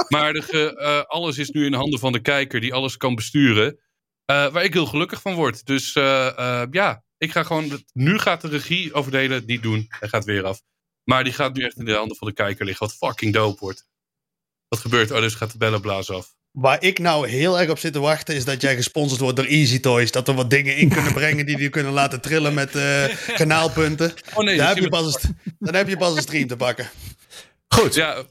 Maar 0.08 0.32
de, 0.32 0.42
ge- 0.42 0.76
eh, 0.78 1.02
alles 1.02 1.38
is 1.38 1.50
nu 1.50 1.64
in 1.64 1.70
de 1.70 1.76
handen 1.76 1.98
van 1.98 2.12
de 2.12 2.20
kijker 2.20 2.60
die 2.60 2.74
alles 2.74 2.96
kan 2.96 3.14
besturen. 3.14 3.78
eh, 4.24 4.52
waar 4.52 4.64
ik 4.64 4.72
heel 4.72 4.86
gelukkig 4.86 5.20
van 5.20 5.34
word. 5.34 5.66
Dus 5.66 5.92
eh, 5.94 6.38
eh, 6.62 6.68
ja, 6.70 7.04
ik 7.18 7.32
ga 7.32 7.42
gewoon, 7.42 7.82
nu 7.92 8.18
gaat 8.18 8.40
de 8.40 8.48
regie 8.48 8.94
over 8.94 9.10
de 9.10 9.16
hele 9.18 9.34
het 9.34 9.46
niet 9.46 9.62
doen. 9.62 9.86
Hij 9.88 10.08
gaat 10.08 10.24
weer 10.24 10.44
af. 10.44 10.60
Maar 11.04 11.24
die 11.24 11.32
gaat 11.32 11.54
nu 11.54 11.64
echt 11.64 11.76
in 11.76 11.84
de 11.84 11.94
handen 11.94 12.16
van 12.16 12.28
de 12.28 12.34
kijker 12.34 12.64
liggen. 12.64 12.86
Wat 12.86 12.96
fucking 12.96 13.32
dope 13.32 13.58
wordt. 13.60 13.86
Wat 14.68 14.78
gebeurt? 14.80 15.10
Oh, 15.10 15.20
dus 15.20 15.34
gaat 15.34 15.52
de 15.52 15.58
bellenblaas 15.58 16.10
af. 16.10 16.34
Waar 16.50 16.82
ik 16.82 16.98
nou 16.98 17.28
heel 17.28 17.60
erg 17.60 17.70
op 17.70 17.78
zit 17.78 17.92
te 17.92 17.98
wachten 18.00 18.34
is 18.34 18.44
dat 18.44 18.60
jij 18.60 18.74
gesponsord 18.76 19.20
wordt 19.20 19.36
door 19.36 19.44
Easy 19.46 19.80
Toys. 19.80 20.10
Dat 20.10 20.28
er 20.28 20.34
wat 20.34 20.50
dingen 20.50 20.76
in 20.76 20.88
kunnen 20.88 21.12
brengen 21.12 21.46
die 21.46 21.58
je 21.58 21.68
kunnen 21.68 21.92
laten 21.92 22.20
trillen 22.20 22.54
met 22.54 22.74
eh, 22.76 23.04
kanaalpunten. 23.34 24.14
Oh 24.34 24.44
nee, 24.44 24.56
dan, 24.56 24.66
heb 24.66 24.76
je 24.76 24.88
pas 24.88 25.14
een, 25.22 25.38
dan 25.58 25.74
heb 25.74 25.88
je 25.88 25.96
pas 25.96 26.16
een 26.16 26.22
stream 26.22 26.46
te 26.46 26.56
pakken. 26.56 26.90
Goed. 27.68 27.94
Ja, 27.94 28.24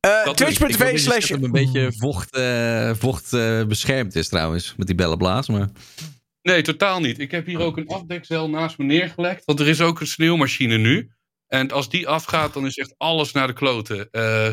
Eh, 0.00 0.24
dat 0.24 0.40
Ik 0.40 0.48
hoop 0.48 0.56
Twitch.tv 0.58 0.90
dat 0.90 1.00
slash... 1.00 1.28
het 1.28 1.42
een 1.42 1.50
beetje 1.50 1.92
vocht, 1.92 2.34
eh, 2.34 2.94
vocht 2.94 3.32
eh, 3.32 3.64
beschermd 3.64 4.14
is 4.14 4.28
trouwens. 4.28 4.74
Met 4.76 4.86
die 4.86 4.96
bellenblaas. 4.96 5.48
Maar... 5.48 5.68
Nee, 6.42 6.62
totaal 6.62 7.00
niet. 7.00 7.18
Ik 7.18 7.30
heb 7.30 7.46
hier 7.46 7.58
ook 7.60 7.76
een 7.76 7.88
afdekcel 7.88 8.50
naast 8.50 8.78
me 8.78 8.84
neergelegd. 8.84 9.44
Want 9.44 9.60
er 9.60 9.68
is 9.68 9.80
ook 9.80 10.00
een 10.00 10.06
sneeuwmachine 10.06 10.76
nu. 10.76 11.10
En 11.46 11.70
als 11.70 11.88
die 11.88 12.08
afgaat, 12.08 12.54
dan 12.54 12.66
is 12.66 12.76
echt 12.76 12.94
alles 12.98 13.32
naar 13.32 13.46
de 13.46 13.52
kloten. 13.52 14.10
Eh, 14.10 14.46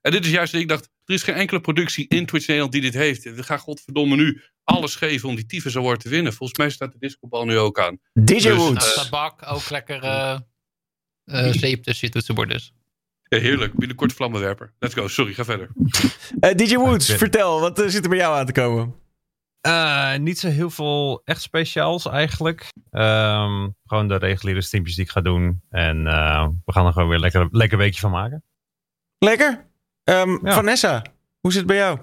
en 0.00 0.10
dit 0.10 0.24
is 0.24 0.30
juist, 0.30 0.54
ik 0.54 0.68
dacht, 0.68 0.90
er 1.04 1.14
is 1.14 1.22
geen 1.22 1.34
enkele 1.34 1.60
productie 1.60 2.08
in 2.08 2.26
Twitch 2.26 2.46
Nederland 2.46 2.72
die 2.72 2.82
dit 2.82 2.94
heeft. 2.94 3.22
We 3.22 3.42
gaan 3.42 3.58
godverdomme 3.58 4.16
nu 4.16 4.42
alles 4.64 4.94
geven 4.94 5.28
om 5.28 5.34
die 5.34 5.46
tyfus 5.46 5.76
award 5.76 6.00
te 6.00 6.08
winnen. 6.08 6.32
Volgens 6.32 6.58
mij 6.58 6.70
staat 6.70 6.92
de 6.92 6.98
discobal 6.98 7.44
nu 7.44 7.58
ook 7.58 7.78
aan. 7.80 7.98
DJ 8.12 8.34
Dus, 8.34 8.44
Woods. 8.56 8.94
eh, 8.94 9.02
tabak, 9.02 9.52
ook 9.52 9.70
lekker 9.70 10.02
eh 10.02 10.38
eh, 11.24 11.52
zeep 11.52 11.82
tussen 11.82 12.06
je 12.06 12.12
toetsenbord 12.12 12.48
dus. 12.50 12.72
Ja, 13.34 13.40
heerlijk. 13.40 13.74
Binnenkort 13.74 14.12
vlammenwerper. 14.12 14.72
Let's 14.78 14.94
go. 14.94 15.08
Sorry, 15.08 15.32
ga 15.32 15.44
verder. 15.44 15.68
Eh, 16.40 16.54
DJ 16.54 16.76
Woods, 16.76 17.12
vertel, 17.12 17.60
wat 17.60 17.80
eh, 17.80 17.88
zit 17.88 18.02
er 18.02 18.08
bij 18.08 18.18
jou 18.18 18.36
aan 18.36 18.46
te 18.46 18.52
komen? 18.52 18.94
Eh, 19.60 20.16
niet 20.16 20.38
zo 20.38 20.48
heel 20.48 20.70
veel 20.70 21.22
echt 21.24 21.42
speciaals 21.42 22.06
eigenlijk. 22.06 22.68
Ehm, 22.90 23.68
gewoon 23.86 24.08
de 24.08 24.16
reguliere 24.16 24.62
streampjes 24.62 24.96
die 24.96 25.04
ik 25.04 25.10
ga 25.10 25.20
doen. 25.20 25.62
En 25.70 26.06
eh, 26.06 26.48
we 26.64 26.72
gaan 26.72 26.86
er 26.86 26.92
gewoon 26.92 27.08
weer 27.08 27.18
lekker, 27.18 27.48
lekker 27.50 27.78
weekje 27.78 28.00
van 28.00 28.10
maken. 28.10 28.44
Lekker. 29.18 29.66
Ehm, 30.04 30.38
Vanessa, 30.42 31.02
hoe 31.40 31.52
zit 31.52 31.60
het 31.60 31.66
bij 31.70 31.76
jou? 31.76 31.98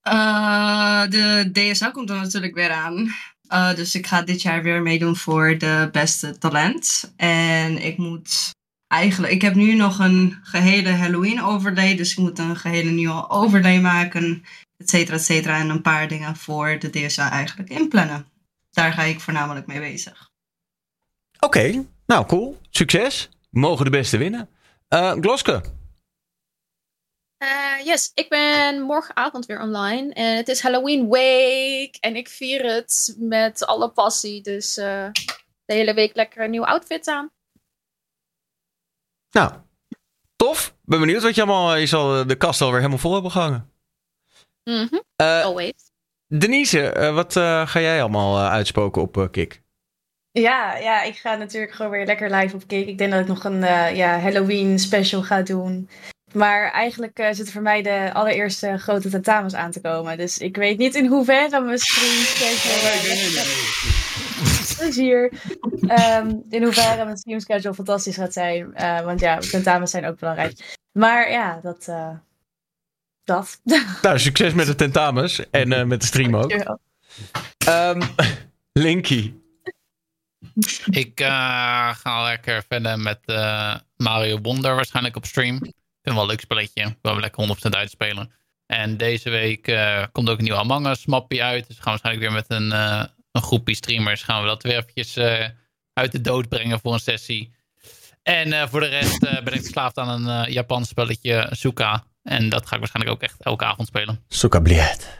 Eh, 0.00 1.08
de 1.08 1.50
DSA 1.52 1.90
komt 1.90 2.10
er 2.10 2.16
natuurlijk 2.16 2.54
weer 2.54 2.70
aan. 2.70 3.08
Eh, 3.48 3.74
dus 3.74 3.94
ik 3.94 4.06
ga 4.06 4.22
dit 4.22 4.42
jaar 4.42 4.62
weer 4.62 4.82
meedoen 4.82 5.16
voor 5.16 5.58
de 5.58 5.88
beste 5.92 6.38
talent. 6.38 7.12
En 7.16 7.84
ik 7.84 7.96
moet 7.96 8.54
eigenlijk... 8.88 9.32
Ik 9.32 9.42
heb 9.42 9.54
nu 9.54 9.74
nog 9.74 9.98
een 9.98 10.38
gehele 10.42 10.90
Halloween 10.90 11.42
overlay. 11.42 11.96
Dus 11.96 12.12
ik 12.12 12.18
moet 12.18 12.38
een 12.38 12.56
gehele 12.56 12.90
nieuwe 12.90 13.28
overlay 13.28 13.80
maken. 13.80 14.44
Et 14.76 14.90
cetera, 14.90 15.16
et 15.16 15.22
cetera. 15.22 15.58
En 15.58 15.68
een 15.68 15.82
paar 15.82 16.08
dingen 16.08 16.36
voor 16.36 16.78
de 16.78 16.90
DSA 16.90 17.30
eigenlijk 17.30 17.70
inplannen. 17.70 18.26
Daar 18.70 18.92
ga 18.92 19.02
ik 19.02 19.20
voornamelijk 19.20 19.66
mee 19.66 19.80
bezig. 19.80 20.30
Oké, 21.40 21.86
nou 22.06 22.26
cool. 22.26 22.58
Succes. 22.70 23.28
Mogen 23.50 23.84
de 23.84 23.90
beste 23.90 24.16
winnen. 24.16 24.48
Eh 24.88 25.12
Gloske. 25.12 25.62
Eh, 27.36 27.84
yes, 27.84 28.10
ik 28.14 28.28
ben 28.28 28.82
morgenavond 28.82 29.46
weer 29.46 29.60
online. 29.60 30.12
En 30.12 30.36
het 30.36 30.48
is 30.48 30.60
Halloween 30.60 31.10
week. 31.10 31.96
En 31.96 32.16
ik 32.16 32.28
vier 32.28 32.64
het 32.64 33.16
met 33.18 33.66
alle 33.66 33.90
passie. 33.90 34.42
Dus 34.42 34.76
eh, 34.76 35.08
de 35.64 35.74
hele 35.74 35.94
week 35.94 36.14
lekker 36.14 36.44
een 36.44 36.50
nieuw 36.50 36.64
outfit 36.64 37.08
aan. 37.08 37.30
Nou, 39.36 39.52
tof. 40.36 40.74
Ben 40.82 41.00
benieuwd 41.00 41.22
wat 41.22 41.34
je 41.34 41.42
allemaal... 41.42 41.76
Je 41.76 41.86
zal 41.86 42.18
eh, 42.20 42.26
de 42.26 42.34
kast 42.36 42.60
alweer 42.60 42.76
helemaal 42.78 42.98
vol 42.98 43.12
hebben 43.12 43.30
gehangen. 43.30 43.70
Mhm, 44.64 45.00
Eh, 45.16 45.42
Always. 45.42 45.72
Denise, 46.26 46.88
eh, 46.88 47.14
wat 47.14 47.36
eh, 47.36 47.66
ga 47.66 47.80
jij 47.80 48.00
allemaal 48.00 48.38
eh, 48.38 48.50
uitspoken 48.50 49.02
op 49.02 49.16
eh, 49.16 49.24
Kik? 49.30 49.62
Ja, 50.30 50.76
ja, 50.76 51.02
ik 51.02 51.16
ga 51.16 51.34
natuurlijk 51.34 51.72
gewoon 51.72 51.90
weer 51.90 52.06
lekker 52.06 52.34
live 52.34 52.54
op 52.54 52.66
Kik. 52.66 52.86
Ik 52.88 52.98
denk 52.98 53.10
dat 53.12 53.20
ik 53.20 53.26
nog 53.26 53.44
een 53.44 53.62
eh, 53.64 53.96
ja, 53.96 54.18
Halloween 54.18 54.78
special 54.78 55.22
ga 55.22 55.42
doen. 55.42 55.88
Maar 56.32 56.70
eigenlijk 56.70 57.18
eh, 57.18 57.26
zitten 57.26 57.52
voor 57.52 57.62
mij 57.62 57.82
de 57.82 58.10
allereerste 58.12 58.78
grote 58.78 59.08
tentamens 59.08 59.54
aan 59.54 59.70
te 59.70 59.80
komen. 59.80 60.16
Dus 60.16 60.38
ik 60.38 60.56
weet 60.56 60.78
niet 60.78 60.94
in 60.94 61.06
hoeverre 61.06 61.60
mijn 61.60 61.78
stream 61.78 62.24
Dus 64.58 64.65
hier. 64.94 65.32
Ehm, 65.86 66.34
in 66.48 66.62
hoeverre 66.62 67.04
mijn 67.04 67.16
stream 67.16 67.40
schedule 67.40 67.74
fantastisch 67.74 68.16
gaat 68.16 68.32
zijn. 68.32 68.74
Eh, 68.74 69.00
want 69.00 69.20
ja, 69.20 69.38
tentamens 69.38 69.90
zijn 69.90 70.06
ook 70.06 70.18
belangrijk. 70.18 70.76
Maar 70.92 71.30
ja, 71.30 71.60
dat. 71.62 71.88
eh, 71.88 72.10
dat. 73.24 73.60
Nou, 74.02 74.18
succes 74.18 74.52
met 74.54 74.66
de 74.66 74.74
tentamens 74.74 75.50
en 75.50 75.72
eh, 75.72 75.84
met 75.84 76.00
de 76.00 76.06
stream 76.06 76.36
ook. 76.36 76.52
Ehm 77.66 78.02
Linky. 78.72 79.34
Ik 80.90 81.12
ga 81.92 82.22
lekker 82.24 82.64
verder 82.68 82.98
met 82.98 83.18
eh, 83.24 83.74
Mario 83.96 84.38
Wonder 84.40 84.74
waarschijnlijk 84.74 85.16
op 85.16 85.24
stream. 85.26 85.54
Ik 85.54 85.60
vind 85.62 85.74
het 86.02 86.12
wel 86.14 86.22
een 86.22 86.28
leuk 86.28 86.40
spelletje. 86.40 86.82
Ik 86.82 86.98
wil 87.02 87.12
hem 87.12 87.20
lekker 87.20 87.56
100% 87.66 87.70
uitspelen. 87.70 88.30
En 88.66 88.96
deze 88.96 89.30
week 89.30 89.68
eh, 89.68 90.04
komt 90.12 90.28
ook 90.28 90.38
een 90.38 90.44
nieuwe 90.44 90.58
Among 90.58 90.86
Us 90.86 91.06
mappie 91.06 91.42
uit. 91.42 91.66
Dus 91.66 91.76
we 91.76 91.82
gaan 91.82 91.92
waarschijnlijk 92.00 92.26
weer 92.26 92.34
met 92.36 92.50
een, 92.50 92.72
eh, 92.72 93.04
een 93.36 93.42
groepje 93.42 93.74
streamers 93.74 94.22
gaan 94.22 94.42
we 94.42 94.48
dat 94.48 94.62
weer 94.62 94.76
eventjes 94.76 95.16
eh, 95.16 95.48
uit 95.92 96.12
de 96.12 96.20
dood 96.20 96.48
brengen 96.48 96.80
voor 96.80 96.92
een 96.92 96.98
sessie. 96.98 97.54
En 98.22 98.52
eh, 98.52 98.68
voor 98.68 98.80
de 98.80 98.86
rest 98.86 99.22
eh, 99.22 99.42
ben 99.42 99.52
ik 99.52 99.60
verslaafd 99.60 99.98
aan 99.98 100.08
een 100.08 100.44
eh, 100.44 100.52
Japans 100.52 100.88
spelletje 100.88 101.48
Suka. 101.50 102.04
En 102.22 102.48
dat 102.48 102.66
ga 102.66 102.72
ik 102.72 102.78
waarschijnlijk 102.78 103.16
ook 103.16 103.22
echt 103.22 103.42
elke 103.42 103.64
avond 103.64 103.88
spelen. 103.88 104.24
Soekabliet. 104.28 105.18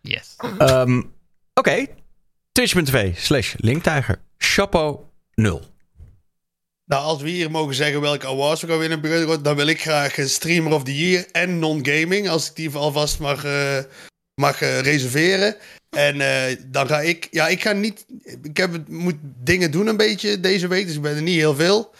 Yes. 0.00 0.36
Ehm 0.58 1.02
Oké. 1.54 1.86
Twitch.tv 2.52 3.16
slash 3.16 3.54
linktijger. 3.56 4.20
Chapeau 4.38 4.98
0. 5.34 5.62
Nou, 6.84 7.02
als 7.04 7.22
we 7.22 7.28
hier 7.28 7.50
mogen 7.50 7.74
zeggen 7.74 8.00
welke 8.00 8.26
awards 8.26 8.60
we 8.60 8.68
gaan 8.68 8.78
winnen, 8.78 9.42
dan 9.42 9.56
wil 9.56 9.66
ik 9.66 9.80
graag 9.80 10.18
een 10.18 10.28
Streamer 10.28 10.72
of 10.72 10.82
the 10.82 10.96
Year 10.96 11.26
en 11.32 11.58
non-gaming, 11.58 12.28
als 12.28 12.48
ik 12.48 12.56
die 12.56 12.74
alvast 12.74 13.18
mag, 13.18 13.44
eh, 13.44 13.78
mag 14.40 14.60
eh, 14.60 14.80
reserveren. 14.80 15.56
En 15.90 16.20
eh, 16.20 16.56
dan 16.66 16.86
ga 16.86 17.00
ik, 17.00 17.28
ja, 17.30 17.48
ik 17.48 17.62
ga 17.62 17.72
niet, 17.72 18.06
ik 18.42 18.56
heb, 18.56 18.88
moet 18.88 19.16
dingen 19.20 19.70
doen 19.70 19.86
een 19.86 19.96
beetje 19.96 20.40
deze 20.40 20.68
week, 20.68 20.86
dus 20.86 20.94
ik 20.94 21.02
ben 21.02 21.16
er 21.16 21.22
niet 21.22 21.36
heel 21.36 21.54
veel. 21.54 21.94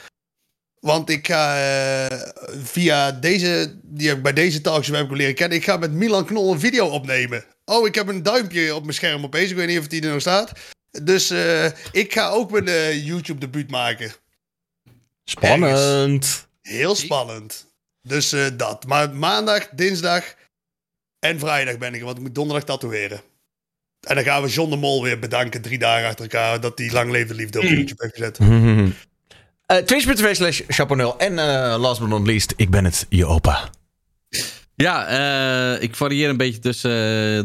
Want 0.80 1.10
ik 1.10 1.26
ga 1.26 1.56
eh, 1.56 2.18
via 2.62 3.12
deze, 3.12 3.78
die 3.82 4.08
heb 4.08 4.16
ik 4.16 4.22
bij 4.22 4.32
deze 4.32 4.60
talkshow 4.60 4.96
heb 4.96 5.10
ik 5.10 5.16
leren 5.16 5.34
kennen, 5.34 5.58
ik 5.58 5.64
ga 5.64 5.76
met 5.76 5.92
Milan 5.92 6.24
Knol 6.24 6.52
een 6.52 6.60
video 6.60 6.86
opnemen. 6.86 7.44
Oh, 7.64 7.86
ik 7.86 7.94
heb 7.94 8.08
een 8.08 8.22
duimpje 8.22 8.74
op 8.74 8.82
mijn 8.82 8.94
scherm 8.94 9.24
opeens, 9.24 9.50
ik 9.50 9.56
weet 9.56 9.68
niet 9.68 9.78
of 9.78 9.86
die 9.86 10.02
er 10.02 10.10
nog 10.10 10.20
staat. 10.20 10.52
Dus 11.02 11.30
ik 11.92 12.12
ga 12.12 12.28
ook 12.28 12.50
mijn 12.50 13.00
YouTube 13.04 13.40
debuut 13.40 13.70
maken. 13.70 14.12
Spannend. 15.24 16.46
Heel 16.62 16.94
spannend. 16.94 17.66
Dus 18.02 18.34
dat. 18.56 18.86
Maar 18.86 19.14
maandag, 19.14 19.68
dinsdag 19.68 20.34
en 21.26 21.38
vrijdag 21.38 21.78
ben 21.78 21.94
ik 21.94 21.98
er, 21.98 22.04
want 22.04 22.16
ik 22.16 22.22
moet 22.22 22.34
donderdag 22.34 22.64
tatoeëren. 22.64 23.20
En 24.00 24.14
dan 24.14 24.24
gaan 24.24 24.42
we 24.42 24.48
John 24.48 24.70
de 24.70 24.76
Mol 24.76 25.02
weer 25.02 25.18
bedanken, 25.18 25.62
drie 25.62 25.78
dagen 25.78 26.08
achter 26.08 26.24
elkaar, 26.24 26.60
dat 26.60 26.76
die 26.76 26.92
lang 26.92 27.10
leefde 27.10 27.34
liefde 27.34 27.58
op 27.58 27.64
YouTube 27.64 28.02
heeft 28.02 28.14
gezet. 28.14 28.38
Eh, 29.66 29.76
Twitch.tv 29.76 30.34
slash 30.34 30.60
chapeau 30.68 31.00
0. 31.00 31.18
En 31.18 31.38
eh, 31.38 31.80
last 31.80 32.00
but 32.00 32.08
not 32.08 32.26
least, 32.26 32.52
ik 32.56 32.70
ben 32.70 32.84
het, 32.84 33.06
je 33.08 33.26
opa. 33.26 33.70
Ja, 34.74 35.06
eh, 35.06 35.82
ik 35.82 35.96
varieer 35.96 36.28
een 36.28 36.36
beetje 36.36 36.60
tussen 36.60 36.90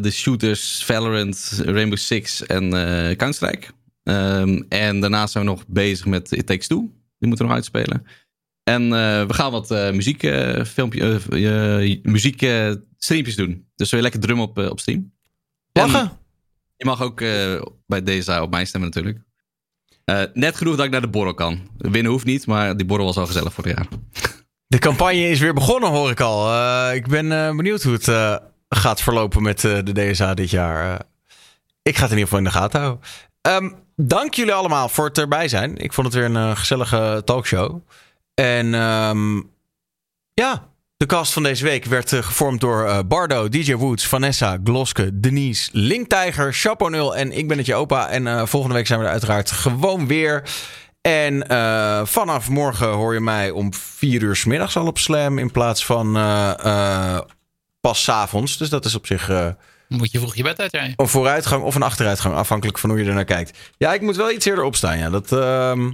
de 0.01 0.11
shooters, 0.11 0.85
Valorant, 0.85 1.61
Rainbow 1.65 1.97
Six 1.97 2.45
en 2.45 2.73
eh 2.73 3.15
Counter-Strike. 3.15 3.67
Ehm, 4.03 4.61
en 4.69 4.99
daarnaast 4.99 5.31
zijn 5.31 5.45
we 5.45 5.49
nog 5.49 5.63
bezig 5.67 6.05
met 6.05 6.31
It 6.31 6.45
Takes 6.45 6.67
Two. 6.67 6.79
Die 7.19 7.27
moeten 7.27 7.37
we 7.37 7.43
nog 7.43 7.53
uitspelen. 7.53 8.05
En 8.63 8.83
eh, 8.83 9.25
we 9.25 9.33
gaan 9.33 9.51
wat 9.51 9.71
eh 9.71 9.91
muziek, 9.91 10.23
eh, 10.23 10.63
filmpje, 10.63 11.19
muziek 12.03 12.41
eh, 12.41 12.71
streampjes 13.03 13.35
doen. 13.35 13.67
Dus 13.75 13.91
we 13.91 14.01
lekker 14.01 14.19
drummen 14.19 14.45
op, 14.45 14.59
eh, 14.59 14.69
op 14.69 14.79
stream. 14.79 15.11
Lachen. 15.73 16.11
je 16.77 16.85
mag 16.85 17.01
ook 17.01 17.21
eh, 17.21 17.61
bij 17.87 18.03
deze 18.03 18.41
op 18.41 18.51
mij 18.51 18.65
stemmen 18.65 18.89
natuurlijk. 18.89 19.23
Eh, 20.05 20.23
net 20.33 20.55
genoeg 20.55 20.75
dat 20.75 20.85
ik 20.85 20.91
naar 20.91 21.01
de 21.01 21.09
borrel 21.09 21.33
kan. 21.33 21.69
Winnen 21.77 22.11
hoeft 22.11 22.25
niet, 22.25 22.47
maar 22.47 22.77
die 22.77 22.85
borrel 22.85 23.05
was 23.05 23.17
al 23.17 23.25
gezellig 23.25 23.53
vorig 23.53 23.75
jaar. 23.75 23.87
De 24.67 24.79
campagne 24.79 25.29
is 25.29 25.39
weer 25.39 25.53
begonnen, 25.53 25.89
hoor 25.89 26.09
ik 26.09 26.19
al. 26.19 26.91
Ik 26.93 27.07
ben 27.07 27.57
benieuwd 27.57 27.83
hoe 27.83 27.93
het 27.93 28.39
gaat 28.69 29.01
verlopen 29.01 29.41
met 29.41 29.61
de 29.61 30.11
DSA 30.11 30.33
dit 30.33 30.49
jaar. 30.49 31.01
Ik 31.81 31.95
ga 31.95 32.01
het 32.01 32.11
in 32.11 32.17
ieder 32.17 32.23
geval 32.23 32.37
in 32.37 32.43
de 32.43 32.51
gaten 32.51 32.79
houden. 32.79 33.03
Ehm, 33.41 33.69
dank 33.95 34.33
jullie 34.33 34.53
allemaal 34.53 34.89
voor 34.89 35.05
het 35.05 35.17
erbij 35.17 35.47
zijn. 35.47 35.77
Ik 35.77 35.93
vond 35.93 36.07
het 36.07 36.15
weer 36.15 36.35
een 36.35 36.57
gezellige 36.57 37.21
talkshow. 37.25 37.81
En 38.33 38.73
ehm, 38.73 39.41
ja, 40.33 40.70
de 41.01 41.07
cast 41.07 41.33
van 41.33 41.43
deze 41.43 41.63
week 41.63 41.85
werd 41.85 42.13
eh, 42.13 42.23
gevormd 42.23 42.61
door 42.61 42.85
eh, 42.85 42.99
Bardo, 43.05 43.49
DJ 43.49 43.73
Woods, 43.73 44.07
Vanessa, 44.07 44.57
Gloske, 44.63 45.19
Denise, 45.19 45.69
Linktijger, 45.71 46.53
Chapeau 46.53 46.91
Nul 46.91 47.15
en 47.15 47.31
ik 47.31 47.47
ben 47.47 47.57
het 47.57 47.65
je 47.65 47.75
opa. 47.75 48.09
En 48.09 48.27
eh, 48.27 48.45
volgende 48.45 48.75
week 48.75 48.87
zijn 48.87 48.99
we 48.99 49.05
er 49.05 49.11
uiteraard 49.11 49.51
gewoon 49.51 50.07
weer. 50.07 50.43
En 51.01 51.45
vanaf 52.07 52.49
morgen 52.49 52.87
hoor 52.87 53.13
je 53.13 53.19
mij 53.19 53.49
om 53.49 53.73
vier 53.73 54.21
uur 54.21 54.35
's 54.35 54.45
middags 54.45 54.77
al 54.77 54.87
op 54.87 54.97
Slam 54.97 55.37
in 55.37 55.51
plaats 55.51 55.85
van 55.85 56.13
pas 57.81 58.03
's 58.03 58.09
avonds. 58.09 58.57
Dus 58.57 58.69
dat 58.69 58.85
is 58.85 58.95
op 58.95 59.05
zich 59.05 59.29
Moet 59.87 60.11
je 60.11 60.19
vroeg 60.19 60.35
je 60.35 60.43
bed 60.43 60.59
uit, 60.59 60.71
jij? 60.71 60.93
een 60.95 61.07
vooruitgang 61.07 61.63
of 61.63 61.75
een 61.75 61.83
achteruitgang, 61.83 62.35
afhankelijk 62.35 62.77
van 62.77 62.89
hoe 62.89 62.99
je 62.99 63.05
er 63.05 63.13
naar 63.13 63.25
kijkt. 63.25 63.57
Ja, 63.77 63.93
ik 63.93 64.01
moet 64.01 64.15
wel 64.15 64.31
iets 64.31 64.45
eerder 64.45 64.63
opstaan. 64.63 64.97
Ja, 64.97 65.09
dat, 65.09 65.31
ehm, 65.31 65.91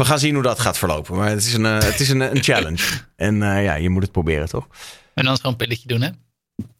we 0.00 0.06
gaan 0.06 0.18
zien 0.18 0.34
hoe 0.34 0.42
dat 0.42 0.60
gaat 0.60 0.78
verlopen. 0.78 1.16
Maar 1.16 1.28
het 1.28 1.44
is 1.44 1.54
een, 1.54 1.66
eh, 1.66 1.78
het 1.78 2.00
is 2.00 2.08
een, 2.08 2.20
een 2.20 2.42
challenge. 2.48 2.84
En 3.16 3.42
eh, 3.42 3.64
ja, 3.64 3.74
je 3.74 3.88
moet 3.88 4.02
het 4.02 4.12
proberen, 4.12 4.48
toch? 4.48 4.66
En 5.14 5.24
dan 5.24 5.36
gewoon 5.36 5.52
een 5.52 5.58
pilletje 5.58 5.88
doen, 5.88 6.00
hè? 6.00 6.10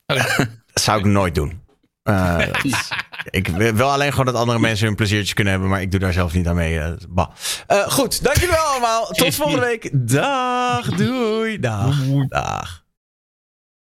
Dat 0.72 0.82
zou 0.82 0.98
ik 0.98 1.04
nooit 1.04 1.34
doen. 1.34 1.60
Eh, 2.02 2.38
ik 3.30 3.48
wil 3.48 3.90
alleen 3.92 4.10
gewoon 4.10 4.26
dat 4.26 4.34
andere 4.34 4.58
mensen 4.58 4.86
hun 4.86 4.96
pleziertjes 4.96 5.34
kunnen 5.34 5.52
hebben, 5.52 5.70
maar 5.70 5.80
ik 5.80 5.90
doe 5.90 6.00
daar 6.00 6.12
zelf 6.12 6.32
niet 6.32 6.46
aan 6.46 6.54
mee. 6.54 6.80
bah. 7.08 7.28
Goed, 7.86 8.24
dankjewel 8.24 8.64
allemaal. 8.64 9.06
Tot 9.06 9.34
volgende 9.34 9.66
week. 9.66 9.90
Dag, 9.92 10.86
doei. 10.90 11.58
Dag, 11.58 11.96
dag. 12.28 12.79